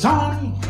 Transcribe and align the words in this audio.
Son 0.00 0.69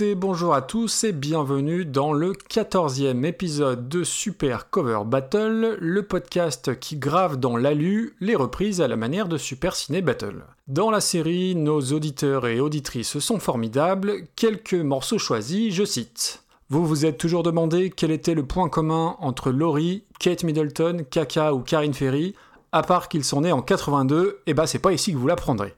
et 0.00 0.14
bonjour 0.14 0.54
à 0.54 0.62
tous 0.62 1.02
et 1.04 1.12
bienvenue 1.12 1.84
dans 1.84 2.12
le 2.12 2.32
14e 2.32 3.24
épisode 3.24 3.88
de 3.88 4.04
Super 4.04 4.70
Cover 4.70 5.00
Battle, 5.04 5.76
le 5.80 6.02
podcast 6.02 6.78
qui 6.78 6.96
grave 6.96 7.38
dans 7.38 7.56
l'alu 7.56 8.14
les 8.20 8.36
reprises 8.36 8.80
à 8.80 8.86
la 8.86 8.96
manière 8.96 9.28
de 9.28 9.38
Super 9.38 9.74
Ciné 9.74 10.00
Battle. 10.00 10.44
Dans 10.68 10.90
la 10.90 11.00
série, 11.00 11.56
nos 11.56 11.80
auditeurs 11.80 12.46
et 12.46 12.60
auditrices 12.60 13.18
sont 13.18 13.40
formidables, 13.40 14.26
quelques 14.36 14.74
morceaux 14.74 15.18
choisis, 15.18 15.74
je 15.74 15.84
cite. 15.84 16.44
Vous 16.68 16.86
vous 16.86 17.04
êtes 17.04 17.18
toujours 17.18 17.42
demandé 17.42 17.90
quel 17.90 18.12
était 18.12 18.34
le 18.34 18.46
point 18.46 18.68
commun 18.68 19.16
entre 19.18 19.50
Laurie, 19.50 20.04
Kate 20.20 20.44
Middleton, 20.44 21.04
Kaka 21.10 21.54
ou 21.54 21.60
Karine 21.60 21.94
Ferry, 21.94 22.34
à 22.70 22.82
part 22.82 23.08
qu'ils 23.08 23.24
sont 23.24 23.40
nés 23.40 23.52
en 23.52 23.62
82, 23.62 24.40
et 24.46 24.54
bah 24.54 24.66
c'est 24.66 24.78
pas 24.78 24.92
ici 24.92 25.12
que 25.12 25.18
vous 25.18 25.26
l'apprendrez. 25.26 25.74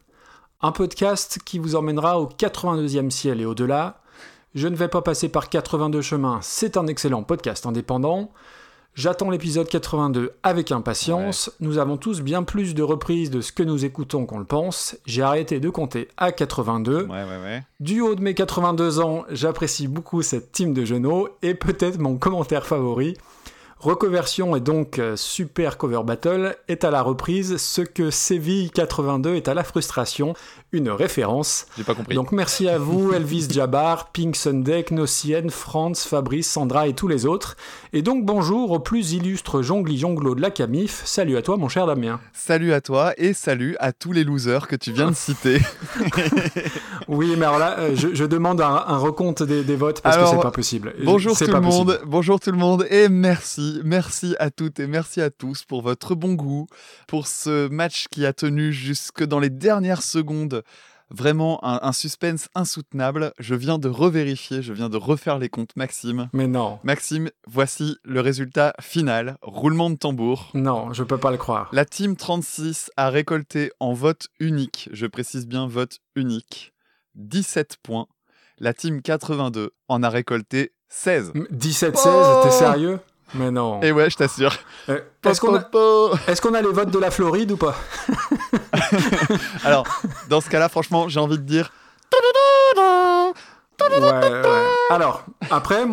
Un 0.60 0.72
podcast 0.72 1.38
qui 1.44 1.58
vous 1.58 1.76
emmènera 1.76 2.18
au 2.20 2.26
82e 2.26 3.10
ciel 3.10 3.40
et 3.40 3.44
au-delà. 3.46 4.00
Je 4.54 4.68
ne 4.68 4.76
vais 4.76 4.88
pas 4.88 5.02
passer 5.02 5.28
par 5.28 5.48
82 5.50 6.00
chemins, 6.00 6.38
c'est 6.42 6.76
un 6.76 6.86
excellent 6.86 7.22
podcast 7.22 7.66
indépendant. 7.66 8.30
J'attends 8.94 9.30
l'épisode 9.30 9.68
82 9.68 10.34
avec 10.44 10.70
impatience. 10.70 11.50
Nous 11.58 11.78
avons 11.78 11.96
tous 11.96 12.20
bien 12.20 12.44
plus 12.44 12.76
de 12.76 12.82
reprises 12.84 13.28
de 13.28 13.40
ce 13.40 13.50
que 13.50 13.64
nous 13.64 13.84
écoutons 13.84 14.24
qu'on 14.24 14.38
le 14.38 14.44
pense. 14.44 14.96
J'ai 15.04 15.22
arrêté 15.22 15.58
de 15.58 15.68
compter 15.68 16.06
à 16.16 16.30
82. 16.30 17.02
Ouais, 17.02 17.08
ouais, 17.08 17.24
ouais. 17.42 17.62
Du 17.80 18.00
haut 18.00 18.14
de 18.14 18.20
mes 18.22 18.34
82 18.34 19.00
ans, 19.00 19.24
j'apprécie 19.30 19.88
beaucoup 19.88 20.22
cette 20.22 20.52
team 20.52 20.72
de 20.72 20.84
genoux 20.84 21.26
et 21.42 21.54
peut-être 21.54 21.98
mon 21.98 22.16
commentaire 22.16 22.64
favori. 22.64 23.16
Reconversion 23.84 24.56
et 24.56 24.60
donc 24.60 24.98
euh, 24.98 25.14
Super 25.14 25.76
Cover 25.76 26.00
Battle 26.06 26.56
est 26.68 26.84
à 26.84 26.90
la 26.90 27.02
reprise 27.02 27.58
ce 27.58 27.82
que 27.82 28.10
Séville 28.10 28.70
82 28.70 29.34
est 29.34 29.46
à 29.46 29.52
la 29.52 29.62
frustration, 29.62 30.32
une 30.72 30.88
référence. 30.88 31.66
J'ai 31.76 31.84
pas 31.84 31.94
compris. 31.94 32.14
Donc 32.14 32.32
merci 32.32 32.66
à 32.66 32.78
vous 32.78 33.12
Elvis 33.12 33.46
Jabbar, 33.50 34.10
Pink 34.12 34.36
Sunday, 34.36 34.86
Nocien, 34.90 35.50
Franz, 35.50 36.08
Fabrice, 36.08 36.50
Sandra 36.50 36.88
et 36.88 36.94
tous 36.94 37.08
les 37.08 37.26
autres. 37.26 37.56
Et 37.92 38.00
donc 38.00 38.24
bonjour 38.24 38.70
aux 38.70 38.78
plus 38.80 39.12
illustres 39.12 39.60
jongli 39.60 39.98
jonglo 39.98 40.34
de 40.34 40.40
la 40.40 40.50
Camif. 40.50 41.02
Salut 41.04 41.36
à 41.36 41.42
toi 41.42 41.58
mon 41.58 41.68
cher 41.68 41.86
Damien. 41.86 42.20
Salut 42.32 42.72
à 42.72 42.80
toi 42.80 43.12
et 43.18 43.34
salut 43.34 43.76
à 43.80 43.92
tous 43.92 44.12
les 44.12 44.24
losers 44.24 44.66
que 44.66 44.76
tu 44.76 44.92
viens 44.92 45.10
de 45.10 45.14
citer. 45.16 45.60
Oui 47.06 47.34
mais 47.36 47.44
alors 47.44 47.58
là 47.58 47.76
euh, 47.80 47.90
je, 47.94 48.14
je 48.14 48.24
demande 48.24 48.62
un, 48.62 48.82
un 48.86 48.96
recompte 48.96 49.42
des, 49.42 49.62
des 49.62 49.76
votes 49.76 50.00
parce 50.00 50.16
Alors, 50.16 50.30
que 50.30 50.36
c'est 50.36 50.42
pas 50.42 50.50
possible. 50.50 50.94
bonjour 51.04 51.36
tout 51.36 51.44
pas 51.46 51.52
le 51.52 51.60
monde, 51.60 51.86
possible. 51.88 52.04
bonjour 52.06 52.40
tout 52.40 52.50
le 52.50 52.56
monde 52.56 52.86
et 52.88 53.10
merci, 53.10 53.73
merci 53.84 54.36
à 54.38 54.50
toutes 54.50 54.78
et 54.80 54.86
merci 54.86 55.20
à 55.20 55.30
tous 55.30 55.64
pour 55.64 55.82
votre 55.82 56.14
bon 56.14 56.34
goût, 56.34 56.66
pour 57.08 57.26
ce 57.26 57.68
match 57.68 58.06
qui 58.10 58.26
a 58.26 58.32
tenu 58.32 58.72
jusque 58.72 59.24
dans 59.24 59.40
les 59.40 59.50
dernières 59.50 60.02
secondes. 60.02 60.62
Vraiment 61.10 61.62
un, 61.64 61.80
un 61.82 61.92
suspense 61.92 62.48
insoutenable. 62.54 63.32
Je 63.38 63.54
viens 63.54 63.78
de 63.78 63.88
revérifier, 63.88 64.62
je 64.62 64.72
viens 64.72 64.88
de 64.88 64.96
refaire 64.96 65.38
les 65.38 65.48
comptes, 65.50 65.76
Maxime. 65.76 66.28
Mais 66.32 66.46
non, 66.46 66.78
Maxime, 66.82 67.30
voici 67.46 67.98
le 68.04 68.20
résultat 68.20 68.72
final. 68.80 69.36
Roulement 69.42 69.90
de 69.90 69.96
tambour. 69.96 70.50
non, 70.54 70.92
je 70.92 71.02
peux 71.02 71.18
pas 71.18 71.30
le 71.30 71.36
croire. 71.36 71.68
La 71.72 71.84
team 71.84 72.16
36 72.16 72.90
a 72.96 73.10
récolté 73.10 73.70
en 73.80 73.92
vote 73.92 74.28
unique, 74.40 74.88
je 74.92 75.06
précise 75.06 75.46
bien 75.46 75.66
vote 75.68 75.98
unique, 76.16 76.72
17 77.16 77.76
points. 77.82 78.06
La 78.58 78.72
team 78.72 79.02
82 79.02 79.72
en 79.88 80.02
a 80.02 80.08
récolté 80.08 80.72
16. 80.88 81.32
17-16, 81.52 81.92
Oh 82.06 82.40
t'es 82.44 82.50
sérieux? 82.50 82.98
Mais 83.34 83.50
non. 83.50 83.80
Et 83.82 83.90
ouais, 83.92 84.08
je 84.10 84.16
t'assure. 84.16 84.54
Euh, 84.88 85.00
Est-ce 85.24 85.40
qu'on 85.40 86.54
a, 86.54 86.62
les 86.62 86.68
votes 86.68 86.90
de 86.90 86.98
la 86.98 87.10
Floride 87.10 87.52
ou 87.52 87.56
pas. 87.56 87.74
Alors, 89.64 89.86
dans 90.28 90.40
ce 90.40 90.48
cas-là, 90.50 90.68
franchement, 90.68 91.08
j'ai 91.08 91.20
envie 91.20 91.38
de 91.38 91.42
dire. 91.44 91.72
ouais, 93.80 93.98
ouais. 94.00 94.42
Alors, 94.90 95.24
après, 95.50 95.84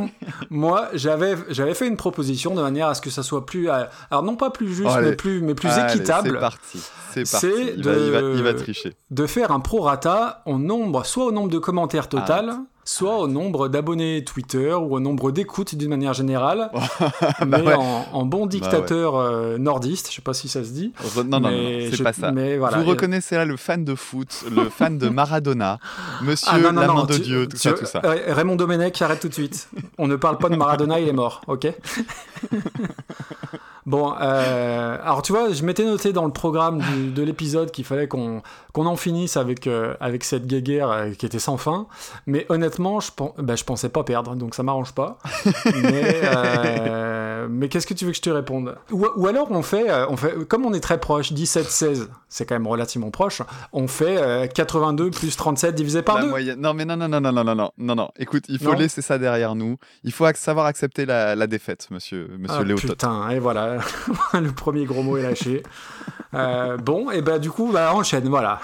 moi, 0.49 0.89
j'avais, 0.93 1.35
j'avais 1.49 1.73
fait 1.73 1.87
une 1.87 1.97
proposition 1.97 2.53
de 2.53 2.61
manière 2.61 2.87
à 2.87 2.93
ce 2.93 3.01
que 3.01 3.09
ça 3.09 3.23
soit 3.23 3.45
plus, 3.45 3.69
euh, 3.69 3.83
alors 4.09 4.23
non 4.23 4.35
pas 4.35 4.49
plus 4.49 4.73
juste, 4.73 4.89
Oh, 4.91 4.99
mais 5.01 5.15
plus, 5.15 5.41
mais 5.41 5.55
plus 5.55 5.69
Allez, 5.69 5.89
C'est 5.89 5.95
équitable, 5.97 6.39
parti. 6.39 6.79
C'est 7.13 7.29
parti. 7.29 7.47
Il, 7.77 7.83
va, 7.83 7.93
il, 7.93 8.11
va, 8.11 8.19
il 8.19 8.43
va 8.43 8.53
de- 8.53 8.59
tricher. 8.59 8.93
de 9.09 9.25
faire 9.25 9.51
un 9.51 9.59
prorata 9.59 10.41
au 10.45 10.57
nombre, 10.57 11.05
soit 11.05 11.25
au 11.25 11.31
nombre 11.31 11.49
de 11.49 11.57
commentaires 11.59 12.07
total, 12.09 12.57
soit 12.83 13.17
au 13.19 13.27
nombre 13.27 13.67
d'abonnés 13.69 14.23
Twitter 14.25 14.73
ou 14.73 14.95
au 14.95 14.99
nombre 14.99 15.31
d'écoutes 15.31 15.75
d'une 15.75 15.89
manière 15.89 16.13
générale, 16.13 16.71
mais 17.41 17.45
Bah 17.45 17.61
ouais. 17.63 17.73
en, 17.75 18.05
en 18.11 18.25
bon 18.25 18.45
dictateur 18.47 19.15
euh, 19.15 19.57
nordiste, 19.57 20.09
je 20.09 20.15
sais 20.15 20.21
pas 20.21 20.33
si 20.33 20.47
ça 20.49 20.63
se 20.63 20.71
dit. 20.71 20.91
Re- 21.15 21.23
Non, 21.23 21.39
non, 21.39 21.51
non, 21.51 21.57
c'est 21.89 21.95
je- 21.95 22.03
pas 22.03 22.13
ça. 22.13 22.31
Mais 22.31 22.57
voilà. 22.57 22.77
Vous 22.77 22.83
Et- 22.83 22.89
reconnaissez 22.89 23.35
là 23.35 23.45
le 23.45 23.55
fan 23.57 23.85
de 23.85 23.95
foot, 23.95 24.45
le 24.51 24.69
fan 24.69 24.97
de 24.97 25.09
Maradona, 25.09 25.79
Monsieur 26.23 26.49
Ah, 26.51 26.57
non, 26.59 26.73
non, 26.73 26.81
la 26.81 26.87
non, 26.87 26.93
main 26.95 27.03
de 27.05 27.13
tu- 27.15 27.21
Dieu, 27.21 27.47
tout 27.47 27.55
tu- 27.57 27.61
ça, 27.63 27.73
tout 27.73 27.85
ça. 27.85 28.01
euh, 28.03 28.17
Raymond 28.33 28.55
Domenech, 28.55 29.01
arrête 29.01 29.19
tout 29.19 29.29
de 29.29 29.33
suite. 29.33 29.69
On 29.97 30.07
ne 30.07 30.15
parle 30.15 30.37
pas 30.37 30.49
de 30.49 30.55
Maradona, 30.55 30.99
il 30.99 31.07
est 31.07 31.13
mort, 31.13 31.41
ok? 31.47 31.67
Bon, 33.85 34.13
euh, 34.21 34.97
alors 35.03 35.21
tu 35.21 35.31
vois, 35.31 35.51
je 35.51 35.63
m'étais 35.63 35.83
noté 35.85 36.13
dans 36.13 36.25
le 36.25 36.31
programme 36.31 36.79
du- 36.79 37.11
de 37.11 37.23
l'épisode 37.23 37.71
qu'il 37.71 37.83
fallait 37.85 38.07
qu'on 38.07 38.41
qu'on 38.73 38.85
en 38.85 38.95
finisse 38.95 39.35
avec, 39.35 39.67
euh, 39.67 39.95
avec 39.99 40.23
cette 40.23 40.47
guéguerre 40.47 40.89
euh, 40.91 41.09
qui 41.11 41.25
était 41.25 41.39
sans 41.39 41.57
fin, 41.57 41.87
mais 42.25 42.45
honnêtement, 42.49 43.01
je, 43.01 43.11
bah, 43.39 43.55
je 43.57 43.63
pensais 43.65 43.89
pas 43.89 44.03
perdre, 44.05 44.35
donc 44.35 44.55
ça 44.55 44.63
m'arrange 44.63 44.93
pas. 44.93 45.17
mais 45.83 46.21
euh, 46.23 47.47
mais 47.49 47.67
qu'est-ce 47.69 47.87
que 47.87 47.93
tu 47.93 48.05
veux 48.05 48.11
que 48.11 48.17
je 48.17 48.21
te 48.21 48.29
réponde? 48.29 48.75
Ou, 48.91 49.05
ou 49.17 49.27
alors 49.27 49.47
on 49.51 49.61
fait, 49.61 49.87
on 50.09 50.15
fait, 50.15 50.45
comme 50.47 50.65
on 50.65 50.73
est 50.73 50.79
très 50.79 50.99
proche, 50.99 51.33
17-16, 51.33 52.07
c'est 52.29 52.45
quand 52.45 52.55
même 52.55 52.67
relativement 52.67 53.09
proche, 53.11 53.41
on 53.73 53.87
fait 53.87 54.17
euh, 54.21 54.47
82 54.47 55.11
plus 55.11 55.35
37 55.35 55.75
divisé 55.75 56.01
par 56.01 56.17
La 56.17 56.21
2. 56.23 56.29
moyenne- 56.29 56.59
Non, 56.61 56.73
mais 56.73 56.85
non, 56.85 56.95
non, 56.95 57.09
non, 57.09 57.19
non, 57.19 57.31
non, 57.33 57.43
non, 57.43 57.55
non, 57.55 57.71
non, 57.77 57.95
non. 57.95 58.09
Écoute, 58.17 58.45
il 58.47 58.59
faut 58.59 58.71
Non. 58.71 58.77
laisser 58.79 59.01
ça 59.01 59.17
derrière 59.17 59.55
nous. 59.55 59.77
Il 60.03 60.11
faut 60.13 60.25
savoir 60.35 60.65
accepter 60.67 61.05
la, 61.05 61.35
la 61.35 61.47
défaite, 61.47 61.87
monsieur, 61.91 62.29
monsieur 62.39 62.57
Ah, 62.61 62.63
Léo 62.63 62.77
putain, 62.77 63.29
et 63.31 63.39
voilà, 63.39 63.70
le 64.33 64.51
premier 64.51 64.85
gros 64.85 65.03
mot 65.03 65.17
est 65.17 65.23
lâché. 65.23 65.63
Euh, 66.33 66.77
bon, 66.77 67.11
et 67.11 67.21
bah 67.21 67.39
du 67.39 67.51
coup, 67.51 67.71
bah, 67.71 67.93
enchaîne, 67.93 68.27
voilà. 68.29 68.61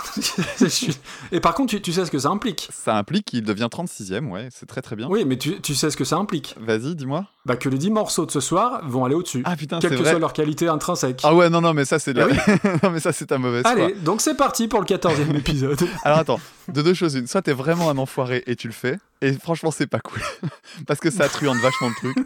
Et 1.31 1.39
par 1.41 1.53
contre, 1.53 1.71
tu, 1.71 1.81
tu 1.81 1.91
sais 1.91 2.05
ce 2.05 2.11
que 2.11 2.19
ça 2.19 2.29
implique. 2.29 2.69
Ça 2.71 2.95
implique 2.95 3.25
qu'il 3.25 3.43
devient 3.43 3.67
36ème, 3.69 4.29
ouais, 4.29 4.47
c'est 4.51 4.65
très 4.65 4.81
très 4.81 4.95
bien. 4.95 5.07
Oui, 5.09 5.25
mais 5.25 5.37
tu, 5.37 5.59
tu 5.59 5.75
sais 5.75 5.89
ce 5.91 5.97
que 5.97 6.05
ça 6.05 6.15
implique. 6.15 6.55
Vas-y, 6.59 6.95
dis-moi. 6.95 7.25
Bah 7.45 7.57
que 7.57 7.67
les 7.67 7.77
10 7.77 7.91
morceaux 7.91 8.25
de 8.25 8.31
ce 8.31 8.39
soir 8.39 8.81
vont 8.85 9.03
aller 9.05 9.15
au-dessus. 9.15 9.41
Ah 9.45 9.55
putain, 9.55 9.79
c'est 9.81 9.89
quelle 9.89 9.97
que 9.97 10.03
vrai. 10.03 10.11
soit 10.11 10.19
leur 10.19 10.33
qualité 10.33 10.67
intrinsèque. 10.67 11.21
Ah 11.23 11.35
ouais, 11.35 11.49
non, 11.49 11.61
non, 11.61 11.73
mais 11.73 11.85
ça 11.85 11.99
c'est 11.99 12.13
de 12.13 12.21
la... 12.21 12.27
Eh 12.29 12.69
non, 12.83 12.91
mais 12.91 12.99
ça 12.99 13.11
c'est 13.11 13.25
ta 13.25 13.37
mauvaise 13.37 13.63
foi. 13.63 13.71
Allez, 13.71 13.95
donc 13.95 14.21
c'est 14.21 14.35
parti 14.35 14.67
pour 14.67 14.79
le 14.79 14.85
14e 14.85 15.35
épisode. 15.35 15.79
Alors 16.03 16.19
attends, 16.19 16.39
de 16.69 16.81
deux 16.81 16.93
choses 16.93 17.15
une. 17.15 17.27
Soit 17.27 17.41
t'es 17.41 17.53
vraiment 17.53 17.89
un 17.89 17.97
enfoiré 17.97 18.43
et 18.47 18.55
tu 18.55 18.67
le 18.67 18.73
fais, 18.73 18.97
et 19.21 19.33
franchement 19.33 19.71
c'est 19.71 19.87
pas 19.87 19.99
cool. 19.99 20.21
Parce 20.87 20.99
que 20.99 21.09
ça 21.09 21.27
truande 21.29 21.57
vachement 21.57 21.89
de 21.89 21.95
trucs. 21.95 22.17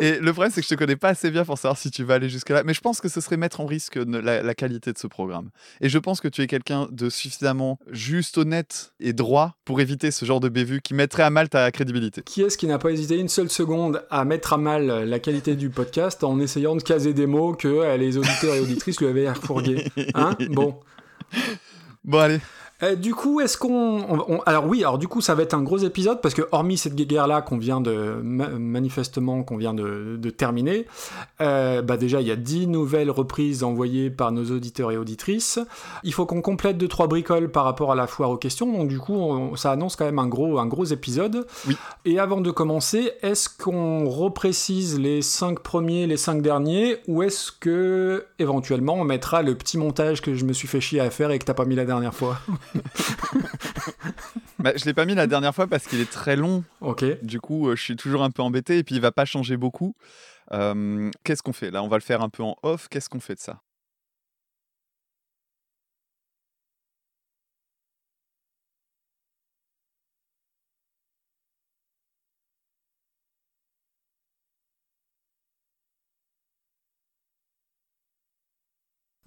Et 0.00 0.18
le 0.18 0.32
problème 0.32 0.52
c'est 0.52 0.60
que 0.60 0.66
je 0.66 0.74
te 0.74 0.78
connais 0.78 0.96
pas 0.96 1.08
assez 1.10 1.30
bien 1.30 1.44
pour 1.44 1.58
savoir 1.58 1.78
si 1.78 1.90
tu 1.90 2.04
vas 2.04 2.14
aller 2.14 2.28
jusque 2.28 2.50
là. 2.50 2.62
Mais 2.64 2.74
je 2.74 2.80
pense 2.80 3.00
que 3.00 3.08
ce 3.08 3.20
serait 3.20 3.36
mettre 3.36 3.60
en 3.60 3.66
risque 3.66 3.96
la 3.96 4.54
qualité 4.54 4.92
de 4.92 4.98
ce 4.98 5.06
programme. 5.06 5.50
Et 5.80 5.88
je 5.88 5.98
pense 5.98 6.20
que 6.20 6.28
tu 6.28 6.42
es 6.42 6.46
quelqu'un 6.46 6.88
de 6.90 7.10
suffisamment 7.10 7.78
juste, 7.90 8.38
honnête 8.38 8.92
et 9.00 9.12
droit 9.12 9.56
pour 9.64 9.80
éviter 9.80 10.10
ce 10.10 10.24
genre 10.24 10.40
de 10.40 10.48
bévue 10.48 10.80
qui 10.80 10.94
mettrait 10.94 11.22
à 11.22 11.30
mal 11.30 11.48
ta 11.48 11.70
crédibilité. 11.70 12.22
Qui 12.22 12.42
est-ce 12.42 12.58
qui 12.58 12.66
n'a 12.66 12.78
pas 12.78 12.90
hésité 12.90 13.16
une 13.16 13.28
seule 13.28 13.50
seconde 13.50 14.04
à 14.10 14.24
mettre 14.24 14.52
à 14.52 14.58
mal 14.58 15.04
la 15.04 15.18
qualité 15.18 15.56
du 15.56 15.70
podcast 15.70 16.24
en 16.24 16.38
essayant 16.40 16.76
de 16.76 16.82
caser 16.82 17.14
des 17.14 17.26
mots 17.26 17.54
que 17.54 17.68
euh, 17.68 17.96
les 17.96 18.16
auditeurs 18.16 18.54
et 18.54 18.60
auditrices 18.60 19.00
lui 19.00 19.08
avaient 19.08 19.30
refourgués 19.30 19.84
Hein? 20.14 20.36
Bon. 20.50 20.80
Bon 22.04 22.18
allez, 22.20 22.40
Euh, 22.82 22.94
du 22.94 23.12
coup, 23.14 23.40
est-ce 23.40 23.58
qu'on, 23.58 23.98
on- 24.08 24.24
on- 24.28 24.40
alors 24.46 24.66
oui, 24.66 24.84
alors 24.84 24.98
du 24.98 25.08
coup, 25.08 25.20
ça 25.20 25.34
va 25.34 25.42
être 25.42 25.54
un 25.54 25.62
gros 25.62 25.78
épisode 25.78 26.20
parce 26.20 26.34
que 26.34 26.42
hormis 26.52 26.76
cette 26.78 26.94
guerre 26.94 27.26
là 27.26 27.42
qu'on 27.42 27.58
vient 27.58 27.80
de 27.80 28.20
ma- 28.22 28.48
manifestement 28.50 29.42
qu'on 29.42 29.56
vient 29.56 29.74
de, 29.74 30.16
de 30.16 30.30
terminer, 30.30 30.86
euh, 31.40 31.82
bah 31.82 31.96
déjà 31.96 32.20
il 32.20 32.26
y 32.28 32.30
a 32.30 32.36
10 32.36 32.68
nouvelles 32.68 33.10
reprises 33.10 33.64
envoyées 33.64 34.10
par 34.10 34.30
nos 34.30 34.44
auditeurs 34.54 34.92
et 34.92 34.96
auditrices. 34.96 35.58
Il 36.04 36.12
faut 36.12 36.24
qu'on 36.24 36.40
complète 36.40 36.78
deux 36.78 36.86
trois 36.88 37.08
bricoles 37.08 37.50
par 37.50 37.64
rapport 37.64 37.90
à 37.90 37.94
la 37.96 38.06
foire 38.06 38.30
aux 38.30 38.36
questions. 38.36 38.72
Donc 38.72 38.88
du 38.88 38.98
coup, 39.00 39.14
on- 39.14 39.56
ça 39.56 39.72
annonce 39.72 39.96
quand 39.96 40.04
même 40.04 40.20
un 40.20 40.28
gros 40.28 40.58
un 40.58 40.66
gros 40.66 40.84
épisode. 40.84 41.46
Oui. 41.66 41.76
Et 42.04 42.18
avant 42.20 42.40
de 42.40 42.50
commencer, 42.52 43.10
est-ce 43.22 43.48
qu'on 43.48 44.08
reprécise 44.08 45.00
les 45.00 45.20
5 45.22 45.58
premiers, 45.60 46.06
les 46.06 46.16
5 46.16 46.42
derniers, 46.42 46.98
ou 47.08 47.22
est-ce 47.24 47.50
que 47.50 48.24
éventuellement 48.38 48.94
on 48.94 49.04
mettra 49.04 49.42
le 49.42 49.56
petit 49.56 49.78
montage 49.78 50.22
que 50.22 50.34
je 50.34 50.44
me 50.44 50.52
suis 50.52 50.68
fait 50.68 50.80
chier 50.80 51.00
à 51.00 51.10
faire 51.10 51.32
et 51.32 51.38
que 51.40 51.44
t'as 51.44 51.54
pas 51.54 51.64
mis 51.64 51.74
la 51.74 51.84
dernière 51.84 52.14
fois? 52.14 52.38
Bah, 54.58 54.72
je 54.74 54.84
l'ai 54.86 54.94
pas 54.94 55.04
mis 55.04 55.14
la 55.14 55.28
dernière 55.28 55.54
fois 55.54 55.68
parce 55.68 55.86
qu'il 55.86 56.00
est 56.00 56.10
très 56.10 56.34
long. 56.34 56.64
Ok. 56.80 57.04
Du 57.22 57.40
coup, 57.40 57.68
euh, 57.68 57.76
je 57.76 57.82
suis 57.82 57.94
toujours 57.94 58.24
un 58.24 58.30
peu 58.30 58.42
embêté 58.42 58.78
et 58.78 58.82
puis 58.82 58.96
il 58.96 59.00
va 59.00 59.12
pas 59.12 59.24
changer 59.24 59.56
beaucoup. 59.56 59.94
Euh, 60.52 61.10
Qu'est-ce 61.22 61.42
qu'on 61.44 61.52
fait? 61.52 61.70
Là, 61.70 61.82
on 61.84 61.88
va 61.88 61.96
le 61.96 62.02
faire 62.02 62.22
un 62.22 62.28
peu 62.28 62.42
en 62.42 62.56
off. 62.64 62.88
Qu'est-ce 62.88 63.08
qu'on 63.08 63.20
fait 63.20 63.36
de 63.36 63.40
ça? 63.40 63.60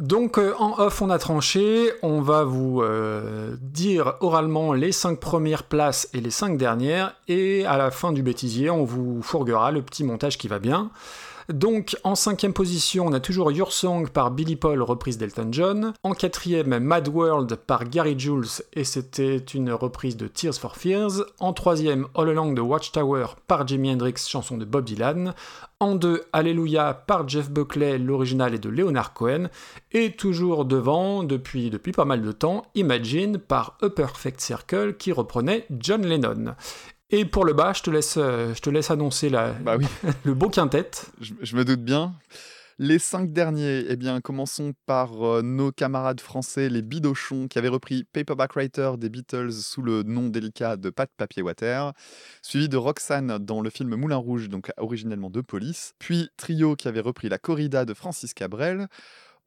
Donc 0.01 0.39
euh, 0.39 0.55
en 0.57 0.79
off, 0.79 1.03
on 1.03 1.11
a 1.11 1.19
tranché. 1.19 1.91
On 2.01 2.21
va 2.21 2.43
vous 2.43 2.81
euh, 2.81 3.55
dire 3.61 4.15
oralement 4.19 4.73
les 4.73 4.91
5 4.91 5.19
premières 5.19 5.63
places 5.63 6.09
et 6.15 6.21
les 6.21 6.31
5 6.31 6.57
dernières. 6.57 7.15
Et 7.27 7.65
à 7.65 7.77
la 7.77 7.91
fin 7.91 8.11
du 8.11 8.23
bêtisier, 8.23 8.71
on 8.71 8.83
vous 8.83 9.21
fourguera 9.21 9.71
le 9.71 9.83
petit 9.83 10.03
montage 10.03 10.39
qui 10.39 10.47
va 10.47 10.57
bien. 10.57 10.89
Donc 11.53 11.97
en 12.03 12.15
cinquième 12.15 12.53
position, 12.53 13.07
on 13.07 13.13
a 13.13 13.19
toujours 13.19 13.51
Your 13.51 13.73
Song 13.73 14.09
par 14.09 14.31
Billy 14.31 14.55
Paul, 14.55 14.81
reprise 14.81 15.17
d'Elton 15.17 15.49
John. 15.51 15.93
En 16.03 16.13
quatrième, 16.13 16.79
Mad 16.79 17.09
World 17.09 17.55
par 17.55 17.85
Gary 17.85 18.17
Jules, 18.17 18.63
et 18.73 18.83
c'était 18.85 19.37
une 19.37 19.71
reprise 19.71 20.15
de 20.15 20.27
Tears 20.27 20.55
for 20.55 20.77
Fears. 20.77 21.25
En 21.39 21.51
troisième, 21.51 22.07
All 22.15 22.29
Along 22.29 22.55
the 22.55 22.59
Watchtower 22.59 23.25
par 23.47 23.67
Jimi 23.67 23.91
Hendrix, 23.91 24.13
chanson 24.27 24.57
de 24.57 24.65
Bob 24.65 24.85
Dylan. 24.85 25.33
En 25.79 25.95
deux, 25.95 26.23
Alléluia 26.31 26.93
par 26.93 27.27
Jeff 27.27 27.49
Buckley, 27.49 27.97
l'original 27.97 28.53
est 28.53 28.59
de 28.59 28.69
Leonard 28.69 29.13
Cohen. 29.13 29.49
Et 29.91 30.11
toujours 30.11 30.63
devant, 30.63 31.23
depuis, 31.23 31.69
depuis 31.69 31.91
pas 31.91 32.05
mal 32.05 32.21
de 32.21 32.31
temps, 32.31 32.65
Imagine 32.75 33.39
par 33.39 33.77
A 33.81 33.89
Perfect 33.89 34.39
Circle 34.39 34.95
qui 34.95 35.11
reprenait 35.11 35.65
John 35.71 36.05
Lennon. 36.05 36.55
Et 37.11 37.25
pour 37.25 37.43
le 37.45 37.53
bas, 37.53 37.73
je 37.73 37.83
te 37.83 37.89
laisse, 37.89 38.15
euh, 38.17 38.53
je 38.55 38.61
te 38.61 38.69
laisse 38.69 38.89
annoncer 38.89 39.29
la, 39.29 39.51
Bah 39.51 39.75
oui, 39.77 39.85
le 40.23 40.33
beau 40.33 40.49
quintet. 40.49 40.89
je, 41.19 41.33
je 41.41 41.55
me 41.55 41.65
doute 41.65 41.81
bien. 41.81 42.15
Les 42.79 42.97
cinq 42.97 43.31
derniers, 43.31 43.85
eh 43.89 43.95
bien, 43.95 44.21
commençons 44.21 44.73
par 44.87 45.21
euh, 45.23 45.41
nos 45.43 45.71
camarades 45.71 46.21
français, 46.21 46.67
les 46.69 46.81
Bidochons, 46.81 47.47
qui 47.47 47.59
avaient 47.59 47.67
repris 47.67 48.05
Paperback 48.11 48.53
Writer 48.55 48.93
des 48.97 49.09
Beatles 49.09 49.51
sous 49.51 49.81
le 49.81 50.03
nom 50.03 50.29
délicat 50.29 50.77
de 50.77 50.89
Pat 50.89 51.09
Papier 51.15 51.43
Water, 51.43 51.91
suivi 52.41 52.69
de 52.69 52.77
Roxane 52.77 53.37
dans 53.37 53.61
le 53.61 53.69
film 53.69 53.95
Moulin 53.95 54.15
Rouge, 54.15 54.49
donc 54.49 54.71
originellement 54.77 55.29
de 55.29 55.41
Police, 55.41 55.93
puis 55.99 56.29
Trio 56.37 56.75
qui 56.75 56.87
avait 56.87 57.01
repris 57.01 57.29
La 57.29 57.37
Corrida 57.37 57.85
de 57.85 57.93
Francis 57.93 58.33
Cabrel. 58.33 58.87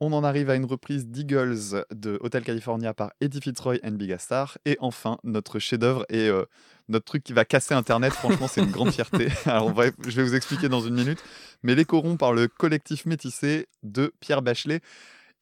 On 0.00 0.12
en 0.12 0.24
arrive 0.24 0.50
à 0.50 0.56
une 0.56 0.64
reprise 0.64 1.06
d'Eagles 1.06 1.84
de 1.94 2.18
Hotel 2.20 2.42
California 2.42 2.92
par 2.92 3.12
Eddie 3.20 3.40
Fitzroy 3.40 3.78
and 3.84 3.92
Big 3.92 4.16
Star. 4.18 4.58
Et 4.64 4.76
enfin, 4.80 5.18
notre 5.22 5.60
chef-d'œuvre 5.60 6.04
et 6.08 6.28
euh, 6.28 6.44
notre 6.88 7.04
truc 7.04 7.22
qui 7.22 7.32
va 7.32 7.44
casser 7.44 7.74
Internet. 7.74 8.12
Franchement, 8.12 8.48
c'est 8.48 8.60
une 8.60 8.72
grande 8.72 8.90
fierté. 8.90 9.28
Alors, 9.46 9.72
je 9.74 10.10
vais 10.10 10.24
vous 10.24 10.34
expliquer 10.34 10.68
dans 10.68 10.80
une 10.80 10.94
minute. 10.94 11.22
Mais 11.62 11.74
Les 11.74 11.84
Corons 11.84 12.16
par 12.16 12.32
le 12.32 12.48
collectif 12.48 13.06
métissé 13.06 13.68
de 13.82 14.12
Pierre 14.20 14.42
Bachelet. 14.42 14.80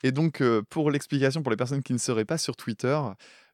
Et 0.02 0.12
donc, 0.12 0.40
euh, 0.40 0.62
pour 0.68 0.90
l'explication, 0.90 1.42
pour 1.42 1.50
les 1.50 1.56
personnes 1.56 1.82
qui 1.82 1.92
ne 1.92 1.98
seraient 1.98 2.24
pas 2.24 2.38
sur 2.38 2.56
Twitter, 2.56 2.98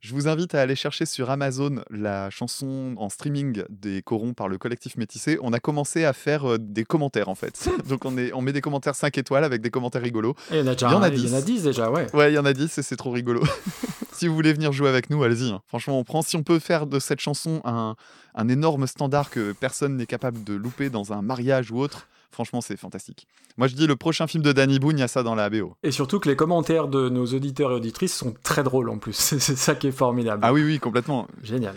je 0.00 0.14
vous 0.14 0.28
invite 0.28 0.54
à 0.54 0.62
aller 0.62 0.76
chercher 0.76 1.04
sur 1.06 1.28
Amazon 1.28 1.82
la 1.90 2.30
chanson 2.30 2.94
en 2.96 3.08
streaming 3.08 3.64
des 3.68 4.00
Corons 4.00 4.32
par 4.32 4.48
le 4.48 4.56
collectif 4.56 4.96
métissé. 4.96 5.38
On 5.42 5.52
a 5.52 5.60
commencé 5.60 6.04
à 6.04 6.12
faire 6.12 6.52
euh, 6.52 6.58
des 6.58 6.84
commentaires 6.84 7.28
en 7.28 7.34
fait. 7.34 7.68
Donc 7.88 8.04
on, 8.04 8.16
est, 8.16 8.32
on 8.32 8.40
met 8.40 8.52
des 8.52 8.60
commentaires 8.60 8.94
5 8.94 9.18
étoiles 9.18 9.44
avec 9.44 9.60
des 9.60 9.70
commentaires 9.70 10.02
rigolos. 10.02 10.34
Et 10.50 10.58
il 10.58 10.60
y 10.60 10.62
en 10.62 10.66
a 10.68 10.72
déjà 10.74 10.88
Il 10.88 10.92
y 10.92 10.94
en 10.94 11.02
a 11.02 11.08
il 11.08 11.28
y 11.28 11.34
en 11.34 11.36
a 11.36 11.42
10 11.42 11.62
déjà, 11.64 11.90
ouais. 11.90 12.06
Ouais, 12.14 12.32
il 12.32 12.34
y 12.34 12.38
en 12.38 12.44
a 12.44 12.52
10 12.52 12.78
et 12.78 12.82
c'est 12.82 12.96
trop 12.96 13.10
rigolo. 13.10 13.42
si 14.12 14.26
vous 14.28 14.34
voulez 14.34 14.52
venir 14.52 14.72
jouer 14.72 14.88
avec 14.88 15.10
nous, 15.10 15.22
allez-y. 15.22 15.50
hein. 15.50 15.60
Franchement, 15.66 15.98
on 15.98 16.04
prend. 16.04 16.22
Si 16.22 16.36
on 16.36 16.42
peut 16.42 16.58
faire 16.60 16.86
de 16.86 16.98
cette 16.98 17.20
chanson 17.20 17.60
un, 17.64 17.94
un 18.34 18.48
énorme 18.48 18.86
standard 18.86 19.30
que 19.30 19.52
personne 19.52 19.96
n'est 19.96 20.06
capable 20.06 20.44
de 20.44 20.54
louper 20.54 20.90
dans 20.90 21.12
un 21.12 21.22
mariage 21.22 21.70
ou 21.72 21.78
autre, 21.80 22.08
franchement, 22.30 22.60
c'est 22.60 22.76
fantastique. 22.76 23.26
Moi, 23.56 23.66
je 23.68 23.74
dis 23.74 23.86
le 23.86 23.96
prochain 23.96 24.26
film 24.26 24.42
de 24.42 24.52
Danny 24.52 24.78
Boone, 24.78 24.98
il 24.98 25.00
y 25.00 25.04
a 25.04 25.08
ça 25.08 25.22
dans 25.22 25.34
la 25.34 25.50
BO. 25.50 25.74
Et 25.82 25.90
surtout 25.90 26.20
que 26.20 26.28
les 26.28 26.36
commentaires 26.36 26.88
de 26.88 27.08
nos 27.08 27.26
auditeurs 27.26 27.70
et 27.72 27.74
auditrices 27.74 28.14
sont 28.14 28.34
très 28.42 28.62
drôles 28.62 28.88
en 28.90 28.98
plus. 28.98 29.12
C'est 29.38 29.40
ça 29.40 29.74
qui 29.74 29.88
est 29.88 29.92
formidable. 29.92 30.40
Ah 30.44 30.52
oui, 30.52 30.62
oui, 30.62 30.78
complètement. 30.78 31.26
Génial. 31.42 31.74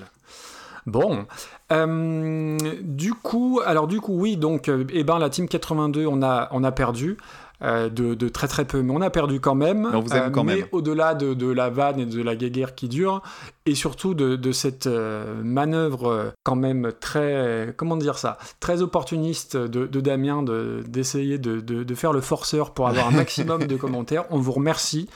Bon, 0.88 1.26
Euh, 1.72 2.58
du 2.82 3.14
coup, 3.14 3.62
alors 3.66 3.88
du 3.88 4.02
coup, 4.02 4.14
oui, 4.20 4.36
donc, 4.36 4.68
euh, 4.68 4.84
eh 4.92 5.04
ben, 5.06 5.20
la 5.20 5.30
team 5.30 5.48
82, 5.48 6.06
on 6.06 6.22
a, 6.22 6.50
on 6.52 6.64
a 6.66 6.72
perdu 6.72 7.18
de, 7.90 8.16
de 8.16 8.28
très 8.30 8.48
très 8.48 8.66
peu, 8.66 8.82
mais 8.82 8.92
on 8.94 9.02
a 9.02 9.10
perdu 9.10 9.40
quand 9.40 9.56
même. 9.56 9.88
Mais 9.92 9.98
on 9.98 10.02
vous 10.02 10.14
aime 10.14 10.32
quand 10.32 10.44
mais 10.44 10.68
au-delà 10.72 11.14
de, 11.14 11.34
de 11.34 11.48
la 11.52 11.70
vanne 11.70 12.00
et 12.00 12.06
de 12.06 12.22
la 12.22 12.36
guéguerre 12.36 12.74
qui 12.76 12.88
dure, 12.88 13.22
et 13.66 13.76
surtout 13.76 14.14
de, 14.14 14.36
de 14.36 14.52
cette 14.52 14.88
euh, 14.88 15.42
manœuvre 15.44 16.08
euh, 16.10 16.30
quand 16.44 16.56
même 16.56 16.92
très, 17.00 17.74
comment 17.78 17.98
dire 17.98 18.18
ça, 18.18 18.38
très 18.60 18.82
opportuniste 18.82 19.56
de, 19.58 19.86
Damien 20.02 20.42
de- 20.44 20.84
d'essayer 20.88 21.38
de, 21.38 21.60
de- 21.60 21.84
de 21.84 21.96
faire 21.96 22.14
le 22.14 22.22
forceur 22.22 22.74
pour 22.74 22.88
avoir 22.88 23.08
un 23.08 23.12
maximum 23.18 23.66
de 23.68 23.76
commentaires, 23.76 24.26
on 24.32 24.38
vous 24.40 24.52
remercie. 24.54 25.08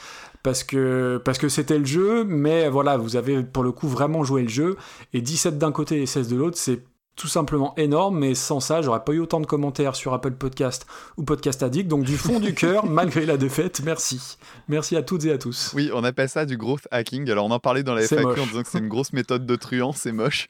Parce 0.43 0.63
que 0.63 1.19
parce 1.25 1.39
que 1.39 1.49
c'était 1.49 1.79
le 1.79 1.85
jeu, 1.85 2.23
mais 2.23 2.69
voilà, 2.69 2.97
vous 2.97 3.15
avez 3.15 3.41
pour 3.41 3.63
le 3.63 3.71
coup 3.71 3.87
vraiment 3.87 4.23
joué 4.23 4.43
le 4.43 4.47
jeu. 4.47 4.75
Et 5.11 5.21
17 5.21 5.57
d'un 5.57 5.71
côté 5.71 5.99
et 6.03 6.05
16 6.05 6.27
de 6.27 6.35
l'autre, 6.35 6.57
c'est 6.59 6.81
tout 7.15 7.27
simplement 7.27 7.73
énorme, 7.77 8.19
mais 8.19 8.35
sans 8.35 8.59
ça, 8.59 8.81
j'aurais 8.81 9.03
pas 9.03 9.13
eu 9.13 9.19
autant 9.19 9.39
de 9.39 9.45
commentaires 9.45 9.95
sur 9.95 10.13
Apple 10.13 10.33
Podcast 10.33 10.85
ou 11.17 11.23
Podcast 11.23 11.63
Addict. 11.63 11.87
Donc 11.87 12.03
du 12.03 12.17
fond 12.17 12.39
du 12.39 12.53
cœur, 12.55 12.85
malgré 12.85 13.25
la 13.25 13.37
défaite, 13.37 13.81
merci. 13.83 14.37
Merci 14.67 14.97
à 14.97 15.01
toutes 15.01 15.25
et 15.25 15.31
à 15.31 15.37
tous. 15.37 15.71
Oui, 15.73 15.89
on 15.93 16.03
appelle 16.03 16.29
ça 16.29 16.45
du 16.45 16.57
growth 16.57 16.87
hacking. 16.91 17.29
Alors, 17.29 17.45
on 17.45 17.51
en 17.51 17.59
parlait 17.59 17.83
dans 17.83 17.93
la 17.93 18.01
FAQ 18.01 18.23
moche. 18.23 18.39
en 18.39 18.45
disant 18.45 18.63
que 18.63 18.69
c'est 18.69 18.79
une 18.79 18.89
grosse 18.89 19.13
méthode 19.13 19.45
de 19.45 19.55
truand, 19.55 19.93
c'est 19.93 20.11
moche. 20.11 20.47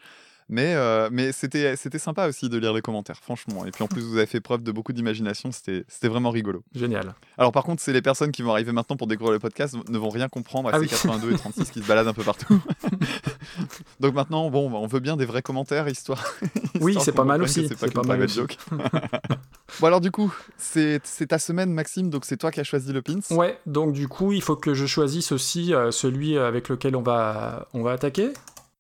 Mais, 0.48 0.76
euh, 0.76 1.10
mais 1.12 1.32
c'était 1.32 1.76
c'était 1.76 1.98
sympa 1.98 2.28
aussi 2.28 2.50
de 2.50 2.58
lire 2.60 2.72
les 2.74 2.82
commentaires, 2.82 3.18
franchement. 3.22 3.66
Et 3.66 3.72
puis 3.72 3.84
en 3.84 3.88
plus, 3.90 4.02
vous 4.02 4.18
avez 4.18 4.28
fait 4.28 4.42
preuve 4.42 4.62
de 4.62 4.72
beaucoup 4.72 4.94
d'imagination, 4.94 5.52
c'était 5.52 5.86
c'était 5.88 6.08
vraiment 6.08 6.30
rigolo. 6.30 6.64
Génial. 6.76 7.16
Alors 7.38 7.52
par 7.52 7.64
contre, 7.64 7.82
c'est 7.82 7.94
les 7.94 8.02
personnes 8.04 8.32
qui 8.32 8.42
vont 8.44 8.52
arriver 8.52 8.72
maintenant 8.72 8.96
pour 8.96 9.08
découvrir 9.08 9.34
le 9.34 9.40
podcast 9.40 9.76
ne 9.90 9.98
vont 9.98 10.10
rien 10.10 10.30
comprendre 10.30 10.70
à 10.70 10.74
Ah 10.74 10.78
ces 10.78 10.84
oui. 10.84 10.90
82 10.90 11.32
et 11.34 11.36
36 11.38 11.72
qui 11.72 11.82
se 11.82 11.88
baladent 11.88 12.08
un 12.10 12.14
peu 12.14 12.24
partout. 12.24 12.62
Donc 14.00 14.14
maintenant, 14.14 14.50
bon, 14.50 14.72
on 14.72 14.88
veut 14.88 15.00
bien 15.00 15.18
des 15.18 15.26
vrais 15.26 15.42
commentaires, 15.42 15.88
histoire. 15.88 16.24
Oui, 16.82 16.92
histoire 16.92 17.06
c'est 17.06 17.12
pas 17.14 17.24
mal 17.24 17.42
aussi, 17.42 17.68
C'est 17.70 17.94
pas 17.94 18.04
mal 18.04 18.22
aussi. 18.22 18.36
joke. 18.36 18.58
bon 19.80 19.88
alors 19.88 20.02
du 20.02 20.12
coup, 20.12 20.34
c'est 20.58 21.00
c'est 21.06 21.28
ta 21.28 21.40
semaine, 21.40 21.72
Maxime, 21.72 22.10
donc 22.10 22.26
c'est 22.26 22.36
toi 22.38 22.52
qui 22.52 22.60
as 22.60 22.64
choisi 22.66 22.92
le 22.92 23.02
pins. 23.02 23.20
Ouais, 23.32 23.58
donc 23.66 23.94
du 23.94 24.08
coup, 24.10 24.34
il 24.34 24.42
faut 24.42 24.58
que 24.58 24.74
je 24.74 24.86
choisisse 24.86 25.32
aussi 25.32 25.74
euh, 25.74 25.92
celui 25.92 26.38
avec 26.38 26.68
lequel 26.70 26.96
on 26.98 27.02
va, 27.02 27.68
on 27.74 27.82
va 27.82 27.94
attaquer. 27.94 28.32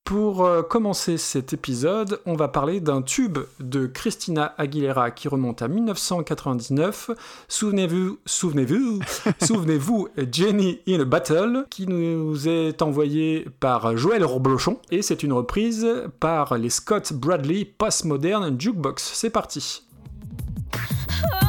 Pour 0.05 0.45
euh, 0.45 0.61
commencer 0.61 1.17
cet 1.17 1.51
épisode, 1.51 2.21
on 2.27 2.35
va 2.35 2.47
parler 2.47 2.79
d'un 2.79 3.01
tube 3.01 3.39
de 3.59 3.87
Christina 3.87 4.53
Aguilera 4.59 5.09
qui 5.09 5.27
remonte 5.27 5.63
à 5.63 5.67
1999. 5.67 7.09
Souvenez-vous, 7.47 8.19
souvenez-vous, 8.23 8.99
souvenez-vous, 9.41 10.09
Jenny 10.31 10.79
in 10.87 10.99
a 10.99 11.05
Battle, 11.05 11.65
qui 11.71 11.87
nous 11.87 12.47
est 12.47 12.83
envoyé 12.83 13.47
par 13.59 13.97
Joël 13.97 14.23
Roblochon, 14.23 14.77
et 14.91 15.01
c'est 15.01 15.23
une 15.23 15.33
reprise 15.33 15.87
par 16.19 16.55
les 16.55 16.69
Scott 16.69 17.11
Bradley 17.11 17.65
Postmodern 17.65 18.61
Jukebox. 18.61 19.11
C'est 19.11 19.31
parti. 19.31 19.87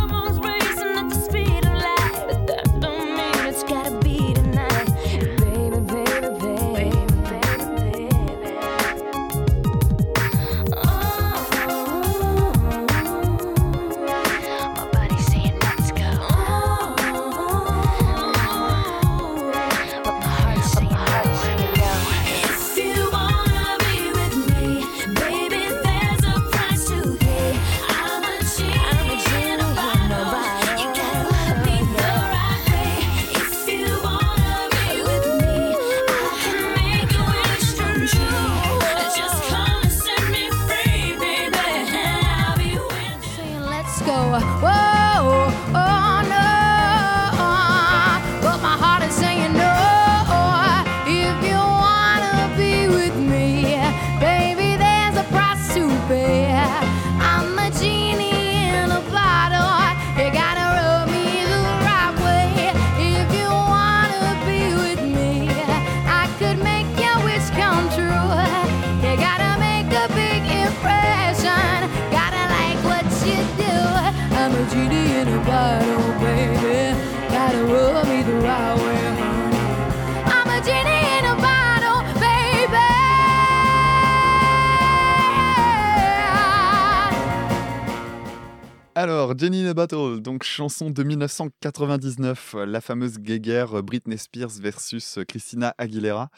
Alors, 89.06 89.38
Jenny 89.38 89.62
in 89.62 89.68
a 89.68 89.72
Bottle, 89.72 90.20
donc 90.20 90.42
chanson 90.42 90.90
de 90.90 91.00
1999, 91.04 92.56
euh, 92.56 92.66
la 92.66 92.80
fameuse 92.80 93.20
guéguerre 93.20 93.78
euh, 93.78 93.80
Britney 93.80 94.18
Spears 94.18 94.58
versus 94.60 95.18
euh, 95.18 95.24
Christina 95.24 95.76
Aguilera. 95.78 96.28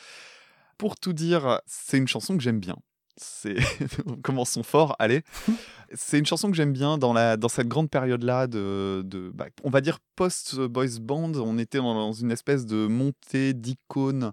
Pour 0.76 0.96
tout 0.96 1.14
dire, 1.14 1.62
c'est 1.64 1.96
une 1.96 2.06
chanson 2.06 2.36
que 2.36 2.42
j'aime 2.42 2.60
bien. 2.60 2.76
C'est 3.16 3.56
commençons 4.22 4.62
fort, 4.62 4.96
allez. 4.98 5.22
C'est 5.94 6.18
une 6.18 6.26
chanson 6.26 6.50
que 6.50 6.56
j'aime 6.58 6.74
bien 6.74 6.98
dans, 6.98 7.14
la, 7.14 7.38
dans 7.38 7.48
cette 7.48 7.68
grande 7.68 7.88
période-là 7.88 8.46
de, 8.46 9.00
de 9.06 9.30
bah, 9.34 9.46
on 9.64 9.70
va 9.70 9.80
dire 9.80 9.98
post-boys 10.14 11.00
band. 11.00 11.32
On 11.36 11.56
était 11.56 11.78
dans, 11.78 11.94
dans 11.94 12.12
une 12.12 12.30
espèce 12.30 12.66
de 12.66 12.86
montée 12.86 13.54
d'icônes. 13.54 14.32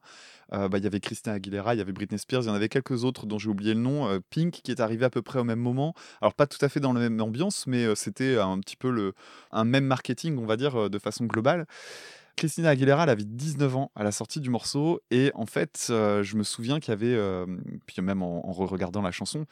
Euh, 0.53 0.67
bah, 0.67 0.77
Il 0.77 0.83
y 0.83 0.87
avait 0.87 0.99
Christina 0.99 1.35
Aguilera, 1.35 1.75
il 1.75 1.77
y 1.77 1.81
avait 1.81 1.91
Britney 1.91 2.19
Spears, 2.19 2.43
il 2.43 2.47
y 2.47 2.49
en 2.49 2.53
avait 2.53 2.69
quelques 2.69 3.03
autres 3.03 3.25
dont 3.25 3.37
j'ai 3.39 3.49
oublié 3.49 3.73
le 3.73 3.79
nom. 3.79 4.07
euh, 4.07 4.19
Pink 4.29 4.61
qui 4.63 4.71
est 4.71 4.79
arrivé 4.79 5.05
à 5.05 5.09
peu 5.09 5.21
près 5.21 5.39
au 5.39 5.43
même 5.43 5.59
moment. 5.59 5.93
Alors 6.21 6.33
pas 6.33 6.47
tout 6.47 6.63
à 6.63 6.69
fait 6.69 6.79
dans 6.79 6.93
la 6.93 6.99
même 6.99 7.19
ambiance, 7.21 7.67
mais 7.67 7.85
euh, 7.85 7.95
c'était 7.95 8.37
un 8.37 8.59
petit 8.59 8.77
peu 8.77 8.89
le, 8.89 9.13
un 9.51 9.63
même 9.65 9.85
marketing, 9.85 10.37
on 10.37 10.45
va 10.45 10.57
dire, 10.57 10.89
de 10.89 10.99
façon 10.99 11.25
globale. 11.25 11.65
Christina 12.35 12.69
Aguilera, 12.69 13.03
elle 13.03 13.09
avait 13.09 13.23
19 13.23 13.75
ans 13.77 13.91
à 13.95 14.03
la 14.03 14.11
sortie 14.11 14.41
du 14.41 14.49
morceau. 14.49 14.99
Et 15.09 15.31
en 15.35 15.45
fait, 15.45 15.85
je 15.89 16.35
me 16.35 16.43
souviens 16.43 16.81
qu'il 16.81 16.91
y 16.91 16.93
avait, 16.93 17.17
puis 17.85 18.01
même 18.01 18.21
en, 18.21 18.45
en 18.45 18.51
regardant 18.51 19.01
la 19.01 19.11
chanson, 19.11 19.45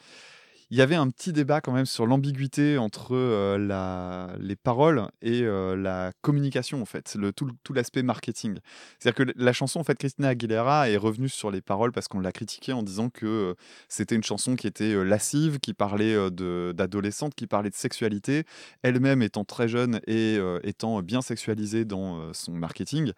il 0.70 0.78
y 0.78 0.82
avait 0.82 0.94
un 0.94 1.08
petit 1.10 1.32
débat 1.32 1.60
quand 1.60 1.72
même 1.72 1.86
sur 1.86 2.06
l'ambiguïté 2.06 2.78
entre 2.78 3.14
euh, 3.14 3.58
la, 3.58 4.34
les 4.40 4.56
paroles 4.56 5.06
et 5.22 5.42
euh, 5.42 5.76
la 5.76 6.12
communication, 6.22 6.80
en 6.82 6.84
fait, 6.84 7.14
le, 7.16 7.32
tout, 7.32 7.50
tout 7.62 7.72
l'aspect 7.72 8.02
marketing. 8.02 8.58
C'est-à-dire 8.98 9.26
que 9.26 9.32
la 9.36 9.52
chanson, 9.52 9.78
en 9.80 9.84
fait, 9.84 9.96
Christina 9.98 10.28
Aguilera 10.28 10.88
est 10.90 10.96
revenue 10.96 11.28
sur 11.28 11.50
les 11.50 11.60
paroles 11.60 11.92
parce 11.92 12.08
qu'on 12.08 12.20
l'a 12.20 12.32
critiquée 12.32 12.72
en 12.72 12.82
disant 12.82 13.10
que 13.10 13.26
euh, 13.26 13.54
c'était 13.88 14.14
une 14.14 14.24
chanson 14.24 14.56
qui 14.56 14.66
était 14.66 15.04
lascive, 15.04 15.58
qui 15.60 15.74
parlait 15.74 16.14
de- 16.30 16.72
d'adolescente, 16.74 17.34
qui 17.34 17.46
parlait 17.46 17.70
de 17.70 17.74
sexualité, 17.74 18.44
elle-même 18.82 19.22
étant 19.22 19.44
très 19.44 19.68
jeune 19.68 20.00
et 20.06 20.38
étant 20.62 21.02
bien 21.02 21.22
sexualisée 21.22 21.84
dans 21.84 22.32
son 22.32 22.52
marketing. 22.52 23.12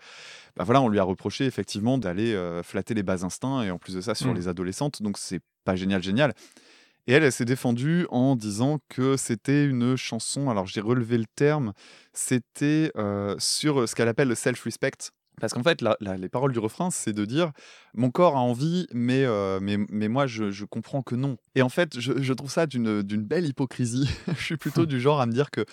Bah 0.57 0.65
voilà, 0.65 0.81
on 0.83 0.89
lui 0.89 0.99
a 0.99 1.03
reproché 1.05 1.47
effectivement 1.47 1.99
d'aller 1.99 2.37
flatter 2.63 2.95
les 2.95 3.03
bas 3.03 3.25
instincts 3.25 3.63
et 3.63 3.71
en 3.71 3.79
plus 3.79 3.95
de 3.95 4.01
ça 4.01 4.15
sur 4.15 4.33
Mm. 4.33 4.35
les 4.35 4.49
adolescentes. 4.49 5.03
Donc 5.03 5.19
c'est 5.19 5.41
pas 5.65 5.77
génial, 5.77 6.03
génial. 6.03 6.33
Et 7.07 7.13
elle, 7.13 7.23
elle 7.23 7.33
s'est 7.33 7.45
défendue 7.45 8.07
en 8.11 8.35
disant 8.37 8.79
que 8.89 9.17
c'était 9.17 9.65
une 9.65 9.97
chanson, 9.97 10.51
alors 10.51 10.67
j'ai 10.67 10.81
relevé 10.81 11.19
le 11.19 11.27
terme, 11.37 11.73
c'était 12.13 12.91
euh, 12.97 13.37
sur 13.39 13.89
ce 13.89 13.95
qu'elle 13.95 14.09
appelle 14.09 14.29
le 14.29 14.35
self-respect. 14.35 15.13
Parce 15.41 15.53
qu'en 15.53 15.63
fait, 15.63 15.83
la- 15.83 15.97
la- 16.01 16.17
les 16.17 16.31
paroles 16.31 16.53
du 16.53 16.59
refrain, 16.59 16.91
c'est 16.91 17.13
de 17.13 17.25
dire 17.27 17.53
mon 17.95 18.11
corps 18.11 18.37
a 18.37 18.41
envie, 18.41 18.87
mais, 18.93 19.25
euh, 19.25 19.59
mais, 19.61 19.77
mais 19.91 20.09
moi, 20.09 20.27
je, 20.27 20.51
je 20.51 20.65
comprends 20.65 21.03
que 21.03 21.15
non. 21.15 21.37
Et 21.55 21.63
en 21.63 21.69
fait, 21.69 22.01
je, 22.01 22.23
je 22.23 22.33
trouve 22.33 22.51
ça 22.51 22.67
d'une 22.67 23.03
belle 23.03 23.47
hypocrisie. 23.47 24.09
je 24.29 24.43
suis 24.43 24.57
plutôt 24.57 24.87
du 24.87 24.99
genre 25.01 25.21
à 25.21 25.27
me 25.27 25.33
dire 25.33 25.51
que 25.51 25.65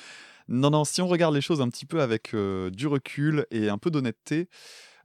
non, 0.49 0.69
non, 0.69 0.83
si 0.85 1.01
on 1.01 1.07
regarde 1.07 1.33
les 1.33 1.41
choses 1.41 1.61
un 1.61 1.69
petit 1.69 1.85
peu 1.85 2.01
avec 2.01 2.33
euh, 2.33 2.69
du 2.69 2.87
recul 2.87 3.45
et 3.49 3.69
un 3.69 3.77
peu 3.77 3.89
d'honnêteté, 3.89 4.49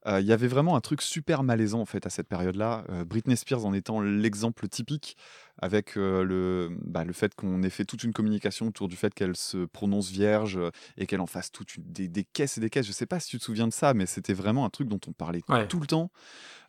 euh, 0.06 0.20
il 0.20 0.26
y 0.26 0.32
avait 0.32 0.49
vraiment 0.49 0.76
un 0.76 0.80
truc 0.80 1.02
super 1.02 1.42
malaisant 1.42 1.80
en 1.80 1.85
fait 1.87 2.06
à 2.06 2.11
cette 2.11 2.28
période-là. 2.28 2.85
Euh, 2.90 3.04
Britney 3.04 3.37
Spears 3.37 3.64
en 3.66 3.73
étant 3.73 4.00
l'exemple 4.00 4.68
typique, 4.68 5.16
avec 5.61 5.95
le, 5.97 6.71
bah, 6.85 7.05
le 7.05 7.12
fait 7.12 7.35
qu'on 7.35 7.62
ait 7.62 7.71
fait 7.71 7.85
toute 7.85 8.05
une 8.05 8.12
communication 8.12 8.67
autour 8.69 8.88
du 8.88 8.97
fait 8.97 9.12
qu'elle 9.15 9.37
se 9.37 9.65
prononce 9.67 10.11
vierge 10.11 10.59
et 10.97 11.07
qu'elle 11.07 11.21
en 11.21 11.27
fasse 11.27 11.50
toute 11.53 11.75
une- 11.77 11.85
des, 11.85 12.09
des 12.09 12.25
caisses 12.25 12.59
et 12.59 12.61
des 12.61 12.71
caisses. 12.71 12.87
Je 12.87 12.93
sais 12.93 13.07
pas 13.07 13.21
si 13.21 13.29
tu 13.31 13.38
te 13.38 13.45
souviens 13.45 13.67
de 13.69 13.73
ça, 13.73 13.95
mais 13.95 14.07
c'était 14.07 14.35
vraiment 14.35 14.65
un 14.65 14.71
truc 14.71 14.88
dont 14.88 15.00
on 15.07 15.12
parlait 15.12 15.41
Ouais. 15.49 15.67
tout 15.69 15.81
le 15.81 15.87
temps. 15.87 16.11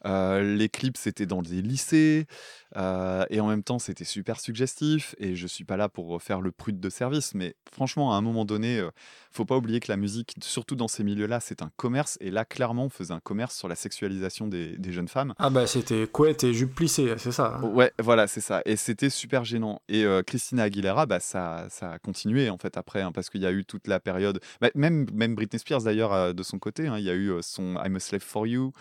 Euh, 0.06 0.56
les 0.56 0.70
clips, 0.70 0.96
c'était 0.96 1.26
dans 1.26 1.42
des 1.42 1.62
lycées, 1.62 2.26
euh, 2.78 3.26
et 3.30 3.42
en 3.42 3.48
même 3.48 3.64
temps, 3.64 3.80
c'était 3.80 4.06
super 4.06 4.40
suggestif. 4.40 5.14
Et 5.18 5.36
je 5.36 5.46
suis 5.46 5.66
pas 5.66 5.76
là 5.76 5.90
pour 5.90 6.22
faire 6.22 6.40
le 6.40 6.52
prude 6.54 6.80
de 6.80 6.90
service, 6.90 7.34
mais 7.36 7.56
franchement, 7.74 8.14
à 8.14 8.16
un 8.16 8.22
moment 8.22 8.46
donné, 8.46 8.80
euh, 8.80 8.92
faut 9.32 9.44
pas 9.46 9.58
oublier 9.58 9.80
que 9.82 9.92
la 9.92 9.98
musique, 9.98 10.36
surtout 10.42 10.76
dans 10.76 10.88
ces 10.88 11.04
milieux-là, 11.04 11.40
c'est 11.42 11.62
un 11.62 11.70
commerce. 11.76 12.18
Et 12.22 12.32
là, 12.32 12.46
clairement, 12.46 12.86
on 12.86 12.90
faisait 12.90 13.14
un 13.14 13.20
commerce 13.20 13.58
sur 13.58 13.68
la 13.68 13.76
sexualisation 13.76 14.48
des, 14.48 14.78
des 14.78 14.92
jeunes 14.94 15.10
femmes. 15.10 15.34
Ah 15.38 15.50
bah 15.50 15.68
c'était 15.68 16.08
couette 16.08 16.44
et 16.46 16.54
jupe 16.54 16.74
plissée, 16.76 17.14
c'est 17.18 17.32
ça. 17.34 17.58
hein. 17.62 17.64
Ouais, 17.64 17.92
voilà, 18.00 18.28
c'est 18.28 18.42
ça. 18.42 18.62
Et 18.66 18.78
c'était 18.80 19.10
super 19.10 19.46
gênant. 19.46 19.82
Et 19.88 20.04
euh, 20.06 20.24
Christina 20.24 20.64
Aguilera, 20.64 21.06
bah, 21.06 21.20
ça, 21.20 21.68
ça 21.70 21.92
a 21.92 22.00
continué 22.00 22.50
en 22.50 22.58
fait 22.58 22.78
après, 22.78 23.02
hein, 23.02 23.12
parce 23.12 23.30
qu'il 23.30 23.42
y 23.42 23.46
a 23.46 23.52
eu 23.52 23.66
toute 23.66 23.88
la 23.88 24.00
période. 24.00 24.40
bah, 24.62 24.70
même, 24.76 25.06
même 25.14 25.36
Britney 25.36 25.60
Spears 25.60 25.84
d'ailleurs, 25.84 26.14
euh, 26.14 26.34
de 26.34 26.44
son 26.44 26.60
côté, 26.60 26.88
hein, 26.88 26.98
il 26.98 27.04
y 27.04 27.10
a 27.10 27.16
eu 27.16 27.32
son 27.42 27.76
I'm 27.84 27.96
a 27.96 28.00
Slave 28.00 28.22
for 28.22 28.48
You. 28.48 28.74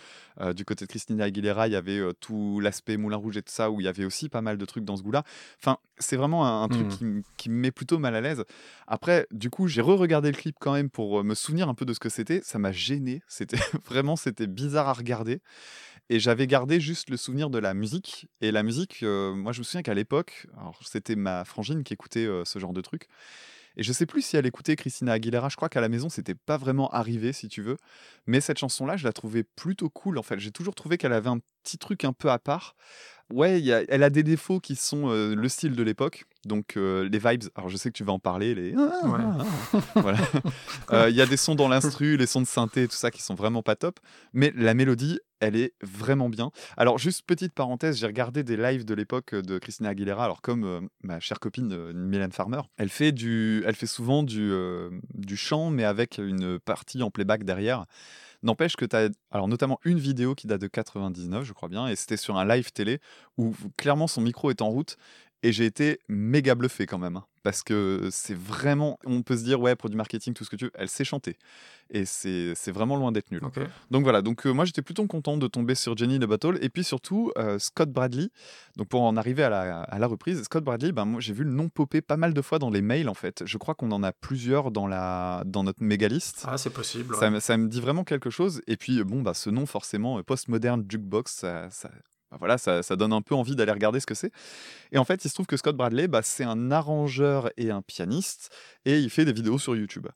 Du 0.55 0.63
côté 0.63 0.85
de 0.85 0.89
Christina 0.89 1.25
Aguilera, 1.25 1.67
il 1.67 1.73
y 1.73 1.75
avait 1.75 1.99
tout 2.21 2.61
l'aspect 2.61 2.95
Moulin 2.95 3.17
Rouge 3.17 3.35
et 3.35 3.41
tout 3.41 3.51
ça, 3.51 3.69
où 3.69 3.81
il 3.81 3.83
y 3.83 3.89
avait 3.89 4.05
aussi 4.05 4.29
pas 4.29 4.41
mal 4.41 4.57
de 4.57 4.63
trucs 4.63 4.85
dans 4.85 4.95
ce 4.95 5.03
goût-là. 5.03 5.23
Enfin, 5.61 5.79
c'est 5.97 6.15
vraiment 6.15 6.45
un, 6.47 6.63
un 6.63 6.69
truc 6.69 6.87
Mhm. 6.87 7.23
qui, 7.35 7.49
me 7.49 7.55
met 7.55 7.71
plutôt 7.71 7.99
mal 7.99 8.15
à 8.15 8.21
l'aise. 8.21 8.45
Après, 8.87 9.27
du 9.31 9.49
coup, 9.49 9.67
j'ai 9.67 9.81
re-regardé 9.81 10.31
le 10.31 10.37
clip 10.37 10.55
quand 10.57 10.71
même 10.71 10.89
pour 10.89 11.25
me 11.25 11.35
souvenir 11.35 11.67
un 11.67 11.73
peu 11.73 11.83
de 11.85 11.93
ce 11.93 11.99
que 11.99 12.07
c'était. 12.07 12.39
Ça 12.43 12.57
m'a 12.57 12.71
gêné. 12.71 13.21
C'était 13.27 13.57
vraiment, 13.85 14.15
c'était 14.15 14.47
bizarre 14.47 14.87
à 14.87 14.93
regarder. 14.93 15.41
Et 16.09 16.19
j'avais 16.19 16.47
gardé 16.47 16.79
juste 16.79 17.09
le 17.09 17.17
souvenir 17.17 17.49
de 17.49 17.59
la 17.59 17.73
musique. 17.73 18.27
Et 18.41 18.51
la 18.51 18.63
musique, 18.63 19.03
moi, 19.03 19.51
je 19.51 19.59
me 19.59 19.63
souviens 19.63 19.83
qu'à 19.83 19.93
l'époque, 19.93 20.47
c'était 20.81 21.15
ma 21.15 21.45
frangine 21.45 21.83
qui 21.83 21.93
écoutait 21.93 22.27
ce 22.45 22.59
genre 22.59 22.73
de 22.73 22.81
truc. 22.81 23.07
Et 23.77 23.83
je 23.83 23.93
sais 23.93 24.07
plus 24.07 24.23
si 24.23 24.35
elle 24.35 24.45
écoutait 24.47 24.75
Christina 24.75 25.13
Aguilera. 25.13 25.49
Je 25.49 25.55
crois 25.55 25.69
qu'à 25.69 25.81
la 25.81 25.87
maison, 25.89 26.09
c'était 26.09 26.35
pas 26.35 26.57
vraiment 26.57 26.89
arrivé, 26.89 27.31
si 27.31 27.47
tu 27.47 27.61
veux. 27.61 27.77
Mais 28.25 28.41
cette 28.41 28.57
chanson-là, 28.57 28.97
je 28.97 29.05
la 29.05 29.13
trouvais 29.13 29.43
plutôt 29.43 29.89
cool. 29.89 30.17
En 30.17 30.23
fait, 30.23 30.39
j'ai 30.39 30.51
toujours 30.51 30.75
trouvé 30.75 30.97
qu'elle 30.97 31.13
avait 31.13 31.29
un 31.29 31.39
petit 31.63 31.77
truc 31.77 32.03
un 32.03 32.13
peu 32.13 32.29
à 32.31 32.39
part. 32.39 32.75
Ouais, 33.31 33.59
il 33.59 33.65
y 33.65 33.71
a- 33.71 33.83
elle 33.89 34.01
a 34.03 34.09
des 34.09 34.23
défauts 34.23 34.59
qui 34.59 34.75
sont 34.75 35.09
euh, 35.09 35.35
le 35.35 35.49
style 35.49 35.75
de 35.75 35.83
l'époque. 35.83 36.25
Donc, 36.45 36.77
euh, 36.77 37.07
les 37.07 37.19
vibes. 37.19 37.43
Alors, 37.55 37.69
je 37.69 37.77
sais 37.77 37.89
que 37.91 37.97
tu 37.97 38.03
vas 38.03 38.13
en 38.13 38.17
parler. 38.19 38.55
Les... 38.55 38.75
Ouais. 38.75 39.19
voilà. 39.95 40.17
Euh, 40.91 41.07
Il 41.09 41.15
y 41.15 41.21
a 41.21 41.27
des 41.27 41.37
sons 41.37 41.53
dans 41.53 41.67
l'instru, 41.67 42.17
les 42.17 42.25
sons 42.25 42.41
de 42.41 42.47
synthé, 42.47 42.87
tout 42.87 42.95
ça 42.95 43.11
qui 43.11 43.21
sont 43.21 43.35
vraiment 43.35 43.61
pas 43.61 43.75
top. 43.75 43.99
Mais 44.33 44.51
la 44.55 44.73
mélodie, 44.73 45.19
elle 45.39 45.55
est 45.55 45.73
vraiment 45.83 46.27
bien. 46.29 46.49
Alors, 46.77 46.97
juste 46.97 47.21
petite 47.27 47.53
parenthèse, 47.53 47.99
j'ai 47.99 48.07
regardé 48.07 48.41
des 48.43 48.57
lives 48.57 48.85
de 48.85 48.95
l'époque 48.95 49.35
de 49.35 49.59
Christina 49.59 49.89
Aguilera. 49.89 50.25
Alors, 50.25 50.41
comme 50.41 50.63
euh, 50.63 50.81
ma 51.03 51.19
chère 51.19 51.39
copine 51.39 51.91
Mylène 51.93 52.31
Farmer, 52.31 52.61
elle 52.77 52.89
fait, 52.89 53.11
du, 53.11 53.61
elle 53.67 53.75
fait 53.75 53.85
souvent 53.85 54.23
du, 54.23 54.51
du 55.13 55.37
chant, 55.37 55.69
mais 55.69 55.83
avec 55.83 56.17
une 56.17 56.57
partie 56.57 57.03
en 57.03 57.11
playback 57.11 57.43
derrière. 57.43 57.85
N'empêche 58.41 58.75
que 58.75 58.85
tu 58.85 58.95
as 58.95 59.09
alors 59.31 59.47
notamment 59.47 59.79
une 59.83 59.99
vidéo 59.99 60.35
qui 60.35 60.47
date 60.47 60.61
de 60.61 60.67
99, 60.67 61.43
je 61.43 61.53
crois 61.53 61.69
bien, 61.69 61.87
et 61.87 61.95
c'était 61.95 62.17
sur 62.17 62.37
un 62.37 62.45
live 62.45 62.71
télé 62.71 62.99
où 63.37 63.53
clairement 63.77 64.07
son 64.07 64.21
micro 64.21 64.49
est 64.49 64.61
en 64.61 64.69
route 64.69 64.97
et 65.43 65.51
j'ai 65.51 65.65
été 65.65 65.99
méga 66.07 66.55
bluffé 66.55 66.85
quand 66.85 66.97
même. 66.97 67.21
Parce 67.43 67.63
que 67.63 68.09
c'est 68.11 68.37
vraiment, 68.37 68.97
on 69.05 69.21
peut 69.21 69.37
se 69.37 69.43
dire, 69.43 69.59
ouais, 69.59 69.75
pour 69.75 69.89
du 69.89 69.97
marketing, 69.97 70.33
tout 70.33 70.43
ce 70.43 70.49
que 70.49 70.55
tu 70.55 70.65
veux, 70.65 70.71
elle 70.75 70.89
sait 70.89 71.03
chanter. 71.03 71.37
Et 71.91 72.05
c'est 72.05 72.53
vraiment 72.71 72.95
loin 72.97 73.11
d'être 73.11 73.31
nul. 73.31 73.41
Donc 73.89 74.03
voilà, 74.03 74.21
donc 74.21 74.45
euh, 74.45 74.51
moi 74.51 74.63
j'étais 74.65 74.83
plutôt 74.83 75.05
content 75.07 75.37
de 75.37 75.47
tomber 75.47 75.73
sur 75.73 75.97
Jenny 75.97 76.19
the 76.19 76.25
Battle 76.25 76.59
et 76.61 76.69
puis 76.69 76.83
surtout 76.83 77.31
euh, 77.37 77.57
Scott 77.57 77.89
Bradley. 77.91 78.29
Donc 78.77 78.89
pour 78.89 79.01
en 79.01 79.17
arriver 79.17 79.41
à 79.43 79.49
la, 79.49 79.81
à 79.81 79.97
la 79.97 80.05
reprise, 80.05 80.43
Scott 80.43 80.63
Bradley, 80.63 80.91
ben 80.91 81.05
moi 81.05 81.19
j'ai 81.19 81.33
vu 81.33 81.43
le 81.43 81.49
nom 81.51 81.67
popper 81.67 82.01
pas 82.01 82.15
mal 82.17 82.35
de 82.35 82.41
fois 82.43 82.59
dans 82.59 82.69
les 82.69 82.83
mails 82.83 83.09
en 83.09 83.15
fait. 83.15 83.41
Je 83.45 83.57
crois 83.57 83.73
qu'on 83.73 83.91
en 83.91 84.03
a 84.03 84.11
plusieurs 84.11 84.69
dans 84.69 84.85
la 84.85 85.41
dans 85.47 85.63
notre 85.63 85.81
méga 85.81 86.07
liste. 86.07 86.45
Ah 86.47 86.57
c'est 86.59 86.69
possible. 86.69 87.15
Ça, 87.15 87.21
ouais. 87.21 87.29
me- 87.31 87.39
ça 87.39 87.57
me 87.57 87.67
dit 87.67 87.81
vraiment 87.81 88.03
quelque 88.03 88.29
chose. 88.29 88.61
Et 88.67 88.77
puis, 88.77 89.03
bon, 89.03 89.21
bah, 89.23 89.33
ce 89.33 89.49
nom, 89.49 89.65
forcément, 89.65 90.19
euh, 90.19 90.23
postmoderne 90.23 90.85
jukebox, 90.87 91.31
ça, 91.33 91.69
ça- 91.71 91.89
bah, 92.31 92.37
voilà, 92.39 92.57
ça, 92.57 92.83
ça 92.83 92.95
donne 92.95 93.13
un 93.13 93.21
peu 93.21 93.35
envie 93.35 93.55
d'aller 93.55 93.71
regarder 93.71 93.99
ce 93.99 94.05
que 94.05 94.15
c'est. 94.15 94.31
Et 94.91 94.97
en 94.97 95.05
fait, 95.05 95.25
il 95.25 95.29
se 95.29 95.33
trouve 95.33 95.47
que 95.47 95.57
Scott 95.57 95.75
Bradley, 95.75 96.07
bah, 96.07 96.21
c'est 96.23 96.43
un 96.43 96.71
arrangeur 96.71 97.49
et 97.57 97.71
un 97.71 97.81
pianiste, 97.81 98.51
et 98.85 98.99
il 98.99 99.09
fait 99.09 99.25
des 99.25 99.33
vidéos 99.33 99.59
sur 99.59 99.75
YouTube. 99.75 100.07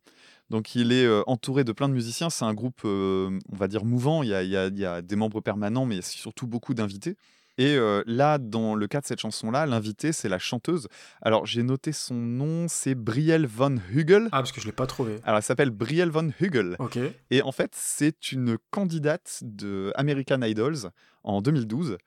Donc, 0.50 0.75
il 0.75 0.91
est 0.91 1.05
euh, 1.05 1.24
entouré 1.27 1.63
de 1.63 1.72
plein 1.72 1.89
de 1.89 1.93
musiciens. 1.93 2.29
C'est 2.29 2.46
un 2.46 2.53
groupe, 2.53 2.82
euh, 2.86 3.39
on 3.51 3.55
va 3.55 3.67
dire, 3.67 3.86
mouvant. 3.86 4.24
Il 4.24 4.29
y 4.29 4.36
a, 4.36 4.43
il 4.43 4.50
y 4.50 4.58
a- 4.58 4.67
il 4.67 4.77
y 4.79 4.86
a 4.86 5.01
des 5.01 5.15
membres 5.15 5.41
permanents, 5.41 5.86
mais 5.86 6.01
surtout 6.01 6.48
beaucoup 6.48 6.74
d'invités. 6.74 7.15
Et 7.60 7.75
euh, 7.75 8.01
là, 8.07 8.39
dans 8.39 8.74
le 8.74 8.88
cas 8.88 9.00
de 9.01 9.05
cette 9.05 9.19
chanson-là, 9.19 9.65
l'invité, 9.67 10.12
c'est 10.12 10.29
la 10.29 10.39
chanteuse. 10.39 10.88
Alors, 11.22 11.45
j'ai 11.45 11.62
noté 11.62 11.91
son 11.91 12.15
nom, 12.15 12.65
c'est 12.67 12.95
Brielle 12.95 13.45
von 13.45 13.77
Hugel. 13.93 14.27
Ah 14.31 14.38
parce 14.39 14.51
que 14.51 14.60
je 14.60 14.65
l'ai 14.65 14.72
pas 14.72 14.88
trouvé. 14.88 15.19
Alors, 15.24 15.38
elle 15.38 15.43
s'appelle 15.43 15.69
Brielle 15.69 16.10
von 16.10 16.31
Hugel. 16.41 16.75
Ok. 16.79 16.98
Et 17.29 17.41
en 17.43 17.51
fait, 17.51 17.69
c'est 17.74 18.31
une 18.31 18.57
candidate 18.72 19.39
de 19.43 19.91
American 19.95 20.41
Idols 20.41 20.89
en 21.24 21.41
2012. 21.41 21.98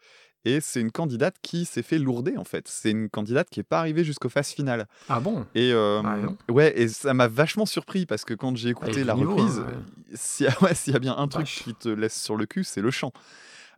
Et 0.44 0.60
c'est 0.60 0.80
une 0.80 0.92
candidate 0.92 1.34
qui 1.42 1.64
s'est 1.64 1.82
fait 1.82 1.98
lourder, 1.98 2.36
en 2.36 2.44
fait. 2.44 2.68
C'est 2.68 2.90
une 2.92 3.08
candidate 3.08 3.48
qui 3.50 3.58
n'est 3.60 3.64
pas 3.64 3.80
arrivée 3.80 4.04
jusqu'aux 4.04 4.28
phases 4.28 4.50
finales. 4.50 4.86
Ah 5.08 5.18
bon? 5.18 5.44
Et, 5.56 5.72
euh, 5.72 6.02
Ah, 6.04 6.18
ouais, 6.52 6.72
et 6.80 6.86
ça 6.88 7.14
m'a 7.14 7.26
vachement 7.26 7.66
surpris 7.66 8.06
parce 8.06 8.24
que 8.24 8.32
quand 8.34 8.56
j'ai 8.56 8.68
écouté 8.68 9.02
la 9.02 9.14
niveau, 9.14 9.34
reprise, 9.34 9.58
hein, 9.58 9.66
ouais. 9.68 10.14
s'il 10.14 10.46
y, 10.46 10.48
a- 10.48 10.62
ouais, 10.62 10.74
s'il 10.74 10.92
y 10.92 10.96
a 10.96 11.00
bien 11.00 11.16
un 11.16 11.26
truc 11.26 11.42
Vache. 11.46 11.62
qui 11.64 11.74
te 11.74 11.88
laisse 11.88 12.20
sur 12.20 12.36
le 12.36 12.46
cul, 12.46 12.62
c'est 12.62 12.80
le 12.80 12.92
chant. 12.92 13.12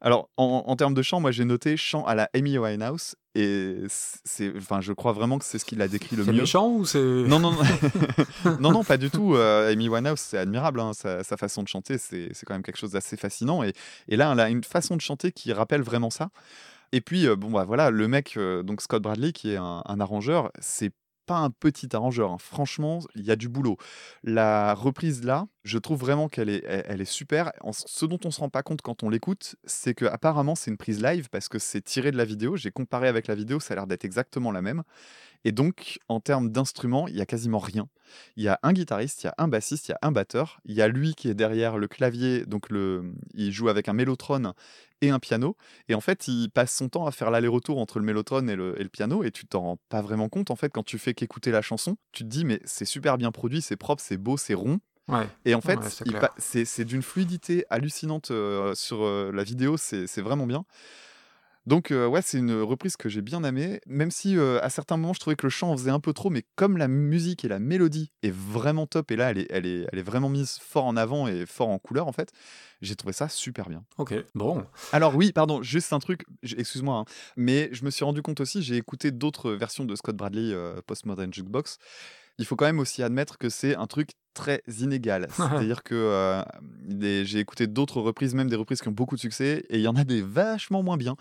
Alors, 0.00 0.28
en, 0.36 0.64
en 0.66 0.76
termes 0.76 0.94
de 0.94 1.02
chant, 1.02 1.20
moi 1.20 1.30
j'ai 1.32 1.44
noté 1.44 1.76
chant 1.76 2.04
à 2.06 2.14
la 2.14 2.28
Amy 2.34 2.56
Winehouse. 2.58 3.16
Et 3.34 3.76
c'est, 3.88 4.52
enfin, 4.56 4.80
je 4.80 4.92
crois 4.92 5.12
vraiment 5.12 5.38
que 5.38 5.44
c'est 5.44 5.58
ce 5.58 5.64
qui 5.64 5.76
l'a 5.76 5.86
décrit 5.86 6.16
le 6.16 6.24
C'est 6.24 6.32
mieux. 6.32 6.40
méchant 6.40 6.68
ou 6.70 6.84
c'est. 6.84 6.98
Non, 6.98 7.38
non, 7.38 7.52
non, 7.52 7.62
non, 8.60 8.72
non, 8.72 8.84
pas 8.84 8.96
du 8.96 9.10
tout. 9.10 9.34
Euh, 9.36 9.70
Amy 9.72 9.88
Winehouse, 9.88 10.18
c'est 10.18 10.38
admirable. 10.38 10.80
hein, 10.80 10.92
sa, 10.92 11.22
sa 11.22 11.36
façon 11.36 11.62
de 11.62 11.68
chanter, 11.68 11.98
c'est 11.98 12.28
c'est 12.32 12.46
quand 12.46 12.54
même 12.54 12.62
quelque 12.64 12.78
chose 12.78 12.92
d'assez 12.92 13.16
fascinant. 13.16 13.62
Et, 13.62 13.72
et 14.08 14.16
là, 14.16 14.30
elle 14.32 14.40
a 14.40 14.48
une 14.48 14.64
façon 14.64 14.96
de 14.96 15.00
chanter 15.00 15.30
qui 15.30 15.52
rappelle 15.52 15.82
vraiment 15.82 16.10
ça. 16.10 16.30
Et 16.92 17.00
puis, 17.00 17.26
euh, 17.28 17.36
bon, 17.36 17.50
bah 17.50 17.64
voilà, 17.64 17.90
le 17.90 18.08
mec, 18.08 18.34
euh, 18.36 18.62
donc 18.62 18.80
Scott 18.82 19.02
Bradley, 19.02 19.32
qui 19.32 19.52
est 19.52 19.56
un, 19.56 19.82
un 19.84 20.00
arrangeur, 20.00 20.50
c'est 20.58 20.90
pas 21.28 21.36
un 21.36 21.50
petit 21.50 21.94
arrangeur. 21.94 22.32
hein. 22.32 22.38
Franchement, 22.40 23.00
il 23.14 23.24
y 23.24 23.30
a 23.30 23.36
du 23.36 23.48
boulot. 23.48 23.76
La 24.24 24.74
reprise 24.74 25.22
là, 25.22 25.46
je 25.62 25.78
trouve 25.78 26.00
vraiment 26.00 26.28
qu'elle 26.28 26.48
est, 26.48 26.64
elle, 26.66 27.00
est 27.02 27.04
super. 27.04 27.52
Ce 27.72 28.06
dont 28.06 28.18
on 28.24 28.30
se 28.30 28.40
rend 28.40 28.48
pas 28.48 28.62
compte 28.62 28.80
quand 28.80 29.02
on 29.02 29.10
l'écoute, 29.10 29.56
c'est 29.64 29.94
que 29.94 30.06
apparemment 30.06 30.54
c'est 30.54 30.70
une 30.70 30.78
prise 30.78 31.02
live 31.02 31.28
parce 31.30 31.48
que 31.48 31.58
c'est 31.58 31.82
tiré 31.82 32.10
de 32.10 32.16
la 32.16 32.24
vidéo. 32.24 32.56
J'ai 32.56 32.70
comparé 32.70 33.06
avec 33.06 33.26
la 33.26 33.34
vidéo, 33.34 33.60
ça 33.60 33.74
a 33.74 33.76
l'air 33.76 33.86
d'être 33.86 34.06
exactement 34.06 34.50
la 34.50 34.62
même. 34.62 34.82
Et 35.44 35.52
donc, 35.52 35.98
en 36.08 36.20
termes 36.20 36.50
d'instruments, 36.50 37.08
il 37.08 37.16
y 37.16 37.20
a 37.20 37.26
quasiment 37.26 37.58
rien. 37.58 37.88
Il 38.36 38.42
y 38.42 38.48
a 38.48 38.58
un 38.62 38.72
guitariste, 38.72 39.22
il 39.22 39.26
y 39.26 39.28
a 39.28 39.34
un 39.38 39.48
bassiste, 39.48 39.88
il 39.88 39.92
y 39.92 39.94
a 39.94 39.98
un 40.02 40.12
batteur. 40.12 40.60
Il 40.64 40.74
y 40.74 40.82
a 40.82 40.88
lui 40.88 41.14
qui 41.14 41.28
est 41.28 41.34
derrière 41.34 41.78
le 41.78 41.88
clavier, 41.88 42.44
donc 42.46 42.70
le, 42.70 43.12
il 43.34 43.52
joue 43.52 43.68
avec 43.68 43.88
un 43.88 43.92
mélotron 43.92 44.52
et 45.00 45.10
un 45.10 45.18
piano. 45.18 45.56
Et 45.88 45.94
en 45.94 46.00
fait, 46.00 46.26
il 46.28 46.50
passe 46.50 46.74
son 46.74 46.88
temps 46.88 47.06
à 47.06 47.12
faire 47.12 47.30
l'aller-retour 47.30 47.78
entre 47.78 47.98
le 47.98 48.04
mélotron 48.04 48.46
et 48.48 48.56
le, 48.56 48.78
et 48.80 48.82
le 48.82 48.88
piano. 48.88 49.22
Et 49.22 49.30
tu 49.30 49.46
t'en 49.46 49.60
rends 49.62 49.78
pas 49.88 50.02
vraiment 50.02 50.28
compte, 50.28 50.50
en 50.50 50.56
fait, 50.56 50.70
quand 50.70 50.82
tu 50.84 50.98
fais 50.98 51.14
qu'écouter 51.14 51.50
la 51.50 51.62
chanson. 51.62 51.96
Tu 52.12 52.24
te 52.24 52.28
dis, 52.28 52.44
mais 52.44 52.60
c'est 52.64 52.84
super 52.84 53.18
bien 53.18 53.30
produit, 53.30 53.62
c'est 53.62 53.76
propre, 53.76 54.02
c'est 54.02 54.16
beau, 54.16 54.36
c'est 54.36 54.54
rond. 54.54 54.80
Ouais. 55.08 55.26
Et 55.44 55.54
en 55.54 55.60
fait, 55.60 55.78
Ouais, 55.78 56.28
c'est 56.64 56.84
d'une 56.84 57.02
fluidité 57.02 57.64
hallucinante 57.70 58.30
euh, 58.30 58.74
sur 58.74 59.04
euh, 59.04 59.30
la 59.32 59.42
vidéo, 59.42 59.76
c'est 59.78 60.20
vraiment 60.20 60.46
bien. 60.46 60.64
Donc 61.68 61.90
euh, 61.90 62.06
ouais, 62.06 62.22
c'est 62.22 62.38
une 62.38 62.62
reprise 62.62 62.96
que 62.96 63.10
j'ai 63.10 63.20
bien 63.20 63.44
aimée, 63.44 63.82
même 63.86 64.10
si 64.10 64.38
euh, 64.38 64.58
à 64.62 64.70
certains 64.70 64.96
moments 64.96 65.12
je 65.12 65.20
trouvais 65.20 65.36
que 65.36 65.44
le 65.44 65.50
chant 65.50 65.70
en 65.70 65.76
faisait 65.76 65.90
un 65.90 66.00
peu 66.00 66.14
trop, 66.14 66.30
mais 66.30 66.42
comme 66.56 66.78
la 66.78 66.88
musique 66.88 67.44
et 67.44 67.48
la 67.48 67.58
mélodie 67.58 68.10
est 68.22 68.32
vraiment 68.32 68.86
top, 68.86 69.10
et 69.10 69.16
là 69.16 69.32
elle 69.32 69.38
est, 69.38 69.46
elle 69.50 69.66
est, 69.66 69.86
elle 69.92 69.98
est 69.98 70.02
vraiment 70.02 70.30
mise 70.30 70.58
fort 70.62 70.86
en 70.86 70.96
avant 70.96 71.28
et 71.28 71.44
fort 71.44 71.68
en 71.68 71.78
couleur 71.78 72.08
en 72.08 72.12
fait, 72.12 72.32
j'ai 72.80 72.96
trouvé 72.96 73.12
ça 73.12 73.28
super 73.28 73.68
bien. 73.68 73.84
Ok, 73.98 74.14
bon. 74.34 74.64
Alors 74.92 75.14
oui, 75.14 75.30
pardon, 75.30 75.60
juste 75.60 75.92
un 75.92 75.98
truc, 75.98 76.24
excuse-moi, 76.42 77.00
hein, 77.00 77.04
mais 77.36 77.68
je 77.72 77.84
me 77.84 77.90
suis 77.90 78.02
rendu 78.02 78.22
compte 78.22 78.40
aussi, 78.40 78.62
j'ai 78.62 78.76
écouté 78.76 79.10
d'autres 79.10 79.52
versions 79.52 79.84
de 79.84 79.94
Scott 79.94 80.16
Bradley 80.16 80.54
euh, 80.54 80.80
Postmodern 80.86 81.34
Jukebox. 81.34 81.76
Il 82.38 82.46
faut 82.46 82.56
quand 82.56 82.64
même 82.64 82.78
aussi 82.78 83.02
admettre 83.02 83.36
que 83.36 83.50
c'est 83.50 83.76
un 83.76 83.86
truc 83.86 84.12
très 84.34 84.62
inégal. 84.80 85.28
C'est-à-dire 85.36 85.82
que 85.82 85.94
euh, 85.94 86.42
des- 86.84 87.24
j'ai 87.24 87.38
écouté 87.40 87.66
d'autres 87.66 88.00
reprises, 88.00 88.34
même 88.34 88.48
des 88.48 88.56
reprises 88.56 88.80
qui 88.80 88.88
ont 88.88 88.92
beaucoup 88.92 89.16
de 89.16 89.20
succès, 89.20 89.64
et 89.68 89.76
il 89.76 89.82
y 89.82 89.88
en 89.88 89.96
a 89.96 90.04
des 90.04 90.22
vachement 90.22 90.82
moins 90.82 90.96
bien, 90.96 91.16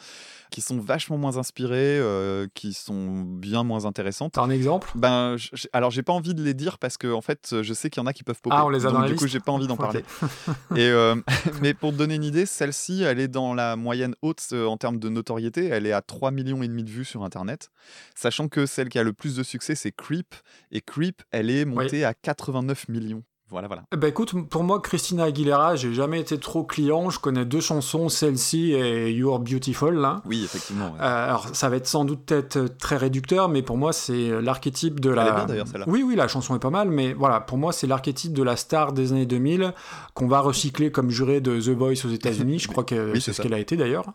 qui 0.52 0.62
sont 0.62 0.80
vachement 0.80 1.18
moins 1.18 1.38
inspirées, 1.38 2.00
euh, 2.00 2.48
qui 2.54 2.74
sont 2.74 3.22
bien 3.24 3.64
moins 3.64 3.86
intéressantes. 3.86 4.34
T'as 4.34 4.44
un 4.44 4.50
exemple? 4.50 4.90
Ben, 4.96 5.36
alors 5.74 5.92
j'ai 5.92 6.04
pas 6.04 6.14
envie 6.14 6.34
de 6.36 6.44
les 6.44 6.54
dire 6.54 6.78
parce 6.78 6.98
que 6.98 7.12
en 7.12 7.22
fait, 7.22 7.62
je 7.62 7.74
sais 7.74 7.90
qu'il 7.90 8.02
y 8.02 8.04
en 8.04 8.08
a 8.08 8.14
qui 8.14 8.24
peuvent 8.24 8.42
popper. 8.42 8.56
Ah, 8.60 8.66
on 8.66 8.70
les 8.70 8.86
a 8.86 8.90
Donc, 8.90 8.94
dans 8.94 9.02
la 9.02 9.08
du 9.08 9.16
coup, 9.16 9.24
liste 9.26 9.34
j'ai 9.34 9.40
pas 9.40 9.52
envie 9.52 9.68
d'en 9.68 9.78
parler. 9.78 10.04
Et 10.76 10.88
euh, 10.90 11.16
mais 11.62 11.74
pour 11.74 11.92
te 11.92 11.98
donner 11.98 12.16
une 12.16 12.24
idée, 12.24 12.46
celle-ci, 12.46 13.04
elle 13.04 13.20
est 13.20 13.28
dans 13.28 13.54
la 13.54 13.76
moyenne 13.76 14.16
haute 14.22 14.54
en 14.54 14.78
termes 14.78 15.00
de 15.00 15.10
notoriété. 15.10 15.66
Elle 15.68 15.86
est 15.86 15.92
à 15.92 16.02
3 16.02 16.32
millions 16.32 16.62
et 16.64 16.68
demi 16.68 16.84
de 16.84 16.90
vues 16.90 17.06
sur 17.06 17.24
Internet. 17.24 17.70
Sachant 18.16 18.48
que 18.48 18.66
celle 18.66 18.90
qui 18.90 19.00
a 19.00 19.04
le 19.04 19.14
plus 19.14 19.36
de 19.36 19.44
succès, 19.44 19.76
c'est 19.76 19.92
Creep. 19.92 20.36
Et 20.72 20.82
Creep, 20.82 21.22
elle 21.32 21.50
est 21.50 21.66
montée 21.66 22.04
à 22.06 22.14
89 22.14 22.90
millions 22.90 22.97
millions. 23.00 23.27
Voilà, 23.50 23.68
voilà. 23.68 23.84
Ben 23.96 24.08
écoute, 24.10 24.34
pour 24.50 24.64
moi, 24.64 24.82
Christina 24.82 25.24
Aguilera, 25.24 25.78
j'ai 25.78 25.94
jamais 25.94 26.20
été 26.20 26.38
trop 26.38 26.66
client. 26.66 27.10
Je 27.10 27.20
connais 27.20 27.46
deux 27.46 27.62
chansons, 27.62 28.10
celle-ci 28.10 28.74
et 28.74 29.10
You're 29.14 29.40
Beautiful, 29.40 29.96
là. 29.96 30.22
Oui, 30.26 30.44
effectivement. 30.44 30.88
ouais. 30.88 31.00
Euh, 31.00 31.26
alors, 31.30 31.48
ça 31.54 31.70
va 31.70 31.78
être 31.78 31.88
sans 31.88 32.04
doute 32.04 32.26
peut-être 32.26 32.78
très 32.78 32.98
réducteur, 32.98 33.48
mais 33.48 33.62
pour 33.62 33.78
moi, 33.78 33.94
c'est 33.94 34.42
l'archétype 34.42 35.00
de 35.00 35.10
la. 35.12 35.22
Elle 35.22 35.28
est 35.30 35.36
bien, 35.36 35.46
d'ailleurs, 35.46 35.68
celle-là. 35.68 35.86
Oui, 35.88 36.04
oui, 36.06 36.16
la 36.16 36.28
chanson 36.28 36.56
est 36.58 36.60
pas 36.60 36.70
mal, 36.72 36.90
mais 36.90 37.14
voilà, 37.14 37.40
pour 37.40 37.58
moi, 37.58 37.72
c'est 37.72 37.88
l'archétype 37.88 38.34
de 38.34 38.44
la 38.44 38.58
star 38.58 38.92
des 38.92 39.14
années 39.14 39.26
2000 39.26 39.74
qu'on 40.14 40.28
va 40.28 40.42
recycler 40.42 40.92
comme 40.92 41.10
juré 41.10 41.40
de 41.40 41.58
The 41.62 41.70
Voice 41.70 42.06
aux 42.06 42.10
États-Unis. 42.12 42.60
Je 42.60 42.68
crois 42.72 42.84
que 42.84 43.14
Oui, 43.14 43.22
c'est 43.22 43.32
c'est 43.32 43.34
ce 43.38 43.42
qu'elle 43.42 43.54
a 43.54 43.60
été 43.60 43.78
d'ailleurs. 43.78 44.08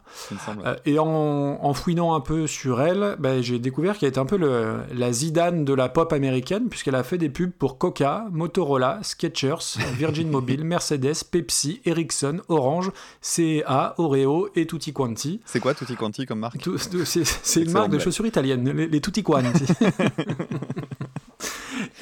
Euh, 0.67 0.75
et 0.85 0.99
en, 0.99 1.07
en 1.07 1.73
fouinant 1.75 2.15
un 2.15 2.21
peu 2.21 2.47
sur 2.47 2.83
elle, 2.83 3.17
ben, 3.19 3.43
j'ai 3.43 3.59
découvert 3.59 3.97
qu'elle 3.97 4.11
était 4.11 4.19
un 4.19 4.27
peu 4.27 4.37
le- 4.37 4.81
la 4.95 5.11
Zidane 5.13 5.65
de 5.65 5.73
la 5.73 5.89
pop 5.89 6.13
américaine, 6.13 6.69
puisqu'elle 6.69 6.95
a 6.97 7.03
fait 7.03 7.17
des 7.19 7.31
pubs 7.31 7.51
pour 7.53 7.79
Coca, 7.79 8.27
Motorola, 8.31 8.99
Skechers, 9.23 9.79
Virgin 9.95 10.29
Mobile, 10.29 10.65
Mercedes, 10.65 11.23
Pepsi, 11.31 11.81
Ericsson, 11.85 12.41
Orange, 12.49 12.91
CA, 13.21 13.95
Oreo 13.99 14.49
et 14.57 14.67
Tutti 14.67 14.93
Quanti. 14.93 15.41
C'est 15.45 15.61
quoi 15.61 15.75
Tutti 15.75 15.95
Quanti 15.95 16.27
comme 16.27 16.41
marque 16.41 16.69
C'est 17.05 17.63
une 17.63 17.71
marque 17.71 17.91
de 17.91 18.01
chaussures 18.01 18.27
italiennes, 18.27 18.69
les, 18.73 18.89
les 18.89 19.01
Tutti 19.01 19.23
Quanti. 19.23 19.65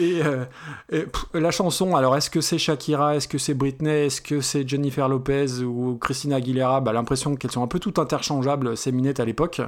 et, 0.01 0.23
euh, 0.25 0.45
et, 0.91 1.03
pff, 1.03 1.27
la 1.35 1.51
chanson, 1.51 1.95
alors 1.95 2.17
est-ce 2.17 2.31
que 2.31 2.41
c'est 2.41 2.59
Shakira, 2.59 3.17
est-ce 3.17 3.29
que 3.29 3.39
c'est 3.39 3.55
Britney, 3.55 4.07
est-ce 4.07 4.23
que 4.23 4.41
c'est 4.41 4.67
Jennifer 4.67 5.09
Lopez 5.09 5.61
ou 5.63 5.97
Christina 5.97 6.37
Aguilera? 6.37 6.81
Bah, 6.81 6.93
L'impression 6.93 7.37
qu'elles 7.37 7.51
sont 7.51 7.63
un 7.63 7.69
peu 7.69 7.79
toutes 7.79 7.99
interchangeables, 7.99 8.77
ces 8.77 8.93
minettes 8.93 9.21
à 9.21 9.27
l'époque. 9.27 9.61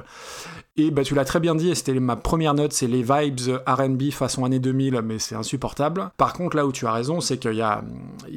Et 0.75 0.89
bah, 0.89 1.03
tu 1.03 1.13
l'as 1.13 1.23
très 1.23 1.39
bien 1.39 1.53
dit, 1.53 1.69
et 1.69 1.75
c'était 1.75 1.93
ma 1.99 2.15
première 2.15 2.55
note, 2.55 2.73
c'est 2.73 2.87
les 2.87 3.03
vibes 3.03 3.39
RB 3.67 4.09
façon 4.09 4.43
année 4.43 4.57
2000, 4.57 5.01
mais 5.03 5.19
c'est 5.19 5.35
insupportable. 5.35 6.09
Par 6.17 6.33
contre, 6.33 6.57
là 6.57 6.65
où 6.65 6.71
tu 6.71 6.87
as 6.87 6.91
raison, 6.91 7.21
c'est 7.21 7.37
qu'il 7.37 7.53
y 7.53 7.61
a. 7.61 7.83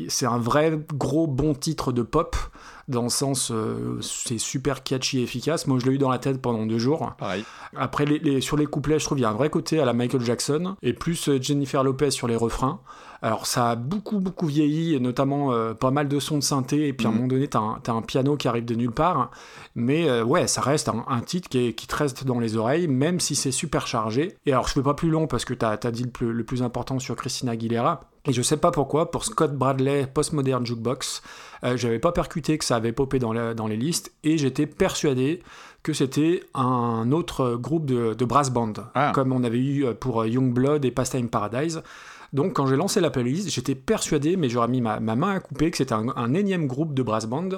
C'est 0.09 0.27
un 0.27 0.37
vrai 0.37 0.79
gros 0.95 1.27
bon 1.27 1.55
titre 1.55 1.93
de 1.93 2.03
pop, 2.03 2.37
dans 2.89 3.05
le 3.05 3.09
sens. 3.09 3.51
euh, 3.51 3.99
c'est 4.03 4.37
super 4.37 4.83
catchy 4.83 5.21
et 5.21 5.23
efficace. 5.23 5.67
Moi, 5.67 5.79
je 5.81 5.87
l'ai 5.87 5.95
eu 5.95 5.99
dans 5.99 6.11
la 6.11 6.19
tête 6.19 6.43
pendant 6.43 6.67
deux 6.67 6.79
jours. 6.79 7.15
Pareil. 7.17 7.43
Après, 7.75 8.05
les, 8.05 8.19
les- 8.19 8.43
sur 8.43 8.59
les 8.59 8.67
couplets, 8.67 8.99
je 8.99 9.07
trouve 9.07 9.17
qu'il 9.17 9.23
y 9.23 9.27
a 9.27 9.31
un 9.31 9.35
vrai 9.35 9.49
côté 9.49 9.81
à 9.81 9.87
la 9.87 9.95
Michael 9.95 10.21
Jackson, 10.21 10.77
et 10.83 10.93
plus 10.93 11.31
euh, 11.31 11.39
Jennifer 11.41 11.83
Lopez 11.83 12.11
sur 12.11 12.29
les 12.29 12.37
refrains. 12.37 12.81
Alors, 13.23 13.47
ça 13.47 13.71
a 13.71 13.77
beaucoup, 13.77 14.21
beaucoup 14.21 14.47
vieilli, 14.47 14.95
et 14.95 15.01
notamment 15.01 15.53
euh, 15.53 15.75
pas 15.75 15.91
mal 15.91 16.07
de 16.09 16.19
sons 16.21 16.37
de 16.39 16.43
synthé, 16.43 16.87
et 16.89 16.93
puis 16.93 17.07
à 17.07 17.09
un 17.11 17.13
Mhm. 17.13 17.17
moment 17.19 17.29
donné, 17.29 17.49
t'as 17.49 17.93
un, 17.93 18.03
piano 18.03 18.37
qui 18.37 18.47
arrive 18.49 18.65
de 18.65 18.75
nulle 18.75 18.91
part. 18.93 19.31
Mais 19.75 20.09
euh, 20.09 20.23
ouais, 20.25 20.47
ça 20.47 20.61
reste 20.61 20.89
un, 20.89 21.05
un 21.09 21.21
titre 21.21 21.49
qui, 21.49 21.59
est- 21.69 21.73
qui 21.75 21.87
te 21.87 21.97
reste 21.97 22.25
dans 22.25 22.39
les 22.41 22.57
oreilles, 22.57 22.89
même 22.89 23.19
si 23.21 23.35
c'est 23.35 23.51
super 23.53 23.87
chargé. 23.87 24.37
Et 24.47 24.53
alors, 24.53 24.69
je 24.69 24.73
fais 24.75 24.83
pas 24.83 24.95
plus 24.95 25.09
long 25.11 25.27
parce 25.27 25.45
que 25.45 25.55
t'as 25.55 25.71
as 25.83 25.91
dit 25.91 26.05
le 26.05 26.11
plus, 26.11 26.33
le 26.33 26.45
plus 26.45 26.63
important 26.63 26.99
sur 26.99 27.17
Christina 27.17 27.53
Aguilera. 27.53 28.03
Et 28.27 28.33
je 28.33 28.43
sais 28.43 28.57
pas 28.57 28.71
pourquoi, 28.73 29.11
pour 29.11 29.25
Scott 29.25 29.55
Bradley 29.57 30.07
Postmodern 30.13 30.67
Jukebox, 30.67 31.23
euh, 31.65 31.77
j'avais 31.77 31.99
pas 32.01 32.13
percuté 32.13 32.59
que 32.59 32.65
ça 32.65 32.77
avait 32.77 32.93
popé 32.93 33.19
dans, 33.19 33.33
la- 33.33 33.55
dans 33.55 33.67
les 33.69 33.77
listes, 33.77 34.13
et 34.25 34.37
j'étais 34.37 34.67
persuadé 34.67 35.43
que 35.83 35.93
c'était 35.93 36.43
un 36.55 37.13
autre 37.13 37.55
groupe 37.55 37.87
de, 37.87 38.15
de 38.15 38.25
brass 38.25 38.51
band, 38.51 38.73
Ah. 38.97 39.13
comme 39.15 39.33
on 39.33 39.45
avait 39.45 39.59
eu 39.61 39.87
pour 39.95 40.23
euh, 40.23 40.29
Youngblood 40.29 40.85
et 40.85 40.91
Pastime 40.91 41.29
Paradise. 41.29 41.83
Donc 42.33 42.55
quand 42.55 42.67
j'ai 42.67 42.77
lancé 42.77 43.01
la 43.01 43.11
playlist, 43.11 43.51
j'étais 43.51 43.75
persuadé, 43.75 44.37
mais 44.37 44.49
j'aurais 44.49 44.69
mis 44.69 44.81
ma, 44.81 45.01
ma 45.01 45.17
main 45.17 45.37
à 45.37 45.41
couper, 45.41 45.71
que 45.71 45.77
c'était 45.77 45.95
un, 45.95 46.09
un 46.17 46.35
énième 46.35 46.67
groupe 46.67 46.95
de 46.95 47.03
brass 47.03 47.27
band. 47.27 47.49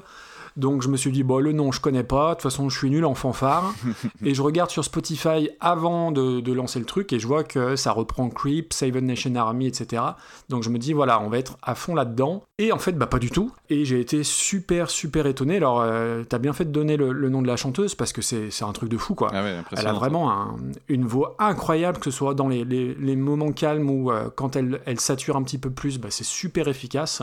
Donc 0.59 0.83
je 0.83 0.88
me 0.88 0.97
suis 0.99 1.11
dit, 1.12 1.23
bon, 1.23 1.38
le 1.38 1.53
nom, 1.53 1.73
je 1.73 1.81
connais 1.81 2.03
pas, 2.05 2.31
de 2.31 2.35
toute 2.35 2.42
façon, 2.42 2.68
je 2.68 2.77
suis 2.77 2.90
nul 2.90 3.05
en 3.07 3.14
fanfare. 3.14 3.73
et 4.25 4.35
je 4.35 4.42
regarde 4.42 4.71
sur 4.71 4.85
Spotify 4.85 5.49
avant 5.61 6.12
de, 6.12 6.40
de 6.40 6.53
lancer 6.53 6.79
le 6.79 6.85
truc, 6.85 7.12
et 7.12 7.18
je 7.18 7.27
vois 7.27 7.44
que 7.44 7.77
ça 7.77 7.92
reprend 7.92 8.29
Creep, 8.29 8.73
Seven 8.73 9.07
Nation 9.07 9.35
Army, 9.37 9.66
etc. 9.68 10.03
Donc 10.49 10.62
je 10.64 10.68
me 10.71 10.79
dis, 10.79 10.92
voilà, 10.92 11.21
on 11.23 11.29
va 11.29 11.38
être 11.38 11.57
à 11.62 11.75
fond 11.75 11.94
là-dedans. 11.94 12.42
Et 12.59 12.73
en 12.73 12.79
fait, 12.79 12.92
bah 12.92 13.07
pas 13.07 13.18
du 13.21 13.31
tout. 13.31 13.53
Et 13.71 13.85
j'ai 13.85 14.01
été 14.01 14.25
super, 14.25 14.90
super 14.90 15.27
étonné. 15.27 15.57
Alors, 15.59 15.81
euh, 15.81 16.25
t'as 16.29 16.38
bien 16.38 16.53
fait 16.53 16.64
de 16.64 16.73
donner 16.73 16.97
le, 16.97 17.12
le 17.12 17.29
nom 17.31 17.40
de 17.40 17.47
la 17.47 17.57
chanteuse, 17.57 17.94
parce 17.94 18.12
que 18.12 18.21
c'est 18.21 18.51
un 18.62 18.73
truc 18.73 18.88
de 18.88 18.97
fou, 18.99 19.14
quoi. 19.14 19.29
Ah 19.33 19.42
ouais, 19.42 19.59
Elle 19.77 19.87
a 19.87 19.92
vraiment 19.92 20.31
un- 20.33 20.57
une 20.88 21.05
voix 21.07 21.37
incroyable, 21.38 21.99
que 21.99 22.11
ce 22.11 22.11
soit 22.11 22.35
dans 22.35 22.49
les, 22.49 22.64
les- 22.64 22.94
les 22.94 23.16
moments 23.16 23.53
calmes 23.53 23.88
ou 23.90 24.11
euh, 24.11 24.29
quand 24.35 24.57
elle, 24.57 24.81
elle 24.87 24.99
sature 24.99 25.37
un 25.37 25.42
petit 25.44 25.59
peu 25.59 25.71
plus, 25.71 25.99
bah, 25.99 26.09
c'est 26.11 26.25
super 26.25 26.66
efficace. 26.68 27.23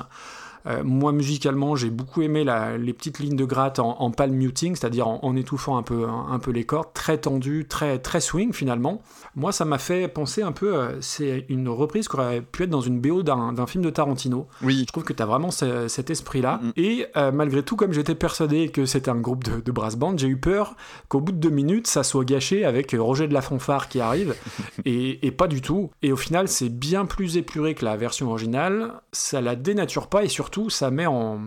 Euh, 0.68 0.84
moi, 0.84 1.12
musicalement, 1.12 1.76
j'ai 1.76 1.90
beaucoup 1.90 2.22
aimé 2.22 2.44
la- 2.44 2.78
les 2.78 2.94
petites 2.94 3.20
lignes 3.20 3.36
de 3.36 3.46
gratte 3.46 3.80
en, 3.80 3.98
en 4.02 4.12
palm 4.12 4.34
muting, 4.34 4.76
c'est-à-dire 4.76 5.08
en, 5.08 5.20
en 5.24 5.36
étouffant 5.36 5.78
un 5.78 5.84
peu, 5.84 6.06
un, 6.08 6.28
un 6.32 6.40
peu 6.40 6.52
les 6.52 6.64
cordes, 6.64 6.88
très 6.94 7.18
tendu, 7.18 7.66
très, 7.70 8.00
très 8.00 8.20
swing 8.22 8.54
finalement. 8.54 9.02
Moi, 9.36 9.52
ça 9.52 9.66
m'a 9.66 9.78
fait 9.78 10.08
penser 10.08 10.42
un 10.42 10.52
peu, 10.52 10.76
euh, 10.76 11.00
c'est 11.02 11.46
une 11.50 11.68
reprise 11.70 12.08
qui 12.08 12.16
aurait 12.16 12.42
pu 12.42 12.64
être 12.64 12.70
dans 12.70 12.82
une 12.82 13.00
BO 13.00 13.22
d'un 13.24 13.54
d'un 13.54 13.68
film 13.68 13.84
de 13.84 13.90
Tarantino. 13.90 14.48
Oui, 14.64 14.80
Je 14.88 14.92
trouve 14.92 15.04
que 15.04 15.14
tu 15.14 15.22
as 15.22 15.26
vraiment 15.26 15.52
ce- 15.52 15.88
cet 15.88 16.10
esprit-là. 16.10 16.60
Mhm. 16.64 16.72
Et 16.78 17.06
euh, 17.18 17.32
malgré 17.32 17.62
tout, 17.64 17.76
comme 17.76 17.92
j'étais 17.94 18.16
persuadé 18.16 18.70
que 18.70 18.86
c'était 18.86 19.10
un 19.12 19.20
groupe 19.20 19.44
de, 19.44 19.60
de 19.62 19.72
brass 19.72 19.96
band, 19.98 20.18
j'ai 20.18 20.28
eu 20.28 20.38
peur 20.38 20.76
qu'au 21.10 21.20
bout 21.22 21.32
de 21.32 21.38
deux 21.38 21.50
minutes, 21.50 21.88
ça 21.88 22.04
soit 22.04 22.26
gâché 22.26 22.66
avec 22.66 22.96
Roger 22.98 23.28
de 23.28 23.34
la 23.34 23.42
Fanfare 23.42 23.88
qui 23.90 24.00
arrive. 24.00 24.36
et, 24.86 25.26
et 25.28 25.32
pas 25.32 25.48
du 25.48 25.62
tout. 25.62 25.92
Et 26.02 26.12
au 26.12 26.18
final, 26.18 26.48
c'est 26.48 26.70
bien 26.70 27.06
plus 27.06 27.38
épuré 27.38 27.76
que 27.76 27.86
la 27.86 27.98
version 27.98 28.30
originale. 28.30 28.94
Ça 29.12 29.42
la 29.42 29.56
dénature 29.56 30.08
pas 30.08 30.24
et 30.24 30.28
surtout, 30.30 30.55
ça 30.70 30.92
met 30.92 31.06
en. 31.06 31.40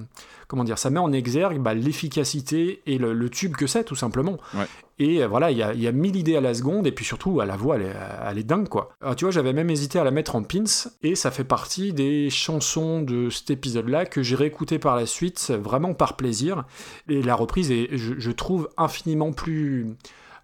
Comment 0.46 0.64
dire, 0.64 0.78
ça 0.78 0.88
met 0.88 0.98
en 0.98 1.12
exergue 1.12 1.58
bah, 1.60 1.74
l'efficacité 1.74 2.80
et 2.86 2.96
le, 2.96 3.12
le 3.12 3.28
tube 3.28 3.54
que 3.54 3.66
c'est, 3.66 3.84
tout 3.84 3.94
simplement. 3.96 4.38
Ouais. 4.54 4.64
Et 4.98 5.22
euh, 5.22 5.28
voilà, 5.28 5.50
il 5.50 5.58
y 5.58 5.62
a, 5.62 5.74
il 5.74 5.80
y 5.82 5.86
a 5.86 5.92
mille 5.92 6.16
idées 6.16 6.36
à 6.36 6.40
la 6.40 6.54
seconde, 6.54 6.86
et 6.86 6.92
puis 6.92 7.04
surtout, 7.04 7.40
à 7.40 7.44
la 7.46 7.54
voix, 7.56 7.76
elle 7.76 7.82
est, 7.82 7.94
elle 8.30 8.38
est 8.38 8.44
dingue, 8.44 8.66
quoi. 8.68 8.90
Alors, 9.02 9.14
tu 9.14 9.26
vois, 9.26 9.30
j'avais 9.32 9.52
même 9.52 9.68
hésité 9.68 9.98
à 9.98 10.04
la 10.04 10.10
mettre 10.10 10.36
en 10.36 10.42
pins, 10.42 10.64
et 11.02 11.14
ça 11.16 11.30
fait 11.30 11.44
partie 11.44 11.92
des 11.92 12.30
chansons 12.30 13.02
de 13.02 13.28
cet 13.28 13.50
épisode-là 13.50 14.06
que 14.06 14.22
j'ai 14.22 14.36
réécouté 14.36 14.78
par 14.78 14.96
la 14.96 15.04
suite, 15.04 15.52
vraiment 15.62 15.92
par 15.92 16.16
plaisir. 16.16 16.64
Et 17.10 17.20
la 17.20 17.34
reprise 17.34 17.70
est, 17.70 17.90
je, 17.98 18.14
je 18.16 18.30
trouve, 18.30 18.70
infiniment 18.78 19.32
plus 19.32 19.86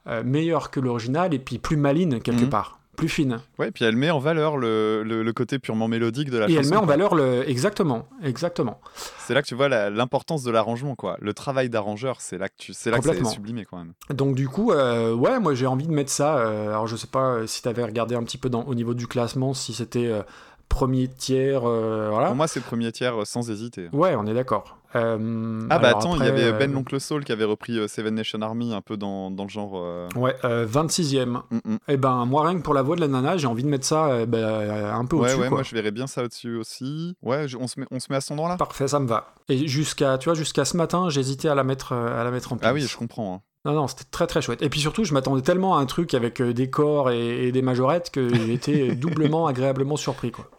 euh, 0.06 0.22
meilleure 0.22 0.70
que 0.70 0.80
l'original, 0.80 1.32
et 1.32 1.38
puis 1.38 1.56
plus 1.58 1.78
maline, 1.78 2.20
quelque 2.20 2.42
Mhm. 2.44 2.50
part. 2.50 2.78
Plus 2.94 3.08
fine. 3.08 3.40
Ouais, 3.58 3.70
puis 3.70 3.84
elle 3.84 3.96
met 3.96 4.10
en 4.10 4.18
valeur 4.18 4.56
le, 4.56 5.02
le- 5.02 5.22
le 5.22 5.32
côté 5.32 5.58
purement 5.58 5.88
mélodique 5.88 6.30
de 6.30 6.38
la 6.38 6.46
Et 6.46 6.54
chanson. 6.54 6.60
elle 6.62 6.70
met 6.70 6.76
en 6.76 6.86
valeur 6.86 7.14
le. 7.14 7.48
Exactement, 7.48 8.08
exactement. 8.22 8.80
C'est 9.18 9.34
là 9.34 9.42
que 9.42 9.46
tu 9.46 9.54
vois 9.54 9.68
l'importance 9.90 10.42
de 10.42 10.50
l'arrangement, 10.50 10.94
quoi. 10.94 11.16
Le 11.20 11.34
travail 11.34 11.68
d'arrangeur, 11.70 12.20
c'est 12.20 12.38
là 12.38 12.48
que 12.48 12.54
tu, 12.58 12.72
c'est 12.72 12.90
là 12.90 12.98
que 12.98 13.04
c'est 13.14 13.24
sublimé 13.24 13.64
quand 13.64 13.78
même. 13.78 13.92
Donc 14.10 14.34
du 14.34 14.48
coup, 14.48 14.72
euh, 14.72 15.12
ouais, 15.14 15.38
moi 15.40 15.54
j'ai 15.54 15.66
envie 15.66 15.86
de 15.86 15.92
mettre 15.92 16.10
ça. 16.10 16.38
euh, 16.38 16.68
alors 16.68 16.86
je 16.86 16.96
sais 16.96 17.06
pas 17.06 17.34
euh, 17.34 17.46
si 17.46 17.62
tu 17.62 17.68
avais 17.68 17.84
regardé 17.84 18.14
un 18.14 18.22
petit 18.22 18.38
peu 18.38 18.48
dans, 18.48 18.62
au 18.64 18.74
niveau 18.74 18.94
du 18.94 19.06
classement, 19.06 19.54
si 19.54 19.72
c'était 19.74 20.10
premier 20.68 21.08
tiers, 21.08 21.62
euh, 21.68 22.08
voilà. 22.10 22.28
Pour 22.28 22.36
moi, 22.36 22.48
c'est 22.48 22.60
premier 22.60 22.90
tiers 22.92 23.20
euh, 23.20 23.24
sans 23.24 23.50
hésiter. 23.50 23.88
Ouais, 23.92 24.14
on 24.16 24.26
est 24.26 24.34
d'accord. 24.34 24.78
Euh, 24.96 25.66
Ah 25.70 25.80
bah 25.80 25.88
attends, 25.88 26.14
il 26.16 26.24
y 26.24 26.28
avait 26.28 26.52
Ben 26.52 26.72
l'oncle 26.72 27.00
Soul 27.00 27.24
qui 27.24 27.32
avait 27.32 27.44
repris 27.44 27.88
Seven 27.88 28.14
Nation 28.14 28.40
Army 28.42 28.72
un 28.72 28.80
peu 28.80 28.96
dans, 28.96 29.28
dans 29.30 29.42
le 29.42 29.48
genre. 29.48 29.72
Ouais, 30.14 30.36
euh, 30.44 30.66
26ème. 30.66 31.40
mm, 31.50 31.58
mm. 31.64 31.76
Et 31.88 31.96
ben 31.96 32.24
moi 32.26 32.46
rien 32.46 32.56
que 32.56 32.62
pour 32.62 32.74
la 32.74 32.82
voix 32.82 32.94
de 32.94 33.00
la 33.00 33.08
nana, 33.08 33.36
j'ai 33.36 33.48
envie 33.48 33.64
de 33.64 33.68
mettre 33.68 33.84
ça 33.86 34.06
euh, 34.06 34.92
un 34.92 35.04
peu 35.04 35.16
Ouais, 35.16 35.22
au-dessus. 35.22 35.40
ouais, 35.40 35.48
quoi. 35.48 35.56
moi 35.58 35.62
je 35.64 35.74
verrais 35.74 35.90
bien 35.90 36.06
ça 36.06 36.22
au-dessus 36.22 36.56
aussi. 36.56 37.16
Ouais, 37.22 37.48
je- 37.48 37.56
on, 37.56 37.66
se 37.66 37.80
met, 37.80 37.86
on 37.90 37.98
se 37.98 38.06
met 38.10 38.16
à 38.16 38.20
cet 38.20 38.30
endroit-là? 38.32 38.56
Parfait, 38.56 38.86
ça 38.86 39.00
me 39.00 39.08
va. 39.08 39.34
Et 39.48 39.66
jusqu'à, 39.66 40.16
tu 40.18 40.26
vois, 40.28 40.34
jusqu'à 40.34 40.64
ce 40.64 40.76
matin, 40.76 41.08
j'hésitais 41.10 41.48
à 41.48 41.56
la 41.56 41.64
mettre, 41.64 41.92
à 41.92 42.22
la 42.22 42.30
mettre 42.30 42.52
en 42.52 42.56
place. 42.56 42.70
Ah 42.70 42.74
oui, 42.74 42.82
je 42.82 42.96
comprends. 42.96 43.34
hein. 43.34 43.40
Non, 43.66 43.72
non, 43.72 43.88
c'était 43.88 44.04
très 44.10 44.26
très 44.26 44.42
chouette. 44.42 44.60
Et 44.60 44.68
puis 44.68 44.78
surtout, 44.78 45.04
je 45.04 45.14
m'attendais 45.14 45.40
tellement 45.40 45.78
à 45.78 45.80
un 45.80 45.86
truc 45.86 46.12
avec 46.12 46.42
des 46.42 46.68
corps 46.68 47.10
et, 47.10 47.48
et 47.48 47.50
des 47.52 47.62
majorettes 47.62 48.10
que 48.10 48.50
été 48.50 48.94
doublement 48.94 49.46
agréablement 49.46 49.96
surpris, 49.96 50.30
quoi. 50.32 50.50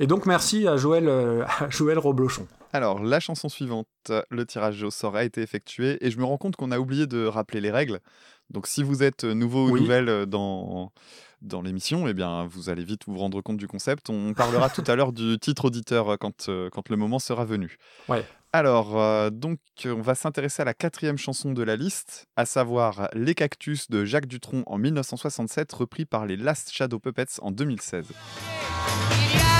Et 0.00 0.06
donc 0.06 0.26
merci 0.26 0.66
à 0.66 0.76
Joël, 0.76 1.08
euh, 1.08 1.44
à 1.60 1.70
Joël 1.70 1.98
Roblochon. 1.98 2.46
Alors, 2.72 3.00
la 3.00 3.20
chanson 3.20 3.48
suivante, 3.48 3.86
le 4.30 4.44
tirage 4.46 4.82
au 4.82 4.90
sort 4.90 5.14
a 5.14 5.22
été 5.22 5.40
effectué 5.42 6.04
et 6.04 6.10
je 6.10 6.18
me 6.18 6.24
rends 6.24 6.38
compte 6.38 6.56
qu'on 6.56 6.72
a 6.72 6.78
oublié 6.80 7.06
de 7.06 7.24
rappeler 7.24 7.60
les 7.60 7.70
règles. 7.70 8.00
Donc, 8.50 8.66
si 8.66 8.82
vous 8.82 9.04
êtes 9.04 9.22
nouveau 9.22 9.68
ou 9.68 9.72
Oui. 9.74 9.80
nouvelle 9.82 10.08
euh, 10.08 10.26
dans, 10.26 10.90
dans 11.40 11.62
l'émission, 11.62 12.08
eh 12.08 12.14
bien, 12.14 12.46
vous 12.50 12.70
allez 12.70 12.82
vite 12.82 13.02
vous 13.06 13.16
rendre 13.16 13.40
compte 13.42 13.58
du 13.58 13.68
concept. 13.68 14.10
On 14.10 14.34
parlera 14.34 14.68
tout 14.70 14.82
à 14.88 14.96
l'heure 14.96 15.12
du 15.12 15.38
titre 15.38 15.66
auditeur 15.66 16.08
euh, 16.10 16.16
quand, 16.18 16.50
quand 16.72 16.88
le 16.88 16.96
moment 16.96 17.20
sera 17.20 17.44
venu. 17.44 17.78
Ouais. 18.08 18.24
Alors, 18.52 19.00
euh, 19.00 19.30
donc, 19.30 19.58
on 19.84 20.00
va 20.02 20.16
s'intéresser 20.16 20.62
à 20.62 20.64
la 20.64 20.74
quatrième 20.74 21.16
chanson 21.16 21.52
de 21.52 21.62
la 21.62 21.76
liste, 21.76 22.26
à 22.34 22.44
savoir 22.44 23.08
Les 23.12 23.34
Cactus 23.36 23.88
de 23.88 24.04
Jacques 24.04 24.26
Dutronc 24.26 24.64
en 24.66 24.78
1967, 24.78 25.72
repris 25.72 26.06
par 26.06 26.26
les 26.26 26.36
Last 26.36 26.72
Shadow 26.72 26.98
Puppets 26.98 27.38
en 27.40 27.52
2016. 27.52 28.06
Il 28.10 29.38
y 29.38 29.40
a 29.40 29.53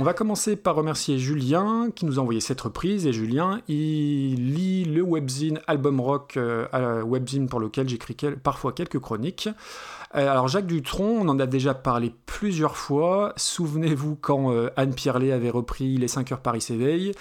On 0.00 0.02
va 0.02 0.14
commencer 0.14 0.56
par 0.56 0.76
remercier 0.76 1.18
Julien 1.18 1.90
qui 1.94 2.06
nous 2.06 2.18
a 2.18 2.22
envoyé 2.22 2.40
cette 2.40 2.62
reprise. 2.62 3.04
Et 3.04 3.12
Julien, 3.12 3.60
il 3.68 4.54
lit 4.54 4.86
le 4.86 5.02
webzine 5.02 5.60
Album 5.66 6.00
Rock, 6.00 6.38
euh, 6.38 7.02
webzine 7.02 7.50
pour 7.50 7.60
lequel 7.60 7.86
j'écris 7.86 8.16
parfois 8.42 8.72
quelques 8.72 8.98
chroniques. 8.98 9.50
Euh, 10.16 10.30
alors 10.30 10.48
Jacques 10.48 10.66
Dutronc, 10.66 11.18
on 11.20 11.28
en 11.28 11.38
a 11.38 11.46
déjà 11.46 11.74
parlé 11.74 12.12
plusieurs 12.26 12.76
fois. 12.76 13.32
Souvenez-vous 13.36 14.16
quand 14.16 14.52
euh, 14.52 14.70
Anne 14.76 14.94
Pierlet 14.94 15.32
avait 15.32 15.50
repris 15.50 15.96
Les 15.96 16.08
5 16.08 16.32
heures 16.32 16.40
Paris 16.40 16.60
s'éveille. 16.60 17.12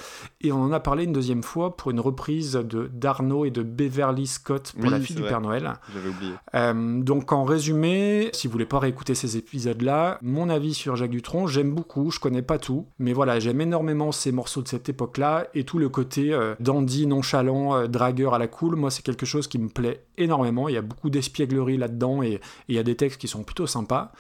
Et 0.41 0.52
on 0.52 0.62
en 0.62 0.71
a 0.71 0.80
parlé 0.80 1.04
une 1.04 1.13
deuxième 1.13 1.43
fois 1.43 1.75
pour 1.75 1.91
une 1.91 1.99
reprise 1.99 2.54
de 2.54 2.89
d'Arnaud 2.93 3.45
et 3.45 3.52
de 3.52 3.62
Beverly 3.62 4.28
Scott 4.28 4.73
pour 4.73 4.86
Oui, 4.86 4.89
La 4.89 4.99
fille 4.99 5.15
du 5.15 5.21
vrai. 5.21 5.32
Père 5.32 5.41
Noël. 5.41 5.73
J'avais 5.93 6.10
oublié. 6.10 6.34
Euh, 6.56 7.02
donc 7.02 7.32
en 7.32 7.43
résumé, 7.43 8.30
si 8.34 8.47
vous 8.47 8.54
voulez 8.54 8.65
pas 8.65 8.80
réécouter 8.80 9.15
ces 9.15 9.38
épisodes-là, 9.38 10.17
mon 10.21 10.49
avis 10.49 10.73
sur 10.73 10.95
Jacques 10.95 11.12
Dutronc, 11.12 11.47
j'aime 11.47 11.73
beaucoup, 11.73 12.12
je 12.12 12.19
connais 12.19 12.41
pas 12.41 12.58
tout, 12.58 12.88
mais 12.97 13.13
voilà, 13.13 13.39
j'aime 13.39 13.62
énormément 13.62 14.12
ces 14.12 14.32
morceaux 14.32 14.62
de 14.62 14.67
cette 14.67 14.89
époque-là 14.89 15.47
et 15.54 15.63
tout 15.63 15.78
le 15.78 15.89
côté 15.89 16.34
euh, 16.34 16.56
dandy, 16.60 17.06
nonchalant, 17.06 17.75
euh, 17.75 17.88
dragueur 17.88 18.34
à 18.34 18.39
la 18.39 18.47
cool, 18.47 18.75
moi 18.75 18.89
c'est 18.89 19.04
quelque 19.04 19.25
chose 19.25 19.47
qui 19.47 19.60
me 19.60 19.69
plaît 19.69 20.06
énormément, 20.17 20.69
il 20.69 20.75
y 20.75 20.78
a 20.78 20.82
beaucoup 20.82 21.10
d'espièglerie 21.10 21.78
là-dedans 21.78 22.23
et 22.23 22.39
des 22.83 22.95
textes 22.95 23.19
qui 23.19 23.27
sont 23.27 23.43
plutôt 23.43 23.67
sympas. 23.67 24.11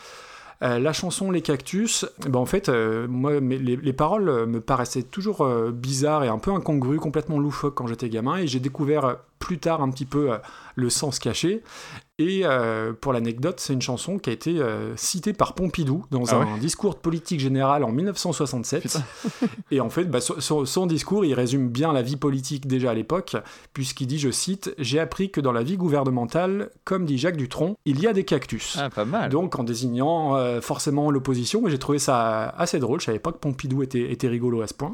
Euh, 0.61 0.77
la 0.79 0.91
chanson 0.91 1.31
Les 1.31 1.41
Cactus, 1.41 2.05
ben 2.27 2.39
en 2.39 2.45
fait, 2.45 2.67
euh, 2.67 3.07
les, 3.39 3.77
les 3.77 3.93
paroles 3.93 4.27
euh, 4.27 4.45
me 4.45 4.59
paraissaient 4.59 5.03
toujours 5.03 5.47
bizarres 5.71 6.23
et 6.23 6.27
un 6.27 6.39
peu 6.39 6.51
incongrues, 6.51 6.99
complètement 6.99 7.39
loufoques 7.39 7.75
quand 7.75 7.87
j'étais 7.87 8.09
gamin, 8.09 8.37
et 8.37 8.47
j'ai 8.47 8.59
découvert 8.59 9.17
plus 9.39 9.59
tard 9.59 9.81
un 9.81 9.89
petit 9.89 10.05
peu 10.05 10.31
le 10.75 10.89
sens 10.89 11.19
caché. 11.19 11.63
Et 12.21 12.41
euh, 12.43 12.91
pour 12.91 13.13
l'anecdote, 13.13 13.61
c'est 13.61 13.71
une 13.71 13.81
chanson 13.81 14.19
qui 14.19 14.29
a 14.29 14.33
été 14.33 14.59
euh, 14.59 14.93
citée 14.97 15.31
par 15.31 15.53
Pompidou 15.55 16.05
dans 16.11 16.25
Ah 16.25 16.35
un 16.35 16.57
discours 16.57 16.93
de 16.93 16.99
politique 16.99 17.39
générale 17.39 17.85
en 17.85 17.91
1967. 17.93 18.97
et 19.71 19.79
en 19.79 19.89
fait, 19.89 20.03
bah, 20.03 20.19
son, 20.19 20.39
son- 20.41 20.65
son 20.65 20.85
discours, 20.85 21.23
il 21.23 21.33
résume 21.33 21.69
bien 21.69 21.93
la 21.93 22.01
vie 22.01 22.17
politique 22.17 22.67
déjà 22.67 22.91
à 22.91 22.93
l'époque, 22.93 23.37
puisqu'il 23.73 24.07
dit, 24.07 24.19
je 24.19 24.31
cite, 24.31 24.75
J'ai 24.77 24.99
appris 24.99 25.31
que 25.31 25.39
dans 25.39 25.53
la 25.53 25.63
vie 25.63 25.77
gouvernementale, 25.77 26.71
comme 26.83 27.05
dit 27.05 27.17
Jacques 27.17 27.37
Dutronc, 27.37 27.77
il 27.85 28.01
y 28.01 28.07
a 28.07 28.11
des 28.11 28.25
cactus. 28.25 28.77
Ah, 28.77 28.89
pas 28.89 29.05
mal. 29.05 29.29
Donc 29.29 29.57
en 29.57 29.63
désignant 29.63 30.35
euh, 30.35 30.59
forcément 30.59 31.11
l'opposition, 31.11 31.65
et 31.67 31.71
j'ai 31.71 31.79
trouvé 31.79 31.99
ça 31.99 32.49
assez 32.57 32.79
drôle, 32.79 32.99
je 32.99 33.05
savais 33.05 33.19
pas 33.19 33.31
que 33.31 33.37
Pompidou 33.37 33.81
était, 33.81 34.11
était 34.11 34.27
rigolo 34.27 34.61
à 34.61 34.67
ce 34.67 34.73
point. 34.73 34.93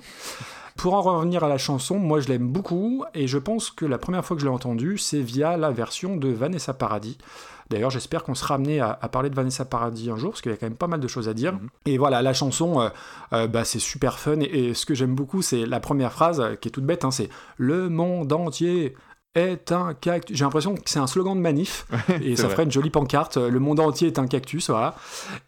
Pour 0.77 0.93
en 0.93 1.01
revenir 1.01 1.43
à 1.43 1.49
la 1.49 1.57
chanson, 1.57 1.97
moi 1.97 2.19
je 2.19 2.27
l'aime 2.27 2.47
beaucoup, 2.49 3.05
et 3.13 3.27
je 3.27 3.37
pense 3.37 3.71
que 3.71 3.85
la 3.85 3.97
première 3.97 4.25
fois 4.25 4.35
que 4.35 4.41
je 4.41 4.47
l'ai 4.47 4.53
entendue, 4.53 4.97
c'est 4.97 5.21
via 5.21 5.57
la 5.57 5.71
version 5.71 6.17
de 6.17 6.27
Vanessa 6.27 6.73
Paradis. 6.73 7.17
D'ailleurs, 7.69 7.89
j'espère 7.89 8.23
qu'on 8.23 8.35
sera 8.35 8.55
amené 8.55 8.79
à, 8.79 8.99
à 9.01 9.09
parler 9.09 9.31
de 9.31 9.35
Vanessa 9.35 9.65
Paradis 9.65 10.11
un 10.11 10.17
jour, 10.17 10.31
parce 10.31 10.41
qu'il 10.41 10.51
y 10.51 10.53
a 10.53 10.57
quand 10.57 10.67
même 10.67 10.75
pas 10.75 10.87
mal 10.87 10.99
de 10.99 11.07
choses 11.07 11.27
à 11.29 11.33
dire. 11.33 11.53
Mhm. 11.53 11.69
Et 11.85 11.97
voilà, 11.97 12.21
la 12.21 12.33
chanson, 12.33 12.81
euh, 12.81 12.89
euh, 13.33 13.47
bah, 13.47 13.63
c'est 13.63 13.79
super 13.79 14.19
fun, 14.19 14.39
et, 14.41 14.43
et 14.43 14.73
ce 14.75 14.85
que 14.85 14.93
j'aime 14.93 15.15
beaucoup, 15.15 15.41
c'est 15.41 15.65
la 15.65 15.79
première 15.79 16.11
phrase, 16.11 16.39
euh, 16.41 16.55
qui 16.55 16.67
est 16.67 16.71
toute 16.71 16.85
bête, 16.85 17.05
hein, 17.05 17.11
c'est 17.11 17.29
«Le 17.57 17.89
monde 17.89 18.31
entier 18.33 18.95
est 19.35 19.71
un 19.71 19.93
cactus». 19.93 20.35
J'ai 20.37 20.43
l'impression 20.43 20.75
que 20.75 20.81
c'est 20.85 20.99
un 20.99 21.07
slogan 21.07 21.35
de 21.35 21.41
manif, 21.41 21.85
et 22.21 22.35
ça 22.35 22.43
vrai. 22.43 22.51
ferait 22.51 22.63
une 22.63 22.71
jolie 22.71 22.89
pancarte, 22.89 23.37
le 23.37 23.59
monde 23.59 23.79
entier 23.79 24.07
est 24.07 24.19
un 24.19 24.27
cactus, 24.27 24.69
voilà. 24.69 24.95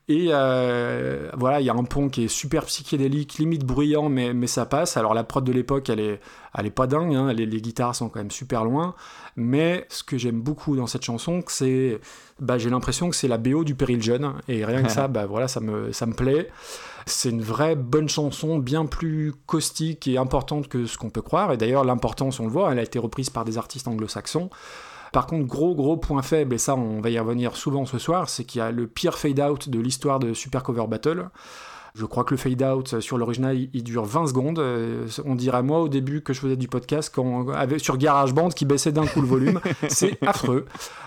Et 0.08 0.28
euh, 0.30 1.30
voilà, 1.36 1.60
il 1.60 1.66
y 1.66 1.70
a 1.70 1.74
un 1.74 1.84
pont 1.84 2.10
qui 2.10 2.26
est 2.26 2.28
super 2.28 2.66
psychédélique, 2.66 3.38
limite 3.38 3.66
bruyant, 3.66 4.10
mais, 4.10 4.34
mais 4.34 4.48
ça 4.48 4.66
passe. 4.66 4.98
Alors 4.98 5.14
la 5.14 5.24
prod 5.24 5.44
de 5.44 5.52
l'époque, 5.52 5.90
elle 5.90 6.00
est, 6.00 6.20
elle 6.58 6.66
est 6.66 6.72
pas 6.72 6.88
dingue, 6.88 7.14
hein, 7.16 7.34
les, 7.34 7.46
les 7.46 7.62
guitares 7.62 7.96
sont 7.96 8.10
quand 8.10 8.20
même 8.20 8.32
super 8.32 8.64
loin. 8.64 8.96
Mais 9.36 9.86
ce 9.90 10.04
que 10.04 10.18
j'aime 10.18 10.42
beaucoup 10.42 10.76
dans 10.76 10.88
cette 10.88 11.04
chanson, 11.04 11.44
c'est, 11.48 12.00
bah, 12.40 12.58
j'ai 12.58 12.70
l'impression 12.70 13.10
que 13.10 13.16
c'est 13.16 13.28
la 13.28 13.38
BO 13.38 13.64
du 13.64 13.76
Péril 13.76 14.02
Jeune, 14.02 14.34
et 14.48 14.66
rien 14.66 14.82
que 14.84 14.92
ça, 14.92 15.08
bah 15.10 15.26
voilà, 15.26 15.48
ça 15.48 15.60
me, 15.60 15.92
ça 15.92 16.06
me 16.06 16.14
plaît. 16.14 16.50
C'est 17.08 17.30
une 17.30 17.42
vraie 17.42 17.78
bonne 17.78 18.10
chanson, 18.10 18.60
bien 18.60 18.86
plus 18.86 19.34
caustique 19.46 20.10
et 20.10 20.18
importante 20.18 20.68
que 20.68 20.86
ce 20.86 20.98
qu'on 20.98 21.10
peut 21.10 21.22
croire. 21.22 21.54
Et 21.54 21.58
d'ailleurs, 21.58 21.86
l'importance, 21.86 22.42
on 22.42 22.44
le 22.44 22.52
voit, 22.52 22.70
elle 22.70 22.80
a 22.80 22.84
été 22.84 23.00
reprise 23.00 23.30
par 23.30 23.46
des 23.46 23.58
artistes 23.58 23.88
anglo-saxons. 23.88 24.50
Par 25.14 25.26
contre, 25.26 25.48
gros 25.48 25.74
gros 25.74 25.96
point 25.96 26.22
faible, 26.22 26.54
et 26.54 26.58
ça 26.58 26.76
on 26.76 27.00
va 27.00 27.10
y 27.10 27.18
revenir 27.18 27.56
souvent 27.56 27.86
ce 27.86 27.98
soir, 27.98 28.30
c'est 28.30 28.44
qu'il 28.44 28.60
y 28.60 28.62
a 28.62 28.72
le 28.72 28.88
pire 28.88 29.18
fade-out 29.18 29.70
de 29.70 29.80
l'histoire 29.80 30.20
de 30.20 30.34
Super 30.34 30.64
Cover 30.64 30.86
Battle. 30.88 31.30
Je 31.98 32.06
crois 32.06 32.24
que 32.24 32.34
le 32.34 32.38
fade 32.38 32.62
out 32.62 32.94
euh, 32.94 33.02
sur 33.02 33.18
l'original, 33.18 33.58
il, 33.58 33.70
il 33.74 33.84
dure 33.84 34.06
20 34.06 34.28
secondes. 34.28 34.60
Euh, 34.60 35.08
on 35.26 35.36
dirait 35.36 35.64
moi 35.64 35.80
au 35.80 35.90
début 35.90 36.22
que 36.22 36.34
je 36.34 36.40
faisais 36.40 36.56
du 36.56 36.68
podcast 36.68 37.12
quand, 37.14 37.50
avec, 37.50 37.80
sur 37.80 37.98
GarageBand 37.98 38.50
qui 38.50 38.66
baissait 38.66 38.92
d'un 38.92 39.08
coup 39.08 39.22
le 39.22 39.28
volume. 39.28 39.60
c'est 39.90 40.18
affreux. 40.26 40.66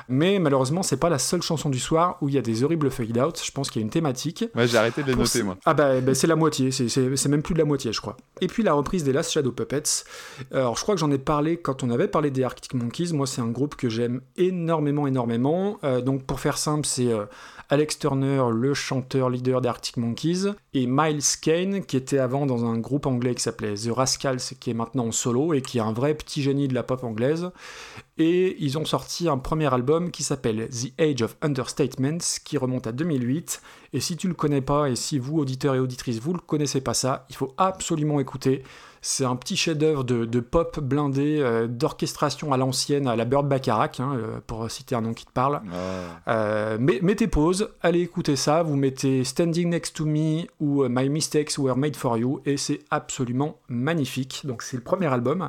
Mais 0.08 0.38
malheureusement, 0.40 0.82
c'est 0.82 0.96
pas 0.96 1.08
la 1.08 1.18
seule 1.18 1.42
chanson 1.42 1.70
du 1.70 1.78
soir 1.78 2.16
où 2.20 2.28
il 2.28 2.34
y 2.34 2.38
a 2.38 2.42
des 2.42 2.64
horribles 2.64 2.90
fade 2.90 3.16
out. 3.18 3.40
Je 3.44 3.52
pense 3.52 3.70
qu'il 3.70 3.80
y 3.80 3.82
a 3.82 3.86
une 3.86 3.90
thématique. 3.90 4.44
Ouais, 4.56 4.66
j'ai 4.66 4.78
arrêté 4.78 5.02
de 5.02 5.08
les 5.08 5.14
noter, 5.14 5.42
moi. 5.42 5.56
Ah 5.64 5.74
bah, 5.74 6.00
bah, 6.00 6.14
c'est 6.14 6.26
la 6.26 6.36
moitié, 6.36 6.70
c'est 6.72 7.28
même 7.28 7.42
plus 7.42 7.54
de 7.54 7.60
la 7.60 7.64
moitié 7.64 7.92
je 7.92 8.00
crois. 8.00 8.16
Et 8.40 8.46
puis 8.46 8.62
la 8.62 8.72
reprise 8.72 9.04
des 9.04 9.12
Last 9.12 9.30
Shadow 9.30 9.52
Puppets. 9.52 10.04
Alors 10.52 10.76
je 10.76 10.82
crois 10.82 10.94
que 10.94 11.00
j'en 11.00 11.10
ai 11.10 11.18
parlé 11.18 11.56
quand 11.56 11.82
on 11.82 11.90
avait 11.90 12.08
parlé 12.08 12.30
des 12.30 12.42
Arctic 12.42 12.74
Monkeys. 12.74 13.12
Moi 13.12 13.26
c'est 13.26 13.40
un 13.40 13.48
groupe 13.48 13.76
que 13.76 13.88
j'aime 13.88 14.20
énormément, 14.36 15.06
énormément. 15.06 15.78
Euh, 15.84 16.00
donc 16.00 16.24
pour 16.24 16.40
faire 16.40 16.58
simple, 16.58 16.86
c'est 16.86 17.12
euh, 17.12 17.24
Alex 17.72 18.00
Turner, 18.00 18.42
le 18.52 18.74
chanteur 18.74 19.30
leader 19.30 19.60
des 19.60 19.68
Arctic 19.68 19.96
Monkeys, 19.96 20.52
et 20.74 20.86
Miles 20.88 21.22
Kane, 21.40 21.84
qui 21.84 21.96
était 21.96 22.18
avant 22.18 22.44
dans 22.44 22.64
un 22.64 22.76
groupe 22.78 23.06
anglais 23.06 23.36
qui 23.36 23.42
s'appelait 23.42 23.74
The 23.74 23.90
Rascals, 23.92 24.40
qui 24.58 24.70
est 24.70 24.74
maintenant 24.74 25.06
en 25.06 25.12
solo 25.12 25.54
et 25.54 25.62
qui 25.62 25.78
est 25.78 25.80
un 25.80 25.92
vrai 25.92 26.14
petit 26.14 26.42
génie 26.42 26.66
de 26.66 26.74
la 26.74 26.82
pop 26.82 27.04
anglaise. 27.04 27.52
Et 28.18 28.56
ils 28.58 28.76
ont 28.76 28.84
sorti 28.84 29.28
un 29.28 29.38
premier 29.38 29.72
album 29.72 30.10
qui 30.10 30.24
s'appelle 30.24 30.68
The 30.68 31.00
Age 31.00 31.22
of 31.22 31.36
Understatements, 31.42 32.40
qui 32.44 32.58
remonte 32.58 32.88
à 32.88 32.92
2008. 32.92 33.62
Et 33.92 34.00
si 34.00 34.16
tu 34.16 34.26
le 34.26 34.34
connais 34.34 34.62
pas, 34.62 34.90
et 34.90 34.96
si 34.96 35.20
vous, 35.20 35.38
auditeurs 35.38 35.76
et 35.76 35.80
auditrices, 35.80 36.18
vous 36.18 36.32
le 36.32 36.40
connaissez 36.40 36.80
pas 36.80 36.94
ça, 36.94 37.24
il 37.30 37.36
faut 37.36 37.54
absolument 37.56 38.18
écouter. 38.18 38.64
C'est 39.02 39.24
un 39.24 39.36
petit 39.36 39.56
chef-d'œuvre 39.56 40.04
de, 40.04 40.26
de 40.26 40.40
pop 40.40 40.78
blindé, 40.78 41.38
euh, 41.40 41.66
d'orchestration 41.66 42.52
à 42.52 42.58
l'ancienne, 42.58 43.06
à 43.08 43.16
la 43.16 43.24
Bird 43.24 43.48
Bacharach, 43.48 43.98
hein, 43.98 44.12
euh, 44.14 44.40
pour 44.46 44.70
citer 44.70 44.94
un 44.94 45.00
nom 45.00 45.14
qui 45.14 45.24
te 45.24 45.32
parle. 45.32 45.62
Ah. 45.72 46.30
Euh, 46.30 46.76
mais- 46.78 46.98
mettez 47.02 47.26
pause, 47.26 47.70
allez 47.82 48.00
écouter 48.00 48.36
ça, 48.36 48.62
vous 48.62 48.76
mettez 48.76 49.24
Standing 49.24 49.70
Next 49.70 49.96
to 49.96 50.04
Me 50.04 50.42
ou 50.60 50.86
My 50.88 51.08
Mistakes 51.08 51.56
Were 51.56 51.76
Made 51.76 51.96
for 51.96 52.18
You, 52.18 52.42
et 52.44 52.58
c'est 52.58 52.80
absolument 52.90 53.56
magnifique. 53.68 54.42
Donc 54.44 54.62
c'est 54.62 54.76
le 54.76 54.82
premier 54.82 55.06
album. 55.06 55.48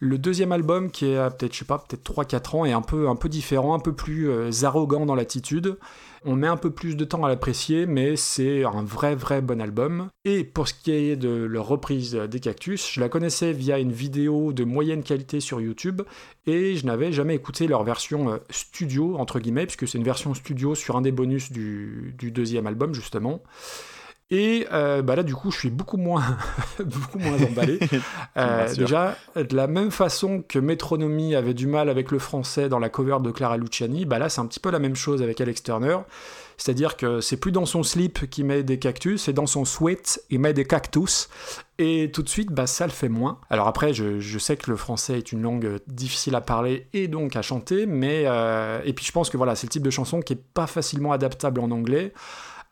Le 0.00 0.18
deuxième 0.18 0.50
album, 0.50 0.90
qui 0.90 1.06
est 1.06 1.16
à 1.16 1.30
peut-être, 1.30 1.52
je 1.52 1.60
sais 1.60 1.64
pas, 1.64 1.78
peut-être 1.78 2.02
3-4 2.02 2.56
ans, 2.56 2.64
est 2.64 2.72
un 2.72 2.82
peu, 2.82 3.08
un 3.08 3.14
peu 3.14 3.28
différent, 3.28 3.74
un 3.74 3.78
peu 3.78 3.92
plus 3.92 4.28
arrogant 4.64 5.06
dans 5.06 5.14
l'attitude. 5.14 5.76
On 6.24 6.36
met 6.36 6.46
un 6.46 6.56
peu 6.56 6.70
plus 6.70 6.96
de 6.96 7.04
temps 7.04 7.24
à 7.24 7.28
l'apprécier, 7.28 7.84
mais 7.86 8.14
c'est 8.14 8.64
un 8.64 8.84
vrai, 8.84 9.16
vrai 9.16 9.42
bon 9.42 9.60
album. 9.60 10.08
Et 10.24 10.44
pour 10.44 10.68
ce 10.68 10.74
qui 10.74 10.92
est 10.92 11.16
de 11.16 11.28
leur 11.28 11.66
reprise 11.66 12.14
des 12.14 12.38
Cactus, 12.38 12.92
je 12.92 13.00
la 13.00 13.08
connaissais 13.08 13.52
via 13.52 13.80
une 13.80 13.90
vidéo 13.90 14.52
de 14.52 14.62
moyenne 14.62 15.02
qualité 15.02 15.40
sur 15.40 15.60
YouTube, 15.60 16.02
et 16.46 16.76
je 16.76 16.86
n'avais 16.86 17.12
jamais 17.12 17.34
écouté 17.34 17.66
leur 17.66 17.82
version 17.82 18.32
euh, 18.32 18.36
studio, 18.50 19.16
entre 19.16 19.40
guillemets, 19.40 19.66
puisque 19.66 19.88
c'est 19.88 19.98
une 19.98 20.04
version 20.04 20.32
studio 20.34 20.76
sur 20.76 20.96
un 20.96 21.00
des 21.00 21.12
bonus 21.12 21.50
du, 21.50 22.14
du 22.16 22.30
deuxième 22.30 22.68
album, 22.68 22.94
justement. 22.94 23.42
Et 24.32 24.66
euh, 24.72 25.02
bah 25.02 25.14
là, 25.14 25.22
du 25.22 25.34
coup, 25.34 25.50
je 25.50 25.58
suis 25.58 25.70
beaucoup 25.70 25.98
moins, 25.98 26.24
beaucoup 26.78 27.18
moins 27.18 27.36
emballé. 27.40 27.78
Euh, 28.38 28.74
déjà, 28.74 29.16
de 29.36 29.54
la 29.54 29.66
même 29.66 29.90
façon 29.90 30.42
que 30.46 30.58
Metronomy 30.58 31.34
avait 31.34 31.52
du 31.52 31.66
mal 31.66 31.90
avec 31.90 32.10
le 32.10 32.18
français 32.18 32.70
dans 32.70 32.78
la 32.78 32.88
cover 32.88 33.18
de 33.20 33.30
Clara 33.30 33.58
Luciani, 33.58 34.06
bah 34.06 34.18
là, 34.18 34.30
c'est 34.30 34.40
un 34.40 34.46
petit 34.46 34.58
peu 34.58 34.70
la 34.70 34.78
même 34.78 34.96
chose 34.96 35.22
avec 35.22 35.38
Alex 35.40 35.62
Turner. 35.62 35.98
C'est-à-dire 36.56 36.96
que 36.96 37.20
c'est 37.20 37.36
plus 37.36 37.52
dans 37.52 37.66
son 37.66 37.82
slip 37.82 38.30
qu'il 38.30 38.46
met 38.46 38.62
des 38.62 38.78
cactus, 38.78 39.22
c'est 39.22 39.32
dans 39.34 39.46
son 39.46 39.66
sweat, 39.66 40.22
il 40.30 40.40
met 40.40 40.54
des 40.54 40.64
cactus. 40.64 41.28
Et 41.78 42.10
tout 42.10 42.22
de 42.22 42.28
suite, 42.28 42.52
bah, 42.52 42.66
ça 42.66 42.86
le 42.86 42.92
fait 42.92 43.10
moins. 43.10 43.38
Alors 43.50 43.66
après, 43.66 43.92
je, 43.92 44.18
je 44.20 44.38
sais 44.38 44.56
que 44.56 44.70
le 44.70 44.76
français 44.76 45.18
est 45.18 45.32
une 45.32 45.42
langue 45.42 45.66
euh, 45.66 45.78
difficile 45.88 46.34
à 46.34 46.40
parler 46.40 46.86
et 46.94 47.08
donc 47.08 47.36
à 47.36 47.42
chanter, 47.42 47.84
mais... 47.84 48.22
euh, 48.26 48.80
et 48.84 48.94
puis 48.94 49.04
je 49.04 49.12
pense 49.12 49.28
que 49.28 49.36
voilà, 49.36 49.56
c'est 49.56 49.66
le 49.66 49.72
type 49.72 49.82
de 49.82 49.90
chanson 49.90 50.20
qui 50.20 50.32
est 50.32 50.42
pas 50.54 50.66
facilement 50.66 51.12
adaptable 51.12 51.60
en 51.60 51.70
anglais. 51.70 52.12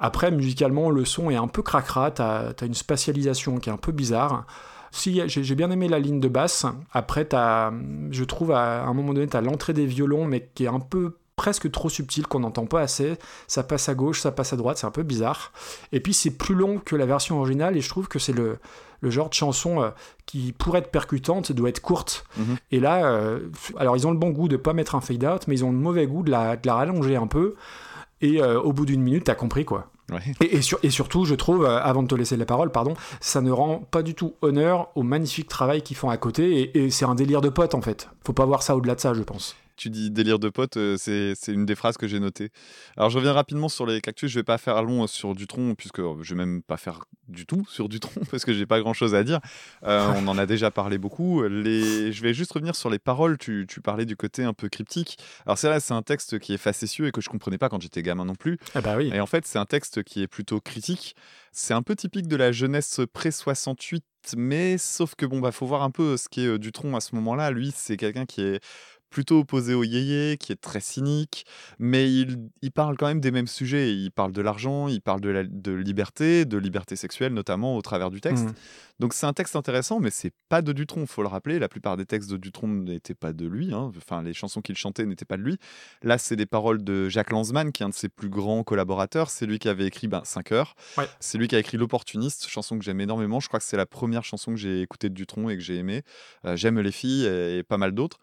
Après, 0.00 0.30
musicalement, 0.30 0.90
le 0.90 1.04
son 1.04 1.30
est 1.30 1.36
un 1.36 1.46
peu 1.46 1.62
cracra, 1.62 2.10
t'as 2.10 2.52
as 2.58 2.64
une 2.64 2.74
spatialisation 2.74 3.58
qui 3.58 3.68
est 3.68 3.72
un 3.72 3.76
peu 3.76 3.92
bizarre. 3.92 4.46
Si, 4.92 5.22
j'ai 5.28 5.54
bien 5.54 5.70
aimé 5.70 5.86
la 5.86 6.00
ligne 6.00 6.18
de 6.18 6.28
basse. 6.28 6.66
Après, 6.92 7.24
t'as, 7.24 7.70
je 8.10 8.24
trouve 8.24 8.50
à 8.50 8.82
un 8.82 8.94
moment 8.94 9.12
donné, 9.12 9.28
tu 9.28 9.36
as 9.36 9.40
l'entrée 9.40 9.72
des 9.72 9.86
violons, 9.86 10.24
mais 10.24 10.50
qui 10.54 10.64
est 10.64 10.68
un 10.68 10.80
peu 10.80 11.16
presque 11.36 11.70
trop 11.70 11.88
subtil, 11.88 12.26
qu'on 12.26 12.40
n'entend 12.40 12.66
pas 12.66 12.80
assez. 12.80 13.16
Ça 13.46 13.62
passe 13.62 13.88
à 13.88 13.94
gauche, 13.94 14.20
ça 14.20 14.32
passe 14.32 14.52
à 14.52 14.56
droite, 14.56 14.78
c'est 14.78 14.86
un 14.86 14.90
peu 14.90 15.04
bizarre. 15.04 15.52
Et 15.92 16.00
puis, 16.00 16.12
c'est 16.12 16.30
plus 16.30 16.54
long 16.54 16.78
que 16.78 16.96
la 16.96 17.06
version 17.06 17.38
originale, 17.38 17.76
et 17.76 17.80
je 17.80 17.88
trouve 17.88 18.08
que 18.08 18.18
c'est 18.18 18.32
le, 18.32 18.58
le 19.00 19.10
genre 19.10 19.28
de 19.28 19.34
chanson 19.34 19.82
euh, 19.82 19.90
qui, 20.26 20.52
pour 20.52 20.76
être 20.76 20.90
percutante, 20.90 21.52
doit 21.52 21.68
être 21.68 21.80
courte. 21.80 22.24
Mhm. 22.36 22.56
Et 22.72 22.80
là, 22.80 23.06
euh, 23.06 23.48
alors 23.76 23.96
ils 23.96 24.06
ont 24.06 24.10
le 24.10 24.18
bon 24.18 24.30
goût 24.30 24.48
de 24.48 24.56
pas 24.56 24.72
mettre 24.72 24.94
un 24.94 25.00
fade-out, 25.00 25.46
mais 25.48 25.56
ils 25.56 25.64
ont 25.64 25.72
le 25.72 25.78
mauvais 25.78 26.06
goût 26.06 26.22
de 26.22 26.30
la, 26.30 26.56
de 26.56 26.66
la 26.66 26.74
rallonger 26.74 27.16
un 27.16 27.26
peu. 27.26 27.54
Et 28.20 28.42
euh, 28.42 28.60
au 28.60 28.72
bout 28.72 28.84
d'une 28.84 29.02
minute, 29.02 29.24
t'as 29.24 29.34
compris 29.34 29.64
quoi. 29.64 29.89
Et, 30.40 30.57
et 30.57 30.62
sur- 30.62 30.79
et 30.83 30.90
surtout, 30.90 31.25
je 31.25 31.35
trouve, 31.35 31.64
euh, 31.64 31.81
avant 31.83 32.03
de 32.03 32.09
te 32.09 32.14
laisser 32.14 32.37
la 32.37 32.44
parole, 32.46 32.70
pardon, 32.73 32.94
ça 33.20 33.40
ne 33.40 33.51
rend 33.51 33.79
pas 33.90 34.03
du 34.03 34.14
tout 34.14 34.35
honneur 34.42 34.88
au 34.94 35.03
magnifique 35.03 35.49
travail 35.49 35.83
qu'ils 35.83 35.96
font 35.96 36.11
à 36.11 36.16
côté. 36.16 36.61
Et, 36.61 36.85
et 36.85 36.90
c'est 36.90 37.05
un 37.05 37.14
délire 37.14 37.40
de 37.40 37.49
pote 37.49 37.75
en 37.75 37.81
fait. 37.81 38.09
Faut 38.25 38.33
pas 38.33 38.44
voir 38.46 38.62
ça 38.62 38.77
au-delà 38.77 38.94
de 38.94 39.01
ça, 39.01 39.14
je 39.14 39.23
pense. 39.23 39.57
Tu 39.81 39.88
dis 39.88 40.11
délire 40.11 40.38
de 40.38 40.51
pote, 40.51 40.77
euh, 40.77 40.99
c'est 40.99 41.35
une 41.49 41.64
des 41.64 41.75
phrases 41.75 41.97
que 41.97 42.07
j'ai 42.07 42.21
notées. 42.21 42.51
Alors 42.99 43.09
je 43.09 43.16
reviens 43.16 43.33
rapidement 43.33 43.71
sur 43.71 43.87
les 43.87 44.03
cactus, 44.03 44.31
je 44.31 44.38
vais 44.38 44.45
pas 44.45 44.59
faire 44.59 44.83
long 44.83 45.05
euh, 45.05 45.07
sur 45.07 45.35
Dutron, 45.35 45.75
puisque 45.75 46.01
euh, 46.01 46.16
je 46.21 46.35
vais 46.35 46.38
même 46.45 46.61
pas 46.61 46.77
faire 46.77 46.99
du 47.29 47.47
tout 47.47 47.64
sur 47.66 47.88
Dutron, 47.88 48.21
parce 48.31 48.45
que 48.45 48.53
j'ai 48.53 48.66
pas 48.66 48.79
grand 48.81 48.93
chose 48.93 49.14
à 49.14 49.25
dire. 49.25 49.40
Euh, 49.85 50.12
on 50.16 50.29
en 50.29 50.37
a 50.37 50.45
déjà 50.45 50.71
parlé 50.71 50.99
beaucoup. 50.99 51.45
Les... 51.45 52.12
Je 52.12 52.23
vais 52.23 52.35
juste 52.35 52.53
revenir 52.53 52.77
sur 52.77 52.90
les 52.90 52.99
paroles, 52.99 53.38
tu, 53.38 53.64
tu 53.66 53.81
parlais 53.81 54.05
du 54.05 54.16
côté 54.16 54.45
un 54.45 54.53
peu 54.53 54.69
cryptique. 54.69 55.16
Alors 55.47 55.57
c'est 55.57 55.69
vrai, 55.69 55.81
c'est 55.81 55.95
un 55.95 56.03
texte 56.03 56.38
qui 56.40 56.53
est 56.53 56.59
facétieux 56.59 57.07
et 57.07 57.11
que 57.11 57.23
je 57.23 57.31
comprenais 57.31 57.57
pas 57.57 57.71
quand 57.71 57.81
j'étais 57.81 58.03
gamin 58.03 58.27
non 58.27 58.35
plus. 58.35 58.59
Ah 58.75 58.83
bah 58.83 58.99
oui. 58.99 59.11
Et 59.14 59.21
en 59.21 59.27
fait, 59.27 59.47
c'est 59.47 59.59
un 59.59 59.64
texte 59.64 60.03
qui 60.03 60.21
est 60.21 60.29
plutôt 60.29 60.61
critique. 60.61 61.16
C'est 61.53 61.73
un 61.73 61.83
peu 61.83 61.97
typique 61.97 62.29
de 62.29 62.37
la 62.37 62.53
jeunesse 62.53 63.01
pré-68, 63.14 64.03
mais 64.37 64.79
sauf 64.79 65.14
que 65.14 65.27
bon, 65.27 65.40
bah, 65.40 65.53
faut 65.53 65.66
voir 65.66 65.83
un 65.83 65.90
peu 65.90 66.16
ce 66.16 66.29
qui 66.29 66.43
est 66.43 66.49
euh, 66.49 66.59
Dutronc 66.59 66.95
à 66.95 67.01
ce 67.01 67.14
moment-là. 67.14 67.51
Lui, 67.51 67.73
c'est 67.75 67.97
quelqu'un 67.97 68.27
qui 68.27 68.43
est 68.43 68.62
plutôt 69.11 69.40
opposé 69.40 69.75
au 69.75 69.85
yéyé, 69.85 70.37
qui 70.38 70.53
est 70.53 70.61
très 70.61 70.81
cynique, 70.81 71.44
mais 71.79 72.11
il, 72.11 72.38
il 72.62 72.70
parle 72.70 72.96
quand 72.96 73.07
même 73.07 73.20
des 73.20 73.31
mêmes 73.31 73.46
sujets. 73.46 73.92
Il 73.94 74.11
parle 74.11 74.33
de 74.33 74.40
l'argent, 74.40 74.88
il 74.88 75.01
parle 75.03 75.20
de 75.20 75.29
la 75.29 75.44
de 75.44 75.73
liberté, 75.73 76.44
de 76.44 76.57
liberté 76.57 76.96
sexuelle 76.96 77.35
notamment 77.35 77.77
au 77.77 77.83
travers 77.83 78.11
du 78.11 78.20
texte. 78.20 78.44
Mhm. 78.44 78.55
Donc 79.01 79.14
c'est 79.14 79.27
un 79.27 79.33
texte 79.33 79.57
intéressant, 79.57 79.99
mais 79.99 80.11
c'est 80.11 80.33
pas 80.49 80.61
de 80.62 80.73
Dutronc, 80.73 81.07
faut 81.07 81.23
le 81.23 81.29
rappeler. 81.29 81.59
La 81.59 81.68
plupart 81.68 81.96
des 81.96 82.05
textes 82.05 82.31
de 82.31 82.37
Dutronc 82.37 82.68
n'étaient 82.68 83.14
pas 83.14 83.33
de 83.33 83.46
lui. 83.46 83.73
hein. 83.73 83.90
Enfin, 83.96 84.23
les 84.23 84.35
chansons 84.35 84.61
qu'il 84.61 84.77
chantait 84.77 85.07
n'étaient 85.07 85.25
pas 85.25 85.38
de 85.38 85.42
lui. 85.42 85.57
Là, 86.03 86.18
c'est 86.18 86.37
des 86.37 86.44
paroles 86.46 86.85
de 86.85 87.09
Jacques 87.09 87.31
Lanzmann, 87.31 87.73
qui 87.73 87.83
est 87.83 87.87
un 87.87 87.88
de 87.88 87.94
ses 87.94 88.11
plus 88.11 88.29
grands 88.29 88.62
collaborateurs. 88.62 89.31
C'est 89.31 89.46
lui 89.46 89.59
qui 89.59 89.68
avait 89.68 89.87
écrit 89.87 90.07
ben, 90.07 90.20
5 90.25 90.53
heures. 90.53 90.75
Ouais. 90.99 91.09
C'est 91.18 91.38
lui 91.38 91.49
qui 91.49 91.57
a 91.57 91.59
écrit 91.59 91.79
L'Opportuniste, 91.79 92.46
chanson 92.46 92.79
que 92.79 92.85
j'aime 92.85 93.01
énormément. 93.01 93.40
Je 93.40 93.49
crois 93.49 93.59
que 93.59 93.64
c'est 93.64 93.79
la 93.79 93.87
première 93.87 94.23
chanson 94.23 94.51
que 94.53 94.59
j'ai 94.59 94.83
écoutée 94.83 95.09
de 95.09 95.14
Dutronc 95.14 95.49
et 95.49 95.57
que 95.57 95.62
j'ai 95.62 95.77
aimée. 95.77 96.03
Euh, 96.44 96.57
j'aime 96.57 96.79
les 96.79 96.92
filles 96.92 97.25
et, 97.25 97.59
et 97.59 97.62
pas 97.62 97.79
mal 97.79 97.92
d'autres. 97.92 98.18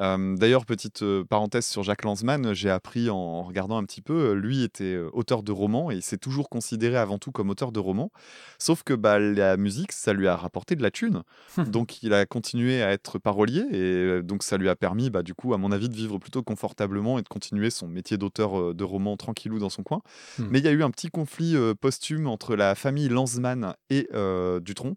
Euh, 0.00 0.36
D'ailleurs, 0.36 0.64
petite 0.66 1.04
parenthèse 1.28 1.66
sur 1.66 1.82
Jacques 1.82 2.04
Lanzmann, 2.04 2.52
j'ai 2.54 2.70
appris 2.70 3.10
en, 3.10 3.42
regardant 3.42 3.78
un 3.78 3.84
petit 3.84 4.02
peu, 4.02 4.32
lui 4.32 4.62
était 4.62 4.98
auteur 5.12 5.42
de 5.42 5.52
romans 5.52 5.90
et 5.90 5.96
il 5.96 6.02
s'est 6.02 6.18
toujours 6.18 6.48
considéré 6.48 6.96
avant 6.96 7.18
tout 7.18 7.32
comme 7.32 7.50
auteur 7.50 7.72
de 7.72 7.80
romans. 7.80 8.10
Sauf 8.58 8.82
que 8.82 8.94
bah, 8.94 9.18
la 9.18 9.56
musique, 9.56 9.92
ça 9.92 10.12
lui 10.12 10.28
a 10.28 10.36
rapporté 10.36 10.76
de 10.76 10.82
la 10.82 10.90
thune. 10.90 11.22
donc 11.66 12.02
il 12.02 12.12
a 12.14 12.26
continué 12.26 12.82
à 12.82 12.92
être 12.92 13.18
parolier 13.18 13.64
et 13.72 14.22
donc 14.22 14.42
ça 14.42 14.56
lui 14.56 14.68
a 14.68 14.76
permis, 14.76 15.10
bah, 15.10 15.22
du 15.22 15.34
coup, 15.34 15.54
à 15.54 15.58
mon 15.58 15.72
avis, 15.72 15.88
de 15.88 15.94
vivre 15.94 16.18
plutôt 16.18 16.42
confortablement 16.42 17.18
et 17.18 17.22
de 17.22 17.28
continuer 17.28 17.70
son 17.70 17.88
métier 17.88 18.16
d'auteur 18.16 18.74
de 18.74 18.84
romans 18.84 19.16
tranquillou 19.16 19.58
dans 19.58 19.70
son 19.70 19.82
coin. 19.82 20.00
Hmm. 20.38 20.48
Mais 20.50 20.58
il 20.58 20.64
y 20.64 20.68
a 20.68 20.72
eu 20.72 20.82
un 20.82 20.90
petit 20.90 21.08
conflit 21.08 21.56
euh, 21.56 21.74
posthume 21.74 22.26
entre 22.26 22.56
la 22.56 22.74
famille 22.74 23.08
Lanzmann 23.08 23.74
et 23.90 24.08
euh, 24.14 24.60
Dutronc. 24.60 24.96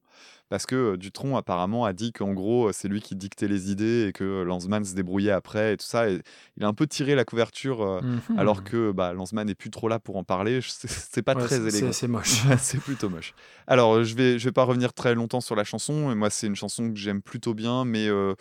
Parce 0.51 0.65
que 0.67 0.97
Dutronc 0.97 1.37
apparemment 1.37 1.85
a 1.85 1.93
dit 1.93 2.11
qu'en 2.11 2.33
gros 2.33 2.71
c'est 2.73 2.87
lui 2.89 3.01
qui 3.01 3.15
dictait 3.15 3.47
les 3.47 3.71
idées 3.71 4.07
et 4.09 4.11
que 4.11 4.43
Lanzmann 4.43 4.83
se 4.85 4.93
débrouillait 4.93 5.31
après 5.31 5.73
et 5.73 5.77
tout 5.77 5.85
ça. 5.85 6.09
Et 6.09 6.21
il 6.57 6.63
a 6.63 6.67
un 6.67 6.73
peu 6.73 6.85
tiré 6.85 7.15
la 7.15 7.23
couverture 7.25 7.81
euh, 7.81 8.01
Mhm. 8.01 8.37
alors 8.37 8.63
que 8.65 8.91
bah, 8.91 9.13
Lanzmann 9.13 9.47
n'est 9.47 9.55
plus 9.55 9.69
trop 9.71 9.87
là 9.87 9.97
pour 9.97 10.17
en 10.17 10.23
parler. 10.25 10.59
C'est 10.61 11.21
pas 11.23 11.35
Ouais, 11.35 11.45
très 11.45 11.55
élégant. 11.65 11.91
c'est- 11.93 12.07
moche. 12.09 12.41
C'est 12.59 12.79
plutôt 12.81 13.09
moche. 13.09 13.33
Alors, 13.65 14.03
je 14.03 14.13
vais, 14.13 14.37
je 14.37 14.43
vais 14.45 14.51
pas 14.51 14.63
revenir 14.65 14.93
très 14.93 15.15
longtemps 15.15 15.39
sur 15.41 15.55
la 15.55 15.63
chanson. 15.63 16.13
Moi, 16.15 16.29
c'est 16.29 16.47
une 16.47 16.55
chanson 16.57 16.91
que 16.91 16.99
j'aime 16.99 17.21
plutôt 17.21 17.53
bien, 17.53 17.85
mais 17.85 18.07
euh, 18.09 18.33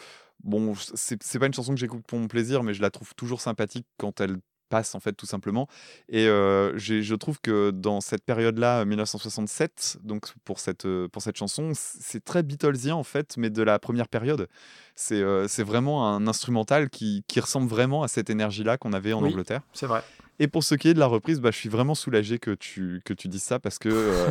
bon, 0.42 0.74
c'est 0.94 1.38
pas 1.38 1.46
une 1.46 1.54
chanson 1.54 1.72
que 1.72 1.78
j'écoute 1.78 2.02
pour 2.08 2.18
mon 2.18 2.26
plaisir, 2.26 2.64
mais 2.64 2.74
je 2.74 2.82
la 2.82 2.90
trouve 2.90 3.14
toujours 3.14 3.40
sympathique 3.40 3.86
quand 3.98 4.20
elle 4.20 4.36
passe, 4.70 4.94
en 4.94 5.00
fait, 5.00 5.12
tout 5.12 5.26
simplement. 5.26 5.68
Et 6.08 6.26
euh, 6.26 6.72
je 6.78 7.14
trouve 7.14 7.38
que 7.42 7.70
dans 7.70 8.00
cette 8.00 8.24
période-là, 8.24 8.86
1967, 8.86 9.98
donc 10.02 10.32
pour 10.46 10.58
cette, 10.60 10.86
pour 11.12 11.20
cette 11.20 11.36
chanson, 11.36 11.72
c'est 11.74 12.24
très 12.24 12.42
Beatlesien, 12.42 12.94
en 12.94 13.04
fait, 13.04 13.34
mais 13.36 13.50
de 13.50 13.62
la 13.62 13.78
première 13.78 14.08
période. 14.08 14.48
C'est 14.94 15.20
euh, 15.20 15.46
vraiment 15.58 16.08
un 16.08 16.26
instrumental 16.26 16.88
qui, 16.88 17.24
qui 17.28 17.40
ressemble 17.40 17.68
vraiment 17.68 18.02
à 18.02 18.08
cette 18.08 18.30
énergie-là 18.30 18.78
qu'on 18.78 18.92
avait 18.94 19.12
en 19.12 19.22
Oui. 19.22 19.28
Angleterre. 19.30 19.60
C'est 19.74 19.86
vrai. 19.86 20.02
Et 20.42 20.48
pour 20.48 20.64
ce 20.64 20.74
qui 20.74 20.88
est 20.88 20.94
de 20.94 20.98
la 20.98 21.04
reprise, 21.06 21.38
bah, 21.38 21.50
je 21.50 21.58
suis 21.58 21.68
vraiment 21.68 21.94
soulagé 21.94 22.38
que 22.38 22.52
tu, 22.52 23.02
que 23.04 23.12
tu 23.12 23.28
dises 23.28 23.42
ça 23.42 23.58
parce 23.58 23.78
que 23.78 23.90
euh, 23.90 24.26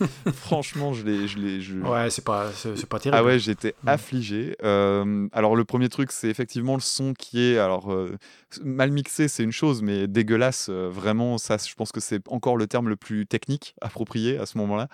franchement, 0.34 0.92
je 0.92 1.04
l'ai. 1.04 1.28
Je 1.28 1.60
je... 1.60 1.74
Ouais, 1.78 2.10
c'est 2.10 2.24
pas, 2.24 2.50
c'est 2.52 2.86
pas 2.86 2.98
terrible. 2.98 3.16
Ah 3.20 3.24
ouais, 3.24 3.38
j'étais 3.38 3.74
Mm. 3.84 3.88
affligé. 3.88 4.56
Euh, 4.64 5.28
alors 5.32 5.54
le 5.54 5.64
premier 5.64 5.88
truc, 5.88 6.10
c'est 6.12 6.28
effectivement 6.28 6.74
le 6.74 6.80
son 6.80 7.14
qui 7.14 7.40
est 7.40 7.58
alors 7.58 7.92
euh, 7.92 8.16
mal 8.62 8.90
mixé, 8.90 9.28
c'est 9.28 9.42
une 9.42 9.52
chose, 9.52 9.82
mais 9.82 10.06
dégueulasse. 10.08 10.68
euh, 10.68 10.88
vraiment, 10.92 11.38
ça, 11.38 11.56
je 11.56 11.74
pense 11.74 11.92
que 11.92 12.00
c'est 12.00 12.26
encore 12.28 12.56
le 12.56 12.66
terme 12.66 12.88
le 12.88 12.96
plus 12.96 13.26
technique 13.26 13.74
approprié 13.80 14.38
à 14.38 14.46
ce 14.46 14.58
moment-là. 14.58 14.88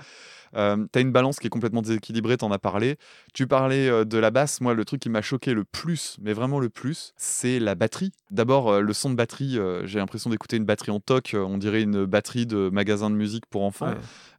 Euh, 0.56 0.86
T'as 0.92 1.00
une 1.00 1.12
balance 1.12 1.38
qui 1.38 1.46
est 1.46 1.50
complètement 1.50 1.82
déséquilibrée, 1.82 2.36
t'en 2.36 2.50
as 2.52 2.58
parlé. 2.58 2.96
Tu 3.34 3.46
parlais 3.46 3.88
euh, 3.88 4.04
de 4.04 4.18
la 4.18 4.30
basse. 4.30 4.60
Moi, 4.60 4.74
le 4.74 4.84
truc 4.84 5.00
qui 5.00 5.10
m'a 5.10 5.22
choqué 5.22 5.52
le 5.54 5.64
plus, 5.64 6.16
mais 6.20 6.32
vraiment 6.32 6.60
le 6.60 6.68
plus, 6.68 7.12
c'est 7.16 7.58
la 7.58 7.74
batterie. 7.74 8.12
D'abord, 8.30 8.70
euh, 8.70 8.80
le 8.80 8.92
son 8.92 9.10
de 9.10 9.14
batterie. 9.14 9.58
J'ai 9.84 9.98
l'impression 9.98 10.30
d'écouter 10.30 10.56
une 10.56 10.64
batterie 10.64 10.90
en 10.90 11.00
toc. 11.00 11.34
on 11.34 11.58
dirait 11.58 11.82
une 11.82 12.04
batterie 12.04 12.46
de 12.46 12.70
magasin 12.72 13.10
de 13.10 13.14
musique 13.14 13.46
pour 13.46 13.64
enfants. 13.64 13.88
Ouais. 13.88 13.94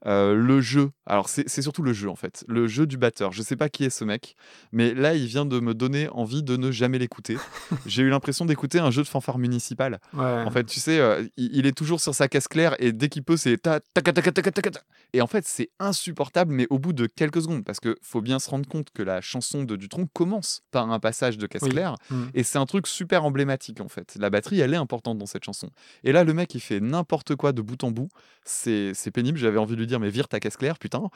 Le 0.06 0.62
jeu, 0.62 0.92
alors 1.06 1.28
c'est 1.28 1.50
c'est 1.50 1.62
surtout 1.62 1.82
le 1.82 1.92
jeu 1.92 2.10
en 2.10 2.16
fait, 2.16 2.46
le 2.48 2.68
jeu 2.68 2.86
du 2.86 2.98
batteur. 2.98 3.34
Je 3.34 3.42
sais 3.42 3.58
pas 3.58 3.68
qui 3.68 3.84
est 3.84 3.90
ce 3.90 4.06
mec, 4.06 4.36
mais 4.72 4.94
là 4.94 5.14
il 5.14 5.26
vient 5.26 5.46
de 5.46 5.60
me 5.60 5.74
donner 5.74 6.08
envie 6.10 6.42
de 6.42 6.56
ne 6.56 6.72
jamais 6.72 7.00
l'écouter. 7.00 7.38
J'ai 7.86 8.04
eu 8.04 8.10
l'impression 8.10 8.46
d'écouter 8.46 8.80
un 8.80 8.92
jeu 8.92 9.04
de 9.04 9.09
fanfare 9.10 9.38
municipale. 9.38 10.00
En 10.14 10.52
fait, 10.52 10.64
tu 10.66 10.80
sais, 10.80 11.00
euh, 11.00 11.26
il, 11.38 11.66
est 11.66 11.78
toujours 11.78 12.00
sur 12.00 12.16
sa 12.16 12.28
caisse 12.28 12.48
claire 12.48 12.76
et 12.80 12.92
dès 12.92 13.10
qu'il 13.10 13.24
peut, 13.24 13.38
c'est 13.38 13.58
ta 13.58 13.80
ta 13.94 14.02
ta 14.02 14.14
ta 14.14 14.22
ta 14.22 14.42
ta 14.42 14.52
ta. 14.52 14.80
Et 15.14 15.22
en 15.22 15.28
fait, 15.28 15.46
c'est 15.46 15.70
insupportable, 15.80 16.54
mais 16.54 16.68
au 16.70 16.80
bout 16.80 16.94
de 16.94 17.08
quelques 17.08 17.42
secondes, 17.42 17.66
parce 17.66 17.80
que 17.80 17.98
faut 18.02 18.22
bien 18.22 18.40
se 18.40 18.50
rendre 18.50 18.68
compte 18.68 18.90
que 18.92 19.04
la 19.04 19.22
chanson 19.22 19.64
de 19.64 19.76
Dutronc 19.76 20.08
commence 20.14 20.62
par 20.72 20.90
un 20.92 21.00
passage 21.00 21.38
de 21.38 21.48
caisse 21.48 21.64
claire 21.64 21.96
mmh. 22.10 22.24
et 22.36 22.44
c'est 22.44 22.58
un 22.58 22.66
truc 22.66 22.88
super 22.88 23.26
emblématique 23.26 23.82
en 23.82 23.88
fait. 23.88 24.16
La 24.20 24.30
batterie, 24.30 24.60
elle 24.60 24.74
est 24.74 24.78
importante 24.78 25.18
dans 25.18 25.26
cette 25.26 25.44
chanson. 25.44 25.70
Et 26.04 26.12
là, 26.12 26.24
le 26.24 26.34
mec, 26.34 26.54
il 26.56 26.60
fait 26.60 26.80
n'importe 26.80 27.36
quoi 27.36 27.52
de 27.52 27.62
bout 27.62 27.84
en 27.84 27.92
bout. 27.92 28.10
C'est 28.44 29.12
pénible. 29.14 29.38
J'avais 29.38 29.58
envie 29.58 29.76
de 29.76 29.80
lui 29.80 29.88
dire, 29.88 30.00
mais 30.00 30.10
vire 30.10 30.28
ta 30.28 30.40
caisse 30.40 30.58
claire, 30.58 30.78
putain. 30.80 31.10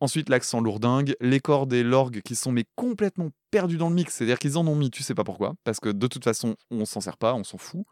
Ensuite, 0.00 0.28
l'accent 0.28 0.60
lourdingue, 0.60 1.14
les 1.20 1.40
cordes 1.40 1.72
et 1.72 1.82
l'orgue 1.82 2.20
qui 2.22 2.34
sont 2.34 2.52
mais 2.52 2.64
complètement 2.76 3.30
dans 3.62 3.88
le 3.88 3.94
mix. 3.94 4.14
C'est-à-dire 4.14 4.38
qu'ils 4.38 4.58
en 4.58 4.66
ont 4.66 4.74
mis, 4.74 4.90
tu 4.90 5.02
sais 5.02 5.14
pas 5.14 5.24
pourquoi, 5.24 5.54
parce 5.64 5.80
que 5.80 5.88
de 5.88 6.06
toute 6.06 6.24
façon, 6.24 6.56
on 6.70 6.84
s'en 6.84 7.00
sert 7.00 7.16
pas, 7.16 7.34
on 7.34 7.44
s'en 7.44 7.58
fout. 7.58 7.84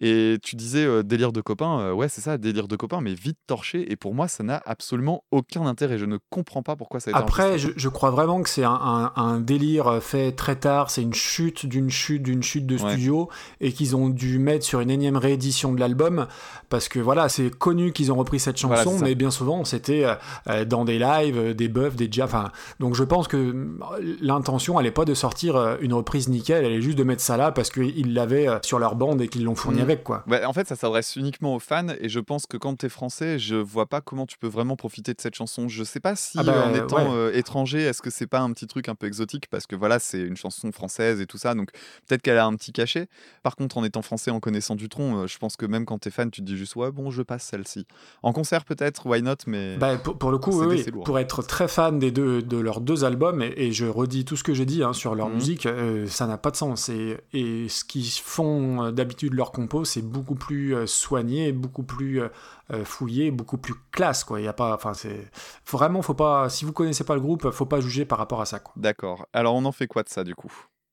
Et 0.00 0.38
tu 0.42 0.56
disais 0.56 0.84
euh, 0.84 1.02
délire 1.02 1.32
de 1.32 1.40
copain, 1.40 1.78
euh, 1.80 1.92
ouais, 1.92 2.08
c'est 2.08 2.20
ça, 2.20 2.38
délire 2.38 2.66
de 2.68 2.76
copain, 2.76 3.00
mais 3.00 3.14
vite 3.14 3.38
torché. 3.46 3.90
Et 3.92 3.96
pour 3.96 4.14
moi, 4.14 4.26
ça 4.28 4.42
n'a 4.42 4.60
absolument 4.66 5.22
aucun 5.30 5.64
intérêt. 5.66 5.98
Je 5.98 6.06
ne 6.06 6.18
comprends 6.30 6.62
pas 6.62 6.74
pourquoi 6.76 6.98
ça 7.00 7.10
a 7.10 7.12
été 7.12 7.18
Après, 7.20 7.58
je, 7.58 7.70
je 7.76 7.88
crois 7.88 8.10
vraiment 8.10 8.42
que 8.42 8.48
c'est 8.48 8.64
un, 8.64 8.70
un- 8.72 9.12
un 9.16 9.38
délire 9.40 10.02
fait 10.02 10.32
très 10.32 10.56
tard. 10.56 10.90
C'est 10.90 11.02
une 11.02 11.14
chute 11.14 11.66
d'une 11.66 11.90
chute 11.90 12.22
d'une 12.22 12.42
chute 12.42 12.66
de 12.66 12.72
Ouais. 12.78 12.90
studio 12.92 13.28
et 13.60 13.72
qu'ils 13.72 13.94
ont 13.96 14.08
dû 14.08 14.38
mettre 14.38 14.64
sur 14.64 14.80
une 14.80 14.90
énième 14.90 15.16
réédition 15.16 15.72
de 15.72 15.78
l'album 15.80 16.26
parce 16.68 16.88
que 16.88 16.98
voilà, 16.98 17.28
c'est 17.28 17.50
connu 17.50 17.92
qu'ils 17.92 18.10
ont 18.10 18.16
repris 18.16 18.40
cette 18.40 18.56
chanson, 18.56 18.98
mais 19.00 19.14
bien 19.14 19.30
souvent 19.30 19.64
c'était 19.64 20.06
euh, 20.48 20.64
dans 20.64 20.84
des 20.84 20.98
lives, 20.98 21.54
des 21.54 21.68
buffs, 21.68 21.96
des. 21.96 22.10
Enfin, 22.22 22.50
donc 22.80 22.94
je 22.94 23.04
pense 23.04 23.28
que 23.28 23.36
euh, 23.36 24.16
l'intention, 24.20 24.80
elle 24.80 24.86
est 24.86 24.90
pas 24.90 25.04
de 25.04 25.14
sortir 25.14 25.76
une 25.80 25.92
reprise 25.92 26.28
nickel, 26.28 26.64
elle 26.64 26.72
est 26.72 26.80
juste 26.82 26.98
de 26.98 27.04
mettre 27.04 27.22
ça 27.22 27.36
là 27.36 27.52
parce 27.52 27.70
qu'ils 27.70 28.14
l'avaient 28.14 28.48
sur 28.62 28.78
leur 28.78 28.94
bande 28.96 29.20
et 29.20 29.28
qu'ils 29.28 29.44
l'ont 29.44 29.54
fourni 29.54 29.80
Mhm. 29.80 29.86
Avec 29.92 30.04
quoi. 30.04 30.24
Ouais, 30.26 30.44
en 30.44 30.52
fait, 30.52 30.66
ça 30.68 30.76
s'adresse 30.76 31.16
uniquement 31.16 31.54
aux 31.54 31.58
fans 31.60 31.86
et 32.00 32.08
je 32.08 32.20
pense 32.20 32.46
que 32.46 32.56
quand 32.56 32.74
t'es 32.76 32.88
français, 32.88 33.38
je 33.38 33.54
vois 33.56 33.86
pas 33.86 34.00
comment 34.00 34.26
tu 34.26 34.38
peux 34.38 34.46
vraiment 34.48 34.76
profiter 34.76 35.14
de 35.14 35.20
cette 35.20 35.34
chanson. 35.34 35.68
Je 35.68 35.84
sais 35.84 36.00
pas 36.00 36.16
si 36.16 36.38
Ah 36.38 36.42
bah, 36.42 36.62
en 36.64 36.74
étant 36.74 36.96
ouais. 36.96 37.10
euh, 37.16 37.32
étranger, 37.34 37.82
est-ce 37.82 38.02
que 38.02 38.10
c'est 38.10 38.26
pas 38.26 38.40
un 38.40 38.52
petit 38.52 38.66
truc 38.66 38.88
un 38.88 38.94
peu 38.94 39.06
exotique? 39.06 39.46
Parce 39.50 39.66
que 39.66 39.76
voilà, 39.76 39.98
c'est 39.98 40.20
une 40.20 40.36
chanson 40.36 40.72
française 40.72 41.20
et 41.20 41.26
tout 41.26 41.38
ça, 41.38 41.54
donc 41.54 41.70
peut-être 42.06 42.22
qu'elle 42.22 42.38
a 42.38 42.44
un 42.46 42.54
petit 42.54 42.72
cachet. 42.72 43.08
Par 43.42 43.56
contre, 43.56 43.78
en 43.78 43.84
étant 43.84 44.02
français, 44.02 44.30
en 44.30 44.40
connaissant 44.40 44.74
Dutronc, 44.74 45.16
euh, 45.22 45.26
je 45.26 45.38
pense 45.38 45.56
que 45.56 45.66
même 45.66 45.84
quand 45.84 45.98
t'es 45.98 46.10
fan, 46.10 46.30
tu 46.30 46.40
te 46.40 46.46
dis 46.46 46.56
juste 46.56 46.76
ouais, 46.76 46.90
bon, 46.90 47.10
je 47.10 47.22
passe 47.22 47.44
celle-ci. 47.44 47.86
En 48.22 48.32
concert 48.32 48.64
peut-être, 48.64 49.06
why 49.06 49.22
not, 49.22 49.34
mais 49.46 49.76
Bah, 49.76 49.96
pour, 49.98 50.16
pour 50.18 50.30
le 50.30 50.38
coup, 50.38 50.58
oui, 50.64 50.82
oui. 50.86 51.02
pour 51.04 51.18
être 51.18 51.42
très 51.42 51.68
fan 51.68 51.98
des 51.98 52.10
deux, 52.10 52.42
de 52.42 52.56
leurs 52.58 52.80
deux 52.80 53.04
albums, 53.04 53.42
et, 53.42 53.52
et 53.56 53.72
je 53.72 53.86
redis 53.86 54.24
tout 54.24 54.36
ce 54.36 54.42
que 54.44 54.54
j'ai 54.54 54.66
dit 54.66 54.82
hein, 54.82 54.92
sur 54.92 55.14
leur 55.14 55.28
Mhm. 55.28 55.34
musique, 55.34 55.66
euh, 55.66 56.06
ça 56.06 56.26
n'a 56.26 56.38
pas 56.38 56.50
de 56.50 56.56
sens. 56.56 56.88
Et, 56.88 57.18
et 57.32 57.68
ce 57.68 57.84
qu'ils 57.84 58.06
font 58.10 58.90
d'habitude 58.92 59.34
leur 59.34 59.52
c'est 59.84 60.02
beaucoup 60.02 60.34
plus 60.34 60.74
euh, 60.74 60.86
soigné, 60.86 61.52
beaucoup 61.52 61.82
plus 61.82 62.22
euh, 62.22 62.28
euh, 62.72 62.84
fouillé, 62.84 63.30
beaucoup 63.30 63.58
plus 63.58 63.74
classe. 63.90 64.24
Quoi. 64.24 64.40
Il 64.40 64.44
y 64.44 64.48
a 64.48 64.52
pas, 64.52 64.74
enfin, 64.74 64.94
c'est 64.94 65.30
vraiment, 65.70 66.02
faut 66.02 66.14
pas. 66.14 66.48
Si 66.48 66.64
vous 66.64 66.72
connaissez 66.72 67.04
pas 67.04 67.14
le 67.14 67.20
groupe, 67.20 67.50
faut 67.50 67.66
pas 67.66 67.80
juger 67.80 68.04
par 68.04 68.18
rapport 68.18 68.40
à 68.40 68.46
ça. 68.46 68.60
D'accord. 68.76 69.26
Alors, 69.32 69.54
on 69.54 69.64
en 69.64 69.72
fait 69.72 69.86
quoi 69.86 70.02
de 70.02 70.08
ça, 70.08 70.24
du 70.24 70.34
coup? 70.34 70.52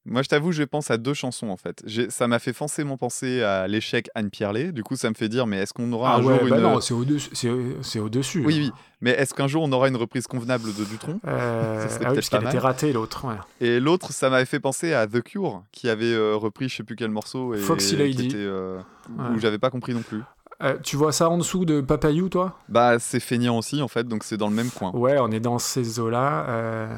Moi, 0.10 0.24
je 0.24 0.28
t'avoue, 0.30 0.52
je 0.52 0.64
pense 0.64 0.90
à 0.92 0.98
deux 0.98 1.14
chansons, 1.14 1.50
en 1.50 1.58
fait. 1.58 1.84
Ça 2.10 2.28
m'a 2.28 2.40
fait 2.40 2.54
forcément 2.54 2.98
penser 2.98 3.42
à 3.44 3.68
l'échec 3.68 4.10
Anne 4.16 4.30
Pierlet. 4.30 4.72
Du 4.72 4.84
coup, 4.84 4.96
ça 4.96 5.10
me 5.10 5.16
fait 5.16 5.30
dire, 5.30 5.46
mais 5.48 5.58
est-ce 5.58 5.74
qu'on 5.74 5.92
aura 5.94 6.14
Ah 6.14 6.18
un 6.18 6.24
ouais, 6.24 6.40
jour 6.40 6.50
bah 6.50 6.58
une... 6.58 6.62
non, 6.64 6.82
c'est 6.82 6.94
au-dessus. 6.94 7.30
C'est, 7.34 7.52
c'est 7.82 8.00
au-dessus. 8.00 8.44
Oui, 8.46 8.56
oui. 8.60 8.72
Mais 9.02 9.12
est-ce 9.12 9.34
qu'un 9.34 9.48
jour, 9.48 9.64
on 9.64 9.72
aura 9.72 9.88
une 9.88 9.96
reprise 9.96 10.28
convenable 10.28 10.74
de 10.74 10.84
Dutronc 10.84 11.20
Euh, 11.28 11.88
Ça 11.88 11.96
ah 12.04 12.10
oui, 12.10 12.16
parce 12.16 12.30
qu'elle 12.30 12.44
était 12.44 12.58
ratée, 12.60 12.92
l'autre. 12.92 13.26
ouais. 13.26 13.36
Et 13.62 13.80
l'autre, 13.80 14.12
ça 14.12 14.30
m'avait 14.30 14.46
fait 14.46 14.60
penser 14.60 14.94
à 14.94 15.08
The 15.08 15.22
Cure, 15.22 15.64
qui 15.72 15.88
avait 15.90 16.06
euh, 16.14 16.36
repris 16.36 16.68
je 16.70 16.78
sais 16.78 16.84
plus 16.84 16.96
quel 16.96 17.12
morceau. 17.12 17.54
Et, 17.54 17.60
Foxy 17.60 17.92
qui 17.92 17.96
Lady. 17.98 18.26
était, 18.28 18.38
euh, 18.38 18.80
Ouais. 19.18 19.26
Où 19.36 19.40
j'avais 19.40 19.58
pas 19.58 19.70
compris 19.72 19.94
non 19.94 20.02
plus. 20.04 20.22
Euh, 20.62 20.78
tu 20.84 20.96
vois 20.98 21.12
ça 21.12 21.30
en 21.30 21.38
dessous 21.38 21.66
de 21.66 21.82
Papayou, 21.82 22.30
toi? 22.30 22.60
Bah, 22.68 23.00
c'est 23.00 23.20
feignant 23.22 23.58
aussi, 23.58 23.82
en 23.82 23.88
fait, 23.88 24.08
donc 24.08 24.24
c'est 24.24 24.38
dans 24.38 24.50
le 24.50 24.56
même 24.56 24.70
coin. 24.70 24.92
Ouais, 24.92 25.18
on 25.20 25.32
est 25.32 25.40
dans 25.40 25.58
ces 25.58 26.00
eaux-là. 26.00 26.46
euh, 26.50 26.96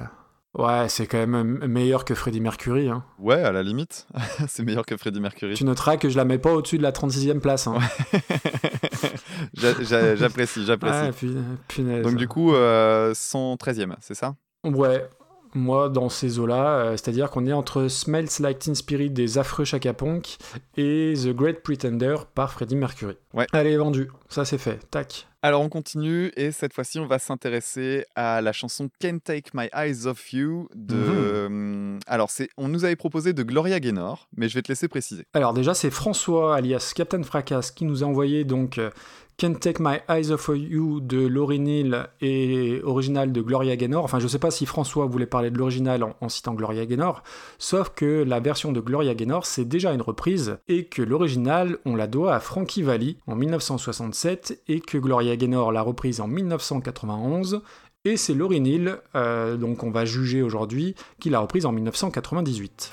Ouais, 0.53 0.89
c'est 0.89 1.07
quand 1.07 1.25
même 1.25 1.65
meilleur 1.65 2.03
que 2.03 2.13
Freddie 2.13 2.41
Mercury. 2.41 2.89
hein. 2.89 3.05
Ouais, 3.19 3.41
à 3.41 3.51
la 3.53 3.63
limite. 3.63 4.05
c'est 4.49 4.63
meilleur 4.63 4.85
que 4.85 4.97
Freddie 4.97 5.21
Mercury. 5.21 5.53
Tu 5.53 5.63
noteras 5.63 5.95
que 5.97 6.09
je 6.09 6.17
la 6.17 6.25
mets 6.25 6.39
pas 6.39 6.51
au-dessus 6.53 6.77
de 6.77 6.83
la 6.83 6.91
36e 6.91 7.39
place. 7.39 7.67
hein. 7.67 7.77
J'a- 9.53 9.81
j'a- 9.81 10.15
j'apprécie, 10.15 10.65
j'apprécie. 10.65 10.97
Ouais, 11.05 11.11
pu- 11.11 11.35
punaise. 11.67 12.03
donc, 12.03 12.15
du 12.15 12.27
coup, 12.27 12.53
euh, 12.53 13.13
113e, 13.13 13.95
c'est 14.01 14.13
ça? 14.13 14.35
Ouais, 14.63 15.07
moi, 15.53 15.89
dans 15.89 16.09
ces 16.09 16.39
eaux-là, 16.39 16.75
euh, 16.77 16.91
c'est-à-dire 16.91 17.29
qu'on 17.29 17.45
est 17.45 17.53
entre 17.53 17.87
Smells 17.87 18.29
Like 18.39 18.59
Teen 18.59 18.75
Spirit 18.75 19.09
des 19.09 19.37
affreux 19.37 19.65
Chaka 19.65 19.93
et 20.77 21.13
The 21.15 21.29
Great 21.29 21.63
Pretender 21.63 22.15
par 22.35 22.51
Freddie 22.51 22.75
Mercury. 22.75 23.17
Ouais. 23.33 23.47
Allez, 23.53 23.75
vendu. 23.77 24.09
Ça, 24.29 24.45
c'est 24.45 24.57
fait. 24.57 24.79
Tac. 24.91 25.27
Alors 25.43 25.61
on 25.61 25.69
continue 25.69 26.31
et 26.35 26.51
cette 26.51 26.73
fois-ci 26.73 26.99
on 26.99 27.07
va 27.07 27.17
s'intéresser 27.17 28.05
à 28.15 28.41
la 28.41 28.53
chanson 28.53 28.89
Can't 28.99 29.19
Take 29.23 29.49
My 29.55 29.69
Eyes 29.73 30.05
Off 30.05 30.33
You 30.33 30.69
de. 30.75 30.93
Mhm. 30.95 31.03
euh, 31.09 31.99
Alors 32.05 32.29
c'est, 32.29 32.49
on 32.57 32.67
nous 32.67 32.85
avait 32.85 32.95
proposé 32.95 33.33
de 33.33 33.41
Gloria 33.41 33.79
Gaynor, 33.79 34.27
mais 34.37 34.49
je 34.49 34.53
vais 34.55 34.61
te 34.61 34.67
laisser 34.71 34.87
préciser. 34.87 35.25
Alors 35.33 35.53
déjà, 35.53 35.73
c'est 35.73 35.89
François, 35.89 36.55
alias 36.55 36.93
Captain 36.95 37.23
Fracas, 37.23 37.71
qui 37.75 37.85
nous 37.85 38.03
a 38.03 38.07
envoyé 38.07 38.43
donc 38.43 38.77
euh, 38.77 38.91
Can't 39.41 39.55
Take 39.55 39.81
My 39.81 39.97
Eyes 40.07 40.29
Off 40.29 40.51
You 40.53 40.99
de 41.01 41.25
Laurie 41.25 41.57
Neal 41.57 42.09
et 42.21 42.79
original 42.83 43.31
de 43.31 43.41
Gloria 43.41 43.75
Gaynor. 43.75 44.03
Enfin, 44.03 44.19
je 44.19 44.27
sais 44.27 44.37
pas 44.37 44.51
si 44.51 44.67
François 44.67 45.07
voulait 45.07 45.25
parler 45.25 45.49
de 45.49 45.57
l'original 45.57 46.03
en, 46.03 46.13
en 46.21 46.29
citant 46.29 46.53
Gloria 46.53 46.85
Gaynor, 46.85 47.23
sauf 47.57 47.89
que 47.89 48.21
la 48.21 48.39
version 48.39 48.71
de 48.71 48.79
Gloria 48.79 49.15
Gaynor, 49.15 49.47
c'est 49.47 49.65
déjà 49.65 49.93
une 49.93 50.03
reprise, 50.03 50.59
et 50.67 50.85
que 50.85 51.01
l'original, 51.01 51.79
on 51.85 51.95
la 51.95 52.05
doit 52.05 52.35
à 52.35 52.39
Frankie 52.39 52.83
Valli 52.83 53.17
en 53.25 53.35
1967, 53.35 54.61
et 54.67 54.79
que 54.79 54.99
Gloria 54.99 55.35
Gaynor 55.35 55.71
l'a 55.71 55.81
reprise 55.81 56.21
en 56.21 56.27
1991. 56.27 57.63
Et 58.05 58.17
c'est 58.17 58.35
Laurie 58.35 58.61
Neal, 58.61 58.99
euh, 59.15 59.57
donc 59.57 59.83
on 59.83 59.89
va 59.89 60.05
juger 60.05 60.43
aujourd'hui, 60.43 60.93
qui 61.19 61.31
l'a 61.31 61.39
reprise 61.39 61.65
en 61.65 61.71
1998. 61.71 62.91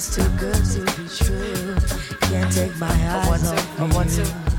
Just 0.00 0.14
too 0.14 0.28
good 0.38 0.54
to 0.54 0.80
be 0.96 1.08
true. 1.08 1.76
Can't 2.22 2.50
take 2.50 2.74
my 2.78 2.86
eyes 2.88 3.46
off 3.46 3.78
you. 4.16 4.24
I 4.24 4.49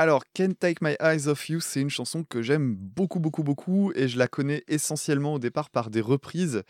Alors, 0.00 0.22
Can't 0.40 0.54
Take 0.58 0.78
My 0.80 0.96
Eyes 1.02 1.28
Off 1.28 1.50
You, 1.50 1.60
c'est 1.60 1.82
une 1.82 1.90
chanson 1.90 2.24
que 2.24 2.40
j'aime 2.40 2.74
beaucoup, 2.74 3.20
beaucoup, 3.20 3.42
beaucoup, 3.42 3.92
et 3.94 4.08
je 4.08 4.16
la 4.16 4.26
connais 4.26 4.64
essentiellement 4.68 5.34
au 5.34 5.38
départ 5.38 5.68
par 5.68 5.90
des 5.90 6.00
reprises. 6.00 6.62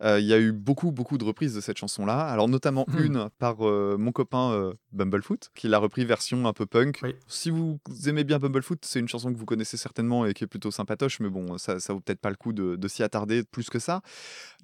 Euh, 0.00 0.20
Il 0.20 0.26
y 0.26 0.32
a 0.32 0.38
eu 0.38 0.52
beaucoup, 0.52 0.92
beaucoup 0.92 1.18
de 1.18 1.24
reprises 1.24 1.52
de 1.52 1.60
cette 1.60 1.76
chanson-là. 1.76 2.20
Alors, 2.28 2.48
notamment 2.48 2.84
Mhm. 2.86 3.04
une 3.04 3.28
par 3.40 3.66
euh, 3.66 3.96
mon 3.98 4.12
copain 4.12 4.52
euh, 4.52 4.74
Bumblefoot, 4.92 5.50
qui 5.56 5.66
l'a 5.66 5.78
repris 5.78 6.04
version 6.04 6.46
un 6.46 6.52
peu 6.52 6.66
punk. 6.66 7.00
Oui. 7.02 7.16
Si 7.26 7.50
vous 7.50 7.80
aimez 8.06 8.22
bien 8.22 8.38
Bumblefoot, 8.38 8.78
c'est 8.84 9.00
une 9.00 9.08
chanson 9.08 9.32
que 9.32 9.38
vous 9.38 9.44
connaissez 9.44 9.76
certainement 9.76 10.24
et 10.24 10.32
qui 10.32 10.44
est 10.44 10.46
plutôt 10.46 10.70
sympatoche, 10.70 11.18
mais 11.18 11.28
bon, 11.28 11.58
ça, 11.58 11.80
ça 11.80 11.94
vaut 11.94 11.98
peut-être 12.00 12.20
pas 12.20 12.30
le 12.30 12.36
coup 12.36 12.52
de, 12.52 12.76
de 12.76 12.88
s'y 12.88 13.02
attarder 13.02 13.42
plus 13.42 13.70
que 13.70 13.80
ça. 13.80 14.02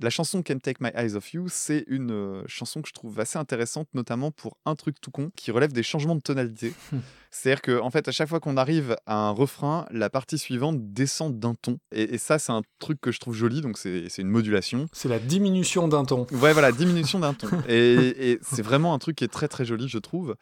La 0.01 0.11
chanson 0.11 0.41
Can't 0.45 0.61
Take 0.61 0.79
My 0.81 0.91
Eyes 0.95 1.17
Off 1.17 1.33
You, 1.35 1.47
c'est 1.49 1.83
une 1.89 2.45
chanson 2.47 2.81
que 2.81 2.87
je 2.89 2.95
trouve 2.95 3.19
assez 3.19 3.39
intéressante, 3.41 3.89
notamment 3.93 4.31
pour 4.31 4.57
un 4.67 4.77
truc 4.77 5.01
tout 5.01 5.11
con 5.11 5.33
qui 5.35 5.51
relève 5.51 5.73
des 5.73 5.83
changements 5.83 6.15
de 6.15 6.21
tonalité. 6.21 6.73
Hmm. 6.93 6.99
C'est-à-dire 7.35 7.63
qu'en 7.63 7.87
en 7.87 7.91
fait, 7.91 8.07
à 8.09 8.13
chaque 8.13 8.29
fois 8.29 8.41
qu'on 8.41 8.52
arrive 8.57 8.97
à 9.07 9.17
un 9.17 9.31
refrain, 9.31 9.87
la 9.91 10.11
partie 10.11 10.39
suivante 10.39 10.93
descend 10.93 11.39
d'un 11.39 11.55
ton. 11.55 11.79
Et, 11.93 12.15
et 12.15 12.19
ça, 12.19 12.39
c'est 12.39 12.53
un 12.53 12.63
truc 12.79 13.01
que 13.01 13.13
je 13.13 13.19
trouve 13.19 13.35
joli, 13.35 13.61
donc 13.61 13.79
c'est 13.79 14.09
c'est 14.09 14.23
une 14.23 14.29
modulation. 14.29 14.87
C'est 14.93 15.09
la 15.09 15.19
diminution 15.19 15.89
d'un 15.89 16.05
ton. 16.05 16.27
Ouais, 16.33 16.53
voilà, 16.53 16.73
diminution 16.73 17.19
d'un 17.19 17.35
ton. 17.35 17.49
Et, 17.69 18.33
et 18.33 18.39
c'est 18.43 18.63
vraiment 18.63 18.95
un 18.95 18.99
truc 18.99 19.17
qui 19.17 19.25
est 19.25 19.29
très 19.29 19.49
très 19.49 19.65
joli, 19.65 19.89
je 19.89 19.99
trouve. 19.99 20.37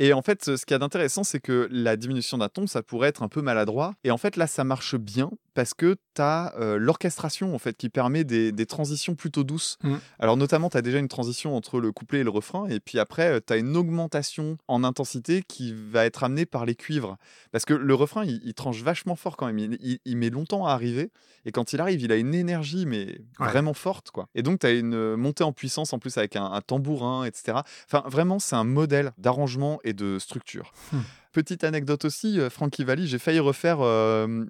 Et 0.00 0.12
en 0.12 0.22
fait, 0.22 0.44
ce 0.44 0.64
qu'il 0.64 0.74
y 0.74 0.76
a 0.76 0.78
d'intéressant, 0.78 1.24
c'est 1.24 1.40
que 1.40 1.68
la 1.72 1.96
diminution 1.96 2.38
d'un 2.38 2.48
ton, 2.48 2.66
ça 2.66 2.82
pourrait 2.82 3.08
être 3.08 3.22
un 3.22 3.28
peu 3.28 3.42
maladroit. 3.42 3.94
Et 4.04 4.12
en 4.12 4.18
fait, 4.18 4.36
là, 4.36 4.46
ça 4.46 4.62
marche 4.62 4.96
bien 4.96 5.30
parce 5.58 5.74
que 5.74 5.96
tu 6.14 6.22
as 6.22 6.54
l'orchestration 6.78 7.52
en 7.52 7.58
fait 7.58 7.76
qui 7.76 7.88
permet 7.88 8.22
des, 8.22 8.52
des 8.52 8.64
transitions 8.64 9.16
plutôt 9.16 9.42
douces. 9.42 9.76
Mm. 9.82 9.94
Alors 10.20 10.36
notamment, 10.36 10.70
tu 10.70 10.76
as 10.76 10.82
déjà 10.82 10.98
une 11.00 11.08
transition 11.08 11.56
entre 11.56 11.80
le 11.80 11.90
couplet 11.90 12.20
et 12.20 12.22
le 12.22 12.30
refrain, 12.30 12.68
et 12.68 12.78
puis 12.78 13.00
après, 13.00 13.40
tu 13.40 13.52
as 13.52 13.56
une 13.56 13.76
augmentation 13.76 14.56
en 14.68 14.84
intensité 14.84 15.42
qui 15.42 15.74
va 15.74 16.04
être 16.06 16.22
amenée 16.22 16.46
par 16.46 16.64
les 16.64 16.76
cuivres. 16.76 17.16
Parce 17.50 17.64
que 17.64 17.74
le 17.74 17.94
refrain, 17.94 18.24
il, 18.24 18.40
il 18.44 18.54
tranche 18.54 18.82
vachement 18.82 19.16
fort 19.16 19.36
quand 19.36 19.46
même. 19.46 19.58
Il, 19.58 19.76
il- 19.80 19.98
il 20.04 20.16
met 20.16 20.30
longtemps 20.30 20.64
à 20.64 20.70
arriver, 20.74 21.10
et 21.44 21.50
quand 21.50 21.72
il 21.72 21.80
arrive, 21.80 22.00
il 22.02 22.12
a 22.12 22.16
une 22.16 22.34
énergie, 22.36 22.86
mais 22.86 23.18
Ouais. 23.40 23.48
vraiment 23.48 23.74
forte. 23.74 24.12
quoi. 24.12 24.28
Et 24.36 24.42
donc, 24.44 24.60
tu 24.60 24.66
as 24.66 24.70
une 24.70 25.16
montée 25.16 25.42
en 25.42 25.52
puissance 25.52 25.92
en 25.92 25.98
plus 25.98 26.16
avec 26.18 26.36
un, 26.36 26.44
un 26.44 26.60
tambourin, 26.60 27.24
etc. 27.24 27.58
Enfin, 27.86 28.04
vraiment, 28.08 28.38
c'est 28.38 28.54
un 28.54 28.62
modèle 28.64 29.10
d'arrangement 29.18 29.80
et 29.82 29.92
de 29.92 30.18
structure. 30.20 30.72
Hmm. 30.92 30.98
Petite 31.38 31.62
anecdote 31.62 32.04
aussi, 32.04 32.40
euh, 32.40 32.50
Frankie 32.50 32.82
Valli, 32.82 33.06
j'ai 33.06 33.20
failli 33.20 33.38
refaire, 33.38 33.78
euh, 33.80 34.44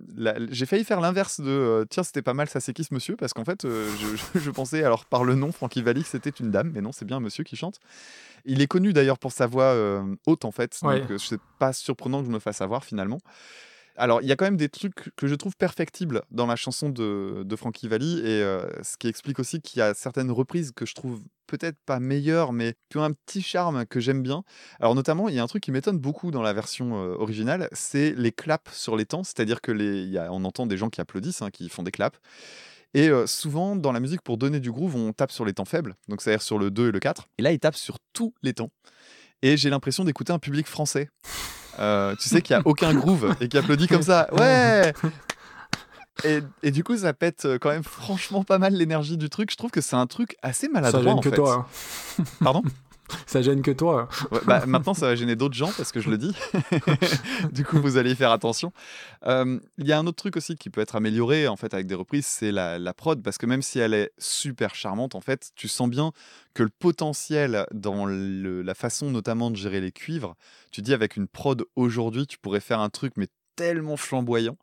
j'ai 0.51 0.65
failli 0.65 0.85
faire 0.85 1.03
l'inverse 1.03 1.39
de 1.39 1.51
euh, 1.51 1.85
tiens 1.85 2.03
c'était 2.03 2.23
pas 2.23 2.33
mal, 2.33 2.49
ça 2.49 2.61
c'est 2.61 2.73
qui 2.73 2.83
ce 2.83 2.95
monsieur? 2.95 3.15
Parce 3.15 3.35
qu'en 3.35 3.45
fait, 3.45 3.67
euh, 3.67 3.91
je, 4.35 4.41
je 4.41 4.51
pensais 4.51 4.83
alors 4.83 5.05
par 5.05 5.23
le 5.23 5.35
nom 5.35 5.53
Frankie 5.53 5.83
Valli 5.83 6.03
que 6.03 6.09
c'était 6.09 6.31
une 6.31 6.51
dame, 6.51 6.71
mais 6.75 6.81
non 6.81 6.91
c'est 6.91 7.05
bien 7.05 7.19
un 7.19 7.21
monsieur 7.21 7.45
qui 7.45 7.57
chante. 7.57 7.79
Il 8.47 8.63
est 8.63 8.67
connu 8.67 8.95
d'ailleurs 8.95 9.19
pour 9.19 9.33
sa 9.33 9.47
voix 9.47 9.77
haute 10.25 10.47
en 10.47 10.51
fait, 10.51 10.79
Ouais. 10.83 11.01
donc 11.01 11.21
c'est 11.21 11.41
pas 11.59 11.75
surprenant 11.75 12.21
que 12.21 12.27
je 12.29 12.33
me 12.33 12.39
fasse 12.39 12.63
avoir 12.63 12.85
finalement. 12.87 13.21
Alors, 13.99 14.23
il 14.23 14.29
y 14.29 14.33
a 14.33 14.37
quand 14.37 14.45
même 14.45 14.57
des 14.57 14.69
trucs 14.69 15.15
que 15.17 15.27
je 15.27 15.35
trouve 15.35 15.57
perfectibles 15.57 16.23
dans 16.31 16.47
la 16.47 16.55
chanson 16.55 16.89
de, 16.89 17.43
de 17.45 17.57
Frankie 17.57 17.89
Valli, 17.89 18.21
et 18.21 18.43
euh, 18.43 18.63
ce 18.83 18.97
qui 18.97 19.09
explique 19.09 19.41
aussi 19.41 19.61
qu'il 19.61 19.81
y 19.81 19.83
a 19.83 19.93
certaines 19.93 20.31
reprises 20.31 20.71
que 20.71 20.87
je 20.87 20.95
trouve 20.95 21.21
peut-être 21.49 21.77
pas 21.85 21.99
meilleures, 21.99 22.53
mais 22.53 22.75
qui 22.91 22.99
ont 22.99 23.03
un 23.03 23.13
petit 23.13 23.43
charme 23.43 23.87
que 23.87 23.99
j'aime 23.99 24.23
bien. 24.23 24.45
Alors, 24.79 24.95
notamment, 24.95 25.29
il 25.29 25.35
y 25.35 25.41
a 25.41 25.43
un 25.43 25.49
truc 25.49 25.65
qui 25.65 25.73
m'étonne 25.73 25.99
beaucoup 25.99 26.31
dans 26.31 26.43
la 26.43 26.53
version 26.53 27.03
euh, 27.03 27.17
originale, 27.17 27.69
c'est 27.73 28.15
les 28.17 28.31
claps 28.31 28.73
sur 28.73 28.97
les 28.97 29.05
temps, 29.05 29.25
c'est-à-dire 29.25 29.61
que 29.61 29.73
les, 29.73 30.17
on 30.31 30.45
entend 30.45 30.67
des 30.67 30.77
gens 30.77 30.91
qui 30.91 31.01
applaudissent, 31.01 31.43
hein, 31.43 31.51
qui 31.51 31.69
font 31.69 31.83
des 31.83 31.91
claps. 31.91 32.21
Et 32.95 33.09
euh, 33.09 33.27
souvent, 33.27 33.75
dans 33.75 33.91
la 33.91 33.99
musique, 33.99 34.23
pour 34.23 34.39
donner 34.39 34.61
du 34.61 34.71
groove, 34.71 34.95
on 34.95 35.13
tape 35.13 35.33
sur 35.33 35.45
les 35.45 35.55
temps 35.55 35.65
faibles, 35.65 35.97
donc 36.07 36.23
c'est-à-dire 36.23 36.43
sur 36.43 36.59
le 36.59 36.71
2 36.71 36.89
et 36.89 36.93
le 36.93 37.01
4. 37.01 37.27
Et 37.39 37.43
là, 37.43 37.51
ils 37.51 37.59
tapent 37.59 37.75
sur 37.75 37.99
tous 38.13 38.33
les 38.43 38.55
temps. 38.55 38.71
Et 39.43 39.57
j'ai 39.57 39.71
l'impression 39.71 40.05
d'écouter 40.05 40.33
un 40.33 40.39
public 40.39 40.69
français. 40.69 41.09
Euh, 41.79 42.15
tu 42.17 42.29
sais 42.29 42.43
qu'il 42.43 42.57
n'y 42.57 42.61
a 42.63 42.67
aucun 42.67 42.93
groove 42.95 43.35
et 43.41 43.49
qui 43.49 43.57
applaudit 43.59 43.87
comme 43.89 44.03
ça. 44.03 44.29
Ouais 44.33 44.93
et, 46.25 46.41
et 46.65 46.71
du 46.73 46.83
coup, 46.83 46.97
ça 46.97 47.13
pète 47.13 47.45
euh, 47.45 47.59
quand 47.61 47.71
même 47.71 47.85
franchement 47.85 48.43
pas 48.43 48.59
mal 48.59 48.75
l'énergie 48.75 49.17
du 49.17 49.31
truc. 49.31 49.53
Je 49.53 49.57
trouve 49.57 49.71
que 49.71 49.81
c'est 49.81 49.95
un 49.95 50.09
truc 50.09 50.37
assez 50.43 50.67
Ça 50.67 50.73
maladroit 50.73 51.03
gêne 51.05 51.13
en 51.13 51.21
que 51.21 51.31
fait. 51.31 51.37
toi. 51.37 51.69
hein. 52.19 52.25
Pardon? 52.43 52.63
Ça 53.27 53.43
gêne 53.43 53.63
que 53.63 53.71
toi. 53.71 54.09
Bah, 54.47 54.65
Maintenant, 54.67 54.95
ça 54.95 55.07
va 55.07 55.15
gêner 55.17 55.37
d'autres 55.37 55.55
gens 55.55 55.73
parce 55.77 55.93
que 55.93 56.01
je 56.01 56.11
le 56.11 56.19
dis. 56.19 56.35
du 57.53 57.65
coup, 57.65 57.81
vous 57.81 57.97
allez 57.97 58.13
y 58.13 58.17
faire 58.17 58.31
attention. 58.31 58.73
Euh, 59.27 59.59
Il 59.79 59.87
y 59.87 59.93
a 59.93 59.99
un 59.99 60.07
autre 60.07 60.17
truc 60.17 60.37
aussi 60.37 60.57
qui 60.57 60.71
peut 60.71 60.81
être 60.81 60.97
amélioré 60.97 61.49
en 61.49 61.57
fait 61.57 61.75
avec 61.75 61.87
des 61.87 61.95
reprises, 61.95 62.27
c'est 62.27 62.53
la, 62.53 62.79
prod 62.95 63.23
parce 63.23 63.39
que 63.39 63.47
même 63.47 63.63
si 63.63 63.79
elle 63.79 63.95
est 63.95 64.11
super 64.19 64.75
charmante, 64.75 65.15
en 65.15 65.21
fait, 65.21 65.51
tu 65.55 65.69
sens 65.69 65.89
bien 65.89 66.13
que 66.55 66.63
le 66.63 66.71
potentiel 66.71 67.67
dans 67.73 68.07
la 68.07 68.75
façon 68.75 69.11
notamment 69.11 69.51
de 69.51 69.57
gérer 69.57 69.81
les 69.81 69.93
cuivres, 69.93 70.35
tu 70.73 70.83
dis 70.83 70.95
avec 70.95 71.17
une 71.17 71.29
prod 71.29 71.65
aujourd'hui, 71.77 72.27
tu 72.27 72.39
pourrais 72.39 72.61
faire 72.61 72.81
un 72.81 72.89
truc 72.89 73.15
mais 73.17 73.29
tellement 73.57 73.97
flamboyant. 73.97 74.57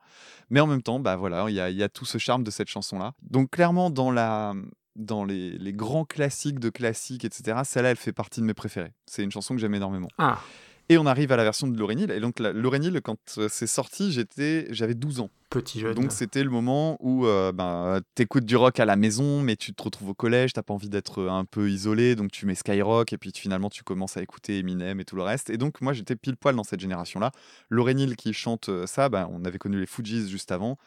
Mais 0.50 0.60
en 0.60 0.68
même 0.68 0.82
temps, 0.82 1.00
bah 1.00 1.16
voilà, 1.16 1.50
il 1.50 1.56
y 1.56 1.84
a 1.84 1.90
tout 1.90 2.06
ce 2.06 2.18
charme 2.18 2.44
de 2.44 2.52
cette 2.52 2.70
chanson-là. 2.70 3.14
Donc 3.22 3.52
clairement, 3.52 3.90
dans 3.90 4.12
la 4.12 4.54
dans 4.96 5.26
les, 5.26 5.52
les 5.58 5.74
grands 5.74 6.06
classiques 6.06 6.60
de 6.60 6.70
classiques, 6.70 7.26
etc., 7.26 7.60
celle-là, 7.66 7.92
elle 7.92 7.98
fait 7.98 8.14
partie 8.14 8.40
de 8.42 8.46
mes 8.46 8.54
préférés. 8.54 8.94
C'est 9.06 9.24
une 9.24 9.32
chanson 9.32 9.54
que 9.56 9.60
j'aime 9.62 9.76
énormément. 9.76 10.08
Ah, 10.18 10.40
Et 10.88 10.98
on 10.98 11.06
arrive 11.06 11.32
à 11.32 11.36
la 11.36 11.44
version 11.44 11.68
de 11.68 11.78
Laurénil. 11.78 12.12
Et 12.12 12.20
donc, 12.20 12.40
la- 12.40 12.54
Laurénil, 12.54 13.02
quand 13.04 13.18
euh, 13.38 13.48
c'est 13.50 13.68
sorti, 13.68 14.12
j'étais, 14.12 14.68
j'avais 14.70 14.94
12 14.94 15.20
ans. 15.20 15.30
petit 15.50 15.80
jeune. 15.80 15.96
Donc, 15.96 16.12
c'était 16.12 16.44
le 16.44 16.50
moment 16.50 16.96
où 17.00 17.26
euh, 17.26 17.52
ben, 17.52 18.00
t'écoutes 18.14 18.46
du 18.46 18.56
rock 18.56 18.80
à 18.80 18.86
la 18.86 18.96
maison, 18.96 19.42
mais 19.42 19.56
tu 19.56 19.74
te 19.74 19.82
retrouves 19.84 20.10
au 20.10 20.14
collège, 20.14 20.54
t'as 20.54 20.62
pas 20.64 20.74
envie 20.74 20.90
d'être 20.90 21.22
euh, 21.24 21.30
un 21.30 21.44
peu 21.44 21.70
isolé, 21.72 22.16
donc 22.16 22.32
tu 22.32 22.46
mets 22.46 22.56
Skyrock, 22.56 23.12
et 23.14 23.18
puis 23.18 23.32
finalement, 23.36 23.70
tu 23.70 23.84
commences 23.84 24.16
à 24.16 24.22
écouter 24.22 24.60
Eminem 24.60 25.00
et 25.00 25.06
tout 25.06 25.16
le 25.16 25.24
reste. 25.24 25.50
Et 25.50 25.58
donc, 25.58 25.82
moi, 25.82 25.92
j'étais 25.94 26.16
pile 26.16 26.38
poil 26.38 26.56
dans 26.56 26.64
cette 26.64 26.80
génération-là. 26.82 27.32
Laurénil 27.70 28.16
qui 28.16 28.32
chante 28.34 28.70
euh, 28.70 28.86
ça, 28.86 29.10
ben, 29.10 29.28
on 29.32 29.44
avait 29.44 29.58
connu 29.58 29.80
les 29.80 29.88
Fujis 29.88 30.30
juste 30.30 30.52
avant. 30.52 30.78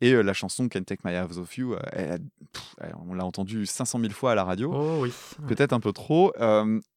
Et 0.00 0.12
euh, 0.12 0.22
la 0.22 0.32
chanson 0.32 0.68
Can't 0.68 0.84
Take 0.84 1.00
My 1.04 1.12
Eyes 1.12 1.38
Off 1.38 1.56
You, 1.56 1.74
euh, 1.74 1.78
elle 1.92 2.10
a- 2.12 2.18
pff, 2.18 2.74
elle- 2.80 2.94
on 3.08 3.14
l'a 3.14 3.24
entendue 3.24 3.64
500 3.66 4.00
000 4.00 4.12
fois 4.12 4.32
à 4.32 4.34
la 4.34 4.44
radio 4.44 4.72
Oh 4.74 4.98
oui. 5.02 5.12
peut-être 5.46 5.72
un 5.72 5.80
peu 5.80 5.92
trop. 5.92 6.32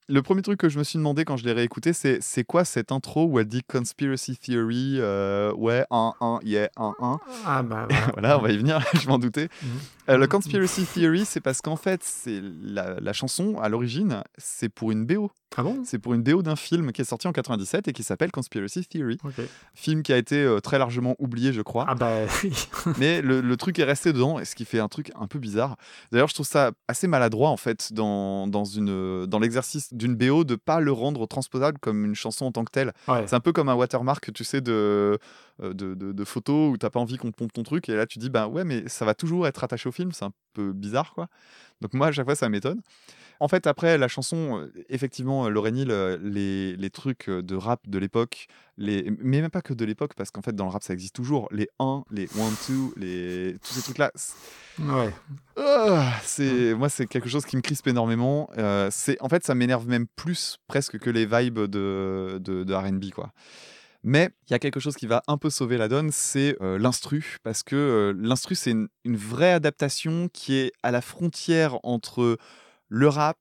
Le 0.09 0.21
premier 0.21 0.41
truc 0.41 0.57
que 0.57 0.69
je 0.69 0.79
me 0.79 0.85
suis 0.85 0.97
demandé 0.97 1.25
quand 1.25 1.35
je 1.35 1.43
l'ai 1.43 1.51
réécouté, 1.51 1.91
c'est 1.91 2.19
c'est 2.21 2.45
quoi 2.45 2.63
cette 2.63 2.93
intro 2.93 3.25
où 3.25 3.39
elle 3.39 3.45
dit 3.45 3.61
Conspiracy 3.63 4.37
Theory, 4.37 4.99
euh, 4.99 5.51
ouais, 5.53 5.85
1, 5.91 6.13
1, 6.21 6.39
yeah, 6.43 6.69
1, 6.77 6.93
1. 7.01 7.19
Ah 7.45 7.61
bah 7.63 7.87
voilà. 7.89 8.07
Voilà, 8.13 8.39
on 8.39 8.41
va 8.41 8.51
y 8.51 8.57
venir, 8.57 8.79
je 8.93 9.05
m'en 9.09 9.19
doutais. 9.19 9.49
Mhm. 9.61 9.69
Euh, 10.09 10.17
le 10.17 10.27
Conspiracy 10.27 10.85
Theory, 10.85 11.25
c'est 11.25 11.41
parce 11.41 11.59
qu'en 11.61 11.75
fait, 11.75 12.01
c'est 12.03 12.41
la, 12.61 12.97
la 13.01 13.11
chanson, 13.11 13.59
à 13.59 13.67
l'origine, 13.67 14.23
c'est 14.37 14.69
pour 14.69 14.91
une 14.91 15.05
BO. 15.05 15.29
Ah 15.57 15.63
bon? 15.63 15.81
C'est 15.85 15.97
pour 15.99 16.13
une 16.13 16.23
BO 16.23 16.41
d'un 16.41 16.55
film 16.55 16.91
qui 16.91 17.01
est 17.01 17.05
sorti 17.05 17.27
en 17.27 17.31
97 17.33 17.87
et 17.87 17.93
qui 17.93 18.03
s'appelle 18.03 18.31
Conspiracy 18.31 18.85
Theory. 18.85 19.17
Ok. 19.23 19.41
Film 19.73 20.03
qui 20.03 20.13
a 20.13 20.17
été 20.17 20.41
euh, 20.43 20.59
très 20.59 20.77
largement 20.77 21.15
oublié, 21.19 21.51
je 21.51 21.61
crois. 21.61 21.85
Ah 21.87 21.95
bah 21.95 22.11
oui. 22.43 22.53
mais 22.97 23.21
le, 23.21 23.41
le 23.41 23.57
truc 23.57 23.79
est 23.79 23.83
resté 23.83 24.13
dedans, 24.13 24.39
et 24.39 24.45
ce 24.45 24.55
qui 24.55 24.63
fait 24.65 24.79
un 24.79 24.87
truc 24.87 25.11
un 25.19 25.27
peu 25.27 25.39
bizarre. 25.39 25.75
D'ailleurs, 26.11 26.27
je 26.29 26.33
trouve 26.33 26.47
ça 26.47 26.71
assez 26.87 27.07
maladroit 27.07 27.49
en 27.49 27.57
fait 27.57 27.91
dans, 27.91 28.47
dans, 28.47 28.65
une, 28.65 29.25
dans 29.25 29.39
l'exercice 29.39 29.93
d'une 29.97 30.15
BO 30.15 30.43
de 30.43 30.55
pas 30.55 30.79
le 30.79 30.91
rendre 30.91 31.25
transposable 31.27 31.79
comme 31.79 32.05
une 32.05 32.15
chanson 32.15 32.45
en 32.45 32.51
tant 32.51 32.63
que 32.63 32.71
telle. 32.71 32.93
Ouais. 33.07 33.25
C'est 33.27 33.35
un 33.35 33.39
peu 33.39 33.51
comme 33.51 33.69
un 33.69 33.75
watermark, 33.75 34.31
tu 34.31 34.43
sais, 34.43 34.61
de, 34.61 35.19
euh, 35.61 35.73
de, 35.73 35.95
de, 35.95 36.11
de 36.11 36.23
photos 36.23 36.71
où 36.73 36.77
t'as 36.77 36.89
pas 36.89 36.99
envie 36.99 37.17
qu'on 37.17 37.31
te 37.31 37.37
pompe 37.37 37.53
ton 37.53 37.63
truc, 37.63 37.89
et 37.89 37.95
là 37.95 38.05
tu 38.05 38.19
dis, 38.19 38.29
ben 38.29 38.47
ouais, 38.47 38.63
mais 38.63 38.87
ça 38.87 39.03
va 39.05 39.13
toujours 39.13 39.47
être 39.47 39.63
attaché 39.63 39.89
au 39.89 39.91
film, 39.91 40.11
c'est 40.11 40.25
un 40.25 40.31
peu 40.53 40.71
bizarre 40.71 41.13
quoi. 41.13 41.27
Donc 41.81 41.93
moi, 41.93 42.07
à 42.07 42.11
chaque 42.11 42.25
fois, 42.25 42.35
ça 42.35 42.49
m'étonne. 42.49 42.81
En 43.39 43.47
fait, 43.47 43.67
après 43.67 43.97
la 43.97 44.07
chanson, 44.07 44.67
effectivement, 44.89 45.49
Lauryn 45.49 45.75
Hill, 45.75 46.19
les, 46.21 46.75
les 46.75 46.89
trucs 46.89 47.29
de 47.29 47.55
rap 47.55 47.87
de 47.87 47.97
l'époque, 47.99 48.47
les... 48.77 49.11
mais 49.19 49.41
même 49.41 49.49
pas 49.49 49.61
que 49.61 49.73
de 49.73 49.85
l'époque, 49.85 50.13
parce 50.15 50.31
qu'en 50.31 50.41
fait, 50.41 50.55
dans 50.55 50.65
le 50.65 50.71
rap, 50.71 50.83
ça 50.83 50.93
existe 50.93 51.15
toujours. 51.15 51.47
Les 51.51 51.67
1, 51.79 52.03
les 52.11 52.25
1, 52.25 52.27
2, 52.69 52.93
les... 52.97 53.57
tous 53.59 53.73
ces 53.73 53.81
trucs-là. 53.81 54.11
Ouais. 54.79 55.13
Ah, 55.55 56.13
c'est 56.23 56.75
moi 56.75 56.87
c'est 56.89 57.07
quelque 57.07 57.29
chose 57.29 57.45
qui 57.45 57.57
me 57.57 57.61
crispe 57.61 57.87
énormément. 57.87 58.49
Euh, 58.57 58.89
c'est 58.91 59.19
en 59.21 59.29
fait 59.29 59.43
ça 59.43 59.55
m'énerve 59.55 59.87
même 59.87 60.05
plus 60.07 60.57
presque 60.67 60.99
que 60.99 61.09
les 61.09 61.25
vibes 61.25 61.59
de 61.59 62.39
de, 62.39 62.63
de 62.63 62.73
R&B 62.73 63.09
quoi. 63.11 63.31
Mais 64.03 64.29
il 64.47 64.51
y 64.51 64.53
a 64.53 64.59
quelque 64.59 64.79
chose 64.79 64.95
qui 64.95 65.07
va 65.07 65.23
un 65.27 65.37
peu 65.37 65.49
sauver 65.49 65.77
la 65.77 65.87
donne, 65.87 66.11
c'est 66.11 66.55
euh, 66.61 66.77
l'instru 66.77 67.37
parce 67.43 67.63
que 67.63 68.15
l'instru 68.17 68.53
c'est 68.53 68.71
une, 68.71 68.87
une 69.03 69.17
vraie 69.17 69.51
adaptation 69.51 70.29
qui 70.31 70.55
est 70.55 70.71
à 70.83 70.91
la 70.91 71.01
frontière 71.01 71.79
entre 71.83 72.37
le 72.89 73.07
rap, 73.07 73.37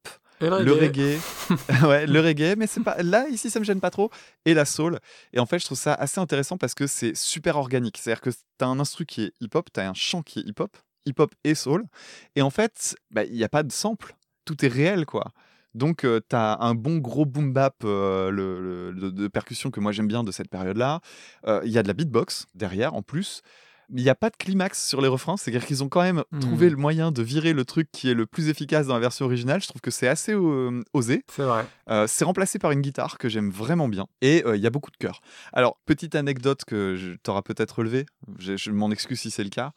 Et 0.61 0.65
le 0.65 0.73
reggae, 0.87 1.19
ouais, 1.89 2.07
le 2.07 2.21
reggae, 2.21 2.57
mais 2.57 2.67
c'est 2.67 2.83
pas 2.83 3.03
là 3.03 3.27
ici 3.29 3.49
ça 3.51 3.59
me 3.59 3.65
gêne 3.65 3.81
pas 3.81 3.91
trop 3.91 4.11
et 4.45 4.53
la 4.55 4.65
soul. 4.65 4.99
Et 5.33 5.39
en 5.41 5.47
fait, 5.47 5.59
je 5.59 5.65
trouve 5.65 5.79
ça 5.79 5.95
assez 5.95 6.21
intéressant 6.21 6.59
parce 6.59 6.75
que 6.75 6.87
c'est 6.87 7.17
super 7.17 7.57
organique. 7.57 7.97
C'est-à-dire 7.99 8.21
que 8.21 8.31
t'as 8.59 8.67
un 8.67 8.79
instru 8.81 9.07
qui 9.07 9.23
est 9.25 9.33
hip-hop, 9.41 9.69
t'as 9.73 9.89
un 9.89 9.95
chant 9.95 10.23
qui 10.23 10.41
est 10.41 10.43
hip-hop, 10.43 10.77
hip-hop 11.07 11.33
et 11.45 11.55
soul, 11.55 11.85
et 12.35 12.43
en 12.43 12.51
fait, 12.51 12.97
bah, 13.11 13.25
il 13.25 13.33
n'y 13.35 13.45
a 13.45 13.49
pas 13.49 13.63
de 13.63 13.73
sample, 13.73 14.15
tout 14.45 14.65
est 14.65 14.69
réel 14.69 15.07
quoi. 15.07 15.33
Donc 15.75 16.05
euh, 16.05 16.21
t'as 16.27 16.57
un 16.61 16.75
bon 16.75 16.97
gros 16.99 17.27
boom 17.27 17.53
bap 17.53 17.77
euh, 17.85 18.31
le, 18.31 18.61
le- 18.93 18.93
de, 18.95 19.11
de 19.11 19.29
percussion 19.29 19.71
que 19.71 19.79
moi 19.79 19.93
j'aime 19.93 20.09
bien 20.09 20.25
de 20.25 20.33
cette 20.33 20.49
période-là. 20.49 21.01
Euh, 21.47 21.61
Il 21.65 21.71
y 21.71 21.77
a 21.79 21.83
de 21.83 21.89
la 21.89 21.93
beatbox 21.95 22.47
derrière 22.55 22.95
en 22.95 23.03
plus. 23.03 23.43
Il 23.95 24.03
n'y 24.03 24.09
a 24.09 24.15
pas 24.15 24.31
de 24.31 24.37
climax 24.37 24.87
sur 24.87 25.01
les 25.01 25.09
refrains, 25.09 25.37
c'est-à-dire 25.37 25.65
qu'ils 25.67 25.83
ont 25.85 25.89
quand 25.89 26.03
même 26.03 26.23
Hmm. 26.33 26.41
trouvé 26.41 26.71
le 26.71 26.77
moyen 26.77 27.13
de 27.13 27.23
virer 27.23 27.53
le 27.53 27.65
truc 27.65 27.89
qui 27.93 28.11
est 28.11 28.15
le 28.15 28.27
plus 28.27 28.49
efficace 28.49 28.87
dans 28.87 28.95
la 28.95 29.01
version 29.01 29.25
originale. 29.27 29.61
Je 29.63 29.69
trouve 29.69 29.81
que 29.81 29.91
c'est 29.91 30.09
assez 30.09 30.33
euh, 30.33 30.83
osé. 30.93 31.25
C'est 31.31 31.43
vrai. 31.45 31.65
Euh, 31.91 32.07
c'est 32.09 32.25
remplacé 32.25 32.59
par 32.59 32.73
une 32.73 32.81
guitare 32.81 33.19
que 33.19 33.29
j'aime 33.29 33.51
vraiment 33.51 33.89
bien 33.89 34.07
et 34.23 34.43
euh, 34.47 34.57
il 34.57 34.63
y 34.63 34.67
a 34.67 34.71
beaucoup 34.71 34.91
de 34.91 34.97
chœurs. 34.97 35.21
Alors, 35.53 35.79
petite 35.87 36.15
anecdote 36.15 36.65
que 36.65 36.97
je- 36.97 37.13
t'auras 37.23 37.43
peut-être 37.43 37.79
relevée, 37.79 38.07
je, 38.39 38.57
je 38.57 38.71
m'en 38.71 38.91
excuse 38.91 39.21
si 39.21 39.31
c'est 39.31 39.45
le 39.45 39.51
cas. 39.51 39.73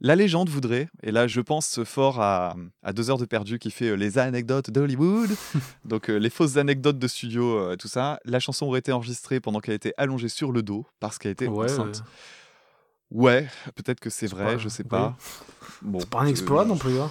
La 0.00 0.16
légende 0.16 0.48
voudrait, 0.48 0.88
et 1.04 1.12
là 1.12 1.28
je 1.28 1.40
pense 1.40 1.82
fort 1.84 2.20
à, 2.20 2.56
à 2.82 2.92
deux 2.92 3.10
heures 3.10 3.16
de 3.16 3.24
perdu 3.26 3.60
qui 3.60 3.70
fait 3.70 3.90
euh, 3.90 3.94
les 3.94 4.18
anecdotes 4.18 4.70
d'Hollywood, 4.70 5.30
donc 5.84 6.10
euh, 6.10 6.16
les 6.18 6.30
fausses 6.30 6.56
anecdotes 6.56 6.98
de 6.98 7.06
studio, 7.06 7.56
euh, 7.58 7.76
tout 7.76 7.86
ça. 7.88 8.18
La 8.24 8.40
chanson 8.40 8.66
aurait 8.66 8.80
été 8.80 8.90
enregistrée 8.90 9.38
pendant 9.40 9.60
qu'elle 9.60 9.74
était 9.76 9.94
allongée 9.96 10.28
sur 10.28 10.50
le 10.50 10.62
dos 10.62 10.84
parce 10.98 11.18
qu'elle 11.18 11.30
était 11.32 11.46
Ouais, 11.46 11.66
enceinte. 11.72 12.02
Ouais, 13.14 13.48
peut-être 13.76 14.00
que 14.00 14.10
c'est 14.10 14.26
vrai, 14.26 14.56
pas- 14.56 14.58
je 14.58 14.68
sais 14.68 14.82
oui. 14.82 14.88
pas. 14.90 15.16
Bon, 15.82 15.98
c'est 16.00 16.10
pas 16.10 16.20
un 16.20 16.26
exploit 16.26 16.64
non 16.64 16.76
plus. 16.76 16.98
hein. 16.98 17.10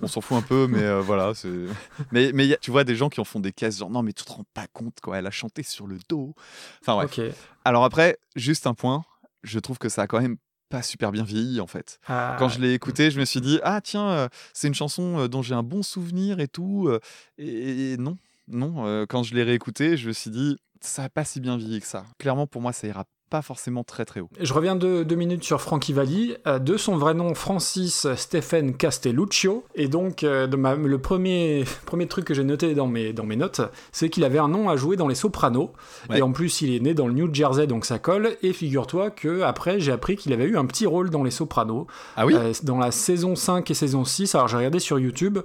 on 0.00 0.06
s'en 0.08 0.20
fout 0.20 0.36
un 0.38 0.42
peu, 0.42 0.66
mais 0.66 0.82
euh, 0.82 1.00
voilà. 1.02 1.32
Mais, 2.12 2.30
mais 2.32 2.46
y 2.46 2.54
a- 2.54 2.56
tu 2.56 2.70
vois 2.70 2.82
des 2.84 2.96
gens 2.96 3.08
qui 3.08 3.20
en 3.20 3.24
font 3.24 3.40
des 3.40 3.52
caisses, 3.52 3.78
genre 3.78 3.90
non, 3.90 4.02
mais 4.02 4.12
tu 4.12 4.24
te 4.24 4.32
rends 4.32 4.44
pas 4.54 4.66
compte, 4.72 5.00
quoi. 5.02 5.18
Elle 5.18 5.26
a 5.26 5.30
chanté 5.30 5.62
sur 5.62 5.86
le 5.86 5.98
dos. 6.08 6.34
Enfin, 6.80 6.94
bref. 6.94 7.18
Ok. 7.18 7.24
Alors 7.64 7.84
après, 7.84 8.18
juste 8.36 8.66
un 8.66 8.74
point, 8.74 9.04
je 9.42 9.58
trouve 9.58 9.78
que 9.78 9.88
ça 9.88 10.02
a 10.02 10.06
quand 10.06 10.20
même 10.20 10.36
pas 10.70 10.80
super 10.82 11.12
bien 11.12 11.24
vieilli, 11.24 11.60
en 11.60 11.66
fait. 11.66 11.98
Ah, 12.08 12.36
Quand 12.38 12.48
je 12.48 12.60
l'ai 12.60 12.72
écouté, 12.72 13.10
je 13.10 13.20
me 13.20 13.24
suis 13.24 13.40
dit, 13.40 13.60
ah 13.64 13.80
tiens, 13.82 14.08
euh, 14.08 14.28
c'est 14.54 14.68
une 14.68 14.74
chanson 14.74 15.18
euh, 15.20 15.28
dont 15.28 15.42
j'ai 15.42 15.54
un 15.54 15.62
bon 15.62 15.82
souvenir 15.82 16.40
et 16.40 16.48
tout. 16.48 16.86
euh, 16.88 17.00
Et, 17.38 17.92
et 17.92 17.96
non, 17.96 18.16
non. 18.48 19.06
quand 19.08 19.22
je 19.22 19.34
l'ai 19.34 19.42
réécouté, 19.42 19.96
je 19.96 20.08
me 20.08 20.12
suis 20.12 20.30
dit, 20.30 20.56
ça 20.80 21.04
a 21.04 21.08
pas 21.08 21.24
si 21.24 21.40
bien 21.40 21.56
vieilli 21.56 21.80
que 21.80 21.86
ça. 21.86 22.04
Clairement, 22.18 22.46
pour 22.46 22.60
moi, 22.62 22.72
ça 22.72 22.86
ira 22.86 23.04
pas 23.34 23.42
forcément 23.42 23.82
très 23.82 24.04
très 24.04 24.20
haut. 24.20 24.28
Je 24.38 24.52
reviens 24.52 24.76
de, 24.76 25.02
deux 25.02 25.16
minutes 25.16 25.42
sur 25.42 25.60
Frankie 25.60 25.92
Valli, 25.92 26.36
euh, 26.46 26.60
de 26.60 26.76
son 26.76 26.96
vrai 26.96 27.14
nom 27.14 27.34
Francis 27.34 28.06
Stephen 28.14 28.76
Castelluccio. 28.76 29.64
Et 29.74 29.88
donc, 29.88 30.22
euh, 30.22 30.46
de 30.46 30.54
ma- 30.56 30.76
le 30.76 30.98
premier, 30.98 31.64
premier 31.84 32.06
truc 32.06 32.26
que 32.26 32.32
j'ai 32.32 32.44
noté 32.44 32.74
dans 32.76 32.86
mes, 32.86 33.12
dans 33.12 33.24
mes 33.24 33.34
notes, 33.34 33.60
c'est 33.90 34.08
qu'il 34.08 34.22
avait 34.22 34.38
un 34.38 34.46
nom 34.46 34.68
à 34.68 34.76
jouer 34.76 34.96
dans 34.96 35.08
Les 35.08 35.16
Sopranos. 35.16 35.72
Ouais. 36.08 36.20
Et 36.20 36.22
en 36.22 36.30
plus, 36.30 36.60
il 36.60 36.76
est 36.76 36.78
né 36.78 36.94
dans 36.94 37.08
le 37.08 37.12
New 37.12 37.34
Jersey, 37.34 37.66
donc 37.66 37.86
ça 37.86 37.98
colle. 37.98 38.36
Et 38.44 38.52
figure-toi 38.52 39.10
que 39.10 39.42
après, 39.42 39.80
j'ai 39.80 39.90
appris 39.90 40.14
qu'il 40.14 40.32
avait 40.32 40.44
eu 40.44 40.56
un 40.56 40.64
petit 40.66 40.86
rôle 40.86 41.10
dans 41.10 41.24
Les 41.24 41.32
Sopranos. 41.32 41.88
Ah 42.16 42.26
oui 42.26 42.34
Euh, 42.36 42.52
dans 42.62 42.78
la 42.78 42.92
saison 42.92 43.34
5 43.34 43.68
et 43.68 43.74
saison 43.74 44.04
6. 44.04 44.36
Alors, 44.36 44.46
j'ai 44.46 44.58
regardé 44.58 44.78
sur 44.78 45.00
YouTube 45.00 45.40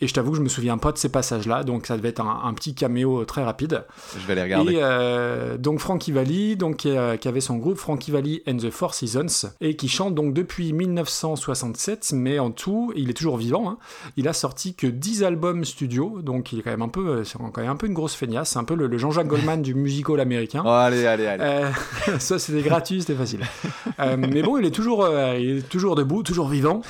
et 0.00 0.08
je 0.08 0.14
t'avoue 0.14 0.30
que 0.30 0.38
je 0.38 0.42
me 0.42 0.48
souviens 0.48 0.78
pas 0.78 0.92
de 0.92 0.96
ces 0.98 1.10
passages-là. 1.10 1.62
Donc, 1.62 1.84
ça 1.86 1.98
devait 1.98 2.08
être 2.08 2.22
un, 2.22 2.40
un 2.44 2.54
petit 2.54 2.74
caméo 2.74 3.26
très 3.26 3.44
rapide. 3.44 3.84
Je 4.18 4.26
vais 4.26 4.32
aller 4.32 4.42
regarder. 4.44 4.72
Et 4.72 4.78
euh, 4.80 5.58
donc 5.58 5.80
Frankie 5.80 6.10
Valli, 6.10 6.56
donc, 6.56 6.76
qui, 6.78 6.90
euh, 6.96 7.16
qui 7.18 7.28
avait 7.28 7.33
son 7.40 7.56
groupe 7.56 7.76
Frankie 7.78 8.10
Valli 8.10 8.42
and 8.48 8.56
the 8.58 8.70
Four 8.70 8.94
Seasons, 8.94 9.50
et 9.60 9.76
qui 9.76 9.88
chante 9.88 10.14
donc 10.14 10.34
depuis 10.34 10.72
1967, 10.72 12.12
mais 12.14 12.38
en 12.38 12.50
tout, 12.50 12.92
il 12.96 13.10
est 13.10 13.14
toujours 13.14 13.36
vivant. 13.36 13.68
hein. 13.68 13.78
Il 14.16 14.28
a 14.28 14.32
sorti 14.32 14.74
que 14.74 14.86
10 14.86 15.24
albums 15.24 15.64
studio, 15.64 16.20
donc 16.22 16.52
il 16.52 16.58
est 16.60 16.62
quand 16.62 16.70
même 16.70 16.82
un 16.82 16.88
peu, 16.88 17.08
euh, 17.08 17.24
c'est 17.24 17.38
quand 17.38 17.56
même 17.58 17.70
un 17.70 17.76
peu 17.76 17.86
une 17.86 17.94
grosse 17.94 18.14
feignasse, 18.14 18.50
c'est 18.50 18.58
un 18.58 18.64
peu 18.64 18.74
le, 18.74 18.86
le 18.86 18.98
Jean-Jacques 18.98 19.26
Goldman 19.26 19.62
du 19.62 19.74
musical 19.74 20.20
américain. 20.20 20.62
Oh, 20.66 20.68
allez, 20.68 21.04
allez, 21.06 21.26
allez. 21.26 21.42
Euh, 21.44 21.70
ça 22.18 22.38
c'était 22.38 22.62
gratuit, 22.62 23.00
c'était 23.00 23.14
facile. 23.14 23.40
Euh, 24.00 24.16
mais 24.16 24.42
bon, 24.42 24.56
il 24.58 24.64
est 24.66 24.70
toujours, 24.70 25.04
euh, 25.04 25.36
il 25.38 25.58
est 25.58 25.68
toujours 25.68 25.94
debout, 25.94 26.22
toujours 26.22 26.48
vivant. 26.48 26.80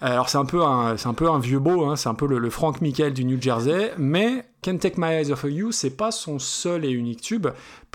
Alors 0.00 0.28
c'est 0.28 0.38
un 0.38 0.44
peu 0.44 0.62
un, 0.62 0.96
c'est 0.96 1.08
un 1.08 1.14
peu 1.14 1.28
un 1.30 1.38
vieux 1.38 1.58
beau, 1.58 1.86
hein, 1.86 1.96
c'est 1.96 2.08
un 2.08 2.14
peu 2.14 2.26
le, 2.26 2.38
le 2.38 2.50
Frank 2.50 2.80
Michael 2.80 3.12
du 3.12 3.24
New 3.24 3.40
Jersey, 3.40 3.92
mais 3.98 4.44
Can't 4.62 4.78
Take 4.78 4.94
My 4.98 5.08
Eyes 5.14 5.30
Off 5.32 5.44
of 5.44 5.50
You, 5.50 5.72
c'est 5.72 5.90
pas 5.96 6.10
son 6.10 6.38
seul 6.38 6.84
et 6.84 6.90
unique 6.90 7.20
tube, 7.20 7.46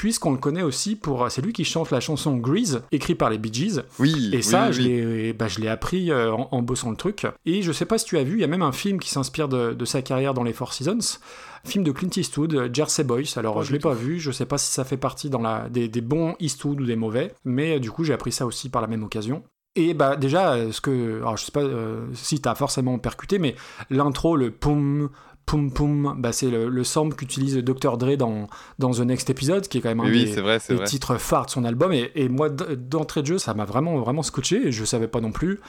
puisqu'on 0.01 0.31
le 0.31 0.39
connaît 0.39 0.63
aussi 0.63 0.95
pour, 0.95 1.29
c'est 1.29 1.43
lui 1.43 1.53
qui 1.53 1.63
chante 1.63 1.91
la 1.91 1.99
chanson 1.99 2.35
Grease, 2.35 2.81
écrite 2.91 3.19
par 3.19 3.29
les 3.29 3.37
Bee 3.37 3.53
Gees. 3.53 3.81
Oui, 3.99 4.31
Et 4.33 4.41
ça, 4.41 4.69
oui, 4.69 4.73
je 4.73 4.81
oui. 4.81 4.87
l'ai 4.87 5.33
bah, 5.33 5.47
je 5.47 5.59
l'ai 5.59 5.67
appris 5.67 6.09
euh, 6.09 6.33
en, 6.33 6.47
en 6.51 6.63
bossant 6.63 6.89
le 6.89 6.95
truc. 6.95 7.27
Et 7.45 7.61
je 7.61 7.71
sais 7.71 7.85
pas 7.85 7.99
si 7.99 8.05
tu 8.05 8.17
as 8.17 8.23
vu, 8.23 8.37
il 8.37 8.41
y 8.41 8.43
a 8.43 8.47
même 8.47 8.63
un 8.63 8.71
film 8.71 8.99
qui 8.99 9.11
s'inspire 9.11 9.47
de, 9.47 9.73
de 9.73 9.85
sa 9.85 10.01
carrière 10.01 10.33
dans 10.33 10.41
les 10.41 10.53
Four 10.53 10.73
Seasons. 10.73 11.19
Film 11.65 11.83
de 11.83 11.91
Clint 11.91 12.09
Eastwood, 12.17 12.55
euh, 12.55 12.69
Jersey 12.73 13.03
Boys. 13.03 13.37
Alors, 13.37 13.53
Pas 13.57 13.61
je 13.61 13.73
l'ai 13.73 13.77
pas 13.77 13.93
vu, 13.93 14.19
je 14.19 14.31
sais 14.31 14.47
pas 14.47 14.57
si 14.57 14.73
ça 14.73 14.85
fait 14.85 14.97
partie 14.97 15.29
dans 15.29 15.41
la, 15.41 15.69
des, 15.69 15.87
des 15.87 16.01
bons 16.01 16.33
Eastwood 16.39 16.81
ou 16.81 16.85
des 16.87 16.95
mauvais. 16.95 17.35
Mais 17.45 17.75
euh, 17.75 17.79
du 17.79 17.91
coup, 17.91 18.03
j'ai 18.03 18.13
appris 18.13 18.31
ça 18.31 18.47
aussi 18.47 18.69
par 18.69 18.81
la 18.81 18.87
même 18.87 19.03
occasion. 19.03 19.43
Et 19.75 19.93
bah 19.93 20.17
déjà, 20.17 20.53
euh, 20.53 20.71
ce 20.73 20.81
que, 20.81 21.19
alors 21.19 21.37
je 21.37 21.45
sais 21.45 21.51
pas 21.51 21.61
euh, 21.61 22.05
si 22.13 22.41
t'as 22.41 22.55
forcément 22.55 22.97
percuté, 22.99 23.39
mais 23.39 23.55
l'intro, 23.89 24.35
le 24.35 24.51
poum, 24.51 25.09
poum 25.51 25.69
poum, 25.69 26.15
bah 26.17 26.31
c'est 26.31 26.49
le, 26.49 26.69
le 26.69 26.83
sample 26.85 27.13
qu'utilise 27.13 27.57
Dr 27.57 27.97
Dre 27.97 28.15
dans, 28.15 28.47
dans 28.79 28.91
The 28.91 29.01
Next 29.01 29.29
Episode, 29.29 29.67
qui 29.67 29.79
est 29.79 29.81
quand 29.81 29.89
même 29.89 29.99
un 29.99 30.09
Oui, 30.09 30.23
des, 30.23 30.39
vrai, 30.39 30.59
titres 30.85 31.17
phares 31.17 31.47
de 31.47 31.51
son 31.51 31.65
album. 31.65 31.91
Et, 31.91 32.09
et 32.15 32.29
moi 32.29 32.47
d'entrée 32.49 33.21
de 33.21 33.27
jeu 33.27 33.37
ça 33.37 33.53
m'a 33.53 33.65
vraiment 33.65 33.99
vraiment 33.99 34.23
scotché 34.23 34.67
et 34.67 34.71
je 34.71 34.85
savais 34.85 35.09
pas 35.09 35.19
non 35.19 35.33
plus. 35.33 35.59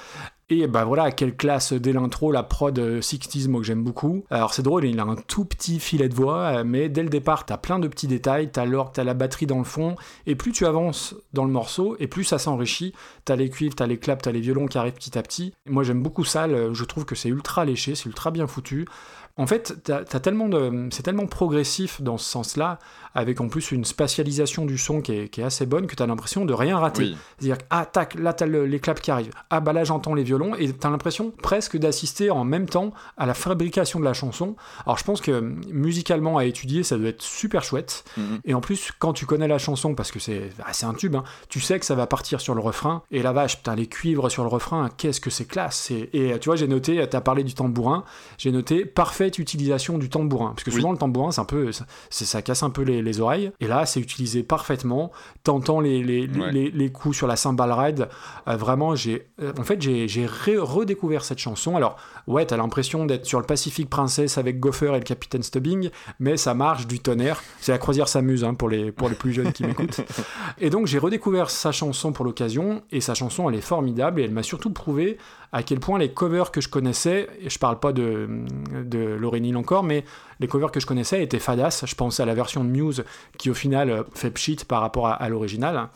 Et 0.51 0.66
bah 0.66 0.85
voilà 0.85 1.11
quelle 1.11 1.35
classe 1.35 1.72
dès 1.72 1.93
l'intro 1.93 2.30
la 2.30 2.43
prod 2.43 2.78
euh, 2.78 3.01
60s 3.01 3.49
moi 3.49 3.61
que 3.61 3.66
j'aime 3.66 3.83
beaucoup. 3.83 4.24
Alors 4.30 4.55
c'est 4.55 4.62
drôle 4.62 4.85
il 4.85 5.01
a 5.01 5.03
un 5.03 5.16
tout 5.16 5.45
petit 5.45 5.80
filet 5.80 6.09
de 6.09 6.14
voix 6.14 6.62
mais 6.62 6.89
dès 6.89 7.03
le 7.03 7.09
départ 7.09 7.45
t'as 7.45 7.57
plein 7.57 7.80
de 7.80 7.89
petits 7.89 8.07
détails 8.07 8.53
t'as 8.53 8.66
l'orgue 8.66 8.93
t'as 8.93 9.03
la 9.03 9.14
batterie 9.14 9.47
dans 9.47 9.59
le 9.59 9.64
fond 9.64 9.97
et 10.26 10.37
plus 10.37 10.53
tu 10.53 10.64
avances 10.64 11.16
dans 11.33 11.45
le 11.45 11.51
morceau 11.51 11.97
et 11.99 12.07
plus 12.07 12.22
ça 12.22 12.39
s'enrichit. 12.39 12.93
T'as 13.24 13.35
les 13.35 13.51
cuivres 13.51 13.74
t'as 13.74 13.87
les 13.87 13.99
claps 13.99 14.22
t'as 14.22 14.33
les 14.33 14.41
violons 14.41 14.66
qui 14.66 14.78
arrivent 14.78 14.93
petit 14.95 15.18
à 15.18 15.22
petit. 15.22 15.55
Moi 15.66 15.83
j'aime 15.83 16.03
beaucoup 16.03 16.24
ça 16.24 16.47
je 16.49 16.85
trouve 16.85 17.05
que 17.05 17.16
c'est 17.16 17.30
ultra 17.30 17.64
léché 17.64 17.97
c'est 17.97 18.07
ultra 18.07 18.30
bien 18.30 18.47
foutu 18.47 18.87
en 19.37 19.47
fait, 19.47 19.74
c'est 19.87 21.03
tellement 21.03 21.26
progressif 21.26 22.03
dans 22.03 22.18
ce 22.18 22.28
sens-là, 22.28 22.78
avec 23.15 23.41
en 23.41 23.49
plus 23.49 23.73
une 23.73 23.85
spatialisation 23.85 24.65
du 24.65 24.79
son 24.79 25.01
qui 25.01 25.13
est, 25.13 25.29
qui 25.29 25.41
est 25.41 25.45
assez 25.45 25.67
bonne, 25.67 25.87
que 25.87 25.95
t'as 25.95 26.07
l'impression 26.07 26.45
de 26.45 26.53
rien 26.55 26.79
rater. 26.79 27.03
Oui. 27.03 27.17
C'est-à-dire 27.39 27.59
que, 27.59 27.65
ah, 27.71 27.87
tac, 27.87 28.15
là, 28.15 28.33
t'as 28.33 28.47
le- 28.47 28.67
les 28.67 28.81
claps 28.81 29.01
qui 29.01 29.11
arrivent. 29.11 29.33
Ah, 29.51 29.61
bah 29.61 29.73
là, 29.73 29.85
j'entends 29.85 30.15
les 30.15 30.23
violons. 30.25 30.55
Et 30.57 30.73
t'as 30.73 30.91
l'impression 30.91 31.31
presque 31.43 31.77
d'assister 31.77 32.31
en 32.31 32.45
même 32.45 32.67
temps 32.69 32.93
à 33.17 33.27
la 33.27 33.35
fabrication 33.35 33.99
de 34.01 34.05
la 34.05 34.13
chanson. 34.15 34.57
Alors, 34.87 34.99
je 34.99 35.05
pense 35.05 35.21
que 35.21 35.41
musicalement, 35.71 36.39
à 36.39 36.45
étudier, 36.45 36.83
ça 36.83 36.97
doit 36.97 37.09
être 37.09 37.23
super 37.23 37.65
chouette. 37.65 38.05
Mhm. 38.17 38.41
Et 38.45 38.55
en 38.55 38.61
plus, 38.61 38.93
quand 38.99 39.13
tu 39.13 39.27
connais 39.27 39.49
la 39.49 39.59
chanson, 39.59 39.95
parce 39.95 40.11
que 40.13 40.19
c'est 40.19 40.51
ah, 40.65 40.73
c'est 40.73 40.87
un 40.87 40.95
tube, 40.95 41.15
hein, 41.17 41.25
tu 41.49 41.61
sais 41.61 41.79
que 41.79 41.87
ça 41.87 41.95
va 41.95 42.07
partir 42.07 42.41
sur 42.41 42.55
le 42.55 42.61
refrain. 42.61 43.03
Et 43.11 43.23
la 43.23 43.33
vache, 43.33 43.57
putain, 43.59 43.75
les 43.75 43.87
cuivres 43.87 44.31
sur 44.31 44.43
le 44.43 44.49
refrain, 44.49 44.89
qu'est-ce 44.97 45.21
que 45.21 45.31
c'est 45.31 45.45
classe. 45.45 45.91
Et, 45.91 46.39
tu 46.41 46.49
vois, 46.49 46.57
j'ai 46.57 46.69
noté, 46.69 47.05
t'as 47.09 47.21
parlé 47.21 47.45
du 47.45 47.55
tambourin, 47.55 48.05
j'ai 48.39 48.53
noté 48.53 48.85
parfaite 48.85 49.39
utilisation 49.39 49.99
du 49.99 50.09
tambourin. 50.09 50.51
Parce 50.51 50.65
que 50.65 50.71
Oui. 50.71 50.77
souvent, 50.77 50.93
le 50.93 50.99
tambourin, 50.99 51.33
c'est 51.33 51.41
un 51.41 51.45
peu, 51.45 51.71
ça 52.11 52.43
casse 52.43 52.63
un 52.63 52.71
peu 52.71 52.83
les, 52.83 53.01
les 53.03 53.20
oreilles. 53.20 53.53
Et 53.61 53.66
là, 53.66 53.86
c'est 53.86 54.00
utilisé 54.00 54.42
parfaitement. 54.42 55.12
T'entends 55.44 55.80
les, 55.80 56.03
les, 56.03 56.26
les- 56.26 56.40
Ouais. 56.40 56.53
les, 56.53 56.70
les 56.70 56.90
coups 56.92 57.16
sur 57.16 57.26
la 57.26 57.36
cymbal 57.36 57.70
ride. 57.72 58.09
Euh, 58.48 58.57
vraiment, 58.57 58.94
j'ai, 58.94 59.28
euh, 59.40 59.53
en 59.59 59.62
fait, 59.62 59.80
j'ai, 59.80 60.07
redécouvert 60.59 61.24
cette 61.24 61.38
chanson. 61.38 61.76
Alors, 61.76 61.96
ouais, 62.27 62.47
t'as 62.47 62.57
l'impression 62.57 63.07
d'être 63.07 63.27
sur 63.27 63.41
le 63.41 63.47
Pacific 63.47 63.89
Princess 63.89 64.39
avec 64.39 64.61
Gopher 64.61 64.95
et 64.95 64.99
le 64.99 65.05
Capitaine 65.05 65.43
Stubbing, 65.43 65.91
mais 66.18 66.37
ça 66.37 66.55
marche 66.55 66.87
du 66.87 67.01
tonnerre. 67.01 67.43
C'est 67.61 67.73
la 67.73 67.79
croisière 67.79 68.09
s'amuse 68.09 68.45
hein, 68.45 68.55
pour, 68.55 68.68
les, 68.68 68.93
pour 68.93 69.09
les 69.09 69.14
plus 69.14 69.33
jeunes 69.33 69.53
qui 69.53 69.64
m'écoutent. 69.64 70.01
Et 70.61 70.70
donc, 70.70 70.87
j'ai 70.87 70.99
redécouvert 70.99 71.51
sa 71.51 71.73
chanson 71.73 72.12
pour 72.12 72.25
l'occasion, 72.25 72.83
et 72.91 73.01
sa 73.01 73.14
chanson, 73.14 73.49
elle 73.49 73.57
est 73.57 73.61
formidable, 73.61 74.20
et 74.20 74.25
elle 74.25 74.31
m'a 74.31 74.43
surtout 74.43 74.70
prouvé 74.70 75.18
à 75.53 75.62
quel 75.62 75.81
point 75.81 75.99
les 75.99 76.12
covers 76.12 76.51
que 76.51 76.61
je 76.61 76.68
connaissais, 76.68 77.29
et 77.41 77.51
je 77.51 77.59
parle 77.59 77.79
pas 77.79 77.93
de, 77.93 78.29
de 78.85 78.99
Lauryn 78.99 79.45
Hill 79.45 79.57
encore, 79.57 79.83
mais 79.83 80.05
les 80.41 80.49
covers 80.49 80.70
que 80.70 80.81
je 80.81 80.87
connaissais 80.87 81.23
étaient 81.23 81.39
fadas. 81.39 81.85
Je 81.87 81.95
pense 81.95 82.20
à 82.20 82.27
la 82.27 82.35
version 82.35 82.64
de 82.64 82.70
Muse 82.70 83.05
qui, 83.39 83.51
au 83.51 83.55
final, 83.55 84.05
fait 84.14 84.31
pchit 84.31 84.59
par 84.66 84.81
rapport 84.81 85.09
à, 85.09 85.14
à 85.14 85.29
l'original. 85.29 85.89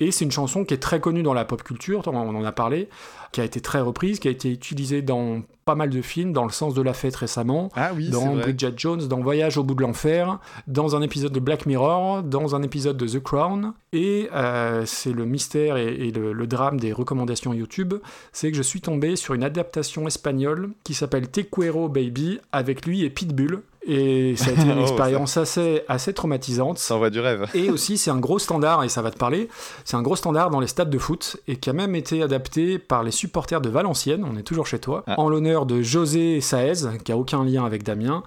Et 0.00 0.10
c'est 0.10 0.24
une 0.24 0.30
chanson 0.30 0.64
qui 0.64 0.74
est 0.74 0.78
très 0.78 1.00
connue 1.00 1.22
dans 1.22 1.34
la 1.34 1.44
pop 1.44 1.62
culture, 1.62 2.02
on 2.06 2.14
en 2.14 2.44
a 2.44 2.52
parlé, 2.52 2.88
qui 3.32 3.40
a 3.40 3.44
été 3.44 3.60
très 3.60 3.80
reprise, 3.80 4.18
qui 4.20 4.28
a 4.28 4.30
été 4.30 4.50
utilisée 4.50 5.02
dans 5.02 5.42
pas 5.64 5.74
mal 5.74 5.90
de 5.90 6.00
films, 6.00 6.32
dans 6.32 6.44
Le 6.44 6.50
sens 6.50 6.72
de 6.72 6.80
la 6.80 6.94
fête 6.94 7.14
récemment, 7.16 7.68
Ah 7.76 7.90
oui, 7.94 8.08
dans. 8.08 8.36
Bridget 8.36 8.72
Jones, 8.76 9.06
dans 9.06 9.20
Voyage 9.20 9.58
au 9.58 9.64
bout 9.64 9.74
de 9.74 9.82
l'enfer, 9.82 10.38
dans 10.66 10.96
un 10.96 11.02
épisode 11.02 11.32
de 11.32 11.40
Black 11.40 11.66
Mirror, 11.66 12.22
dans 12.22 12.54
un 12.54 12.62
épisode 12.62 12.96
de 12.96 13.06
The 13.06 13.22
Crown. 13.22 13.74
Et 13.92 14.30
euh, 14.32 14.84
c'est 14.86 15.12
le 15.12 15.26
mystère 15.26 15.76
et, 15.76 15.88
et 15.88 16.10
le, 16.10 16.32
le 16.32 16.46
drame 16.46 16.80
des 16.80 16.92
recommandations 16.92 17.52
YouTube, 17.52 17.94
c'est 18.32 18.50
que 18.50 18.56
je 18.56 18.62
suis 18.62 18.80
tombé 18.80 19.14
sur 19.16 19.34
une 19.34 19.44
adaptation 19.44 20.06
espagnole 20.06 20.70
qui 20.84 20.94
s'appelle 20.94 21.28
Te 21.28 21.40
Quiero 21.40 21.88
Baby, 21.90 22.40
avec 22.52 22.86
lui 22.86 23.04
et 23.04 23.10
Pitbull. 23.10 23.60
Et 23.88 24.36
ça 24.36 24.50
a 24.50 24.52
été 24.52 24.62
une 24.62 24.72
Oh, 24.78 24.82
expérience 24.82 25.36
assez, 25.38 25.82
assez 25.88 26.12
traumatisante. 26.12 26.78
Ça 26.78 26.94
envoie 26.94 27.10
du 27.10 27.20
rêve. 27.20 27.46
Et 27.54 27.70
aussi, 27.70 27.96
c'est 27.98 28.10
un 28.10 28.18
gros 28.18 28.38
standard, 28.38 28.84
et 28.84 28.88
ça 28.88 29.00
va 29.02 29.10
te 29.10 29.16
parler, 29.18 29.48
c'est 29.84 29.96
un 29.96 30.02
gros 30.02 30.14
standard 30.14 30.50
dans 30.50 30.60
les 30.60 30.66
stades 30.66 30.90
de 30.90 30.98
foot, 30.98 31.38
et 31.48 31.56
qui 31.56 31.70
a 31.70 31.72
même 31.72 31.94
été 31.94 32.22
adapté 32.22 32.78
par 32.78 33.02
les 33.02 33.10
supporters 33.10 33.60
de 33.60 33.68
Valenciennes, 33.70 34.24
on 34.30 34.36
est 34.36 34.42
toujours 34.42 34.66
chez 34.66 34.78
toi, 34.78 35.04
Ah. 35.06 35.14
en 35.18 35.28
l'honneur 35.28 35.64
de 35.66 35.80
José 35.82 36.40
Saez, 36.40 36.98
qui 37.04 37.12
a 37.12 37.16
aucun 37.16 37.42
lien 37.44 37.64
avec 37.64 37.82
Damien, 37.82 38.22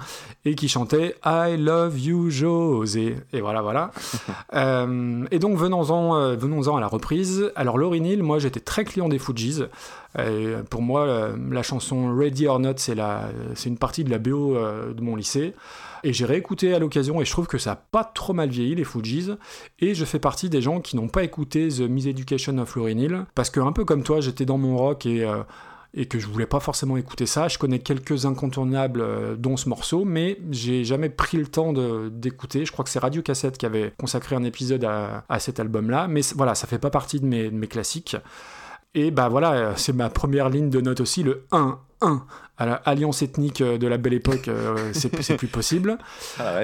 et 0.45 0.55
qui 0.55 0.67
chantait 0.67 1.15
I 1.25 1.55
love 1.57 1.99
you 1.99 2.29
José. 2.31 3.17
Et 3.33 3.41
voilà, 3.41 3.61
voilà. 3.61 3.91
Euh, 4.53 5.23
et 5.31 5.39
donc, 5.39 5.57
venons-en 5.57 6.15
euh, 6.17 6.35
venons-en 6.35 6.75
à 6.75 6.81
la 6.81 6.87
reprise. 6.87 7.51
Alors, 7.55 7.77
Lauryn 7.77 8.03
Hill, 8.03 8.21
moi, 8.23 8.37
j'étais 8.39 8.59
très 8.59 8.83
client 8.83 9.07
des 9.07 9.19
Fujis. 9.19 9.63
Et 10.19 10.53
pour 10.69 10.81
moi, 10.81 11.33
la, 11.51 11.63
chanson 11.63 12.13
Ready 12.15 12.47
or 12.47 12.59
Not, 12.59 12.73
c'est 12.77 12.95
une 13.65 13.77
partie 13.77 14.03
de 14.03 14.09
la 14.09 14.19
BO 14.19 14.55
euh, 14.55 14.93
de 14.93 15.01
mon 15.01 15.15
lycée. 15.15 15.53
Et 16.03 16.13
j'ai 16.13 16.25
réécouté 16.25 16.73
à 16.73 16.79
l'occasion 16.79 17.21
et 17.21 17.25
je 17.25 17.31
trouve 17.31 17.47
que 17.47 17.57
ça 17.57 17.73
a 17.73 17.75
pas 17.75 18.03
trop 18.03 18.33
mal 18.33 18.49
vieilli, 18.49 18.75
les 18.75 18.83
Fujis. 18.83 19.29
Et 19.79 19.93
je 19.93 20.03
fais 20.03 20.19
partie 20.19 20.49
des 20.49 20.61
gens 20.61 20.81
qui 20.81 20.95
n'ont 20.95 21.07
pas 21.07 21.23
écouté 21.23 21.69
The 21.69 21.81
Miseducation 21.81 22.57
of 22.57 22.75
Lauryn 22.75 22.97
Hill. 22.97 23.25
Parce 23.35 23.49
que, 23.49 23.59
un 23.59 23.71
peu 23.71 23.85
comme 23.85 24.03
toi, 24.03 24.19
j'étais 24.19 24.45
dans 24.45 24.57
mon 24.57 24.77
rock 24.77 25.05
et. 25.05 25.23
euh, 25.23 25.43
et 25.93 26.05
que 26.05 26.19
je 26.19 26.27
voulais 26.27 26.45
pas 26.45 26.59
forcément 26.59 26.95
écouter 26.97 27.25
ça. 27.25 27.47
Je 27.47 27.57
connais 27.57 27.79
quelques 27.79 28.25
incontournables, 28.25 29.01
euh, 29.01 29.35
dont 29.35 29.57
ce 29.57 29.67
morceau, 29.67 30.05
mais 30.05 30.37
j'ai 30.49 30.85
jamais 30.85 31.09
pris 31.09 31.37
le 31.37 31.47
temps 31.47 31.73
d'écouter. 32.09 32.65
Je 32.65 32.71
crois 32.71 32.83
que 32.85 32.89
c'est 32.89 32.99
Radio 32.99 33.21
Cassette 33.21 33.57
qui 33.57 33.65
avait 33.65 33.93
consacré 33.99 34.35
un 34.35 34.43
épisode 34.43 34.85
à, 34.85 35.25
à 35.27 35.39
cet 35.39 35.59
album-là, 35.59 36.07
mais 36.07 36.21
voilà, 36.35 36.55
ça 36.55 36.67
fait 36.67 36.79
pas 36.79 36.91
partie 36.91 37.19
de 37.19 37.25
mes, 37.25 37.49
de 37.49 37.55
mes 37.55 37.67
classiques. 37.67 38.15
Et 38.93 39.11
bah 39.11 39.29
voilà, 39.29 39.51
euh, 39.53 39.73
c'est 39.77 39.93
ma 39.93 40.09
première 40.09 40.49
ligne 40.49 40.69
de 40.69 40.81
note 40.81 40.99
aussi, 40.99 41.23
le 41.23 41.45
1, 41.51 41.79
1. 42.01 42.25
À 42.57 42.65
la 42.65 42.73
alliance 42.75 43.21
ethnique 43.21 43.61
euh, 43.61 43.77
de 43.77 43.87
la 43.87 43.97
belle 43.97 44.13
époque, 44.13 44.47
euh, 44.49 44.91
c'est 44.93 45.37
plus 45.37 45.47
possible. 45.47 45.97
Ah. 46.39 46.59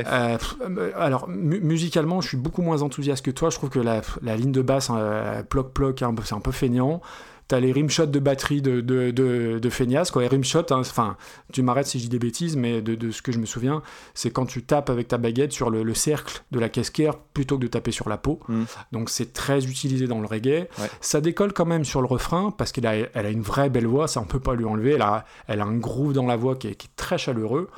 Euh, 0.62 0.92
alors, 0.98 1.28
mu- 1.30 1.60
musicalement, 1.62 2.20
je 2.22 2.28
suis 2.30 2.38
beaucoup 2.38 2.62
moins 2.62 2.82
enthousiaste 2.82 3.24
que 3.26 3.32
toi. 3.32 3.50
Je 3.50 3.56
trouve 3.58 3.70
que 3.70 3.80
la, 3.80 4.02
la 4.22 4.36
ligne 4.36 4.52
de 4.52 4.62
basse, 4.62 4.90
euh, 4.94 5.42
ploc-ploc, 5.44 6.02
un 6.02 6.14
peu- 6.14 6.24
c'est 6.26 6.36
un 6.36 6.40
peu 6.40 6.52
feignant. 6.52 7.02
T'as 7.48 7.60
les 7.60 7.72
rimshots 7.72 8.08
de 8.08 8.20
batterie 8.20 8.62
de, 8.62 8.82
de, 8.82 9.12
de, 9.12 10.12
quoi. 10.12 10.22
Les 10.22 10.28
rimshots, 10.28 10.72
hein, 10.72 10.80
enfin, 10.80 11.16
tu 11.54 11.62
m'arrêtes 11.62 11.88
si 11.88 12.00
je 12.00 12.04
dis 12.04 12.10
des 12.10 12.20
bêtises, 12.20 12.58
mais 12.58 12.82
de, 12.82 12.96
de 12.96 13.12
ce 13.12 13.22
que 13.22 13.32
je 13.32 13.40
me 13.40 13.46
souviens, 13.46 13.82
c'est 14.14 14.32
quand 14.32 14.46
tu 14.46 14.64
tapes 14.64 14.90
avec 14.90 15.08
ta 15.08 15.18
baguette 15.18 15.54
sur 15.54 15.70
le, 15.70 15.84
le 15.84 15.94
cercle 15.94 16.44
de 16.52 16.60
la 16.60 16.70
casquette 16.70 17.16
plutôt 17.34 17.58
que 17.58 17.62
de 17.64 17.68
taper 17.68 17.92
sur 17.92 18.10
la 18.10 18.18
peau. 18.18 18.40
Mm. 18.48 18.64
Donc 18.92 19.10
c'est 19.10 19.34
très 19.34 19.66
utilisé 19.66 20.08
dans 20.08 20.20
le 20.20 20.28
reggae. 20.28 20.68
Ouais. 20.80 20.90
Ça 21.02 21.22
décolle 21.22 21.54
quand 21.54 21.66
même 21.66 21.86
sur 21.86 22.02
le 22.02 22.08
refrain 22.08 22.52
parce 22.52 22.72
qu'elle 22.72 22.88
a, 22.88 22.96
elle 22.96 23.26
a 23.26 23.30
une 23.30 23.42
vraie 23.42 23.70
belle 23.70 23.88
voix, 23.88 24.08
ça 24.08 24.20
on 24.20 24.26
peut 24.26 24.40
pas 24.40 24.56
lui 24.56 24.66
enlever. 24.66 24.94
Elle 24.94 25.02
a, 25.02 25.26
elle 25.48 25.62
a 25.62 25.66
un 25.66 25.78
groove 25.78 26.14
dans 26.14 26.26
la 26.26 26.36
voix 26.36 26.56
qui 26.56 26.68
est, 26.68 26.76
qui 26.76 26.88
est 26.88 26.96
très 26.96 27.18
chaleureux. 27.18 27.70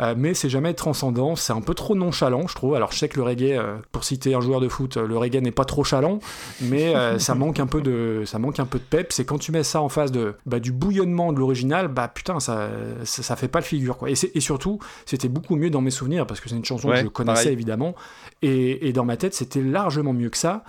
Euh, 0.00 0.14
mais 0.16 0.34
c'est 0.34 0.50
jamais 0.50 0.74
transcendant, 0.74 1.36
c'est 1.36 1.54
un 1.54 1.62
peu 1.62 1.72
trop 1.72 1.94
nonchalant, 1.94 2.46
je 2.46 2.54
trouve. 2.54 2.74
Alors 2.74 2.92
je 2.92 2.98
sais 2.98 3.08
que 3.08 3.16
le 3.16 3.22
reggae, 3.22 3.52
euh, 3.56 3.76
pour 3.92 4.04
citer 4.04 4.34
un 4.34 4.40
joueur 4.42 4.60
de 4.60 4.68
foot, 4.68 4.96
euh, 4.98 5.06
le 5.06 5.16
reggae 5.16 5.40
n'est 5.40 5.50
pas 5.52 5.64
trop 5.64 5.84
chalant, 5.84 6.18
mais 6.60 6.94
euh, 6.94 7.18
ça 7.18 7.34
manque 7.34 7.60
un 7.60 7.66
peu 7.66 7.80
de, 7.80 8.22
ça 8.26 8.38
manque 8.38 8.60
un 8.60 8.66
peu 8.66 8.78
de 8.78 8.84
pep. 8.84 9.12
C'est 9.12 9.24
quand 9.24 9.38
tu 9.38 9.52
mets 9.52 9.62
ça 9.62 9.80
en 9.80 9.88
face 9.88 10.12
de, 10.12 10.34
bah, 10.44 10.60
du 10.60 10.70
bouillonnement 10.72 11.32
de 11.32 11.38
l'original, 11.38 11.88
bah 11.88 12.08
putain, 12.08 12.40
ça, 12.40 12.68
ça, 13.04 13.22
ça 13.22 13.36
fait 13.36 13.48
pas 13.48 13.60
le 13.60 13.64
figure 13.64 13.96
quoi. 13.96 14.10
Et, 14.10 14.14
et 14.34 14.40
surtout, 14.40 14.78
c'était 15.06 15.28
beaucoup 15.28 15.56
mieux 15.56 15.70
dans 15.70 15.80
mes 15.80 15.90
souvenirs 15.90 16.26
parce 16.26 16.40
que 16.40 16.48
c'est 16.50 16.56
une 16.56 16.64
chanson 16.64 16.88
Ouais, 16.88 16.96
que 16.98 17.04
je 17.04 17.08
connaissais 17.08 17.44
pareil. 17.44 17.52
évidemment, 17.54 17.94
et, 18.42 18.88
et 18.88 18.92
dans 18.92 19.04
ma 19.06 19.16
tête, 19.16 19.34
c'était 19.34 19.62
largement 19.62 20.12
mieux 20.12 20.28
que 20.30 20.36
ça. 20.38 20.62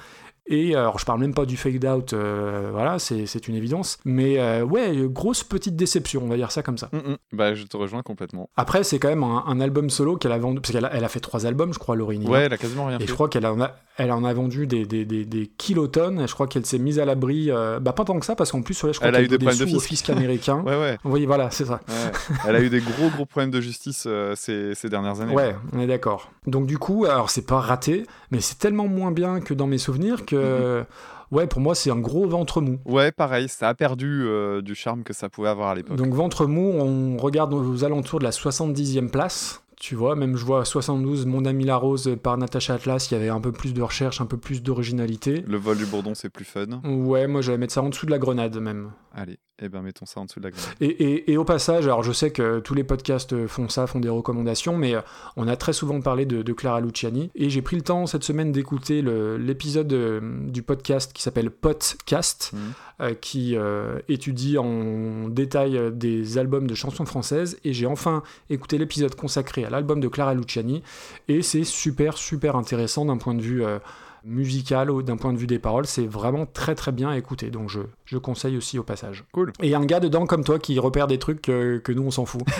Et 0.50 0.76
euh, 0.76 0.80
alors, 0.80 0.98
je 1.00 1.06
parle 1.06 1.20
même 1.20 1.34
pas 1.34 1.46
du 1.46 1.58
fade 1.58 1.84
out, 1.86 2.14
euh, 2.14 2.70
voilà, 2.72 3.00
c'est 3.00 3.48
une 3.48 3.56
évidence. 3.56 3.98
Mais 4.06 4.40
euh, 4.40 4.64
ouais, 4.64 4.96
grosse 5.08 5.44
petite 5.44 5.76
déception, 5.76 6.22
on 6.24 6.28
va 6.30 6.38
dire 6.38 6.52
ça 6.52 6.64
comme 6.64 6.78
ça. 6.78 6.90
Mm. 6.94 7.16
Bah, 7.34 7.54
je 7.54 7.64
te 7.66 7.76
rejoins 7.76 8.02
complètement. 8.02 8.50
Après, 8.56 8.84
c'est 8.84 8.98
quand 9.00 9.10
même 9.10 9.24
un, 9.24 9.44
un 9.46 9.60
album 9.60 9.90
solo 9.90 10.16
qu'elle 10.18 10.32
a 10.32 10.38
vendu, 10.38 10.62
parce 10.62 10.72
qu'elle 10.72 10.86
a, 10.86 10.94
elle 10.94 11.04
a 11.04 11.10
fait 11.10 11.20
trois 11.20 11.46
albums, 11.46 11.74
je 11.74 11.80
crois, 11.80 11.96
Laurie 11.96 12.20
Nina. 12.20 12.32
Ouais, 12.32 12.44
elle 12.46 12.54
a 12.54 12.58
quasiment 12.58 12.86
rien 12.86 12.98
Et 12.98 13.02
fait. 13.02 13.08
je 13.08 13.14
crois 13.14 13.28
qu'elle 13.30 13.46
en 13.46 13.60
a, 13.62 13.76
elle 13.98 14.12
en 14.12 14.24
a 14.24 14.34
vendu 14.34 14.68
des, 14.68 14.86
des, 14.86 15.04
des, 15.06 15.26
des 15.26 15.48
kilotonnes. 15.58 16.22
Et 16.22 16.28
je 16.28 16.34
crois 16.34 16.48
qu'elle 16.48 16.66
s'est 16.66 16.80
mise 16.80 17.00
à 17.00 17.06
l'abri, 17.06 17.52
euh, 17.52 17.80
bah 17.80 17.92
pas 17.94 18.06
tant 18.06 18.18
que 18.20 18.26
ça, 18.26 18.36
parce 18.36 18.52
qu'en 18.52 18.62
plus, 18.62 18.82
ouais, 18.84 18.94
je 18.94 19.00
crois 19.00 19.10
Elle 19.10 19.16
a 19.16 19.18
qu'elle 19.18 19.26
eu 19.26 19.30
des 19.30 19.38
problèmes 19.46 19.74
de 19.74 19.80
fisc. 19.80 20.10
américain. 20.10 20.64
Ouais, 20.68 20.78
ouais. 20.78 20.98
Oui, 21.04 21.26
voilà, 21.26 21.52
c'est 21.52 21.66
ça. 21.66 21.82
ouais. 21.88 22.12
elle 22.48 22.56
a 22.56 22.62
eu 22.62 22.70
des 22.70 22.80
gros, 22.80 23.10
gros 23.10 23.26
problèmes 23.26 23.52
de 23.52 23.60
justice 23.62 24.08
ces, 24.36 24.76
ces 24.76 24.90
dernières 24.90 25.20
années. 25.22 25.34
Ouais, 25.34 25.56
on 25.74 25.80
est 25.80 25.88
d'accord. 25.88 26.32
Donc 26.46 26.66
du 26.68 26.78
coup, 26.78 27.06
alors 27.06 27.30
c'est 27.30 27.46
pas 27.46 27.60
raté, 27.60 28.06
mais 28.32 28.40
c'est 28.40 28.58
tellement 28.60 28.88
moins 28.88 29.12
bien 29.12 29.40
que 29.42 29.54
dans 29.54 29.68
mes 29.68 29.78
souvenirs 29.78 30.26
que, 30.26 30.37
Mhm. 30.42 30.86
ouais, 31.32 31.48
pour 31.48 31.62
moi, 31.62 31.76
c'est 31.76 31.92
un 31.92 32.00
gros 32.00 32.28
ventre 32.28 32.62
mou. 32.62 32.80
Ouais, 32.86 33.12
pareil, 33.12 33.48
ça 33.50 33.70
a 33.70 33.74
perdu 33.74 34.24
euh, 34.26 34.62
du 34.62 34.76
charme 34.76 35.04
que 35.04 35.14
ça 35.14 35.30
pouvait 35.30 35.50
avoir 35.50 35.70
à 35.70 35.76
l'époque. 35.76 35.98
Donc 35.98 36.14
ventre 36.14 36.46
mou, 36.46 36.74
on 36.80 37.18
regarde 37.18 37.54
aux 37.54 37.84
alentours 37.84 38.20
de 38.20 38.24
la 38.24 38.32
70e 38.32 39.10
place. 39.10 39.64
Tu 39.80 39.94
vois, 39.94 40.16
même 40.16 40.38
je 40.38 40.44
vois 40.44 40.66
72, 40.66 41.28
Mon 41.28 41.46
ami 41.46 41.64
la 41.64 41.76
rose 41.76 42.18
par 42.24 42.36
Natacha 42.38 42.74
Atlas, 42.74 43.12
il 43.12 43.14
y 43.14 43.18
avait 43.18 43.30
un 43.30 43.40
peu 43.40 43.52
plus 43.52 43.76
de 43.76 43.82
recherche, 43.84 44.22
un 44.22 44.26
peu 44.26 44.38
plus 44.38 44.64
d'originalité. 44.64 45.44
Le 45.46 45.58
vol 45.58 45.78
du 45.78 45.86
bourdon, 45.86 46.16
c'est 46.16 46.30
plus 46.30 46.46
fun. 46.46 46.82
Ouais, 46.84 47.28
moi 47.28 47.42
j'allais 47.42 47.60
mettre 47.60 47.74
ça 47.74 47.84
en 47.84 47.90
dessous 47.90 48.08
de 48.08 48.12
la 48.12 48.18
grenade 48.18 48.58
même. 48.58 48.92
Allez, 49.14 49.38
eh 49.60 49.70
ben 49.70 49.82
mettons 49.82 50.06
ça 50.06 50.20
en 50.20 50.26
dessous 50.26 50.40
de 50.40 50.46
la 50.46 50.52
grenade. 50.52 50.76
Et, 50.82 50.86
et- 50.88 51.32
et 51.32 51.38
au 51.38 51.44
passage, 51.44 51.86
alors 51.86 52.04
je 52.04 52.12
sais 52.12 52.32
que 52.32 52.60
tous 52.60 52.74
les 52.76 52.84
podcasts 52.84 53.48
font 53.48 53.70
ça, 53.70 53.88
font 53.88 54.00
des 54.00 54.10
recommandations, 54.10 54.78
mais 54.78 54.94
euh, 54.96 55.02
on 55.36 55.48
a 55.48 55.56
très 55.56 55.74
souvent 55.74 56.00
parlé 56.02 56.26
de, 56.26 56.42
de 56.44 56.54
Clara 56.54 56.80
Luciani. 56.80 57.32
Et 57.36 57.50
j'ai 57.50 57.62
pris 57.62 57.76
le 57.76 57.82
temps 57.82 58.06
cette 58.06 58.24
semaine 58.24 58.52
d'écouter 58.52 59.02
l'épisode 59.02 59.92
euh, 59.94 60.20
du 60.48 60.62
podcast 60.62 61.12
qui 61.14 61.22
s'appelle 61.22 61.50
Podcast, 61.50 62.52
Mhm. 62.54 62.60
euh, 63.02 63.14
qui 63.16 63.56
euh, 63.56 64.00
étudie 64.10 64.58
en 64.58 65.28
détail 65.28 65.80
des 65.92 66.38
albums 66.38 66.68
de 66.68 66.76
chansons 66.76 67.06
françaises. 67.06 67.58
Et 67.64 67.74
j'ai 67.74 67.86
enfin 67.88 68.22
écouté 68.50 68.78
l'épisode 68.78 69.16
consacré 69.16 69.66
à 69.66 69.70
l'album 69.70 70.00
de 70.00 70.08
Clara 70.08 70.34
Luciani. 70.34 70.84
Et 71.28 71.42
c'est 71.42 71.64
super, 71.64 72.18
super 72.18 72.56
intéressant 72.56 73.06
d'un 73.06 73.18
point 73.18 73.34
de 73.34 73.42
vue. 73.42 73.64
euh, 73.66 73.80
musical 74.26 74.92
ou 74.92 75.04
d'un 75.04 75.16
point 75.16 75.32
de 75.32 75.38
vue 75.38 75.48
des 75.48 75.60
paroles, 75.60 75.86
c'est 75.86 76.06
vraiment 76.06 76.46
très 76.46 76.76
très 76.76 76.92
bien 76.92 77.08
à 77.10 77.18
écouter, 77.18 77.50
donc 77.50 77.70
je, 77.70 77.80
je 78.08 78.18
conseille 78.18 78.58
aussi 78.58 78.80
au 78.80 78.84
passage. 78.84 79.24
Cool. 79.34 79.54
Et 79.62 79.76
un 79.76 79.86
gars 79.86 80.00
dedans 80.00 80.26
comme 80.26 80.44
toi 80.44 80.58
qui 80.58 80.80
repère 80.80 81.06
des 81.08 81.20
trucs 81.20 81.42
que, 81.42 81.78
que 81.78 81.92
nous 81.92 82.04
on 82.04 82.12
s'en 82.12 82.26
fout. 82.26 82.42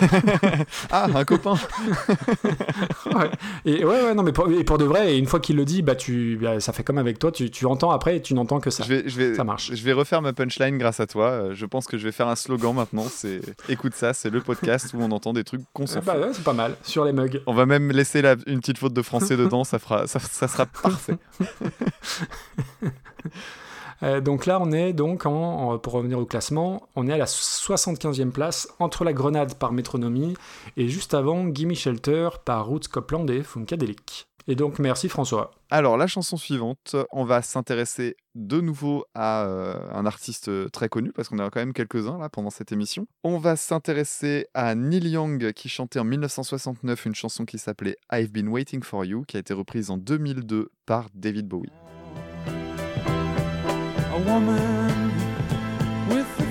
Ah, 0.90 1.06
un 1.14 1.24
copain 1.24 1.54
ouais. 3.14 3.30
Et 3.64 3.84
ouais, 3.84 4.02
ouais, 4.04 4.14
non, 4.14 4.22
mais 4.22 4.32
pour, 4.32 4.50
et 4.50 4.62
pour 4.64 4.78
de 4.78 4.84
vrai, 4.84 5.14
et 5.14 5.18
une 5.18 5.26
fois 5.26 5.40
qu'il 5.40 5.56
le 5.56 5.64
dit, 5.64 5.82
bah, 5.82 5.94
tu, 5.96 6.38
bah, 6.40 6.60
ça 6.60 6.72
fait 6.72 6.82
comme 6.84 6.98
avec 6.98 7.18
toi, 7.18 7.32
tu, 7.32 7.50
tu 7.50 7.66
entends 7.66 7.90
après 7.90 8.16
et 8.16 8.22
tu 8.22 8.34
n'entends 8.34 8.60
que 8.60 8.70
ça. 8.70 8.84
je 8.84 8.88
vais, 8.88 9.02
je, 9.08 9.16
vais, 9.18 9.34
Ça 9.34 9.44
marche. 9.44 9.72
je 9.74 9.82
vais 9.84 9.92
refaire 9.92 10.22
ma 10.22 10.32
punchline 10.32 10.78
grâce 10.78 11.00
à 11.00 11.06
toi. 11.06 11.26
Euh, 11.30 11.54
Je 11.54 11.66
pense 11.66 11.86
que 11.86 11.98
je 11.98 12.04
vais 12.04 12.12
faire 12.12 12.28
un 12.28 12.36
slogan 12.36 12.74
maintenant. 12.74 13.06
C'est 13.10 13.40
écoute 13.68 13.94
ça, 13.94 14.12
c'est 14.14 14.30
le 14.30 14.40
podcast 14.40 14.92
où 14.94 15.00
on 15.00 15.10
entend 15.10 15.32
des 15.32 15.44
trucs 15.44 15.62
qu'on 15.72 15.86
s'en 15.86 16.00
Bah 16.00 16.14
fout. 16.14 16.22
ouais, 16.22 16.28
c'est 16.32 16.44
pas 16.44 16.52
mal, 16.52 16.76
sur 16.82 17.04
les 17.04 17.12
mugs. 17.12 17.40
On 17.46 17.54
va 17.54 17.66
même 17.66 17.90
laisser 17.90 18.22
la- 18.22 18.36
une 18.46 18.60
petite 18.60 18.78
faute 18.78 18.92
de 18.94 19.02
français 19.02 19.36
dedans, 19.36 19.64
ça, 19.64 19.78
fera, 19.78 20.06
ça, 20.06 20.18
ça 20.18 20.48
sera 20.48 20.66
parfait. 20.82 21.16
Euh, 24.02 24.20
donc 24.20 24.46
là, 24.46 24.58
on 24.60 24.72
est 24.72 24.92
donc, 24.92 25.22
pour 25.22 25.92
revenir 25.92 26.18
au 26.18 26.26
classement, 26.26 26.88
on 26.96 27.06
est 27.08 27.12
à 27.12 27.18
la 27.18 27.26
75e 27.26 28.30
place 28.30 28.68
entre 28.78 29.04
la 29.04 29.12
Grenade 29.12 29.54
par 29.54 29.72
Métronomie 29.72 30.34
et 30.76 30.88
juste 30.88 31.14
avant 31.14 31.46
Gimme 31.48 31.74
Shelter 31.74 32.30
par 32.44 32.66
Roots 32.66 32.88
Copland 32.90 33.28
et 33.30 33.42
Funkadelic. 33.42 34.28
Et 34.50 34.54
donc, 34.54 34.78
merci 34.78 35.10
François. 35.10 35.50
Alors, 35.70 35.98
la 35.98 36.06
chanson 36.06 36.38
suivante, 36.38 36.96
on 37.12 37.24
va 37.24 37.42
s'intéresser 37.42 38.16
de 38.34 38.62
nouveau 38.62 39.04
à 39.14 39.44
euh, 39.44 39.74
un 39.92 40.06
artiste 40.06 40.70
très 40.70 40.88
connu, 40.88 41.12
parce 41.12 41.28
qu'on 41.28 41.38
a 41.38 41.50
quand 41.50 41.60
même 41.60 41.74
quelques-uns 41.74 42.16
là 42.16 42.30
pendant 42.30 42.48
cette 42.48 42.72
émission. 42.72 43.06
On 43.24 43.36
va 43.36 43.56
s'intéresser 43.56 44.46
à 44.54 44.74
Neil 44.74 45.10
Young, 45.10 45.52
qui 45.52 45.68
chantait 45.68 45.98
en 45.98 46.04
1969 46.04 47.04
une 47.04 47.14
chanson 47.14 47.44
qui 47.44 47.58
s'appelait 47.58 47.98
I've 48.10 48.30
Been 48.30 48.48
Waiting 48.48 48.82
for 48.82 49.04
You, 49.04 49.24
qui 49.28 49.36
a 49.36 49.40
été 49.40 49.52
reprise 49.52 49.90
en 49.90 49.98
2002 49.98 50.70
par 50.86 51.08
David 51.12 51.46
Bowie. 51.46 51.68
A 54.18 54.20
woman 54.20 55.12
with 56.08 56.47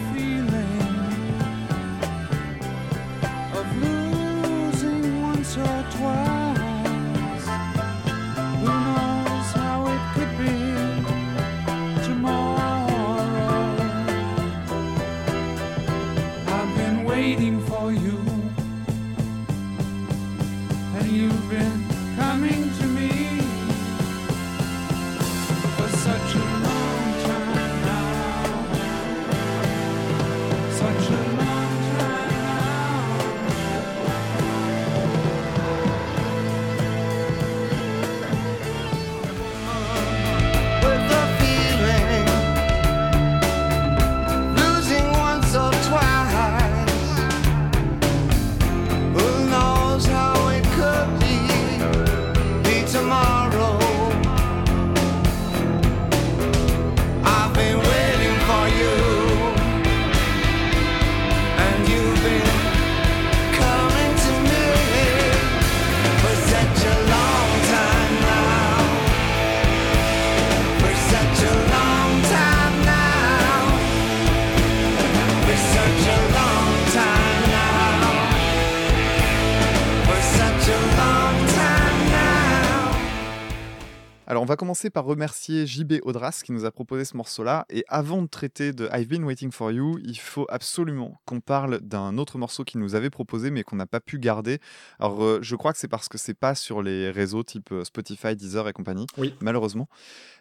Alors, 84.30 84.44
on 84.44 84.46
va 84.46 84.58
commencer 84.58 84.90
par 84.90 85.06
remercier 85.06 85.66
JB 85.66 86.02
Audras 86.02 86.42
qui 86.44 86.52
nous 86.52 86.66
a 86.66 86.72
proposé 86.72 87.06
ce 87.06 87.16
morceau-là. 87.16 87.66
Et 87.70 87.86
avant 87.88 88.22
de 88.22 88.28
traiter 88.28 88.74
de 88.74 88.90
I've 88.92 89.08
Been 89.08 89.24
Waiting 89.24 89.54
for 89.54 89.72
You, 89.72 90.00
il 90.04 90.20
faut 90.20 90.46
absolument 90.50 91.16
qu'on 91.24 91.40
parle 91.40 91.80
d'un 91.80 92.18
autre 92.18 92.38
morceau 92.38 92.66
qu'il 92.66 92.82
nous 92.82 92.94
avait 92.94 93.10
proposé 93.10 93.52
mais 93.52 93.64
qu'on 93.64 93.78
n'a 93.78 93.86
pas 93.86 94.02
pu 94.02 94.20
garder. 94.20 94.60
Alors, 95.00 95.24
euh, 95.24 95.40
je 95.42 95.56
crois 95.56 95.72
que 95.72 95.80
c'est 95.80 95.88
parce 95.88 96.10
que 96.10 96.18
c'est 96.18 96.34
pas 96.34 96.56
sur 96.56 96.82
les 96.84 97.10
réseaux 97.10 97.42
type 97.44 97.72
euh, 97.72 97.86
Spotify, 97.86 98.36
Deezer 98.36 98.68
et 98.68 98.74
compagnie, 98.74 99.08
Oui. 99.18 99.34
malheureusement. 99.40 99.88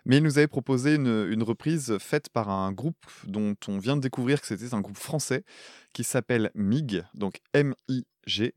Mais 0.04 0.16
il 0.16 0.24
nous 0.24 0.36
avait 0.36 0.48
proposé 0.48 0.96
une, 0.96 1.28
une 1.30 1.44
reprise 1.44 1.96
faite 2.00 2.28
par 2.28 2.48
un 2.50 2.72
groupe 2.72 3.06
dont 3.24 3.54
on 3.68 3.78
vient 3.78 3.94
de 3.94 4.00
découvrir 4.00 4.40
que 4.40 4.48
c'était 4.48 4.74
un 4.74 4.80
groupe 4.80 4.98
français 4.98 5.44
qui 5.92 6.02
s'appelle 6.02 6.50
MIG, 6.56 7.04
donc 7.14 7.40
M-I-G. 7.54 8.52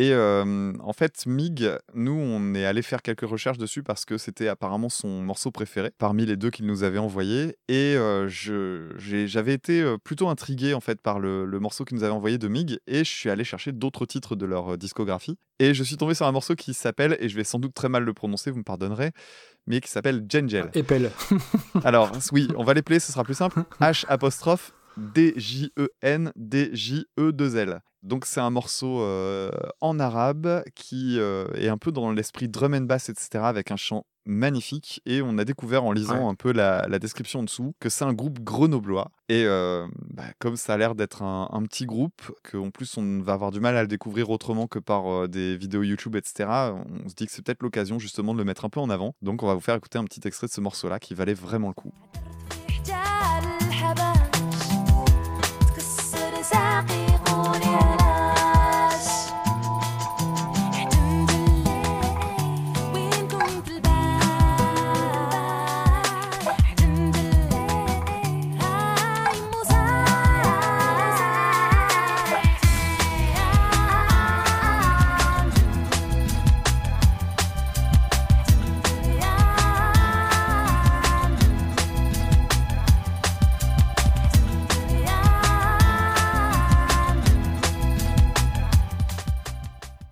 Et 0.00 0.14
euh, 0.14 0.72
en 0.80 0.94
fait, 0.94 1.26
Mig, 1.26 1.70
nous, 1.92 2.14
on 2.14 2.54
est 2.54 2.64
allé 2.64 2.80
faire 2.80 3.02
quelques 3.02 3.28
recherches 3.28 3.58
dessus 3.58 3.82
parce 3.82 4.06
que 4.06 4.16
c'était 4.16 4.48
apparemment 4.48 4.88
son 4.88 5.20
morceau 5.20 5.50
préféré 5.50 5.90
parmi 5.98 6.24
les 6.24 6.38
deux 6.38 6.48
qu'il 6.48 6.64
nous 6.64 6.84
avait 6.84 6.96
envoyé. 6.96 7.58
Et 7.68 7.96
euh, 7.98 8.26
j'avais 8.26 9.52
été 9.52 9.94
plutôt 10.02 10.30
intrigué 10.30 10.72
en 10.72 10.80
fait 10.80 11.02
par 11.02 11.20
le, 11.20 11.44
le 11.44 11.60
morceau 11.60 11.84
qu'il 11.84 11.98
nous 11.98 12.02
avait 12.02 12.14
envoyé 12.14 12.38
de 12.38 12.48
Mig 12.48 12.78
et 12.86 13.04
je 13.04 13.10
suis 13.10 13.28
allé 13.28 13.44
chercher 13.44 13.72
d'autres 13.72 14.06
titres 14.06 14.36
de 14.36 14.46
leur 14.46 14.78
discographie. 14.78 15.36
Et 15.58 15.74
je 15.74 15.84
suis 15.84 15.98
tombé 15.98 16.14
sur 16.14 16.26
un 16.26 16.32
morceau 16.32 16.54
qui 16.54 16.72
s'appelle, 16.72 17.18
et 17.20 17.28
je 17.28 17.36
vais 17.36 17.44
sans 17.44 17.58
doute 17.58 17.74
très 17.74 17.90
mal 17.90 18.02
le 18.02 18.14
prononcer, 18.14 18.50
vous 18.50 18.60
me 18.60 18.64
pardonnerez, 18.64 19.12
mais 19.66 19.82
qui 19.82 19.90
s'appelle 19.90 20.24
Jengel. 20.26 20.70
Épelle. 20.72 21.10
Alors, 21.84 22.10
oui, 22.32 22.48
on 22.56 22.64
va 22.64 22.72
les 22.72 22.80
player, 22.80 22.98
ce 22.98 23.12
sera 23.12 23.24
plus 23.24 23.34
simple. 23.34 23.62
H 23.78 24.06
apostrophe 24.08 24.72
D-J-E-N 24.96 26.32
D-J-E-2-L. 26.36 27.80
Donc, 28.02 28.24
c'est 28.24 28.40
un 28.40 28.48
morceau 28.50 29.02
euh, 29.02 29.50
en 29.82 29.98
arabe 30.00 30.62
qui 30.74 31.18
euh, 31.18 31.46
est 31.54 31.68
un 31.68 31.76
peu 31.76 31.92
dans 31.92 32.10
l'esprit 32.12 32.48
drum 32.48 32.72
and 32.74 32.82
bass, 32.82 33.10
etc., 33.10 33.28
avec 33.44 33.70
un 33.70 33.76
chant 33.76 34.06
magnifique. 34.24 35.02
Et 35.04 35.20
on 35.20 35.36
a 35.36 35.44
découvert 35.44 35.84
en 35.84 35.92
lisant 35.92 36.16
Ouais. 36.24 36.30
un 36.30 36.34
peu 36.34 36.52
la, 36.52 36.86
la 36.88 36.98
description 36.98 37.40
en 37.40 37.42
dessous 37.42 37.74
que 37.78 37.90
c'est 37.90 38.04
un 38.06 38.14
groupe 38.14 38.40
grenoblois. 38.40 39.10
Et 39.28 39.44
euh, 39.44 39.86
bah, 40.14 40.24
comme 40.38 40.56
ça 40.56 40.74
a 40.74 40.76
l'air 40.78 40.94
d'être 40.94 41.22
un, 41.22 41.48
un 41.52 41.62
petit 41.64 41.84
groupe, 41.84 42.22
qu'en 42.50 42.70
plus 42.70 42.96
on 42.96 43.20
va 43.20 43.34
avoir 43.34 43.50
du 43.50 43.60
mal 43.60 43.76
à 43.76 43.82
le 43.82 43.88
découvrir 43.88 44.30
autrement 44.30 44.66
que 44.66 44.78
par 44.78 45.06
euh, 45.12 45.28
des 45.28 45.58
vidéos 45.58 45.82
YouTube, 45.82 46.16
etc., 46.16 46.48
on 47.04 47.08
se 47.08 47.14
dit 47.14 47.26
que 47.26 47.32
c'est 47.32 47.44
peut-être 47.44 47.62
l'occasion 47.62 47.98
justement 47.98 48.32
de 48.32 48.38
le 48.38 48.44
mettre 48.44 48.64
un 48.64 48.70
peu 48.70 48.80
en 48.80 48.88
avant. 48.88 49.14
Donc, 49.20 49.42
on 49.42 49.46
va 49.46 49.52
vous 49.54 49.60
faire 49.60 49.74
écouter 49.74 49.98
un 49.98 50.04
petit 50.04 50.26
extrait 50.26 50.46
de 50.46 50.52
ce 50.52 50.60
morceau-là 50.62 50.98
qui 50.98 51.12
valait 51.12 51.34
vraiment 51.34 51.68
le 51.68 51.74
coup. 51.74 51.92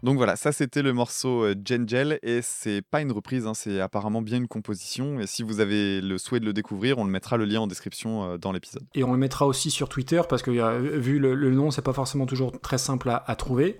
Donc 0.09 0.16
voilà, 0.16 0.36
ça 0.36 0.52
c'était 0.52 0.80
le 0.80 0.94
morceau 0.94 1.44
euh, 1.44 1.54
Gengel 1.62 2.18
et 2.22 2.40
c'est 2.40 2.80
pas 2.80 3.02
une 3.02 3.12
reprise, 3.12 3.46
hein, 3.46 3.52
c'est 3.52 3.78
apparemment 3.78 4.22
bien 4.22 4.38
une 4.38 4.48
composition. 4.48 5.20
Et 5.20 5.26
si 5.26 5.42
vous 5.42 5.61
avez 5.61 6.00
le 6.00 6.16
souhait 6.16 6.40
de 6.40 6.46
le 6.46 6.54
découvrir, 6.54 6.96
on 6.96 7.04
le 7.04 7.11
mettra 7.11 7.36
le 7.36 7.44
lien 7.44 7.61
en 7.61 7.66
description 7.66 8.24
euh, 8.24 8.38
dans 8.38 8.50
l'épisode. 8.50 8.84
Et 8.94 9.04
on 9.04 9.12
le 9.12 9.18
mettra 9.18 9.46
aussi 9.46 9.70
sur 9.70 9.90
Twitter 9.90 10.22
parce 10.26 10.40
que 10.40 10.50
euh, 10.50 10.78
vu 10.98 11.18
le, 11.18 11.50
nom, 11.50 11.70
c'est 11.70 11.82
pas 11.82 11.92
forcément 11.92 12.24
toujours 12.24 12.59
très 12.59 12.78
simple 12.78 13.11
à, 13.11 13.36
trouver. 13.36 13.78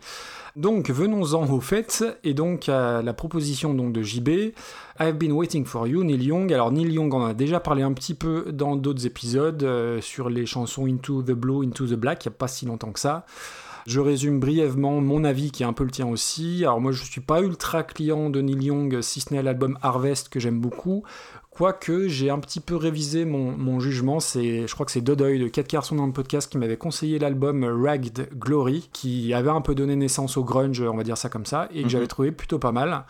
Donc 0.55 0.91
venons-en 0.91 1.49
au 1.51 1.61
fait 1.61 2.05
et 2.25 2.35
donc 2.35 2.67
la 2.67 3.15
proposition 3.15 3.73
donc 3.73 3.95
de 3.95 4.03
JB. 4.03 4.53
I've 5.01 5.17
been 5.17 5.31
waiting 5.31 5.65
for 5.65 5.87
you, 5.87 6.03
Neil 6.03 6.25
Young. 6.25 6.53
Alors 6.53 6.73
Neil 6.73 6.93
Young, 6.93 7.15
en 7.15 7.27
a 7.27 7.35
déjà 7.35 7.61
parlé 7.61 7.83
un 7.83 7.93
petit 7.93 8.15
peu 8.15 8.47
dans 8.51 8.75
d'autres 8.75 9.07
épisodes 9.07 9.63
euh, 9.63 10.01
sur 10.01 10.29
les 10.29 10.45
chansons 10.45 10.87
Into 10.87 11.23
the 11.23 11.31
Blue, 11.31 11.65
Into 11.65 11.87
the 11.87 11.95
Black, 11.95 12.25
il 12.25 12.29
n'y 12.29 12.35
a 12.35 12.37
pas 12.37 12.49
si 12.49 12.67
longtemps 12.67 12.91
que 12.91 12.99
ça. 12.99 13.25
Je 13.87 14.01
résume 14.01 14.41
brièvement 14.41 15.01
mon 15.01 15.25
avis 15.25 15.51
qui 15.51 15.63
est 15.63 15.67
un 15.67 15.73
peu 15.73 15.85
le 15.85 15.91
tien 15.91 16.07
aussi. 16.07 16.65
Alors 16.65 16.81
moi 16.81 16.93
je 16.93 17.05
suis 17.05 17.21
pas 17.21 17.41
ultra 17.41 17.83
client 17.83 18.31
de 18.31 18.41
Neil 18.41 18.65
Young 18.65 19.01
si 19.01 19.21
ce 19.21 19.33
n'est 19.33 19.43
l'album 19.43 19.79
Harvest 19.83 20.29
que 20.29 20.41
j'aime 20.41 20.61
beaucoup. 20.61 21.03
Quoique 21.51 22.07
j'ai 22.07 22.31
un 22.31 22.39
petit 22.39 22.61
peu 22.61 22.77
révisé 22.77 23.25
mon, 23.25 23.51
mon 23.51 23.81
jugement, 23.81 24.21
c'est, 24.21 24.69
je 24.69 24.75
crois 24.75 24.87
que 24.87 24.93
c'est 24.93 25.01
Dodoy 25.01 25.41
de 25.41 25.49
4 25.49 25.67
Carson 25.67 25.97
dans 25.97 26.07
le 26.07 26.13
podcast 26.13 26.49
qui 26.51 26.57
m'avait 26.57 26.77
conseillé 26.77 27.19
l'album 27.19 27.65
Ragged 27.65 28.29
Glory, 28.39 28.89
qui 28.93 29.35
avait 29.35 29.51
un 29.51 29.61
peu 29.61 29.75
donné 29.75 29.97
naissance 29.97 30.37
au 30.37 30.45
grunge, 30.45 30.81
on 30.81 30.97
va 30.97 31.03
dire 31.03 31.17
ça 31.19 31.29
comme 31.29 31.47
ça, 31.47 31.69
et 31.73 31.79
que 31.81 31.85
Mhm. 31.87 31.91
j'avais 31.91 32.07
trouvé 32.07 32.31
plutôt 32.31 32.61
pas 32.61 32.71
mal. 32.71 33.05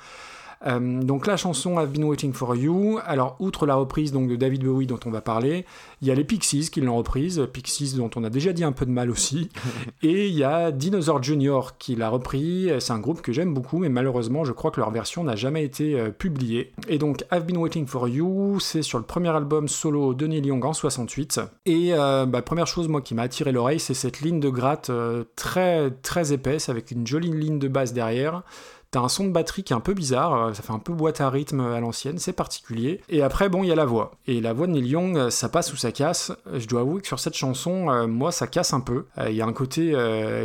Euh, 0.67 1.03
donc 1.03 1.27
la 1.27 1.37
chanson 1.37 1.81
I've 1.81 1.91
Been 1.91 2.05
Waiting 2.05 2.33
for 2.33 2.57
You, 2.57 2.99
alors 3.05 3.37
outre 3.39 3.67
la 3.67 3.77
reprise 3.77 4.13
donc 4.13 4.29
de 4.29 4.37
David 4.37 4.65
Bowie 4.65 4.87
dont 4.87 5.01
on 5.07 5.11
va 5.11 5.21
parler, 5.21 5.65
il 6.03 6.09
y 6.09 6.11
a 6.11 6.15
les 6.15 6.25
Pixies 6.25 6.71
qui 6.71 6.81
l'ont 6.81 6.97
reprise, 6.97 7.47
Pixies 7.53 7.95
dont 7.97 8.11
on 8.17 8.25
a 8.25 8.31
déjà 8.31 8.53
dit 8.53 8.65
un 8.65 8.73
peu 8.73 8.87
de 8.87 8.91
mal 8.91 9.11
aussi, 9.11 9.51
et 10.03 10.29
il 10.29 10.35
y 10.35 10.45
a 10.45 10.73
Dinosaur 10.73 11.23
Jr. 11.23 11.61
qui 11.79 11.95
l'a 11.95 12.09
repris, 12.09 12.71
c'est 12.81 12.93
un 12.93 12.99
groupe 12.99 13.23
que 13.23 13.33
j'aime 13.33 13.55
beaucoup 13.55 13.79
mais 13.79 13.89
malheureusement 13.89 14.45
je 14.45 14.53
crois 14.53 14.71
que 14.71 14.81
leur 14.81 14.91
version 14.91 15.25
n'a 15.25 15.37
jamais 15.37 15.65
été 15.65 15.99
euh, 15.99 16.11
publiée. 16.11 16.73
Et 16.89 16.99
donc 16.99 17.25
I've 17.33 17.45
Been 17.45 17.59
Waiting 17.59 17.87
for 17.87 18.09
You, 18.09 18.59
c'est 18.61 18.83
sur 18.83 18.99
le 18.99 19.05
premier 19.05 19.29
album 19.29 19.69
solo 19.69 20.15
de 20.15 20.27
Neil 20.27 20.47
Young 20.47 20.65
en 20.65 20.73
68, 20.73 21.41
et 21.67 21.95
euh, 21.95 22.27
bah, 22.27 22.43
première 22.43 22.67
chose 22.67 22.89
moi 22.89 23.01
qui 23.01 23.15
m'a 23.15 23.23
attiré 23.23 23.53
l'oreille 23.53 23.81
c'est 23.81 23.95
cette 23.95 24.21
ligne 24.21 24.41
de 24.41 24.49
gratte 24.49 24.91
euh, 24.91 25.25
très 25.37 25.91
très 25.91 26.33
épaisse 26.33 26.69
avec 26.69 26.91
une 26.91 27.07
jolie 27.07 27.31
ligne 27.31 27.59
de 27.59 27.69
basse 27.69 27.93
derrière. 27.93 28.43
T'as 28.91 29.01
un 29.01 29.09
son 29.11 29.25
de 29.25 29.31
batterie 29.31 29.65
qui 29.65 29.75
est 29.75 29.77
un 29.77 29.81
peu 29.81 29.93
bizarre, 29.93 30.35
euh, 30.35 30.55
ça 30.55 30.63
fait 30.63 30.73
un 30.73 30.79
peu 30.79 30.95
boîte 30.95 31.21
à 31.21 31.29
rythme 31.29 31.61
à 31.61 31.79
l'ancienne, 31.79 32.19
c'est 32.19 32.33
particulier. 32.33 33.03
Et 33.11 33.21
après, 33.21 33.51
bon, 33.51 33.63
il 33.63 33.69
y 33.69 33.73
a 33.73 33.75
la 33.75 33.85
voix. 33.85 34.13
Et 34.27 34.41
la 34.41 34.55
voix 34.55 34.67
de 34.67 34.73
Neil 34.73 34.89
Young, 34.89 35.19
euh, 35.19 35.29
ça 35.29 35.51
passe 35.51 35.75
ou 35.75 35.77
ça 35.77 35.93
casse. 35.93 36.33
Je 36.55 36.67
dois 36.67 36.81
avouer 36.81 37.03
que 37.03 37.07
sur 37.07 37.21
cette 37.21 37.37
chanson, 37.37 37.91
euh, 37.91 38.07
moi, 38.07 38.33
ça 38.33 38.47
casse 38.47 38.73
un 38.73 38.81
peu. 38.81 39.05
Il 39.27 39.35
y 39.35 39.43
a 39.43 39.47
un 39.47 39.53
côté 39.53 39.95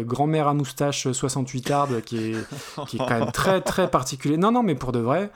grand-mère 0.01 0.49
à 0.49 0.53
moustache 0.53 1.09
68 1.09 1.71
hard 1.71 2.01
qui 2.01 2.17
est, 2.17 2.35
qui 2.87 2.97
est 2.97 2.99
quand 2.99 3.19
même 3.19 3.31
très 3.31 3.61
très 3.61 3.89
particulier. 3.89 4.35
Non, 4.35 4.51
non, 4.51 4.61
mais 4.61 4.75
pour 4.75 4.91
de 4.91 4.99
vrai. 4.99 5.31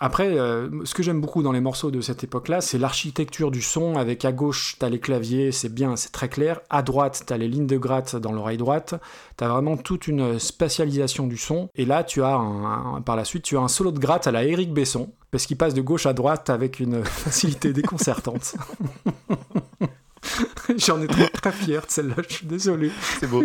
Après, 0.00 0.38
euh, 0.38 0.68
ce 0.84 0.94
que 0.94 1.02
j'aime 1.02 1.20
beaucoup 1.20 1.42
dans 1.42 1.50
les 1.50 1.60
morceaux 1.60 1.90
de 1.90 2.00
cette 2.00 2.22
époque-là, 2.22 2.60
c'est 2.60 2.78
l'architecture 2.78 3.50
du 3.50 3.62
son, 3.62 3.96
avec 3.96 4.24
à 4.24 4.30
gauche, 4.30 4.76
t'as 4.78 4.88
les 4.88 5.00
claviers, 5.00 5.50
c'est 5.50 5.72
bien, 5.72 5.96
c'est 5.96 6.12
très 6.12 6.28
clair. 6.28 6.60
À 6.70 6.82
droite, 6.82 7.24
t'as 7.26 7.36
les 7.36 7.48
lignes 7.48 7.66
de 7.66 7.78
gratte 7.78 8.14
dans 8.14 8.30
l'oreille 8.30 8.58
droite. 8.58 8.94
T'as 9.36 9.48
vraiment 9.48 9.76
toute 9.76 10.06
une 10.06 10.38
spatialisation 10.38 11.26
du 11.26 11.36
son. 11.36 11.68
Et 11.74 11.84
là, 11.84 12.04
tu 12.04 12.22
as 12.22 12.36
un, 12.36 13.00
par 13.02 13.16
la 13.16 13.24
suite, 13.24 13.42
tu 13.42 13.56
as 13.56 13.60
un 13.60 13.68
solo 13.68 13.90
de 13.90 13.98
gratte 13.98 14.28
à 14.28 14.30
la 14.30 14.44
Eric 14.44 14.72
Besson, 14.72 15.10
parce 15.32 15.46
qu'il 15.46 15.56
passe 15.56 15.74
de 15.74 15.82
gauche 15.82 16.06
à 16.06 16.12
droite 16.12 16.48
avec 16.48 16.78
une 16.78 17.04
facilité 17.04 17.72
déconcertante. 17.72 18.54
J'en 20.76 21.00
ai 21.02 21.06
très, 21.06 21.28
très 21.28 21.52
fier 21.52 21.80
de 21.80 21.90
celle-là, 21.90 22.16
je 22.28 22.34
suis 22.34 22.46
désolé. 22.46 22.90
C'est 23.20 23.26
beau. 23.28 23.42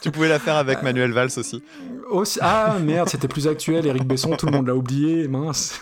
tu 0.00 0.10
pouvais 0.10 0.28
la 0.28 0.38
faire 0.38 0.56
avec 0.56 0.82
Manuel 0.82 1.12
Valls 1.12 1.30
aussi. 1.36 1.62
Aussi- 2.10 2.38
Ah 2.42 2.78
merde, 2.82 3.08
c'était 3.08 3.28
plus 3.28 3.46
actuel, 3.46 3.86
Eric 3.86 4.04
Besson, 4.04 4.36
tout 4.36 4.46
le 4.46 4.52
monde 4.52 4.66
l'a 4.66 4.74
oublié, 4.74 5.28
mince. 5.28 5.80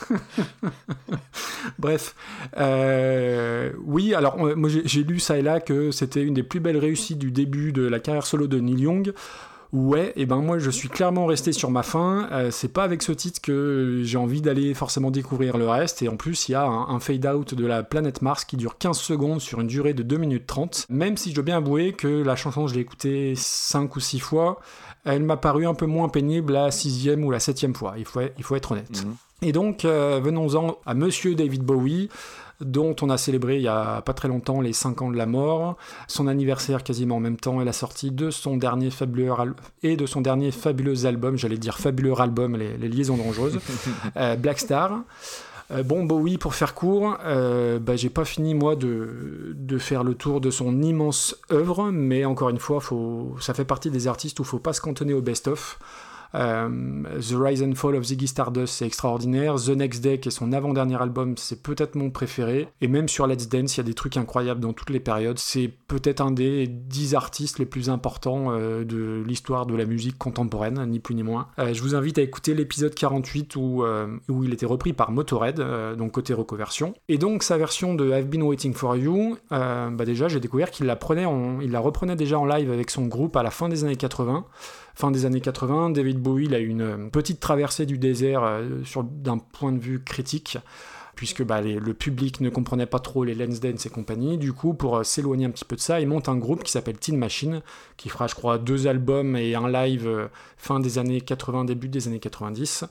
Bref, 1.78 2.14
euh, 2.58 3.70
oui, 3.84 4.14
alors 4.14 4.36
moi 4.56 4.68
j'ai 4.68 4.82
j'ai 4.84 5.02
lu 5.04 5.18
ça 5.20 5.38
et 5.38 5.42
là 5.42 5.60
que 5.60 5.90
c'était 5.90 6.22
une 6.22 6.34
des 6.34 6.42
plus 6.42 6.60
belles 6.60 6.76
réussites 6.78 7.18
du 7.18 7.30
début 7.30 7.72
de 7.72 7.82
la 7.86 8.00
carrière 8.00 8.26
solo 8.26 8.46
de 8.46 8.58
Neil 8.58 8.80
Young. 8.80 9.12
Ouais, 9.72 10.12
et 10.16 10.24
ben 10.24 10.36
moi 10.36 10.58
je 10.58 10.70
suis 10.70 10.88
clairement 10.88 11.26
resté 11.26 11.52
sur 11.52 11.70
ma 11.70 11.82
fin. 11.82 12.28
Euh, 12.32 12.50
c'est 12.50 12.72
pas 12.72 12.84
avec 12.84 13.02
ce 13.02 13.12
titre 13.12 13.40
que 13.40 14.00
j'ai 14.02 14.16
envie 14.16 14.40
d'aller 14.40 14.72
forcément 14.74 15.10
découvrir 15.10 15.58
le 15.58 15.68
reste. 15.68 16.02
Et 16.02 16.08
en 16.08 16.16
plus, 16.16 16.48
il 16.48 16.52
y 16.52 16.54
a 16.54 16.64
un, 16.64 16.88
un 16.88 17.00
fade-out 17.00 17.54
de 17.54 17.66
la 17.66 17.82
planète 17.82 18.22
Mars 18.22 18.44
qui 18.44 18.56
dure 18.56 18.78
15 18.78 18.98
secondes 18.98 19.40
sur 19.40 19.60
une 19.60 19.66
durée 19.66 19.92
de 19.92 20.02
2 20.02 20.16
minutes 20.16 20.46
30. 20.46 20.86
Même 20.88 21.16
si 21.16 21.30
je 21.30 21.34
dois 21.34 21.44
bien 21.44 21.58
avouer 21.58 21.92
que 21.92 22.08
la 22.08 22.36
chanson, 22.36 22.66
je 22.66 22.74
l'ai 22.74 22.80
écoutée 22.80 23.34
5 23.36 23.94
ou 23.94 24.00
6 24.00 24.20
fois, 24.20 24.60
elle 25.04 25.22
m'a 25.22 25.36
paru 25.36 25.66
un 25.66 25.74
peu 25.74 25.86
moins 25.86 26.08
pénible 26.08 26.52
la 26.52 26.70
sixième 26.70 27.24
ou 27.24 27.30
la 27.30 27.40
septième 27.40 27.74
fois. 27.74 27.94
Il 27.98 28.04
faut, 28.04 28.20
il 28.36 28.44
faut 28.44 28.56
être 28.56 28.72
honnête. 28.72 29.04
Mhm. 29.04 29.16
Et 29.42 29.52
donc, 29.52 29.84
euh, 29.84 30.20
venons-en 30.22 30.78
à 30.84 30.94
Monsieur 30.94 31.34
David 31.34 31.62
Bowie, 31.62 32.08
dont 32.60 32.94
on 33.02 33.10
a 33.10 33.18
célébré 33.18 33.56
il 33.56 33.62
y 33.62 33.68
a 33.68 34.02
pas 34.02 34.14
très 34.14 34.28
longtemps 34.28 34.60
les 34.60 34.72
5 34.72 35.02
ans 35.02 35.10
de 35.10 35.16
la 35.16 35.26
mort, 35.26 35.76
son 36.06 36.26
anniversaire 36.26 36.82
quasiment 36.82 37.16
en 37.16 37.20
même 37.20 37.36
temps 37.36 37.60
et 37.60 37.64
la 37.64 37.72
sortie 37.72 38.10
de 38.10 38.30
son 38.30 38.56
dernier 38.56 38.90
fabuleux 38.90 39.32
et 39.82 39.96
de 39.96 40.06
son 40.06 40.20
dernier 40.20 40.50
fabuleux 40.50 41.06
album, 41.06 41.36
j'allais 41.36 41.58
dire 41.58 41.78
fabuleux 41.78 42.20
album, 42.20 42.56
les, 42.56 42.76
les 42.76 42.88
liaisons 42.88 43.16
dangereuses, 43.16 43.58
euh, 44.16 44.36
Black 44.36 44.58
Star. 44.58 45.02
Euh, 45.70 45.82
bon, 45.82 46.04
Bowie, 46.04 46.38
pour 46.38 46.54
faire 46.54 46.74
court, 46.74 47.18
euh, 47.24 47.78
bah, 47.78 47.94
j'ai 47.96 48.08
pas 48.08 48.24
fini 48.24 48.54
moi 48.54 48.74
de, 48.74 49.54
de 49.54 49.78
faire 49.78 50.02
le 50.02 50.14
tour 50.14 50.40
de 50.40 50.50
son 50.50 50.80
immense 50.80 51.36
œuvre, 51.52 51.90
mais 51.90 52.24
encore 52.24 52.48
une 52.48 52.58
fois, 52.58 52.80
faut, 52.80 53.36
ça 53.40 53.52
fait 53.52 53.66
partie 53.66 53.90
des 53.90 54.08
artistes 54.08 54.40
où 54.40 54.44
faut 54.44 54.58
pas 54.58 54.72
se 54.72 54.80
cantonner 54.80 55.12
au 55.12 55.20
best-of. 55.20 55.78
Euh, 56.34 56.68
The 57.20 57.34
Rise 57.38 57.62
and 57.62 57.74
Fall 57.74 57.96
of 57.96 58.04
Ziggy 58.04 58.26
Stardust, 58.28 58.74
c'est 58.74 58.86
extraordinaire. 58.86 59.54
The 59.56 59.70
Next 59.70 60.02
Day, 60.02 60.18
qui 60.20 60.28
est 60.28 60.32
son 60.32 60.52
avant-dernier 60.52 61.00
album, 61.00 61.36
c'est 61.36 61.62
peut-être 61.62 61.94
mon 61.94 62.10
préféré. 62.10 62.68
Et 62.80 62.88
même 62.88 63.08
sur 63.08 63.26
Let's 63.26 63.48
Dance, 63.48 63.76
il 63.76 63.78
y 63.78 63.80
a 63.80 63.84
des 63.84 63.94
trucs 63.94 64.16
incroyables 64.16 64.60
dans 64.60 64.72
toutes 64.72 64.90
les 64.90 65.00
périodes. 65.00 65.38
C'est 65.38 65.70
peut-être 65.88 66.20
un 66.20 66.30
des 66.30 66.66
dix 66.66 67.14
artistes 67.14 67.58
les 67.58 67.66
plus 67.66 67.90
importants 67.90 68.46
euh, 68.50 68.84
de 68.84 69.22
l'histoire 69.26 69.66
de 69.66 69.74
la 69.74 69.84
musique 69.84 70.18
contemporaine, 70.18 70.84
ni 70.86 70.98
plus 71.00 71.14
ni 71.14 71.22
moins. 71.22 71.48
Euh, 71.58 71.72
je 71.72 71.82
vous 71.82 71.94
invite 71.94 72.18
à 72.18 72.22
écouter 72.22 72.54
l'épisode 72.54 72.94
48 72.94 73.56
où, 73.56 73.84
où 74.28 74.44
il 74.44 74.52
était 74.52 74.66
repris 74.66 74.92
par 74.92 75.10
Motorhead, 75.10 75.62
donc 75.96 76.12
côté 76.12 76.34
reconversion. 76.34 76.94
Et 77.08 77.18
donc 77.18 77.42
sa 77.42 77.56
version 77.56 77.94
de 77.94 78.08
I've 78.10 78.26
Been 78.26 78.42
Waiting 78.42 78.74
for 78.74 78.96
You, 78.96 79.36
bah 79.50 80.04
déjà 80.04 80.28
j'ai 80.28 80.40
découvert 80.40 80.70
qu'il 80.70 80.86
la, 80.86 80.96
prenait 80.96 81.24
en- 81.24 81.60
il 81.60 81.70
la 81.70 81.80
reprenait 81.80 82.16
déjà 82.16 82.38
en 82.38 82.44
live 82.46 82.70
avec 82.70 82.90
son 82.90 83.06
groupe 83.06 83.36
à 83.36 83.42
la 83.42 83.50
fin 83.50 83.68
des 83.68 83.84
années 83.84 83.96
80 83.96 84.44
fin 84.98 85.12
des 85.12 85.26
années 85.26 85.40
80, 85.40 85.90
David 85.90 86.18
Bowie 86.18 86.52
a 86.52 86.58
eu 86.58 86.66
une 86.66 86.82
euh, 86.82 87.08
petite 87.08 87.38
traversée 87.38 87.86
du 87.86 87.98
désert 87.98 88.42
euh, 88.42 88.82
sur 88.84 89.04
d'un 89.04 89.38
point 89.38 89.70
de 89.70 89.78
vue 89.78 90.02
critique 90.02 90.58
puisque 91.14 91.44
bah, 91.44 91.60
le 91.60 91.94
public 91.94 92.40
ne 92.40 92.48
comprenait 92.48 92.86
pas 92.86 93.00
trop 93.00 93.24
les 93.24 93.34
Lens 93.34 93.58
Dance 93.58 93.86
et 93.86 93.90
compagnie. 93.90 94.38
Du 94.38 94.52
coup, 94.52 94.74
pour 94.74 94.96
euh, 94.96 95.02
s'éloigner 95.04 95.46
un 95.46 95.50
petit 95.50 95.64
peu 95.64 95.76
de 95.76 95.80
ça, 95.80 96.00
il 96.00 96.08
monte 96.08 96.28
un 96.28 96.36
groupe 96.36 96.64
qui 96.64 96.72
s'appelle 96.72 96.96
Teen 96.96 97.16
Machine, 97.16 97.62
qui 97.96 98.08
fera, 98.08 98.26
je 98.26 98.34
crois, 98.34 98.58
deux 98.58 98.88
albums 98.88 99.36
et 99.36 99.54
un 99.54 99.68
live 99.68 100.28
fin 100.56 100.80
des 100.80 100.98
années 100.98 101.20
80, 101.20 101.64
début 101.64 101.88
des 101.88 102.08
années 102.08 102.20
90. 102.20 102.84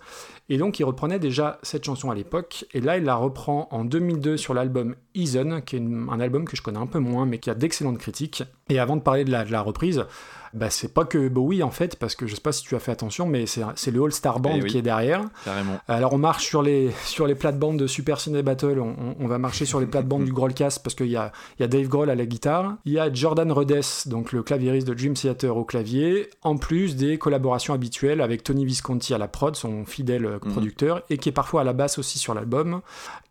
Et 0.48 0.58
donc, 0.58 0.80
il 0.80 0.86
reprenait 0.86 1.20
déjà 1.20 1.60
cette 1.62 1.86
chanson 1.86 2.10
à 2.10 2.16
l'époque, 2.16 2.66
et 2.74 2.80
là, 2.80 2.98
il 2.98 3.04
la 3.04 3.16
reprend 3.16 3.68
en 3.72 3.84
2002 3.84 4.38
sur 4.38 4.54
l'album 4.54 4.96
Eason, 5.16 5.62
qui 5.66 5.78
est 5.78 5.82
un 5.82 6.20
album 6.20 6.46
que 6.46 6.56
je 6.56 6.62
connais 6.62 6.80
un 6.80 6.88
peu 6.88 7.00
moins, 7.00 7.26
mais 7.26 7.40
qui 7.40 7.50
a 7.50 7.54
d'excellentes 7.54 7.98
critiques. 7.98 8.44
Et 8.70 8.80
avant 8.80 8.98
de 8.98 9.02
parler 9.02 9.24
de 9.24 9.32
la 9.32 9.62
reprise, 9.62 10.06
bah, 10.54 10.70
c'est 10.70 10.94
pas 10.94 11.06
que 11.06 11.28
Bowie 11.28 11.64
en 11.64 11.72
fait, 11.72 11.96
parce 11.98 12.16
que 12.16 12.28
je 12.28 12.36
sais 12.36 12.42
pas 12.42 12.52
si 12.52 12.64
tu 12.64 12.76
as 12.76 12.80
fait 12.80 12.92
attention, 12.92 13.26
mais 13.26 13.46
c'est 13.48 13.92
le 13.92 14.04
All 14.04 14.12
Star 14.12 14.40
Band 14.40 14.54
Eh 14.58 14.62
oui. 14.64 14.70
qui 14.70 14.78
est 14.78 14.82
derrière. 14.82 15.24
Carrément. 15.46 15.78
Alors 15.88 16.14
on 16.14 16.18
marche 16.18 16.46
sur 16.46 16.62
les, 16.62 16.92
sur 17.06 17.28
les 17.28 17.36
plates-bandes 17.36 17.78
de 17.78 17.88
Super 17.88 18.20
Ciné 18.20 18.44
Battle, 18.44 18.80
on, 18.80 18.90
on- 18.90 19.16
on 19.20 19.28
va 19.28 19.38
marcher 19.38 19.66
sur 19.66 19.80
les 19.80 19.86
plates-bandes 19.88 20.26
du 20.26 20.34
Grollcast 20.34 20.82
parce 20.84 20.96
qu'il 20.96 21.08
y 21.08 21.16
a, 21.18 21.32
y 21.60 21.64
a 21.64 21.68
Dave 21.68 21.88
Grohl 21.88 22.10
à 22.10 22.16
la 22.16 22.26
guitare, 22.26 22.76
il 22.86 22.94
y 22.94 23.00
a 23.00 23.12
Jordan 23.12 23.52
Rhodes, 23.52 23.82
donc 24.06 24.32
le 24.32 24.44
claviériste 24.44 24.88
de 24.88 24.94
Dream 24.94 25.14
Theater 25.14 25.56
au 25.58 25.66
clavier, 25.66 26.30
en 26.42 26.58
plus 26.58 26.96
des 26.96 27.18
collaborations 27.18 27.74
habituelles 27.74 28.22
avec 28.22 28.44
Tony 28.44 28.66
Visconti 28.66 29.14
à 29.14 29.18
la 29.18 29.28
prod, 29.28 29.56
son 29.56 29.86
fidèle 29.86 30.26
euh, 30.26 30.40
Mhm. 30.44 30.52
producteur, 30.52 31.02
et 31.10 31.18
qui 31.18 31.30
est 31.30 31.32
parfois 31.34 31.62
à 31.62 31.64
la 31.64 31.74
basse 31.74 31.98
aussi 31.98 32.20
sur 32.20 32.34
l'album. 32.34 32.82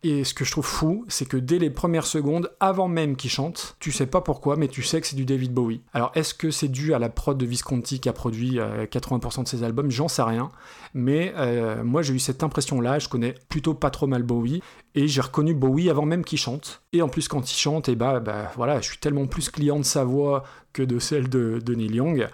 Et 0.03 0.23
ce 0.23 0.33
que 0.33 0.45
je 0.45 0.51
trouve 0.51 0.65
fou, 0.65 1.05
c'est 1.07 1.27
que 1.27 1.37
dès 1.37 1.57
les 1.57 1.69
premières 1.69 2.05
secondes, 2.05 2.51
avant 2.59 2.87
même 2.87 3.15
qu'il 3.15 3.29
chante, 3.31 3.75
tu 3.79 3.91
sais 3.91 4.05
pas 4.05 4.21
pourquoi, 4.21 4.55
mais 4.55 4.67
tu 4.67 4.83
sais 4.83 5.01
que 5.01 5.07
c'est 5.07 5.15
du 5.15 5.25
David 5.25 5.53
Bowie. 5.53 5.81
Alors 5.93 6.11
est-ce 6.15 6.33
que 6.33 6.51
c'est 6.51 6.67
dû 6.67 6.93
à 6.93 6.99
la 6.99 7.06
prod 7.09 7.37
de 7.37 7.45
Visconti 7.45 7.99
qui 7.99 8.09
a 8.09 8.13
produit 8.13 8.59
euh, 8.59 8.85
80% 8.85 9.43
de 9.43 9.47
ses 9.47 9.63
albums 9.63 9.91
J'en 9.91 10.07
sais 10.07 10.21
rien. 10.21 10.49
Mais 10.93 11.33
euh, 11.37 11.83
moi 11.83 12.01
j'ai 12.01 12.13
eu 12.13 12.19
cette 12.19 12.43
impression-là, 12.43 12.99
je 12.99 13.09
connais 13.09 13.35
plutôt 13.49 13.73
pas 13.73 13.89
trop 13.89 14.07
mal 14.07 14.23
Bowie, 14.23 14.61
et 14.95 15.07
j'ai 15.07 15.21
reconnu 15.21 15.53
Bowie 15.53 15.89
avant 15.89 16.05
même 16.05 16.23
qu'il 16.23 16.39
chante. 16.39 16.81
Et 16.93 17.01
en 17.01 17.09
plus 17.09 17.27
quand 17.27 17.51
il 17.51 17.55
chante, 17.55 17.89
et 17.89 17.95
bah, 17.95 18.19
bah 18.19 18.51
voilà, 18.55 18.81
je 18.81 18.87
suis 18.87 18.97
tellement 18.97 19.27
plus 19.27 19.49
client 19.49 19.77
de 19.79 19.85
sa 19.85 20.03
voix 20.03 20.43
que 20.77 20.83
de 20.83 20.99
celle 20.99 21.27
de, 21.27 21.73
Neil 21.75 21.95
Young. 21.95 22.27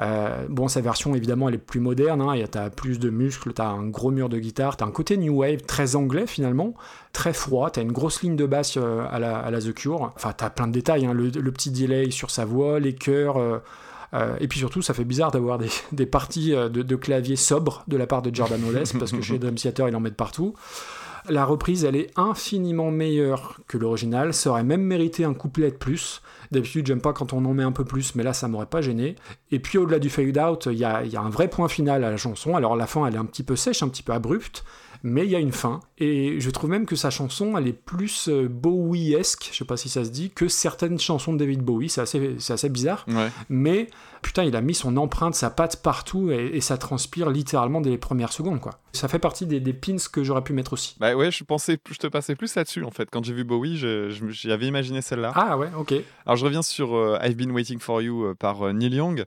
Euh, 0.00 0.46
bon, 0.48 0.68
sa 0.68 0.80
version 0.80 1.16
évidemment 1.16 1.48
elle 1.48 1.56
est 1.56 1.58
plus 1.58 1.80
moderne, 1.80 2.20
hein, 2.22 2.34
t'as 2.48 2.70
plus 2.70 3.00
de 3.00 3.10
muscles, 3.10 3.52
t'as 3.52 3.66
un 3.66 3.88
gros 3.88 4.12
mur 4.12 4.28
de 4.28 4.38
guitare, 4.38 4.76
t'as 4.76 4.86
un 4.86 4.92
côté 4.92 5.16
new 5.16 5.40
wave 5.40 5.62
très 5.62 5.96
anglais 5.96 6.28
finalement, 6.28 6.74
très 7.12 7.32
froid, 7.32 7.70
t'as 7.70 7.82
une 7.82 7.90
grosse 7.90 8.22
ligne 8.22 8.36
de 8.36 8.46
basse 8.46 8.76
euh, 8.76 9.04
à, 9.10 9.18
la, 9.18 9.38
à 9.38 9.50
la 9.50 9.60
The 9.60 9.74
Cure, 9.74 10.12
enfin 10.14 10.32
t'as 10.36 10.50
plein 10.50 10.68
de 10.68 10.72
détails, 10.72 11.06
hein, 11.06 11.12
le, 11.12 11.50
petit 11.50 11.72
delay 11.72 12.12
sur 12.12 12.30
sa 12.30 12.44
voix, 12.44 12.78
les 12.78 12.94
chœurs, 12.94 13.38
euh, 13.38 13.58
euh, 14.14 14.36
et 14.40 14.48
puis 14.48 14.58
surtout 14.58 14.82
ça 14.82 14.94
fait 14.94 15.04
bizarre 15.04 15.30
d'avoir 15.30 15.58
des, 15.58 15.68
des 15.92 16.06
parties 16.06 16.54
euh, 16.54 16.68
de, 16.68 16.82
de 16.82 16.96
clavier 16.96 17.36
sobres 17.36 17.84
de 17.88 17.96
la 17.96 18.06
part 18.06 18.22
de 18.22 18.34
Jordan 18.34 18.62
Wallace, 18.64 18.92
parce 18.92 19.12
que 19.12 19.20
chez 19.20 19.38
Dream 19.38 19.54
Theater 19.54 19.88
il 19.88 19.96
en 19.96 20.00
met 20.00 20.10
de 20.10 20.14
partout. 20.14 20.54
La 21.28 21.44
reprise, 21.44 21.84
elle 21.84 21.96
est 21.96 22.10
infiniment 22.16 22.90
meilleure 22.90 23.60
que 23.66 23.76
l'original. 23.76 24.32
Ça 24.32 24.50
aurait 24.50 24.64
même 24.64 24.80
mérité 24.80 25.24
un 25.24 25.34
couplet 25.34 25.70
de 25.70 25.76
plus. 25.76 26.22
D'habitude, 26.52 26.86
j'aime 26.86 27.02
pas 27.02 27.12
quand 27.12 27.34
on 27.34 27.44
en 27.44 27.52
met 27.52 27.62
un 27.62 27.72
peu 27.72 27.84
plus, 27.84 28.14
mais 28.14 28.22
là, 28.22 28.32
ça 28.32 28.48
m'aurait 28.48 28.66
pas 28.66 28.80
gêné. 28.80 29.16
Et 29.50 29.58
puis, 29.58 29.76
au-delà 29.76 29.98
du 29.98 30.08
fade 30.08 30.38
out, 30.38 30.68
il 30.70 30.78
y 30.78 30.84
a, 30.84 31.04
y 31.04 31.16
a 31.16 31.20
un 31.20 31.28
vrai 31.28 31.48
point 31.48 31.68
final 31.68 32.04
à 32.04 32.10
la 32.10 32.16
chanson. 32.16 32.56
Alors, 32.56 32.76
la 32.76 32.86
fin, 32.86 33.06
elle 33.06 33.14
est 33.14 33.18
un 33.18 33.26
petit 33.26 33.42
peu 33.42 33.56
sèche, 33.56 33.82
un 33.82 33.88
petit 33.88 34.02
peu 34.02 34.12
abrupte, 34.12 34.64
mais 35.02 35.24
il 35.24 35.30
y 35.30 35.36
a 35.36 35.38
une 35.38 35.52
fin. 35.52 35.80
Et 36.00 36.38
je 36.40 36.50
trouve 36.50 36.70
même 36.70 36.86
que 36.86 36.96
sa 36.96 37.10
chanson, 37.10 37.56
elle 37.58 37.66
est 37.66 37.72
plus 37.72 38.28
euh, 38.28 38.48
Bowie-esque, 38.48 39.48
je 39.52 39.56
sais 39.58 39.64
pas 39.64 39.76
si 39.76 39.88
ça 39.88 40.04
se 40.04 40.10
dit, 40.10 40.30
que 40.30 40.46
certaines 40.48 40.98
chansons 41.00 41.32
de 41.32 41.38
David 41.38 41.60
Bowie. 41.62 41.88
C'est 41.88 42.00
assez, 42.00 42.36
c'est 42.38 42.52
assez 42.52 42.68
bizarre. 42.68 43.04
Ouais. 43.08 43.30
Mais 43.48 43.88
putain, 44.22 44.44
il 44.44 44.54
a 44.56 44.60
mis 44.60 44.74
son 44.74 44.96
empreinte, 44.96 45.34
sa 45.34 45.50
patte 45.50 45.82
partout 45.82 46.30
et, 46.30 46.50
et 46.54 46.60
ça 46.60 46.78
transpire 46.78 47.30
littéralement 47.30 47.80
dès 47.80 47.90
les 47.90 47.98
premières 47.98 48.32
secondes, 48.32 48.60
quoi. 48.60 48.78
Ça 48.92 49.06
fait 49.06 49.18
partie 49.18 49.46
des, 49.46 49.60
des 49.60 49.74
pins 49.74 49.96
que 50.12 50.24
j'aurais 50.24 50.42
pu 50.42 50.52
mettre 50.52 50.72
aussi. 50.72 50.96
Bah 50.98 51.14
ouais, 51.14 51.30
je 51.30 51.44
pensais, 51.44 51.78
je 51.90 51.98
te 51.98 52.06
passais 52.06 52.34
plus 52.34 52.54
là-dessus 52.54 52.84
en 52.84 52.90
fait. 52.90 53.08
Quand 53.12 53.22
j'ai 53.24 53.34
vu 53.34 53.44
Bowie, 53.44 53.76
je- 53.76 54.08
je- 54.10 54.24
j'avais 54.30 54.66
imaginé 54.66 55.02
celle-là. 55.02 55.32
Ah 55.36 55.58
ouais, 55.58 55.68
ok. 55.78 55.94
Alors 56.26 56.36
je 56.36 56.44
reviens 56.44 56.62
sur 56.62 56.96
euh, 56.96 57.18
I've 57.22 57.36
Been 57.36 57.50
Waiting 57.52 57.78
for 57.78 58.00
You 58.02 58.24
euh, 58.24 58.34
par 58.34 58.66
euh, 58.66 58.72
Neil 58.72 58.94
Young. 58.94 59.24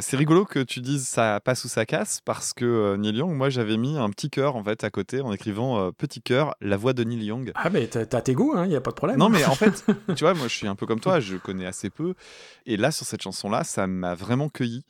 C'est 0.00 0.18
rigolo 0.18 0.44
que 0.44 0.58
tu 0.58 0.80
dises 0.82 1.06
ça 1.08 1.40
passe 1.42 1.64
ou 1.64 1.68
ça 1.68 1.86
casse 1.86 2.20
parce 2.22 2.52
que 2.52 2.94
Neil 2.96 3.16
Young, 3.16 3.34
moi 3.34 3.48
j'avais 3.48 3.78
mis 3.78 3.96
un 3.96 4.10
petit 4.10 4.28
cœur 4.28 4.54
en 4.54 4.62
fait 4.62 4.84
à 4.84 4.90
côté 4.90 5.22
en 5.22 5.32
écrivant 5.32 5.80
euh, 5.80 5.92
petit 6.08 6.22
cœur, 6.22 6.56
la 6.60 6.76
voix 6.76 6.92
de 6.92 7.04
Neil 7.04 7.24
Young. 7.24 7.52
Ah 7.54 7.70
mais 7.70 7.86
t'as 7.86 8.20
tes 8.20 8.34
goûts, 8.34 8.54
il 8.54 8.58
hein, 8.58 8.66
y 8.66 8.76
a 8.76 8.80
pas 8.80 8.90
de 8.90 8.96
problème. 8.96 9.18
Non 9.18 9.28
mais 9.28 9.44
en 9.44 9.54
fait, 9.54 9.84
tu 10.16 10.24
vois, 10.24 10.34
moi 10.34 10.48
je 10.48 10.54
suis 10.54 10.66
un 10.66 10.74
peu 10.74 10.86
comme 10.86 11.00
toi, 11.00 11.20
je 11.20 11.36
connais 11.36 11.66
assez 11.66 11.90
peu. 11.90 12.14
Et 12.66 12.76
là 12.76 12.90
sur 12.90 13.06
cette 13.06 13.22
chanson-là, 13.22 13.62
ça 13.64 13.86
m'a 13.86 14.14
vraiment 14.14 14.48
cueilli. 14.48 14.84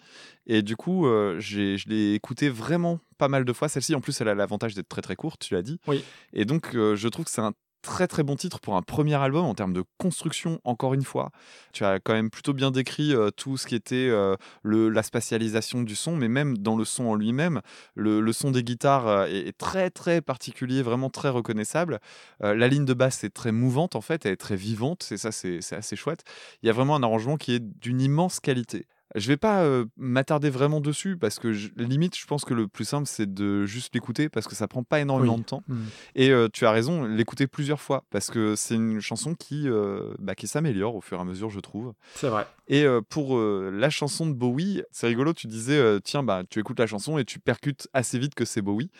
Et 0.49 0.63
du 0.63 0.77
coup, 0.77 1.07
euh, 1.07 1.37
je 1.39 1.89
l'ai 1.89 2.15
écoutée 2.15 2.49
vraiment 2.49 3.01
pas 3.19 3.29
mal 3.29 3.45
de 3.45 3.53
fois. 3.53 3.69
Celle-ci, 3.69 3.95
en 3.95 4.01
plus, 4.01 4.19
elle 4.21 4.29
a 4.29 4.35
l'avantage 4.35 4.75
d'être 4.75 4.89
très 4.89 5.03
très 5.03 5.15
courte, 5.15 5.43
tu 5.47 5.55
l'as 5.55 5.63
dit. 5.63 5.79
Oui. 5.87 6.03
Et 6.33 6.47
donc, 6.47 6.75
euh, 6.75 6.97
je 6.97 7.09
trouve 7.09 7.27
que 7.27 7.31
c'est 7.31 7.43
un 7.43 7.53
très 7.83 8.07
très 8.07 8.23
bon 8.23 8.37
titre 8.37 8.61
pour 8.61 8.77
un 8.77 8.83
premier 8.83 9.15
album 9.15 9.45
en 9.45 9.55
termes 9.55 9.73
de 9.73 9.85
construction, 9.99 10.61
encore 10.65 10.95
une 10.95 11.05
fois. 11.05 11.31
Tu 11.73 11.85
as 11.85 12.01
quand 12.01 12.13
même 12.13 12.31
plutôt 12.31 12.53
bien 12.53 12.71
décrit 12.71 13.15
euh, 13.15 13.31
tout 13.31 13.57
ce 13.57 13.67
qui 13.67 13.75
était 13.75 14.09
euh, 14.11 14.37
la 14.65 15.03
spatialisation 15.03 15.83
du 15.83 15.95
son, 15.97 16.17
mais 16.17 16.29
même 16.29 16.59
dans 16.59 16.77
le 16.77 16.85
son 16.85 17.07
en 17.07 17.15
lui-même, 17.15 17.61
le, 17.95 18.33
son 18.33 18.51
des 18.51 18.63
guitares 18.63 19.07
euh, 19.07 19.27
est, 19.27 19.49
est 19.49 19.59
très 19.59 19.91
très 19.91 20.21
particulier, 20.21 20.83
vraiment 20.83 21.11
très 21.11 21.29
reconnaissable. 21.29 22.01
La 22.41 22.69
ligne 22.69 22.85
de 22.85 22.95
basse 22.95 23.25
est 23.25 23.31
très 23.31 23.53
mouvante 23.53 23.97
en 23.97 24.01
fait, 24.01 24.27
elle 24.27 24.33
est 24.33 24.37
très 24.37 24.57
vivante, 24.57 25.03
c'est 25.03 25.17
ça, 25.17 25.33
c'est 25.33 25.61
assez 25.73 25.97
chouette. 25.97 26.25
Il 26.63 26.67
y 26.67 26.71
a 26.71 26.73
vraiment 26.73 26.97
un 26.97 27.03
arrangement 27.03 27.37
qui 27.37 27.55
est 27.55 27.61
d'une 27.61 28.01
immense 28.01 28.41
qualité. 28.41 28.87
Je 29.15 29.27
vais 29.29 29.37
pas 29.39 29.63
euh, 29.63 29.87
m'attarder 29.97 30.51
vraiment 30.51 30.81
dessus 30.81 31.17
parce 31.17 31.39
que 31.39 31.53
je- 31.53 31.69
limite, 31.77 32.17
je 32.17 32.27
pense 32.27 32.45
que 32.45 32.53
le 32.55 32.69
plus 32.69 32.85
simple 32.85 33.07
c'est 33.07 33.33
de 33.33 33.65
juste 33.65 33.95
l'écouter 33.95 34.29
parce 34.29 34.47
que 34.47 34.55
ça 34.55 34.69
prend 34.69 34.83
pas 34.83 35.01
énormément 35.01 35.35
Oui. 35.35 35.41
de 35.41 35.47
temps. 35.47 35.63
Hmm. 35.69 35.85
Et 36.15 36.31
euh, 36.31 36.49
tu 36.53 36.67
as 36.67 36.71
raison, 36.71 37.05
l'écouter 37.05 37.47
plusieurs 37.47 37.81
fois 37.81 38.05
parce 38.11 38.29
que 38.31 38.55
c'est 38.55 38.75
une 38.75 39.01
chanson 39.01 39.35
qui, 39.35 39.69
euh, 39.69 40.13
bah, 40.19 40.35
qui 40.35 40.47
s'améliore 40.47 40.95
au 40.95 41.01
fur 41.01 41.19
et 41.19 41.21
à 41.21 41.25
mesure, 41.25 41.49
je 41.51 41.61
trouve. 41.61 41.95
C'est 42.15 42.29
vrai. 42.29 42.47
Et 42.69 42.85
pour 43.09 43.39
la 43.41 43.89
chanson 43.89 44.27
de 44.27 44.35
Bowie, 44.35 44.83
c'est 44.93 45.07
rigolo, 45.07 45.33
tu 45.33 45.47
disais, 45.47 46.01
tiens, 46.03 46.23
bah, 46.23 46.43
tu 46.51 46.59
écoutes 46.61 46.79
la 46.79 46.87
chanson 46.87 47.17
et 47.17 47.25
tu 47.25 47.39
percutes 47.39 47.89
assez 47.95 48.19
vite 48.19 48.35
que 48.35 48.45
c'est 48.45 48.61
Bowie. 48.61 48.91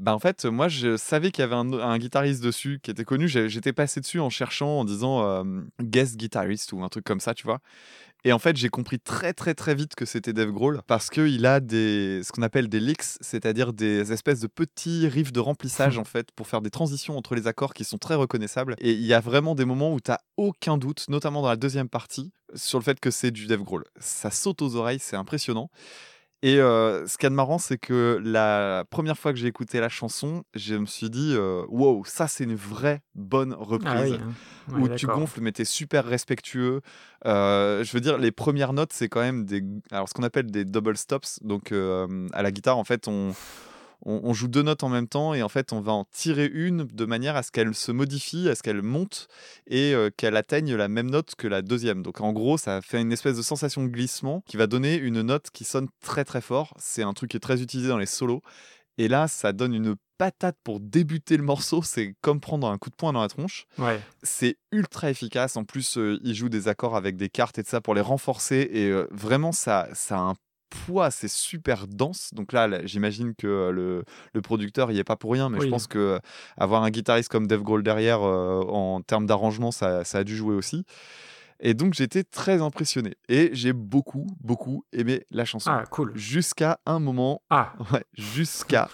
Bah, 0.00 0.14
en 0.14 0.18
fait, 0.18 0.46
moi, 0.46 0.68
je 0.68 0.96
savais 0.96 1.30
qu'il 1.30 1.42
y 1.42 1.44
avait 1.44 1.54
un, 1.54 1.74
un 1.74 1.98
guitariste 1.98 2.42
dessus 2.42 2.80
qui 2.82 2.90
était 2.90 3.04
connu. 3.04 3.28
J'étais 3.28 3.74
passé 3.74 4.00
dessus 4.00 4.18
en 4.18 4.30
cherchant, 4.30 4.80
en 4.80 4.84
disant 4.86 5.22
euh, 5.22 5.44
guest 5.78 6.16
guitarist 6.16 6.72
ou 6.72 6.82
un 6.82 6.88
truc 6.88 7.04
comme 7.04 7.20
ça, 7.20 7.34
tu 7.34 7.44
vois. 7.44 7.60
Et 8.24 8.32
en 8.32 8.38
fait, 8.38 8.56
j'ai 8.56 8.70
compris 8.70 8.98
très 8.98 9.34
très 9.34 9.54
très 9.54 9.74
vite 9.74 9.94
que 9.94 10.06
c'était 10.06 10.32
Dave 10.32 10.52
Grohl 10.52 10.80
parce 10.86 11.10
qu'il 11.10 11.44
a 11.44 11.60
des, 11.60 12.22
ce 12.22 12.32
qu'on 12.32 12.42
appelle 12.42 12.68
des 12.68 12.80
licks, 12.80 13.02
c'est-à-dire 13.20 13.74
des 13.74 14.10
espèces 14.12 14.40
de 14.40 14.46
petits 14.46 15.06
riffs 15.06 15.32
de 15.32 15.40
remplissage 15.40 15.98
en 15.98 16.04
fait 16.04 16.30
pour 16.32 16.46
faire 16.46 16.60
des 16.60 16.70
transitions 16.70 17.16
entre 17.16 17.34
les 17.34 17.46
accords 17.46 17.74
qui 17.74 17.84
sont 17.84 17.98
très 17.98 18.14
reconnaissables. 18.14 18.76
Et 18.78 18.92
il 18.92 19.06
y 19.06 19.14
a 19.14 19.20
vraiment 19.20 19.54
des 19.54 19.64
moments 19.66 19.92
où 19.92 20.00
tu 20.00 20.12
aucun 20.36 20.78
doute, 20.78 21.06
notamment 21.08 21.42
dans 21.42 21.48
la 21.48 21.56
deuxième 21.56 21.88
partie, 21.88 22.32
sur 22.54 22.78
le 22.78 22.84
fait 22.84 23.00
que 23.00 23.10
c'est 23.10 23.30
du 23.30 23.46
Dave 23.46 23.62
Grohl. 23.62 23.84
Ça 23.98 24.30
saute 24.30 24.60
aux 24.62 24.76
oreilles, 24.76 24.98
c'est 25.00 25.16
impressionnant. 25.16 25.70
Et 26.42 26.58
euh, 26.58 27.06
ce 27.06 27.18
qu'il 27.18 27.24
y 27.24 27.26
a 27.26 27.30
de 27.30 27.34
marrant, 27.34 27.58
c'est 27.58 27.76
que 27.76 28.18
la 28.24 28.84
première 28.88 29.18
fois 29.18 29.32
que 29.32 29.38
j'ai 29.38 29.46
écouté 29.46 29.78
la 29.78 29.90
chanson, 29.90 30.42
je 30.54 30.74
me 30.74 30.86
suis 30.86 31.10
dit, 31.10 31.34
euh, 31.36 31.64
wow, 31.68 32.02
ça 32.06 32.28
c'est 32.28 32.44
une 32.44 32.54
vraie 32.54 33.02
bonne 33.14 33.52
reprise 33.52 33.92
Ah 33.94 34.02
oui. 34.02 34.18
hein. 34.20 34.74
Ouais, 34.74 34.82
où 34.82 34.88
tu 34.94 35.06
gonfles, 35.06 35.40
mais 35.42 35.52
t'es 35.52 35.64
super 35.66 36.04
respectueux. 36.04 36.80
Euh, 37.26 37.84
je 37.84 37.92
veux 37.92 38.00
dire, 38.00 38.16
les 38.16 38.30
premières 38.30 38.72
notes, 38.72 38.92
c'est 38.92 39.08
quand 39.08 39.20
même 39.20 39.44
des, 39.44 39.62
alors 39.90 40.08
ce 40.08 40.14
qu'on 40.14 40.22
appelle 40.22 40.50
des 40.50 40.64
double 40.64 40.96
stops. 40.96 41.40
Donc 41.42 41.72
à 41.72 42.42
la 42.42 42.50
guitare, 42.50 42.78
en 42.78 42.84
fait, 42.84 43.06
on, 43.08 43.34
on, 44.02 44.20
on 44.24 44.32
joue 44.32 44.48
deux 44.48 44.62
notes 44.62 44.82
en 44.82 44.88
même 44.88 45.08
temps 45.08 45.34
et 45.34 45.42
en 45.42 45.48
fait, 45.48 45.72
on 45.72 45.80
va 45.80 45.92
en 45.92 46.04
tirer 46.04 46.50
une 46.52 46.84
de 46.84 47.04
manière 47.04 47.36
à 47.36 47.42
ce 47.42 47.50
qu'elle 47.50 47.74
se 47.74 47.92
modifie, 47.92 48.48
à 48.48 48.54
ce 48.54 48.62
qu'elle 48.62 48.82
monte 48.82 49.28
et 49.66 49.94
euh, 49.94 50.10
qu'elle 50.16 50.36
atteigne 50.36 50.74
la 50.74 50.88
même 50.88 51.10
note 51.10 51.34
que 51.36 51.46
la 51.46 51.62
deuxième. 51.62 52.02
Donc 52.02 52.20
en 52.20 52.32
gros, 52.32 52.58
ça 52.58 52.80
fait 52.82 53.00
une 53.00 53.12
espèce 53.12 53.36
de 53.36 53.42
sensation 53.42 53.82
de 53.82 53.88
glissement 53.88 54.42
qui 54.46 54.56
va 54.56 54.66
donner 54.66 54.96
une 54.96 55.22
note 55.22 55.50
qui 55.50 55.64
sonne 55.64 55.88
très 56.02 56.24
très 56.24 56.40
fort. 56.40 56.74
C'est 56.78 57.02
un 57.02 57.12
truc 57.12 57.30
qui 57.30 57.36
est 57.36 57.40
très 57.40 57.62
utilisé 57.62 57.88
dans 57.88 57.98
les 57.98 58.06
solos. 58.06 58.42
Et 58.98 59.08
là, 59.08 59.28
ça 59.28 59.52
donne 59.52 59.74
une 59.74 59.96
patate 60.18 60.56
pour 60.62 60.80
débuter 60.80 61.38
le 61.38 61.42
morceau. 61.42 61.82
C'est 61.82 62.14
comme 62.20 62.40
prendre 62.40 62.68
un 62.68 62.76
coup 62.76 62.90
de 62.90 62.94
poing 62.94 63.14
dans 63.14 63.22
la 63.22 63.28
tronche. 63.28 63.66
Ouais. 63.78 63.98
C'est 64.22 64.58
ultra 64.72 65.08
efficace. 65.08 65.56
En 65.56 65.64
plus, 65.64 65.96
euh, 65.96 66.18
il 66.22 66.34
joue 66.34 66.50
des 66.50 66.68
accords 66.68 66.96
avec 66.96 67.16
des 67.16 67.30
cartes 67.30 67.58
et 67.58 67.62
de 67.62 67.66
ça 67.66 67.80
pour 67.80 67.94
les 67.94 68.02
renforcer. 68.02 68.68
Et 68.70 68.90
euh, 68.90 69.06
vraiment, 69.10 69.52
ça, 69.52 69.88
ça 69.94 70.16
a 70.16 70.20
un 70.20 70.34
poids, 70.70 71.10
c'est 71.10 71.28
super 71.28 71.86
dense. 71.86 72.30
Donc 72.32 72.52
là, 72.52 72.66
là, 72.68 72.80
j'imagine 72.86 73.34
que 73.34 73.70
le, 73.70 74.04
le 74.32 74.40
producteur, 74.42 74.88
n'y 74.88 74.98
est 74.98 75.04
pas 75.04 75.16
pour 75.16 75.32
rien, 75.32 75.48
mais 75.50 75.58
je 75.60 75.66
pense 75.70 75.86
que 75.86 76.20
avoir 76.56 76.82
un 76.82 76.90
guitariste 76.90 77.28
comme 77.28 77.46
Dave 77.46 77.62
Grohl 77.62 77.82
derrière, 77.82 78.22
euh, 78.22 78.60
en 78.62 79.02
termes 79.02 79.26
d'arrangement, 79.26 79.70
ça, 79.70 80.04
ça 80.04 80.18
a 80.18 80.24
dû 80.24 80.36
jouer 80.36 80.54
aussi. 80.54 80.84
Et 81.60 81.74
donc, 81.74 81.92
j'étais 81.94 82.24
très 82.24 82.62
impressionné. 82.62 83.16
Et 83.28 83.50
j'ai 83.52 83.74
beaucoup, 83.74 84.26
beaucoup 84.40 84.84
aimé 84.92 85.26
la 85.30 85.44
chanson. 85.44 85.70
Ah, 85.70 85.84
cool. 85.90 86.12
Jusqu'à 86.16 86.80
un 86.86 87.00
moment 87.00 87.42
Ah, 87.50 87.74
Ouais, 87.92 88.04
jusqu'à 88.14 88.88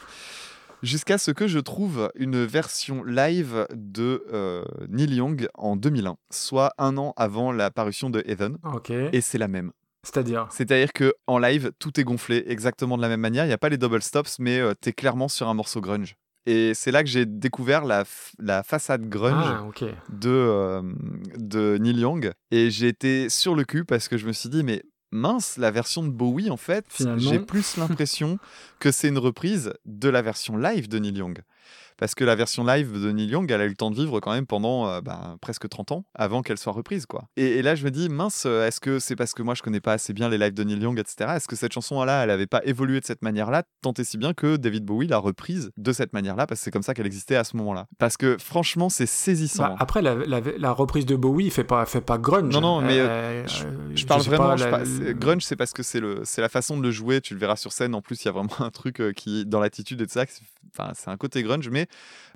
jusqu'à 0.83 1.19
ce 1.19 1.31
que 1.31 1.47
je 1.47 1.59
trouve 1.59 2.11
une 2.17 2.45
version 2.45 3.03
live 3.05 3.67
de 3.73 4.25
euh, 4.33 4.65
Neil 4.89 5.15
Young 5.15 5.49
en 5.55 5.77
2001, 5.77 6.17
soit 6.31 6.73
un 6.79 6.97
an 6.99 7.13
avant 7.17 7.51
la 7.53 7.71
parution 7.71 8.11
de 8.11 8.23
Heaven, 8.27 8.59
et 9.13 9.21
c'est 9.21 9.39
la 9.39 9.49
même. 9.49 9.73
C'est-à-dire 10.07 10.47
C'est-à-dire 10.51 10.93
que 10.93 11.13
en 11.27 11.39
live, 11.39 11.73
tout 11.79 11.99
est 12.01 12.05
gonflé 12.05 12.45
exactement 12.47 12.97
de 12.97 13.03
la 13.03 13.09
même 13.09 13.21
manière. 13.21 13.45
Il 13.45 13.49
n'y 13.49 13.55
a 13.55 13.59
pas 13.59 13.69
les 13.69 13.79
double 13.79 14.01
stops, 14.03 14.39
mais 14.39 14.61
tu 14.71 14.77
t'es 14.81 14.93
clairement 14.93 15.29
sur 15.29 15.49
un 15.49 15.55
morceau 15.55 15.81
grunge. 15.81 16.17
Et 16.47 16.75
c'est 16.75 16.93
là 16.93 17.03
que 17.03 17.09
j'ai 17.09 17.27
découvert 17.27 17.85
la, 17.85 18.05
la 18.39 18.63
façade 18.63 19.09
grunge 19.09 19.45
Ah, 19.49 19.65
de, 20.09 20.31
euh, 20.31 20.83
de 21.37 21.77
Neil 21.79 21.99
Young. 21.99 22.33
Et 22.53 22.71
j'ai 22.71 22.87
été 22.87 23.29
sur 23.29 23.57
le 23.57 23.65
cul 23.65 23.85
parce 23.85 24.07
que 24.07 24.17
je 24.17 24.27
me 24.27 24.33
suis 24.33 24.49
dit, 24.49 24.63
mais 24.63 24.85
mince, 25.11 25.57
la 25.57 25.73
version 25.73 26.05
de 26.05 26.11
Bowie, 26.11 26.51
en 26.51 26.57
fait, 26.57 26.87
j'ai 27.17 27.41
plus 27.41 27.77
l'impression 27.79 28.39
que 28.79 28.93
c'est 28.93 29.09
une 29.09 29.19
reprise 29.19 29.73
de 29.87 30.09
la 30.09 30.23
version 30.23 30.57
live 30.57 30.89
de 30.89 31.01
Neil 31.01 31.17
Young. 31.19 31.41
Parce 31.99 32.15
que 32.15 32.25
la 32.25 32.35
version 32.35 32.65
live 32.65 32.93
de 33.03 33.11
Neil 33.11 33.29
Young, 33.31 33.51
elle 33.51 33.61
a 33.61 33.65
eu 33.65 33.69
le 33.71 33.75
temps 33.75 33.91
de 33.91 33.97
vivre 33.97 34.21
quand 34.21 34.33
même 34.33 34.47
pendant 34.47 34.87
euh, 34.89 35.01
bah, 35.01 35.37
presque 35.41 35.69
30 35.69 35.93
ans 35.93 36.05
avant 36.15 36.43
qu'elle 36.43 36.59
soit 36.59 36.73
reprise. 36.73 37.07
quoi. 37.07 37.25
Et, 37.37 37.45
et 37.59 37.63
là, 37.63 37.75
je 37.75 37.85
me 37.85 37.91
dis, 37.91 38.09
mince, 38.09 38.45
euh, 38.47 38.67
est-ce 38.67 38.81
que 38.81 38.99
c'est 38.99 39.17
parce 39.17 39.33
que 39.33 39.43
moi 39.43 39.55
je 39.55 39.63
connais 39.63 39.81
pas 39.81 39.95
assez 39.95 40.13
bien 40.13 40.29
les 40.29 40.39
lives 40.39 40.55
de 40.55 40.63
Neil 40.65 40.79
Young, 40.81 40.99
etc. 40.99 41.33
Est-ce 41.37 41.49
que 41.49 41.57
cette 41.57 41.73
chanson-là, 41.73 42.25
elle 42.25 42.31
avait 42.31 42.47
pas 42.47 42.61
évolué 42.65 43.01
de 43.01 43.07
cette 43.07 43.23
manière-là, 43.23 43.63
tant 43.83 43.93
et 43.95 44.05
si 44.05 44.19
bien 44.19 44.35
que 44.35 44.57
David 44.57 44.85
Bowie 44.85 45.07
l'a 45.07 45.19
reprise 45.19 45.71
de 45.77 45.93
cette 45.93 46.13
manière-là, 46.13 46.47
parce 46.47 46.61
que 46.61 46.65
c'est 46.65 46.71
comme 46.71 46.83
ça 46.83 46.93
qu'elle 46.95 47.07
existait 47.07 47.37
à 47.37 47.45
ce 47.45 47.57
moment-là. 47.57 47.87
Parce 47.99 48.17
que 48.17 48.37
franchement, 48.39 48.89
c'est 48.89 49.07
saisissant. 49.07 49.63
Bah, 49.69 49.77
après, 49.79 50.03
la, 50.03 50.15
la- 50.15 50.41
la 50.59 50.73
reprise 50.73 51.07
de 51.07 51.17
Bowie 51.17 51.51
fait 51.51 51.65
pas, 51.65 51.87
fait 51.87 52.01
pas 52.01 52.19
grunge. 52.19 52.53
Non, 52.53 52.61
non, 52.61 52.81
mais, 52.83 52.99
Euh, 53.01 53.47
je- 53.47 53.65
euh, 53.65 53.71
Je 53.95 54.05
parle 54.07 54.23
vraiment, 54.23 54.49
pas, 54.57 54.57
la- 54.57 55.13
grunge, 55.15 55.43
c'est 55.45 55.57
parce 55.57 55.73
que 55.73 55.83
c'est 55.83 56.01
le, 56.01 56.21
c'est 56.25 56.41
la 56.43 56.49
façon 56.49 56.77
de 56.77 56.83
le 56.83 56.91
jouer. 56.91 57.21
Tu 57.21 57.35
le 57.35 57.41
verras 57.41 57.57
sur 57.57 57.73
scène. 57.73 57.95
En 57.95 58.03
plus, 58.03 58.23
il 58.23 58.27
y 58.27 58.29
a 58.29 58.33
vraiment 58.33 58.49
un 58.61 58.71
truc 58.71 59.03
qui, 59.17 59.47
dans 59.47 59.61
l'attitude 59.61 60.01
et 60.03 60.07
de 60.07 60.11
ça, 60.11 60.27
que 60.27 60.33
c'est- 60.33 60.43
enfin, 60.79 60.93
c'est 60.95 61.09
un 61.11 61.17
côté 61.17 61.43
grunge, 61.43 61.69
mais 61.71 61.86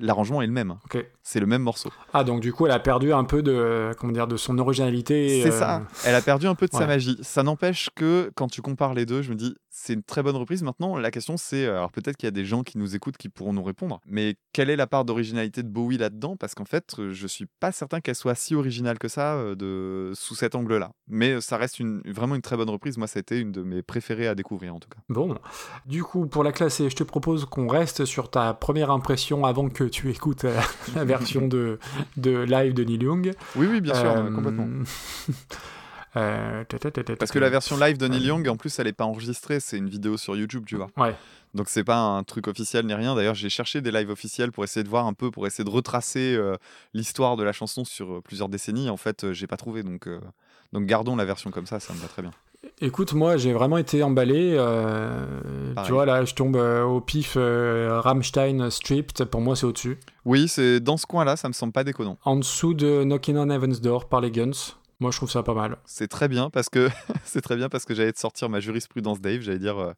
l'arrangement 0.01 0.43
est 0.43 0.47
le 0.47 0.53
même. 0.53 0.77
C'est 1.23 1.41
le 1.41 1.47
même 1.47 1.63
morceau. 1.63 1.91
Ah, 2.13 2.25
donc 2.25 2.41
du 2.41 2.53
coup, 2.53 2.67
elle 2.67 2.73
a 2.73 2.81
perdu 2.81 3.13
un 3.13 3.25
peu 3.25 3.43
de, 3.43 3.93
comment 3.99 4.13
dire, 4.13 4.27
de 4.27 4.37
son 4.37 4.59
originalité. 4.59 5.43
C'est 5.43 5.53
euh, 5.53 5.59
ça. 5.59 5.83
Elle 6.05 6.15
a 6.15 6.23
perdu 6.23 6.47
un 6.47 6.55
peu 6.55 6.67
de 6.67 6.73
sa 6.73 6.87
magie. 6.87 7.19
Ça 7.23 7.43
n'empêche 7.43 7.91
que 7.95 8.31
quand 8.35 8.49
tu 8.49 8.63
compares 8.63 8.95
les 8.95 9.07
deux, 9.07 9.23
je 9.23 9.31
me 9.31 9.37
dis, 9.37 9.55
c'est 9.69 9.93
une 9.93 10.03
très 10.03 10.23
bonne 10.23 10.37
reprise. 10.37 10.63
Maintenant, 10.63 10.97
la 10.97 11.11
question 11.11 11.37
c'est, 11.37 11.67
euh, 11.67 11.77
alors 11.77 11.93
peut-être 11.93 12.17
qu'il 12.17 12.27
y 12.27 12.29
a 12.29 12.33
des 12.33 12.45
gens 12.45 12.63
qui 12.63 12.79
nous 12.79 12.97
écoutent 12.97 13.17
qui 13.17 13.29
pourront 13.29 13.53
nous 13.53 13.63
répondre, 13.63 14.01
mais 14.07 14.35
quelle 14.53 14.71
est 14.71 14.77
la 14.77 14.87
part 14.87 15.05
d'originalité 15.05 15.63
de 15.63 15.69
Bowie 15.69 15.99
là-dedans? 15.99 16.37
Parce 16.37 16.55
qu'en 16.55 16.65
fait, 16.65 16.99
euh, 16.99 17.13
je 17.13 17.27
suis 17.27 17.47
pas 17.61 17.71
certain 17.71 18.01
qu'elle 18.01 18.15
soit 18.17 18.35
si 18.35 18.55
originale 18.55 18.99
que 18.99 19.09
ça 19.09 19.41
de 19.55 20.13
sous 20.15 20.35
cet 20.35 20.55
angle-là. 20.55 20.91
Mais 21.09 21.41
ça 21.41 21.57
reste 21.57 21.79
une, 21.79 22.03
vraiment 22.07 22.35
une 22.35 22.43
très 22.43 22.57
bonne 22.57 22.71
reprise. 22.71 22.99
Moi, 22.99 23.07
ça 23.07 23.19
a 23.19 23.21
été 23.21 23.39
une 23.39 23.53
de 23.53 23.63
mes 23.63 23.83
préférées 23.83 24.27
à 24.27 24.35
découvrir 24.35 24.75
en 24.75 24.81
tout 24.81 24.89
cas. 24.89 25.01
Bon, 25.09 25.37
du 25.87 26.03
coup, 26.03 26.27
pour 26.27 26.43
la 26.43 26.53
classer, 26.53 26.91
je 26.91 26.97
te 26.97 27.05
propose 27.05 27.45
qu'on 27.45 27.69
reste 27.69 28.05
sur 28.05 28.31
ta 28.31 28.55
première 28.55 28.91
impression 28.91 29.40
avant 29.45 29.69
que 29.69 29.85
tu 29.85 30.11
écoutes 30.11 30.45
euh, 30.45 30.59
la 30.95 31.05
version 31.05 31.49
de, 31.49 31.79
de 32.17 32.39
live 32.39 32.75
de 32.75 32.85
Neil 32.85 33.03
Young. 33.03 33.33
Oui, 33.57 33.67
oui, 33.71 33.81
bien 33.81 33.95
sûr, 33.95 34.11
Euh, 34.11 34.31
complètement. 34.35 34.67
euh, 36.17 36.65
Parce 37.19 37.31
que 37.31 37.39
la 37.39 37.51
version 37.51 37.77
live 37.77 37.97
de 37.97 38.09
Neil 38.09 38.27
Young, 38.27 38.49
en 38.49 38.57
plus, 38.57 38.79
elle 38.79 38.87
n'est 38.87 38.93
pas 38.93 39.05
enregistrée, 39.05 39.61
c'est 39.61 39.79
une 39.79 39.89
vidéo 39.89 40.17
sur 40.17 40.37
YouTube, 40.37 40.65
tu 40.67 40.77
vois. 40.77 40.91
Ouais. 40.97 41.15
Donc 41.55 41.69
c'est 41.69 41.83
pas 41.85 41.99
un 41.99 42.23
truc 42.23 42.47
officiel 42.47 42.87
ni 42.87 42.95
rien. 42.95 43.15
D'ailleurs, 43.17 43.35
j'ai 43.35 43.49
cherché 43.51 43.81
des 43.81 43.91
lives 43.91 44.11
officiels 44.11 44.53
pour 44.53 44.63
essayer 44.63 44.85
de 44.85 44.89
voir 44.89 45.07
un 45.07 45.15
peu, 45.15 45.31
pour 45.33 45.47
essayer 45.47 45.65
de 45.65 45.71
retracer 45.71 46.35
euh, 46.37 46.57
l'histoire 46.95 47.37
de 47.37 47.43
la 47.43 47.53
chanson 47.53 47.85
sur 47.85 48.23
plusieurs 48.23 48.49
décennies. 48.49 48.89
En 48.89 48.97
fait, 48.97 49.33
j'ai 49.33 49.49
pas 49.49 49.57
trouvé. 49.57 49.83
Donc, 49.83 50.07
euh, 50.07 50.21
donc 50.73 50.87
gardons 50.87 51.17
la 51.17 51.25
version 51.25 51.51
comme 51.51 51.67
ça, 51.67 51.81
ça 51.81 51.93
me 51.93 51.99
va 51.99 52.07
très 52.07 52.23
bien. 52.23 52.31
Écoute, 52.83 53.15
moi, 53.15 53.37
j'ai 53.37 53.53
vraiment 53.53 53.79
été 53.79 54.03
emballé. 54.03 54.55
euh, 54.59 55.75
tu 55.87 55.93
vois, 55.93 56.05
là, 56.07 56.25
je 56.25 56.35
tombe 56.35 56.57
euh, 56.57 56.83
au 56.83 57.01
pif 57.01 57.35
euh, 57.37 58.01
Rammstein 58.03 58.71
Stripped. 58.71 59.25
Pour 59.27 59.41
moi, 59.41 59.57
c'est 59.57 59.67
au-dessus. 59.67 59.99
Oui, 60.25 60.47
c'est 60.49 60.81
dans 60.81 60.97
ce 60.97 61.07
coin-là, 61.07 61.37
ça 61.37 61.49
me 61.49 61.53
semble 61.55 61.73
pas 61.73 61.85
déconnant. 61.85 62.19
En 62.25 62.37
dessous 62.37 62.75
de 62.75 63.03
Knocking 63.05 63.37
on 63.37 63.49
Heaven's 63.51 63.81
Door 63.81 64.09
par 64.09 64.21
les 64.21 64.31
Guns. 64.31 64.77
Moi, 64.99 65.11
je 65.11 65.17
trouve 65.17 65.31
ça 65.31 65.43
pas 65.43 65.55
mal. 65.55 65.79
C'est 65.87 66.09
très 66.09 66.29
bien 66.29 66.51
parce 66.51 66.69
que 66.69 66.91
c'est 67.25 67.41
très 67.41 67.57
bien 67.57 67.71
parce 67.71 67.87
que 67.87 67.95
j'allais 67.95 68.13
te 68.13 68.21
sortir 68.21 68.51
ma 68.51 68.61
jurisprudence 68.61 69.21
Dave. 69.21 69.41
J'allais 69.41 69.59
dire, 69.59 69.79
euh, 69.79 69.93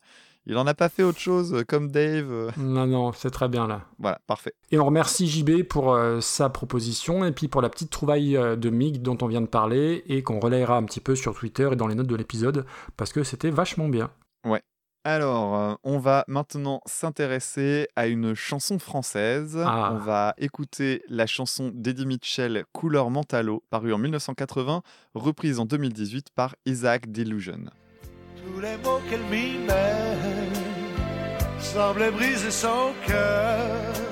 il 0.47 0.57
en 0.57 0.67
a 0.67 0.75
pas 0.75 0.89
fait 0.89 1.03
autre 1.03 1.19
chose 1.19 1.55
euh, 1.55 1.65
comme 1.65 1.91
Dave. 1.91 2.31
euh. 2.31 2.51
Non, 2.57 2.87
non, 2.87 3.13
c'est 3.13 3.31
très 3.31 3.49
bien 3.49 3.67
là. 3.67 3.83
Voilà, 3.99 4.21
parfait. 4.27 4.55
Et 4.71 4.79
on 4.79 4.85
remercie 4.85 5.29
JB 5.29 5.63
pour 5.63 5.93
euh, 5.93 6.21
sa 6.21 6.49
proposition 6.51 7.25
et 7.25 7.33
puis 7.33 7.49
pour 7.49 7.63
la 7.63 7.69
petite 7.69 7.91
trouvaille 7.91 8.37
euh, 8.37 8.57
de 8.57 8.71
Mig 8.71 9.03
dont 9.03 9.19
on 9.23 9.27
vient 9.27 9.41
de 9.43 9.47
parler 9.47 10.03
et 10.07 10.23
qu'on 10.23 10.41
relayera 10.41 10.77
un 10.77 10.85
petit 10.85 11.01
peu 11.01 11.15
sur 11.15 11.35
Twitter 11.35 11.69
et 11.73 11.77
dans 11.77 11.87
les 11.87 11.95
notes 11.95 12.07
de 12.07 12.17
l'épisode 12.17 12.67
parce 12.97 13.13
que 13.13 13.23
c'était 13.25 13.51
vachement 13.51 13.89
bien. 13.89 14.11
Alors, 15.05 15.57
euh, 15.57 15.75
on 15.83 15.99
va 15.99 16.25
maintenant 16.29 16.81
s'intéresser 16.87 17.89
à 17.97 18.07
une 18.07 18.35
chanson 18.35 18.79
française. 18.79 19.59
Ah. 19.61 19.91
On 19.93 19.99
va 19.99 20.35
écouter 20.39 21.03
la 21.09 21.27
chanson 21.27 21.73
d'Eddie 21.75 22.07
Mitchell, 22.07 22.65
Couleur 22.73 23.11
Mentalo, 23.11 23.65
parue 23.69 23.93
en 23.93 23.99
1980, 23.99 24.83
reprise 25.15 25.59
en 25.59 25.65
2018 25.65 26.29
par 26.37 26.55
Isaac 26.67 27.11
Delusion. 27.11 27.65
Tous 28.45 28.61
les 28.61 28.77
mots 28.79 29.01
qu'elle 29.09 29.23
m'y 29.31 29.59
met 29.59 30.19
semblaient 31.61 32.11
briser 32.11 32.51
son 32.51 32.93
cœur. 33.07 34.12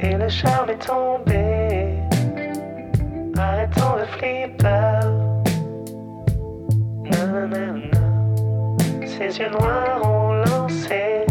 Et 0.00 0.16
le 0.16 0.28
charme 0.28 0.70
est 0.70 0.86
tombé 0.86 1.98
Arrêtons 3.36 3.96
le 3.98 4.04
flipper. 4.14 5.00
Nanana. 7.02 7.82
Ses 9.04 9.40
yeux 9.40 9.50
noirs 9.50 10.00
ont 10.04 10.34
lancé 10.34 11.26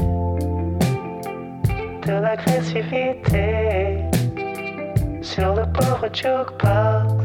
De 2.06 2.12
l'agressivité 2.12 4.04
Sur 5.22 5.56
le 5.56 5.64
pauvre 5.72 6.10
jukebox 6.12 7.23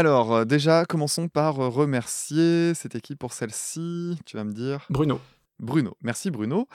Alors, 0.00 0.32
euh, 0.32 0.44
déjà, 0.46 0.86
commençons 0.86 1.28
par 1.28 1.60
euh, 1.60 1.68
remercier 1.68 2.72
cette 2.72 2.94
équipe 2.94 3.18
pour 3.18 3.34
celle-ci. 3.34 4.18
Tu 4.24 4.38
vas 4.38 4.44
me 4.44 4.52
dire 4.54 4.86
Bruno. 4.88 5.20
Bruno. 5.58 5.94
Merci 6.00 6.30
Bruno. 6.30 6.68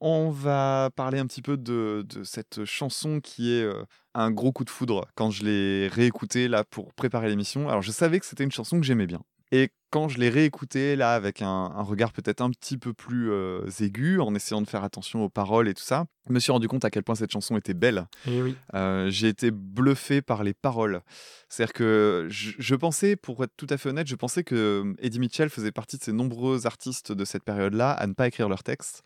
On 0.00 0.30
va 0.30 0.90
parler 0.96 1.20
un 1.20 1.26
petit 1.28 1.42
peu 1.42 1.56
de, 1.56 2.04
de 2.08 2.24
cette 2.24 2.64
chanson 2.64 3.20
qui 3.20 3.52
est 3.52 3.62
euh, 3.62 3.84
un 4.14 4.32
gros 4.32 4.50
coup 4.50 4.64
de 4.64 4.70
foudre 4.70 5.06
quand 5.14 5.30
je 5.30 5.44
l'ai 5.44 5.86
réécoutée 5.86 6.48
là 6.48 6.64
pour 6.64 6.92
préparer 6.92 7.28
l'émission. 7.28 7.68
Alors 7.68 7.82
je 7.82 7.92
savais 7.92 8.18
que 8.18 8.26
c'était 8.26 8.42
une 8.42 8.50
chanson 8.50 8.80
que 8.80 8.84
j'aimais 8.84 9.06
bien 9.06 9.22
Et 9.52 9.70
quand 9.90 10.08
je 10.08 10.18
l'ai 10.18 10.30
réécouté, 10.30 10.96
là, 10.96 11.12
avec 11.14 11.42
un, 11.42 11.46
un 11.46 11.82
regard 11.82 12.14
peut-être 12.14 12.40
un 12.40 12.48
petit 12.48 12.78
peu 12.78 12.94
plus 12.94 13.30
euh, 13.30 13.66
aigu, 13.80 14.18
en 14.20 14.34
essayant 14.34 14.62
de 14.62 14.66
faire 14.66 14.82
attention 14.84 15.22
aux 15.22 15.28
paroles 15.28 15.68
et 15.68 15.74
tout 15.74 15.82
ça, 15.82 16.06
je 16.26 16.32
me 16.32 16.38
suis 16.38 16.50
rendu 16.50 16.66
compte 16.66 16.86
à 16.86 16.90
quel 16.90 17.02
point 17.02 17.14
cette 17.14 17.30
chanson 17.32 17.58
était 17.58 17.74
belle. 17.74 18.06
Oui. 18.26 18.56
Euh, 18.72 19.10
j'ai 19.10 19.28
été 19.28 19.50
bluffé 19.50 20.22
par 20.22 20.44
les 20.44 20.54
paroles. 20.54 21.02
C'est-à-dire 21.50 21.74
que 21.74 22.26
je, 22.30 22.52
je 22.58 22.74
pensais, 22.74 23.16
pour 23.16 23.44
être 23.44 23.52
tout 23.58 23.66
à 23.68 23.76
fait 23.76 23.90
honnête, 23.90 24.06
je 24.08 24.14
pensais 24.14 24.42
que 24.44 24.54
euh, 24.54 24.94
Eddie 25.00 25.18
Mitchell 25.18 25.50
faisait 25.50 25.72
partie 25.72 25.98
de 25.98 26.02
ces 26.02 26.12
nombreux 26.12 26.66
artistes 26.66 27.12
de 27.12 27.24
cette 27.26 27.44
période-là 27.44 27.90
à 27.92 28.06
ne 28.06 28.14
pas 28.14 28.28
écrire 28.28 28.48
leurs 28.48 28.62
textes. 28.62 29.02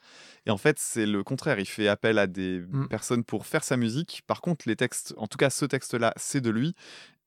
Et 0.47 0.51
en 0.53 0.59
fait, 0.59 0.79
c'est 0.79 1.07
le 1.07 1.25
contraire. 1.25 1.59
Il 1.59 1.67
fait 1.67 1.89
appel 1.89 2.19
à 2.21 2.29
des 2.29 2.61
Mm. 2.61 2.87
personnes 2.87 3.25
pour 3.25 3.47
faire 3.47 3.65
sa 3.65 3.77
musique. 3.77 4.23
Par 4.29 4.41
contre, 4.41 4.69
les 4.69 4.77
textes, 4.77 5.15
en 5.17 5.27
tout 5.27 5.39
cas 5.39 5.51
ce 5.51 5.65
texte-là, 5.65 6.13
c'est 6.17 6.41
de 6.41 6.51
lui. 6.51 6.77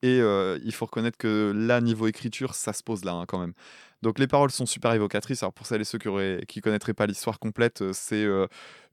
Et 0.01 0.19
il 0.19 0.71
faut 0.73 0.85
reconnaître 0.85 1.17
que 1.17 1.51
là, 1.55 1.81
niveau 1.81 2.07
écriture, 2.07 2.55
ça 2.55 2.73
se 2.73 2.83
pose 2.83 3.03
là 3.03 3.13
hein, 3.13 3.25
quand 3.27 3.39
même. 3.39 3.53
Donc 4.01 4.17
les 4.17 4.27
paroles 4.27 4.51
sont 4.51 4.65
super 4.65 4.93
évocatrices. 4.93 5.43
Alors 5.43 5.53
pour 5.53 5.65
celles 5.65 5.81
et 5.81 5.85
ceux 5.85 5.97
qui 5.97 6.07
auraient, 6.07 6.43
qui 6.47 6.61
connaîtraient 6.61 6.93
pas 6.93 7.05
l'histoire 7.05 7.37
complète, 7.37 7.83
c'est 7.91 8.25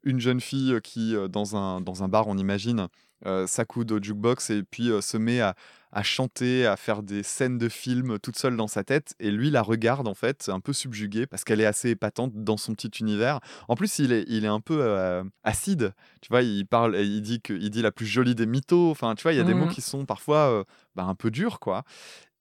une 0.02 0.18
jeune 0.18 0.40
fille 0.40 0.80
qui, 0.82 1.14
dans 1.30 1.56
un, 1.56 1.80
dans 1.80 2.02
un 2.02 2.08
bar, 2.08 2.26
on 2.26 2.36
imagine, 2.36 2.88
s'accoude 3.46 3.92
au 3.92 4.02
jukebox 4.02 4.50
et 4.50 4.64
puis 4.64 4.90
se 5.00 5.16
met 5.16 5.40
à, 5.40 5.54
à 5.96 6.02
chanter, 6.02 6.66
à 6.66 6.76
faire 6.76 7.02
des 7.02 7.22
scènes 7.22 7.56
de 7.56 7.70
films 7.70 8.18
toute 8.18 8.36
seule 8.38 8.54
dans 8.54 8.68
sa 8.68 8.84
tête. 8.84 9.14
Et 9.18 9.30
lui 9.30 9.48
la 9.50 9.62
regarde 9.62 10.06
en 10.06 10.14
fait, 10.14 10.50
un 10.52 10.60
peu 10.60 10.74
subjugué 10.74 11.26
parce 11.26 11.42
qu'elle 11.42 11.60
est 11.62 11.66
assez 11.66 11.88
épatante 11.90 12.32
dans 12.34 12.58
son 12.58 12.74
petit 12.74 12.88
univers. 13.00 13.40
En 13.68 13.76
plus, 13.76 13.98
il 13.98 14.12
est, 14.12 14.24
il 14.28 14.44
est 14.44 14.48
un 14.48 14.60
peu 14.60 14.78
euh, 14.82 15.24
acide. 15.42 15.94
Tu 16.20 16.28
vois, 16.28 16.42
il 16.42 16.66
parle, 16.66 16.96
il 16.96 17.22
dit 17.22 17.40
que, 17.40 17.54
il 17.54 17.70
dit 17.70 17.80
la 17.80 17.92
plus 17.92 18.04
jolie 18.06 18.34
des 18.34 18.44
mythos. 18.46 18.90
Enfin, 18.90 19.14
tu 19.14 19.22
vois, 19.22 19.32
il 19.32 19.36
y 19.38 19.40
a 19.40 19.44
des 19.44 19.54
mots 19.54 19.64
Mhm. 19.64 19.70
qui 19.72 19.80
sont 19.80 20.04
parfois 20.04 20.50
euh, 20.50 20.64
bah, 20.94 21.04
un 21.04 21.14
peu 21.14 21.30
durs, 21.30 21.60
quoi. 21.60 21.82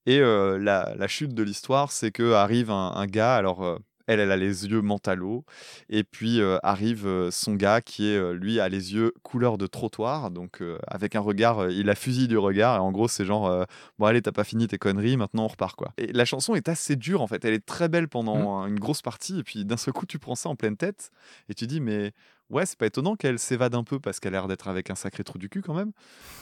Et 0.05 0.19
euh, 0.19 0.59
la, 0.59 0.93
la 0.97 1.07
chute 1.07 1.33
de 1.33 1.43
l'histoire, 1.43 1.91
c'est 1.93 2.11
que 2.11 2.33
arrive 2.33 2.71
un, 2.71 2.91
un 2.95 3.07
gars. 3.07 3.35
Alors, 3.37 3.63
euh, 3.63 3.77
elle, 4.07 4.19
elle 4.19 4.31
a 4.31 4.37
les 4.37 4.67
yeux 4.67 4.81
mentalo. 4.81 5.45
Et 5.89 6.03
puis 6.03 6.41
euh, 6.41 6.57
arrive 6.63 7.07
euh, 7.07 7.31
son 7.31 7.55
gars 7.55 7.81
qui 7.81 8.07
est, 8.07 8.17
euh, 8.17 8.33
lui, 8.33 8.59
a 8.59 8.69
les 8.69 8.93
yeux 8.93 9.13
couleur 9.23 9.57
de 9.57 9.67
trottoir. 9.67 10.31
Donc, 10.31 10.61
avec 10.87 11.15
un 11.15 11.19
regard, 11.19 11.69
il 11.69 11.89
a 11.89 11.95
fusil 11.95 12.27
du 12.27 12.37
regard. 12.37 12.77
Et 12.77 12.79
en 12.79 12.91
gros, 12.91 13.07
c'est 13.07 13.25
genre, 13.25 13.65
bon, 13.99 14.05
allez, 14.05 14.21
t'as 14.21 14.31
pas 14.31 14.43
fini 14.43 14.67
tes 14.67 14.77
conneries, 14.77 15.17
maintenant 15.17 15.45
on 15.45 15.47
repart, 15.47 15.75
quoi. 15.75 15.93
Et 15.97 16.11
la 16.13 16.25
chanson 16.25 16.55
est 16.55 16.69
assez 16.69 16.95
dure, 16.95 17.21
en 17.21 17.27
fait. 17.27 17.43
Elle 17.45 17.53
est 17.53 17.65
très 17.65 17.89
belle 17.89 18.07
pendant 18.07 18.65
une 18.65 18.79
grosse 18.79 19.01
partie. 19.01 19.39
Et 19.39 19.43
puis, 19.43 19.65
d'un 19.65 19.77
seul 19.77 19.93
coup, 19.93 20.05
tu 20.05 20.19
prends 20.19 20.35
ça 20.35 20.49
en 20.49 20.55
pleine 20.55 20.77
tête. 20.77 21.11
Et 21.49 21.53
tu 21.53 21.67
dis, 21.67 21.81
mais. 21.81 22.11
Ouais, 22.49 22.65
c'est 22.65 22.77
pas 22.77 22.85
étonnant 22.85 23.15
qu'elle 23.15 23.39
s'évade 23.39 23.73
un 23.73 23.83
peu 23.83 23.99
parce 23.99 24.19
qu'elle 24.19 24.35
a 24.35 24.37
l'air 24.39 24.47
d'être 24.47 24.67
avec 24.67 24.89
un 24.91 24.95
sacré 24.95 25.23
trou 25.23 25.39
du 25.39 25.49
cul 25.49 25.61
quand 25.61 25.73
même. 25.73 25.91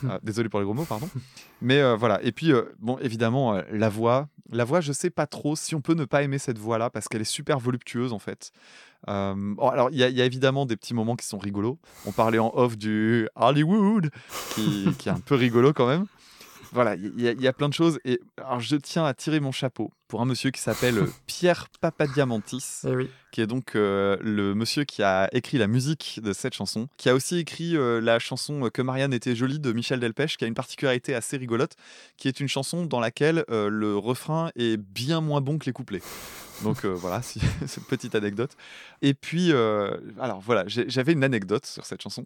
Euh, 0.03 0.19
désolé 0.23 0.49
pour 0.49 0.59
les 0.59 0.65
gros 0.65 0.73
mots, 0.73 0.85
pardon. 0.85 1.09
Mais 1.61 1.79
euh, 1.79 1.95
voilà. 1.95 2.21
Et 2.23 2.31
puis, 2.31 2.51
euh, 2.51 2.63
bon, 2.79 2.97
évidemment, 2.99 3.55
euh, 3.55 3.61
la 3.71 3.89
voix. 3.89 4.27
La 4.51 4.65
voix, 4.65 4.81
je 4.81 4.91
sais 4.91 5.09
pas 5.09 5.27
trop 5.27 5.55
si 5.55 5.75
on 5.75 5.81
peut 5.81 5.93
ne 5.93 6.05
pas 6.05 6.21
aimer 6.21 6.37
cette 6.37 6.57
voix-là 6.57 6.89
parce 6.89 7.07
qu'elle 7.07 7.21
est 7.21 7.23
super 7.25 7.57
voluptueuse 7.59 8.11
en 8.13 8.19
fait. 8.19 8.51
Bon, 9.07 9.69
alors, 9.69 9.89
il 9.91 9.95
y, 9.97 9.99
y 9.99 10.21
a 10.21 10.25
évidemment 10.25 10.65
des 10.65 10.75
petits 10.77 10.93
moments 10.93 11.15
qui 11.15 11.25
sont 11.25 11.37
rigolos. 11.37 11.79
On 12.05 12.11
parlait 12.11 12.39
en 12.39 12.51
off 12.53 12.77
du 12.77 13.27
Hollywood 13.35 14.11
qui, 14.53 14.93
qui 14.97 15.09
est 15.09 15.11
un 15.11 15.19
peu 15.19 15.35
rigolo 15.35 15.73
quand 15.73 15.87
même. 15.87 16.05
Voilà, 16.73 16.95
il 16.95 17.19
y, 17.19 17.41
y 17.41 17.47
a 17.47 17.53
plein 17.53 17.69
de 17.69 17.73
choses. 17.73 17.99
Et 18.03 18.19
alors, 18.37 18.59
je 18.59 18.75
tiens 18.75 19.05
à 19.05 19.13
tirer 19.13 19.39
mon 19.39 19.51
chapeau 19.51 19.91
pour 20.07 20.21
un 20.21 20.25
monsieur 20.25 20.51
qui 20.51 20.61
s'appelle 20.61 20.97
euh, 20.97 21.07
Pierre 21.27 21.67
Papadiamantis 21.81 22.81
oui. 22.85 23.09
qui 23.31 23.41
est 23.41 23.47
donc 23.47 23.75
euh, 23.75 24.17
le 24.21 24.53
monsieur 24.53 24.83
qui 24.83 25.03
a 25.03 25.29
écrit 25.33 25.57
la 25.57 25.67
musique 25.67 26.19
de 26.23 26.33
cette 26.33 26.53
chanson, 26.53 26.87
qui 26.97 27.09
a 27.09 27.15
aussi 27.15 27.37
écrit 27.37 27.75
euh, 27.77 28.01
la 28.01 28.19
chanson 28.19 28.69
Que 28.71 28.81
Marianne 28.81 29.13
était 29.13 29.35
jolie 29.35 29.59
de 29.59 29.71
Michel 29.71 29.99
Delpech, 29.99 30.37
qui 30.37 30.45
a 30.45 30.47
une 30.47 30.53
particularité 30.53 31.15
assez 31.15 31.37
rigolote, 31.37 31.75
qui 32.17 32.27
est 32.27 32.39
une 32.39 32.47
chanson 32.47 32.85
dans 32.85 32.99
laquelle 32.99 33.45
euh, 33.49 33.69
le 33.69 33.97
refrain 33.97 34.51
est 34.55 34.77
bien 34.77 35.21
moins 35.21 35.41
bon 35.41 35.57
que 35.57 35.65
les 35.65 35.73
couplets. 35.73 36.01
Donc 36.61 36.85
euh, 36.85 36.89
voilà, 36.89 37.21
si, 37.21 37.39
cette 37.67 37.85
petite 37.85 38.15
anecdote. 38.15 38.51
Et 39.01 39.13
puis, 39.13 39.51
euh, 39.51 39.97
alors 40.19 40.39
voilà, 40.39 40.63
j'avais 40.67 41.13
une 41.13 41.23
anecdote 41.23 41.65
sur 41.65 41.85
cette 41.85 42.01
chanson. 42.01 42.25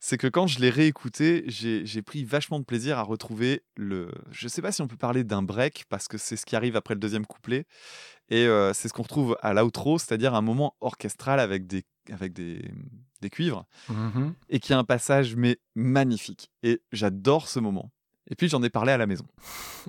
C'est 0.00 0.16
que 0.16 0.26
quand 0.28 0.46
je 0.46 0.60
l'ai 0.60 0.70
réécoutée, 0.70 1.44
j'ai 1.48 2.02
pris 2.02 2.24
vachement 2.24 2.60
de 2.60 2.64
plaisir 2.64 2.98
à 2.98 3.02
retrouver 3.02 3.62
le. 3.76 4.10
Je 4.30 4.46
sais 4.46 4.62
pas 4.62 4.70
si 4.70 4.80
on 4.80 4.86
peut 4.86 4.96
parler 4.96 5.24
d'un 5.24 5.42
break, 5.42 5.84
parce 5.88 6.06
que 6.06 6.18
c'est 6.18 6.36
ce 6.36 6.46
qui 6.46 6.54
arrive 6.54 6.76
après 6.76 6.94
le 6.94 7.00
deuxième 7.00 7.26
couplet. 7.26 7.64
Et 8.30 8.46
euh, 8.46 8.72
c'est 8.74 8.88
ce 8.88 8.92
qu'on 8.92 9.02
retrouve 9.02 9.36
à 9.42 9.54
l'outro, 9.54 9.98
c'est-à-dire 9.98 10.34
un 10.34 10.42
moment 10.42 10.76
orchestral 10.80 11.40
avec 11.40 11.66
des, 11.66 11.82
avec 12.12 12.32
des, 12.32 12.70
des 13.22 13.30
cuivres, 13.30 13.64
Mhm. 13.88 14.34
et 14.50 14.60
qui 14.60 14.72
a 14.72 14.78
un 14.78 14.84
passage 14.84 15.34
mais 15.34 15.58
magnifique. 15.74 16.50
Et 16.62 16.80
j'adore 16.92 17.48
ce 17.48 17.58
moment. 17.58 17.90
Et 18.30 18.34
puis 18.36 18.48
j'en 18.48 18.62
ai 18.62 18.68
parlé 18.70 18.92
à 18.92 18.98
la 18.98 19.06
maison. 19.06 19.24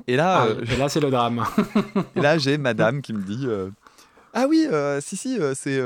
Et 0.08 0.16
là, 0.16 0.42
Ah, 0.44 0.48
euh, 0.48 0.64
et 0.66 0.78
là, 0.78 0.88
c'est 0.90 1.02
le 1.02 1.12
drame. 1.12 1.44
et 2.16 2.22
là 2.22 2.38
j'ai 2.38 2.58
madame 2.58 3.02
qui 3.04 3.12
me 3.14 3.22
dit 3.22 3.44
euh, 3.46 3.70
Ah 4.34 4.48
oui, 4.48 4.66
si, 5.02 5.18
si, 5.18 5.38
c'est 5.54 5.82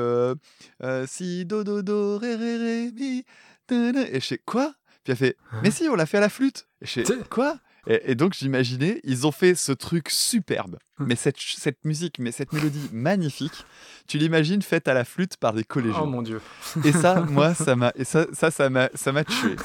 si, 1.07 1.45
do, 1.45 1.63
do, 1.63 1.81
do, 1.81 2.17
ré, 2.19 2.35
ré, 2.35 2.57
ré, 2.57 2.91
mi. 2.93 3.25
Et 3.71 4.19
je 4.19 4.25
fais 4.25 4.37
Quoi? 4.45 4.73
Puis 5.03 5.11
elle 5.11 5.17
fait 5.17 5.37
Mais 5.63 5.71
si, 5.71 5.87
on 5.89 5.95
l'a 5.95 6.05
fait 6.05 6.17
à 6.17 6.21
la 6.21 6.29
flûte. 6.29 6.67
Et 6.81 6.85
je 6.85 6.91
fais 6.91 7.05
C'est- 7.05 7.29
Quoi? 7.29 7.57
Et, 7.85 8.11
et 8.11 8.15
donc 8.15 8.33
j'imaginais, 8.33 9.01
ils 9.03 9.27
ont 9.27 9.33
fait 9.33 9.55
ce 9.55 9.73
truc 9.73 10.09
superbe, 10.09 10.77
Hum. 11.01 11.07
mais 11.09 11.15
cette, 11.17 11.35
musique, 11.83 12.17
mais 12.17 12.31
cette 12.31 12.53
mélodie 12.53 12.89
magnifique, 12.93 13.65
tu 14.07 14.17
l'imagines 14.17 14.61
faite 14.61 14.87
à 14.87 14.93
la 14.93 15.03
flûte 15.03 15.35
par 15.35 15.51
des 15.51 15.65
collégiens. 15.65 15.99
Oh 16.03 16.05
mon 16.05 16.21
dieu. 16.21 16.39
Et 16.85 16.93
ça, 16.93 17.19
moi, 17.29 17.53
ça 17.53 17.75
m'a, 17.75 17.91
et 17.95 18.05
ça, 18.05 18.25
ça, 18.31 18.51
ça 18.51 18.69
m'a, 18.69 18.89
ça 18.95 19.11
m'a 19.11 19.25
tué. 19.25 19.57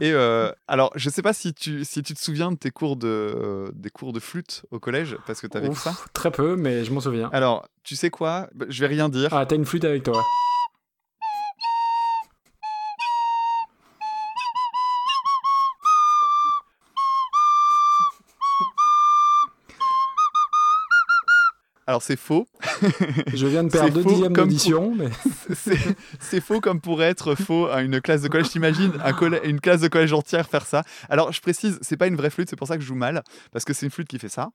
Et 0.00 0.12
euh, 0.12 0.50
alors, 0.68 0.90
je 0.94 1.10
sais 1.10 1.20
pas 1.20 1.34
si 1.34 1.52
tu, 1.52 1.84
si 1.84 2.02
tu 2.02 2.14
te 2.14 2.18
souviens 2.20 2.50
de 2.50 2.56
tes 2.56 2.70
cours 2.70 2.96
de, 2.96 3.08
euh, 3.08 3.70
des 3.74 3.90
cours 3.90 4.14
de 4.14 4.20
flûte 4.20 4.62
au 4.70 4.78
collège, 4.78 5.18
parce 5.26 5.42
que 5.42 5.46
tu 5.46 5.58
avais 5.58 5.68
Ouf, 5.68 5.82
ça. 5.82 5.94
Très 6.14 6.30
peu, 6.30 6.56
mais 6.56 6.82
je 6.86 6.92
m'en 6.94 7.00
souviens. 7.00 7.28
Alors, 7.34 7.68
tu 7.82 7.94
sais 7.94 8.08
quoi? 8.08 8.48
Bah, 8.54 8.64
Je 8.70 8.80
vais 8.80 8.86
rien 8.86 9.10
dire. 9.10 9.28
Ah, 9.34 9.44
t'as 9.44 9.56
une 9.56 9.66
flûte 9.66 9.84
avec 9.84 10.02
toi. 10.04 10.22
Alors, 21.86 22.02
c'est 22.02 22.16
faux. 22.16 22.46
Je 23.34 23.46
viens 23.46 23.62
de 23.64 23.70
C'est 23.70 23.78
perdre 23.78 23.94
deux 23.94 24.04
dixièmes 24.04 24.32
d'audition, 24.32 24.94
mais 24.94 25.08
C'est, 25.54 25.78
c'est 26.18 26.40
faux 26.40 26.60
comme 26.60 26.80
pourrait 26.80 27.06
être 27.10 27.34
faux 27.34 27.66
à 27.66 27.82
une 27.82 28.00
classe 28.00 28.22
de 28.22 28.28
collège. 28.28 28.48
T'imagines 28.50 28.92
un 29.04 29.12
collè- 29.12 29.44
une 29.44 29.60
classe 29.60 29.82
de 29.82 29.88
collège 29.88 30.12
entière 30.14 30.48
faire 30.48 30.64
ça 30.66 30.82
Alors, 31.10 31.32
je 31.32 31.40
précise, 31.42 31.78
c'est 31.82 31.96
pas 31.98 32.06
une 32.06 32.16
vraie 32.16 32.30
flûte, 32.30 32.48
c'est 32.48 32.56
pour 32.56 32.68
ça 32.68 32.76
que 32.76 32.82
je 32.82 32.86
joue 32.86 32.94
mal, 32.94 33.22
parce 33.52 33.64
que 33.66 33.72
c'est 33.74 33.84
une 33.86 33.92
flûte 33.92 34.08
qui 34.08 34.18
fait 34.18 34.30
ça. 34.30 34.48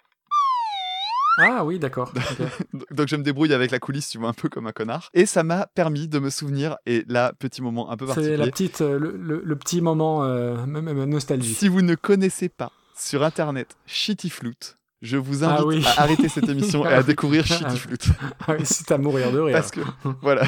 ah 1.37 1.63
oui, 1.63 1.77
d'accord. 1.79 2.11
Donc 2.91 3.07
je 3.07 3.15
me 3.15 3.21
débrouille 3.23 3.53
avec 3.53 3.69
la 3.71 3.79
coulisse, 3.79 4.09
tu 4.09 4.17
vois, 4.17 4.29
un 4.29 4.33
peu 4.33 4.49
comme 4.49 4.65
un 4.67 4.71
connard. 4.71 5.09
Et 5.13 5.25
ça 5.27 5.43
m'a 5.43 5.67
permis 5.67 6.07
de 6.07 6.17
me 6.19 6.29
souvenir, 6.31 6.77
et 6.87 7.05
là, 7.07 7.31
petit 7.37 7.61
moment 7.61 7.91
un 7.91 7.97
peu 7.97 8.05
C'est 8.07 8.13
particulier. 8.15 8.37
la 8.37 8.47
petite, 8.47 8.81
euh, 8.81 8.97
le, 8.97 9.15
le- 9.15 9.41
le 9.45 9.55
petit 9.55 9.81
moment, 9.81 10.23
euh, 10.23 10.65
nostalgie. 10.65 11.53
Si 11.53 11.67
vous 11.67 11.81
ne 11.83 11.93
connaissez 11.95 12.49
pas 12.49 12.71
sur 12.97 13.23
internet 13.23 13.77
Shitty 13.85 14.29
Flute, 14.31 14.75
je 15.01 15.17
vous 15.17 15.43
invite 15.43 15.57
Ah 15.61 15.65
oui. 15.65 15.83
à 15.97 16.01
arrêter 16.03 16.27
cette 16.29 16.49
émission 16.49 16.85
et 16.85 16.89
Ah 16.91 16.95
à 16.97 16.99
oui. 16.99 17.05
découvrir 17.05 17.45
Shitty 17.45 17.77
Flute. 17.77 18.07
Ah 18.47 18.53
oui, 18.57 18.65
c'est 18.65 18.91
à 18.91 18.97
mourir 18.97 19.31
de 19.31 19.39
rire. 19.39 19.55
Parce 19.55 19.71
que, 19.71 19.79
voilà. 20.21 20.43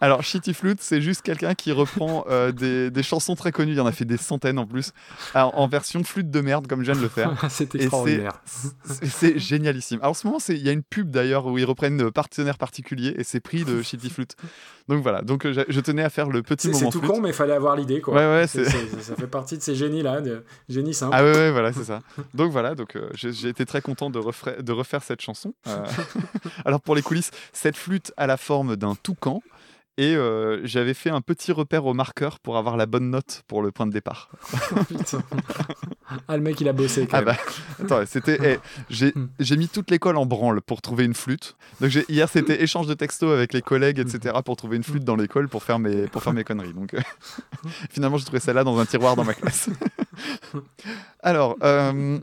Alors, 0.00 0.22
Shitty 0.22 0.52
Flute, 0.54 0.80
c'est 0.80 1.00
juste 1.00 1.22
quelqu'un 1.22 1.54
qui 1.54 1.72
reprend 1.72 2.24
euh, 2.30 2.52
des, 2.52 2.90
des 2.90 3.02
chansons 3.02 3.34
très 3.34 3.52
connues, 3.52 3.72
il 3.72 3.78
y 3.78 3.80
en 3.80 3.86
a 3.86 3.92
fait 3.92 4.04
des 4.04 4.16
centaines 4.16 4.58
en 4.58 4.66
plus, 4.66 4.92
en, 5.34 5.50
en 5.54 5.68
version 5.68 6.02
flûte 6.04 6.30
de 6.30 6.40
merde, 6.40 6.66
comme 6.66 6.80
je 6.82 6.90
viens 6.92 6.96
de 7.00 7.02
le 7.04 7.08
faire. 7.08 7.32
c'est 7.50 7.74
extraordinaire. 7.74 8.42
C'est 8.84 9.38
génialissime. 9.38 9.98
Alors, 10.00 10.10
en 10.10 10.14
ce 10.14 10.26
moment, 10.26 10.38
il 10.48 10.58
y 10.58 10.68
a 10.68 10.72
une 10.72 10.82
pub 10.82 11.10
d'ailleurs 11.10 11.46
où 11.46 11.56
ils 11.58 11.64
reprennent 11.64 12.02
euh, 12.02 12.10
partenaire 12.10 12.58
particulier 12.58 13.14
et 13.16 13.24
c'est 13.24 13.40
pris 13.40 13.64
de 13.64 13.82
Shitty 13.82 14.10
Flute. 14.10 14.36
Donc 14.88 15.02
voilà, 15.04 15.22
donc 15.22 15.46
euh, 15.46 15.52
je, 15.52 15.60
je 15.68 15.80
tenais 15.80 16.02
à 16.02 16.10
faire 16.10 16.28
le 16.28 16.42
petit 16.42 16.66
C'est 16.66 16.72
c'est 16.74 16.80
moment 16.80 16.90
tout 16.90 16.98
flûte. 16.98 17.10
con, 17.12 17.20
mais 17.20 17.28
il 17.28 17.34
fallait 17.34 17.52
avoir 17.52 17.76
l'idée, 17.76 18.00
quoi. 18.00 18.14
Ouais, 18.14 18.40
ouais, 18.40 18.46
ça 18.48 19.14
fait 19.16 19.26
partie 19.28 19.56
de 19.56 19.62
ces 19.62 19.74
génies-là, 19.76 20.20
de 20.20 20.44
génies 20.68 20.94
simples. 20.94 21.14
Ah 21.16 21.22
ouais, 21.22 21.32
ouais, 21.32 21.50
voilà, 21.52 21.72
c'est 21.72 21.84
ça. 21.84 22.00
Donc 22.34 22.50
voilà, 22.50 22.74
donc 22.74 22.96
euh, 22.96 23.08
j'ai 23.14 23.48
été 23.48 23.64
très 23.70 23.80
content 23.80 24.10
de, 24.10 24.18
refra- 24.18 24.60
de 24.60 24.72
refaire 24.72 25.02
cette 25.02 25.20
chanson. 25.20 25.54
Euh, 25.68 25.84
Alors 26.66 26.80
pour 26.80 26.94
les 26.94 27.02
coulisses, 27.02 27.30
cette 27.52 27.76
flûte 27.76 28.12
a 28.16 28.26
la 28.26 28.36
forme 28.36 28.76
d'un 28.76 28.94
toucan. 28.96 29.42
Et 29.98 30.16
euh, 30.16 30.60
j'avais 30.64 30.94
fait 30.94 31.10
un 31.10 31.20
petit 31.20 31.52
repère 31.52 31.84
au 31.84 31.92
marqueur 31.92 32.38
pour 32.38 32.56
avoir 32.56 32.78
la 32.78 32.86
bonne 32.86 33.10
note 33.10 33.42
pour 33.46 33.60
le 33.60 33.70
point 33.70 33.86
de 33.86 33.92
départ. 33.92 34.30
Ah, 36.26 36.36
le 36.36 36.42
mec, 36.42 36.60
il 36.60 36.68
a 36.68 36.72
bossé, 36.72 37.06
quand 37.06 37.18
Ah 37.18 37.22
même. 37.22 37.36
bah, 37.36 37.84
attends, 37.84 38.04
c'était. 38.06 38.36
eh, 38.42 38.58
j'ai 38.88 39.14
j'ai 39.38 39.56
mis 39.56 39.68
toute 39.68 39.92
l'école 39.92 40.16
en 40.16 40.26
branle 40.26 40.60
pour 40.60 40.82
trouver 40.82 41.04
une 41.04 41.14
flûte. 41.14 41.56
Donc 41.80 41.92
hier, 42.08 42.28
c'était 42.28 42.60
échange 42.64 42.88
de 42.88 42.94
textos 42.94 43.32
avec 43.32 43.52
les 43.52 43.62
collègues, 43.62 44.00
etc., 44.00 44.34
pour 44.44 44.56
trouver 44.56 44.76
une 44.76 44.82
flûte 44.82 45.04
dans 45.04 45.14
l'école 45.14 45.48
pour 45.48 45.62
faire 45.62 45.78
mes, 45.78 46.08
pour 46.08 46.22
faire 46.24 46.32
mes 46.32 46.42
conneries. 46.42 46.72
Donc 46.72 46.94
euh, 46.94 47.00
finalement, 47.92 48.16
j'ai 48.18 48.24
trouvé 48.24 48.40
celle-là 48.40 48.64
dans 48.64 48.76
un 48.80 48.86
tiroir 48.86 49.14
dans 49.14 49.22
ma 49.24 49.34
classe. 49.34 49.70
Alors, 51.22 51.56
euh, 51.62 52.18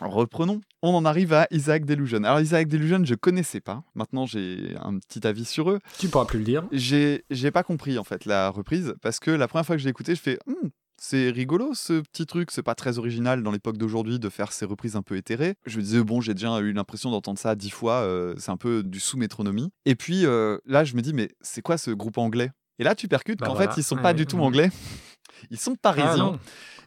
reprenons. 0.00 0.60
On 0.82 0.94
en 0.94 1.04
arrive 1.04 1.32
à 1.32 1.46
Isaac 1.50 1.84
Delusion. 1.84 2.24
Alors, 2.24 2.40
Isaac 2.40 2.68
Delusion, 2.68 3.04
je 3.04 3.14
connaissais 3.14 3.60
pas. 3.60 3.82
Maintenant, 3.94 4.26
j'ai 4.26 4.74
un 4.80 4.98
petit 4.98 5.26
avis 5.26 5.44
sur 5.44 5.70
eux. 5.70 5.78
Tu 5.98 6.08
pourras 6.08 6.24
plus 6.24 6.38
le 6.38 6.44
dire. 6.44 6.64
J'ai 6.72 7.24
j'ai 7.30 7.50
pas 7.50 7.62
compris, 7.62 7.98
en 7.98 8.04
fait, 8.04 8.24
la 8.24 8.48
reprise, 8.50 8.94
parce 9.02 9.20
que 9.20 9.30
la 9.30 9.48
première 9.48 9.66
fois 9.66 9.76
que 9.76 9.80
je 9.80 9.84
l'ai 9.86 9.90
écouté, 9.90 10.14
je 10.14 10.20
fais. 10.20 10.38
Hmm, 10.46 10.68
c'est 10.98 11.30
rigolo 11.30 11.72
ce 11.74 12.00
petit 12.00 12.26
truc, 12.26 12.52
c'est 12.52 12.62
pas 12.62 12.76
très 12.76 12.98
original 12.98 13.42
dans 13.42 13.50
l'époque 13.50 13.76
d'aujourd'hui 13.76 14.20
de 14.20 14.28
faire 14.28 14.52
ces 14.52 14.64
reprises 14.64 14.94
un 14.94 15.02
peu 15.02 15.16
éthérées. 15.16 15.54
Je 15.66 15.78
me 15.78 15.82
disais, 15.82 16.00
bon, 16.02 16.20
j'ai 16.20 16.32
déjà 16.32 16.60
eu 16.60 16.72
l'impression 16.72 17.10
d'entendre 17.10 17.40
ça 17.40 17.56
dix 17.56 17.70
fois, 17.70 18.02
euh, 18.02 18.34
c'est 18.38 18.52
un 18.52 18.56
peu 18.56 18.84
du 18.84 19.00
sous-métronomie. 19.00 19.70
Et 19.84 19.96
puis 19.96 20.24
euh, 20.26 20.58
là, 20.64 20.84
je 20.84 20.94
me 20.94 21.02
dis, 21.02 21.12
mais 21.12 21.30
c'est 21.40 21.60
quoi 21.60 21.76
ce 21.76 21.90
groupe 21.90 22.18
anglais? 22.18 22.52
Et 22.78 22.84
là, 22.84 22.94
tu 22.94 23.08
percutes 23.08 23.40
Bah 23.40 23.46
qu'en 23.46 23.54
voilà. 23.54 23.72
fait, 23.72 23.80
ils 23.80 23.84
sont 23.84 23.96
Ouais, 23.96 24.02
pas 24.02 24.14
du 24.14 24.26
tout 24.26 24.38
anglais. 24.38 24.70
Ils 25.50 25.58
sont 25.58 25.72
Ah, 25.74 25.78
parisiens. 25.94 26.38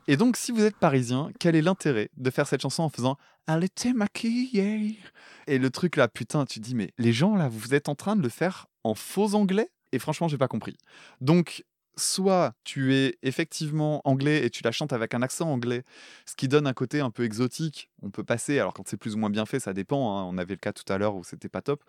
Et 0.08 0.18
donc, 0.18 0.38
si 0.38 0.52
vous 0.52 0.64
êtes 0.64 0.78
parisien, 0.78 1.32
quel 1.40 1.56
est 1.56 1.62
l'intérêt 1.62 2.10
de 2.16 2.30
faire 2.30 2.48
cette 2.48 2.62
chanson 2.62 2.84
en 2.84 2.90
faisant 2.90 3.18
Elle 3.48 3.64
était 3.64 3.94
maquillée 3.94 5.00
Et 5.48 5.58
le 5.58 5.70
truc 5.70 5.96
là, 5.96 6.08
putain, 6.08 6.46
tu 6.46 6.60
te 6.60 6.66
dis, 6.66 6.76
mais 6.76 6.92
les 6.98 7.14
gens 7.14 7.36
là, 7.36 7.48
vous 7.50 7.74
êtes 7.74 7.90
en 7.90 7.96
train 7.96 8.16
de 8.16 8.22
le 8.22 8.30
faire 8.30 8.68
en 8.84 8.94
faux 8.96 9.34
anglais? 9.34 9.70
Et 9.92 10.00
franchement, 10.00 10.28
j'ai 10.28 10.38
pas 10.38 10.48
compris. 10.48 10.78
Donc, 11.22 11.64
soit 11.98 12.54
tu 12.66 12.94
es 12.94 13.18
effectivement 13.24 14.02
anglais 14.04 14.46
et 14.46 14.50
tu 14.50 14.64
la 14.64 14.72
chantes 14.72 14.94
avec 14.94 15.14
un 15.14 15.22
accent 15.22 15.50
anglais, 15.50 15.84
ce 16.26 16.36
qui 16.36 16.48
donne 16.48 16.68
un 16.68 16.74
côté 16.74 17.00
un 17.00 17.10
peu 17.12 17.24
exotique. 17.24 17.90
On 18.02 18.10
peut 18.10 18.24
passer, 18.24 18.60
alors 18.60 18.74
quand 18.74 18.88
c'est 18.88 18.98
plus 18.98 19.16
ou 19.16 19.18
moins 19.18 19.30
bien 19.30 19.46
fait, 19.46 19.60
ça 19.60 19.74
dépend. 19.74 20.18
hein. 20.20 20.24
On 20.26 20.38
avait 20.38 20.54
le 20.56 20.60
cas 20.60 20.74
tout 20.74 20.92
à 20.92 20.98
l'heure 20.98 21.16
où 21.16 21.24
c'était 21.24 21.50
pas 21.50 21.62
top. 21.62 21.84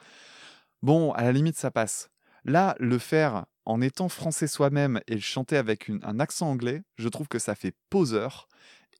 Bon, 0.82 1.12
à 1.12 1.23
la 1.23 1.32
limite, 1.32 1.56
ça 1.56 1.70
passe. 1.70 2.10
Là, 2.44 2.77
le 2.78 2.98
faire 2.98 3.47
en 3.67 3.81
étant 3.81 4.09
français 4.09 4.47
soi-même 4.47 5.01
et 5.09 5.15
le 5.15 5.21
chanter 5.21 5.57
avec 5.57 5.89
une- 5.89 6.01
un 6.05 6.19
accent 6.21 6.49
anglais, 6.49 6.83
je 6.97 7.09
trouve 7.09 7.29
que 7.29 7.39
ça 7.39 7.55
fait 7.55 7.75
poseur. 7.91 8.49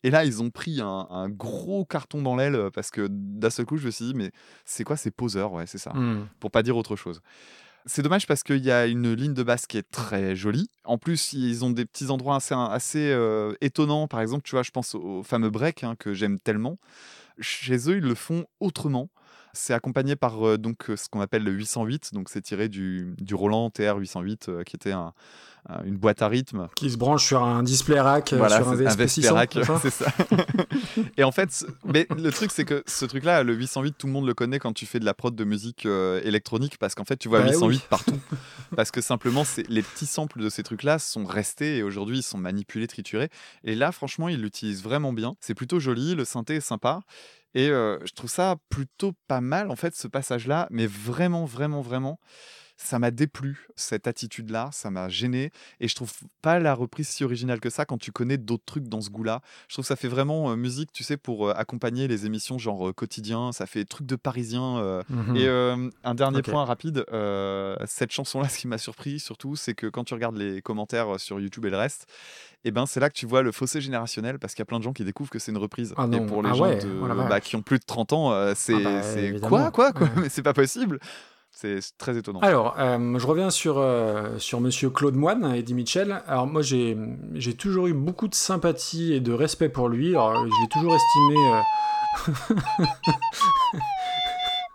Et 0.03 0.11
là, 0.11 0.25
ils 0.25 0.43
ont 0.43 0.51
pris 0.51 0.81
un, 0.81 1.07
un 1.11 1.29
gros 1.29 1.85
carton 1.85 2.21
dans 2.23 2.37
l'aile 2.37 2.55
euh, 2.55 2.71
parce 2.71 2.91
que 2.91 3.09
d'un 3.11 3.51
seul 3.51 3.65
coup, 3.65 3.77
je 3.79 3.87
me 3.87 3.91
suis 3.91 4.05
dit, 4.07 4.15
mais 4.15 4.31
c'est 4.65 4.85
quoi 4.85 4.97
ces 4.97 5.11
poseurs? 5.11 5.53
Ouais, 5.53 5.67
c'est 5.67 5.79
ça. 5.79 5.93
Hmm. 5.95 6.27
Pour 6.39 6.51
pas 6.51 6.63
dire 6.63 6.77
autre 6.77 6.97
chose. 6.97 7.23
C'est 7.87 8.03
dommage 8.03 8.27
parce 8.27 8.43
qu'il 8.43 8.65
y 8.65 8.71
a 8.73 8.87
une 8.87 9.13
ligne 9.13 9.33
de 9.35 9.43
basse 9.45 9.67
qui 9.67 9.79
est 9.79 9.89
très 9.91 10.35
jolie. 10.35 10.69
En 10.85 10.99
plus, 10.99 11.33
ils 11.33 11.65
ont 11.65 11.71
des 11.71 11.87
petits 11.87 12.11
endroits 12.11 12.37
assez, 12.37 12.55
assez 12.55 13.11
euh, 13.13 13.55
étonnants. 13.61 14.09
Par 14.09 14.21
exemple, 14.21 14.43
tu 14.43 14.53
vois, 14.57 14.65
je 14.65 14.73
pense 14.73 14.95
au 14.97 15.23
fameux 15.23 15.51
break 15.51 15.85
hein, 15.85 15.95
que 15.97 16.13
j'aime 16.13 16.41
tellement. 16.41 16.79
Chez 17.39 17.89
eux, 17.89 17.99
ils 17.99 18.05
le 18.05 18.15
font 18.17 18.45
autrement. 18.61 19.09
C'est 19.57 19.73
accompagné 19.75 20.15
par 20.17 20.47
euh, 20.47 20.59
donc 20.59 20.91
euh, 20.91 20.97
ce 20.97 21.09
qu'on 21.09 21.21
appelle 21.21 21.43
le 21.43 21.51
808, 21.53 22.13
donc 22.15 22.29
c'est 22.29 22.43
tiré 22.43 22.69
du, 22.69 23.15
du 23.19 23.35
Roland 23.35 23.71
TR 23.71 23.97
808, 23.97 24.49
euh, 24.49 24.63
qui 24.65 24.77
était 24.77 24.93
un- 24.93 25.13
un- 25.69 25.83
une 25.85 25.97
boîte 25.97 26.23
à 26.23 26.29
rythme 26.29 26.69
Qui 26.77 26.91
se 26.91 26.97
branche 26.97 27.25
sur 27.25 27.43
un 27.43 27.63
display 27.65 27.99
rack, 27.99 28.33
voilà, 28.35 28.59
sur 28.59 28.69
un 28.69 28.77
c'est 28.77 28.85
VSP 28.85 29.07
600. 29.09 29.35
Vesperac, 29.35 29.81
c'est 29.83 29.91
ça 29.91 30.07
et 31.17 31.25
en 31.25 31.33
fait, 31.33 31.67
mais 31.85 32.07
le 32.17 32.31
truc, 32.31 32.51
c'est 32.53 32.65
que 32.65 32.85
ce 32.87 33.05
truc-là, 33.05 33.43
le 33.43 33.55
808, 33.55 33.95
tout 33.99 34.07
le 34.07 34.13
monde 34.13 34.27
le 34.27 34.35
connaît 34.35 34.59
quand 34.59 34.73
tu 34.73 34.87
fais 34.87 35.01
de 35.01 35.05
la 35.05 35.15
prod 35.15 35.35
de 35.35 35.45
musique 35.45 35.87
électronique, 35.87 36.79
parce 36.79 36.95
qu'en 36.95 37.05
fait, 37.05 37.17
tu 37.17 37.29
vois 37.29 37.41
Bah 37.41 37.47
808 37.51 37.67
oui. 37.77 37.83
partout. 37.91 38.19
parce 38.77 38.91
que 38.91 39.01
simplement, 39.01 39.45
les 39.69 39.83
petits 39.83 40.07
samples 40.07 40.41
de 40.41 40.49
ces 40.51 40.63
trucs-là 40.63 40.99
sont 40.99 41.25
restés 41.25 41.79
et 41.79 41.83
aujourd'hui, 41.83 42.19
ils 42.19 42.23
sont 42.23 42.39
manipulés, 42.39 42.87
triturés. 42.87 43.31
Et 43.65 43.75
là, 43.75 43.91
franchement, 43.93 44.29
ils 44.29 44.41
l'utilisent 44.41 44.83
vraiment 44.83 45.13
bien. 45.13 45.35
C'est 45.41 45.55
plutôt 45.55 45.81
joli, 45.81 46.15
le 46.15 46.25
synthé 46.25 46.57
est 46.57 46.61
sympa. 46.61 47.01
Et 47.55 47.69
je 47.69 48.13
trouve 48.15 48.31
ça 48.31 48.57
plutôt 48.69 49.13
pas 49.29 49.41
mal, 49.41 49.71
en 49.71 49.77
fait, 49.77 49.95
ce 49.95 50.09
passage-là, 50.09 50.69
mais 50.71 50.87
vraiment, 50.87 51.45
vraiment, 51.45 51.81
vraiment. 51.81 52.21
Ça 52.79 52.99
m'a 52.99 53.11
déplu, 53.11 53.69
cette 53.75 54.07
attitude-là, 54.07 54.69
ça 54.71 54.91
m'a 54.91 55.09
gêné. 55.09 55.51
Et 55.81 55.89
je 55.89 55.95
trouve 55.95 56.13
pas 56.43 56.59
la 56.59 56.75
reprise 56.75 57.09
si 57.09 57.25
originale 57.25 57.59
que 57.59 57.71
ça 57.71 57.87
quand 57.87 57.97
tu 57.97 58.13
connais 58.13 58.37
d'autres 58.37 58.65
trucs 58.67 58.85
dans 58.89 59.01
ce 59.01 59.09
goût-là. 59.09 59.41
Je 59.69 59.75
trouve 59.75 59.85
que 59.85 59.89
ça 59.89 59.97
fait 59.97 60.09
vraiment 60.09 60.51
euh, 60.51 60.57
musique, 60.57 60.93
tu 60.93 61.03
sais, 61.03 61.17
pour 61.17 61.49
euh, 61.49 61.55
accompagner 61.57 62.07
les 62.07 62.27
émissions 62.27 62.59
genre 62.59 62.89
euh, 62.89 62.93
quotidien. 62.93 63.51
Ça 63.53 63.65
fait 63.67 63.85
truc 63.87 64.07
de 64.07 64.15
parisien. 64.17 64.79
euh. 64.79 65.03
Mhm. 65.09 65.37
Et 65.37 65.49
un 66.05 66.15
dernier 66.15 66.43
point 66.43 66.65
rapide, 66.67 67.05
cette 67.87 68.13
chanson-là, 68.13 68.49
ce 68.49 68.59
qui 68.59 68.69
m'a 68.69 68.79
surpris 68.79 69.21
surtout, 69.21 69.57
c'est 69.57 69.75
que 69.75 69.87
quand 69.87 70.05
tu 70.05 70.15
regardes 70.15 70.37
les 70.37 70.61
commentaires 70.63 71.19
sur 71.19 71.41
YouTube 71.41 71.65
et 71.67 71.71
le 71.71 71.77
reste, 71.79 72.07
et 72.65 72.71
ben 72.73 72.85
c'est 72.87 73.01
là 73.01 73.09
que 73.09 73.15
tu 73.15 73.27
vois 73.27 73.43
le 73.43 73.53
fossé 73.53 73.81
générationnel 73.81 74.39
parce 74.39 74.55
qu'il 74.55 74.61
y 74.61 74.63
a 74.63 74.67
plein 74.67 74.79
de 74.79 74.85
gens 74.85 74.93
qui 74.93 75.05
découvrent 75.05 75.31
que 75.31 75.39
c'est 75.39 75.53
une 75.53 75.59
reprise. 75.59 75.95
Ah 75.97 76.07
et 76.13 76.21
pour 76.27 76.43
les 76.43 76.51
Ah 76.51 76.55
gens 76.55 76.65
ouais, 76.65 76.77
de- 76.79 77.01
oh 77.03 77.07
bah, 77.29 77.41
qui 77.41 77.57
ont 77.57 77.63
plus 77.63 77.79
de 77.79 77.85
30 77.87 78.13
ans, 78.13 78.53
c'est 78.55 78.75
Ah 78.75 78.81
bah, 78.81 79.03
c'est 79.03 79.23
évidemment. 79.25 79.71
quoi, 79.71 79.71
quoi, 79.71 79.93
quoi? 79.93 80.07
Ouais. 80.09 80.13
Mais 80.23 80.29
c'est 80.29 80.43
pas 80.43 80.53
possible. 80.55 80.99
C'est 81.59 81.79
très 81.97 82.19
étonnant. 82.19 82.41
Alors, 82.41 82.75
euh, 82.79 83.19
je 83.19 83.27
reviens 83.27 83.49
sur, 83.49 83.79
euh, 83.79 84.39
sur 84.39 84.61
Monsieur 84.61 84.91
Claude 84.91 85.15
Moine, 85.15 85.55
Eddie 85.55 85.73
Mitchell. 85.73 86.23
Alors 86.27 86.47
moi, 86.47 86.61
j'ai 86.61 86.99
j'ai 87.33 87.55
toujours 87.55 87.87
eu 87.87 87.95
beaucoup 87.95 88.29
de 88.29 88.35
sympathie 88.35 89.15
et 89.15 89.21
de 89.21 89.33
respect 89.33 89.71
pour 89.71 89.89
lui. 89.89 90.11
Alors, 90.11 90.35
je 90.35 90.51
l'ai 90.51 90.69
toujours 90.71 90.95
estimé... 90.95 91.37
euh, 91.49 92.85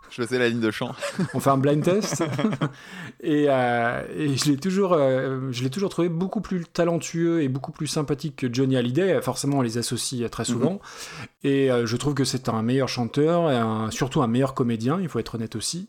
Je 0.10 0.24
faisais 0.24 0.40
la 0.40 0.50
ligne 0.50 0.60
de 0.60 0.72
chant. 0.72 0.94
on 1.36 1.40
fait 1.40 1.52
un 1.52 1.58
blind 1.60 1.84
test. 1.84 2.24
et, 3.22 3.46
euh, 3.48 4.02
et 4.14 4.36
je 4.36 4.46
l'ai 4.52 4.58
toujours, 4.58 4.94
euh, 4.94 5.50
je 5.52 5.64
l'ai 5.64 5.70
toujours 5.70 5.90
trouvé 5.90 6.10
beaucoup 6.10 6.42
plus 6.42 6.66
talentueux 6.66 7.44
et 7.44 7.48
beaucoup 7.48 7.72
plus 7.72 7.88
sympathique 7.88 8.36
que 8.38 8.52
Johnny 8.52 8.76
Hallyday. 8.76 9.22
Forcément, 9.22 9.60
on 9.60 9.62
les 9.62 9.78
associe 9.78 10.30
très 10.32 10.46
souvent. 10.46 10.82
Et 11.44 11.72
euh, 11.72 11.86
je 11.86 11.96
trouve 11.96 12.14
que 12.16 12.26
c'est 12.26 12.50
un 12.50 12.62
meilleur 12.64 12.90
chanteur, 12.90 13.52
et 13.52 13.56
un- 13.56 13.90
surtout 13.92 14.22
un 14.24 14.28
meilleur 14.28 14.54
comédien, 14.56 15.00
il 15.00 15.08
faut 15.08 15.20
être 15.20 15.36
honnête 15.36 15.56
aussi. 15.56 15.88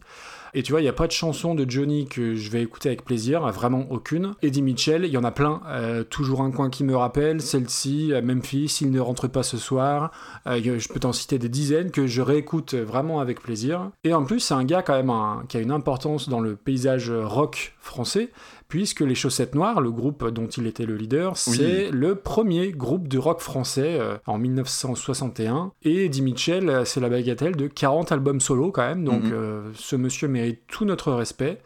Et 0.55 0.63
tu 0.63 0.73
vois, 0.73 0.81
il 0.81 0.85
n'y 0.85 0.89
a 0.89 0.93
pas 0.93 1.07
de 1.07 1.13
chanson 1.13 1.55
de 1.55 1.65
Johnny 1.69 2.07
que 2.07 2.35
je 2.35 2.51
vais 2.51 2.63
écouter 2.63 2.91
avec 2.91 3.05
plaisir, 3.05 3.47
vraiment 3.53 3.87
aucune. 3.91 4.35
Eddie 4.43 4.61
Mitchell, 4.61 5.05
il 5.07 5.11
y 5.11 5.17
en 5.17 5.25
a 5.25 5.31
plein. 5.31 5.63
Euh, 5.69 6.05
toujours 6.05 6.43
un 6.43 6.51
coin 6.51 6.69
qui 6.69 6.85
me 6.85 6.95
rappelle, 6.95 7.41
celle-ci, 7.41 8.13
euh, 8.13 8.21
Memphis, 8.21 8.79
il 8.83 8.91
ne 8.91 9.01
rentre 9.01 9.29
pas 9.29 9.43
ce 9.43 9.57
soir. 9.57 10.11
Euh, 10.47 10.61
je 10.79 10.89
peux 10.89 11.01
t'en 11.01 11.13
citer 11.13 11.39
des 11.39 11.49
dizaines 11.49 11.91
que 11.91 12.07
je 12.07 12.21
réécoute 12.21 12.75
vraiment 12.75 13.21
avec 13.21 13.41
plaisir. 13.41 13.91
Et 14.05 14.13
en 14.13 14.25
plus, 14.25 14.41
c'est 14.41 14.55
un 14.55 14.65
gars 14.65 14.83
quand 14.83 14.95
même 14.97 15.11
un- 15.11 15.45
qui 15.49 15.57
a 15.57 15.61
une 15.61 15.71
importance 15.71 16.29
dans 16.29 16.41
le 16.41 16.55
paysage 16.57 17.11
rock 17.11 17.75
français, 17.81 18.31
puisque 18.73 19.01
Les 19.01 19.15
Chaussettes 19.15 19.55
Noires, 19.55 19.83
le 19.83 19.91
groupe 19.91 20.27
dont 20.31 20.47
il 20.47 20.67
était 20.67 20.87
le 20.87 20.97
leader, 20.97 21.33
Oui. 21.47 21.57
c'est 21.59 21.91
le 21.91 22.15
premier 22.15 22.73
groupe 22.73 23.07
de 23.07 23.19
rock 23.19 23.41
français 23.41 23.99
euh, 24.01 24.17
en 24.27 24.39
1961. 24.39 25.73
Et 25.83 26.07
Eddie 26.07 26.23
Mitchell, 26.23 26.71
euh, 26.71 26.85
c'est 26.87 26.99
la 26.99 27.11
bagatelle 27.11 27.55
de 27.55 27.67
40 27.67 28.13
albums 28.13 28.41
solo 28.41 28.71
quand 28.73 28.81
même, 28.89 29.05
donc 29.05 29.25
Mhm. 29.25 29.31
euh, 29.35 29.63
ce 29.75 29.95
monsieur 29.95 30.27
mérite 30.27 30.61
tout 30.69 30.87
notre 30.87 31.13
respect. 31.13 31.59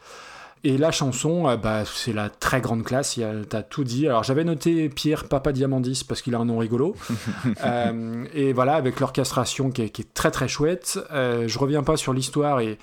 Et 0.65 0.79
la 0.79 0.91
chanson, 0.91 1.45
bah, 1.63 1.85
c'est 1.85 2.13
la 2.13 2.29
très 2.29 2.61
grande 2.61 2.83
classe, 2.83 3.21
t'as 3.49 3.63
tout 3.63 3.85
dit. 3.85 4.09
Alors 4.09 4.25
j'avais 4.25 4.43
noté 4.43 4.89
Pierre 4.89 5.29
Papa 5.29 5.53
Diamandis 5.53 6.03
parce 6.09 6.23
qu'il 6.23 6.35
a 6.35 6.39
un 6.39 6.45
nom 6.45 6.59
rigolo. 6.59 6.97
Euh, 7.65 8.25
et 8.35 8.53
voilà, 8.53 8.75
avec 8.75 8.99
l'orchestration 8.99 9.71
qui 9.71 9.83
est, 9.83 9.91
qui 9.91 10.03
est 10.03 10.13
très 10.13 10.33
très 10.33 10.49
chouette. 10.49 10.99
Euh, 11.13 11.45
je 11.47 11.57
reviens 11.61 11.85
pas 11.85 11.97
sur 11.97 12.13
l'histoire 12.13 12.59
et, 12.59 12.79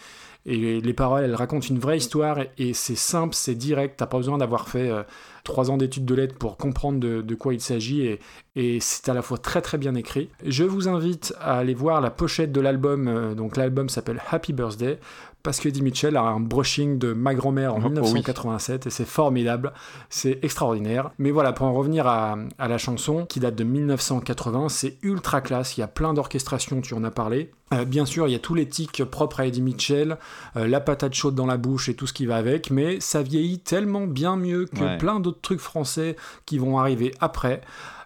et 0.45 0.81
les 0.81 0.93
paroles, 0.93 1.23
elles 1.23 1.35
racontent 1.35 1.67
une 1.67 1.79
vraie 1.79 1.97
histoire 1.97 2.37
et, 2.57 2.73
c'est 2.73 2.95
simple, 2.95 3.33
c'est 3.33 3.55
direct. 3.55 3.95
T'as 3.97 4.07
pas 4.07 4.17
besoin 4.17 4.37
d'avoir 4.37 4.67
fait 4.67 4.89
euh, 4.89 5.03
trois 5.45 5.71
ans 5.71 5.77
d'études 5.77 6.05
de 6.05 6.15
lettres 6.15 6.35
pour 6.37 6.57
comprendre 6.57 6.99
de, 6.99 7.35
quoi 7.35 7.53
il 7.53 7.61
s'agit 7.61 8.05
et, 8.05 8.19
et 8.55 8.79
c'est 8.81 9.07
à 9.07 9.13
la 9.13 9.21
fois 9.21 9.37
très 9.37 9.61
très 9.61 9.77
bien 9.77 9.95
écrit. 9.95 10.29
Je 10.45 10.65
vous 10.65 10.89
invite 10.89 11.33
à 11.39 11.57
aller 11.59 11.73
voir 11.73 12.01
la 12.01 12.09
pochette 12.09 12.51
de 12.51 12.59
l'album. 12.59 13.07
euh, 13.07 13.35
donc 13.35 13.55
l'album 13.55 13.87
s'appelle 13.87 14.21
Happy 14.31 14.51
Birthday 14.51 14.99
parce 15.43 15.59
que 15.59 15.67
Eddie 15.69 15.81
Mitchell 15.81 16.15
a 16.17 16.21
un 16.23 16.39
brushing 16.39 16.97
de 16.97 17.13
ma 17.13 17.35
grand-mère 17.35 17.73
en 17.75 17.79
Oh, 17.79 17.83
oui. 17.83 17.89
1987 17.91 18.87
et 18.87 18.89
c'est 18.89 19.05
formidable, 19.05 19.73
c'est 20.09 20.39
extraordinaire. 20.41 21.11
Mais 21.19 21.31
voilà, 21.31 21.51
pour 21.53 21.65
en 21.67 21.73
revenir 21.73 22.07
à, 22.07 22.37
à 22.57 22.67
la 22.67 22.77
chanson 22.77 23.25
qui 23.25 23.39
date 23.41 23.55
de 23.55 23.63
1980, 23.63 24.69
c'est 24.69 24.97
ultra 25.03 25.41
classe, 25.41 25.77
il 25.77 25.81
y 25.81 25.83
a 25.83 25.87
plein 25.87 26.13
d'orchestrations, 26.13 26.81
tu 26.81 26.93
en 26.93 27.03
as 27.03 27.11
parlé. 27.11 27.51
Euh, 27.73 27.85
bien 27.85 28.05
sûr, 28.05 28.27
il 28.27 28.31
y 28.31 28.35
a 28.35 28.39
tous 28.39 28.53
les 28.55 28.67
tics 28.67 29.03
propres 29.03 29.39
à 29.41 29.47
Eddie 29.47 29.61
Mitchell, 29.61 30.17
euh, 30.57 30.67
la 30.67 30.79
patate 30.79 31.13
chaude 31.13 31.35
dans 31.35 31.45
la 31.47 31.57
bouche 31.57 31.89
et 31.89 31.95
tout 31.95 32.07
ce 32.07 32.13
qui 32.13 32.25
va 32.25 32.35
avec, 32.37 32.71
mais 32.71 32.99
ça 32.99 33.21
vieillit 33.23 33.59
tellement 33.59 34.05
bien 34.07 34.35
mieux 34.35 34.65
que 34.65 34.83
Ouais. 34.83 34.97
plein 34.97 35.19
d'autres 35.19 35.41
trucs 35.41 35.59
français 35.59 36.15
qui 36.45 36.57
vont 36.57 36.77
arriver 36.79 37.13
après. 37.19 37.61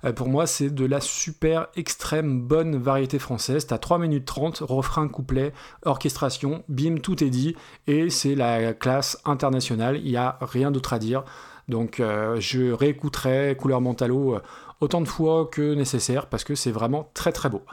Euh, 0.05 0.13
pour 0.13 0.27
moi, 0.27 0.47
c'est 0.47 0.69
de 0.69 0.85
la 0.85 1.01
super 1.01 1.67
extrême 1.75 2.41
bonne 2.41 2.77
variété 2.77 3.19
française. 3.19 3.67
T'as 3.67 3.77
3 3.77 3.99
minutes 3.99 4.25
30, 4.25 4.59
refrain, 4.61 5.07
couplet, 5.07 5.53
orchestration, 5.85 6.63
bim, 6.69 6.97
tout 6.97 7.23
est 7.23 7.29
dit. 7.29 7.55
Et 7.87 8.09
c'est 8.09 8.35
la 8.35 8.73
classe 8.73 9.19
internationale. 9.25 9.97
Il 9.97 10.09
n'y 10.09 10.17
a 10.17 10.37
rien 10.41 10.71
d'autre 10.71 10.93
à 10.93 10.99
dire. 10.99 11.23
Donc, 11.67 11.99
euh, 11.99 12.37
je 12.39 12.71
réécouterai 12.71 13.55
Couleur 13.57 13.81
Mentalo 13.81 14.35
euh, 14.35 14.41
autant 14.79 15.01
de 15.01 15.07
fois 15.07 15.47
que 15.51 15.73
nécessaire 15.73 16.27
parce 16.27 16.43
que 16.43 16.55
c'est 16.55 16.71
vraiment 16.71 17.09
très 17.13 17.31
très 17.31 17.49
beau. 17.49 17.63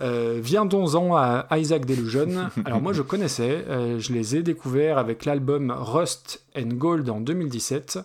Euh, 0.00 0.38
Viendons-en 0.42 1.14
à 1.16 1.46
Isaac 1.58 1.84
Delusion. 1.84 2.50
Alors 2.64 2.80
moi 2.80 2.92
je 2.92 3.02
connaissais, 3.02 3.64
euh, 3.68 3.98
je 3.98 4.12
les 4.12 4.36
ai 4.36 4.42
découverts 4.42 4.98
avec 4.98 5.24
l'album 5.24 5.70
Rust 5.76 6.42
and 6.56 6.74
Gold 6.74 7.08
en 7.10 7.20
2017 7.20 7.98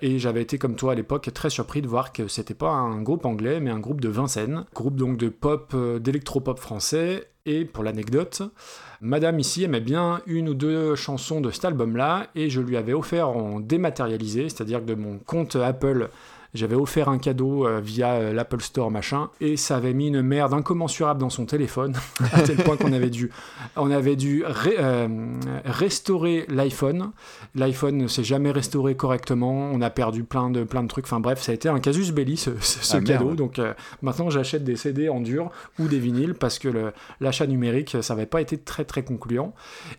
et 0.00 0.18
j'avais 0.18 0.42
été 0.42 0.58
comme 0.58 0.76
toi 0.76 0.92
à 0.92 0.94
l'époque 0.94 1.30
très 1.32 1.50
surpris 1.50 1.82
de 1.82 1.88
voir 1.88 2.12
que 2.12 2.28
c'était 2.28 2.54
pas 2.54 2.70
un 2.70 3.00
groupe 3.02 3.24
anglais 3.24 3.60
mais 3.60 3.70
un 3.70 3.78
groupe 3.78 4.00
de 4.00 4.08
Vincennes, 4.08 4.64
groupe 4.74 4.96
donc 4.96 5.16
de 5.16 5.28
pop, 5.28 5.72
euh, 5.74 5.98
d'électropop 5.98 6.58
français. 6.58 7.28
Et 7.48 7.64
pour 7.64 7.84
l'anecdote, 7.84 8.42
Madame 9.00 9.38
ici 9.38 9.62
aimait 9.62 9.80
bien 9.80 10.20
une 10.26 10.48
ou 10.48 10.54
deux 10.54 10.96
chansons 10.96 11.40
de 11.40 11.52
cet 11.52 11.64
album-là 11.64 12.26
et 12.34 12.50
je 12.50 12.60
lui 12.60 12.76
avais 12.76 12.92
offert 12.92 13.28
en 13.28 13.60
dématérialisé, 13.60 14.48
c'est-à-dire 14.48 14.82
de 14.82 14.94
mon 14.94 15.18
compte 15.18 15.54
Apple 15.54 16.10
J'avais 16.56 16.74
offert 16.74 17.08
un 17.08 17.18
cadeau 17.18 17.66
euh, 17.66 17.80
via 17.80 18.14
euh, 18.14 18.32
l'Apple 18.32 18.60
Store, 18.60 18.90
machin, 18.90 19.28
et 19.40 19.56
ça 19.56 19.76
avait 19.76 19.92
mis 19.94 20.08
une 20.08 20.22
merde 20.22 20.52
incommensurable 20.54 21.20
dans 21.20 21.30
son 21.30 21.46
téléphone, 21.46 21.94
à 22.32 22.42
tel 22.42 22.56
point 22.56 22.76
qu'on 22.76 22.92
avait 22.92 23.10
dû, 23.10 23.30
on 23.76 23.90
avait 23.90 24.16
dû 24.16 24.42
ré- 24.44 24.76
euh, 24.78 25.06
restaurer 25.64 26.46
l'iPhone. 26.48 27.10
L'iPhone 27.54 27.96
ne 27.96 28.06
s'est 28.08 28.24
jamais 28.24 28.50
restauré 28.50 28.94
correctement, 28.96 29.70
on 29.72 29.80
a 29.80 29.90
perdu 29.90 30.24
plein 30.24 30.50
de, 30.50 30.64
plein 30.64 30.82
de 30.82 30.88
trucs, 30.88 31.04
enfin 31.04 31.20
bref, 31.20 31.40
ça 31.42 31.52
a 31.52 31.54
été 31.54 31.68
un 31.68 31.80
casus 31.80 32.12
belli 32.12 32.36
ce, 32.36 32.50
ce- 32.60 32.84
ce 32.84 32.96
Ah, 32.96 33.00
merde. 33.00 33.06
cadeau, 33.22 33.34
donc 33.34 33.58
euh, 33.58 33.74
maintenant 34.02 34.30
j'achète 34.30 34.64
des 34.64 34.76
CD 34.76 35.08
en 35.08 35.20
dur 35.20 35.50
ou 35.78 35.88
des 35.88 35.98
vinyles 35.98 36.34
parce 36.34 36.58
que 36.58 36.92
l'achat 37.20 37.46
numérique, 37.46 37.96
ça 38.00 38.14
n'avait 38.14 38.26
pas 38.26 38.40
été 38.40 38.56
très 38.58 38.84
très 38.84 39.02
concluant. 39.04 39.54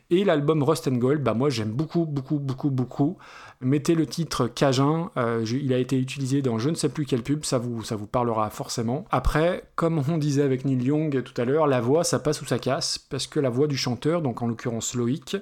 Et 0.09 0.23
l'album 0.23 0.63
Rust 0.63 0.88
and 0.88 0.95
Gold, 0.95 1.21
bah 1.23 1.34
moi 1.34 1.49
j'aime 1.49 1.69
beaucoup, 1.71 2.05
beaucoup, 2.05 2.39
beaucoup, 2.39 2.69
beaucoup. 2.69 3.17
Mettez 3.59 3.95
le 3.95 4.05
titre 4.05 4.47
Cajun, 4.47 5.09
euh, 5.17 5.43
je- 5.43 5.57
il 5.57 5.73
a 5.73 5.79
été 5.79 5.97
utilisé 5.97 6.41
dans 6.43 6.59
je 6.59 6.69
ne 6.69 6.75
sais 6.75 6.89
plus 6.89 7.05
quelle 7.05 7.23
pub, 7.23 7.43
ça 7.43 7.57
vous, 7.57 7.84
ça 7.84 7.95
vous 7.95 8.05
parlera 8.05 8.49
forcément. 8.51 9.05
Après, 9.09 9.63
comme 9.75 10.01
on 10.09 10.17
disait 10.19 10.43
avec 10.43 10.63
Neil 10.63 10.84
Young 10.84 11.23
tout 11.23 11.39
à 11.41 11.45
l'heure, 11.45 11.65
la 11.65 11.81
voix 11.81 12.03
ça 12.03 12.19
passe 12.19 12.41
ou 12.41 12.45
ça 12.45 12.59
casse, 12.59 12.99
parce 12.99 13.25
que 13.25 13.39
la 13.39 13.49
voix 13.49 13.65
du 13.67 13.75
chanteur, 13.75 14.21
donc 14.21 14.41
en 14.43 14.47
l'occurrence 14.47 14.93
Loïc, 14.93 15.38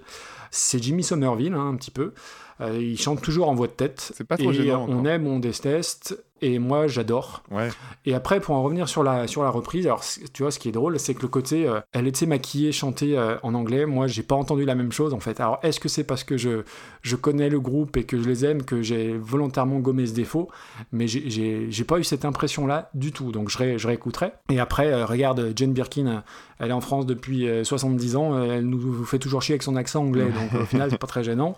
c'est 0.50 0.82
Jimmy 0.82 1.04
Somerville 1.04 1.54
hein, 1.54 1.70
un 1.70 1.76
petit 1.76 1.92
peu. 1.92 2.14
Euh, 2.62 2.78
il 2.82 2.98
chante 2.98 3.22
toujours 3.22 3.50
en 3.50 3.54
voix 3.54 3.68
de 3.68 3.74
tête. 3.74 4.14
C'est 4.16 4.24
pas 4.26 4.38
trop 4.38 4.52
et 4.52 4.54
gênant, 4.54 4.86
on 4.88 5.00
encore. 5.00 5.08
aime, 5.08 5.28
on 5.28 5.40
déteste, 5.40 6.18
et 6.42 6.60
moi 6.60 6.88
j'adore. 6.88 7.44
Ouais. 7.50 7.70
Et 8.06 8.14
après, 8.14 8.40
pour 8.40 8.56
en 8.56 8.62
revenir 8.64 8.88
sur 8.90 9.04
la, 9.04 9.26
sur 9.28 9.42
la 9.44 9.50
reprise, 9.50 9.86
alors 9.88 10.02
tu 10.34 10.44
vois, 10.44 10.52
ce 10.52 10.60
qui 10.60 10.70
est 10.70 10.72
drôle, 10.74 11.00
c'est 11.00 11.14
que 11.14 11.22
le 11.22 11.28
côté, 11.28 11.68
euh, 11.68 11.80
elle 11.94 12.08
était 12.08 12.26
maquillée, 12.26 12.72
chantée 12.72 13.18
euh, 13.18 13.38
en 13.42 13.54
anglais, 13.54 13.86
moi 13.86 14.08
j'ai 14.08 14.22
pas 14.24 14.36
entendu 14.36 14.66
la 14.66 14.76
même 14.76 14.92
chose 14.92 15.14
en 15.14 15.20
fait. 15.20 15.40
Alors 15.40 15.60
est-ce 15.64 15.80
que 15.80 15.88
c'est 15.90 16.04
parce 16.04 16.24
que 16.24 16.38
je, 16.38 16.64
je 17.02 17.16
connais 17.16 17.50
le 17.50 17.60
groupe 17.60 17.96
et 17.98 18.04
que 18.04 18.22
je 18.22 18.28
les 18.28 18.46
aime 18.46 18.64
que 18.64 18.82
j'ai 18.82 19.18
volontairement 19.18 19.80
gommé 19.80 20.06
ce 20.08 20.14
défaut? 20.14 20.50
Mais 20.92 21.08
j'ai- 21.08 21.84
pas 21.86 22.00
eu 22.00 22.04
cette 22.04 22.26
impression-là 22.26 22.90
du 22.96 23.12
tout, 23.12 23.32
donc 23.32 23.50
je, 23.50 23.58
ré- 23.60 23.78
je 23.78 23.88
réécouterai. 23.88 24.32
Et 24.50 24.60
après, 24.60 24.92
euh, 24.92 25.06
regarde, 25.06 25.54
Jane 25.56 25.72
Birkin, 25.74 26.24
elle 26.60 26.70
est 26.70 26.74
en 26.74 26.82
France 26.82 27.06
depuis 27.06 27.48
euh, 27.48 27.64
70 27.64 28.16
ans, 28.16 28.44
elle 28.44 28.66
nous 28.68 29.04
fait 29.06 29.20
toujours 29.20 29.42
chier 29.44 29.54
avec 29.54 29.62
son 29.64 29.76
accent 29.76 30.02
anglais, 30.04 30.26
donc 30.52 30.62
au 30.62 30.66
final, 30.66 30.90
c'est 30.92 30.98
pas 30.98 31.06
très 31.08 31.24
gênant. 31.24 31.56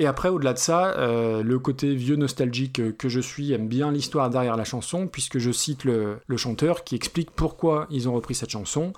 Et 0.00 0.06
après, 0.06 0.30
au-delà 0.30 0.54
de 0.54 0.58
ça, 0.58 0.96
euh, 0.96 1.42
le 1.42 1.58
côté 1.58 1.94
vieux 1.94 2.16
nostalgique 2.16 2.96
que 2.96 3.10
je 3.10 3.20
suis 3.20 3.52
aime 3.52 3.68
bien 3.68 3.92
l'histoire 3.92 4.30
derrière 4.30 4.56
la 4.56 4.64
chanson, 4.64 5.06
puisque 5.06 5.38
je 5.38 5.52
cite 5.52 5.84
le, 5.84 6.16
chanteur 6.38 6.84
qui 6.84 6.94
explique 6.94 7.30
pourquoi 7.30 7.86
ils 7.90 8.08
ont 8.08 8.14
repris 8.14 8.34
cette 8.34 8.48
chanson. 8.48 8.94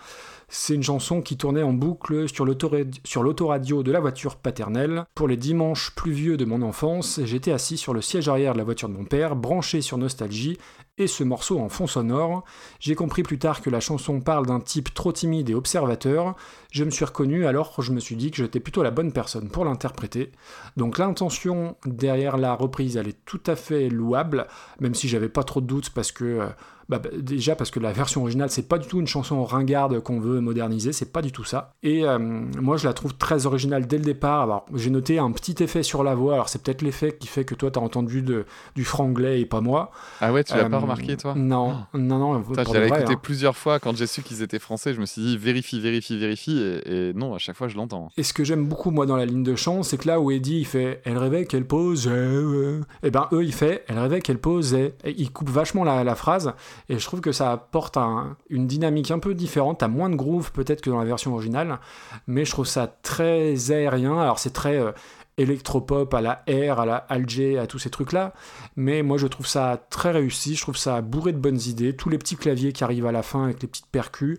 C'est 0.49 0.77
une 0.77 0.83
chanson 0.85 1.21
qui 1.21 1.37
tournait 1.37 1.65
en 1.65 1.73
boucle 1.73 2.29
sur 2.29 2.45
l'autoradio 2.45 3.83
de 3.83 3.91
la 3.91 3.99
voiture 3.99 4.37
paternelle. 4.37 5.05
Pour 5.17 5.27
les 5.27 5.37
dimanches 5.37 5.93
pluvieux 5.97 6.37
de 6.37 6.45
mon 6.45 6.63
enfance, 6.63 7.19
j'étais 7.25 7.51
assis 7.51 7.79
sur 7.79 7.95
le 7.95 8.01
siège 8.01 8.29
arrière 8.29 8.53
de 8.53 8.59
la 8.59 8.65
voiture 8.65 8.89
de 8.89 8.95
mon 8.95 9.05
père, 9.05 9.35
branché 9.35 9.81
sur 9.81 9.99
Nostalgie, 9.99 10.57
et 10.99 11.07
ce 11.07 11.25
morceau 11.25 11.59
en 11.59 11.69
fond 11.69 11.87
sonore. 11.87 12.45
J'ai 12.79 12.95
compris 12.95 13.23
plus 13.23 13.39
tard 13.39 13.63
que 13.63 13.71
la 13.71 13.81
chanson 13.81 14.21
parle 14.21 14.47
d'un 14.47 14.61
type 14.61 14.93
trop 14.93 15.13
timide 15.13 15.49
et 15.49 15.55
observateur. 15.55 16.37
Je 16.71 16.85
me 16.85 16.91
suis 16.91 17.05
reconnu, 17.05 17.47
alors 17.47 17.81
je 17.81 17.93
me 17.93 18.01
suis 18.01 18.17
dit 18.17 18.31
que 18.31 18.37
j'étais 18.37 18.61
plutôt 18.61 18.83
la 18.83 18.91
bonne 18.91 19.13
personne 19.13 19.49
pour 19.49 19.65
l'interpréter. 19.65 20.33
Donc 20.77 20.99
l'intention 20.99 21.77
derrière 21.87 22.37
la 22.37 22.55
reprise, 22.55 22.97
elle 22.97 23.09
est 23.09 23.25
tout 23.25 23.41
à 23.47 23.57
fait 23.57 23.89
louable, 23.89 24.47
même 24.81 24.95
si 24.95 25.09
j'avais 25.09 25.31
pas 25.31 25.45
trop 25.45 25.61
de 25.61 25.67
doutes 25.67 25.91
parce 25.91 26.13
que 26.13 26.25
euh, 26.25 26.49
bah, 26.89 26.99
bah, 26.99 27.11
déjà 27.17 27.55
parce 27.55 27.71
que 27.71 27.81
la 27.81 27.93
version 27.93 28.23
originale 28.23 28.51
c'est 28.51 28.69
pas 28.69 28.79
du 28.79 28.89
tout 28.89 28.99
une 28.99 29.07
chanson 29.07 29.45
ringarde 29.45 30.01
qu'on 30.01 30.21
veut 30.21 30.41
moderniser, 30.41 30.93
c'est 30.93 31.13
pas 31.13 31.23
du 31.23 31.31
tout 31.33 31.45
ça. 31.45 31.75
Et 31.83 32.05
euh, 32.05 32.19
moi 32.19 32.77
je 32.77 32.87
la 32.87 32.93
trouve 32.93 33.15
très 33.15 33.47
originale 33.47 33.87
dès 33.87 33.99
le 33.99 34.05
départ. 34.05 34.43
Alors 34.43 34.67
j'ai 34.75 34.91
noté 34.91 35.19
un 35.19 35.31
petit 35.31 35.63
effet 35.63 35.83
sur 35.83 36.03
la 36.03 36.15
voix, 36.15 36.35
alors 36.35 36.49
c'est 36.49 36.63
peut-être 36.63 36.83
l'effet 36.83 37.17
qui 37.19 37.29
fait 37.29 37.45
que 37.45 37.55
toi 37.55 37.71
t'as 37.71 37.81
entendu 37.81 38.23
de, 38.23 38.47
du 38.75 38.85
franglais 38.85 39.41
et 39.41 39.47
pas 39.47 39.61
moi. 39.61 39.91
Ah 40.21 40.33
ouais, 40.33 40.43
tu 40.43 40.55
l'as 40.55 40.65
Euh, 40.65 40.69
pas 40.69 40.79
remarqué, 40.79 41.17
toi? 41.17 41.35
Non, 41.37 41.85
non, 41.93 42.19
non. 42.19 42.43
Putain, 42.43 42.65
je 42.65 42.73
l'avais 42.73 42.87
écouté 42.87 43.13
hein. 43.13 43.21
plusieurs 43.23 43.57
fois 43.57 43.79
quand 43.79 43.97
j'ai 43.97 44.07
su 44.07 44.23
qu'ils 44.23 44.43
étaient 44.43 44.59
français. 44.59 44.95
Je 44.95 45.01
me 45.01 45.07
suis 45.07 45.21
dit 45.23 45.37
vérifie, 45.37 45.81
vérifie, 45.81 46.19
vérifie. 46.19 46.59
Et, 46.61 47.09
et 47.09 47.13
non, 47.15 47.35
à 47.35 47.39
chaque 47.39 47.57
fois, 47.57 47.69
je 47.69 47.77
l'entends. 47.77 48.11
Et 48.17 48.23
ce 48.23 48.33
que 48.33 48.45
j'aime 48.45 48.67
beaucoup, 48.67 48.91
moi, 48.91 49.07
dans 49.07 49.17
la 49.17 49.27
ligne 49.27 49.43
de 49.43 49.55
chant, 49.55 49.83
c'est 49.83 49.99
que 49.99 50.09
là 50.09 50.21
où 50.21 50.31
Eddie, 50.31 50.61
il 50.61 50.67
fait 50.67 51.03
«Elle 51.05 51.19
rêvait 51.19 51.45
qu'elle 51.45 51.67
posait 51.67 52.11
euh 52.11 52.81
et 53.03 53.11
ben 53.11 53.29
eux, 53.33 53.45
il 53.45 53.53
fait 53.53 53.85
«Elle 53.89 53.99
rêvait 53.99 54.21
qu'elle 54.21 54.39
posait». 54.39 54.95
Et 55.05 55.15
il 55.19 55.31
coupe 55.31 55.51
vachement 55.51 55.85
la, 55.85 56.05
la 56.05 56.15
phrase, 56.15 56.55
et 56.89 56.99
je 56.99 57.05
trouve 57.05 57.21
que 57.21 57.33
ça 57.33 57.53
apporte 57.53 57.97
un- 57.97 58.37
une 58.51 58.67
dynamique 58.67 59.11
un 59.11 59.19
peu 59.19 59.35
différente. 59.35 59.79
T'as 59.79 59.89
moins 59.89 60.11
de 60.11 60.17
groove, 60.17 60.53
peut-être, 60.53 60.81
que 60.81 60.91
dans 60.91 60.99
la 60.99 61.05
version 61.05 61.33
originale, 61.35 61.79
mais 62.27 62.45
je 62.45 62.51
trouve 62.53 62.67
ça 62.67 62.87
très 63.03 63.71
aérien. 63.71 64.19
Alors, 64.19 64.39
c'est 64.39 64.53
très... 64.53 64.77
euh, 64.79 64.93
électropop 65.39 66.13
à 66.13 66.21
la 66.21 66.45
R, 66.47 66.79
à 66.79 66.85
la 66.85 66.97
Alger, 66.97 67.59
à 67.59 67.67
tous 67.67 67.79
ces 67.79 67.89
trucs-là. 67.89 68.35
Mais 68.77 69.03
moi, 69.03 69.17
je 69.17 69.27
trouve 69.27 69.47
ça 69.47 69.81
très 69.89 70.11
réussi. 70.11 70.57
Je 70.57 70.61
trouve 70.61 70.77
ça 70.77 71.01
bourré 71.01 71.33
de 71.33 71.39
bonnes 71.39 71.61
idées. 71.67 71.97
Tous 71.97 72.11
les 72.11 72.19
petits 72.19 72.37
claviers 72.37 72.73
qui 72.73 72.85
arrivent 72.85 73.07
à 73.07 73.13
la 73.13 73.23
fin 73.23 73.45
avec 73.45 73.63
les 73.63 73.67
petites 73.67 73.87
percus. 73.87 74.39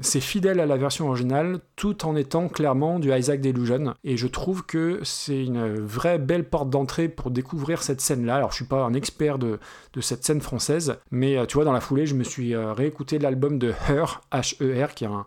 C'est 0.00 0.20
fidèle 0.20 0.60
à 0.60 0.66
la 0.66 0.76
version 0.76 1.08
originale, 1.08 1.60
tout 1.74 2.04
en 2.04 2.16
étant 2.16 2.48
clairement 2.48 2.98
du 2.98 3.10
Isaac 3.10 3.40
Delusion. 3.40 3.94
Et 4.04 4.18
je 4.18 4.26
trouve 4.26 4.66
que 4.66 5.00
c'est 5.02 5.42
une 5.42 5.74
vraie 5.80 6.18
belle 6.18 6.44
porte 6.44 6.68
d'entrée 6.68 7.08
pour 7.08 7.30
découvrir 7.30 7.82
cette 7.82 8.02
scène-là. 8.02 8.36
Alors, 8.36 8.50
je 8.50 8.56
suis 8.56 8.66
pas 8.66 8.84
un 8.84 8.92
expert 8.92 9.38
de, 9.38 9.58
de 9.94 10.00
cette 10.02 10.22
scène 10.22 10.42
française, 10.42 10.98
mais 11.10 11.38
euh, 11.38 11.46
tu 11.46 11.54
vois, 11.54 11.64
dans 11.64 11.72
la 11.72 11.80
foulée, 11.80 12.04
je 12.04 12.14
me 12.14 12.24
suis 12.24 12.54
euh, 12.54 12.74
réécouté 12.74 13.18
l'album 13.18 13.58
de 13.58 13.72
Her, 13.88 14.20
H-E-R, 14.32 14.92
qui 14.94 15.04
est 15.04 15.08
un, 15.08 15.24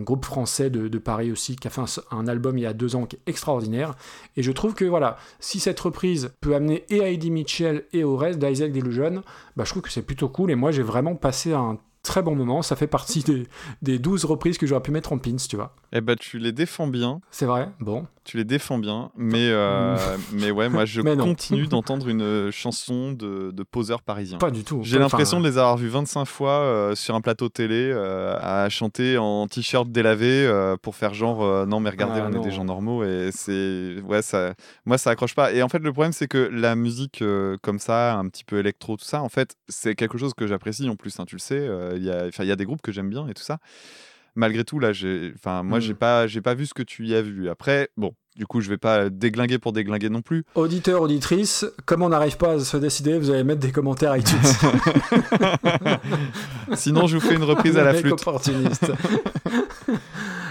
groupe 0.00 0.24
français 0.24 0.70
de, 0.70 0.86
de 0.86 0.98
Paris 0.98 1.32
aussi, 1.32 1.56
qui 1.56 1.66
a 1.66 1.70
fait 1.70 1.80
un, 1.80 1.86
un 2.16 2.28
album 2.28 2.56
il 2.56 2.62
y 2.62 2.66
a 2.66 2.72
deux 2.72 2.94
ans 2.94 3.06
qui 3.06 3.16
est 3.16 3.28
extraordinaire. 3.28 3.94
Et 4.36 4.42
je 4.42 4.52
trouve 4.52 4.74
que 4.74 4.84
voilà, 4.84 5.16
si 5.40 5.58
cette 5.58 5.80
reprise 5.80 6.32
peut 6.40 6.54
amener 6.54 6.84
et 6.88 7.02
à 7.02 7.08
Eddie 7.08 7.32
Mitchell 7.32 7.84
et 7.92 8.04
au 8.04 8.16
reste 8.16 8.38
d'Isaac 8.38 8.72
Delusion, 8.72 9.22
bah, 9.56 9.64
je 9.64 9.70
trouve 9.70 9.82
que 9.82 9.90
c'est 9.90 10.02
plutôt 10.02 10.28
cool. 10.28 10.50
Et 10.50 10.54
moi, 10.54 10.70
j'ai 10.70 10.82
vraiment 10.82 11.16
passé 11.16 11.52
un 11.52 11.78
très 12.02 12.22
bon 12.22 12.34
moment. 12.34 12.62
Ça 12.62 12.76
fait 12.76 12.86
partie 12.86 13.22
des, 13.22 13.46
des 13.82 13.98
12 13.98 14.24
reprises 14.24 14.58
que 14.58 14.66
j'aurais 14.66 14.82
pu 14.82 14.90
mettre 14.90 15.12
en 15.12 15.18
pins, 15.18 15.36
tu 15.48 15.56
vois. 15.56 15.74
Eh 15.92 16.00
ben, 16.00 16.16
tu 16.16 16.38
les 16.38 16.52
défends 16.52 16.86
bien. 16.86 17.20
C'est 17.30 17.46
vrai 17.46 17.68
Bon. 17.80 18.06
Tu 18.24 18.36
les 18.36 18.44
défends 18.44 18.78
bien, 18.78 19.10
mais, 19.16 19.48
euh, 19.50 19.96
mais 20.32 20.52
ouais, 20.52 20.68
moi 20.68 20.84
je 20.84 21.00
continue 21.00 21.66
d'entendre 21.68 22.08
une 22.08 22.22
euh, 22.22 22.50
chanson 22.52 23.10
de, 23.12 23.50
de 23.50 23.62
poseur 23.64 24.00
parisien. 24.02 24.38
Pas 24.38 24.52
du 24.52 24.62
tout. 24.62 24.78
J'ai 24.84 24.98
l'impression 25.00 25.40
de 25.40 25.44
les 25.48 25.58
avoir 25.58 25.76
vus 25.76 25.88
25 25.88 26.24
fois 26.24 26.50
euh, 26.60 26.94
sur 26.94 27.16
un 27.16 27.20
plateau 27.20 27.48
télé 27.48 27.90
euh, 27.92 28.36
à 28.40 28.68
chanter 28.68 29.18
en 29.18 29.48
t-shirt 29.48 29.90
délavé 29.90 30.46
euh, 30.46 30.76
pour 30.80 30.94
faire 30.94 31.14
genre 31.14 31.42
euh, 31.42 31.66
non 31.66 31.80
mais 31.80 31.90
regardez 31.90 32.20
Ah, 32.22 32.26
on 32.28 32.30
non. 32.30 32.40
est 32.42 32.44
des 32.44 32.52
gens 32.52 32.64
normaux 32.64 33.02
et 33.02 33.30
c'est 33.32 33.96
ouais 34.06 34.22
ça 34.22 34.54
moi 34.86 34.98
ça 34.98 35.10
accroche 35.10 35.34
pas 35.34 35.52
et 35.52 35.60
en 35.64 35.68
fait 35.68 35.80
le 35.80 35.92
problème 35.92 36.12
c'est 36.12 36.28
que 36.28 36.38
la 36.52 36.76
musique 36.76 37.22
euh, 37.22 37.56
comme 37.60 37.80
ça 37.80 38.14
un 38.14 38.28
petit 38.28 38.44
peu 38.44 38.58
électro 38.60 38.96
tout 38.96 39.04
ça 39.04 39.20
en 39.22 39.28
fait 39.28 39.56
c'est 39.68 39.96
quelque 39.96 40.16
chose 40.16 40.32
que 40.34 40.46
j'apprécie 40.46 40.88
en 40.88 40.94
plus 40.94 41.18
hein, 41.18 41.24
tu 41.26 41.34
le 41.34 41.40
sais 41.40 41.58
euh, 41.58 41.91
il 41.96 42.04
y 42.04 42.10
a 42.10 42.28
y 42.44 42.50
a 42.50 42.56
des 42.56 42.64
groupes 42.64 42.82
que 42.82 42.92
j'aime 42.92 43.10
bien 43.10 43.26
et 43.28 43.34
tout 43.34 43.42
ça 43.42 43.58
malgré 44.34 44.64
tout 44.64 44.78
là 44.78 44.92
j'ai 44.92 45.32
enfin 45.36 45.62
moi 45.62 45.78
Mm. 45.78 45.82
j'ai 45.82 45.94
pas 45.94 46.26
j'ai 46.26 46.40
pas 46.40 46.54
vu 46.54 46.66
ce 46.66 46.74
que 46.74 46.82
tu 46.82 47.06
y 47.06 47.14
as 47.14 47.20
vu 47.22 47.48
après 47.50 47.90
bon 47.98 48.14
du 48.34 48.46
coup 48.46 48.62
je 48.62 48.70
vais 48.70 48.78
pas 48.78 49.10
déglinguer 49.10 49.58
pour 49.58 49.74
déglinguer 49.74 50.08
non 50.08 50.22
plus 50.22 50.44
Auditeur, 50.54 51.02
auditrice, 51.02 51.66
comme 51.84 52.00
on 52.02 52.08
n'arrive 52.08 52.38
pas 52.38 52.52
à 52.52 52.58
se 52.60 52.76
décider, 52.78 53.18
vous 53.18 53.28
allez 53.28 53.44
mettre 53.44 53.60
des 53.60 53.72
commentaires 53.72 54.16
iTunes. 54.16 54.38
sinon 56.74 57.06
je 57.06 57.18
vous 57.18 57.26
fais 57.26 57.34
une 57.34 57.42
reprise 57.44 57.76
à 57.76 57.84
la 57.84 57.94
flûte 57.94 58.12
opportuniste. 58.12 58.90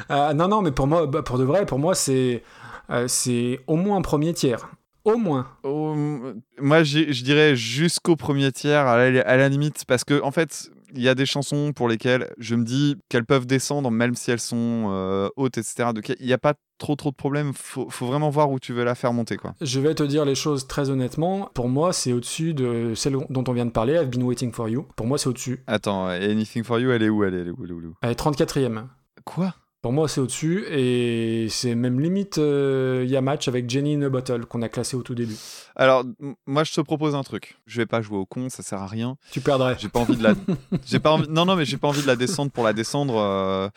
Euh, 0.10 0.34
non, 0.34 0.50
non, 0.50 0.62
mais 0.62 0.72
pour 0.72 0.88
moi, 0.88 1.08
bah, 1.08 1.22
pour 1.22 1.38
de 1.38 1.46
vrai, 1.46 1.66
pour 1.66 1.80
moi, 1.80 1.96
c'est 1.96 2.44
euh, 2.90 3.06
c'est 3.08 3.62
au 3.66 3.78
moins 3.78 3.96
un 3.96 4.02
premier 4.02 4.34
tiers. 4.34 4.70
Au 5.06 5.16
moins. 5.16 5.48
Moi, 5.64 6.84
je 6.84 7.24
dirais 7.24 7.56
jusqu'au 7.56 8.18
premier 8.18 8.52
tiers, 8.52 8.86
à 8.88 9.10
la, 9.10 9.22
à 9.22 9.38
la 9.38 9.48
limite, 9.48 9.86
parce 9.88 10.04
que 10.04 10.22
en 10.22 10.32
fait, 10.32 10.70
il 10.96 11.02
y 11.02 11.10
a 11.10 11.16
des 11.16 11.26
chansons 11.26 11.74
pour 11.74 11.88
lesquelles 11.88 12.30
je 12.38 12.56
me 12.56 12.64
dis 12.64 12.98
qu'elles 13.10 13.26
peuvent 13.26 13.46
descendre, 13.46 13.92
même 13.92 14.16
si 14.16 14.32
elles 14.32 14.40
sont 14.40 14.88
euh, 14.90 15.30
hautes, 15.36 15.58
etc. 15.58 15.90
Donc, 15.94 16.10
il 16.20 16.26
n'y 16.26 16.34
a 16.34 16.38
pas 16.38 16.54
trop 16.78 16.96
trop 16.96 17.12
de 17.12 17.16
problèmes. 17.16 17.54
Faut, 17.54 17.90
faut 17.90 18.08
vraiment 18.08 18.30
voir 18.30 18.52
où 18.52 18.60
tu 18.60 18.74
veux 18.74 18.84
la 18.84 18.96
faire 18.96 19.14
monter, 19.14 19.38
quoi. 19.38 19.54
Je 19.62 19.80
vais 19.80 19.94
te 19.96 20.04
dire 20.04 20.26
les 20.26 20.36
choses 20.36 20.68
très 20.68 20.90
honnêtement. 20.90 21.50
Pour 21.54 21.70
moi, 21.70 21.94
c'est 21.94 22.14
au-dessus 22.14 22.54
de 22.54 22.94
celle 22.96 23.18
dont 23.30 23.44
on 23.48 23.54
vient 23.54 23.66
de 23.66 23.72
parler, 23.72 23.94
I've 23.94 24.10
been 24.10 24.24
waiting 24.24 24.52
for 24.52 24.68
you. 24.68 24.88
Pour 24.96 25.08
moi, 25.08 25.18
c'est 25.18 25.28
au-dessus. 25.28 25.64
Attends, 25.68 26.08
Anything 26.08 26.64
for 26.64 26.80
You, 26.80 26.92
elle 26.92 27.04
est 27.04 27.10
où 27.10 27.24
Elle 27.24 27.34
est, 27.36 27.38
où, 27.52 27.64
elle 27.64 27.70
est 27.70 27.74
où, 27.74 27.80
elle 27.80 27.86
est 27.86 27.88
où? 27.88 27.96
Elle 28.02 28.12
est 28.12 28.20
34e. 28.20 28.86
Quoi? 29.24 29.54
Pour 29.82 29.94
moi, 29.94 30.08
c'est 30.08 30.22
au-dessus. 30.22 30.66
Et 30.70 31.48
c'est 31.50 31.74
même 31.74 32.00
limite 32.00 32.38
euh, 32.38 33.04
y 33.08 33.16
a 33.16 33.22
match 33.22 33.48
avec 33.48 33.70
Jenny 33.70 33.96
in 33.96 34.02
a 34.04 34.10
Bottle 34.10 34.46
qu'on 34.46 34.62
a 34.62 34.70
classé 34.70 34.96
au 34.96 35.02
tout 35.02 35.16
début. 35.16 35.36
Alors, 35.76 36.04
moi, 36.46 36.64
je 36.64 36.74
te 36.74 36.82
propose 36.82 37.16
un 37.16 37.24
truc. 37.24 37.58
Je 37.66 37.78
vais 37.78 37.88
pas 37.88 38.02
jouer 38.02 38.18
au 38.18 38.26
con, 38.26 38.50
ça 38.50 38.62
sert 38.62 38.80
à 38.82 38.88
rien. 38.88 39.18
Tu 39.32 39.42
perdrais. 39.42 39.76
J'ai 39.80 39.90
pas 39.90 40.00
envie 40.00 40.18
de 40.18 40.24
la. 40.24 40.34
j'ai 40.86 41.00
pas 41.00 41.12
envie... 41.12 41.28
Non, 41.30 41.46
non, 41.46 41.56
mais 41.56 41.66
j'ai 41.66 41.78
pas 41.78 41.88
envie 41.88 42.04
de 42.04 42.08
la 42.08 42.16
descendre 42.16 42.52
pour 42.52 42.64
la 42.64 42.74
descendre. 42.74 43.18
euh, 43.18 43.70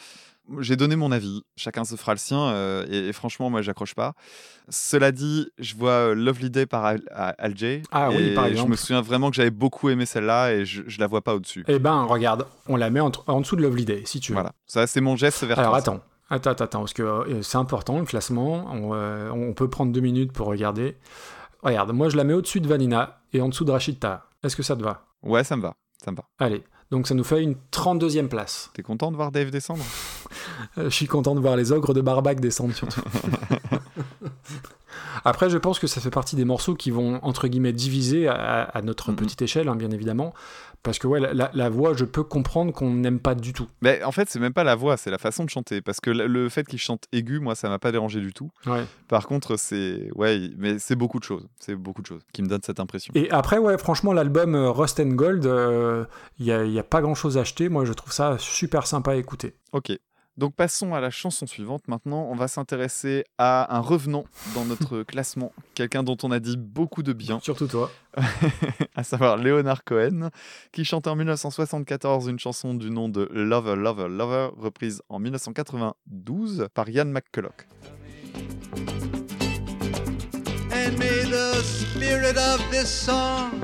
J'ai 0.60 0.76
donné 0.76 0.94
mon 0.96 1.10
avis. 1.12 1.42
Chacun 1.56 1.84
se 1.84 1.96
fera 1.96 2.12
le 2.12 2.18
sien. 2.18 2.38
euh, 2.48 2.84
et, 2.90 3.08
et 3.08 3.12
franchement, 3.12 3.48
moi, 3.50 3.62
j'accroche 3.62 3.94
pas. 3.94 4.12
Cela 4.68 5.10
dit, 5.12 5.48
je 5.58 5.74
vois 5.74 5.90
euh, 5.90 6.14
Lovely 6.14 6.50
Day 6.50 6.66
par 6.66 6.84
Al, 6.84 7.00
à- 7.10 7.30
Al 7.38 7.56
Jay, 7.56 7.82
Ah 7.90 8.10
oui, 8.10 8.34
par 8.34 8.44
Je 8.46 8.50
exemple. 8.50 8.70
me 8.72 8.76
souviens 8.76 9.00
vraiment 9.00 9.30
que 9.30 9.36
j'avais 9.36 9.50
beaucoup 9.50 9.88
aimé 9.88 10.04
celle-là 10.06 10.52
et 10.52 10.64
je, 10.66 10.82
je 10.86 11.00
la 11.00 11.06
vois 11.06 11.22
pas 11.22 11.34
au-dessus. 11.34 11.64
Eh 11.68 11.78
ben, 11.78 12.02
regarde, 12.02 12.46
on 12.68 12.76
la 12.76 12.90
met 12.90 13.00
en, 13.00 13.10
en 13.26 13.40
dessous 13.40 13.56
de 13.56 13.62
Lovely 13.62 13.84
Day, 13.84 14.02
si 14.04 14.20
tu 14.20 14.32
veux. 14.32 14.36
Voilà. 14.36 14.52
Ça, 14.66 14.86
c'est 14.86 15.00
mon 15.00 15.16
geste 15.16 15.44
vers 15.44 15.58
Alors 15.58 15.70
toi. 15.72 15.78
attends, 15.78 16.00
attends, 16.28 16.50
attends, 16.50 16.64
attends, 16.64 16.78
parce 16.80 16.92
que 16.94 17.02
euh, 17.02 17.42
c'est 17.42 17.58
important 17.58 17.98
le 17.98 18.04
classement. 18.04 18.66
On, 18.70 18.92
on 19.30 19.52
peut 19.54 19.68
prendre 19.70 19.92
deux 19.92 20.00
minutes 20.00 20.32
pour 20.32 20.46
regarder. 20.48 20.96
Regarde, 21.62 21.92
moi 21.92 22.10
je 22.10 22.16
la 22.18 22.24
mets 22.24 22.34
au-dessus 22.34 22.60
de 22.60 22.68
Vanina 22.68 23.20
et 23.32 23.40
en 23.40 23.48
dessous 23.48 23.64
de 23.64 23.70
Rachita. 23.70 24.26
Est-ce 24.42 24.56
que 24.56 24.62
ça 24.62 24.76
te 24.76 24.82
va? 24.82 25.06
Ouais, 25.22 25.42
ça 25.44 25.56
me 25.56 25.62
va. 25.62 25.74
Ça 26.04 26.10
me 26.10 26.16
va. 26.16 26.24
Allez, 26.38 26.62
donc 26.90 27.08
ça 27.08 27.14
nous 27.14 27.24
fait 27.24 27.42
une 27.42 27.56
32e 27.72 28.28
place. 28.28 28.70
T'es 28.74 28.82
content 28.82 29.10
de 29.10 29.16
voir 29.16 29.32
Dave 29.32 29.50
descendre? 29.50 29.84
Euh, 30.78 30.84
je 30.84 30.88
suis 30.94 31.06
content 31.06 31.34
de 31.36 31.40
voir 31.40 31.56
les 31.56 31.70
ogres 31.72 31.94
de 31.94 32.00
Barbac 32.00 32.40
descendre 32.40 32.74
surtout. 32.74 33.00
Après, 35.24 35.48
je 35.48 35.58
pense 35.58 35.78
que 35.78 35.86
ça 35.86 36.00
fait 36.00 36.10
partie 36.10 36.36
des 36.36 36.44
morceaux 36.44 36.74
qui 36.74 36.90
vont, 36.90 37.18
entre 37.22 37.48
guillemets, 37.48 37.72
diviser 37.72 38.28
à, 38.28 38.62
à 38.62 38.82
notre 38.82 39.10
Mhm. 39.10 39.16
petite 39.16 39.42
échelle, 39.42 39.68
hein, 39.68 39.76
bien 39.76 39.90
évidemment. 39.90 40.34
Parce 40.84 40.98
que, 41.00 41.06
ouais, 41.08 41.18
la, 41.18 41.34
la- 41.34 41.50
la 41.54 41.68
voix, 41.70 41.94
je 41.94 42.04
peux 42.04 42.22
comprendre 42.22 42.72
qu'on 42.72 42.92
n'aime 42.92 43.18
pas 43.18 43.34
du 43.34 43.52
tout. 43.52 43.66
Mais 43.80 44.04
en 44.04 44.12
fait, 44.12 44.28
c'est 44.30 44.38
même 44.38 44.52
pas 44.52 44.62
la 44.64 44.74
voix, 44.76 44.96
c'est 44.96 45.10
la 45.10 45.18
façon 45.18 45.42
de 45.44 45.50
chanter. 45.50 45.80
Parce 45.80 45.98
que 45.98 46.10
le- 46.10 46.48
fait 46.50 46.64
qu'il 46.66 46.78
chante 46.78 47.04
aigu, 47.10 47.40
moi, 47.40 47.54
ça 47.56 47.68
m'a 47.68 47.78
pas 47.80 47.90
dérangé 47.90 48.20
du 48.20 48.32
tout. 48.32 48.50
Ouais. 48.66 48.84
Par 49.08 49.26
contre, 49.26 49.56
c'est. 49.56 50.10
Ouais, 50.14 50.50
mais 50.58 50.78
c'est 50.78 50.94
beaucoup 50.94 51.18
de 51.18 51.24
choses. 51.24 51.48
C'est 51.58 51.74
beaucoup 51.74 52.02
de 52.02 52.06
choses 52.06 52.22
qui 52.32 52.42
me 52.42 52.48
donnent 52.48 52.62
cette 52.62 52.78
impression. 52.80 53.12
Et 53.16 53.30
après, 53.30 53.58
ouais, 53.58 53.78
franchement, 53.78 54.12
l'album 54.12 54.54
euh, 54.54 54.70
Rust 54.70 55.00
and 55.00 55.08
Gold, 55.14 55.44
il 56.38 56.44
n'y 56.44 56.52
a, 56.52 56.64
y 56.64 56.78
a 56.78 56.82
pas 56.84 57.00
grand-chose 57.00 57.38
à 57.38 57.40
acheter. 57.40 57.68
Moi, 57.68 57.84
je 57.86 57.92
trouve 57.94 58.12
ça 58.12 58.36
super 58.38 58.86
sympa 58.86 59.12
à 59.12 59.16
écouter. 59.16 59.56
Ok. 59.72 59.90
Donc 60.36 60.54
passons 60.54 60.94
à 60.94 61.00
la 61.00 61.10
chanson 61.10 61.46
suivante. 61.46 61.86
Maintenant, 61.86 62.26
on 62.30 62.34
va 62.34 62.48
s'intéresser 62.48 63.24
à 63.38 63.76
un 63.76 63.80
revenant 63.80 64.24
dans 64.54 64.64
notre 64.64 65.02
classement. 65.04 65.52
Quelqu'un 65.74 66.02
dont 66.02 66.16
on 66.22 66.30
a 66.32 66.40
dit 66.40 66.56
beaucoup 66.56 67.02
de 67.02 67.12
bien, 67.12 67.38
Surtout 67.40 67.68
toi. 67.68 67.90
à 68.96 69.04
savoir 69.04 69.36
Leonard 69.36 69.84
Cohen, 69.84 70.30
qui 70.72 70.84
chantait 70.84 71.10
en 71.10 71.16
1974 71.16 72.28
une 72.28 72.38
chanson 72.38 72.74
du 72.74 72.90
nom 72.90 73.08
de 73.08 73.28
Lover, 73.32 73.76
Lover, 73.76 74.08
Lover, 74.08 74.50
reprise 74.56 75.02
en 75.08 75.20
1992 75.20 76.68
par 76.74 76.88
Ian 76.88 77.06
McCulloch. 77.06 77.66
And 80.72 80.98
may 80.98 81.24
the 81.24 81.62
spirit 81.62 82.36
of 82.36 82.60
this 82.70 82.88
song, 82.88 83.60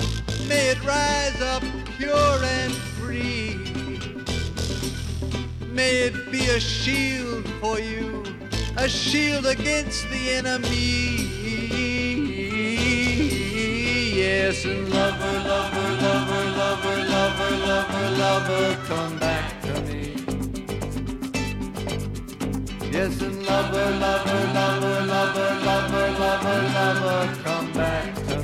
may 0.48 0.70
it 0.70 0.78
rise 0.84 1.40
up 1.42 1.62
pure 1.98 2.14
and 2.44 2.72
free. 3.00 3.69
May 5.72 6.06
it 6.06 6.32
be 6.32 6.46
a 6.48 6.58
shield 6.58 7.48
for 7.60 7.78
you, 7.78 8.24
a 8.76 8.88
shield 8.88 9.46
against 9.46 10.08
the 10.10 10.30
enemy. 10.32 11.28
Yes, 14.16 14.64
and 14.64 14.88
lover, 14.92 15.38
lover, 15.48 15.90
lover, 16.02 16.44
lover, 16.58 16.96
lover, 17.06 17.56
lover, 17.66 18.10
lover, 18.18 18.76
come 18.86 19.18
back 19.18 19.62
to 19.62 19.80
me. 19.82 20.14
Yes, 22.90 23.20
and 23.22 23.46
lover, 23.46 23.90
lover, 24.04 24.42
lover, 24.52 25.06
lover, 25.06 25.50
lover, 25.64 26.10
lover, 26.18 26.62
lover, 26.74 27.42
come 27.44 27.72
back 27.74 28.14
to 28.26 28.38
me. 28.38 28.39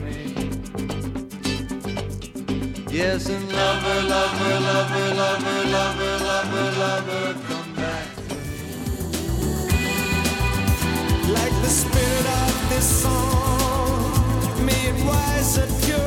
Yes, 2.96 3.28
and 3.28 3.52
lover, 3.52 4.08
lover, 4.08 4.60
lover, 4.68 5.14
lover, 5.14 5.64
lover, 5.68 6.16
lover, 6.24 6.68
lover, 6.80 7.34
come 7.46 7.74
back 7.74 8.06
like 11.28 11.52
the 11.60 11.68
spirit 11.68 12.26
of 12.40 12.68
this 12.70 13.02
song. 13.02 14.64
May 14.64 14.80
it 14.88 14.96
rise 15.04 15.58
up 15.58 15.68
pure 15.84 16.05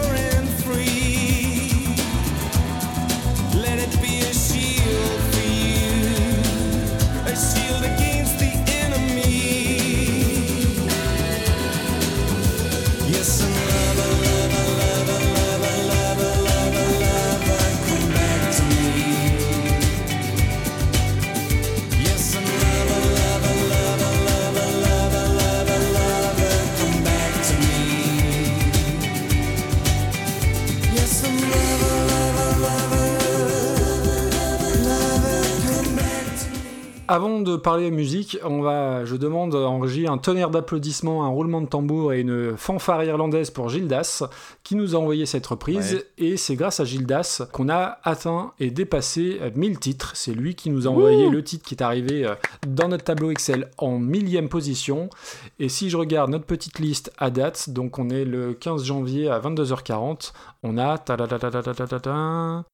de 37.49 37.57
parler 37.57 37.91
musique, 37.91 38.37
on 38.43 38.61
va, 38.61 39.05
je 39.05 39.15
demande 39.15 39.55
en 39.55 39.79
régie 39.79 40.07
un 40.07 40.17
tonnerre 40.17 40.49
d'applaudissements, 40.49 41.23
un 41.25 41.29
roulement 41.29 41.61
de 41.61 41.67
tambour 41.67 42.13
et 42.13 42.21
une 42.21 42.55
fanfare 42.57 43.03
irlandaise 43.03 43.49
pour 43.49 43.69
Gildas 43.69 44.23
qui 44.69 44.75
nous 44.75 44.95
a 44.95 44.99
envoyé 44.99 45.25
cette 45.25 45.47
reprise. 45.47 45.95
Ouais. 45.95 46.05
Et 46.19 46.37
c'est 46.37 46.55
grâce 46.55 46.79
à 46.79 46.85
Gildas 46.85 47.41
qu'on 47.51 47.69
a 47.69 47.97
atteint 48.03 48.53
et 48.59 48.69
dépassé 48.69 49.39
euh, 49.41 49.49
1000 49.55 49.79
titres. 49.79 50.11
C'est 50.13 50.35
lui 50.35 50.53
qui 50.53 50.69
nous 50.69 50.85
a 50.85 50.91
envoyé 50.91 51.27
le 51.27 51.43
titre 51.43 51.67
qui 51.67 51.73
est 51.73 51.81
arrivé 51.81 52.23
euh, 52.23 52.35
dans 52.67 52.87
notre 52.87 53.03
tableau 53.03 53.31
Excel 53.31 53.71
en 53.79 53.97
millième 53.97 54.47
position. 54.47 55.09
Et 55.57 55.69
si 55.69 55.89
je 55.89 55.97
regarde 55.97 56.29
notre 56.29 56.45
petite 56.45 56.77
liste 56.77 57.11
à 57.17 57.31
date, 57.31 57.71
donc 57.71 57.97
on 57.97 58.11
est 58.11 58.25
le 58.25 58.53
15 58.53 58.83
janvier 58.83 59.27
à 59.27 59.39
22h40, 59.39 60.33
on 60.61 60.77
a, 60.77 61.03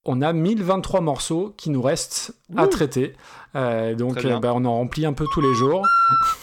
on 0.04 0.22
a 0.22 0.34
1023 0.34 1.00
morceaux 1.00 1.54
qui 1.56 1.70
nous 1.70 1.82
restent 1.82 2.36
à 2.58 2.68
traiter. 2.68 3.14
Euh, 3.56 3.96
donc 3.96 4.26
euh, 4.26 4.40
bah, 4.40 4.52
on 4.54 4.66
en 4.66 4.74
remplit 4.74 5.06
un 5.06 5.14
peu 5.14 5.26
tous 5.32 5.42
les 5.42 5.54
jours. 5.54 5.88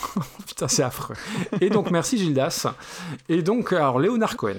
Putain, 0.47 0.69
c'est 0.69 0.83
affreux. 0.83 1.15
Et 1.61 1.69
donc 1.69 1.91
merci 1.91 2.17
Gildas. 2.17 2.67
Et 3.29 3.43
donc 3.43 3.73
alors 3.73 3.99
Léonard 3.99 4.37
Cohen. 4.37 4.57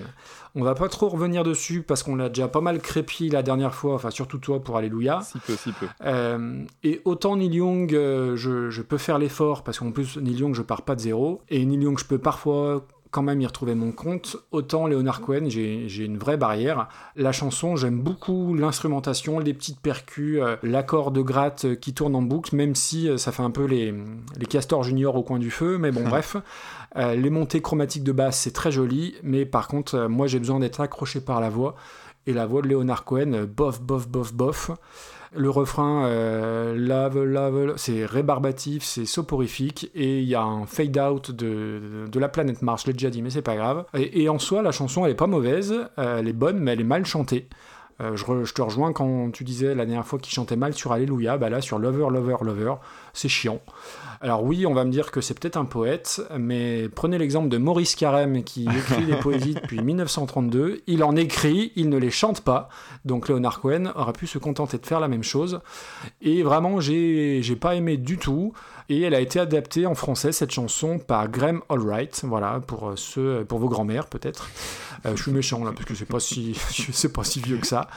On 0.56 0.64
va 0.64 0.76
pas 0.76 0.88
trop 0.88 1.10
revenir 1.10 1.44
dessus 1.44 1.82
parce 1.82 2.04
qu'on 2.04 2.16
l'a 2.16 2.30
déjà 2.30 2.48
pas 2.48 2.62
mal 2.62 2.80
crépi 2.80 3.30
la 3.30 3.42
dernière 3.42 3.74
fois, 3.74 3.96
enfin 3.96 4.12
surtout 4.12 4.38
toi 4.38 4.62
pour 4.62 4.78
Alléluia. 4.78 5.22
Si 5.22 5.40
peu, 5.40 5.56
si 5.56 5.72
peu. 5.72 5.88
Euh, 6.06 6.64
et 6.84 7.02
autant 7.06 7.36
Neil 7.36 7.56
Young, 7.56 7.94
euh, 7.96 8.36
je, 8.36 8.70
je 8.70 8.82
peux 8.84 9.00
faire 9.00 9.18
l'effort 9.18 9.64
parce 9.64 9.80
qu'en 9.80 9.92
plus 9.92 10.18
Neil 10.18 10.36
Young, 10.36 10.54
je 10.54 10.62
pars 10.62 10.84
pas 10.84 10.96
de 10.96 11.02
zéro. 11.02 11.42
Et 11.50 11.66
Neil 11.66 11.82
Young, 11.82 11.98
je 11.98 12.06
peux 12.06 12.20
parfois 12.20 12.86
quand 13.10 13.24
même 13.24 13.42
y 13.42 13.48
retrouver 13.48 13.74
mon 13.74 13.92
compte. 13.92 14.38
Autant 14.52 14.86
Leonard 14.88 15.22
Cohen, 15.22 15.46
j'ai 15.48 16.06
une 16.06 16.18
vraie 16.18 16.38
barrière. 16.38 16.88
La 17.16 17.32
chanson, 17.32 17.76
j'aime 17.76 18.00
beaucoup 18.00 18.56
l'instrumentation, 18.56 19.40
les 19.40 19.54
petites 19.54 19.80
percus, 19.80 20.40
euh, 20.42 20.56
l'accord 20.64 21.12
de 21.12 21.22
gratte 21.22 21.76
qui 21.80 21.94
tourne 21.94 22.16
en 22.16 22.24
boucle, 22.24 22.56
même 22.56 22.76
si 22.76 23.10
ça 23.18 23.32
fait 23.32 23.44
un 23.44 23.52
peu 23.52 23.66
les, 23.66 23.94
les 24.38 24.46
castors 24.46 24.84
juniors 24.84 25.16
au 25.16 25.24
coin 25.24 25.40
du 25.40 25.50
feu. 25.50 25.80
Mais 25.80 25.92
bon, 25.92 26.04
bref. 26.08 26.38
Euh, 26.96 27.16
les 27.16 27.30
montées 27.30 27.62
chromatiques 27.62 28.04
de 28.04 28.12
basse, 28.12 28.40
c'est 28.40 28.54
très 28.54 28.72
joli. 28.72 29.16
Mais 29.24 29.46
par 29.46 29.68
contre, 29.68 29.96
euh, 29.96 30.10
moi, 30.10 30.28
j'ai 30.28 30.40
besoin 30.40 30.60
d'être 30.60 30.82
accroché 30.82 31.22
par 31.22 31.42
la 31.42 31.50
voix. 31.50 31.76
Et 32.26 32.34
la 32.34 32.46
voix 32.46 32.62
de 32.62 32.68
Leonard 32.68 33.04
Cohen, 33.04 33.34
euh, 33.34 33.46
bof, 33.46 33.82
bof, 33.82 34.08
bof, 34.08 34.34
bof. 34.34 34.72
Le 35.36 35.50
refrain, 35.50 36.06
euh, 36.06 36.76
lave, 36.78 37.24
lave, 37.24 37.74
c'est 37.78 38.06
rébarbatif, 38.06 38.84
c'est 38.84 39.06
soporifique, 39.06 39.90
et 39.96 40.20
il 40.20 40.28
y 40.28 40.36
a 40.36 40.44
un 40.44 40.68
fade-out 40.68 41.32
de, 41.32 42.06
de 42.08 42.20
la 42.20 42.30
planète 42.30 42.62
Mars, 42.62 42.84
je 42.84 42.88
l'ai 42.88 42.94
déjà 42.94 43.10
dit, 43.10 43.24
mais 43.24 43.32
c'est 43.32 43.42
pas 43.42 43.56
grave. 43.56 43.86
Et, 43.96 44.30
en 44.30 44.38
soi, 44.38 44.62
la 44.62 44.72
chanson, 44.72 45.06
elle 45.06 45.12
est 45.14 45.16
pas 45.16 45.26
mauvaise, 45.26 45.74
elle 45.98 46.28
est 46.28 46.34
bonne, 46.34 46.60
mais 46.60 46.74
elle 46.74 46.82
est 46.82 46.84
mal 46.84 47.04
chantée. 47.08 47.48
Je, 48.00 48.44
je 48.44 48.54
te 48.54 48.62
rejoins 48.62 48.94
quand 48.94 49.32
tu 49.32 49.44
disais 49.44 49.74
la 49.74 49.88
dernière 49.88 50.06
fois 50.06 50.20
qu'il 50.20 50.34
chantait 50.34 50.56
mal 50.56 50.74
sur 50.74 50.92
Alléluia, 50.92 51.38
bah 51.38 51.50
là 51.50 51.62
sur 51.62 51.80
Lover, 51.80 52.10
Lover, 52.12 52.36
Lover, 52.42 52.76
c'est 53.14 53.30
chiant. 53.30 53.60
Alors 54.24 54.42
oui, 54.42 54.66
on 54.66 54.74
va 54.74 54.86
me 54.86 54.90
dire 54.90 55.12
que 55.12 55.20
c'est 55.20 55.38
peut-être 55.38 55.58
un 55.58 55.66
poète, 55.66 56.22
mais 56.40 56.88
prenez 56.88 57.18
l'exemple 57.18 57.50
de 57.50 57.58
Maurice 57.58 57.94
Carême 57.94 58.46
qui 58.46 58.64
écrit 58.78 59.06
des 59.06 59.18
poésies 59.18 59.56
depuis 59.56 59.82
1932. 59.82 60.82
Il 60.88 61.04
en 61.04 61.18
écrit, 61.18 61.74
il 61.76 61.90
ne 61.90 61.98
les 61.98 62.10
chante 62.10 62.40
pas. 62.40 62.70
Donc 63.04 63.28
Leonard 63.28 63.60
Cohen 63.60 63.92
aurait 63.96 64.14
pu 64.14 64.26
se 64.26 64.38
contenter 64.38 64.78
de 64.78 64.86
faire 64.86 65.02
la 65.02 65.10
même 65.10 65.24
chose. 65.24 65.60
Et 66.22 66.42
vraiment, 66.42 66.80
j'ai 66.80 67.42
j'ai 67.44 67.58
pas 67.58 67.76
aimé 67.76 67.98
du 67.98 68.18
tout. 68.18 68.54
Et 68.88 69.02
elle 69.02 69.14
a 69.14 69.20
été 69.20 69.42
adaptée 69.42 69.86
en 69.86 69.96
français, 69.96 70.32
cette 70.32 70.52
chanson, 70.52 71.00
par 71.00 71.28
Graham 71.30 71.62
Allwright. 71.70 72.24
Voilà, 72.26 72.62
pour, 72.66 72.90
euh, 72.90 72.96
ceux, 72.96 73.46
pour 73.46 73.60
vos 73.60 73.70
grands-mères 73.70 74.08
peut-être. 74.08 74.50
Euh, 75.06 75.16
je 75.16 75.24
suis 75.24 75.32
méchant 75.32 75.64
là, 75.64 75.72
parce 75.74 75.86
que 75.86 75.96
c'est 75.96 76.06
pas 76.06 76.20
si, 76.20 76.54
c'est 76.92 77.12
pas 77.12 77.24
si 77.24 77.40
vieux 77.42 77.58
que 77.58 77.68
ça. 77.68 77.88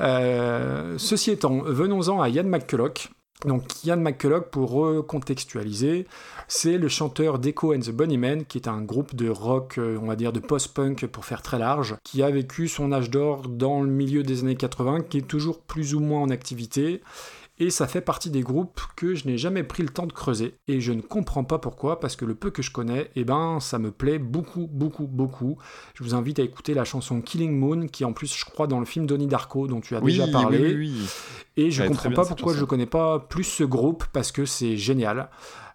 Euh, 0.00 0.94
ceci 0.98 1.30
étant, 1.30 1.62
venons-en 1.62 2.20
à 2.20 2.28
Ian 2.28 2.44
McCulloch. 2.44 3.10
Donc 3.44 3.84
Ian 3.84 3.98
McCulloch, 3.98 4.50
pour 4.50 4.70
recontextualiser, 4.70 6.06
c'est 6.48 6.78
le 6.78 6.88
chanteur 6.88 7.38
d'Echo 7.38 7.74
and 7.74 7.80
the 7.80 7.90
Bunnymen, 7.90 8.46
qui 8.46 8.56
est 8.58 8.68
un 8.68 8.80
groupe 8.80 9.14
de 9.14 9.28
rock, 9.28 9.76
euh, 9.78 9.98
on 10.00 10.06
va 10.06 10.16
dire 10.16 10.32
de 10.32 10.40
post-punk 10.40 11.06
pour 11.06 11.26
faire 11.26 11.42
très 11.42 11.58
large, 11.58 11.96
qui 12.02 12.22
a 12.22 12.30
vécu 12.30 12.66
son 12.66 12.92
âge 12.92 13.10
d'or 13.10 13.42
dans 13.42 13.82
le 13.82 13.90
milieu 13.90 14.22
des 14.22 14.40
années 14.40 14.56
80, 14.56 15.02
qui 15.02 15.18
est 15.18 15.28
toujours 15.28 15.60
plus 15.60 15.94
ou 15.94 16.00
moins 16.00 16.22
en 16.22 16.30
activité. 16.30 17.02
Et 17.58 17.70
ça 17.70 17.86
fait 17.86 18.02
partie 18.02 18.28
des 18.30 18.42
groupes 18.42 18.80
que 18.96 19.14
je 19.14 19.26
n'ai 19.26 19.38
jamais 19.38 19.62
pris 19.62 19.82
le 19.82 19.88
temps 19.88 20.06
de 20.06 20.12
creuser. 20.12 20.54
Et 20.68 20.80
je 20.82 20.92
ne 20.92 21.00
comprends 21.00 21.44
pas 21.44 21.58
pourquoi, 21.58 22.00
parce 22.00 22.14
que 22.14 22.26
le 22.26 22.34
peu 22.34 22.50
que 22.50 22.60
je 22.60 22.70
connais, 22.70 23.10
eh 23.16 23.24
ben, 23.24 23.60
ça 23.60 23.78
me 23.78 23.90
plaît 23.90 24.18
beaucoup, 24.18 24.68
beaucoup, 24.70 25.06
beaucoup. 25.06 25.56
Je 25.94 26.04
vous 26.04 26.14
invite 26.14 26.38
à 26.38 26.42
écouter 26.42 26.74
la 26.74 26.84
chanson 26.84 27.22
Killing 27.22 27.58
Moon, 27.58 27.86
qui 27.86 28.04
en 28.04 28.12
plus, 28.12 28.36
je 28.36 28.44
crois, 28.44 28.66
dans 28.66 28.78
le 28.78 28.84
film 28.84 29.06
Donnie 29.06 29.26
Darko, 29.26 29.68
dont 29.68 29.80
tu 29.80 29.96
as 29.96 30.00
Oui, 30.02 30.12
déjà 30.12 30.28
parlé. 30.28 30.58
oui, 30.74 30.92
oui. 30.98 31.08
Et 31.56 31.70
je 31.70 31.78
très 31.78 31.88
comprends 31.88 32.10
pas 32.10 32.26
pourquoi 32.26 32.52
je 32.52 32.58
chanson. 32.58 32.66
connais 32.66 32.84
pas 32.86 33.18
plus 33.20 33.44
ce 33.44 33.64
groupe 33.64 34.04
parce 34.12 34.32
que 34.32 34.44
c'est 34.44 34.76
génial. 34.76 35.30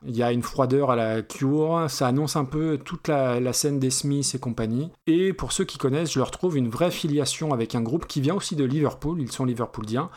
Il 0.06 0.16
y 0.16 0.22
a 0.22 0.32
une 0.32 0.44
froideur 0.44 0.92
à 0.92 0.96
la 0.96 1.24
Cure, 1.24 1.86
ça 1.88 2.08
annonce 2.08 2.36
un 2.36 2.46
peu 2.46 2.78
toute 2.84 3.08
la, 3.08 3.40
la 3.40 3.54
scène 3.54 3.80
des 3.80 3.90
Smiths 3.90 4.34
et 4.36 4.40
compagnie. 4.40 4.92
Et 5.08 5.34
pour 5.34 5.52
ceux 5.52 5.64
qui 5.64 5.80
connaissent, 5.80 6.12
je 6.14 6.20
leur 6.20 6.30
trouve 6.30 6.58
une 6.58 6.70
vraie 6.70 6.92
filiation 6.92 7.54
avec 7.54 7.74
un 7.74 7.82
groupe 7.82 8.06
qui 8.08 8.22
vient 8.22 8.36
aussi 8.36 8.56
de 8.56 8.64
Liverpool, 8.64 9.20
ils 9.22 9.32
sont 9.32 9.46
liverpooliens. 9.46 10.10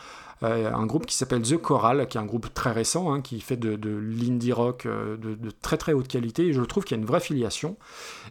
Euh, 0.45 0.71
un 0.71 0.85
groupe 0.85 1.05
qui 1.05 1.15
s'appelle 1.15 1.41
The 1.41 1.57
Choral, 1.57 2.07
qui 2.07 2.17
est 2.17 2.21
un 2.21 2.25
groupe 2.25 2.53
très 2.53 2.71
récent, 2.71 3.11
hein, 3.11 3.21
qui 3.21 3.39
fait 3.41 3.57
de, 3.57 3.89
l'indie 3.89 4.53
rock 4.53 4.85
euh, 4.85 5.17
de, 5.17 5.51
très 5.61 5.77
très 5.77 5.93
haute 5.93 6.07
qualité, 6.07 6.47
et 6.47 6.53
je 6.53 6.61
trouve 6.61 6.83
qu'il 6.83 6.95
y 6.95 6.99
a 6.99 7.01
une 7.01 7.07
vraie 7.07 7.19
filiation. 7.19 7.77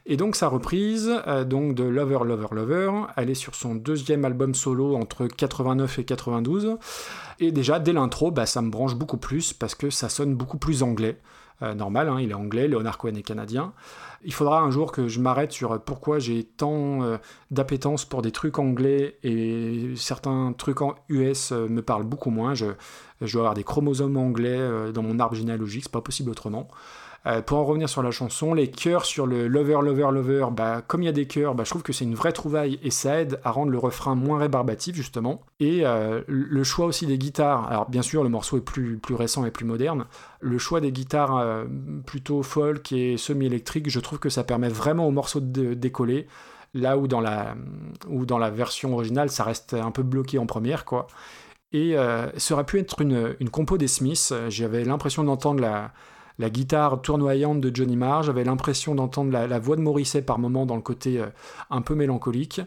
Et 0.07 0.17
donc 0.17 0.37
sa 0.37 0.49
reprise, 0.49 1.11
euh, 1.27 1.45
donc 1.45 1.75
de 1.75 1.85
Lover, 1.85 2.21
Lover, 2.25 2.49
Lover, 2.53 2.93
elle 3.17 3.31
est 3.31 3.35
sur 3.35 3.55
son 3.55 3.75
deuxième 3.75 4.25
album 4.25 4.55
solo 4.55 4.97
entre 4.97 5.27
89 5.27 5.99
et 5.99 6.05
92. 6.05 6.77
Et 7.41 7.51
déjà, 7.51 7.81
dès 7.81 7.93
l'intro, 7.93 8.31
bah, 8.31 8.47
ça 8.47 8.63
me 8.63 8.71
branche 8.71 8.95
beaucoup 8.95 9.17
plus 9.17 9.53
parce 9.53 9.75
que 9.75 9.91
ça 9.91 10.09
sonne 10.09 10.35
beaucoup 10.35 10.59
plus 10.59 10.83
anglais. 10.83 11.19
Normal, 11.77 12.11
hein, 12.11 12.19
il 12.21 12.31
est 12.31 12.35
anglais, 12.35 12.69
Leonard 12.69 12.99
Cohen 12.99 13.15
est 13.15 13.23
canadien. 13.23 13.73
Il 14.25 14.33
faudra 14.33 14.61
un 14.61 14.71
jour 14.71 14.91
que 14.91 15.07
je 15.07 15.21
m'arrête 15.21 15.53
sur 15.53 15.81
pourquoi 15.83 16.19
j'ai 16.19 16.45
tant 16.45 17.03
euh, 17.03 17.19
d'appétence 17.51 18.07
pour 18.07 18.23
des 18.23 18.33
trucs 18.33 18.59
anglais 18.59 19.19
et 19.23 19.93
certains 19.97 20.55
trucs 20.57 20.81
en 20.81 20.95
US 21.11 21.53
euh, 21.53 21.69
me 21.69 21.83
parlent 21.83 22.05
beaucoup 22.05 22.31
moins. 22.31 22.55
Je, 22.55 22.67
dois 23.21 23.43
avoir 23.43 23.55
des 23.55 23.65
chromosomes 23.65 24.17
anglais 24.17 24.57
euh, 24.57 24.93
dans 24.93 25.03
mon 25.03 25.19
arbre 25.21 25.35
généalogique, 25.35 25.85
c'est 25.85 25.93
pas 25.93 26.01
possible 26.01 26.31
autrement. 26.31 26.69
Pour 27.47 27.57
en 27.57 27.65
revenir 27.65 27.89
sur 27.89 28.03
la 28.03 28.11
chanson, 28.11 28.53
les 28.53 28.71
chœurs 28.71 29.07
sur 29.07 29.27
le 29.27 29.49
Lover, 29.49 29.79
Lover, 29.83 30.09
Lover, 30.13 30.49
bah, 30.53 30.83
comme 30.87 31.01
il 31.01 31.07
y 31.07 31.09
a 31.09 31.13
des 31.13 31.25
chœurs, 31.25 31.55
bah, 31.55 31.65
je 31.65 31.71
trouve 31.71 31.83
que 31.83 31.95
c'est 31.95 32.05
une 32.05 32.15
vraie 32.15 32.33
trouvaille 32.33 32.79
et 32.83 32.91
ça 32.91 33.19
aide 33.19 33.41
à 33.45 33.51
rendre 33.51 33.73
le 33.73 33.79
refrain 33.79 34.15
moins 34.15 34.39
rébarbatif, 34.39 34.95
justement. 34.95 35.41
Et 35.59 35.85
le 36.27 36.65
choix 36.65 36.85
aussi 36.85 37.07
des 37.07 37.17
guitares, 37.17 37.67
alors 37.67 37.89
bien 37.89 38.03
sûr, 38.03 38.25
le 38.25 38.29
morceau 38.29 38.59
est 38.59 38.61
plus, 38.61 38.99
plus 38.99 39.15
récent 39.15 39.47
et 39.47 39.51
plus 39.51 39.65
moderne. 39.65 40.05
Le 40.45 40.59
choix 40.59 40.81
des 40.83 40.93
guitares 40.93 41.39
euh, 41.39 41.65
plutôt 42.05 42.43
folk 42.43 42.93
et 42.93 43.17
semi-électriques, 43.17 43.89
je 43.89 43.99
trouve 43.99 44.19
que 44.19 44.29
ça 44.29 44.45
permet 44.45 44.69
vraiment 44.69 45.07
au 45.09 45.11
morceau 45.11 45.41
de 45.41 45.73
décoller. 45.73 46.27
Là 46.75 46.99
où 46.99 47.07
dans, 47.09 47.21
la, 47.21 47.55
dans 48.09 48.37
la 48.37 48.51
version 48.51 48.93
originale, 48.93 49.31
ça 49.31 49.45
reste 49.45 49.73
un 49.73 49.91
peu 49.91 50.03
bloqué 50.03 50.39
en 50.39 50.45
première, 50.47 50.85
quoi. 50.85 51.07
Et 51.73 51.97
euh, 51.97 52.27
ça 52.37 52.55
aurait 52.55 52.65
pu 52.67 52.79
être 52.79 53.01
une, 53.01 53.37
une 53.41 53.49
compo 53.49 53.79
des 53.79 53.89
Smiths. 53.89 54.35
J'avais 54.49 54.85
l'impression 54.85 55.25
d'entendre 55.25 55.61
la, 55.61 55.93
la 56.39 56.51
guitare 56.51 57.01
tournoyante 57.01 57.61
de 57.61 57.75
Johnny 57.75 57.97
Marr, 57.97 58.25
j'avais 58.25 58.45
l'impression 58.45 58.95
d'entendre 58.95 59.31
la, 59.33 59.59
voix 59.59 59.77
de 59.77 59.81
Morrissey 59.81 60.21
par 60.21 60.39
moment 60.39 60.67
dans 60.67 60.77
le 60.77 60.83
côté 60.83 61.21
euh, 61.21 61.27
un 61.71 61.81
peu 61.81 61.95
mélancolique. 61.95 62.61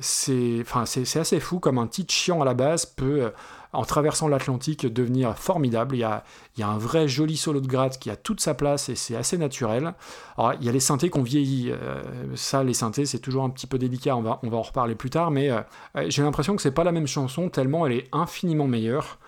C'est- 0.00 0.64
c'est 0.86 1.18
assez 1.20 1.38
fou 1.40 1.60
comme 1.60 1.78
un 1.78 1.86
titre 1.86 2.12
chiant 2.12 2.40
à 2.40 2.44
la 2.44 2.54
base 2.54 2.86
peut, 2.86 3.24
euh, 3.24 3.30
en 3.72 3.84
traversant 3.84 4.28
l'Atlantique, 4.28 4.86
devenir 4.86 5.36
formidable. 5.36 5.96
Il 5.96 6.00
y, 6.00 6.04
a, 6.04 6.24
il 6.56 6.60
y 6.60 6.62
a 6.62 6.68
un 6.68 6.78
vrai 6.78 7.08
joli 7.08 7.36
solo 7.36 7.60
de 7.60 7.66
gratte 7.66 7.98
qui 7.98 8.10
a 8.10 8.16
toute 8.16 8.40
sa 8.40 8.54
place 8.54 8.88
et 8.88 8.94
c'est 8.94 9.16
assez 9.16 9.38
naturel. 9.38 9.94
Il 10.38 10.64
y 10.64 10.68
a 10.68 10.72
les 10.72 10.80
synthés 10.80 11.08
qu'on 11.10 11.22
vieillit. 11.22 11.70
euh, 11.70 12.02
ça, 12.34 12.62
les 12.64 12.74
synthés, 12.74 13.06
c'est 13.06 13.18
toujours 13.18 13.44
un 13.44 13.50
petit 13.50 13.66
peu 13.66 13.78
délicat. 13.78 14.16
On 14.16 14.22
va, 14.22 14.40
on 14.42 14.48
va 14.48 14.56
en 14.58 14.62
reparler 14.62 14.94
plus 14.94 15.10
tard. 15.10 15.30
Mais 15.30 15.50
euh, 15.50 15.60
euh, 15.96 16.06
j'ai 16.08 16.22
l'impression 16.22 16.56
que 16.56 16.62
c'est 16.62 16.72
pas 16.72 16.84
la 16.84 16.92
même 16.92 17.06
chanson 17.06 17.48
tellement 17.48 17.86
elle 17.86 17.92
est 17.92 18.08
infiniment 18.12 18.66
meilleure. 18.66 19.18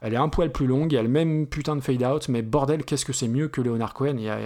Elle 0.00 0.14
est 0.14 0.18
un 0.18 0.28
poil 0.28 0.50
plus 0.50 0.66
longue, 0.66 0.92
il 0.92 0.94
y 0.94 0.98
a 0.98 1.02
le 1.02 1.08
même 1.08 1.46
putain 1.46 1.76
de 1.76 1.80
fade-out, 1.80 2.28
mais 2.28 2.42
bordel, 2.42 2.84
qu'est-ce 2.84 3.04
que 3.04 3.12
c'est 3.12 3.28
mieux 3.28 3.48
que 3.48 3.60
Leonard 3.60 3.92
Cohen 3.94 4.14
Il 4.16 4.22
y 4.24 4.28
a- 4.28 4.38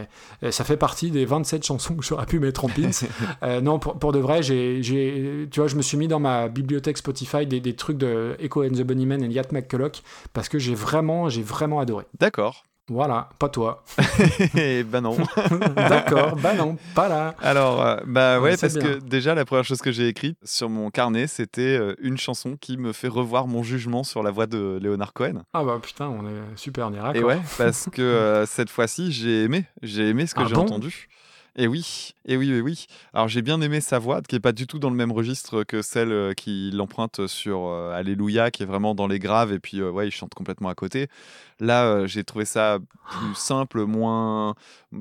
euh, 0.42 0.50
Ça 0.50 0.64
fait 0.64 0.76
partie 0.76 1.10
des 1.10 1.24
27 1.24 1.64
chansons 1.64 1.94
que 1.94 2.04
j'aurais 2.04 2.26
pu 2.26 2.40
mettre 2.40 2.64
en 2.64 2.68
pins. 2.68 2.90
Euh, 3.42 3.60
non, 3.60 3.78
pour, 3.78 3.98
pour 3.98 4.12
de 4.12 4.18
vrai, 4.18 4.42
j'ai, 4.42 4.80
tu 5.50 5.60
vois, 5.60 5.68
je 5.68 5.76
me 5.76 5.82
suis 5.82 5.96
mis 5.96 6.08
dans 6.08 6.20
ma 6.20 6.48
bibliothèque 6.48 6.96
Spotify 6.98 7.46
des, 7.46 7.60
des 7.60 7.74
trucs 7.76 7.98
de 7.98 8.36
Echo 8.38 8.64
and 8.64 8.70
the 8.70 8.82
Bunnymen 8.82 9.22
et 9.22 9.28
Yacht 9.28 9.52
McCulloch, 9.52 10.02
parce 10.32 10.48
que 10.48 10.58
j'ai 10.58 10.74
vraiment, 10.74 11.28
j'ai 11.28 11.42
vraiment 11.42 11.80
adoré. 11.80 12.04
D'accord. 12.18 12.64
Voilà, 12.88 13.30
pas 13.38 13.48
toi. 13.48 13.82
Ben 14.54 15.00
non. 15.00 15.16
D'accord, 15.76 16.36
bah 16.36 16.54
non, 16.54 16.76
pas 16.94 17.08
là. 17.08 17.34
Alors, 17.40 17.80
euh, 17.80 17.96
bah 18.06 18.40
ouais, 18.40 18.56
parce 18.58 18.74
que 18.74 18.98
déjà, 18.98 19.34
la 19.34 19.46
première 19.46 19.64
chose 19.64 19.80
que 19.80 19.90
j'ai 19.90 20.06
écrite 20.08 20.36
sur 20.44 20.68
mon 20.68 20.90
carnet, 20.90 21.26
c'était 21.26 21.62
euh, 21.62 21.94
une 21.98 22.18
chanson 22.18 22.56
qui 22.60 22.76
me 22.76 22.92
fait 22.92 23.08
revoir 23.08 23.46
mon 23.46 23.62
jugement 23.62 24.04
sur 24.04 24.22
la 24.22 24.30
voix 24.30 24.46
de 24.46 24.78
Leonard 24.82 25.14
Cohen. 25.14 25.44
Ah 25.54 25.64
bah 25.64 25.78
putain, 25.82 26.08
on 26.08 26.26
est 26.26 26.56
super, 26.56 26.90
on. 26.90 27.14
Et 27.14 27.24
ouais, 27.24 27.40
parce 27.56 27.88
que 27.90 28.02
euh, 28.02 28.44
cette 28.44 28.68
fois-ci, 28.68 29.12
j'ai 29.12 29.44
aimé. 29.44 29.64
J'ai 29.82 30.10
aimé 30.10 30.26
ce 30.26 30.34
que 30.34 30.42
Ah 30.42 30.46
j'ai 30.46 30.54
bon? 30.54 30.62
entendu. 30.62 31.08
Et 31.56 31.68
oui, 31.68 32.14
et 32.26 32.36
oui, 32.36 32.50
et 32.50 32.60
oui. 32.60 32.86
Alors 33.12 33.28
j'ai 33.28 33.40
bien 33.40 33.60
aimé 33.60 33.80
sa 33.80 34.00
voix, 34.00 34.22
qui 34.22 34.34
est 34.34 34.40
pas 34.40 34.50
du 34.50 34.66
tout 34.66 34.80
dans 34.80 34.90
le 34.90 34.96
même 34.96 35.12
registre 35.12 35.62
que 35.62 35.82
celle 35.82 36.10
euh, 36.10 36.32
qui 36.34 36.72
l'emprunte 36.72 37.28
sur 37.28 37.68
euh, 37.68 37.94
Alléluia, 37.94 38.50
qui 38.50 38.64
est 38.64 38.66
vraiment 38.66 38.96
dans 38.96 39.06
les 39.06 39.20
graves, 39.20 39.52
et 39.52 39.60
puis 39.60 39.80
euh, 39.80 39.88
ouais, 39.88 40.08
il 40.08 40.10
chante 40.10 40.34
complètement 40.34 40.68
à 40.68 40.74
côté. 40.74 41.06
Là, 41.60 41.84
euh, 41.84 42.06
j'ai 42.06 42.24
trouvé 42.24 42.44
ça 42.44 42.78
plus 43.10 43.34
simple, 43.34 43.84
moins. 43.84 44.54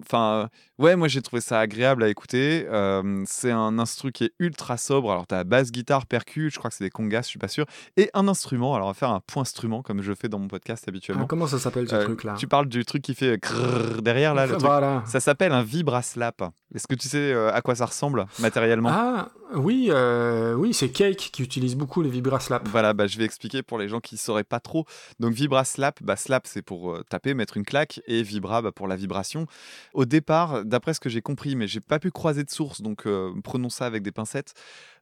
Enfin, 0.06 0.50
ouais, 0.80 0.96
moi 0.96 1.08
j'ai 1.08 1.22
trouvé 1.22 1.42
ça 1.42 1.60
agréable 1.60 2.04
à 2.04 2.10
écouter. 2.10 2.66
Euh, 2.70 3.24
c'est 3.26 3.52
un 3.52 3.78
instru 3.80 4.12
qui 4.12 4.26
est 4.26 4.34
ultra 4.40 4.78
sobre. 4.78 5.12
Alors 5.12 5.28
t'as 5.28 5.44
basse, 5.44 5.72
guitare, 5.72 6.06
percu, 6.06 6.50
je 6.52 6.58
crois 6.58 6.70
que 6.72 6.76
c'est 6.76 6.84
des 6.84 6.90
congas, 6.90 7.22
je 7.24 7.28
suis 7.28 7.40
pas 7.40 7.48
sûr, 7.48 7.66
et 7.98 8.10
un 8.14 8.28
instrument. 8.28 8.74
Alors 8.76 8.88
on 8.88 8.92
va 8.92 8.96
faire 8.96 9.10
un 9.12 9.20
point 9.20 9.42
instrument 9.42 9.82
comme 9.84 10.02
je 10.02 10.14
fais 10.14 10.30
dans 10.30 10.40
mon 10.40 10.48
podcast 10.48 10.88
habituellement. 10.88 11.24
Ah, 11.26 11.28
comment 11.30 11.48
ça 11.48 11.60
s'appelle 11.60 11.88
ce 11.90 11.96
Euh, 11.96 12.04
truc-là? 12.06 12.36
Tu 12.38 12.48
parles 12.48 12.68
du 12.68 12.86
truc 12.86 13.04
qui 13.04 13.14
fait 13.14 13.40
crrrr 13.40 14.02
derrière 14.02 14.34
là, 14.34 14.48
le 14.48 14.58
truc. 14.58 14.70
Ça 15.10 15.20
s'appelle 15.20 15.52
un 15.52 15.64
vibraslap. 15.64 16.42
Est-ce 16.74 16.88
que 16.88 16.96
tu 16.96 17.08
sais 17.08 17.32
euh, 17.34 17.54
à 17.54 17.62
quoi 17.62 17.76
ça 17.76 17.86
ressemble 17.86 18.26
matériellement? 18.40 18.90
Ah, 18.92 19.30
oui, 19.56 19.90
euh, 19.92 20.56
oui, 20.56 20.74
c'est 20.74 20.90
Cake 20.90 21.30
qui 21.32 21.44
utilise 21.44 21.76
beaucoup 21.76 22.02
les 22.02 22.10
vibraslaps. 22.10 22.68
Voilà, 22.70 22.94
bah, 22.94 23.06
je 23.06 23.18
vais 23.20 23.26
expliquer 23.26 23.62
pour 23.62 23.78
les 23.78 23.88
gens 23.88 24.00
qui 24.00 24.18
sauraient 24.18 24.44
pas 24.44 24.60
trop. 24.60 24.86
Donc 25.20 25.34
vibraslap, 25.34 26.02
bah, 26.02 26.16
slap 26.16 26.48
c'est 26.54 26.62
pour 26.62 26.92
euh, 26.92 27.04
taper, 27.10 27.34
mettre 27.34 27.58
une 27.58 27.66
claque, 27.66 28.02
et 28.08 28.22
vibra 28.24 28.62
bah, 28.62 28.72
pour 28.72 28.88
la 28.88 28.96
vibration. 28.96 29.48
Au 29.94 30.06
départ, 30.06 30.64
d'après 30.64 30.94
ce 30.94 31.00
que 31.00 31.10
j'ai 31.10 31.22
compris, 31.22 31.56
mais 31.56 31.68
j'ai 31.68 31.82
pas 31.82 32.00
pu 32.00 32.12
croiser 32.12 32.44
de 32.44 32.50
source, 32.50 32.82
donc 32.82 33.06
euh, 33.06 33.34
prenons 33.44 33.70
ça 33.70 33.86
avec 33.86 34.04
des 34.04 34.12
pincettes. 34.12 34.54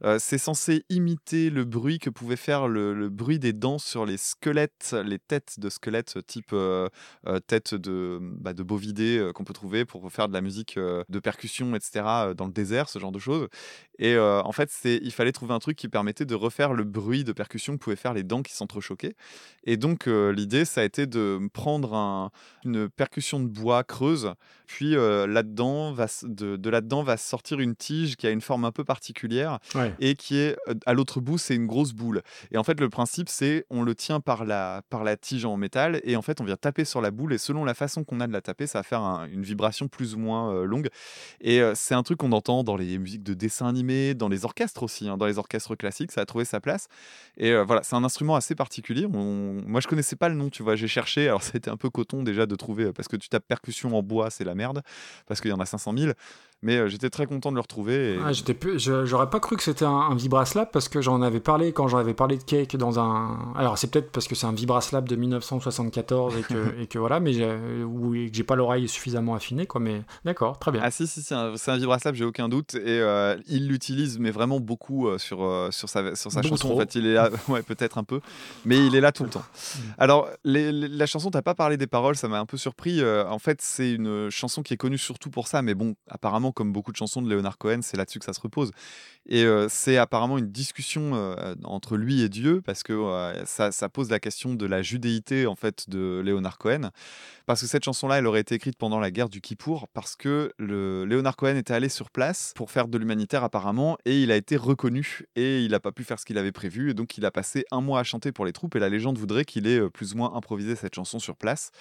euh, 0.03 0.17
c'est 0.19 0.37
censé 0.37 0.85
imiter 0.89 1.49
le 1.49 1.65
bruit 1.65 1.99
que 1.99 2.09
pouvait 2.09 2.35
faire 2.35 2.67
le, 2.67 3.09
bruit 3.09 3.39
des 3.39 3.53
dents 3.53 3.79
sur 3.79 4.05
les 4.05 4.17
squelettes, 4.17 4.95
les 5.05 5.19
têtes 5.19 5.59
de 5.59 5.69
squelettes 5.69 6.17
type 6.25 6.55
tête 7.47 7.75
de, 7.75 8.19
bah, 8.21 8.53
de 8.53 8.63
bovidés 8.63 9.31
qu'on 9.35 9.43
peut 9.43 9.53
trouver 9.53 9.85
pour 9.85 10.11
faire 10.11 10.27
de 10.27 10.33
la 10.33 10.41
musique 10.41 10.77
de 10.77 11.19
percussion, 11.19 11.75
etc. 11.75 12.33
dans 12.35 12.45
le 12.45 12.53
désert, 12.53 12.89
ce 12.89 12.99
genre 12.99 13.11
de 13.11 13.19
choses. 13.19 13.47
Et 14.01 14.15
euh, 14.15 14.41
en 14.41 14.51
fait, 14.51 14.69
c'est, 14.69 14.99
il 15.01 15.11
fallait 15.11 15.31
trouver 15.31 15.53
un 15.53 15.59
truc 15.59 15.77
qui 15.77 15.87
permettait 15.87 16.25
de 16.25 16.35
refaire 16.35 16.73
le 16.73 16.83
bruit 16.83 17.23
de 17.23 17.31
percussion 17.31 17.73
que 17.77 17.83
pouvaient 17.83 17.95
faire 17.95 18.13
les 18.13 18.23
dents 18.23 18.41
qui 18.41 18.51
s'entrechoquaient. 18.53 19.15
Et 19.63 19.77
donc, 19.77 20.07
euh, 20.07 20.33
l'idée, 20.33 20.65
ça 20.65 20.81
a 20.81 20.83
été 20.83 21.05
de 21.05 21.39
prendre 21.53 21.93
un- 21.93 22.31
une 22.65 22.89
percussion 22.89 23.39
de 23.39 23.47
bois 23.47 23.83
creuse, 23.83 24.33
puis 24.65 24.95
euh, 24.95 25.27
là-dedans, 25.27 25.93
va, 25.93 26.07
de, 26.23 26.55
de 26.55 26.69
là-dedans 26.69 27.03
va 27.03 27.15
sortir 27.15 27.59
une 27.59 27.75
tige 27.75 28.15
qui 28.15 28.25
a 28.25 28.31
une 28.31 28.41
forme 28.41 28.65
un 28.65 28.71
peu 28.71 28.83
particulière 28.83 29.59
Ouais. 29.75 29.93
et 29.99 30.15
qui 30.15 30.37
est 30.37 30.57
à 30.87 30.93
l'autre 30.93 31.21
bout, 31.21 31.37
c'est 31.37 31.55
une 31.55 31.67
grosse 31.67 31.93
boule. 31.93 32.21
Et 32.51 32.57
en 32.57 32.63
fait, 32.63 32.79
le 32.79 32.89
principe, 32.89 33.29
c'est 33.29 33.65
on 33.69 33.83
le 33.83 33.93
tient 33.93 34.19
par 34.19 34.45
la, 34.45 34.81
par 34.89 35.03
la 35.03 35.15
tige 35.15 35.45
en 35.45 35.57
métal 35.57 36.01
et 36.03 36.15
en 36.15 36.21
fait, 36.23 36.41
on 36.41 36.43
vient 36.43 36.57
taper 36.57 36.85
sur 36.85 37.01
la 37.01 37.11
boule 37.11 37.33
et 37.33 37.37
selon 37.37 37.63
la 37.65 37.75
façon 37.75 38.03
qu'on 38.03 38.19
a 38.19 38.25
de 38.25 38.33
la 38.33 38.41
taper, 38.41 38.65
ça 38.65 38.79
va 38.79 38.83
faire 38.83 39.01
un- 39.01 39.27
une 39.27 39.43
vibration 39.43 39.87
plus 39.87 40.15
ou 40.15 40.17
moins 40.19 40.63
longue. 40.65 40.89
Et 41.39 41.61
c'est 41.75 41.93
un 41.93 42.01
truc 42.03 42.17
qu'on 42.17 42.31
entend 42.31 42.63
dans 42.63 42.75
les 42.77 42.97
musiques 42.97 43.23
de 43.23 43.33
dessins 43.35 43.67
dans 44.15 44.29
les 44.29 44.45
orchestres 44.45 44.83
aussi, 44.83 45.07
hein, 45.07 45.17
dans 45.17 45.25
les 45.25 45.37
orchestres 45.37 45.75
classiques, 45.75 46.11
ça 46.11 46.21
a 46.21 46.25
trouvé 46.25 46.45
sa 46.45 46.59
place. 46.59 46.87
Et 47.37 47.51
euh, 47.51 47.63
voilà, 47.63 47.83
c'est 47.83 47.95
un 47.95 48.03
instrument 48.03 48.35
assez 48.35 48.55
particulier. 48.55 49.07
Moi, 49.07 49.81
je 49.81 49.87
connaissais 49.87 50.15
pas 50.15 50.29
le 50.29 50.35
nom, 50.35 50.49
tu 50.49 50.63
vois, 50.63 50.75
j'ai 50.75 50.87
cherché. 50.87 51.27
Alors, 51.27 51.41
été 51.53 51.69
un 51.69 51.77
peu 51.77 51.89
coton 51.89 52.23
déjà 52.23 52.45
de 52.45 52.55
trouver, 52.55 52.91
parce 52.93 53.07
que 53.07 53.17
tu 53.17 53.29
tapes 53.29 53.47
percussion 53.47 53.95
en 53.97 54.03
bois, 54.03 54.29
c'est 54.29 54.43
la 54.43 54.55
merde, 54.55 54.81
parce 55.27 55.41
qu'il 55.41 55.51
y 55.51 55.53
en 55.53 55.59
a 55.59 55.65
500 55.65 55.93
000. 55.97 56.11
Mais 56.63 56.77
euh, 56.77 56.87
j'étais 56.87 57.09
très 57.09 57.25
content 57.25 57.49
de 57.49 57.55
le 57.55 57.61
retrouver. 57.61 58.13
et- 58.15 58.19
Ah, 58.23 58.31
j'étais 58.33 58.55
J'aurais 58.77 59.29
pas 59.29 59.39
cru 59.39 59.57
que 59.57 59.63
c'était 59.63 59.85
un, 59.85 59.89
un 59.89 60.15
vibraslap 60.15 60.71
parce 60.71 60.89
que 60.89 61.01
j'en 61.01 61.21
avais 61.23 61.39
parlé 61.39 61.71
quand 61.73 61.87
j'en 61.87 61.97
avais 61.97 62.13
parlé 62.13 62.37
de 62.37 62.43
Cake 62.43 62.75
dans 62.77 62.99
un. 62.99 63.53
Alors 63.55 63.77
c'est 63.79 63.89
peut-être 63.89 64.11
parce 64.11 64.27
que 64.27 64.35
c'est 64.35 64.45
un 64.45 64.51
vibraslap 64.53 65.07
de 65.09 65.15
1974 65.15 66.37
et 66.37 66.43
que, 66.43 66.75
et 66.81 66.87
que 66.87 66.99
voilà, 66.99 67.19
mais 67.19 67.33
ou 67.83 68.11
que 68.11 68.29
j'ai 68.33 68.43
pas 68.43 68.55
l'oreille 68.55 68.87
suffisamment 68.87 69.33
affinée 69.35 69.65
quoi. 69.65 69.81
Mais 69.81 70.03
d'accord, 70.25 70.59
très 70.59 70.71
bien. 70.71 70.81
Ah 70.83 70.91
si, 70.91 71.07
si, 71.07 71.21
c'est 71.23 71.33
un, 71.35 71.53
un 71.67 71.77
vibraslap, 71.77 72.15
j'ai 72.15 72.25
aucun 72.25 72.47
doute. 72.49 72.75
Et 72.75 72.99
euh, 72.99 73.37
il 73.47 73.67
l'utilise, 73.67 74.19
mais 74.19 74.31
vraiment 74.31 74.59
beaucoup 74.59 75.07
euh, 75.07 75.17
sur, 75.17 75.43
euh, 75.43 75.69
sur 75.71 75.89
sa, 75.89 76.15
sur 76.15 76.31
sa 76.31 76.41
Beaucoup 76.41 76.55
chanson. 76.57 76.67
trop. 76.69 76.77
En 76.77 76.79
fait, 76.81 76.95
il 76.95 77.07
est 77.07 77.13
là, 77.13 77.29
ouais, 77.47 77.63
peut-être 77.63 77.97
un 77.97 78.03
peu, 78.03 78.19
mais 78.65 78.85
il 78.85 78.95
est 78.95 79.01
là 79.01 79.11
tout 79.11 79.23
le 79.23 79.29
temps. 79.29 79.43
Alors, 79.97 80.27
les- 80.43 80.71
les- 80.71 80.87
la 80.87 81.05
chanson, 81.05 81.31
t'as 81.31 81.41
pas 81.41 81.55
parlé 81.55 81.77
des 81.77 81.87
paroles, 81.87 82.15
ça 82.15 82.27
m'a 82.27 82.39
un 82.39 82.45
peu 82.45 82.57
surpris. 82.57 83.01
En 83.03 83.39
fait, 83.39 83.61
c'est 83.61 83.93
une 83.93 84.29
chanson 84.29 84.61
qui 84.61 84.73
est 84.73 84.77
connue 84.77 84.97
surtout 84.99 85.29
pour 85.31 85.47
ça, 85.47 85.61
mais 85.61 85.73
bon, 85.73 85.95
apparemment, 86.09 86.50
comme 86.51 86.71
beaucoup 86.71 86.91
de 86.91 86.97
chansons 86.97 87.21
de 87.21 87.29
Leonard 87.29 87.57
Cohen, 87.57 87.79
c'est 87.81 87.97
là-dessus 87.97 88.19
que 88.19 88.25
ça 88.25 88.33
se 88.33 88.41
repose. 88.41 88.71
Et 89.27 89.43
euh, 89.43 89.67
c'est 89.69 89.97
apparemment 89.97 90.37
une 90.37 90.51
discussion 90.51 91.11
euh, 91.13 91.55
entre 91.63 91.97
lui 91.97 92.21
et 92.21 92.29
Dieu, 92.29 92.61
parce 92.61 92.83
que 92.83 93.33
ça, 93.45 93.71
ça 93.71 93.89
pose 93.89 94.09
la 94.09 94.19
question 94.19 94.53
de 94.55 94.65
la 94.65 94.81
judéité 94.81 95.45
en 95.47 95.55
fait 95.55 95.89
de 95.89 96.21
Leonard 96.25 96.57
Cohen, 96.57 96.89
parce 97.45 97.61
que 97.61 97.67
cette 97.67 97.83
chanson-là, 97.83 98.19
elle 98.19 98.27
aurait 98.27 98.41
été 98.41 98.55
écrite 98.55 98.77
pendant 98.77 98.99
la 98.99 99.11
guerre 99.11 99.29
du 99.29 99.41
Kippour, 99.41 99.87
parce 99.93 100.15
que 100.15 100.51
le 100.57 101.05
Leonard 101.05 101.35
Cohen 101.35 101.55
était 101.55 101.73
allé 101.73 101.89
sur 101.89 102.09
place 102.09 102.53
pour 102.55 102.71
faire 102.71 102.87
de 102.87 102.97
l'humanitaire 102.97 103.43
apparemment, 103.43 103.97
et 104.05 104.21
il 104.21 104.31
a 104.31 104.35
été 104.35 104.57
reconnu, 104.57 105.21
et 105.35 105.63
il 105.63 105.71
n'a 105.71 105.79
pas 105.79 105.91
pu 105.91 106.03
faire 106.03 106.19
ce 106.19 106.25
qu'il 106.25 106.37
avait 106.37 106.51
prévu, 106.51 106.91
et 106.91 106.93
donc 106.93 107.17
il 107.17 107.25
a 107.25 107.31
passé 107.31 107.65
un 107.71 107.81
mois 107.81 107.99
à 107.99 108.03
chanter 108.03 108.31
pour 108.31 108.45
les 108.45 108.53
troupes, 108.53 108.75
et 108.75 108.79
la 108.79 108.89
légende 108.89 109.17
voudrait 109.17 109.45
qu'il 109.45 109.67
ait 109.67 109.79
euh, 109.79 109.89
plus 109.89 110.13
ou 110.13 110.17
moins 110.17 110.33
improvisé 110.35 110.75
cette 110.75 110.95
chanson 110.95 111.19
sur 111.19 111.35
place. 111.35 111.71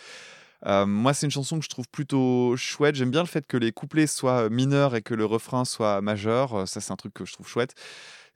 Euh, 0.66 0.87
moi, 0.87 1.15
c'est 1.15 1.27
une 1.27 1.31
chanson 1.31 1.59
que 1.59 1.65
je 1.65 1.70
trouve 1.70 1.89
plutôt 1.89 2.55
chouette. 2.57 2.95
J'aime 2.95 3.11
bien 3.11 3.23
le 3.23 3.27
fait 3.27 3.47
que 3.47 3.57
les 3.57 3.73
couplets 3.73 4.07
soient 4.07 4.51
mineurs 4.51 4.95
et 4.95 5.03
que 5.03 5.15
le 5.15 5.24
refrain 5.24 5.65
soit 5.65 6.01
majeur. 6.01 6.55
Euh, 6.55 6.66
Ça, 6.66 6.81
c'est 6.81 6.93
un 6.93 6.97
truc 6.97 7.15
que 7.15 7.24
je 7.24 7.32
trouve 7.32 7.49
chouette. 7.49 7.74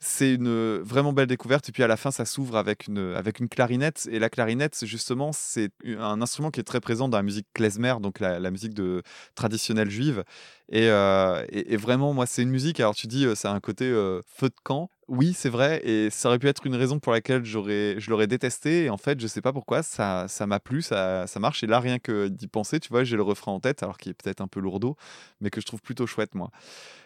C'est 0.01 0.35
une 0.35 0.49
euh, 0.49 0.81
vraiment 0.85 1.13
belle 1.13 1.27
découverte. 1.27 1.69
Et 1.69 1.73
puis 1.73 1.83
à 1.83 1.87
la 1.87 1.97
fin, 1.97 2.11
ça 2.11 2.25
s'ouvre 2.25 2.57
avec 2.57 2.89
une, 2.89 3.15
avec 3.15 3.41
une 3.41 3.49
clarinette. 3.49 4.09
Et 4.11 4.19
la 4.19 4.31
clarinette, 4.31 4.85
justement, 4.85 5.33
c'est 5.33 5.71
un 5.87 6.21
instrument 6.23 6.51
qui 6.51 6.61
est 6.61 6.65
très 6.65 6.81
présent 6.81 7.09
dans 7.09 7.17
la 7.17 7.23
musique 7.23 7.47
klezmer, 7.55 7.95
donc 8.01 8.21
la, 8.21 8.39
la 8.41 8.51
musique 8.51 8.75
de, 8.75 9.03
traditionnelle 9.35 9.91
juive. 9.91 10.25
Et, 10.71 10.89
euh, 10.89 11.45
et- 11.51 11.75
et 11.75 11.77
vraiment, 11.77 12.13
moi, 12.15 12.27
c'est 12.27 12.43
une 12.43 12.51
musique. 12.51 12.81
Alors 12.81 12.95
tu 12.95 13.07
dis, 13.07 13.27
ça 13.37 13.51
a 13.51 13.55
un 13.55 13.61
côté 13.61 13.85
euh, 13.85 14.21
feu 14.27 14.49
de 14.49 14.55
camp. 14.63 14.91
Oui, 15.07 15.35
c'est 15.37 15.51
vrai. 15.51 15.83
Et 15.85 16.09
ça 16.09 16.29
aurait 16.31 16.39
pu 16.39 16.49
être 16.49 16.67
une 16.67 16.75
raison 16.75 16.99
pour 16.99 17.13
laquelle 17.13 17.45
j'aurais, 17.45 17.97
je 17.99 18.09
l'aurais 18.11 18.27
détesté. 18.27 18.85
Et 18.85 18.91
en 18.91 18.97
fait, 18.97 19.21
je 19.21 19.27
sais 19.27 19.43
pas 19.43 19.53
pourquoi, 19.53 19.83
ça, 19.83 20.25
ça 20.29 20.47
m'a 20.47 20.61
plu, 20.61 20.81
ça, 20.81 21.27
ça 21.27 21.39
marche. 21.41 21.63
Et 21.63 21.67
là, 21.67 21.79
rien 21.81 21.99
que 21.99 22.29
d'y 22.29 22.47
penser, 22.49 22.81
tu 22.81 22.89
vois, 22.89 23.05
j'ai 23.05 23.17
le 23.17 23.23
refrain 23.23 23.53
en 23.53 23.61
tête, 23.61 23.83
alors 23.83 23.99
qu'il 23.99 24.11
est 24.13 24.15
peut-être 24.15 24.41
un 24.41 24.47
peu 24.49 24.61
lourdeau, 24.61 24.97
mais 25.43 25.51
que 25.51 25.61
je 25.61 25.67
trouve 25.67 25.83
plutôt 25.83 26.07
chouette, 26.07 26.35
moi. 26.35 26.51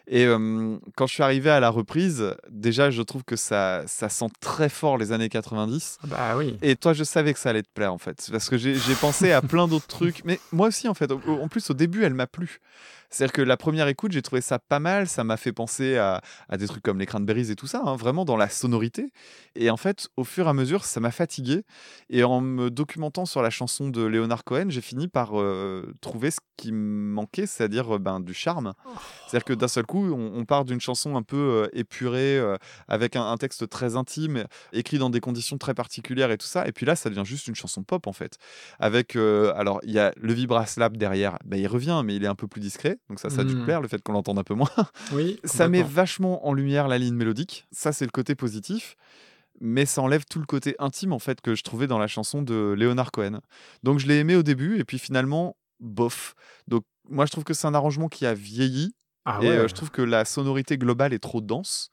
Et 0.06 0.24
euh, 0.26 0.78
quand 0.96 1.08
je 1.08 1.14
suis 1.14 1.22
arrivé 1.24 1.50
à 1.50 1.58
la 1.58 1.68
reprise, 1.70 2.34
déjà, 2.50 2.90
je 2.92 3.02
trouve 3.02 3.24
que 3.24 3.34
ça, 3.34 3.82
ça 3.88 4.08
sent 4.08 4.28
très 4.40 4.68
fort 4.68 4.96
les 4.96 5.10
années 5.10 5.28
90. 5.28 5.98
Bah 6.04 6.36
oui. 6.36 6.56
Et 6.62 6.76
toi, 6.76 6.92
je 6.92 7.02
savais 7.02 7.34
que 7.34 7.40
ça 7.40 7.50
allait 7.50 7.62
te 7.64 7.68
plaire, 7.74 7.92
en 7.92 7.98
fait. 7.98 8.28
Parce 8.30 8.48
que 8.48 8.56
j'ai 8.56 8.76
j'ai 8.76 8.94
pensé 8.94 9.32
à 9.32 9.42
plein 9.42 9.66
d'autres 9.66 9.88
trucs. 9.88 10.24
Mais 10.24 10.38
moi 10.52 10.68
aussi, 10.68 10.86
en 10.86 10.94
fait. 10.94 11.10
Au- 11.10 11.20
En 11.42 11.48
plus, 11.48 11.68
au 11.70 11.74
début, 11.74 12.04
elle 12.04 12.14
m'a 12.14 12.28
plu. 12.28 12.60
C'est-à-dire 13.10 13.32
que 13.32 13.42
la 13.42 13.56
première 13.56 13.88
écoute, 13.88 14.12
j'ai 14.12 14.22
trouvé 14.22 14.40
ça 14.40 14.58
pas 14.58 14.80
mal. 14.80 15.08
Ça 15.08 15.24
m'a 15.24 15.36
fait 15.36 15.52
penser 15.52 15.96
à, 15.96 16.20
à 16.48 16.56
des 16.56 16.66
trucs 16.66 16.82
comme 16.82 16.98
les 16.98 17.06
Cranberries 17.06 17.50
et 17.50 17.56
tout 17.56 17.66
ça, 17.66 17.82
hein, 17.84 17.96
vraiment 17.96 18.24
dans 18.24 18.36
la 18.36 18.48
sonorité. 18.48 19.12
Et 19.54 19.70
en 19.70 19.76
fait, 19.76 20.08
au 20.16 20.24
fur 20.24 20.46
et 20.46 20.50
à 20.50 20.52
mesure, 20.52 20.84
ça 20.84 21.00
m'a 21.00 21.10
fatigué. 21.10 21.64
Et 22.10 22.24
en 22.24 22.40
me 22.40 22.70
documentant 22.70 23.26
sur 23.26 23.42
la 23.42 23.50
chanson 23.50 23.88
de 23.88 24.02
Leonard 24.02 24.44
Cohen, 24.44 24.66
j'ai 24.68 24.80
fini 24.80 25.08
par 25.08 25.40
euh, 25.40 25.92
trouver 26.00 26.30
ce 26.30 26.40
qui 26.56 26.72
manquait, 26.72 27.46
c'est-à-dire 27.46 27.96
euh, 27.96 27.98
ben, 27.98 28.20
du 28.20 28.34
charme. 28.34 28.74
C'est-à-dire 29.26 29.44
que 29.44 29.52
d'un 29.52 29.68
seul 29.68 29.86
coup, 29.86 30.12
on, 30.12 30.32
on 30.34 30.44
part 30.44 30.64
d'une 30.64 30.80
chanson 30.80 31.16
un 31.16 31.22
peu 31.22 31.36
euh, 31.36 31.68
épurée, 31.72 32.38
avec 32.88 33.16
un, 33.16 33.36
texte 33.36 33.68
très 33.68 33.96
intime, 33.96 34.44
écrit 34.72 34.98
dans 34.98 35.10
des 35.10 35.20
conditions 35.20 35.58
très 35.58 35.74
particulières 35.74 36.30
et 36.30 36.38
tout 36.38 36.46
ça. 36.46 36.66
Et 36.66 36.72
puis 36.72 36.86
là, 36.86 36.96
ça 36.96 37.08
devient 37.08 37.24
juste 37.24 37.46
une 37.46 37.54
chanson 37.54 37.82
pop, 37.82 38.06
en 38.06 38.12
fait. 38.12 38.38
Avec, 38.78 39.16
alors, 39.16 39.80
il 39.82 39.92
y 39.92 39.98
a 39.98 40.12
le 40.16 40.32
vibraslap 40.32 40.96
derrière, 40.96 41.38
ben, 41.44 41.58
il 41.58 41.66
revient, 41.66 42.02
mais 42.04 42.16
il 42.16 42.24
est 42.24 42.28
un 42.28 42.34
peu 42.34 42.48
plus 42.48 42.60
discret. 42.60 42.97
Donc 43.08 43.20
ça, 43.20 43.30
ça 43.30 43.40
a 43.42 43.44
dû 43.44 43.54
te 43.54 43.58
Mm. 43.60 43.64
plaire, 43.64 43.80
le 43.80 43.88
fait 43.88 44.02
qu'on 44.02 44.12
l'entende 44.12 44.38
un 44.38 44.44
peu 44.44 44.54
moins. 44.54 44.68
Oui. 45.12 45.38
Ça 45.44 45.68
met 45.68 45.82
vachement 45.82 46.46
en 46.46 46.52
lumière 46.52 46.88
la 46.88 46.98
ligne 46.98 47.14
mélodique. 47.14 47.66
Ça, 47.72 47.92
c'est 47.92 48.04
le 48.04 48.10
côté 48.10 48.34
positif. 48.34 48.96
Mais 49.60 49.86
ça 49.86 50.02
enlève 50.02 50.24
tout 50.24 50.38
le 50.38 50.46
côté 50.46 50.76
intime, 50.78 51.12
en 51.12 51.18
fait, 51.18 51.40
que 51.40 51.56
je 51.56 51.64
trouvais 51.64 51.88
dans 51.88 51.98
la 51.98 52.06
chanson 52.06 52.42
de 52.42 52.74
Leonard 52.78 53.10
Cohen. 53.10 53.40
Donc, 53.82 53.98
je 53.98 54.06
l'ai 54.06 54.18
aimé 54.18 54.36
au 54.36 54.44
début, 54.44 54.78
et 54.78 54.84
puis 54.84 54.98
finalement, 55.00 55.56
bof. 55.80 56.34
Donc, 56.68 56.84
moi, 57.08 57.26
je 57.26 57.32
trouve 57.32 57.42
que 57.44 57.54
c'est 57.54 57.66
un 57.66 57.74
arrangement 57.74 58.08
qui 58.08 58.24
a 58.24 58.34
vieilli. 58.34 58.94
Ah 59.24 59.40
et 59.42 59.48
ouais. 59.48 59.56
euh, 59.56 59.68
je 59.68 59.74
trouve 59.74 59.90
que 59.90 60.00
la 60.02 60.24
sonorité 60.24 60.78
globale 60.78 61.12
est 61.12 61.18
trop 61.18 61.40
dense. 61.40 61.90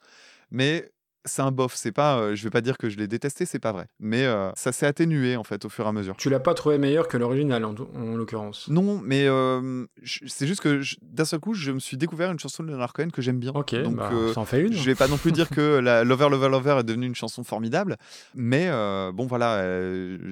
Mais 0.51 0.91
c'est 1.25 1.41
un 1.41 1.51
bof. 1.51 1.73
C'est 1.75 1.91
pas, 1.91 2.17
euh, 2.17 2.35
je 2.35 2.43
vais 2.43 2.49
pas 2.49 2.61
dire 2.61 2.77
que 2.77 2.89
je 2.89 2.97
l'ai 2.97 3.07
détesté, 3.07 3.45
c'est 3.45 3.59
pas 3.59 3.71
vrai. 3.71 3.87
Mais 3.99 4.25
euh, 4.25 4.51
ça 4.55 4.71
s'est 4.71 4.85
atténué, 4.85 5.35
en 5.35 5.43
fait, 5.43 5.65
au 5.65 5.69
fur 5.69 5.85
et 5.85 5.89
à 5.89 5.91
mesure. 5.91 6.15
Tu 6.17 6.29
l'as 6.29 6.39
pas 6.39 6.53
trouvé 6.53 6.77
meilleur 6.77 7.07
que 7.07 7.17
l'original, 7.17 7.65
en, 7.65 7.75
en 7.95 8.15
l'occurrence? 8.15 8.67
Non, 8.69 9.01
mais 9.03 9.27
euh, 9.27 9.85
c'est 10.03 10.47
juste 10.47 10.61
que 10.61 10.81
d'un 11.01 11.25
seul 11.25 11.39
coup, 11.39 11.53
je 11.53 11.71
me 11.71 11.79
suis 11.79 11.97
découvert 11.97 12.31
une 12.31 12.39
chanson 12.39 12.63
de 12.63 12.69
Leonard 12.69 12.93
Cohen 12.93 13.09
que 13.11 13.21
j'aime 13.21 13.39
bien. 13.39 13.51
Ok, 13.53 13.75
Donc, 13.75 13.95
bah, 13.95 14.09
euh, 14.13 14.33
ça 14.33 14.41
en 14.41 14.45
fait 14.45 14.61
une. 14.61 14.73
je 14.73 14.83
vais 14.85 14.95
pas 14.95 15.07
non 15.07 15.17
plus 15.17 15.31
dire 15.31 15.49
que 15.49 15.79
la 15.79 16.03
Lover 16.03 16.29
Lover 16.29 16.49
Lover 16.49 16.77
est 16.79 16.83
devenue 16.83 17.07
une 17.07 17.15
chanson 17.15 17.43
formidable, 17.43 17.97
mais 18.35 18.69
bon 19.13 19.25
voilà, 19.25 19.63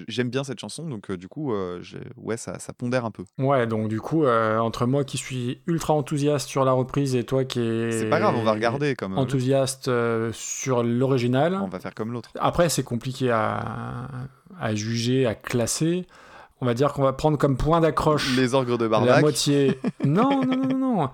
j'aime 0.07 0.29
bien 0.29 0.43
cette 0.43 0.59
chanson, 0.59 0.87
donc 0.87 1.11
du 1.11 1.27
coup, 1.27 1.53
ouais, 2.17 2.37
ça, 2.37 2.59
ça 2.59 2.73
pondère 2.73 3.05
un 3.05 3.11
peu. 3.11 3.23
Ouais, 3.37 3.67
donc 3.67 3.87
du 3.87 3.99
coup, 3.99 4.25
entre 4.25 4.85
moi 4.85 5.03
qui 5.03 5.17
suis 5.17 5.61
ultra 5.67 5.93
enthousiaste 5.93 6.47
sur 6.47 6.65
la 6.65 6.71
reprise 6.71 7.15
et 7.15 7.23
toi 7.23 7.43
qui 7.45 7.59
est 7.59 7.91
C'est 7.91 8.09
pas 8.09 8.19
grave, 8.19 8.35
on 8.37 8.43
va 8.43 8.53
regarder 8.53 8.95
comme. 8.95 9.17
enthousiaste 9.17 9.87
euh, 9.87 10.31
sur 10.83 10.97
l'original. 10.99 11.59
on 11.61 11.67
va 11.67 11.79
faire 11.79 11.93
comme 11.93 12.11
l'autre. 12.11 12.29
Après, 12.39 12.69
c'est 12.69 12.83
compliqué 12.83 13.31
à, 13.31 14.07
à 14.59 14.75
juger, 14.75 15.25
à 15.25 15.35
classer. 15.35 16.05
On 16.61 16.65
va 16.65 16.73
dire 16.73 16.93
qu'on 16.93 17.03
va 17.03 17.11
prendre 17.13 17.37
comme 17.37 17.57
point 17.57 17.81
d'accroche 17.81 18.35
Les 18.37 18.53
orgues 18.53 18.77
de 18.77 18.83
la 18.83 18.89
Barbac. 18.89 19.21
moitié. 19.21 19.79
non, 20.05 20.45
non, 20.45 20.55
non, 20.55 20.77
non. 20.77 21.09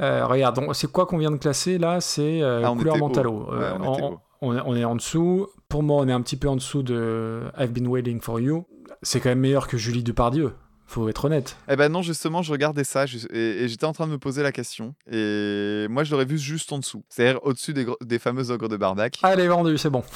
Euh, 0.00 0.24
regarde, 0.26 0.60
c'est 0.74 0.90
quoi 0.92 1.06
qu'on 1.06 1.18
vient 1.18 1.32
de 1.32 1.36
classer 1.38 1.78
là? 1.78 2.00
C'est 2.00 2.40
euh, 2.42 2.62
Ah, 2.64 2.72
couleur 2.76 2.98
mentalo. 2.98 3.46
Ouais, 3.50 3.56
Euh, 3.56 3.78
on 3.80 4.18
on 4.42 4.74
est 4.76 4.84
en 4.84 4.94
dessous. 4.96 5.46
Pour 5.68 5.82
moi, 5.82 6.02
on 6.02 6.08
est 6.08 6.12
un 6.12 6.20
petit 6.20 6.36
peu 6.36 6.48
en 6.48 6.56
dessous 6.56 6.82
de 6.82 7.42
I've 7.58 7.72
been 7.72 7.86
waiting 7.88 8.20
for 8.20 8.38
you. 8.40 8.64
C'est 9.02 9.18
quand 9.20 9.28
même 9.30 9.40
meilleur 9.40 9.66
que 9.66 9.76
Julie 9.76 10.02
Depardieu. 10.04 10.52
Faut 10.92 11.08
être 11.08 11.24
honnête. 11.24 11.56
Eh 11.70 11.76
ben 11.76 11.88
non, 11.90 12.02
justement, 12.02 12.42
je 12.42 12.52
regardais 12.52 12.84
ça 12.84 13.06
je- 13.06 13.26
et, 13.32 13.64
et 13.64 13.68
j'étais 13.68 13.86
en 13.86 13.94
train 13.94 14.06
de 14.06 14.12
me 14.12 14.18
poser 14.18 14.42
la 14.42 14.52
question. 14.52 14.94
Et 15.10 15.86
moi, 15.88 16.04
je 16.04 16.10
l'aurais 16.10 16.26
vu 16.26 16.36
juste 16.36 16.70
en 16.70 16.78
dessous, 16.78 17.02
c'est-à-dire 17.08 17.40
au-dessus 17.44 17.72
des, 17.72 18.18
fameux 18.18 18.50
ogres 18.50 18.68
de 18.68 18.76
Barbac. 18.76 19.18
Ah, 19.22 19.32
elle 19.32 19.40
est 19.40 19.48
vendue, 19.48 19.78
c'est 19.78 19.88
bon. 19.88 20.04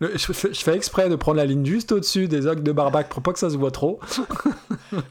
Le- 0.00 0.16
je, 0.16 0.32
fais, 0.32 0.54
je 0.54 0.60
fais 0.62 0.74
exprès 0.74 1.10
de 1.10 1.16
prendre 1.16 1.36
la 1.36 1.44
ligne 1.44 1.64
juste 1.66 1.92
au-dessus 1.92 2.26
des 2.26 2.46
ogres 2.46 2.62
de 2.62 2.72
Barbac 2.72 3.10
pour 3.10 3.22
pas 3.22 3.34
que 3.34 3.38
ça 3.38 3.50
se 3.50 3.56
voit 3.58 3.70
trop. 3.70 4.00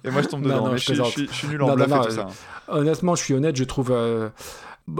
Et 0.03 0.09
moi, 0.09 0.23
je 0.23 0.27
tombe 0.29 0.41
Non, 0.41 0.47
dedans. 0.49 0.65
non, 0.65 0.71
mais 0.71 0.77
je 0.79 0.93
je, 0.95 1.03
suis, 1.03 1.29
je, 1.31 1.45
nul 1.47 1.61
en 1.61 1.67
Non, 1.67 1.75
non, 1.77 1.85
bluff 1.85 1.89
non, 1.89 2.01
et 2.01 2.07
tout 2.07 2.11
euh, 2.13 2.15
ça. 2.15 2.27
Honnêtement, 2.69 3.13
je 3.15 3.23
suis 3.23 3.33
honnête, 3.35 3.55
je 3.55 3.63
trouve. 3.65 3.91
euh, 3.91 4.29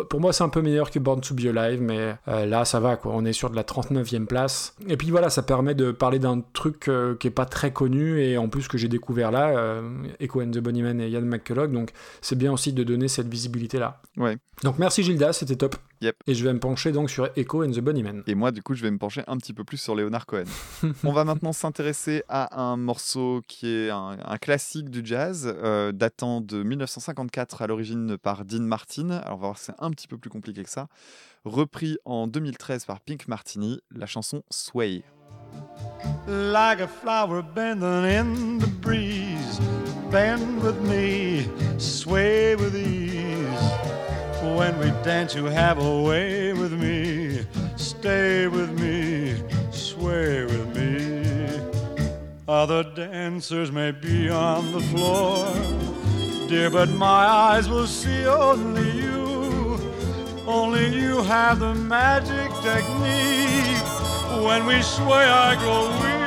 pour 0.09 0.21
moi, 0.21 0.31
c'est 0.31 0.43
un 0.43 0.49
peu 0.49 0.61
meilleur 0.61 0.91
que 0.91 0.99
Born 0.99 1.19
to 1.19 1.35
Be 1.35 1.45
Alive, 1.45 1.81
mais 1.81 2.15
euh, 2.27 2.45
là, 2.45 2.63
ça 2.63 2.79
va, 2.79 2.95
quoi. 2.95 3.11
On 3.13 3.25
est 3.25 3.33
sur 3.33 3.49
de 3.49 3.55
la 3.55 3.63
39e 3.63 4.25
place. 4.25 4.75
Et 4.87 4.95
puis 4.95 5.11
voilà, 5.11 5.29
ça 5.29 5.43
permet 5.43 5.75
de 5.75 5.91
parler 5.91 6.19
d'un 6.19 6.41
truc 6.53 6.87
euh, 6.87 7.15
qui 7.15 7.27
est 7.27 7.31
pas 7.31 7.45
très 7.45 7.71
connu 7.71 8.21
et 8.21 8.37
en 8.37 8.47
plus 8.47 8.67
que 8.67 8.77
j'ai 8.77 8.87
découvert 8.87 9.31
là, 9.31 9.49
euh, 9.49 9.81
Echo 10.19 10.41
and 10.41 10.51
the 10.51 10.59
Bunnymen 10.59 11.01
et 11.01 11.09
Ian 11.09 11.21
McCulloch. 11.21 11.71
Donc, 11.71 11.91
c'est 12.21 12.37
bien 12.37 12.53
aussi 12.53 12.71
de 12.71 12.83
donner 12.83 13.09
cette 13.09 13.27
visibilité-là. 13.27 14.01
Ouais. 14.17 14.37
Donc, 14.63 14.79
merci 14.79 15.03
Gilda, 15.03 15.33
c'était 15.33 15.57
top. 15.57 15.75
Yep. 16.03 16.17
Et 16.27 16.35
je 16.35 16.43
vais 16.43 16.51
me 16.51 16.59
pencher 16.59 16.91
donc 16.91 17.09
sur 17.09 17.29
Echo 17.37 17.63
and 17.63 17.71
the 17.71 17.79
Bunnymen. 17.79 18.23
Et 18.27 18.35
moi, 18.35 18.51
du 18.51 18.61
coup, 18.61 18.73
je 18.73 18.81
vais 18.81 18.91
me 18.91 18.97
pencher 18.97 19.23
un 19.25 19.37
petit 19.37 19.53
peu 19.53 19.63
plus 19.63 19.77
sur 19.77 19.95
Leonard 19.95 20.25
Cohen. 20.25 20.43
On 21.05 21.13
va 21.13 21.23
maintenant 21.23 21.53
s'intéresser 21.53 22.23
à 22.27 22.61
un 22.61 22.75
morceau 22.75 23.41
qui 23.47 23.69
est 23.69 23.89
un, 23.89 24.17
un 24.21 24.37
classique 24.37 24.89
du 24.89 25.01
jazz, 25.05 25.55
euh, 25.63 25.93
datant 25.93 26.41
de 26.41 26.61
1954 26.61 27.61
à 27.61 27.67
l'origine 27.67 28.17
par 28.17 28.43
Dean 28.43 28.63
Martin. 28.63 29.11
Alors, 29.11 29.37
on 29.37 29.41
va 29.41 29.47
voir, 29.47 29.57
c'est 29.57 29.75
un 29.79 29.91
petit 29.91 30.09
peu 30.09 30.17
plus 30.17 30.29
compliqué 30.29 30.61
que 30.63 30.69
ça. 30.69 30.89
Repris 31.45 31.97
en 32.03 32.27
2013 32.27 32.83
par 32.83 32.99
Pink 32.99 33.29
Martini, 33.29 33.79
la 33.95 34.05
chanson 34.05 34.43
Sway. 34.49 35.03
like 36.27 36.81
a 36.81 36.87
flower 36.87 37.41
bending 37.41 38.03
in 38.03 38.57
the 38.57 38.67
breeze. 38.67 39.59
Bend 40.11 40.61
with 40.61 40.81
me, 40.81 41.47
sway 41.77 42.55
with 42.55 42.75
ease. 42.75 43.02
When 44.55 44.77
we 44.77 44.91
dance, 45.03 45.33
you 45.33 45.45
have 45.45 45.79
a 45.79 46.01
way 46.03 46.53
with 46.53 46.73
me. 46.73 47.43
Stay 47.75 48.47
with 48.47 48.79
me, 48.79 49.35
sway 49.71 50.45
with 50.45 50.75
me. 50.77 51.25
Other 52.47 52.83
dancers 52.83 53.71
may 53.71 53.89
be 53.89 54.29
on 54.29 54.71
the 54.71 54.79
floor, 54.79 55.47
dear, 56.47 56.69
but 56.69 56.89
my 56.89 57.25
eyes 57.25 57.67
will 57.67 57.87
see 57.87 58.27
only 58.27 58.91
you. 58.91 59.79
Only 60.45 60.87
you 60.87 61.23
have 61.23 61.59
the 61.59 61.73
magic 61.73 62.51
technique. 62.61 63.81
When 64.45 64.67
we 64.67 64.83
sway, 64.83 65.25
I 65.25 65.55
grow 65.55 65.89
weak. 66.03 66.23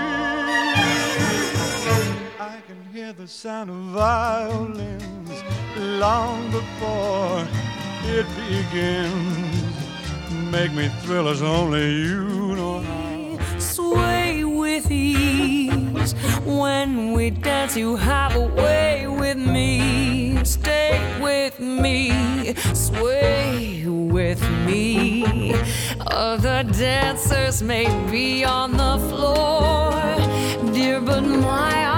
I 2.41 2.61
can 2.67 2.83
hear 2.93 3.13
the 3.13 3.29
sound 3.29 3.71
of 3.71 3.77
violins 3.95 5.43
long 6.01 6.51
before 6.51 7.47
it 8.09 8.27
begins. 8.37 9.77
Make 10.51 10.73
me 10.73 10.89
thrill 11.03 11.29
as 11.29 11.43
only 11.43 11.93
you 11.93 12.55
know 12.57 12.81
how. 12.81 13.59
sway 13.59 14.45
with 14.45 14.91
ease. 14.91 16.13
When 16.45 17.13
we 17.13 17.31
dance, 17.31 17.77
you 17.77 17.97
have 17.97 18.37
a 18.37 18.47
way 18.47 19.07
with 19.07 19.37
me. 19.37 20.45
Stay 20.45 21.01
with 21.21 21.59
me, 21.61 22.55
sway 22.75 23.85
with 23.87 24.41
me. 24.65 25.55
Other 26.07 26.63
dancers 26.63 27.63
may 27.63 27.87
be 28.11 28.45
on 28.45 28.73
the 28.73 28.99
floor, 29.09 29.93
dear, 30.73 31.01
but 31.01 31.23
my 31.23 31.96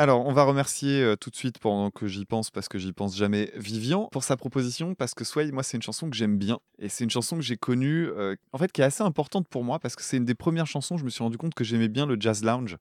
Alors, 0.00 0.24
on 0.24 0.32
va 0.32 0.44
remercier 0.44 1.02
euh, 1.02 1.14
tout 1.14 1.28
de 1.28 1.36
suite 1.36 1.58
pendant 1.58 1.90
que 1.90 2.06
j'y 2.06 2.24
pense, 2.24 2.50
parce 2.50 2.70
que 2.70 2.78
j'y 2.78 2.94
pense 2.94 3.14
jamais, 3.14 3.52
Vivian, 3.54 4.08
pour 4.10 4.24
sa 4.24 4.38
proposition, 4.38 4.94
parce 4.94 5.12
que 5.12 5.24
Sway, 5.24 5.52
moi, 5.52 5.62
c'est 5.62 5.76
une 5.76 5.82
chanson 5.82 6.08
que 6.08 6.16
j'aime 6.16 6.38
bien. 6.38 6.58
Et 6.78 6.88
c'est 6.88 7.04
une 7.04 7.10
chanson 7.10 7.36
que 7.36 7.42
j'ai 7.42 7.58
connue, 7.58 8.08
euh, 8.08 8.34
en 8.54 8.56
fait, 8.56 8.72
qui 8.72 8.80
est 8.80 8.84
assez 8.84 9.02
importante 9.02 9.46
pour 9.48 9.62
moi, 9.62 9.78
parce 9.78 9.96
que 9.96 10.02
c'est 10.02 10.16
une 10.16 10.24
des 10.24 10.34
premières 10.34 10.66
chansons, 10.66 10.96
je 10.96 11.04
me 11.04 11.10
suis 11.10 11.22
rendu 11.22 11.36
compte 11.36 11.52
que 11.52 11.64
j'aimais 11.64 11.88
bien 11.88 12.06
le 12.06 12.16
jazz 12.18 12.42
lounge. 12.42 12.78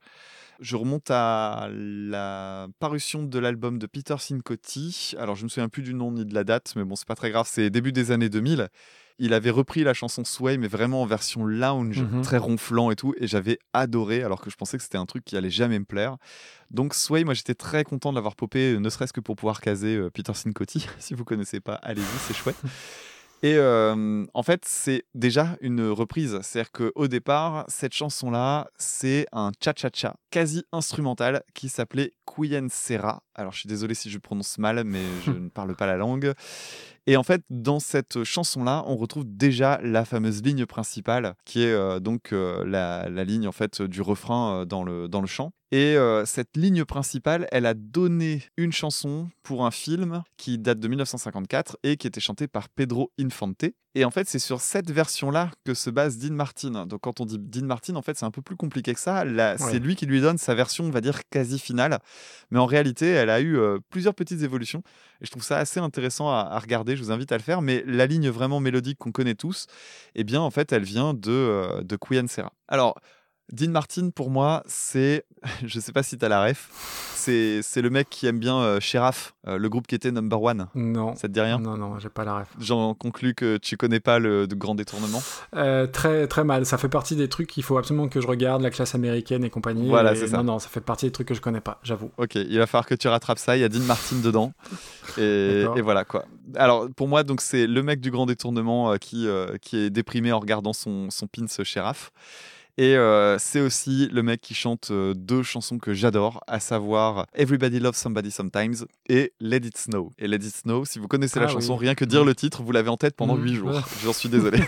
Je 0.62 0.78
remonte 0.78 1.12
à 1.12 1.68
la 1.74 2.70
parution 2.80 3.24
de 3.24 3.38
l'album 3.38 3.80
de 3.80 3.86
Peter 3.86 4.16
Cincotti. 4.18 5.14
Alors, 5.20 5.36
je 5.36 5.44
me 5.44 5.50
souviens 5.50 5.68
plus 5.68 5.84
du 5.84 5.94
nom 5.94 6.14
ni 6.14 6.24
de 6.24 6.34
la 6.34 6.46
date, 6.46 6.72
mais 6.78 6.86
bon, 6.86 6.96
c'est 6.96 7.06
pas 7.06 7.16
très 7.16 7.32
grave, 7.32 7.50
c'est 7.50 7.70
début 7.70 7.92
des 7.92 8.12
années 8.12 8.30
2000. 8.30 8.70
Il 9.20 9.34
avait 9.34 9.50
repris 9.50 9.84
la 9.84 9.94
chanson 9.94 10.24
Sway, 10.24 10.58
mais 10.58 10.68
vraiment 10.68 11.02
en 11.02 11.06
version 11.06 11.46
lounge, 11.46 12.02
Mhm. 12.02 12.22
très 12.22 12.38
ronflant 12.38 12.90
et 12.90 12.96
tout, 12.96 13.14
et 13.20 13.28
j'avais 13.28 13.60
adoré, 13.74 14.24
alors 14.24 14.40
que 14.42 14.50
je 14.50 14.56
pensais 14.56 14.78
que 14.78 14.84
c'était 14.84 14.98
un 14.98 15.06
truc 15.06 15.24
qui 15.26 15.36
allait 15.38 15.50
jamais 15.50 15.78
me 15.78 15.86
plaire. 15.86 16.18
Donc 16.72 16.94
Sway, 16.94 17.24
moi 17.24 17.34
j'étais 17.34 17.56
très 17.56 17.84
content 17.84 18.12
de 18.12 18.16
l'avoir 18.16 18.36
popé, 18.36 18.74
euh, 18.74 18.80
ne 18.80 18.90
serait-ce 18.90 19.14
que 19.14 19.20
pour 19.22 19.36
pouvoir 19.36 19.60
caser 19.62 19.96
euh, 19.98 20.10
Peter 20.10 20.34
Cincotti. 20.34 20.88
si 21.00 21.14
vous 21.14 21.26
connaissez 21.26 21.60
pas, 21.60 21.76
allez-y, 21.76 22.06
c'est 22.28 22.34
chouette. 22.34 22.56
Et 23.42 23.56
euh, 23.56 24.26
en 24.34 24.44
fait, 24.44 24.66
c'est 24.66 25.06
déjà 25.16 25.56
une 25.62 25.88
reprise. 25.88 26.38
C'est-à-dire 26.44 26.74
qu'au 26.74 27.08
départ, 27.08 27.64
cette 27.70 27.94
chanson-là, 27.94 28.68
c'est 28.78 29.28
un 29.32 29.52
cha-cha-cha 29.64 30.18
quasi 30.30 30.66
instrumental 30.74 31.44
qui 31.54 31.70
s'appelait 31.70 32.12
Quyen 32.26 32.68
Serra. 32.70 33.24
Alors, 33.36 33.54
je 33.54 33.60
suis 33.60 33.70
désolé 33.70 33.94
si 33.96 34.10
je 34.10 34.18
prononce 34.18 34.58
mal, 34.58 34.84
mais 34.84 35.00
je 35.26 35.32
ne 35.32 35.48
parle 35.48 35.74
pas 35.74 35.86
la 35.86 35.96
langue. 35.96 36.34
Et 37.10 37.18
en 37.18 37.24
fait, 37.24 37.42
dans 37.50 37.80
cette 37.80 38.24
chanson-là, 38.24 38.84
on 38.86 38.96
retrouve 38.96 39.24
déjà 39.26 39.80
la 39.82 40.06
fameuse 40.06 40.44
ligne 40.44 40.68
principale, 40.68 41.34
qui 41.44 41.64
est 41.64 41.72
euh, 41.72 42.00
donc 42.00 42.34
euh, 42.34 42.64
la, 42.68 43.10
la 43.10 43.24
ligne 43.24 43.48
en 43.48 43.52
fait 43.52 43.82
du 43.82 44.04
refrain 44.04 44.60
euh, 44.60 44.66
dans, 44.66 44.84
le, 44.84 45.08
dans 45.08 45.20
le 45.20 45.26
chant. 45.26 45.52
Et 45.72 45.98
euh, 45.98 46.26
cette 46.26 46.58
ligne 46.58 46.84
principale, 46.84 47.48
elle 47.52 47.68
a 47.68 47.76
donné 47.76 48.44
une 48.58 48.72
chanson 48.72 49.30
pour 49.44 49.66
un 49.66 49.72
film 49.72 50.24
qui 50.36 50.58
date 50.58 50.80
de 50.80 50.88
1954 50.88 51.78
et 51.84 51.96
qui 51.96 52.08
était 52.08 52.20
chanté 52.20 52.48
par 52.48 52.70
Pedro 52.70 53.12
Infante. 53.20 53.66
Et 53.96 54.06
en 54.06 54.12
fait, 54.12 54.28
c'est 54.28 54.40
sur 54.40 54.62
cette 54.62 54.90
version-là 54.90 55.52
que 55.66 55.74
se 55.74 55.90
base 55.90 56.18
Dean 56.18 56.34
Martin. 56.34 56.86
Donc, 56.86 57.02
quand 57.02 57.22
on 57.22 57.26
dit 57.26 57.38
Dean 57.40 57.66
Martin, 57.66 57.96
en 57.96 58.02
fait, 58.02 58.18
c'est 58.18 58.26
un 58.26 58.32
peu 58.32 58.42
plus 58.42 58.56
compliqué 58.56 58.94
que 58.94 59.00
ça. 59.00 59.24
Ouais. 59.26 59.56
C'est 59.58 59.80
lui 59.80 59.96
qui 59.96 60.06
lui 60.06 60.22
donne 60.22 60.38
sa 60.38 60.56
version, 60.56 60.86
on 60.86 60.92
va 60.92 61.02
dire, 61.02 61.22
quasi 61.30 61.60
finale. 61.60 62.00
Mais 62.50 62.60
en 62.60 62.66
réalité, 62.66 63.08
elle 63.08 63.30
a 63.30 63.40
eu 63.40 63.58
euh, 63.58 63.80
plusieurs 63.90 64.16
petites 64.16 64.42
évolutions. 64.42 64.84
Et 65.22 65.26
je 65.26 65.32
trouve 65.32 65.44
ça 65.44 65.58
assez 65.58 65.80
intéressant 65.80 66.30
à, 66.30 66.48
à 66.52 66.60
regarder. 66.60 66.96
Je 67.00 67.06
vous 67.06 67.12
invite 67.12 67.32
à 67.32 67.38
le 67.38 67.44
faire. 67.44 67.62
Mais 67.62 67.84
la 67.88 68.06
ligne 68.06 68.30
vraiment 68.30 68.60
mélodique 68.60 68.98
qu'on 69.00 69.12
connaît 69.12 69.36
tous, 69.36 69.68
eh 70.16 70.24
bien, 70.24 70.42
en 70.42 70.52
fait, 70.52 70.72
elle 70.72 70.84
vient 70.84 71.14
de, 71.14 71.32
euh, 71.32 71.82
de 71.82 71.96
Queen 71.96 72.28
Serra. 72.28 72.52
Alors, 72.68 73.00
Dean 73.52 73.72
Martin, 73.72 74.10
pour 74.12 74.30
moi, 74.30 74.64
c'est. 74.68 75.26
Je 75.66 75.80
sais 75.80 75.92
pas 75.92 76.04
si 76.04 76.18
tu 76.18 76.26
as 76.26 76.30
la 76.30 76.44
ref. 76.44 76.70
C'est 77.16 77.62
c'est 77.64 77.82
le 77.82 77.90
mec 77.90 78.10
qui 78.10 78.28
aime 78.28 78.40
bien 78.40 78.58
euh, 78.58 78.80
Sheriff, 78.80 79.34
euh, 79.48 79.58
le 79.58 79.70
groupe 79.70 79.88
qui 79.88 79.96
était 79.96 80.12
number 80.12 80.42
one. 80.42 80.68
Non. 80.76 81.16
Ça 81.16 81.28
te 81.28 81.34
dit 81.34 81.42
rien? 81.42 81.60
Non, 81.60 81.78
non, 81.78 82.00
j'ai 82.00 82.10
pas 82.10 82.24
la 82.24 82.40
ref. 82.40 82.48
J'en 82.60 82.94
conclus 82.94 83.34
que 83.34 83.58
tu 83.58 83.78
connais 83.78 84.00
pas 84.00 84.20
le 84.20 84.48
de 84.48 84.56
grand 84.56 84.76
détournement. 84.76 85.22
Euh, 85.56 85.88
très, 85.88 86.28
très 86.28 86.44
mal. 86.44 86.66
Ça 86.66 86.78
fait 86.78 86.90
partie 86.90 87.16
des 87.16 87.28
trucs 87.28 87.48
qu'il 87.48 87.64
faut 87.64 87.78
absolument 87.78 88.08
que 88.08 88.22
je 88.22 88.28
regarde, 88.28 88.62
la 88.62 88.70
classe 88.70 88.96
américaine 88.96 89.44
et 89.44 89.50
compagnie. 89.50 89.90
Voilà, 89.90 90.14
Et 90.14 90.16
c'est 90.16 90.28
ça. 90.28 90.38
Non, 90.38 90.44
non, 90.44 90.60
ça 90.60 90.70
fait 90.70 90.82
partie 90.82 91.08
des 91.08 91.12
trucs 91.12 91.28
que 91.28 91.34
je 91.34 91.42
connais 91.42 91.62
pas, 91.62 91.80
j'avoue. 91.84 92.12
Ok, 92.18 92.36
il 92.36 92.58
va 92.58 92.68
falloir 92.68 92.86
que 92.86 92.96
tu 92.96 93.08
rattrapes 93.08 93.40
ça. 93.40 93.58
Il 93.58 93.62
y 93.62 93.64
a 93.64 93.70
Dean 93.70 93.82
Martin 93.82 94.18
dedans. 94.18 94.54
Et, 95.18 95.66
voilà 95.82 96.06
quoi. 96.06 96.26
Alors 96.56 96.88
pour 96.96 97.08
moi, 97.08 97.24
donc 97.24 97.42
c'est 97.42 97.68
le 97.68 97.82
mec 97.84 98.00
du 98.00 98.12
grand 98.12 98.26
détournement 98.26 98.92
euh, 98.92 98.98
qui, 98.98 99.28
qui 99.62 99.78
est 99.78 99.90
déprimé 99.90 100.32
en 100.32 100.40
regardant 100.40 100.74
son, 100.74 101.10
son 101.10 101.28
pins 101.28 101.46
Sheriff. 101.64 102.12
Et 102.82 102.96
euh, 102.96 103.38
c'est 103.40 103.60
aussi 103.60 104.08
le 104.10 104.24
mec 104.24 104.40
qui 104.40 104.54
chante 104.54 104.88
euh, 104.92 105.14
deux 105.14 105.44
chansons 105.44 105.80
que 105.80 105.94
j'adore, 105.94 106.42
à 106.48 106.62
savoir 106.62 107.26
Everybody 107.34 107.82
Loves 107.82 107.98
Somebody 107.98 108.32
Sometimes 108.32 108.86
et 109.10 109.34
Let 109.42 109.58
It 109.66 109.78
Snow. 109.78 110.14
Et 110.18 110.30
Let 110.30 110.38
It 110.38 110.56
Snow, 110.56 110.86
si 110.86 110.98
vous 110.98 111.10
connaissez 111.10 111.42
la 111.42 111.48
Ah 111.48 111.50
chanson, 111.50 111.74
oui. 111.74 111.88
rien 111.88 111.96
que 111.96 112.06
dire 112.06 112.24
le 112.24 112.34
titre, 112.34 112.64
vous 112.64 112.72
l'avez 112.72 112.88
en 112.88 112.96
tête 112.96 113.18
pendant 113.18 113.36
Mm. 113.36 113.44
huit 113.44 113.56
jours. 113.56 113.82
J'en 114.06 114.14
suis 114.14 114.30
désolé. 114.30 114.60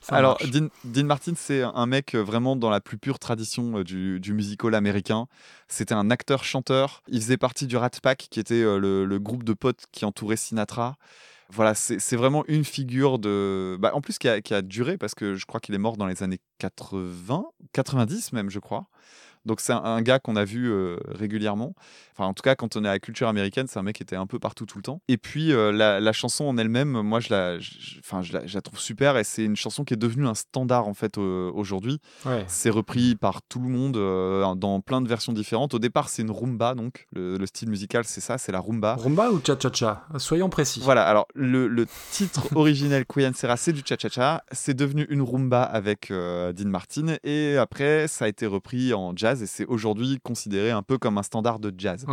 Ça 0.00 0.16
Alors. 0.16 0.38
Dean, 0.50 0.68
Dean 0.84 1.04
Martin, 1.04 1.34
c'est 1.36 1.60
un 1.62 1.84
mec 1.86 2.14
euh, 2.14 2.22
vraiment 2.22 2.56
dans 2.56 2.70
la 2.70 2.80
plus 2.80 2.96
pure 2.96 3.18
tradition 3.18 3.82
du, 3.82 4.18
du 4.18 4.32
musical 4.32 4.74
américain. 4.74 5.26
C'était 5.68 5.92
un 5.94 6.10
acteur-chanteur. 6.10 7.02
Il 7.08 7.20
faisait 7.20 7.36
partie 7.36 7.66
du 7.66 7.76
Rat 7.76 7.90
Pack, 8.02 8.28
qui 8.30 8.40
était 8.40 8.62
le, 8.62 9.04
le 9.04 9.18
groupe 9.18 9.44
de 9.44 9.52
potes 9.52 9.84
qui 9.92 10.06
entourait 10.06 10.36
Sinatra. 10.36 10.96
Voilà, 11.50 11.74
c'est 11.74 12.16
vraiment 12.16 12.44
une 12.48 12.64
figure 12.64 13.18
de. 13.18 13.76
bah, 13.78 13.92
en 13.94 14.00
plus, 14.00 14.18
qui 14.18 14.28
a, 14.28 14.40
qui 14.40 14.54
a 14.54 14.62
duré, 14.62 14.96
parce 14.96 15.14
que 15.14 15.34
je 15.34 15.46
crois 15.46 15.60
qu'il 15.60 15.74
est 15.74 15.78
mort 15.78 15.96
dans 15.96 16.06
les 16.06 16.22
années 16.22 16.40
80, 16.58 17.44
90 17.72 18.32
même, 18.32 18.50
je 18.50 18.58
crois. 18.58 18.86
Donc, 19.46 19.60
c'est 19.60 19.72
un, 19.72 19.82
un 19.84 20.02
gars 20.02 20.18
qu'on 20.18 20.36
a 20.36 20.44
vu 20.44 20.70
euh, 20.70 20.96
régulièrement. 21.08 21.74
Enfin, 22.16 22.26
en 22.28 22.34
tout 22.34 22.42
cas, 22.42 22.54
quand 22.54 22.76
on 22.76 22.84
est 22.84 22.88
à 22.88 22.92
la 22.92 22.98
culture 23.00 23.26
américaine, 23.28 23.66
c'est 23.68 23.78
un 23.78 23.82
mec 23.82 23.96
qui 23.96 24.02
était 24.02 24.14
un 24.16 24.26
peu 24.26 24.38
partout 24.38 24.66
tout 24.66 24.78
le 24.78 24.82
temps. 24.82 25.00
Et 25.08 25.16
puis, 25.16 25.52
euh, 25.52 25.72
la, 25.72 25.98
la 26.00 26.12
chanson 26.12 26.44
en 26.44 26.56
elle-même, 26.56 27.00
moi, 27.02 27.18
je 27.20 27.28
la, 27.30 27.58
je- 27.58 27.98
enfin, 27.98 28.22
je 28.22 28.32
la, 28.32 28.46
je 28.46 28.54
la 28.54 28.62
trouve 28.62 28.78
super. 28.78 29.16
Et 29.16 29.24
c'est 29.24 29.44
une 29.44 29.56
chanson 29.56 29.82
qui 29.84 29.94
est 29.94 29.96
devenue 29.98 30.26
un 30.28 30.34
standard, 30.34 30.86
en 30.86 30.94
fait, 30.94 31.18
euh, 31.18 31.50
aujourd'hui. 31.52 31.98
Ouais. 32.24 32.44
C'est 32.46 32.70
repris 32.70 33.16
par 33.16 33.42
tout 33.42 33.58
le 33.60 33.68
monde 33.68 33.96
euh, 33.96 34.54
dans 34.54 34.80
plein 34.80 35.00
de 35.00 35.08
versions 35.08 35.32
différentes. 35.32 35.74
Au 35.74 35.78
départ, 35.80 36.08
c'est 36.08 36.22
une 36.22 36.30
rumba, 36.30 36.74
donc 36.76 37.06
le, 37.12 37.36
le 37.36 37.46
style 37.46 37.68
musical, 37.68 38.04
c'est 38.04 38.20
ça, 38.20 38.38
c'est 38.38 38.52
la 38.52 38.60
rumba. 38.60 38.94
Rumba 38.94 39.30
ou 39.30 39.40
cha-cha-cha? 39.44 40.06
Soyons 40.18 40.48
précis. 40.48 40.80
Voilà, 40.84 41.04
alors 41.04 41.26
le, 41.34 41.66
le 41.66 41.86
titre 42.12 42.46
originel 42.56 43.04
Queen 43.06 43.34
Serra, 43.34 43.56
c'est 43.56 43.72
du 43.72 43.82
cha-cha-cha. 43.84 44.44
C'est 44.52 44.74
devenu 44.74 45.04
une 45.10 45.22
rumba 45.22 45.62
avec 45.64 46.10
Dean 46.12 46.68
Martin. 46.68 47.16
Et 47.24 47.56
après, 47.56 48.06
ça 48.06 48.26
a 48.26 48.28
été 48.28 48.46
repris 48.46 48.94
en 48.94 49.12
jazz 49.16 49.33
et 49.42 49.46
c'est 49.46 49.66
aujourd'hui 49.66 50.18
considéré 50.22 50.70
un 50.70 50.82
peu 50.82 50.98
comme 50.98 51.18
un 51.18 51.22
standard 51.22 51.58
de 51.58 51.72
jazz. 51.76 52.06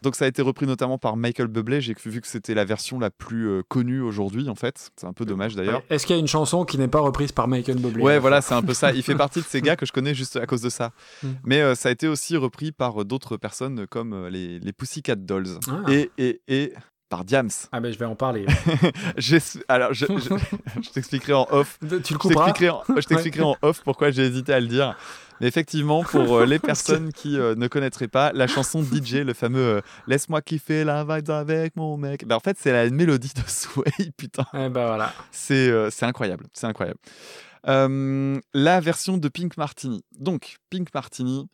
Donc 0.00 0.14
ça 0.14 0.26
a 0.26 0.28
été 0.28 0.42
repris 0.42 0.64
notamment 0.64 0.96
par 0.96 1.16
Michael 1.16 1.48
Bublé. 1.48 1.80
J'ai 1.80 1.94
vu 2.06 2.20
que 2.20 2.28
c'était 2.28 2.54
la 2.54 2.64
version 2.64 3.00
la 3.00 3.10
plus 3.10 3.48
euh, 3.48 3.62
connue 3.66 4.00
aujourd'hui, 4.00 4.48
en 4.48 4.54
fait. 4.54 4.90
C'est 4.94 5.08
un 5.08 5.12
peu 5.12 5.24
dommage 5.24 5.56
d'ailleurs. 5.56 5.82
Est-ce 5.90 6.06
qu'il 6.06 6.14
y 6.14 6.16
a 6.16 6.20
une 6.20 6.28
chanson 6.28 6.64
qui 6.64 6.78
n'est 6.78 6.86
pas 6.86 7.00
reprise 7.00 7.32
par 7.32 7.48
Michael 7.48 7.78
Bublé 7.78 8.00
Ouais, 8.00 8.20
voilà, 8.20 8.40
c'est 8.40 8.54
un 8.54 8.62
peu 8.62 8.74
ça. 8.74 8.92
Il 8.92 9.02
fait 9.02 9.14
partie 9.16 9.40
de 9.40 9.44
ces 9.46 9.60
gars 9.60 9.74
que 9.74 9.86
je 9.86 9.90
connais 9.92 10.14
juste 10.14 10.36
à 10.36 10.46
cause 10.46 10.62
de 10.62 10.70
ça. 10.70 10.92
Mm. 11.24 11.28
Mais 11.42 11.60
euh, 11.62 11.74
ça 11.74 11.88
a 11.88 11.92
été 11.92 12.06
aussi 12.06 12.36
repris 12.36 12.70
par 12.70 13.00
euh, 13.00 13.04
d'autres 13.04 13.36
personnes 13.36 13.88
comme 13.88 14.12
euh, 14.12 14.30
les, 14.30 14.60
les 14.60 14.72
Pussycat 14.72 15.16
Dolls 15.16 15.58
Ah. 15.66 15.82
et, 15.90 16.12
et, 16.16 16.40
et 16.46 16.72
par 17.08 17.24
Diams. 17.24 17.50
Ah 17.72 17.80
ben 17.80 17.92
je 17.92 17.98
vais 17.98 18.04
en 18.04 18.14
parler. 18.16 18.46
Alors, 19.68 19.92
je, 19.94 20.06
je- 20.06 20.80
je 20.82 20.90
t'expliquerai 20.90 21.32
en 21.34 21.46
off. 21.50 21.78
tu 21.80 21.86
le 21.88 22.02
Je 22.06 22.14
couperas 22.14 22.46
t'expliquerai 22.46 22.70
en, 22.70 22.82
je 22.88 22.92
t'expliquerai 23.06 23.42
en 23.42 23.56
off 23.62 23.82
pourquoi 23.84 24.10
j'ai 24.10 24.22
hésité 24.22 24.52
à 24.52 24.60
le 24.60 24.66
dire. 24.66 24.96
Mais 25.40 25.46
effectivement, 25.46 26.02
pour 26.02 26.38
euh, 26.38 26.46
les 26.46 26.58
personnes 26.58 27.12
qui 27.12 27.38
euh, 27.38 27.54
ne 27.54 27.68
connaîtraient 27.68 28.08
pas, 28.08 28.32
la 28.32 28.48
chanson 28.48 28.82
DJ, 28.82 29.18
le 29.24 29.34
fameux 29.34 29.60
euh, 29.60 29.80
Laisse-moi 30.08 30.42
kiffer 30.42 30.82
la 30.82 31.04
vibe 31.04 31.30
avec 31.30 31.76
mon 31.76 31.96
mec, 31.96 32.26
ben, 32.26 32.34
en 32.34 32.40
fait, 32.40 32.56
c'est 32.58 32.72
la 32.72 32.90
mélodie 32.90 33.32
de 33.36 33.42
Sway, 33.48 34.10
putain. 34.16 34.44
Eh 34.52 34.68
ben 34.68 34.86
voilà. 34.86 35.12
C'est 35.30 35.72
incroyable, 36.02 36.46
c'est 36.52 36.66
incroyable. 36.66 36.98
La 37.64 38.80
version 38.80 39.16
de 39.16 39.28
Pink 39.28 39.56
Martini. 39.56 40.02
Donc, 40.18 40.56
Pink 40.70 40.88
Martini, 40.92 41.48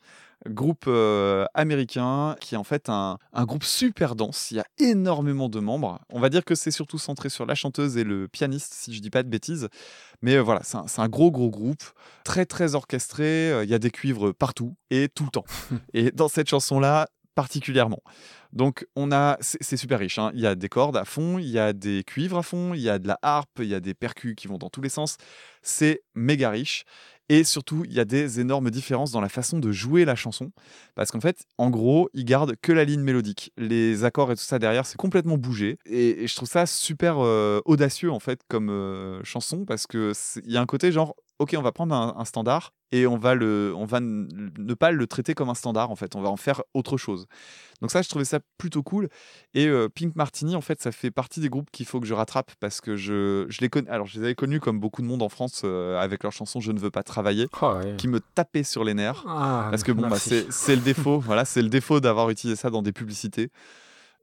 groupe 0.48 0.84
euh, 0.86 1.46
américain 1.54 2.36
qui 2.40 2.54
est 2.54 2.58
en 2.58 2.64
fait 2.64 2.88
un, 2.88 3.18
un 3.32 3.44
groupe 3.44 3.64
super 3.64 4.14
dense. 4.14 4.50
Il 4.50 4.56
y 4.56 4.60
a 4.60 4.66
énormément 4.78 5.48
de 5.48 5.60
membres. 5.60 6.00
On 6.10 6.20
va 6.20 6.28
dire 6.28 6.44
que 6.44 6.54
c'est 6.54 6.70
surtout 6.70 6.98
centré 6.98 7.28
sur 7.28 7.46
la 7.46 7.54
chanteuse 7.54 7.96
et 7.96 8.04
le 8.04 8.28
pianiste, 8.28 8.74
si 8.74 8.94
je 8.94 9.00
dis 9.00 9.10
pas 9.10 9.22
de 9.22 9.28
bêtises. 9.28 9.68
Mais 10.22 10.34
euh, 10.36 10.42
voilà, 10.42 10.62
c'est 10.62 11.00
un, 11.00 11.08
gros, 11.08 11.30
gros 11.30 11.50
groupe, 11.50 11.82
très, 12.24 12.46
très 12.46 12.74
orchestré. 12.74 13.50
Euh, 13.52 13.64
Il 13.64 13.70
y 13.70 13.74
a 13.74 13.78
des 13.78 13.90
cuivres 13.90 14.32
partout 14.32 14.74
et 14.90 15.08
tout 15.08 15.24
le 15.24 15.30
temps. 15.30 15.44
et 15.94 16.10
dans 16.10 16.28
cette 16.28 16.48
chanson-là, 16.48 17.08
particulièrement. 17.34 18.00
Donc, 18.52 18.86
on 18.94 19.10
a, 19.10 19.36
c'est 19.40 19.60
c'est 19.60 19.76
super 19.76 19.98
riche. 19.98 20.20
hein. 20.20 20.30
Il 20.34 20.40
y 20.40 20.46
a 20.46 20.54
des 20.54 20.68
cordes 20.68 20.96
à 20.96 21.04
fond, 21.04 21.38
il 21.38 21.48
y 21.48 21.58
a 21.58 21.72
des 21.72 22.04
cuivres 22.04 22.38
à 22.38 22.42
fond, 22.44 22.72
il 22.72 22.80
y 22.80 22.88
a 22.88 23.00
de 23.00 23.08
la 23.08 23.18
harpe, 23.22 23.58
il 23.58 23.66
y 23.66 23.74
a 23.74 23.80
des 23.80 23.94
percus 23.94 24.36
qui 24.36 24.46
vont 24.46 24.58
dans 24.58 24.70
tous 24.70 24.80
les 24.80 24.88
sens. 24.88 25.16
C'est 25.60 26.02
méga 26.14 26.50
riche. 26.50 26.84
Et 27.30 27.42
surtout, 27.42 27.84
il 27.86 27.94
y 27.94 28.00
a 28.00 28.04
des 28.04 28.40
énormes 28.40 28.70
différences 28.70 29.10
dans 29.10 29.22
la 29.22 29.30
façon 29.30 29.58
de 29.58 29.72
jouer 29.72 30.04
la 30.04 30.14
chanson. 30.14 30.52
Parce 30.94 31.10
qu'en 31.10 31.20
fait, 31.20 31.46
en 31.56 31.70
gros, 31.70 32.10
ils 32.12 32.26
gardent 32.26 32.54
que 32.60 32.70
la 32.70 32.84
ligne 32.84 33.00
mélodique. 33.00 33.50
Les 33.56 34.04
accords 34.04 34.30
et 34.30 34.36
tout 34.36 34.42
ça 34.42 34.58
derrière, 34.58 34.84
c'est 34.84 34.98
complètement 34.98 35.38
bougé. 35.38 35.78
Et, 35.86 36.26
je 36.26 36.34
trouve 36.34 36.48
ça 36.48 36.66
super 36.66 37.16
euh, 37.18 37.60
audacieux, 37.64 38.12
en 38.12 38.20
fait, 38.20 38.40
comme 38.48 38.68
euh, 38.68 39.24
chanson. 39.24 39.64
Parce 39.64 39.86
qu'il 39.86 40.12
y 40.44 40.58
a 40.58 40.60
un 40.60 40.66
côté 40.66 40.92
genre, 40.92 41.16
ok, 41.38 41.54
on 41.56 41.62
va 41.62 41.72
prendre 41.72 41.94
un, 41.94 42.24
standard 42.26 42.74
et 42.92 43.06
on 43.06 43.16
va, 43.16 43.34
le, 43.34 43.72
on 43.74 43.86
va 43.86 44.00
ne 44.00 44.74
pas 44.74 44.92
le 44.92 45.06
traiter 45.06 45.34
comme 45.34 45.48
un 45.48 45.54
standard, 45.54 45.90
en 45.90 45.96
fait. 45.96 46.16
On 46.16 46.20
va 46.20 46.28
en 46.28 46.36
faire 46.36 46.62
autre 46.74 46.98
chose. 46.98 47.26
Donc 47.80 47.90
ça, 47.90 48.02
je 48.02 48.08
trouvais 48.10 48.26
ça 48.26 48.40
plutôt 48.58 48.82
cool. 48.82 49.08
Et 49.54 49.66
euh, 49.66 49.88
Pink 49.88 50.14
Martini, 50.14 50.56
en 50.56 50.60
fait, 50.60 50.82
ça 50.82 50.92
fait 50.92 51.10
partie 51.10 51.40
des 51.40 51.48
groupes 51.48 51.70
qu'il 51.70 51.86
faut 51.86 52.00
que 52.00 52.06
je 52.06 52.14
rattrape 52.14 52.52
parce 52.60 52.82
que 52.82 52.96
je, 52.96 53.46
je 53.48 53.60
les 53.62 53.70
connais. 53.70 53.88
Alors, 53.88 54.06
je 54.06 54.18
les 54.18 54.26
avais 54.26 54.34
connus 54.34 54.60
comme 54.60 54.78
beaucoup 54.78 55.00
de 55.00 55.06
monde 55.06 55.22
en 55.22 55.30
France 55.30 55.64
avec 55.64 56.22
leur 56.22 56.32
chanson 56.32 56.60
Je 56.60 56.70
ne 56.70 56.78
veux 56.78 56.90
pas 56.90 57.02
travailler, 57.14 57.46
Oh, 57.62 57.74
ouais. 57.78 57.94
qui 57.96 58.08
me 58.08 58.20
tapait 58.20 58.64
sur 58.64 58.82
les 58.84 58.94
nerfs. 58.94 59.22
Ah, 59.26 59.68
Parce 59.70 59.82
que 59.84 59.92
bon, 59.92 60.08
bah, 60.08 60.16
c'est 60.18 60.74
le 60.76 60.82
défaut. 60.82 61.18
voilà, 61.24 61.44
c'est 61.44 61.62
le 61.62 61.68
défaut 61.68 62.00
d'avoir 62.00 62.28
utilisé 62.30 62.56
ça 62.60 62.70
dans 62.70 62.82
des 62.82 62.92
publicités. 62.92 63.50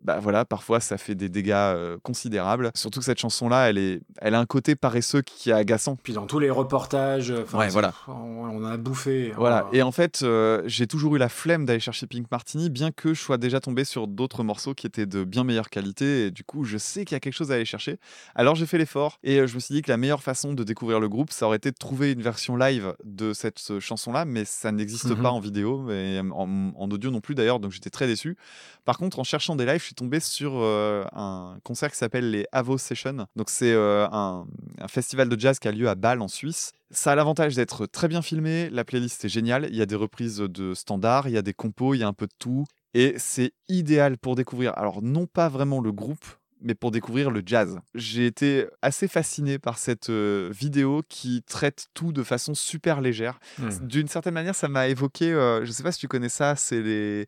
Bah 0.04 0.20
voilà, 0.20 0.46
parfois 0.46 0.80
ça 0.80 0.98
fait 0.98 1.16
des 1.16 1.30
dégâts 1.30 1.52
euh, 1.54 1.98
considérables. 2.04 2.72
Surtout 2.76 3.00
que 3.00 3.06
cette 3.06 3.20
chanson-là, 3.20 3.70
elle, 3.70 3.78
est, 3.78 4.02
elle 4.20 4.36
a 4.36 4.40
un 4.40 4.46
côté 4.46 4.76
paresseux 4.76 5.22
qui 5.22 5.50
est 5.50 5.54
agaçant. 5.54 5.96
Puis 6.02 6.14
dans 6.14 6.26
tous 6.26 6.40
les 6.40 6.50
reportages, 6.50 7.32
enfin, 7.32 7.60
Ouais, 7.60 7.70
voilà. 7.70 7.94
on, 8.08 8.64
a 8.66 8.78
bouffé. 8.78 9.34
Voilà, 9.38 9.68
On- 9.70 9.74
et 9.74 9.82
en 9.82 9.92
fait, 9.92 10.22
euh, 10.24 10.62
j'ai 10.66 10.88
toujours 10.88 11.16
eu 11.16 11.20
la 11.20 11.30
flemme 11.30 11.66
d'aller 11.66 11.80
chercher 11.80 12.08
Pink 12.08 12.26
Martini, 12.32 12.70
bien 12.70 12.92
que 12.92 13.14
je 13.14 13.22
sois 13.22 13.38
déjà 13.38 13.60
tombé 13.60 13.84
sur 13.86 14.08
d'autres 14.08 14.44
morceaux 14.44 14.74
qui 14.74 14.88
étaient 14.88 15.06
de 15.06 15.24
bien 15.24 15.44
meilleure 15.44 15.70
qualité, 15.70 16.26
et 16.28 16.32
du 16.32 16.44
coup, 16.44 16.64
je 16.64 16.78
sais 16.78 17.06
qu'il 17.06 17.16
y 17.16 17.18
a 17.18 17.20
quelque 17.20 17.34
chose 17.34 17.52
à 17.52 17.56
aller 17.56 17.66
chercher. 17.66 17.98
Alors 18.36 18.56
j'ai 18.56 18.66
fait 18.66 18.78
l'effort, 18.78 19.20
et 19.24 19.40
euh, 19.40 19.48
je 19.48 19.56
me 19.56 19.60
suis 19.60 19.74
dit 19.76 19.82
que 19.82 19.92
la 19.92 19.98
meilleure 19.98 20.24
façon 20.24 20.54
de 20.54 20.64
découvrir 20.64 21.00
le 21.00 21.10
groupe, 21.10 21.32
ça 21.32 21.46
aurait 21.48 21.58
été 21.58 21.72
de 21.72 21.78
trouver 21.78 22.12
une 22.12 22.22
version 22.22 22.56
live 22.56 22.94
de 23.04 23.34
cette 23.34 23.60
euh, 23.72 23.80
chanson-là, 23.80 24.26
mais 24.26 24.46
ça 24.46 24.72
n'existe 24.72 25.06
Mhm. 25.12 25.22
pas 25.22 25.32
en 25.32 25.40
vidéo, 25.40 25.90
et 25.92 26.20
en, 26.20 26.72
en 26.76 26.90
audio 26.92 27.10
non 27.12 27.22
plus 27.22 27.36
d'ailleurs, 27.36 27.60
donc 27.60 27.72
j'étais 27.72 27.90
très 27.90 28.08
déçu. 28.08 28.38
Par 28.86 28.98
contre, 28.98 29.20
en 29.20 29.24
cherchant 29.24 29.56
des 29.56 29.66
lives, 29.66 29.82
suis 29.92 29.96
tombé 29.96 30.20
sur 30.22 30.54
euh, 30.56 31.04
un 31.14 31.58
concert 31.64 31.92
qui 31.92 31.98
s'appelle 31.98 32.32
les 32.32 32.46
Avo 32.52 32.78
Sessions. 32.78 33.28
Donc, 33.36 33.50
c'est 33.50 33.74
euh, 33.74 34.08
un, 34.12 34.46
un 34.80 34.88
festival 34.88 35.28
de 35.28 35.40
jazz 35.40 35.60
qui 35.60 35.68
a 35.68 35.72
lieu 35.72 35.90
à 35.90 35.96
Bâle, 35.96 36.22
en 36.22 36.30
Suisse. 36.30 36.72
Ça 36.92 37.12
a 37.12 37.16
l'avantage 37.16 37.56
d'être 37.56 37.86
très 37.86 38.08
bien 38.08 38.22
filmé. 38.22 38.70
La 38.70 38.86
playlist 38.86 39.26
est 39.26 39.30
géniale. 39.30 39.68
Il 39.70 39.76
y 39.76 39.82
a 39.82 39.86
des 39.86 39.96
reprises 39.96 40.38
de 40.38 40.74
standards, 40.74 41.28
il 41.28 41.34
y 41.34 41.38
a 41.38 41.42
des 41.42 41.54
compos, 41.54 41.94
il 41.94 42.00
y 42.00 42.04
a 42.04 42.08
un 42.08 42.14
peu 42.14 42.28
de 42.28 42.34
tout. 42.40 42.66
Et 42.94 43.16
c'est 43.18 43.54
idéal 43.68 44.18
pour 44.18 44.36
découvrir, 44.36 44.74
alors 44.78 45.02
non 45.02 45.26
pas 45.26 45.50
vraiment 45.50 45.80
le 45.80 45.92
groupe, 45.92 46.26
mais 46.62 46.76
pour 46.76 46.92
découvrir 46.92 47.32
le 47.32 47.42
jazz. 47.46 47.80
J'ai 47.96 48.26
été 48.26 48.68
assez 48.82 49.08
fasciné 49.08 49.60
par 49.60 49.78
cette 49.78 50.10
euh, 50.10 50.50
vidéo 50.54 51.02
qui 51.08 51.42
traite 51.44 51.88
tout 51.94 52.12
de 52.12 52.24
façon 52.24 52.54
super 52.54 53.02
légère. 53.02 53.40
Hmm. 53.58 53.70
D'une 53.82 54.08
certaine 54.08 54.34
manière, 54.34 54.56
ça 54.56 54.68
m'a 54.68 54.88
évoqué, 54.88 55.32
euh, 55.32 55.66
je 55.66 55.72
sais 55.72 55.84
pas 55.84 55.92
si 55.92 56.00
tu 56.00 56.08
connais 56.08 56.30
ça, 56.30 56.56
c'est 56.56 56.82
les, 56.82 57.28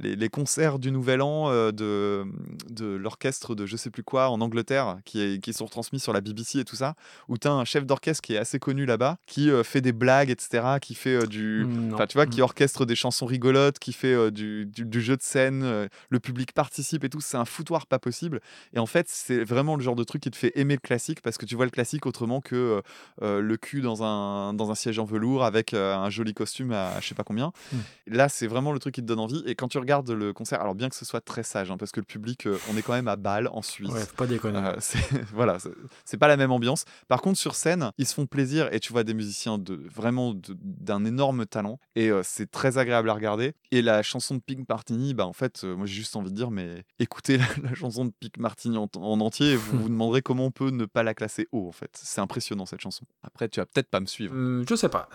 les, 0.00 0.16
les 0.16 0.28
concerts 0.28 0.78
du 0.78 0.90
Nouvel 0.90 1.22
An 1.22 1.50
euh, 1.50 1.72
de, 1.72 2.24
de 2.70 2.86
l'orchestre 2.86 3.54
de 3.54 3.66
je 3.66 3.76
sais 3.76 3.90
plus 3.90 4.02
quoi 4.02 4.28
en 4.30 4.40
Angleterre 4.40 4.98
qui, 5.04 5.20
est- 5.20 5.40
qui 5.42 5.52
sont 5.52 5.64
retransmis 5.66 6.00
sur 6.00 6.12
la 6.12 6.20
BBC 6.20 6.60
et 6.60 6.64
tout 6.64 6.76
ça, 6.76 6.94
où 7.28 7.36
tu 7.36 7.48
as 7.48 7.52
un 7.52 7.64
chef 7.64 7.84
d'orchestre 7.86 8.22
qui 8.22 8.34
est 8.34 8.38
assez 8.38 8.58
connu 8.58 8.86
là-bas, 8.86 9.16
qui 9.26 9.50
euh, 9.50 9.62
fait 9.64 9.80
des 9.80 9.92
blagues, 9.92 10.30
etc., 10.30 10.64
qui 10.80 10.94
fait 10.94 11.14
euh, 11.22 11.26
du... 11.26 11.64
Mm, 11.66 11.88
non. 11.88 11.94
Enfin, 11.96 12.06
tu 12.06 12.16
vois, 12.16 12.26
qui 12.26 12.40
Mm. 12.40 12.44
orchestre 12.44 12.84
des 12.86 12.94
chansons 12.96 13.26
rigolotes, 13.26 13.78
qui 13.78 13.92
fait 13.92 14.30
du, 14.30 14.66
du- 14.66 14.84
du 14.84 15.00
jeu 15.00 15.16
de 15.16 15.22
scène, 15.22 15.88
le 16.08 16.20
public 16.20 16.52
participe 16.52 17.02
et 17.04 17.08
tout, 17.08 17.20
c'est 17.20 17.36
un 17.36 17.44
foutoir 17.44 17.86
pas 17.86 17.98
possible. 17.98 18.40
Et 18.74 18.78
en 18.78 18.86
fait, 18.86 19.06
c'est 19.08 19.42
vraiment 19.42 19.74
le 19.76 19.82
genre 19.82 19.96
de 19.96 20.04
truc 20.04 20.22
qui 20.22 20.30
te 20.30 20.36
fait 20.36 20.52
aimer 20.56 20.74
le 20.74 20.80
classique 20.80 21.20
parce 21.22 21.36
que 21.38 21.46
tu 21.46 21.56
vois 21.56 21.64
le 21.64 21.70
classique 21.70 22.06
autrement 22.06 22.40
que 22.40 22.82
le 23.20 23.56
cul 23.56 23.80
dans 23.80 24.02
un, 24.04 24.54
dans 24.54 24.70
un 24.70 24.74
siège 24.74 24.98
en 24.98 25.04
velours 25.04 25.44
avec 25.44 25.74
un 25.74 26.08
joli 26.10 26.34
costume 26.34 26.72
à, 26.72 26.92
à 26.92 27.00
je 27.00 27.08
sais 27.08 27.14
pas 27.14 27.24
combien. 27.24 27.52
Mm. 27.72 27.76
Là, 28.08 28.28
c'est 28.28 28.46
vraiment 28.46 28.72
le 28.72 28.78
truc 28.78 28.94
qui 28.94 29.00
te 29.02 29.06
donne 29.06 29.18
envie. 29.20 29.42
Et 29.46 29.54
quand 29.54 29.68
tu 29.68 29.78
regardes 29.78 29.87
le 30.08 30.32
concert, 30.32 30.60
alors 30.60 30.74
bien 30.74 30.88
que 30.88 30.94
ce 30.96 31.04
soit 31.04 31.20
très 31.20 31.42
sage, 31.42 31.70
hein, 31.70 31.76
parce 31.76 31.90
que 31.92 32.00
le 32.00 32.06
public, 32.06 32.46
euh, 32.46 32.56
on 32.72 32.76
est 32.76 32.82
quand 32.82 32.92
même 32.92 33.08
à 33.08 33.16
Bâle 33.16 33.48
en 33.52 33.62
Suisse. 33.62 33.90
Ouais, 33.90 34.00
faut 34.00 34.16
pas 34.16 34.26
déconner. 34.26 34.58
Euh, 34.58 34.76
c'est 34.80 34.98
voilà, 35.32 35.58
c'est- 36.04 36.16
pas 36.18 36.28
la 36.28 36.36
même 36.36 36.50
ambiance. 36.52 36.84
Par 37.08 37.20
contre, 37.22 37.38
sur 37.38 37.54
scène, 37.54 37.90
ils 37.98 38.06
se 38.06 38.14
font 38.14 38.26
plaisir 38.26 38.68
et 38.72 38.80
tu 38.80 38.92
vois 38.92 39.04
des 39.04 39.14
musiciens 39.14 39.56
de 39.58 39.80
vraiment 39.94 40.34
d'un 40.62 41.04
énorme 41.04 41.46
talent 41.46 41.78
et 41.96 42.10
euh, 42.10 42.22
c'est 42.24 42.50
très 42.50 42.76
agréable 42.78 43.08
à 43.10 43.14
regarder. 43.14 43.54
Et 43.70 43.82
la 43.82 44.02
chanson 44.02 44.34
de 44.34 44.40
Pink 44.40 44.68
Martini, 44.68 45.14
bah 45.14 45.26
en 45.26 45.32
fait, 45.32 45.62
euh, 45.64 45.76
moi 45.76 45.86
j'ai 45.86 45.94
juste 45.94 46.16
envie 46.16 46.30
de 46.30 46.36
dire, 46.36 46.50
mais 46.50 46.84
écoutez 46.98 47.38
la, 47.38 47.44
la 47.70 47.74
chanson 47.74 48.04
de 48.04 48.12
Pink 48.20 48.36
Martini 48.38 48.76
en, 48.76 48.88
en 48.96 49.20
entier 49.20 49.52
et 49.52 49.56
vous 49.56 49.78
vous 49.82 49.88
demanderez 49.88 50.22
comment 50.22 50.46
on 50.46 50.50
peut 50.50 50.70
ne 50.70 50.84
pas 50.86 51.02
la 51.02 51.14
classer 51.14 51.46
haut 51.52 51.68
en 51.68 51.72
fait. 51.72 51.90
C'est 52.02 52.20
impressionnant 52.20 52.66
cette 52.66 52.80
chanson. 52.80 53.04
Après, 53.22 53.48
tu 53.48 53.60
vas 53.60 53.66
peut-être 53.66 53.88
pas 53.90 54.00
me 54.00 54.06
suivre. 54.06 54.34
Hum, 54.34 54.64
je 54.68 54.74
sais 54.74 54.88
pas. 54.88 55.08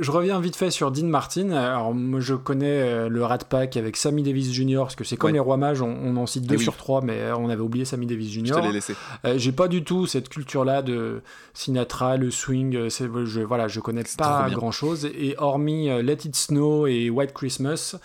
Je 0.00 0.10
reviens 0.10 0.38
vite 0.40 0.56
fait 0.56 0.70
sur 0.70 0.90
Dean 0.92 1.06
Martin. 1.06 1.50
Alors, 1.52 1.94
moi, 1.94 2.20
je 2.20 2.34
connais 2.34 3.08
le 3.08 3.24
Rat 3.24 3.38
Pack 3.38 3.55
avec 3.56 3.96
Sammy 3.96 4.22
Davis 4.22 4.52
Jr. 4.52 4.78
Parce 4.80 4.96
que 4.96 5.04
c'est 5.04 5.16
comme 5.16 5.28
Ouais. 5.28 5.32
les 5.34 5.40
Rois 5.40 5.56
Mages, 5.56 5.82
on, 5.82 5.88
on 6.04 6.16
en 6.16 6.26
cite 6.26 6.46
deux 6.46 6.56
oui. 6.56 6.62
sur 6.62 6.76
trois, 6.76 7.00
mais 7.02 7.14
euh, 7.20 7.36
on 7.36 7.48
avait 7.48 7.62
oublié 7.62 7.84
Sammy 7.84 8.06
Davis 8.06 8.30
Je 8.32 8.44
Jr. 8.44 8.72
laissé. 8.72 8.94
Euh, 9.24 9.34
J'ai 9.38 9.52
pas 9.52 9.68
du 9.68 9.82
tout 9.84 10.06
cette 10.06 10.28
culture-là 10.28 10.82
de 10.82 11.22
Sinatra, 11.54 12.16
le 12.16 12.30
swing. 12.30 12.76
euh, 12.76 12.88
Je, 12.90 13.40
voilà, 13.40 13.68
je 13.68 13.80
connais 13.80 14.04
pas 14.18 14.48
grand-chose. 14.50 15.06
Et 15.06 15.34
hormis 15.38 15.86
Let 16.02 16.18
It 16.24 16.36
Snow 16.36 16.86
et 16.86 17.10
White 17.10 17.32
Christmas, 17.32 17.96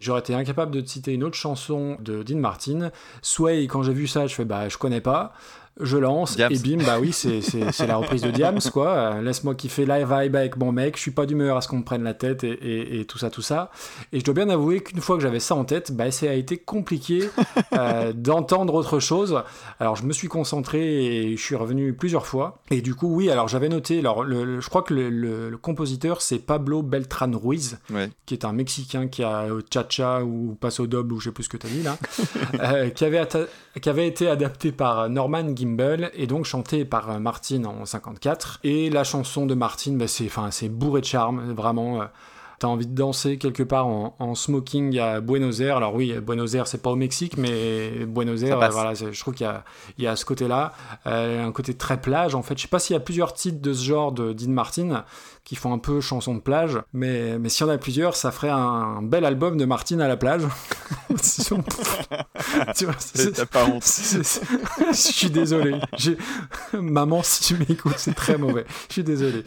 j'aurais 0.00 0.20
été 0.20 0.34
incapable 0.34 0.72
de 0.72 0.80
te 0.80 0.88
citer 0.88 1.12
une 1.12 1.24
autre 1.24 1.36
chanson 1.36 1.96
de 2.00 2.22
Dean 2.22 2.38
Martin. 2.38 2.90
Sway, 3.22 3.66
quand 3.66 3.82
j'ai 3.82 3.92
vu 3.92 4.06
ça, 4.06 4.26
je 4.26 4.34
fais 4.34 4.44
bah 4.44 4.68
je 4.68 4.78
connais 4.78 5.00
pas. 5.00 5.32
Je 5.78 5.96
lance 5.96 6.36
Diams. 6.36 6.52
et 6.52 6.58
bim, 6.58 6.82
bah 6.84 6.98
oui, 7.00 7.12
c'est- 7.12 7.40
la 7.86 7.96
reprise 7.96 8.22
de 8.22 8.30
Diams, 8.30 8.58
quoi. 8.72 9.20
Laisse-moi 9.22 9.54
kiffer 9.54 9.86
live 9.86 10.06
vibe 10.12 10.36
avec 10.36 10.56
mon 10.56 10.72
mec. 10.72 10.96
Je 10.96 11.00
suis 11.02 11.10
pas 11.10 11.26
d'humeur 11.26 11.56
à 11.56 11.60
ce 11.62 11.68
qu'on 11.68 11.78
me 11.78 11.84
prenne 11.84 12.02
la 12.02 12.12
tête 12.14 12.44
et, 12.44 12.50
et- 12.50 13.00
et 13.00 13.04
tout 13.06 13.16
ça, 13.18 13.30
tout 13.30 13.40
ça. 13.42 13.70
Et 14.12 14.20
je 14.20 14.24
dois 14.24 14.34
bien 14.34 14.48
avouer 14.50 14.80
qu'une 14.82 15.00
fois 15.00 15.16
que 15.16 15.22
j'avais 15.22 15.40
ça 15.40 15.54
en 15.54 15.64
tête, 15.64 15.92
bah, 15.92 16.10
ça 16.10 16.28
a 16.28 16.34
été 16.34 16.58
compliqué 16.58 17.30
euh, 17.72 18.12
d'entendre 18.14 18.74
autre 18.74 19.00
chose. 19.00 19.42
Alors 19.78 19.96
je 19.96 20.04
me 20.04 20.12
suis 20.12 20.28
concentré 20.28 20.80
et 21.30 21.36
je 21.36 21.42
suis 21.42 21.54
revenu 21.56 21.92
plusieurs 21.94 22.26
fois. 22.26 22.58
Et 22.70 22.82
du 22.82 22.94
coup, 22.94 23.14
oui, 23.14 23.30
alors 23.30 23.48
j'avais 23.48 23.68
noté, 23.68 24.00
alors 24.00 24.22
le- 24.24 24.44
le- 24.44 24.60
je 24.60 24.68
crois 24.68 24.82
que 24.82 24.92
le, 24.94 25.56
compositeur 25.56 26.20
c'est 26.22 26.38
Pablo 26.38 26.82
Beltran 26.82 27.30
Ruiz, 27.34 27.78
Ouais. 27.92 28.10
qui 28.26 28.34
est 28.34 28.44
un 28.44 28.52
Mexicain 28.52 29.08
qui 29.08 29.22
a 29.22 29.42
euh, 29.44 29.60
Cha-Cha 29.72 30.22
ou 30.24 30.56
Paso 30.60 30.86
Doble 30.86 31.12
ou 31.14 31.20
je 31.20 31.26
sais 31.30 31.32
plus 31.32 31.44
ce 31.44 31.48
que 31.48 31.56
tu 31.56 31.66
as 31.66 31.70
dit 31.70 31.82
là, 31.82 31.96
euh, 32.62 32.90
qui, 32.90 33.04
avait 33.04 33.20
qui 33.80 33.88
avait 33.88 34.06
été 34.06 34.28
adapté 34.28 34.72
par 34.72 35.08
Norman 35.08 35.44
Gimbel 35.60 36.10
et 36.14 36.26
donc 36.26 36.44
chanté 36.44 36.84
par 36.84 37.10
euh, 37.10 37.18
Martin 37.18 37.64
en 37.64 37.84
54. 37.84 38.60
Et 38.64 38.90
la 38.90 39.04
chanson 39.04 39.46
de 39.46 39.54
Martin, 39.54 39.92
bah, 39.92 40.08
c'est 40.08 40.30
c'est 40.50 40.68
bourré 40.68 41.00
de 41.00 41.06
charme, 41.06 41.52
vraiment. 41.52 42.00
T'as 42.60 42.68
envie 42.68 42.86
de 42.86 42.94
danser 42.94 43.38
quelque 43.38 43.62
part 43.62 43.86
en, 43.86 44.14
en 44.18 44.34
smoking 44.34 44.98
à 44.98 45.20
Buenos 45.20 45.60
Aires. 45.60 45.78
Alors 45.78 45.94
oui, 45.94 46.12
Buenos 46.20 46.54
Aires, 46.54 46.66
c'est 46.66 46.82
pas 46.82 46.90
au 46.90 46.94
Mexique, 46.96 47.38
mais 47.38 48.04
Buenos 48.04 48.42
Aires, 48.42 48.58
voilà, 48.70 48.92
je 48.92 49.18
trouve 49.18 49.32
qu'il 49.32 49.50
y 49.98 50.02
y 50.02 50.06
a 50.06 50.14
ce 50.14 50.26
côté-là, 50.26 50.74
euh, 51.06 51.46
un 51.46 51.52
côté 51.52 51.72
très 51.72 51.98
plage. 52.00 52.34
En 52.34 52.42
fait, 52.42 52.58
je 52.58 52.62
sais 52.62 52.68
pas 52.68 52.78
s'il 52.78 52.92
y 52.92 52.96
a 52.98 53.00
plusieurs 53.00 53.32
titres 53.32 53.62
de 53.62 53.72
ce 53.72 53.82
genre 53.82 54.12
de 54.12 54.34
Dean 54.34 54.50
Martin 54.50 55.04
qui 55.44 55.56
font 55.56 55.72
un 55.72 55.78
peu 55.78 56.02
chanson 56.02 56.34
de 56.34 56.40
plage, 56.40 56.78
mais, 56.92 57.38
mais 57.38 57.48
s'il 57.48 57.66
y 57.66 57.70
en 57.70 57.72
a 57.72 57.78
plusieurs, 57.78 58.14
ça 58.14 58.30
ferait 58.30 58.50
un, 58.50 59.00
bel 59.02 59.24
album 59.24 59.56
de 59.56 59.64
Martin 59.64 59.98
à 60.00 60.06
la 60.08 60.18
plage. 60.18 60.42
tu 62.76 62.84
vois, 62.84 62.94
c'est- 62.98 63.32
T'as 63.32 63.46
pas 63.46 63.64
honte. 63.64 63.82
je 63.84 64.92
suis 64.92 65.30
désolé. 65.30 65.80
Maman, 66.74 67.22
si 67.22 67.54
tu 67.54 67.56
m'écoutes, 67.58 67.94
c'est 67.96 68.14
très 68.14 68.36
mauvais. 68.36 68.66
Je 68.88 68.92
suis 68.92 69.04
désolé. 69.04 69.44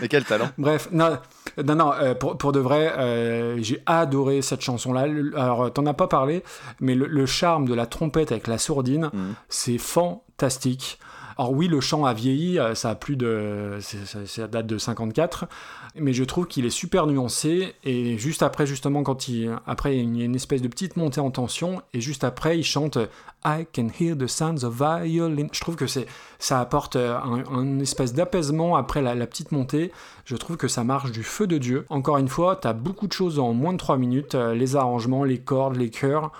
Mais 0.00 0.08
quel 0.08 0.24
talent. 0.24 0.48
Bref, 0.58 0.88
non, 0.92 1.18
non, 1.64 1.74
non 1.74 1.92
euh, 1.92 2.14
pour, 2.14 2.36
pour 2.38 2.52
de 2.52 2.60
vrai, 2.60 2.92
euh, 2.96 3.58
j'ai 3.62 3.82
adoré 3.86 4.42
cette 4.42 4.62
chanson-là. 4.62 5.02
Alors, 5.36 5.72
t'en 5.72 5.86
as 5.86 5.94
pas 5.94 6.08
parlé, 6.08 6.42
mais 6.80 6.94
le, 6.94 7.06
le 7.06 7.26
charme 7.26 7.66
de 7.66 7.74
la 7.74 7.86
trompette 7.86 8.32
avec 8.32 8.46
la 8.46 8.58
sourdine, 8.58 9.10
Mhm. 9.12 9.34
c'est 9.48 9.78
fantastique. 9.78 10.98
Alors 11.38 11.52
oui, 11.52 11.66
le 11.66 11.80
chant 11.80 12.04
a 12.04 12.12
vieilli, 12.12 12.58
euh, 12.58 12.74
ça 12.74 12.90
a 12.90 12.94
plus 12.94 13.16
de, 13.16 13.78
ça 14.26 14.46
date 14.48 14.66
de 14.66 14.76
54, 14.78 15.46
mais 15.94 16.12
je 16.12 16.24
trouve 16.24 16.46
qu'il 16.46 16.64
est 16.64 16.70
super 16.70 17.06
nuancé. 17.06 17.74
Et 17.84 18.16
juste 18.18 18.42
après, 18.42 18.66
justement, 18.66 19.02
quand 19.02 19.28
il, 19.28 19.44
y 19.44 19.48
a 19.48 20.00
une 20.00 20.34
espèce 20.34 20.62
de 20.62 20.68
petite 20.68 20.96
montée 20.96 21.20
en 21.20 21.30
tension, 21.30 21.82
et 21.92 22.00
juste 22.00 22.24
après, 22.24 22.58
il 22.58 22.64
chante 22.64 22.98
I 23.44 23.66
can 23.74 23.88
hear 24.00 24.16
the 24.16 24.26
sounds 24.26 24.64
of 24.64 24.74
violin. 24.74 25.48
Je 25.52 25.60
trouve 25.60 25.76
que 25.76 25.86
c'est, 25.86 26.06
ça 26.38 26.60
apporte 26.60 26.96
euh, 26.96 27.18
un, 27.18 27.44
un 27.52 27.78
espèce 27.80 28.14
d'apaisement 28.14 28.76
après 28.76 29.02
la, 29.02 29.14
la 29.14 29.26
petite 29.26 29.52
montée. 29.52 29.92
Je 30.24 30.36
trouve 30.36 30.56
que 30.56 30.68
ça 30.68 30.84
marche 30.84 31.10
du 31.10 31.22
feu 31.22 31.46
de 31.46 31.58
Dieu. 31.58 31.84
Encore 31.88 32.18
une 32.18 32.28
fois, 32.28 32.56
t'as 32.56 32.72
beaucoup 32.72 33.08
de 33.08 33.12
choses 33.12 33.38
en 33.38 33.52
moins 33.52 33.72
de 33.72 33.78
3 33.78 33.96
minutes, 33.96 34.34
euh, 34.34 34.54
les 34.54 34.76
arrangements, 34.76 35.24
les 35.24 35.38
cordes, 35.38 35.76
les 35.76 35.90
chœurs. 35.90 36.30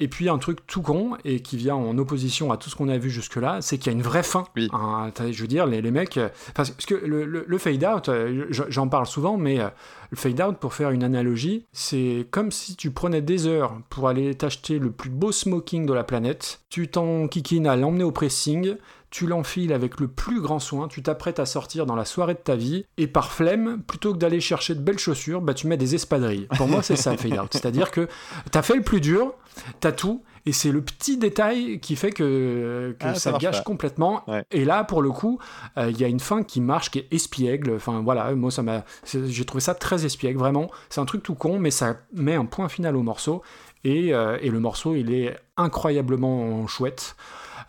Et 0.00 0.08
puis 0.08 0.28
un 0.28 0.38
truc 0.38 0.66
tout 0.66 0.82
con 0.82 1.16
et 1.24 1.40
qui 1.40 1.56
vient 1.56 1.74
en 1.74 1.96
opposition 1.98 2.52
à 2.52 2.56
tout 2.56 2.70
ce 2.70 2.76
qu'on 2.76 2.88
a 2.88 2.98
vu 2.98 3.10
jusque-là, 3.10 3.58
c'est 3.60 3.78
qu'il 3.78 3.86
y 3.92 3.94
a 3.94 3.96
une 3.96 4.02
vraie 4.02 4.22
fin. 4.22 4.44
Oui. 4.56 4.68
Hein, 4.72 5.10
je 5.30 5.40
veux 5.40 5.48
dire, 5.48 5.66
les, 5.66 5.82
les 5.82 5.90
mecs. 5.90 6.16
euh, 6.16 6.28
Parce 6.54 6.70
que 6.70 6.94
le, 6.94 7.24
le- 7.24 7.44
le 7.46 7.58
fade-out, 7.58 8.08
euh, 8.08 8.46
je- 8.50 8.62
j'en 8.68 8.88
parle 8.88 9.06
souvent, 9.06 9.36
mais 9.36 9.60
euh, 9.60 9.68
le 10.10 10.16
fade-out, 10.16 10.56
pour 10.58 10.74
faire 10.74 10.90
une 10.90 11.02
analogie, 11.04 11.66
c'est 11.72 12.26
comme 12.30 12.50
si 12.50 12.76
tu 12.76 12.90
prenais 12.90 13.20
des 13.22 13.46
heures 13.46 13.78
pour 13.90 14.08
aller 14.08 14.34
t'acheter 14.34 14.78
le 14.78 14.90
plus 14.90 15.10
beau 15.10 15.32
smoking 15.32 15.86
de 15.86 15.92
la 15.92 16.04
planète, 16.04 16.60
tu 16.70 16.88
t'en 16.88 17.28
kikines 17.28 17.66
à 17.66 17.76
l'emmener 17.76 18.04
au 18.04 18.12
pressing, 18.12 18.76
tu 19.10 19.26
l'enfiles 19.26 19.72
avec 19.72 20.00
le 20.00 20.08
plus 20.08 20.40
grand 20.40 20.58
soin, 20.58 20.88
tu 20.88 21.02
t'apprêtes 21.02 21.38
à 21.38 21.46
sortir 21.46 21.86
dans 21.86 21.96
la 21.96 22.04
soirée 22.04 22.34
de 22.34 22.40
ta 22.40 22.56
vie, 22.56 22.84
et 22.98 23.06
par 23.06 23.32
flemme, 23.32 23.82
plutôt 23.86 24.12
que 24.12 24.18
d'aller 24.18 24.40
chercher 24.40 24.74
de 24.74 24.80
belles 24.80 24.98
chaussures, 24.98 25.40
bah 25.40 25.54
tu 25.54 25.66
mets 25.66 25.76
des 25.78 25.94
espadrilles. 25.94 26.46
Pour 26.56 26.68
moi, 26.68 26.82
c'est 26.82 26.96
ça 26.96 27.12
le 27.12 27.16
fade-out. 27.18 27.48
C'est-à-dire 27.52 27.90
que 27.90 28.08
t'as 28.50 28.62
fait 28.62 28.76
le 28.76 28.82
plus 28.82 29.00
dur, 29.00 29.32
t'as 29.80 29.92
tout, 29.92 30.22
et 30.46 30.52
c'est 30.52 30.70
le 30.72 30.80
petit 30.82 31.16
détail 31.18 31.78
qui 31.80 31.96
fait 31.96 32.10
que, 32.10 32.96
que 32.98 33.06
Ah, 33.06 33.14
ça 33.14 33.32
gâche 33.32 33.58
pas. 33.58 33.62
complètement. 33.64 34.22
Ouais. 34.28 34.44
Et 34.50 34.64
là, 34.64 34.84
pour 34.84 35.02
le 35.02 35.10
coup, 35.10 35.38
euh, 35.76 35.90
il 35.90 35.98
y 36.00 36.04
a 36.04 36.08
une 36.08 36.20
fin 36.20 36.42
qui 36.42 36.60
marche, 36.60 36.90
qui 36.90 37.00
est 37.00 37.08
espiègle. 37.12 37.74
Enfin 37.76 38.00
voilà, 38.02 38.34
moi 38.34 38.50
ça 38.50 38.62
m'a, 38.62 38.84
j'ai 39.04 39.44
trouvé 39.44 39.60
ça 39.60 39.74
très 39.74 40.06
espiègle, 40.06 40.38
vraiment. 40.38 40.70
C'est 40.88 41.00
un 41.00 41.04
truc 41.06 41.22
tout 41.22 41.34
con, 41.34 41.58
mais 41.58 41.70
ça 41.70 41.96
met 42.14 42.34
un 42.34 42.46
point 42.46 42.68
final 42.68 42.96
au 42.96 43.02
morceau. 43.02 43.42
Et, 43.84 44.14
euh, 44.14 44.38
et 44.40 44.50
le 44.50 44.58
morceau, 44.60 44.94
il 44.94 45.12
est 45.12 45.36
incroyablement 45.56 46.66
chouette. 46.66 47.16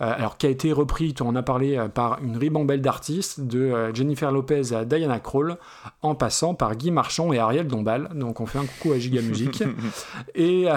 Euh, 0.01 0.13
alors 0.15 0.37
qui 0.37 0.45
a 0.45 0.49
été 0.49 0.71
repris, 0.71 1.13
tu 1.13 1.23
en 1.23 1.35
as 1.35 1.43
parlé, 1.43 1.77
euh, 1.77 1.89
par 1.89 2.19
une 2.23 2.37
ribambelle 2.37 2.81
d'artistes, 2.81 3.41
de 3.41 3.59
euh, 3.59 3.93
Jennifer 3.93 4.31
Lopez 4.31 4.73
à 4.73 4.85
Diana 4.85 5.19
Krall, 5.19 5.57
en 6.01 6.15
passant 6.15 6.53
par 6.53 6.75
Guy 6.75 6.91
Marchand 6.91 7.33
et 7.33 7.39
Ariel 7.39 7.67
Dombal. 7.67 8.09
Donc 8.15 8.39
on 8.39 8.45
fait 8.45 8.59
un 8.59 8.65
coucou 8.65 8.93
à 8.93 8.99
Giga 8.99 9.21
Music. 9.21 9.63
et 10.35 10.67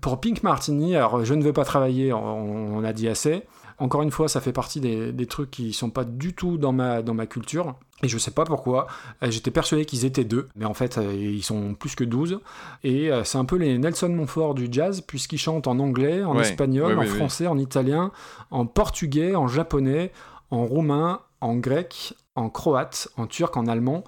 pour 0.00 0.20
Pink 0.20 0.42
Martini, 0.42 0.94
alors 0.96 1.24
je 1.24 1.34
ne 1.34 1.42
veux 1.42 1.52
pas 1.52 1.64
travailler, 1.64 2.12
on, 2.12 2.76
on 2.76 2.84
a 2.84 2.92
dit 2.92 3.08
assez. 3.08 3.44
Encore 3.78 4.02
une 4.02 4.10
fois, 4.10 4.28
ça 4.28 4.40
fait 4.40 4.52
partie 4.52 4.80
des, 4.80 5.12
des 5.12 5.26
trucs 5.26 5.50
qui 5.52 5.72
sont 5.72 5.90
pas 5.90 6.04
du 6.04 6.34
tout 6.34 6.58
dans 6.58 6.72
ma, 6.72 7.00
dans 7.02 7.14
ma 7.14 7.26
culture. 7.26 7.74
Et 8.02 8.08
je 8.08 8.16
sais 8.18 8.30
pas 8.30 8.44
pourquoi. 8.44 8.86
Euh, 9.22 9.30
J'étais 9.30 9.50
persuadé 9.50 9.84
qu'ils 9.84 10.04
étaient 10.04 10.24
deux, 10.24 10.48
mais 10.56 10.64
en 10.64 10.74
fait, 10.74 10.98
euh, 10.98 11.12
ils 11.14 11.42
sont 11.42 11.74
plus 11.74 11.94
que 11.96 12.04
12. 12.04 12.40
Et 12.84 13.10
euh, 13.10 13.24
c'est 13.24 13.38
un 13.38 13.44
peu 13.44 13.56
les 13.56 13.76
Nelson 13.78 14.08
Montfort 14.08 14.54
du 14.54 14.68
jazz, 14.70 15.00
puisqu'ils 15.00 15.38
chantent 15.38 15.66
en 15.66 15.78
anglais, 15.80 16.22
en 16.22 16.34
Ouais. 16.36 16.42
espagnol, 16.42 16.98
Ouais, 16.98 17.06
en 17.06 17.14
français, 17.14 17.46
en 17.46 17.58
italien, 17.58 18.12
en 18.50 18.66
portugais, 18.66 19.34
en 19.34 19.48
japonais, 19.48 20.12
en 20.50 20.64
roumain, 20.64 21.20
en 21.40 21.56
grec, 21.56 22.14
en 22.36 22.50
croate, 22.50 23.08
en 23.16 23.26
turc, 23.26 23.56
en 23.56 23.66
allemand. 23.66 24.04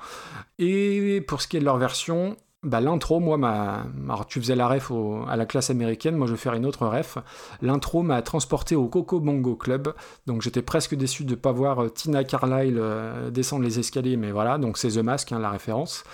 Et 0.58 1.20
pour 1.26 1.40
ce 1.42 1.48
qui 1.48 1.56
est 1.56 1.60
de 1.60 1.64
leur 1.64 1.78
version, 1.78 2.36
bah, 2.62 2.80
l'intro, 2.80 3.20
moi, 3.20 3.38
m'a. 3.38 3.84
Alors, 4.08 4.26
tu 4.26 4.38
faisais 4.40 4.54
la 4.54 4.68
ref 4.68 4.90
au- 4.90 5.24
à 5.28 5.36
la 5.36 5.46
classe 5.46 5.70
américaine, 5.70 6.16
moi, 6.16 6.26
je 6.26 6.32
vais 6.32 6.38
faire 6.38 6.52
une 6.54 6.66
autre 6.66 6.86
ref. 6.86 7.16
L'intro 7.62 8.02
m'a 8.02 8.20
transporté 8.22 8.76
au 8.76 8.86
Coco 8.88 9.18
Bongo 9.20 9.56
Club, 9.56 9.94
donc 10.26 10.42
j'étais 10.42 10.62
presque 10.62 10.94
déçu 10.94 11.24
de 11.24 11.30
ne 11.30 11.36
pas 11.36 11.52
voir 11.52 11.82
euh, 11.84 11.88
Tina 11.88 12.22
Carlyle 12.24 12.76
euh, 12.78 13.30
descendre 13.30 13.64
les 13.64 13.78
escaliers, 13.78 14.16
mais 14.16 14.30
voilà, 14.30 14.58
donc 14.58 14.76
c'est 14.76 14.88
The 14.90 14.98
Mask, 14.98 15.32
hein, 15.32 15.38
la 15.38 15.50
référence. 15.50 16.04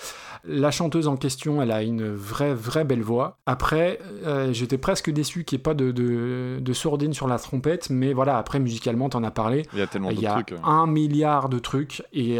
La 0.48 0.70
chanteuse 0.70 1.08
en 1.08 1.16
question, 1.16 1.60
elle 1.60 1.72
a 1.72 1.82
une 1.82 2.14
vraie, 2.14 2.54
vraie 2.54 2.84
belle 2.84 3.02
voix. 3.02 3.38
Après, 3.46 3.98
euh, 4.24 4.52
j'étais 4.52 4.78
presque 4.78 5.10
déçu 5.10 5.42
qu'il 5.42 5.56
n'y 5.56 5.60
ait 5.60 5.64
pas 5.64 5.74
de, 5.74 5.90
de, 5.90 6.58
de 6.60 6.72
sourdine 6.72 7.12
sur 7.12 7.26
la 7.26 7.38
trompette, 7.40 7.90
mais 7.90 8.12
voilà, 8.12 8.38
après, 8.38 8.60
musicalement, 8.60 9.08
t'en 9.08 9.24
as 9.24 9.32
parlé. 9.32 9.62
Il 9.72 9.80
y 9.80 9.82
a 9.82 9.88
tellement 9.88 10.10
Il 10.10 10.20
y 10.20 10.26
a 10.26 10.34
trucs. 10.34 10.52
euh. 10.52 10.58
un 10.62 10.86
milliard 10.86 11.48
de 11.48 11.58
trucs 11.58 12.04
et 12.12 12.38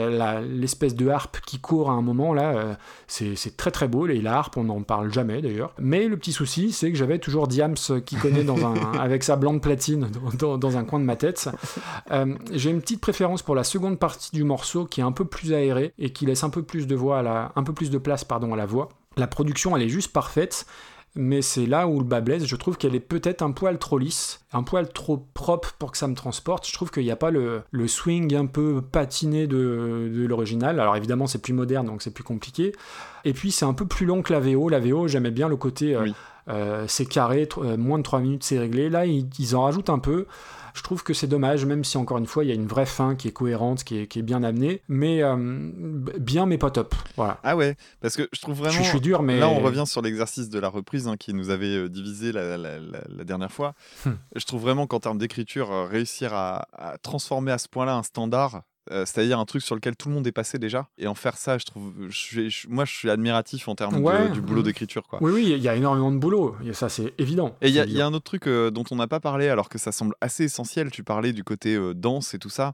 l'espèce 0.49 0.95
de 0.95 1.09
harpe 1.09 1.39
qui 1.45 1.59
court 1.59 1.91
à 1.91 1.95
un 1.95 2.03
moment 2.03 2.33
là, 2.33 2.53
euh, 2.55 2.74
c'est 3.09 3.35
c'est 3.35 3.57
très 3.57 3.73
très 3.73 3.89
beau. 3.89 3.95
Et 4.10 4.20
la 4.20 4.36
harpe, 4.36 4.56
on 4.56 4.64
n'en 4.64 4.82
parle 4.82 5.12
jamais 5.12 5.40
d'ailleurs. 5.43 5.73
Mais 5.78 6.06
le 6.09 6.16
petit 6.16 6.32
souci, 6.32 6.73
c'est 6.73 6.90
que 6.93 6.98
j'avais 6.98 7.18
toujours 7.18 7.48
Diams 7.48 7.74
qui 8.05 8.16
connaît 8.16 8.44
dans 8.44 8.64
un, 8.66 8.74
avec 9.01 9.23
sa 9.24 9.36
blonde 9.36 9.60
platine 9.62 10.09
dans, 10.10 10.31
dans- 10.51 10.59
dans 10.59 10.77
un 10.77 10.85
coin 10.85 11.01
de 11.01 11.05
ma 11.05 11.16
tête. 11.16 11.48
Euh, 12.10 12.35
J'ai 12.52 12.70
une 12.70 12.81
petite 12.81 13.01
préférence 13.01 13.43
pour 13.43 13.55
la 13.55 13.64
seconde 13.64 13.98
partie 13.98 14.31
du 14.35 14.44
morceau 14.44 14.85
qui 14.85 15.01
est 15.01 15.05
un 15.05 15.12
peu 15.12 15.24
plus 15.24 15.52
aérée 15.52 15.93
et 15.98 16.10
qui 16.10 16.27
laisse 16.27 16.44
un 16.44 16.51
peu 16.51 16.62
plus 16.62 16.86
de 16.86 16.94
voix 16.94 17.18
à 17.18 17.23
la, 17.23 17.52
un 17.56 17.62
peu 17.62 17.73
plus 17.73 17.90
de 17.90 17.98
place 17.98 18.24
pardon 18.24 18.52
à 18.52 18.56
la 18.56 18.66
voix. 18.66 18.89
La 19.16 19.27
production, 19.27 19.74
elle 19.77 19.82
est 19.82 19.89
juste 19.89 20.12
parfaite. 20.12 20.66
Mais 21.16 21.40
c'est 21.43 21.66
là 21.66 21.88
où 21.88 21.98
le 21.98 22.05
bas 22.05 22.20
blesse. 22.20 22.44
Je 22.44 22.56
trouve 22.56 22.76
qu'elle 22.76 22.94
est 22.94 23.01
peut-être 23.01 23.43
un 23.43 23.51
poil 23.52 23.78
trop 23.78 23.98
lisse, 23.98 24.44
un 24.52 24.62
poil 24.62 24.88
trop 24.93 25.26
propre 25.34 25.74
pour 25.78 25.90
que 25.93 25.98
ça 25.98 26.06
me 26.09 26.14
transporte. 26.14 26.66
Je 26.68 26.72
trouve 26.74 26.90
qu'il 26.90 27.05
n'y 27.05 27.10
a 27.10 27.16
pas 27.16 27.30
le, 27.30 27.62
le 27.70 27.88
swing 27.88 28.34
un 28.34 28.47
peu 28.47 28.82
patiné 28.82 29.47
de, 29.47 30.10
de 30.14 30.26
l'original. 30.26 30.78
Alors 30.78 30.94
évidemment, 30.97 31.26
c'est 31.26 31.40
plus 31.40 31.52
moderne, 31.55 31.86
donc 31.86 32.02
c'est 32.02 32.12
plus 32.12 32.24
compliqué. 32.24 32.72
Et 33.24 33.32
puis 33.32 33.51
c'est 33.51 33.64
un 33.64 33.72
peu 33.74 33.86
plus 33.86 34.06
long 34.06 34.22
que 34.22 34.32
la 34.32 34.40
VO. 34.40 34.68
La 34.68 34.78
VO, 34.78 35.09
j'aimais 35.09 35.30
bien 35.30 35.48
le 35.48 35.56
côté, 35.56 35.94
euh, 35.97 36.02
Oui. 36.02 36.14
euh, 36.48 36.84
c'est 36.86 37.06
carré, 37.06 37.48
euh, 37.59 37.76
moins 37.76 37.98
de 37.98 38.02
3 38.05 38.20
minutes, 38.20 38.44
c'est 38.44 38.59
réglé. 38.59 38.88
Là, 38.90 39.06
ils, 39.06 39.26
ils 39.38 39.56
en 39.56 39.62
rajoutent 39.62 39.90
un 39.90 39.98
peu. 39.98 40.26
Je 40.77 40.82
trouve 40.82 41.03
que 41.03 41.15
c'est 41.15 41.27
dommage, 41.27 41.65
même 41.65 41.82
si 41.85 41.97
encore 41.97 42.19
une 42.19 42.27
fois, 42.27 42.44
il 42.44 42.48
y 42.48 42.51
a 42.53 42.55
une 42.55 42.66
vraie 42.66 42.85
fin 42.86 43.16
qui 43.16 43.28
est 43.28 43.32
cohérente, 43.32 43.82
qui 43.82 43.98
est, 44.01 44.07
qui 44.07 44.19
est 44.19 44.23
bien 44.23 44.43
amenée. 44.43 44.82
Mais 44.89 45.23
euh, 45.23 45.35
bien, 46.19 46.44
mais 46.47 46.59
pas 46.59 46.70
top. 46.70 46.94
Voilà. 47.16 47.40
Ah 47.43 47.57
ouais, 47.57 47.77
parce 48.01 48.15
que 48.16 48.28
je 48.32 48.40
trouve 48.40 48.59
vraiment. 48.59 48.73
je 48.82 48.82
suis 48.82 49.01
dur, 49.01 49.23
mais. 49.23 49.39
Là, 49.40 49.48
on 49.48 49.61
revient 49.61 49.85
sur 49.86 50.03
l'exercice 50.03 50.48
de 50.51 50.59
la 50.59 50.69
reprise 50.69 51.09
hein, 51.09 51.16
qui 51.16 51.32
nous 51.35 51.48
avait 51.51 51.74
euh, 51.77 51.89
divisé 51.89 52.31
la, 52.31 52.57
la- 52.59 52.78
la- 52.78 53.01
la 53.09 53.24
dernière 53.24 53.51
fois. 53.51 53.74
Hmm. 54.05 54.11
Je 54.36 54.44
trouve 54.44 54.61
vraiment 54.62 54.86
qu'en 54.86 55.01
termes 55.01 55.19
d'écriture, 55.19 55.73
euh, 55.73 55.86
réussir 55.86 56.35
à, 56.35 56.66
à 56.74 56.98
transformer 56.98 57.53
à 57.53 57.59
ce 57.59 57.69
point-là 57.69 57.94
un 57.97 58.03
standard, 58.03 58.62
euh, 58.91 59.05
c'est-à-dire 59.07 59.39
un 59.39 59.45
truc 59.45 59.63
sur 59.63 59.75
lequel 59.75 59.97
tout 59.97 60.09
le 60.09 60.15
monde 60.15 60.27
est 60.27 60.33
passé 60.33 60.59
déjà, 60.59 60.89
et 60.99 61.07
en 61.07 61.15
faire 61.15 61.37
ça, 61.37 61.59
je 61.59 61.65
trouve, 61.65 61.93
je 62.09 62.67
moi, 62.69 62.85
je 62.85 62.93
suis 62.95 63.11
admiratif 63.11 63.69
en 63.69 63.75
termes 63.75 63.97
de- 63.97 64.01
Ouais. 64.01 64.29
du 64.31 64.41
boulot 64.41 64.63
d'écriture, 64.63 65.07
quoi. 65.09 65.19
Oui, 65.23 65.33
oui, 65.33 65.45
il 65.57 65.63
y 65.63 65.69
a 65.69 65.75
énormément 65.75 66.13
de 66.13 66.19
boulot. 66.19 66.57
Et 66.65 66.73
ça, 66.73 66.89
c'est 66.89 67.13
évident. 67.19 67.57
Et 67.63 67.69
il 67.69 67.75
y, 67.75 67.81
a- 67.81 67.85
y 67.85 68.01
un 68.03 68.13
autre 68.15 68.25
truc 68.25 68.47
euh, 68.47 68.71
dont 68.71 68.85
on 68.91 68.97
n'a 68.97 69.07
pas 69.09 69.21
parlé, 69.21 69.49
alors 69.49 69.69
que 69.69 69.79
ça 69.79 69.93
semble 69.93 70.15
assez 70.21 70.45
essentiel. 70.45 70.91
Tu 70.91 71.03
parlais 71.03 71.33
du 71.33 71.45
côté 71.45 71.75
euh, 71.75 71.95
danse 71.95 72.35
et 72.35 72.39
tout 72.39 72.51
ça. 72.51 72.73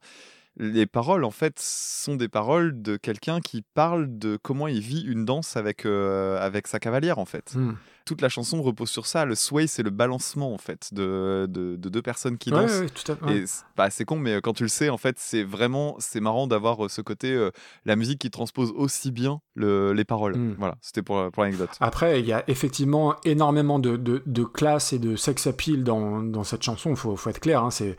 Les 0.58 0.84
paroles, 0.86 1.24
en 1.24 1.30
fait, 1.30 1.58
sont 1.58 2.14
des 2.16 2.28
paroles 2.28 2.82
de 2.82 2.98
quelqu'un 2.98 3.40
qui 3.40 3.62
parle 3.62 4.18
de 4.18 4.36
comment 4.42 4.68
il 4.68 4.80
vit 4.80 5.00
une 5.00 5.24
danse 5.24 5.56
avec, 5.56 5.86
avec 5.86 6.66
sa 6.66 6.78
cavalière, 6.78 7.18
en 7.18 7.24
fait. 7.24 7.54
Hmm. 7.54 7.72
Toute 8.04 8.20
la 8.20 8.28
chanson 8.28 8.62
repose 8.62 8.90
sur 8.90 9.06
ça. 9.06 9.24
Le 9.24 9.34
sway, 9.34 9.66
c'est 9.66 9.82
le 9.82 9.90
balancement, 9.90 10.52
en 10.52 10.58
fait, 10.58 10.92
de, 10.92 11.46
de, 11.48 11.76
de 11.76 11.88
deux 11.88 12.02
personnes 12.02 12.38
qui 12.38 12.50
dansent. 12.50 12.80
ouais, 12.80 12.88
tout 12.88 13.12
à 13.12 13.16
fait. 13.16 13.24
ouais. 13.24 13.36
Et 13.38 13.46
c'est 13.46 13.64
bah, 13.76 13.90
c'est 13.90 14.04
con, 14.04 14.16
mais 14.16 14.40
quand 14.42 14.52
tu 14.52 14.62
le 14.64 14.68
sais, 14.68 14.88
en 14.88 14.98
fait, 14.98 15.16
c'est 15.18 15.42
vraiment 15.44 15.96
c'est 15.98 16.20
marrant 16.20 16.46
d'avoir 16.46 16.84
euh, 16.84 16.88
ce 16.88 17.00
côté 17.00 17.32
euh, 17.32 17.50
la 17.84 17.96
musique 17.96 18.18
qui 18.20 18.30
transpose 18.30 18.72
aussi 18.76 19.10
bien 19.10 19.40
le- 19.54 19.92
les 19.92 20.04
paroles. 20.04 20.36
Mm. 20.36 20.56
Voilà, 20.58 20.76
c'était 20.80 21.02
pour, 21.02 21.30
pour 21.30 21.42
l'anecdote. 21.42 21.70
Après, 21.80 22.20
il 22.20 22.26
y 22.26 22.32
a 22.32 22.44
effectivement 22.48 23.16
énormément 23.24 23.78
de, 23.78 23.96
de, 23.96 24.22
de 24.26 24.44
classe 24.44 24.92
et 24.92 24.98
de 24.98 25.16
sex 25.16 25.46
appeal 25.46 25.84
dans, 25.84 26.22
dans 26.22 26.44
cette 26.44 26.62
chanson, 26.62 26.90
il 26.90 26.96
faut, 26.96 27.16
faut 27.16 27.30
être 27.30 27.40
clair. 27.40 27.62
Hein, 27.62 27.70
c'est, 27.70 27.96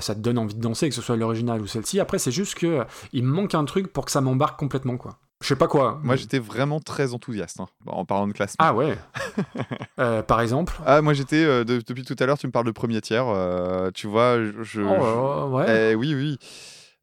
ça 0.00 0.14
te 0.14 0.20
donne 0.20 0.38
envie 0.38 0.54
de 0.54 0.60
danser, 0.60 0.88
que 0.88 0.94
ce 0.94 1.02
soit 1.02 1.16
l'original 1.16 1.60
ou 1.60 1.66
celle-ci. 1.66 2.00
Après, 2.00 2.18
c'est 2.18 2.32
juste 2.32 2.54
que 2.54 2.84
il 3.12 3.24
me 3.24 3.30
manque 3.32 3.54
un 3.54 3.64
truc 3.64 3.92
pour 3.92 4.04
que 4.04 4.10
ça 4.12 4.20
m'embarque 4.20 4.58
complètement. 4.58 4.96
quoi. 4.96 5.18
Je 5.42 5.48
sais 5.48 5.56
pas 5.56 5.68
quoi. 5.68 5.98
Moi, 6.02 6.16
j'étais 6.16 6.38
vraiment 6.38 6.80
très 6.80 7.14
enthousiaste 7.14 7.60
hein, 7.60 7.66
en 7.86 8.04
parlant 8.04 8.26
de 8.28 8.32
classe. 8.32 8.54
Ah 8.58 8.74
ouais 8.74 8.98
Euh, 9.98 10.22
Par 10.22 10.40
exemple? 10.42 10.74
Ah, 10.86 11.00
moi 11.02 11.12
j'étais, 11.14 11.42
euh, 11.44 11.64
de- 11.64 11.80
depuis 11.86 12.04
tout 12.04 12.16
à 12.18 12.26
l'heure, 12.26 12.38
tu 12.38 12.46
me 12.46 12.52
parles 12.52 12.66
de 12.66 12.70
premier 12.72 13.00
tiers. 13.00 13.26
euh, 13.28 13.90
tu 13.92 14.06
vois, 14.06 14.36
je. 14.38 14.62
je- 14.62 14.82
Oh, 14.82 15.48
ouais. 15.56 15.92
Eh 15.92 15.94
oui, 15.94 16.14
oui. 16.14 16.38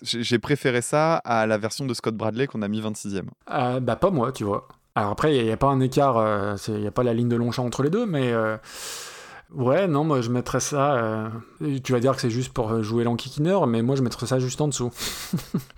J'ai 0.03 0.38
préféré 0.39 0.81
ça 0.84 1.15
à 1.18 1.47
la 1.47 1.57
version 1.57 1.85
de 1.85 1.93
Scott 1.95 2.15
Bradley 2.15 2.45
qu'on 2.47 2.61
a 2.61 2.68
mis 2.68 2.80
26e. 2.81 3.26
Euh, 3.51 3.80
bah, 3.80 3.95
pas 3.95 4.11
moi, 4.11 4.31
tu 4.31 4.43
vois. 4.43 4.68
Alors 4.93 5.11
après, 5.11 5.35
il 5.35 5.43
n'y 5.43 5.51
a, 5.51 5.57
pas 5.57 5.68
un 5.68 5.80
écart, 5.80 6.55
il 6.68 6.73
n'y 6.76 6.88
a 6.88 6.91
pas 6.91 7.03
la 7.03 7.14
ligne 7.15 7.30
de 7.30 7.35
Longchamp 7.35 7.65
entre 7.65 7.81
les 7.84 7.89
deux, 7.89 8.05
mais. 8.05 8.31
Ouais, 9.53 9.88
non, 9.88 10.03
moi 10.03 10.22
je 10.22 10.30
mettrais 10.30 10.60
ça. 10.60 10.95
euh, 10.95 11.30
Tu 11.84 11.91
vas 11.94 11.99
dire 12.02 12.14
que 12.15 12.22
c'est 12.22 12.30
juste 12.30 12.52
pour 12.52 12.84
jouer 12.84 13.03
l'enquiquineur, 13.06 13.65
mais 13.65 13.82
moi 13.82 13.95
je 13.95 14.02
mettrais 14.02 14.28
ça 14.28 14.40
juste 14.40 14.60
en 14.60 14.68
dessous. 14.68 14.91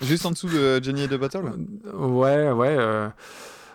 Juste 0.02 0.26
en 0.26 0.32
dessous 0.32 0.50
de 0.50 0.82
Jenny 0.84 1.04
et 1.04 1.08
de 1.08 1.18
Bottle 1.18 1.52
Ouais, 1.94 2.52
ouais. 2.52 2.76
euh, 2.80 3.08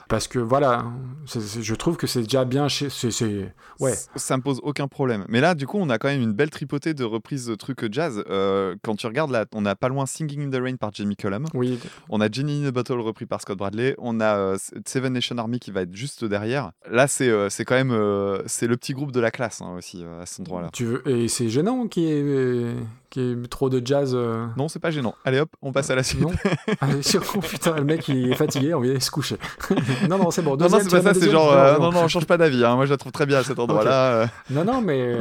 Parce 0.09 0.28
que 0.28 0.39
voilà, 0.39 0.85
je 1.26 1.74
trouve 1.74 1.97
que 1.97 2.06
c'est 2.06 2.22
déjà 2.22 2.44
bien 2.44 2.68
chez. 2.68 2.90
c'est- 2.90 3.10
c'est- 3.10 3.52
Ouais. 3.81 3.93
C- 3.94 4.09
Ça 4.16 4.36
me 4.36 4.43
pose 4.43 4.60
aucun 4.62 4.86
problème. 4.89 5.24
Mais 5.28 5.40
là, 5.40 5.55
du 5.55 5.66
coup, 5.66 5.78
on 5.81 5.89
a 5.90 5.98
quand 5.98 6.09
même 6.09 6.20
une 6.22 6.32
belle 6.32 6.51
tripotée 6.51 6.94
de 6.94 7.05
reprises 7.05 7.47
de 7.47 7.55
trucs 7.55 7.93
jazz. 7.93 8.22
Euh, 8.31 8.74
quand 8.82 8.94
tu 8.97 9.06
regardes 9.06 9.31
là, 9.31 9.47
on 9.55 9.62
n'a 9.62 9.74
pas 9.74 9.89
loin 9.89 10.06
Singing 10.06 10.47
in 10.47 10.51
the 10.51 10.62
Rain 10.62 10.76
par 10.76 10.93
Jamie 10.93 11.16
Cullum. 11.16 11.47
Oui, 11.55 11.78
On 12.09 12.20
a 12.20 12.28
Jenny 12.31 12.64
in 12.64 12.70
the 12.70 12.72
Bottle 12.74 13.01
repris 13.01 13.26
par 13.26 13.40
Scott 13.40 13.59
Bradley. 13.59 13.94
On 13.98 14.20
a 14.20 14.36
euh, 14.36 14.56
Seven 14.86 15.12
Nation 15.12 15.39
Army 15.39 15.59
qui 15.59 15.70
va 15.70 15.82
être 15.82 15.94
juste 15.94 16.24
derrière. 16.24 16.72
Là, 16.90 17.06
c'est 17.09 17.28
euh, 17.28 17.48
c'est 17.48 17.64
quand 17.64 17.74
même 17.74 17.90
euh, 17.93 18.43
c'est 18.47 18.66
le 18.66 18.76
petit 18.76 18.93
groupe 18.93 19.10
de 19.12 19.20
la 19.20 19.31
classe 19.31 19.62
hein, 19.62 19.74
aussi 19.76 20.05
à 20.20 20.26
cet 20.26 20.40
endroit-là. 20.40 20.68
tu 20.72 20.85
veux... 20.85 21.09
et 21.09 21.28
c'est 21.28 21.48
gênant 21.48 21.86
qu'il 21.89 22.02
y, 22.05 22.74
trop 23.51 23.70
de 23.70 23.81
jazz. 23.85 24.12
euh, 24.15 24.47
Non, 24.57 24.69
c'est 24.69 24.78
pas 24.78 24.91
gênant. 24.91 25.15
Allez 25.24 25.41
hop, 25.41 25.51
on 25.62 25.73
passe 25.73 25.91
à 25.91 25.95
la 25.95 26.03
suite. 26.03 26.20
Non 26.24 26.32
Allez, 26.81 27.03
sur- 27.03 27.23
oh, 27.36 27.41
putain, 27.41 27.77
le 27.77 27.85
mec 27.85 28.09
il 28.09 28.32
est 28.32 28.35
fatigué, 28.36 28.74
on 28.74 28.81
vient 28.81 28.99
se 29.01 29.11
coucher. 29.11 29.36
non, 30.09 30.19
non, 30.19 30.31
c'est 30.31 30.43
bon. 30.43 30.57
Non, 30.57 30.57
non, 30.57 30.78
deuxième, 30.78 30.82
c'est 30.91 30.97
pas 30.97 31.03
ça, 31.03 31.15
c'est 31.15 31.20
deuxième, 31.20 31.32
genre, 31.32 31.53
non, 31.53 31.59
euh, 31.59 31.73
non. 31.74 31.81
non, 31.85 31.93
non, 31.93 32.01
on 32.05 32.09
change 32.09 32.27
pas 32.27 32.36
d'avis. 32.36 32.65
hein. 32.65 32.77
Moi, 32.77 32.86
je 32.86 32.91
la 32.91 32.97
trouve 32.97 33.12
très 33.12 33.27
bien 33.27 33.39
à 33.39 33.43
cet 33.45 33.59
endroit-là. 33.59 34.12
euh. 34.23 34.27
Non, 34.51 34.65
non, 34.65 34.81
mais 34.81 35.16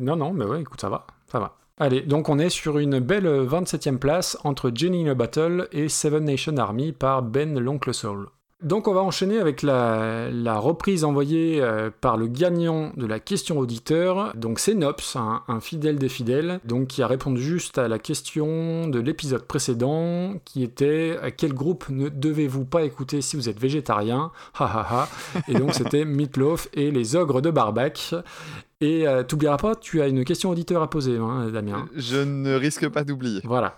non, 0.00 0.16
non, 0.16 0.32
mais 0.32 0.44
ouais, 0.44 0.60
écoute, 0.60 0.80
ça 0.80 0.88
va, 0.88 1.06
ça 1.30 1.38
va. 1.38 1.56
Allez, 1.78 2.02
donc 2.02 2.28
on 2.28 2.38
est 2.38 2.50
sur 2.50 2.78
une 2.78 3.00
belle 3.00 3.26
27e 3.26 3.98
place 3.98 4.38
entre 4.44 4.70
Jenny 4.72 5.06
in 5.08 5.10
a 5.10 5.14
Battle 5.14 5.66
et 5.72 5.88
Seven 5.88 6.24
Nation 6.24 6.56
Army 6.56 6.92
par 6.92 7.22
Ben 7.22 7.58
l'Oncle 7.58 7.92
Soul. 7.92 8.28
Donc 8.64 8.88
on 8.88 8.94
va 8.94 9.02
enchaîner 9.02 9.38
avec 9.38 9.62
la, 9.62 10.58
reprise 10.58 11.04
envoyée 11.04 11.60
euh, 11.60 11.90
par 12.00 12.16
le 12.16 12.26
gagnant 12.26 12.92
de 12.96 13.06
la 13.06 13.20
question 13.20 13.58
auditeur. 13.58 14.32
Donc 14.34 14.58
c'est 14.58 14.74
Nops, 14.74 15.16
un, 15.16 15.60
fidèle 15.60 15.98
des 15.98 16.08
fidèles, 16.08 16.60
donc 16.64 16.88
qui 16.88 17.02
a 17.02 17.06
répondu 17.06 17.42
juste 17.42 17.76
à 17.76 17.88
la 17.88 17.98
question 17.98 18.88
de 18.88 18.98
l'épisode 18.98 19.44
précédent, 19.44 20.34
qui 20.46 20.62
était 20.62 21.18
quel 21.36 21.52
groupe 21.52 21.90
ne 21.90 22.08
devez-vous 22.08 22.64
pas 22.64 22.84
écouter 22.84 23.20
si 23.20 23.36
vous 23.36 23.48
êtes 23.48 23.60
végétarien? 23.60 24.32
Et 25.48 25.54
donc 25.54 25.74
c'était 25.74 26.04
Meatloaf 26.06 26.68
et 26.72 26.90
les 26.90 27.16
ogres 27.16 27.42
de 27.42 27.50
Barbac. 27.50 28.14
Et 28.80 29.06
euh, 29.06 29.22
t'oublieras 29.22 29.56
pas, 29.56 29.76
tu 29.76 30.02
as 30.02 30.08
une 30.08 30.24
question 30.24 30.50
auditeur 30.50 30.82
à 30.82 30.90
poser, 30.90 31.16
hein, 31.16 31.48
Damien. 31.52 31.88
Je 31.94 32.16
ne 32.16 32.54
risque 32.54 32.88
pas 32.88 33.04
d'oublier. 33.04 33.40
Voilà. 33.44 33.76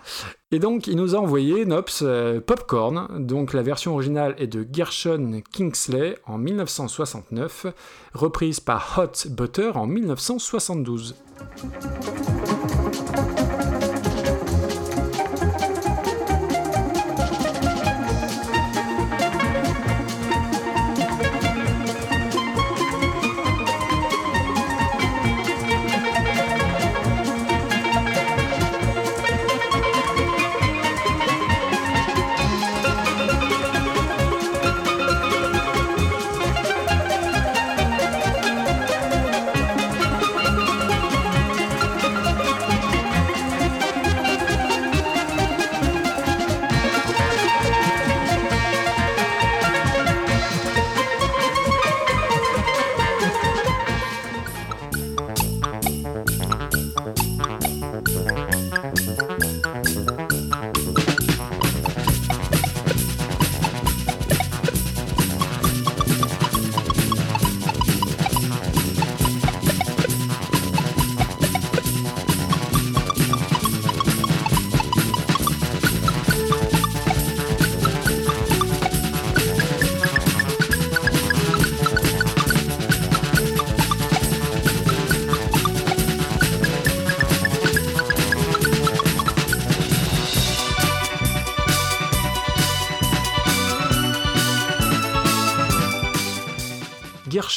Et 0.50 0.58
donc, 0.58 0.86
il 0.86 0.96
nous 0.96 1.14
a 1.14 1.18
envoyé 1.18 1.64
Nops 1.66 2.02
euh, 2.02 2.40
Popcorn. 2.40 3.24
Donc, 3.26 3.52
la 3.52 3.62
version 3.62 3.92
originale 3.94 4.34
est 4.38 4.46
de 4.46 4.66
Gershon 4.70 5.42
Kingsley 5.52 6.16
en 6.24 6.38
1969, 6.38 7.66
reprise 8.14 8.60
par 8.60 8.98
Hot 8.98 9.28
Butter 9.30 9.72
en 9.74 9.86
1972. 9.86 11.14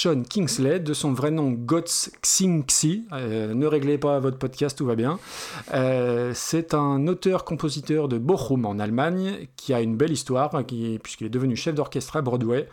Gershon 0.02 0.24
Kingsley, 0.24 0.80
de 0.80 0.94
son 0.94 1.12
vrai 1.12 1.30
nom 1.30 1.52
Gotts 1.52 2.10
Xingxi. 2.40 3.06
Euh, 3.12 3.54
ne 3.54 3.66
réglez 3.66 3.98
pas 3.98 4.20
votre 4.20 4.38
podcast, 4.38 4.78
tout 4.78 4.86
va 4.86 4.96
bien. 4.96 5.20
Euh, 5.74 6.32
c'est 6.34 6.74
un 6.74 7.08
auteur-compositeur 7.08 8.08
de 8.08 8.18
Bochum 8.18 8.66
en 8.66 8.80
Allemagne 8.80 9.48
qui 9.56 9.74
a 9.74 9.82
une 9.82 9.98
belle 9.98 10.12
histoire, 10.12 10.66
qui, 10.66 11.00
puisqu'il 11.04 11.28
est 11.28 11.32
devenu 11.32 11.56
chef 11.56 11.76
d'orchestre 11.76 12.16
à 12.16 12.22
Broadway. 12.22 12.68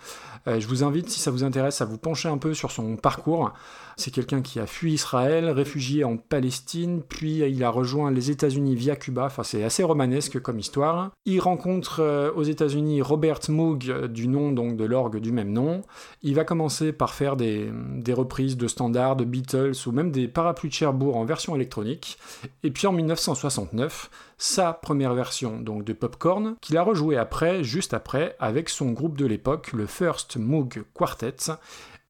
Euh, 0.49 0.61
je 0.61 0.69
vous 0.69 0.85
invite, 0.85 1.11
si 1.11 1.19
ça 1.19 1.31
vous 1.31 1.43
intéresse, 1.43 1.81
à 1.81 1.85
vous 1.85 1.99
pencher 1.99 2.29
un 2.29 2.39
peu 2.39 2.55
sur 2.55 2.71
son 2.71 2.97
parcours. 2.97 3.53
C'est 3.97 4.11
quelqu'un 4.11 4.43
qui 4.43 4.61
a 4.61 4.67
fui 4.67 4.93
Israël, 4.93 5.49
réfugié 5.49 6.05
en 6.05 6.19
Palestine, 6.19 7.03
puis 7.09 7.39
il 7.39 7.65
a 7.65 7.71
rejoint 7.71 8.11
les 8.11 8.31
États-Unis 8.31 8.75
via 8.75 8.95
Cuba. 8.95 9.25
Enfin, 9.25 9.43
c'est 9.43 9.65
assez 9.65 9.83
romanesque 9.83 10.39
comme 10.41 10.59
histoire. 10.59 11.11
Il 11.25 11.41
rencontre 11.41 12.01
euh, 12.01 12.31
aux 12.35 12.43
États-Unis 12.43 13.03
Robert 13.03 13.41
Moog, 13.49 14.07
du 14.09 14.29
nom 14.29 14.53
donc 14.53 14.77
de 14.77 14.85
l'orgue 14.85 15.19
du 15.19 15.33
même 15.33 15.51
nom. 15.51 15.83
Il 16.23 16.35
va 16.35 16.45
commencer 16.45 16.93
par 16.93 17.15
faire 17.15 17.37
des, 17.37 17.71
des 17.97 18.13
reprises 18.13 18.57
de 18.57 18.69
standards, 18.69 19.17
de 19.17 19.25
Beatles 19.57 19.89
ou 19.89 19.93
même 19.93 20.11
des 20.11 20.29
parapluies 20.29 20.69
de 20.69 20.75
Cherbourg 20.75 21.17
en 21.17 21.25
version 21.25 21.55
électronique. 21.55 22.19
Et 22.63 22.71
puis 22.71 22.87
en 22.87 22.93
1969, 22.93 24.11
sa 24.39 24.73
première 24.73 25.15
version 25.15 25.61
donc 25.61 25.85
de 25.85 25.93
Popcorn, 25.93 26.57
qu'il 26.61 26.77
a 26.77 26.83
rejoué 26.83 27.17
après, 27.17 27.65
juste 27.65 27.95
après, 27.95 28.37
avec 28.39 28.69
son 28.69 28.93
groupe 28.93 29.17
de 29.17 29.27
l'époque, 29.27 29.73
le 29.73 29.87
First 29.87 30.37
Moog 30.37 30.85
Quartet. 30.95 31.37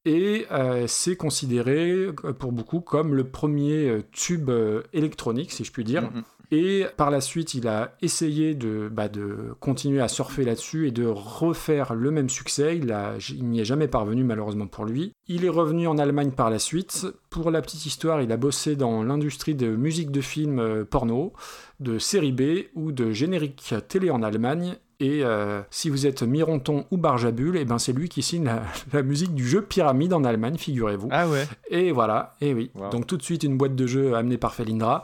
Et 0.05 0.45
euh, 0.51 0.87
c'est 0.87 1.17
considéré 1.17 1.91
euh, 1.91 2.13
pour 2.13 2.53
beaucoup 2.53 2.79
comme 2.79 3.13
le 3.13 3.25
premier 3.25 3.89
euh, 3.89 4.03
tube 4.11 4.49
électronique, 4.93 5.51
si 5.51 5.65
je 5.65 5.71
puis 5.71 5.83
dire. 5.83 6.03
Mhm. 6.03 6.23
Et 6.51 6.85
par 6.95 7.11
la 7.11 7.19
suite, 7.19 7.53
il 7.55 7.67
a 7.67 7.95
essayé 8.01 8.55
de, 8.55 8.89
bah, 8.89 9.09
de 9.09 9.53
continuer 9.59 10.01
à 10.01 10.07
surfer 10.07 10.45
là-dessus 10.45 10.87
et 10.87 10.91
de 10.91 11.05
refaire 11.05 11.93
le 11.93 12.09
même 12.09 12.29
succès. 12.29 12.77
Il, 12.77 13.45
n'y 13.45 13.59
est 13.59 13.65
jamais 13.65 13.87
parvenu, 13.87 14.23
malheureusement 14.23 14.67
pour 14.67 14.85
lui. 14.85 15.11
Il 15.27 15.43
est 15.43 15.49
revenu 15.49 15.87
en 15.87 15.97
Allemagne 15.97 16.31
par 16.31 16.49
la 16.49 16.59
suite. 16.59 17.05
Pour 17.29 17.51
la 17.51 17.61
petite 17.61 17.85
histoire, 17.85 18.21
il 18.21 18.31
a 18.31 18.37
bossé 18.37 18.75
dans 18.77 19.03
l'industrie 19.03 19.55
de 19.55 19.75
musique 19.75 20.11
de 20.11 20.21
film 20.21 20.59
euh, 20.59 20.85
porno, 20.85 21.33
de 21.81 21.99
série 21.99 22.31
B 22.31 22.67
ou 22.75 22.93
de 22.93 23.11
générique 23.11 23.73
télé 23.89 24.09
en 24.09 24.23
Allemagne. 24.23 24.77
Et 24.99 25.23
euh, 25.23 25.61
si 25.69 25.91
vous 25.91 26.07
êtes 26.07 26.23
Mironton 26.23 26.85
ou 26.89 26.97
Barjabul, 26.97 27.55
eh 27.55 27.65
ben 27.65 27.77
c'est 27.77 27.93
lui 27.93 28.09
qui 28.09 28.23
signe 28.23 28.45
la, 28.45 28.63
la 28.93 29.03
musique 29.03 29.35
du 29.35 29.47
jeu 29.47 29.61
Pyramide 29.61 30.11
en 30.13 30.23
Allemagne, 30.23 30.57
figurez-vous. 30.57 31.09
Ah 31.11 31.27
ouais. 31.27 31.47
Et 31.69 31.91
voilà, 31.91 32.33
et 32.41 32.53
oui. 32.53 32.71
Wow. 32.73 32.89
Donc 32.89 33.05
tout 33.05 33.15
de 33.15 33.21
suite 33.21 33.43
une 33.43 33.57
boîte 33.57 33.75
de 33.75 33.85
jeu 33.85 34.15
amenée 34.15 34.37
par 34.37 34.55
Felindra. 34.55 35.03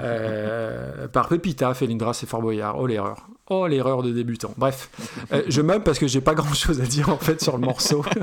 Euh, 0.00 1.06
par 1.12 1.28
Pepita, 1.28 1.72
Felindra, 1.74 2.14
c'est 2.14 2.26
Fort 2.26 2.42
Boyard. 2.42 2.78
Oh 2.80 2.86
l'erreur. 2.88 3.28
Oh 3.50 3.66
l'erreur 3.66 4.02
de 4.02 4.10
débutant. 4.10 4.52
Bref, 4.58 4.90
Euh, 5.32 5.42
je 5.48 5.62
meuble 5.62 5.84
parce 5.84 5.98
que 5.98 6.06
j'ai 6.06 6.20
pas 6.20 6.34
grand 6.34 6.52
chose 6.52 6.80
à 6.80 6.84
dire 6.84 7.08
en 7.08 7.16
fait 7.16 7.40
sur 7.40 7.56
le 7.56 7.64
morceau. 7.64 8.04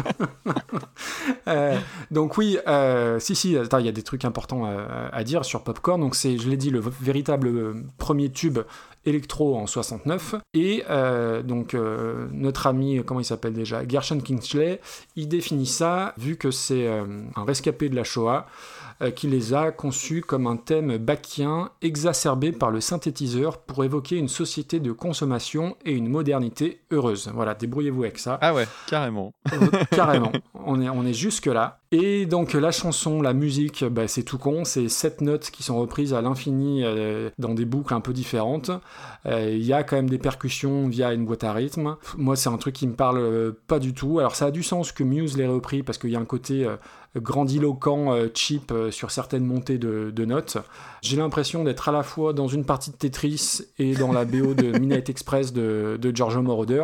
Euh, 1.48 1.78
donc 2.10 2.38
oui, 2.38 2.58
euh, 2.68 3.20
si 3.20 3.36
si, 3.36 3.52
il 3.52 3.86
y 3.86 3.88
a 3.88 3.92
des 3.92 4.02
trucs 4.02 4.26
importants 4.26 4.66
à, 4.66 5.10
à 5.12 5.24
dire 5.24 5.46
sur 5.46 5.64
Popcorn. 5.64 6.02
Donc 6.02 6.16
c'est, 6.16 6.38
je 6.40 6.50
l'ai 6.50 6.58
dit, 6.58 6.72
le 6.72 6.82
véritable 7.02 7.76
premier 8.00 8.32
tube 8.32 8.60
électro 9.06 9.56
en 9.58 9.68
69 9.68 10.36
et 10.54 10.84
euh, 10.90 11.42
donc 11.44 11.74
euh, 11.74 12.28
notre 12.32 12.68
ami 12.68 13.02
comment 13.06 13.20
il 13.20 13.26
s'appelle 13.26 13.54
déjà? 13.54 13.88
Gershon 13.88 14.20
Kingsley 14.20 14.80
il 15.16 15.28
définit 15.28 15.66
ça 15.66 16.14
vu 16.18 16.38
que 16.38 16.52
c'est 16.52 16.88
euh, 16.88 17.06
un 17.36 17.46
rescapé 17.46 17.90
de 17.90 17.96
la 17.96 18.04
Shoah 18.04 18.48
qui 19.16 19.28
les 19.28 19.54
a 19.54 19.72
conçus 19.72 20.22
comme 20.22 20.48
un 20.48 20.56
thème 20.58 20.98
bachien 20.98 21.70
exacerbé 21.82 22.52
par 22.52 22.72
le 22.72 22.82
synthétiseur 22.82 23.58
pour 23.58 23.84
évoquer 23.84 24.18
une 24.18 24.28
société 24.28 24.80
de 24.80 24.92
consommation 24.92 25.76
et 25.86 25.92
une 25.92 26.08
modernité 26.08 26.82
heureuse. 26.92 27.30
Voilà, 27.34 27.54
débrouillez-vous 27.54 28.04
avec 28.04 28.20
ça. 28.20 28.38
Ah 28.42 28.54
ouais, 28.54 28.68
carrément. 28.88 29.34
Carrément, 29.92 30.32
on 30.66 30.82
est, 30.82 30.90
on 30.90 31.06
est 31.06 31.14
jusque 31.14 31.48
là. 31.48 31.80
Et 31.92 32.26
donc 32.26 32.54
la 32.54 32.72
chanson, 32.72 33.22
la 33.22 33.34
musique, 33.34 33.86
bah, 33.86 34.08
c'est 34.08 34.24
tout 34.24 34.38
con, 34.38 34.66
c'est 34.66 34.90
sept 34.90 35.22
notes 35.22 35.50
qui 35.50 35.64
sont 35.64 35.78
reprises 35.78 36.14
à 36.14 36.22
l'infini 36.22 36.84
euh, 36.84 37.30
dans 37.38 37.54
des 37.54 37.66
boucles 37.66 37.94
un 37.94 38.02
peu 38.02 38.12
différentes. 38.14 38.72
Euh, 39.26 39.52
Il 39.54 39.66
y 39.66 39.74
a 39.74 39.84
quand 39.84 39.96
même 39.96 40.10
des 40.10 40.18
percussions 40.18 40.88
via 40.88 41.14
une 41.14 41.26
boîte 41.26 41.44
à 41.44 41.54
rythme. 41.54 41.96
Moi, 42.18 42.36
c'est 42.36 42.50
un 42.50 42.58
truc 42.58 42.76
qui 42.76 42.88
me 42.88 42.96
parle 42.96 43.18
euh, 43.20 43.52
pas 43.68 43.80
du 43.80 43.94
tout. 43.94 44.20
Alors 44.20 44.36
ça 44.36 44.48
a 44.48 44.52
du 44.52 44.64
sens 44.64 44.92
que 44.92 45.04
Muse 45.04 45.38
l'ait 45.38 45.48
repris 45.48 45.84
parce 45.84 45.98
qu'il 45.98 46.10
y 46.10 46.16
a 46.16 46.20
un 46.20 46.26
côté 46.26 46.66
euh, 46.66 46.76
grandiloquent, 47.18 48.14
euh, 48.14 48.28
cheap 48.34 48.72
euh, 48.72 48.92
sur 48.92 49.12
certaines 49.12 49.46
montées 49.46 49.78
de, 49.78 50.12
de 50.12 50.26
notes. 50.26 50.58
J'ai 51.02 51.18
l'impression 51.18 51.64
d'être 51.64 51.90
à 51.90 51.92
la 51.92 52.04
fois 52.04 52.34
dans 52.34 52.48
une 52.48 52.66
partie 52.66 52.92
de 52.92 52.96
Tetris 52.96 53.62
et 53.78 53.94
dans 53.96 54.12
la 54.12 54.26
BO 54.26 54.54
de 54.54 54.72
Midnight 54.80 55.10
Express 55.10 55.54
de, 55.54 55.98
de 56.02 56.16
Giorgio 56.16 56.42
Moroder. 56.42 56.84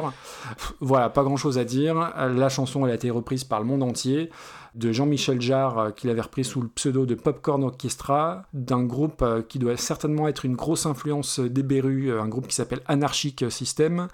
Voilà, 0.79 1.09
pas 1.09 1.23
grand 1.23 1.37
chose 1.37 1.57
à 1.57 1.63
dire. 1.63 2.13
La 2.17 2.49
chanson, 2.49 2.85
elle 2.85 2.91
a 2.91 2.95
été 2.95 3.09
reprise 3.09 3.43
par 3.43 3.59
le 3.59 3.65
monde 3.65 3.83
entier 3.83 4.29
de 4.75 4.91
Jean-Michel 4.91 5.41
Jarre, 5.41 5.77
euh, 5.77 5.91
qu'il 5.91 6.09
avait 6.09 6.21
repris 6.21 6.43
sous 6.43 6.61
le 6.61 6.67
pseudo 6.67 7.05
de 7.05 7.15
Popcorn 7.15 7.63
Orchestra, 7.63 8.43
d'un 8.53 8.83
groupe 8.83 9.21
euh, 9.21 9.41
qui 9.41 9.59
doit 9.59 9.77
certainement 9.77 10.27
être 10.27 10.45
une 10.45 10.55
grosse 10.55 10.85
influence 10.85 11.39
des 11.39 11.63
Berus, 11.63 12.09
euh, 12.09 12.21
un 12.21 12.27
groupe 12.27 12.47
qui 12.47 12.55
s'appelle 12.55 12.81
Anarchic 12.87 13.45
System. 13.49 14.07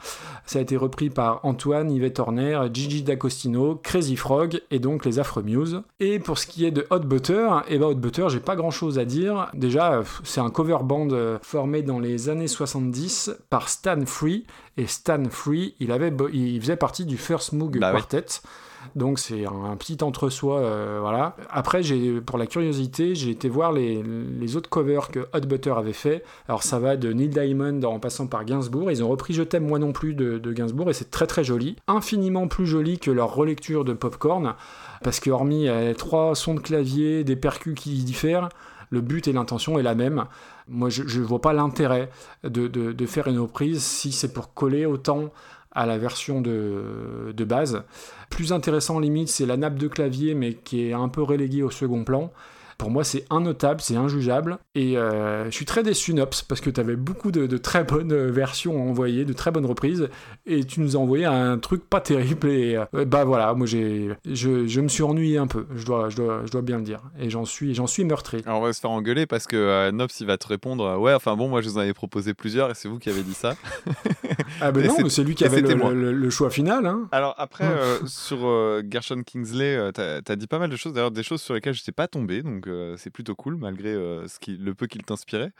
Ça 0.46 0.60
a 0.60 0.62
été 0.62 0.78
repris 0.78 1.10
par 1.10 1.40
Antoine, 1.44 1.92
Yvette 1.92 2.20
Horner, 2.20 2.62
Gigi 2.74 3.04
D'Agostino, 3.04 3.76
Crazy 3.76 4.16
Frog 4.16 4.62
et 4.72 4.80
donc 4.80 5.06
les 5.06 5.20
Affreux 5.20 5.44
Muse. 5.44 5.82
Et 6.00 6.20
pour 6.20 6.38
ce 6.38 6.48
qui 6.48 6.66
est 6.66 6.72
de 6.72 6.86
Hot 6.90 7.00
Butter, 7.00 7.50
et 7.68 7.78
ben 7.78 7.88
Hot 7.88 7.96
Butter, 7.96 8.28
j'ai 8.30 8.40
pas 8.40 8.56
grand 8.56 8.72
chose 8.72 9.00
à 9.00 9.06
dire. 9.06 9.50
Déjà, 9.54 9.94
euh, 9.94 10.04
c'est 10.24 10.42
un 10.42 10.50
cover 10.50 10.78
band 10.84 11.10
euh, 11.12 11.38
formé 11.42 11.82
dans 11.82 12.00
les 12.00 12.30
années 12.30 12.48
70 12.48 13.32
par 13.50 13.70
Stan 13.70 14.06
Free. 14.06 14.46
Et 14.78 14.88
Stan 14.88 15.24
Free, 15.30 15.76
il, 15.80 15.92
avait, 15.92 16.14
il 16.34 16.62
faisait 16.62 16.76
partie 16.76 17.06
du 17.06 17.18
First 17.18 17.54
Moog 17.54 17.80
Bah 17.80 17.94
oui. 17.96 18.02
Donc 18.96 19.20
c'est 19.20 19.46
un, 19.46 19.76
petit 19.78 19.98
entre-soi, 20.02 20.60
euh, 20.60 20.98
voilà. 21.02 21.36
Après, 21.50 21.84
j'ai, 21.84 22.22
pour 22.22 22.38
la 22.38 22.48
curiosité, 22.48 23.16
j'ai 23.16 23.32
été 23.32 23.50
voir 23.50 23.72
les, 23.72 24.56
autres 24.56 24.70
covers 24.70 25.10
que 25.10 25.28
Hot 25.34 25.42
Butter 25.42 25.74
avait 25.78 25.94
fait. 25.94 26.24
Alors 26.48 26.64
ça 26.64 26.80
va 26.80 26.96
de 26.98 27.12
Neil 27.12 27.30
Diamond 27.30 27.84
en 27.84 28.00
passant 28.00 28.28
par 28.28 28.46
Gainsbourg. 28.46 28.92
Ils 28.92 29.04
ont 29.04 29.10
repris 29.10 29.34
Je 29.34 29.44
t'aime 29.44 29.68
moi 29.68 29.80
non 29.80 29.92
plus 29.92 30.14
de, 30.14 30.52
Gainsbourg 30.52 30.90
et 30.90 30.94
c'est 30.94 31.12
très 31.12 31.28
très 31.28 31.44
joli. 31.44 31.76
Infiniment 31.88 32.48
plus 32.48 32.66
joli 32.66 33.00
que 33.00 33.12
leur 33.12 33.34
relecture 33.34 33.84
de 33.84 33.94
Popcorn. 33.94 34.56
Parce 35.04 35.20
que 35.20 35.30
hormis 35.30 35.68
euh, 35.68 35.94
trois 35.94 36.34
sons 36.34 36.56
de 36.56 36.60
clavier, 36.60 37.24
des 37.24 37.36
percus 37.36 37.76
qui 37.76 38.04
diffèrent, 38.04 38.50
le 38.90 39.02
but 39.02 39.28
et 39.28 39.34
l'intention 39.34 39.78
est 39.78 39.84
la 39.84 39.96
même. 39.96 40.26
Moi, 40.70 40.90
je 40.90 41.04
ne 41.04 41.26
vois 41.26 41.42
pas 41.42 41.54
l'intérêt 41.54 42.10
de 42.44 43.06
faire 43.06 43.28
une 43.28 43.40
reprise 43.40 43.84
si 43.84 44.12
c'est 44.12 44.34
pour 44.34 44.54
coller 44.54 44.86
autant 44.86 45.30
à 45.78 45.86
la 45.86 46.00
version 46.00 46.42
de, 46.42 47.32
de 47.38 47.44
base. 47.46 47.84
Plus 48.32 48.52
intéressant, 48.52 49.00
limite, 49.00 49.30
c'est 49.30 49.46
la 49.46 49.58
nappe 49.58 49.76
de 49.76 49.88
clavier, 49.88 50.34
mais 50.34 50.56
qui 50.56 50.90
est 50.90 50.94
un 50.94 51.08
peu 51.08 51.22
reléguée 51.22 51.62
au 51.62 51.70
second 51.70 52.04
plan. 52.04 52.34
Pour 52.78 52.92
moi, 52.92 53.04
c'est 53.04 53.26
innotable, 53.32 53.82
c'est 53.82 53.96
injugeable. 53.96 54.58
Et 54.76 54.98
euh, 54.98 55.46
je 55.46 55.52
suis 55.52 55.66
très 55.66 55.82
déçu, 55.84 56.14
Nops, 56.14 56.44
parce 56.44 56.62
que 56.62 56.70
tu 56.70 56.80
avais 56.80 56.96
beaucoup 56.96 57.32
de, 57.32 57.48
de 57.48 57.58
très 57.58 57.84
bonnes 57.84 58.12
euh, 58.14 58.32
versions 58.32 58.78
à 58.78 58.82
envoyer, 58.90 59.26
de 59.26 59.34
très 59.34 59.50
bonnes 59.52 59.66
reprises, 59.66 60.10
et 60.46 60.64
tu 60.64 60.80
nous 60.82 60.96
as 60.96 61.00
envoyé 61.00 61.26
un 61.26 61.58
truc 61.58 61.90
pas 61.90 62.02
terrible. 62.02 62.48
Et 62.50 62.76
euh, 62.94 63.06
bah 63.06 63.24
voilà, 63.26 63.54
moi, 63.56 63.66
j'ai, 63.66 64.10
je, 64.26 64.68
je 64.68 64.82
me 64.82 64.88
suis 64.90 65.02
ennuyé 65.04 65.38
un 65.40 65.48
peu, 65.48 65.66
je 65.76 65.86
dois, 65.86 66.10
je 66.10 66.18
dois, 66.18 66.42
je 66.46 66.52
dois 66.52 66.62
bien 66.62 66.78
le 66.78 66.84
dire. 66.84 67.02
Et 67.20 67.30
j'en 67.32 67.46
suis, 67.46 67.74
j'en 67.74 67.88
suis 67.88 68.04
meurtri. 68.06 68.44
Alors 68.46 68.60
on 68.60 68.64
va 68.64 68.74
se 68.74 68.80
faire 68.80 68.92
engueuler 68.92 69.26
parce 69.26 69.48
que 69.48 69.56
euh, 69.56 69.92
Nops 69.92 70.20
il 70.20 70.28
va 70.28 70.38
te 70.38 70.48
répondre 70.48 70.98
ouais 71.00 71.14
enfin 71.14 71.36
bon 71.36 71.48
moi 71.50 71.62
je 71.62 71.70
vous 71.70 71.78
en 71.78 71.82
avais 71.82 71.94
proposé 71.94 72.34
plusieurs 72.34 72.70
et 72.70 72.74
c'est 72.76 72.88
vous 72.88 73.00
qui 73.00 73.10
avez 73.10 73.24
dit 73.24 73.34
ça. 73.34 73.56
Ah 74.62 74.72
ben 74.72 74.88
non, 74.88 75.10
c'est- 75.10 75.24
lui 75.24 75.36
qui 75.36 75.46
avait 75.46 75.62
le, 75.62 75.74
le- 75.94 76.14
le 76.14 76.30
choix 76.30 76.50
final. 76.50 76.86
Hein. 76.86 77.08
Alors 77.12 77.36
après 77.38 77.66
euh, 77.66 77.98
sur 78.06 78.40
Gershon 78.90 79.22
Kingsley 79.24 79.76
euh, 79.76 79.92
t'as 79.92 80.20
as 80.28 80.36
dit 80.36 80.48
pas 80.48 80.60
mal 80.60 80.70
de 80.70 80.76
choses 80.76 80.94
d'ailleurs 80.94 81.12
des 81.12 81.24
choses 81.24 81.42
sur 81.42 81.54
lesquelles 81.54 81.74
je 81.74 81.82
n'étais 81.82 81.92
pas 81.92 82.08
tombé 82.08 82.42
donc 82.42 82.67
euh, 82.70 82.98
c'est 82.98 83.10
plutôt 83.10 83.36
cool 83.36 83.56
malgré 83.58 83.94
euh, 83.94 84.28
le 84.48 84.74
peu 84.74 84.88
qu'il 84.88 85.04
t'inspirait. 85.04 85.52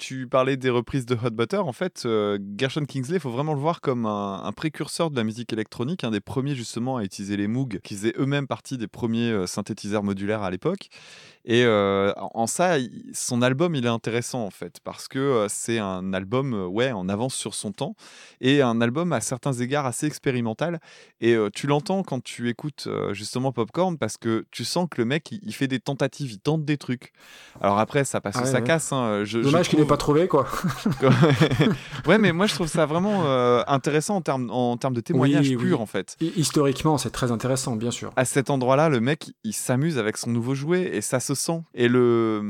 Tu 0.00 0.26
parlais 0.26 0.56
des 0.56 0.70
reprises 0.70 1.04
de 1.04 1.14
Hot 1.14 1.28
Butter. 1.30 1.58
En 1.58 1.72
fait, 1.74 2.04
euh, 2.06 2.38
Gershon 2.56 2.86
Kingsley, 2.86 3.16
il 3.18 3.20
faut 3.20 3.28
vraiment 3.30 3.52
le 3.52 3.60
voir 3.60 3.82
comme 3.82 4.06
un, 4.06 4.42
un 4.42 4.52
précurseur 4.52 5.10
de 5.10 5.16
la 5.16 5.24
musique 5.24 5.52
électronique, 5.52 6.04
un 6.04 6.10
des 6.10 6.20
premiers 6.20 6.54
justement 6.54 6.96
à 6.96 7.04
utiliser 7.04 7.36
les 7.36 7.46
Moog, 7.46 7.80
qui 7.84 7.94
faisaient 7.96 8.14
eux-mêmes 8.18 8.46
partie 8.46 8.78
des 8.78 8.88
premiers 8.88 9.30
euh, 9.30 9.46
synthétiseurs 9.46 10.02
modulaires 10.02 10.42
à 10.42 10.50
l'époque. 10.50 10.88
Et 11.44 11.64
euh, 11.64 12.12
en 12.16 12.46
ça, 12.46 12.78
il- 12.78 13.10
son 13.12 13.42
album, 13.42 13.74
il 13.74 13.84
est 13.84 13.88
intéressant 13.90 14.42
en 14.44 14.50
fait, 14.50 14.76
parce 14.84 15.06
que 15.06 15.46
c'est 15.50 15.78
un 15.78 16.14
album, 16.14 16.54
ouais, 16.54 16.92
en 16.92 17.08
avance 17.10 17.34
sur 17.34 17.54
son 17.54 17.72
temps, 17.72 17.94
et 18.40 18.62
un 18.62 18.80
album 18.80 19.12
à 19.12 19.20
certains 19.20 19.52
égards 19.52 19.84
assez 19.84 20.06
expérimental. 20.06 20.80
Et 21.20 21.36
tu 21.54 21.66
l'entends 21.66 22.02
quand 22.02 22.22
tu 22.24 22.48
écoutes 22.48 22.88
justement 23.12 23.52
Popcorn, 23.52 23.98
parce 23.98 24.16
que 24.16 24.46
tu 24.50 24.64
sens 24.64 24.86
que 24.90 25.00
le 25.00 25.04
mec, 25.06 25.30
il, 25.32 25.40
il 25.42 25.54
fait 25.54 25.68
des 25.68 25.80
tentatives, 25.80 26.32
il 26.32 26.38
tente 26.40 26.64
des 26.64 26.76
trucs. 26.78 27.12
Alors 27.60 27.78
après, 27.78 28.04
ça 28.04 28.20
passe 28.22 28.36
Ah 28.38 28.42
ou 28.42 28.46
ça 28.46 28.52
ouais. 28.60 28.64
casse. 28.64 28.92
hein, 28.92 29.24
je- 29.24 29.38
je 29.38 29.44
Dommage 29.44 29.68
qu'il 29.68 29.78
trouve- 29.78 29.89
pas 29.90 29.96
trouvé, 29.96 30.28
quoi. 30.28 30.46
ouais, 32.06 32.18
mais 32.18 32.32
moi 32.32 32.46
je 32.46 32.54
trouve 32.54 32.66
ça 32.68 32.86
vraiment 32.86 33.24
euh, 33.26 33.62
intéressant 33.66 34.16
en 34.16 34.20
termes, 34.22 34.50
en 34.50 34.76
termes 34.76 34.94
de 34.94 35.00
témoignage 35.00 35.48
Oui, 35.48 35.56
pur 35.56 35.76
oui. 35.78 35.82
en 35.82 35.86
fait. 35.86 36.16
Hi- 36.20 36.32
Historiquement, 36.36 36.96
c'est 36.98 37.10
très 37.10 37.30
intéressant, 37.32 37.76
bien 37.76 37.90
sûr. 37.90 38.12
À 38.16 38.24
cet 38.24 38.50
endroit-là, 38.50 38.88
le 38.88 39.00
mec, 39.00 39.32
il 39.44 39.52
s'amuse 39.52 39.98
avec 39.98 40.16
son 40.16 40.30
nouveau 40.30 40.54
jouet 40.54 40.90
et 40.94 41.00
ça 41.00 41.20
se 41.20 41.34
sent. 41.34 41.60
Et 41.74 41.88
le 41.88 42.42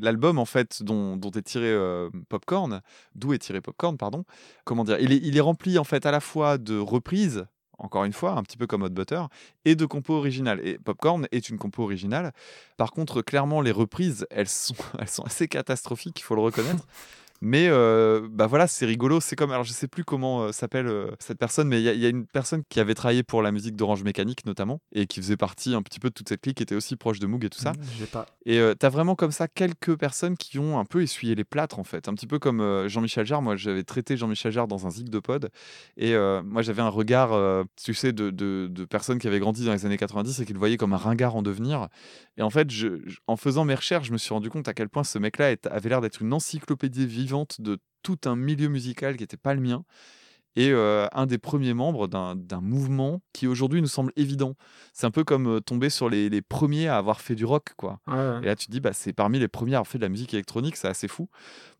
l'album 0.00 0.38
en 0.38 0.44
fait 0.44 0.82
dont, 0.82 1.16
dont 1.16 1.30
est 1.30 1.42
tiré 1.42 1.66
euh, 1.70 2.10
Popcorn, 2.28 2.80
d'où 3.14 3.32
est 3.32 3.38
tiré 3.38 3.60
Popcorn, 3.60 3.96
pardon. 3.96 4.24
Comment 4.64 4.84
dire 4.84 4.98
Il 5.00 5.12
est, 5.12 5.20
il 5.22 5.36
est 5.36 5.40
rempli 5.40 5.78
en 5.78 5.84
fait 5.84 6.04
à 6.06 6.10
la 6.10 6.20
fois 6.20 6.58
de 6.58 6.78
reprises 6.78 7.46
encore 7.78 8.04
une 8.04 8.12
fois, 8.12 8.32
un 8.32 8.42
petit 8.42 8.56
peu 8.56 8.66
comme 8.66 8.82
Hot 8.82 8.90
Butter, 8.90 9.22
et 9.64 9.74
de 9.74 9.86
compos 9.86 10.14
originales. 10.14 10.60
Et 10.66 10.78
Popcorn 10.78 11.26
est 11.32 11.48
une 11.48 11.58
compo 11.58 11.82
originale. 11.82 12.32
Par 12.76 12.90
contre, 12.90 13.22
clairement, 13.22 13.60
les 13.60 13.72
reprises, 13.72 14.26
elles 14.30 14.48
sont, 14.48 14.74
elles 14.98 15.08
sont 15.08 15.24
assez 15.24 15.48
catastrophiques, 15.48 16.20
il 16.20 16.24
faut 16.24 16.34
le 16.34 16.42
reconnaître. 16.42 16.86
Mais 17.40 17.68
euh, 17.68 18.26
bah 18.30 18.46
voilà, 18.46 18.66
c'est 18.66 18.84
rigolo. 18.86 19.20
C'est 19.20 19.36
comme, 19.36 19.50
alors 19.52 19.62
je 19.64 19.72
sais 19.72 19.86
plus 19.88 20.02
comment 20.04 20.42
euh, 20.42 20.52
s'appelle 20.52 20.86
euh, 20.88 21.10
cette 21.20 21.38
personne, 21.38 21.68
mais 21.68 21.80
il 21.80 21.84
y, 21.84 21.88
a- 21.88 21.92
il 21.92 22.00
y 22.00 22.06
a 22.06 22.08
une 22.08 22.26
personne 22.26 22.62
qui 22.68 22.80
avait 22.80 22.94
travaillé 22.94 23.22
pour 23.22 23.42
la 23.42 23.52
musique 23.52 23.76
d'Orange 23.76 24.02
Mécanique 24.02 24.44
notamment, 24.44 24.80
et 24.92 25.06
qui 25.06 25.20
faisait 25.20 25.36
partie 25.36 25.74
un 25.74 25.82
petit 25.82 26.00
peu 26.00 26.08
de 26.08 26.14
toute 26.14 26.28
cette 26.28 26.40
clique, 26.40 26.56
qui 26.56 26.62
était 26.64 26.74
aussi 26.74 26.96
proche 26.96 27.20
de 27.20 27.26
Moog 27.26 27.44
et 27.44 27.50
tout 27.50 27.60
ça. 27.60 27.72
J'ai 27.98 28.06
pas. 28.06 28.26
Et 28.44 28.58
euh, 28.58 28.74
t'as 28.74 28.88
vraiment 28.88 29.14
comme 29.14 29.30
ça 29.30 29.46
quelques 29.46 29.96
personnes 29.96 30.36
qui 30.36 30.58
ont 30.58 30.78
un 30.80 30.84
peu 30.84 31.02
essuyé 31.02 31.34
les 31.34 31.44
plâtres 31.44 31.78
en 31.78 31.84
fait. 31.84 32.08
Un 32.08 32.14
petit 32.14 32.26
peu 32.26 32.38
comme 32.40 32.86
Jean-Michel 32.88 33.24
Jarre. 33.26 33.42
Moi, 33.42 33.56
j'avais 33.56 33.84
traité 33.84 34.16
Jean-Michel 34.16 34.50
Jarre 34.52 34.66
dans 34.68 34.86
un 34.86 34.90
zig 34.90 35.08
de 35.08 35.18
pod. 35.20 35.50
Et 35.96 36.14
moi, 36.44 36.62
j'avais 36.62 36.82
un 36.82 36.88
regard, 36.88 37.30
tu 37.82 37.94
sais, 37.94 38.12
de, 38.12 38.30
de- 38.30 38.66
de 38.70 38.84
personnes 38.84 39.18
qui 39.18 39.26
avaient 39.28 39.38
grandi 39.38 39.64
dans 39.64 39.72
les 39.72 39.86
années 39.86 39.96
90 39.98 40.40
et 40.40 40.44
qui 40.46 40.52
le 40.52 40.58
voyaient 40.58 40.76
comme 40.76 40.92
un 40.92 40.96
ringard 40.98 41.36
en 41.36 41.42
devenir. 41.42 41.88
Et 42.36 42.42
en 42.42 42.50
fait, 42.50 42.70
je- 42.70 43.00
je- 43.06 43.18
en 43.26 43.36
faisant 43.36 43.64
mes 43.64 43.74
recherches, 43.74 44.08
je 44.08 44.12
me 44.12 44.18
suis 44.18 44.32
rendu 44.34 44.50
compte 44.50 44.66
à 44.68 44.74
quel 44.74 44.88
point 44.88 45.04
ce 45.04 45.18
mec-là 45.18 45.54
avait 45.70 45.88
l'air 45.88 46.00
d'être 46.00 46.22
une 46.22 46.32
encyclopédie 46.32 47.06
vivante 47.28 47.60
de 47.60 47.78
tout 48.02 48.18
un 48.24 48.36
milieu 48.36 48.68
musical 48.68 49.16
qui 49.16 49.22
n'était 49.22 49.36
pas 49.36 49.54
le 49.54 49.60
mien. 49.60 49.84
Et 50.56 50.70
euh, 50.72 51.06
un 51.12 51.26
des 51.26 51.38
premiers 51.38 51.74
membres 51.74 52.08
d'un 52.08 52.60
mouvement 52.60 53.20
qui 53.32 53.46
aujourd'hui 53.46 53.80
nous 53.80 53.86
semble 53.86 54.12
évident. 54.16 54.54
C'est 54.92 55.06
un 55.06 55.12
peu 55.12 55.22
comme 55.22 55.46
euh, 55.46 55.60
tomber 55.60 55.88
sur 55.88 56.08
les, 56.08 56.28
les 56.28 56.42
premiers 56.42 56.88
à 56.88 56.96
avoir 56.96 57.20
fait 57.20 57.36
du 57.36 57.44
rock, 57.44 57.74
quoi. 57.76 58.00
Ouais, 58.08 58.14
ouais. 58.14 58.40
Et 58.42 58.46
là, 58.46 58.56
tu 58.56 58.66
te 58.66 58.72
dis, 58.72 58.80
bah, 58.80 58.92
c'est 58.92 59.12
parmi 59.12 59.38
les 59.38 59.46
premiers 59.46 59.74
à 59.74 59.76
avoir 59.78 59.86
fait 59.86 59.98
de 59.98 60.02
la 60.02 60.08
musique 60.08 60.34
électronique, 60.34 60.74
c'est 60.76 60.88
assez 60.88 61.06
fou. 61.06 61.28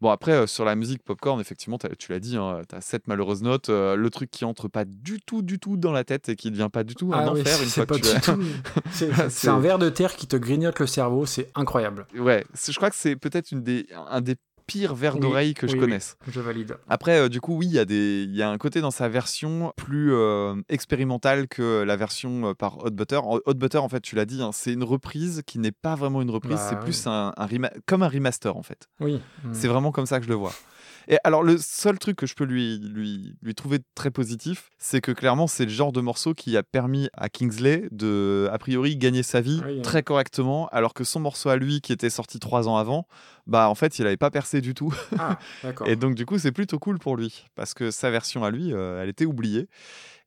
Bon, 0.01 0.11
après, 0.11 0.31
euh, 0.33 0.47
sur 0.47 0.65
la 0.65 0.77
musique 0.77 1.03
popcorn, 1.03 1.41
effectivement, 1.41 1.77
tu 1.99 2.13
l'as 2.13 2.21
dit, 2.21 2.37
hein, 2.37 2.61
tu 2.69 2.75
as 2.77 2.81
sept 2.81 3.09
malheureuses 3.09 3.43
notes, 3.43 3.69
euh, 3.69 3.97
le 3.97 4.11
truc 4.11 4.31
qui 4.31 4.45
entre 4.45 4.69
pas 4.69 4.85
du 4.85 5.19
tout, 5.27 5.43
du 5.43 5.59
tout 5.59 5.77
dans 5.77 5.91
la 5.93 6.05
tête 6.05 6.29
et 6.29 6.37
qui 6.37 6.53
devient 6.53 6.69
pas 6.73 6.85
du 6.85 6.95
tout 6.95 7.13
un 7.13 7.19
Ah 7.27 7.33
oui, 7.33 7.41
enfer 7.41 7.59
une 7.63 7.69
c'est 7.69 7.75
fois 7.85 7.87
pas 7.87 7.99
que 7.99 8.07
tu 8.07 8.15
du 8.15 8.21
tout. 8.21 8.43
C'est 8.93 9.13
c'est 9.13 9.31
C'est- 9.31 9.49
un 9.49 9.59
ver 9.59 9.79
de 9.81 9.89
terre 9.89 10.15
qui 10.15 10.29
te 10.29 10.37
grignote 10.37 10.79
le 10.79 10.87
cerveau, 10.87 11.27
c'est 11.27 11.51
incroyable. 11.57 12.07
Ouais, 12.17 12.45
je 12.55 12.77
crois 12.77 12.91
que 12.91 12.97
c'est 12.97 13.17
peut-être 13.17 13.51
une 13.51 13.63
des, 13.65 13.89
un 14.09 14.21
des 14.21 14.37
pires 14.69 14.95
vers 14.95 15.15
Oui, 15.15 15.21
d'oreille 15.21 15.55
que 15.55 15.67
je 15.67 15.73
oui. 15.73 15.81
connaisse. 15.81 16.17
Je 16.31 16.41
valide. 16.41 16.77
Après, 16.89 17.19
euh, 17.19 17.29
du 17.29 17.41
coup, 17.41 17.57
oui, 17.57 17.67
il 17.67 17.73
y, 17.73 17.79
a 17.81 17.85
des- 17.85 18.23
il 18.29 18.37
y 18.37 18.43
a 18.43 18.49
un 18.51 18.59
côté 18.59 18.81
dans 18.81 18.93
sa 18.93 19.09
version 19.09 19.73
plus 19.77 20.13
euh, 20.13 20.55
expérimentale 20.69 21.49
que 21.49 21.83
la 21.83 21.97
version 21.97 22.51
euh, 22.51 22.55
par 22.55 22.79
Hot 22.85 22.91
Butter. 22.91 23.19
Hot 23.25 23.55
Butter, 23.55 23.79
en 23.79 23.89
fait, 23.89 24.01
tu 24.01 24.15
l'as 24.15 24.27
dit, 24.27 24.41
hein, 24.43 24.51
c'est 24.53 24.73
une 24.73 24.85
reprise 24.85 25.43
qui 25.47 25.59
n'est 25.59 25.73
pas 25.73 25.95
vraiment 25.97 26.23
une 26.23 26.31
reprise, 26.31 26.57
Bah, 26.59 26.67
c'est 26.69 26.77
oui. 26.77 26.83
plus 26.83 27.07
un, 27.07 27.33
comme 27.87 28.03
un 28.03 28.09
remaster, 28.09 28.57
en 28.57 28.63
fait. 28.63 28.89
Oui. 29.01 29.21
Mm. 29.45 29.49
C'est 29.55 29.69
vraiment 29.69 29.91
comme 29.91 30.07
ça 30.07 30.19
que 30.19 30.25
je 30.25 30.29
le 30.31 30.37
vois. 30.37 30.53
Et 31.11 31.17
alors, 31.25 31.43
le 31.43 31.57
seul 31.57 31.99
truc 31.99 32.17
que 32.17 32.27
je 32.27 32.35
peux 32.35 32.45
lui, 32.45 32.79
lui, 32.81 33.35
lui 33.41 33.55
trouver 33.55 33.79
très 33.95 34.11
positif, 34.11 34.69
c'est 34.77 35.01
que 35.01 35.11
clairement, 35.11 35.47
c'est 35.47 35.65
le 35.65 35.71
genre 35.71 35.91
de 35.91 36.03
morceau 36.03 36.35
qui 36.35 36.55
a 36.55 36.63
permis 36.63 37.09
à 37.15 37.31
Kingsley 37.31 37.89
de, 37.93 38.47
a 38.53 38.59
priori, 38.59 38.95
gagner 38.99 39.23
sa 39.23 39.41
vie 39.41 39.63
Oui, 39.65 39.79
hein. 39.79 39.83
très 39.83 40.03
correctement, 40.03 40.69
alors 40.69 40.93
que 40.93 41.05
son 41.05 41.21
morceau 41.21 41.49
à 41.49 41.57
lui, 41.57 41.81
qui 41.81 41.95
était 41.95 42.11
sorti 42.11 42.39
trois 42.41 42.69
ans 42.69 42.77
avant, 42.77 43.07
bah 43.49 43.71
en 43.71 43.75
fait, 43.75 43.99
il 43.99 44.05
n'avait 44.05 44.19
pas 44.19 44.31
percé 44.31 44.61
du 44.61 44.75
tout. 44.75 44.95
Ah. 45.19 45.39
Et 45.87 45.97
donc, 45.97 46.15
du 46.15 46.27
coup, 46.27 46.39
c'est 46.39 46.53
plutôt 46.53 46.79
cool 46.79 46.99
pour 46.99 47.17
lui, 47.17 47.47
parce 47.57 47.75
que 47.75 47.91
sa 47.91 48.11
version 48.11 48.45
à 48.45 48.51
lui, 48.51 48.73
euh, 48.73 49.03
elle 49.03 49.09
était 49.09 49.25
oubliée. 49.25 49.69